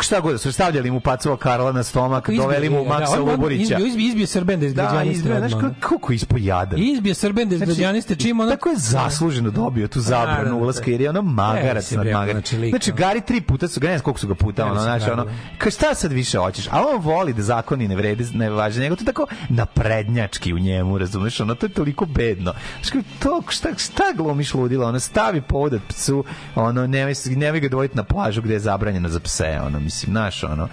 Šta 0.00 0.20
god 0.20 0.40
su 0.40 0.52
stavljali 0.52 0.90
mu 0.90 1.00
pacova 1.00 1.36
Karla 1.36 1.72
na 1.72 1.82
stomak 1.82 2.24
Izbio- 2.24 2.36
doveli 2.36 2.70
mu 2.70 2.82
da, 2.82 2.88
Maksa 2.88 3.22
on 3.22 3.30
Luborića 3.30 3.62
Izbio, 3.62 3.86
izbio, 3.86 4.06
izbio 4.06 4.26
Srbenda 4.26 4.66
iz 4.66 4.74
da, 4.74 4.82
Građaniste. 4.82 5.12
izbio, 5.12 5.38
znaš 5.38 5.52
kako, 5.80 6.12
je 6.12 6.16
ispojadan 6.16 6.78
Izbio 6.78 7.14
Srbenda 7.14 7.54
iz 7.54 7.60
Građaniste 7.60 8.16
čim 8.16 8.40
ono... 8.40 8.50
Tako 8.50 8.68
je 8.68 8.76
zasluženo 8.78 9.50
dobio 9.50 9.88
tu 9.88 9.98
Da, 9.98 10.02
da, 10.02 10.08
zabranu 10.08 10.50
da. 10.50 10.54
ulaska 10.56 10.90
jer 10.90 11.00
je 11.00 11.10
ono 11.10 11.22
magarac 11.22 11.90
nad 11.90 12.06
magarac. 12.06 12.48
znači, 12.50 12.70
Znači. 12.70 12.92
Gari 12.92 13.20
tri 13.20 13.40
puta 13.40 13.68
su 13.68 13.80
ne 13.80 13.86
znam 13.88 14.00
koliko 14.00 14.20
su 14.20 14.28
ga 14.28 14.34
puta, 14.34 14.66
ono, 14.66 14.80
znači, 14.80 15.10
ono, 15.10 15.26
ka 15.58 15.70
šta 15.70 15.94
sad 15.94 16.12
više 16.12 16.38
hoćeš? 16.38 16.66
A 16.66 16.82
on 16.86 17.00
voli 17.00 17.32
da 17.32 17.42
zakoni 17.42 17.88
ne 17.88 17.96
vrede, 17.96 18.24
ne 18.34 18.50
važe 18.50 18.80
njega, 18.80 18.96
to 18.96 19.02
je 19.02 19.06
tako 19.06 19.26
naprednjački 19.48 20.54
u 20.54 20.58
njemu, 20.58 20.98
razumeš, 20.98 21.40
ono, 21.40 21.54
to 21.54 21.66
je 21.66 21.70
toliko 21.70 22.06
bedno. 22.06 22.52
Znači, 22.82 23.08
to, 23.18 23.42
šta, 23.48 23.68
šta 23.78 24.02
glumiš 24.16 24.54
ludila, 24.54 24.88
ono, 24.88 25.00
stavi 25.00 25.40
povodat 25.40 25.80
psu, 25.88 26.24
ono, 26.54 26.86
nemoj, 26.86 27.14
nemoj 27.26 27.60
ga 27.60 27.68
dovojiti 27.68 27.96
na 27.96 28.04
plažu 28.04 28.42
gde 28.42 28.54
je 28.54 28.60
zabranjeno 28.60 29.08
za 29.08 29.20
pse, 29.20 29.58
ono, 29.66 29.81
mislim, 29.82 30.14
naš, 30.14 30.44
ono. 30.44 30.68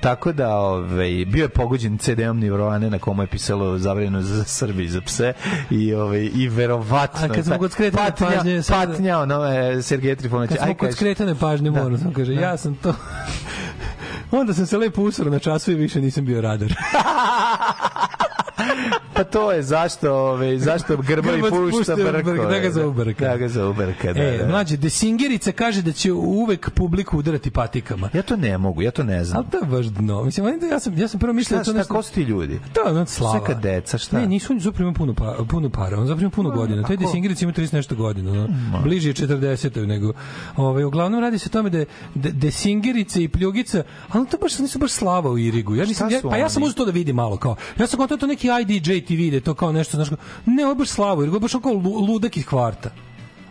Tako 0.00 0.32
da, 0.32 0.56
ovaj, 0.56 1.24
bio 1.26 1.42
je 1.42 1.48
pogođen 1.48 1.98
CD-om 1.98 2.38
Nirvane 2.38 2.90
na 2.90 2.98
komu 2.98 3.22
je 3.22 3.26
pisalo 3.26 3.78
zabranjeno 3.78 4.22
za 4.22 4.44
Srbi 4.44 4.84
i 4.84 4.88
za 4.88 5.00
pse 5.00 5.32
i, 5.70 5.94
ovaj, 5.94 6.30
i 6.34 6.48
verovatno... 6.48 7.26
A 7.26 7.28
kad 7.28 7.44
smo 7.44 7.58
kod 7.58 7.72
skretanja 7.72 8.04
patnja, 8.04 8.26
pažnje, 8.28 8.62
sad- 8.62 8.88
patnja, 8.88 9.18
ono, 9.18 9.44
e, 9.46 9.82
Sergej 9.82 10.16
Trifunović. 10.16 10.48
Kad 10.48 10.58
smo 10.58 10.66
aj, 10.66 10.74
kod 10.74 10.88
kaži. 10.88 10.96
skretane 10.96 11.34
pažnje, 11.34 11.70
Da. 11.70 11.82
moram 11.82 11.98
sam 11.98 12.12
kaže, 12.12 12.34
Da. 12.34 12.40
ja 12.40 12.56
sam 12.56 12.74
to... 12.74 12.94
Onda 14.30 14.54
sam 14.54 14.66
se 14.66 14.78
lepo 14.78 15.02
usro 15.02 15.30
na 15.30 15.38
času 15.38 15.72
i 15.72 15.74
više 15.74 16.00
nisam 16.00 16.24
bio 16.24 16.40
radar. 16.40 16.74
Pa 19.14 19.24
to 19.24 19.52
je 19.52 19.62
zašto, 19.62 20.12
ovaj, 20.14 20.58
zašto 20.58 20.96
Grbavi 20.96 21.42
pušta 21.70 21.96
brko. 21.96 22.30
brk, 22.30 22.50
da 22.50 22.58
ga 22.58 22.70
zaubrka. 22.70 23.28
Da 23.28 23.36
ga 23.36 23.48
zaubrka, 23.48 24.12
da, 24.12 24.22
e, 24.22 24.38
da. 24.38 24.48
mlađe, 24.48 24.76
desingerica 24.76 25.52
kaže 25.52 25.82
da 25.82 25.92
će 25.92 26.12
uvek 26.12 26.70
publiku 26.70 27.18
udarati 27.18 27.50
patikama. 27.50 28.10
Ja 28.12 28.22
to 28.22 28.36
ne 28.36 28.58
mogu, 28.58 28.82
ja 28.82 28.90
to 28.90 29.04
ne 29.04 29.24
znam. 29.24 29.36
Ali 29.38 29.50
to 29.50 29.58
je 29.58 29.64
baš 29.64 29.86
dno. 29.86 30.24
Mislim, 30.24 30.60
ja 30.70 30.80
sam, 30.80 30.98
ja 30.98 31.08
sam 31.08 31.20
prvo 31.20 31.32
mislio 31.32 31.62
Šta, 31.62 31.72
da 31.72 31.82
šta, 31.82 31.94
ko 31.94 32.02
su 32.02 32.12
ti 32.12 32.22
ljudi? 32.22 32.60
To 32.72 32.80
je 32.80 32.90
ono 32.90 33.06
slava. 33.06 33.38
Sveka 33.38 33.60
deca, 33.60 33.98
šta? 33.98 34.18
Ne, 34.18 34.26
nisu 34.26 34.52
oni 34.52 34.60
zapravo 34.60 34.92
puno, 34.92 35.14
pa, 35.14 35.36
puno 35.50 35.70
para, 35.70 36.00
on 36.00 36.06
zapravo 36.06 36.30
puno 36.30 36.50
godina. 36.50 36.82
Taj 36.82 36.96
Desingeric 36.96 37.42
ima 37.42 37.52
30 37.52 37.74
nešto 37.74 37.94
godina, 37.94 38.32
no. 38.32 38.48
bliže 38.82 39.10
je 39.10 39.14
40 39.14 39.86
nego. 39.86 40.12
Ovaj 40.56 40.84
uglavnom 40.84 41.20
radi 41.20 41.38
se 41.38 41.48
o 41.48 41.52
tome 41.52 41.70
da 41.70 41.78
je 41.78 41.86
de, 42.14 42.30
Desingerica 42.30 43.20
i 43.20 43.28
Pljugica, 43.28 43.82
ali 44.08 44.26
to 44.26 44.36
baš 44.38 44.58
nisu 44.58 44.78
baš 44.78 44.90
slava 44.90 45.30
u 45.30 45.38
Irigu. 45.38 45.74
Ja 45.74 45.84
nisam 45.84 46.10
ja, 46.10 46.20
pa 46.22 46.36
ja 46.36 46.48
sam 46.48 46.62
uzeo 46.62 46.74
to 46.74 46.84
da 46.84 46.90
vidim 46.90 47.16
malo 47.16 47.36
kao. 47.36 47.56
Ja 47.78 47.86
sam 47.86 47.98
kao 47.98 48.16
to 48.16 48.26
neki 48.26 48.50
IDJ 48.64 49.00
TV 49.00 49.30
da 49.30 49.36
je 49.36 49.40
to 49.40 49.54
kao 49.54 49.72
nešto, 49.72 49.96
znaš, 49.96 50.08
ne, 50.46 50.64
ovo 50.64 50.74
baš 50.74 50.88
u 50.90 51.02
Irigu, 51.14 51.22
ovo 51.28 51.40
baš 51.40 51.52
kao 51.52 51.72
lu- 51.74 52.00
ludak 52.02 52.36
iz 52.36 52.46
kvarta. 52.46 52.90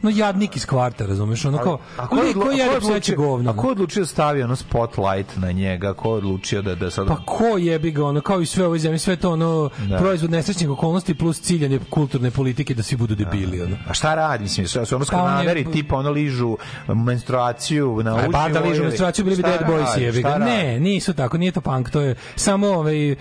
No 0.02 0.10
jadnik 0.10 0.56
iz 0.56 0.66
kvarta, 0.66 1.06
razumeš, 1.06 1.46
ono 1.46 1.58
kao, 1.58 1.80
A 1.98 2.08
ko, 2.08 2.16
lik 2.16 2.26
je 2.28 2.34
koji 2.34 2.44
a 2.44 2.44
ko 2.58 2.62
jede 2.64 2.74
je 2.76 2.80
pseće 2.82 3.16
govno. 3.16 3.52
a 3.52 3.56
ko 3.56 3.68
je 3.68 3.72
odlučio 3.72 4.02
da 4.02 4.08
stavi 4.08 4.44
ono 4.44 4.56
spotlight 4.56 5.38
na 5.38 5.52
njega? 5.52 5.94
Ko 5.94 6.10
je 6.10 6.16
odlučio 6.16 6.62
da, 6.62 6.76
da 6.76 6.92
sad... 6.92 7.08
Pa 7.08 7.16
ko 7.18 7.58
jebi 7.58 7.92
ga, 7.92 8.06
ono, 8.06 8.22
kao 8.22 8.42
i 8.42 8.46
sve 8.46 8.66
ove 8.66 8.80
zemlje, 8.80 9.00
sve 9.00 9.16
to 9.16 9.32
ono, 9.32 9.70
Da. 9.80 9.98
proizvod 9.98 10.32
nesrećnih 10.32 10.70
okolnosti 10.70 11.14
plus 11.16 11.42
ciljanje 11.42 11.80
kulturne 11.90 12.32
politike 12.32 12.74
da 12.74 12.84
svi 12.84 12.98
budu 12.98 13.16
debili, 13.16 13.62
ono. 13.62 13.78
A 13.88 13.94
šta 13.94 14.16
radi, 14.16 14.44
mislim, 14.44 14.68
šta 14.68 14.86
su 14.86 14.96
ono 14.96 15.06
Pa 15.06 15.18
on 15.18 15.48
je- 15.48 15.72
tipa 15.72 15.96
ono 15.96 16.10
ližu 16.12 16.58
menstruaciju 16.88 18.04
na 18.04 18.12
A 18.12 18.20
uđu? 18.20 18.32
bar 18.32 18.52
da 18.52 18.60
ližu 18.60 18.84
menstruaciju 18.84 19.26
bili 19.26 19.38
bi 19.38 19.44
Dead 19.44 19.62
Boys 19.62 19.98
jebi 19.98 20.22
ga. 20.22 20.38
Ne, 20.38 20.80
nisu 20.80 21.14
tako, 21.14 21.38
nije 21.38 21.52
to 21.52 21.62
punk, 21.62 21.90
to 21.90 22.02
je 22.02 22.16
samo 22.36 22.68
ovaj 22.68 23.16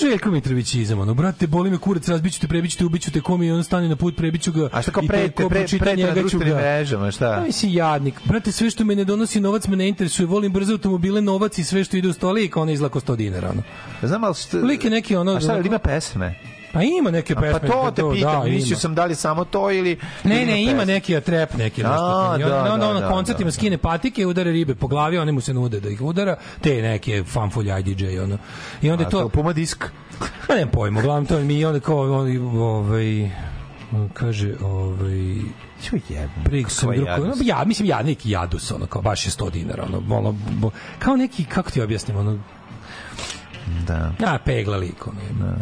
Željko 0.00 0.30
Mitrovićizam, 0.30 1.00
ono, 1.00 1.14
brate, 1.14 1.46
boli 1.46 1.70
me 1.70 1.78
kurac, 1.78 2.08
razbiću 2.08 2.40
te, 2.40 2.48
prebiću 2.48 2.78
te, 2.78 2.84
ubiću 2.84 3.10
te, 3.10 3.20
komi, 3.20 3.50
on 3.50 3.64
stane 3.64 3.88
na 3.88 3.96
put, 3.96 4.16
prebiću 4.16 4.52
ga. 4.52 4.68
A 4.72 4.82
šta 4.82 4.90
kao 4.90 5.02
i 5.02 5.06
ko 5.06 5.12
pre, 5.12 5.48
pročita 5.48 5.84
prete 5.84 6.02
na 6.02 6.14
društvenim 6.14 6.54
mrežama, 6.54 7.10
šta? 7.10 7.42
Aj 7.44 7.52
si 7.52 7.72
jadnik. 7.72 8.14
Brate, 8.24 8.52
sve 8.52 8.70
što 8.70 8.84
me 8.84 8.94
ne 8.94 9.04
donosi 9.04 9.40
novac 9.40 9.66
me 9.68 9.76
ne 9.76 9.88
interesuje. 9.88 10.26
Volim 10.26 10.52
brze 10.52 10.72
automobile, 10.72 11.20
novac 11.20 11.58
i 11.58 11.64
sve 11.64 11.84
što 11.84 11.96
ide 11.96 12.08
u 12.08 12.12
stoli, 12.12 12.48
kao 12.48 12.62
ono 12.62 12.72
izlako 12.72 13.00
100 13.00 13.16
dinara. 13.16 13.50
Ono. 13.50 13.62
Znam, 14.02 14.24
ali 14.24 14.34
šta... 14.34 14.58
Lik 14.58 14.84
je 14.84 14.90
neki 14.90 15.16
ono... 15.16 15.32
A 15.32 15.40
šta, 15.40 15.58
ima 15.58 15.78
pesme? 15.78 16.34
Pa 16.76 16.82
ima 16.82 17.10
neke 17.10 17.34
A 17.36 17.40
pesme. 17.40 17.60
Pa 17.60 17.66
to 17.66 17.90
te 17.90 18.02
pitam, 18.14 18.42
da, 18.42 18.50
mislio 18.50 18.76
sam 18.76 18.94
da 18.94 19.04
li 19.04 19.14
samo 19.14 19.44
to 19.44 19.70
ili... 19.70 19.98
Ne, 20.24 20.42
ili 20.42 20.52
ne, 20.52 20.62
ima 20.62 20.84
neki 20.84 21.20
trap, 21.20 21.54
neki 21.54 21.84
A, 21.84 21.88
nešto. 21.88 22.30
Onda, 22.32 22.48
da, 22.48 22.72
onda 22.72 22.88
on 22.88 22.94
da, 22.94 23.00
na 23.00 23.00
da, 23.00 23.08
koncertima 23.08 23.48
da. 23.48 23.52
skine 23.52 23.78
patike, 23.78 24.26
udare 24.26 24.52
ribe 24.52 24.74
po 24.74 24.86
glavi, 24.86 25.18
one 25.18 25.32
mu 25.32 25.40
se 25.40 25.54
nude 25.54 25.80
da 25.80 25.88
ih 25.88 26.02
udara, 26.02 26.36
te 26.60 26.82
neke 26.82 27.24
fanfulj 27.24 27.70
IDJ, 27.80 28.18
ono. 28.18 28.38
I 28.82 28.90
onda 28.90 29.06
A, 29.06 29.10
to... 29.10 29.28
Puma 29.28 29.52
disk. 29.52 29.84
Ma 30.48 30.54
nemam 30.54 30.70
pojma, 30.72 31.00
uglavnom 31.00 31.26
to 31.26 31.40
mi 31.40 31.54
i 31.54 31.64
onda 31.64 31.80
kao, 31.80 32.20
on, 32.20 32.58
ovaj, 32.58 33.30
on 33.92 34.08
kaže, 34.14 34.54
ovaj, 34.62 35.36
Čuj 35.82 36.00
jebem. 36.08 36.44
Prig 36.44 36.70
sam 36.70 36.92
drugo, 36.96 37.10
jadnost. 37.10 37.42
ja 37.44 37.64
mislim 37.66 37.88
ja 37.88 38.02
neki 38.02 38.30
jadus 38.30 38.70
ono 38.70 38.86
kao 38.86 39.02
baš 39.02 39.26
je 39.26 39.30
100 39.30 39.50
dinara 39.50 39.84
ono, 39.84 40.16
ono 40.16 40.34
kao 40.98 41.16
neki 41.16 41.44
kako 41.44 41.70
ti 41.70 41.82
objasnim 41.82 42.16
ono 42.16 42.38
Da. 43.86 44.12
Ja, 44.20 44.38
pegla 44.44 44.76
likom. 44.76 45.14
Da. 45.40 45.56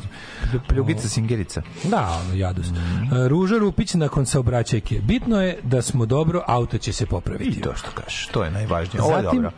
Pljugica 0.68 1.08
singerica. 1.08 1.62
Da, 1.84 2.20
ono, 2.20 2.34
jadus. 2.34 2.70
Mm. 2.70 3.26
Ruža 3.26 3.58
Rupić 3.58 3.94
nakon 3.94 4.26
saobraćajke. 4.26 5.00
Bitno 5.00 5.42
je 5.42 5.58
da 5.62 5.82
smo 5.82 6.06
dobro, 6.06 6.42
auto 6.46 6.78
će 6.78 6.92
se 6.92 7.06
popraviti. 7.06 7.58
I 7.58 7.62
to 7.62 7.74
što 7.74 7.90
kažeš, 7.90 8.26
to 8.26 8.44
je 8.44 8.50
najvažnije. 8.50 9.02
Ovo 9.02 9.16
je 9.16 9.22
Zatim- 9.22 9.42
dobro. 9.42 9.56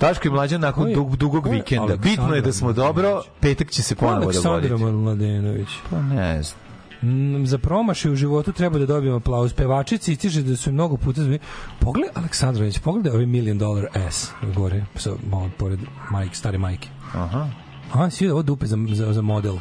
Daško 0.00 0.28
i 0.28 0.30
mlađan 0.30 0.60
nakon 0.60 0.84
Ko 0.84 0.88
je- 0.88 0.94
dug, 0.94 1.16
dugog 1.16 1.46
je 1.46 1.52
vikenda. 1.52 1.82
Aleksandar 1.82 2.10
Bitno 2.10 2.34
je 2.34 2.40
da 2.40 2.52
smo 2.52 2.72
dobro, 2.72 3.22
petak 3.40 3.70
će 3.70 3.82
se 3.82 3.94
ponovo 3.94 4.22
Aleksandra 4.22 4.68
dogoditi. 4.68 4.92
Mladenović. 4.92 5.68
Pa 5.90 6.02
ne 6.02 6.42
znam. 6.42 6.62
Mm, 7.02 7.46
za 7.46 7.58
promašaj 7.58 8.12
u 8.12 8.16
životu 8.16 8.52
treba 8.52 8.78
da 8.78 8.86
dobijemo 8.86 9.16
aplauz. 9.16 9.52
Pevačici 9.52 10.12
istiže 10.12 10.42
da 10.42 10.56
su 10.56 10.72
mnogo 10.72 10.96
puta 10.96 11.22
zbili. 11.22 11.38
Pogledaj 11.78 12.12
Aleksandrović, 12.14 12.78
pogledaj 12.78 13.12
ovaj 13.12 13.26
million 13.26 13.58
dollar 13.58 13.86
ass 14.06 14.30
gore, 14.54 14.84
sa, 14.96 15.10
malo 15.30 15.50
pored 15.58 15.80
majke, 16.10 16.34
stare 16.36 16.58
majke. 16.58 16.88
Aha. 17.14 17.48
A, 17.92 18.10
svi 18.10 18.30
ovo 18.30 18.42
dupe 18.42 18.66
za, 18.66 18.76
za, 18.88 19.12
za 19.12 19.22
model. 19.22 19.56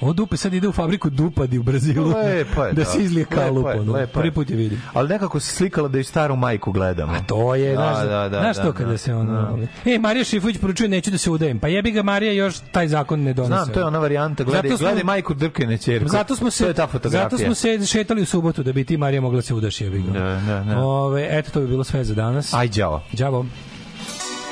Ovo 0.00 0.12
dupe 0.12 0.36
sad 0.36 0.54
ide 0.54 0.68
u 0.68 0.72
fabriku 0.72 1.10
dupadi 1.10 1.58
u 1.58 1.62
Brazilu. 1.62 2.08
Lepo 2.08 2.64
je, 2.64 2.72
da 2.78 2.84
se 2.84 2.98
izlije 2.98 3.24
kalup. 3.24 3.66
Lepo 3.66 3.70
je, 3.70 3.80
lepo 3.80 3.98
je. 3.98 4.06
Prvi 4.06 4.30
put 4.30 4.50
je 4.50 4.56
vidim. 4.56 4.82
Ali 4.92 5.08
nekako 5.08 5.40
se 5.40 5.54
slikala 5.54 5.88
da 5.88 5.98
je 5.98 6.04
staru 6.04 6.36
majku 6.36 6.72
gledamo. 6.72 7.12
A 7.12 7.20
To 7.20 7.54
je, 7.54 7.70
da, 7.70 7.76
znaš, 7.76 8.08
da, 8.08 8.28
da, 8.28 8.40
znaš 8.40 8.56
da, 8.56 8.62
to 8.62 8.72
kada 8.72 8.90
da, 8.90 8.98
se 8.98 9.14
ono... 9.14 9.56
da. 9.84 9.90
E, 9.90 9.98
Marija 9.98 10.24
Šifović 10.24 10.58
poručuje, 10.58 10.88
neću 10.88 11.10
da 11.10 11.18
se 11.18 11.30
udajem. 11.30 11.58
Pa 11.58 11.68
jebi 11.68 11.90
ga 11.90 12.02
Marija, 12.02 12.32
još 12.32 12.54
taj 12.72 12.88
zakon 12.88 13.20
ne 13.22 13.32
donese. 13.32 13.54
Znam, 13.54 13.68
to 13.68 13.80
je 13.80 13.86
ona 13.86 13.98
varijanta. 13.98 14.44
Gledaj, 14.44 14.68
smo- 14.70 14.78
gledaj 14.78 15.04
majku 15.04 15.34
drkene 15.34 15.78
ćerku. 15.78 16.08
Zato 16.08 16.36
smo 16.36 16.50
se 16.50 16.64
To 16.64 16.68
je 16.70 16.74
ta 16.74 16.86
fotografija. 16.86 17.22
Zato 17.30 17.38
smo 17.38 17.54
se 17.54 17.86
šetali 17.86 18.22
u 18.22 18.26
subotu 18.26 18.62
da 18.62 18.72
bi 18.72 18.84
ti 18.84 18.96
Marija 18.96 19.20
mogla 19.20 19.36
da 19.36 19.42
se 19.42 19.54
udaš 19.54 19.80
jebi 19.80 20.02
ga. 20.02 20.12
Da, 20.12 20.40
da, 20.46 20.64
da. 20.64 20.78
Ove, 20.78 21.28
eto 21.30 21.50
to 21.50 21.60
bi 21.60 21.66
bilo 21.66 21.84
sve 21.84 22.04
za 22.04 22.14
danas. 22.14 22.54
Aj, 22.54 22.68
đavo. 22.68 23.02
Đavo. 23.12 23.46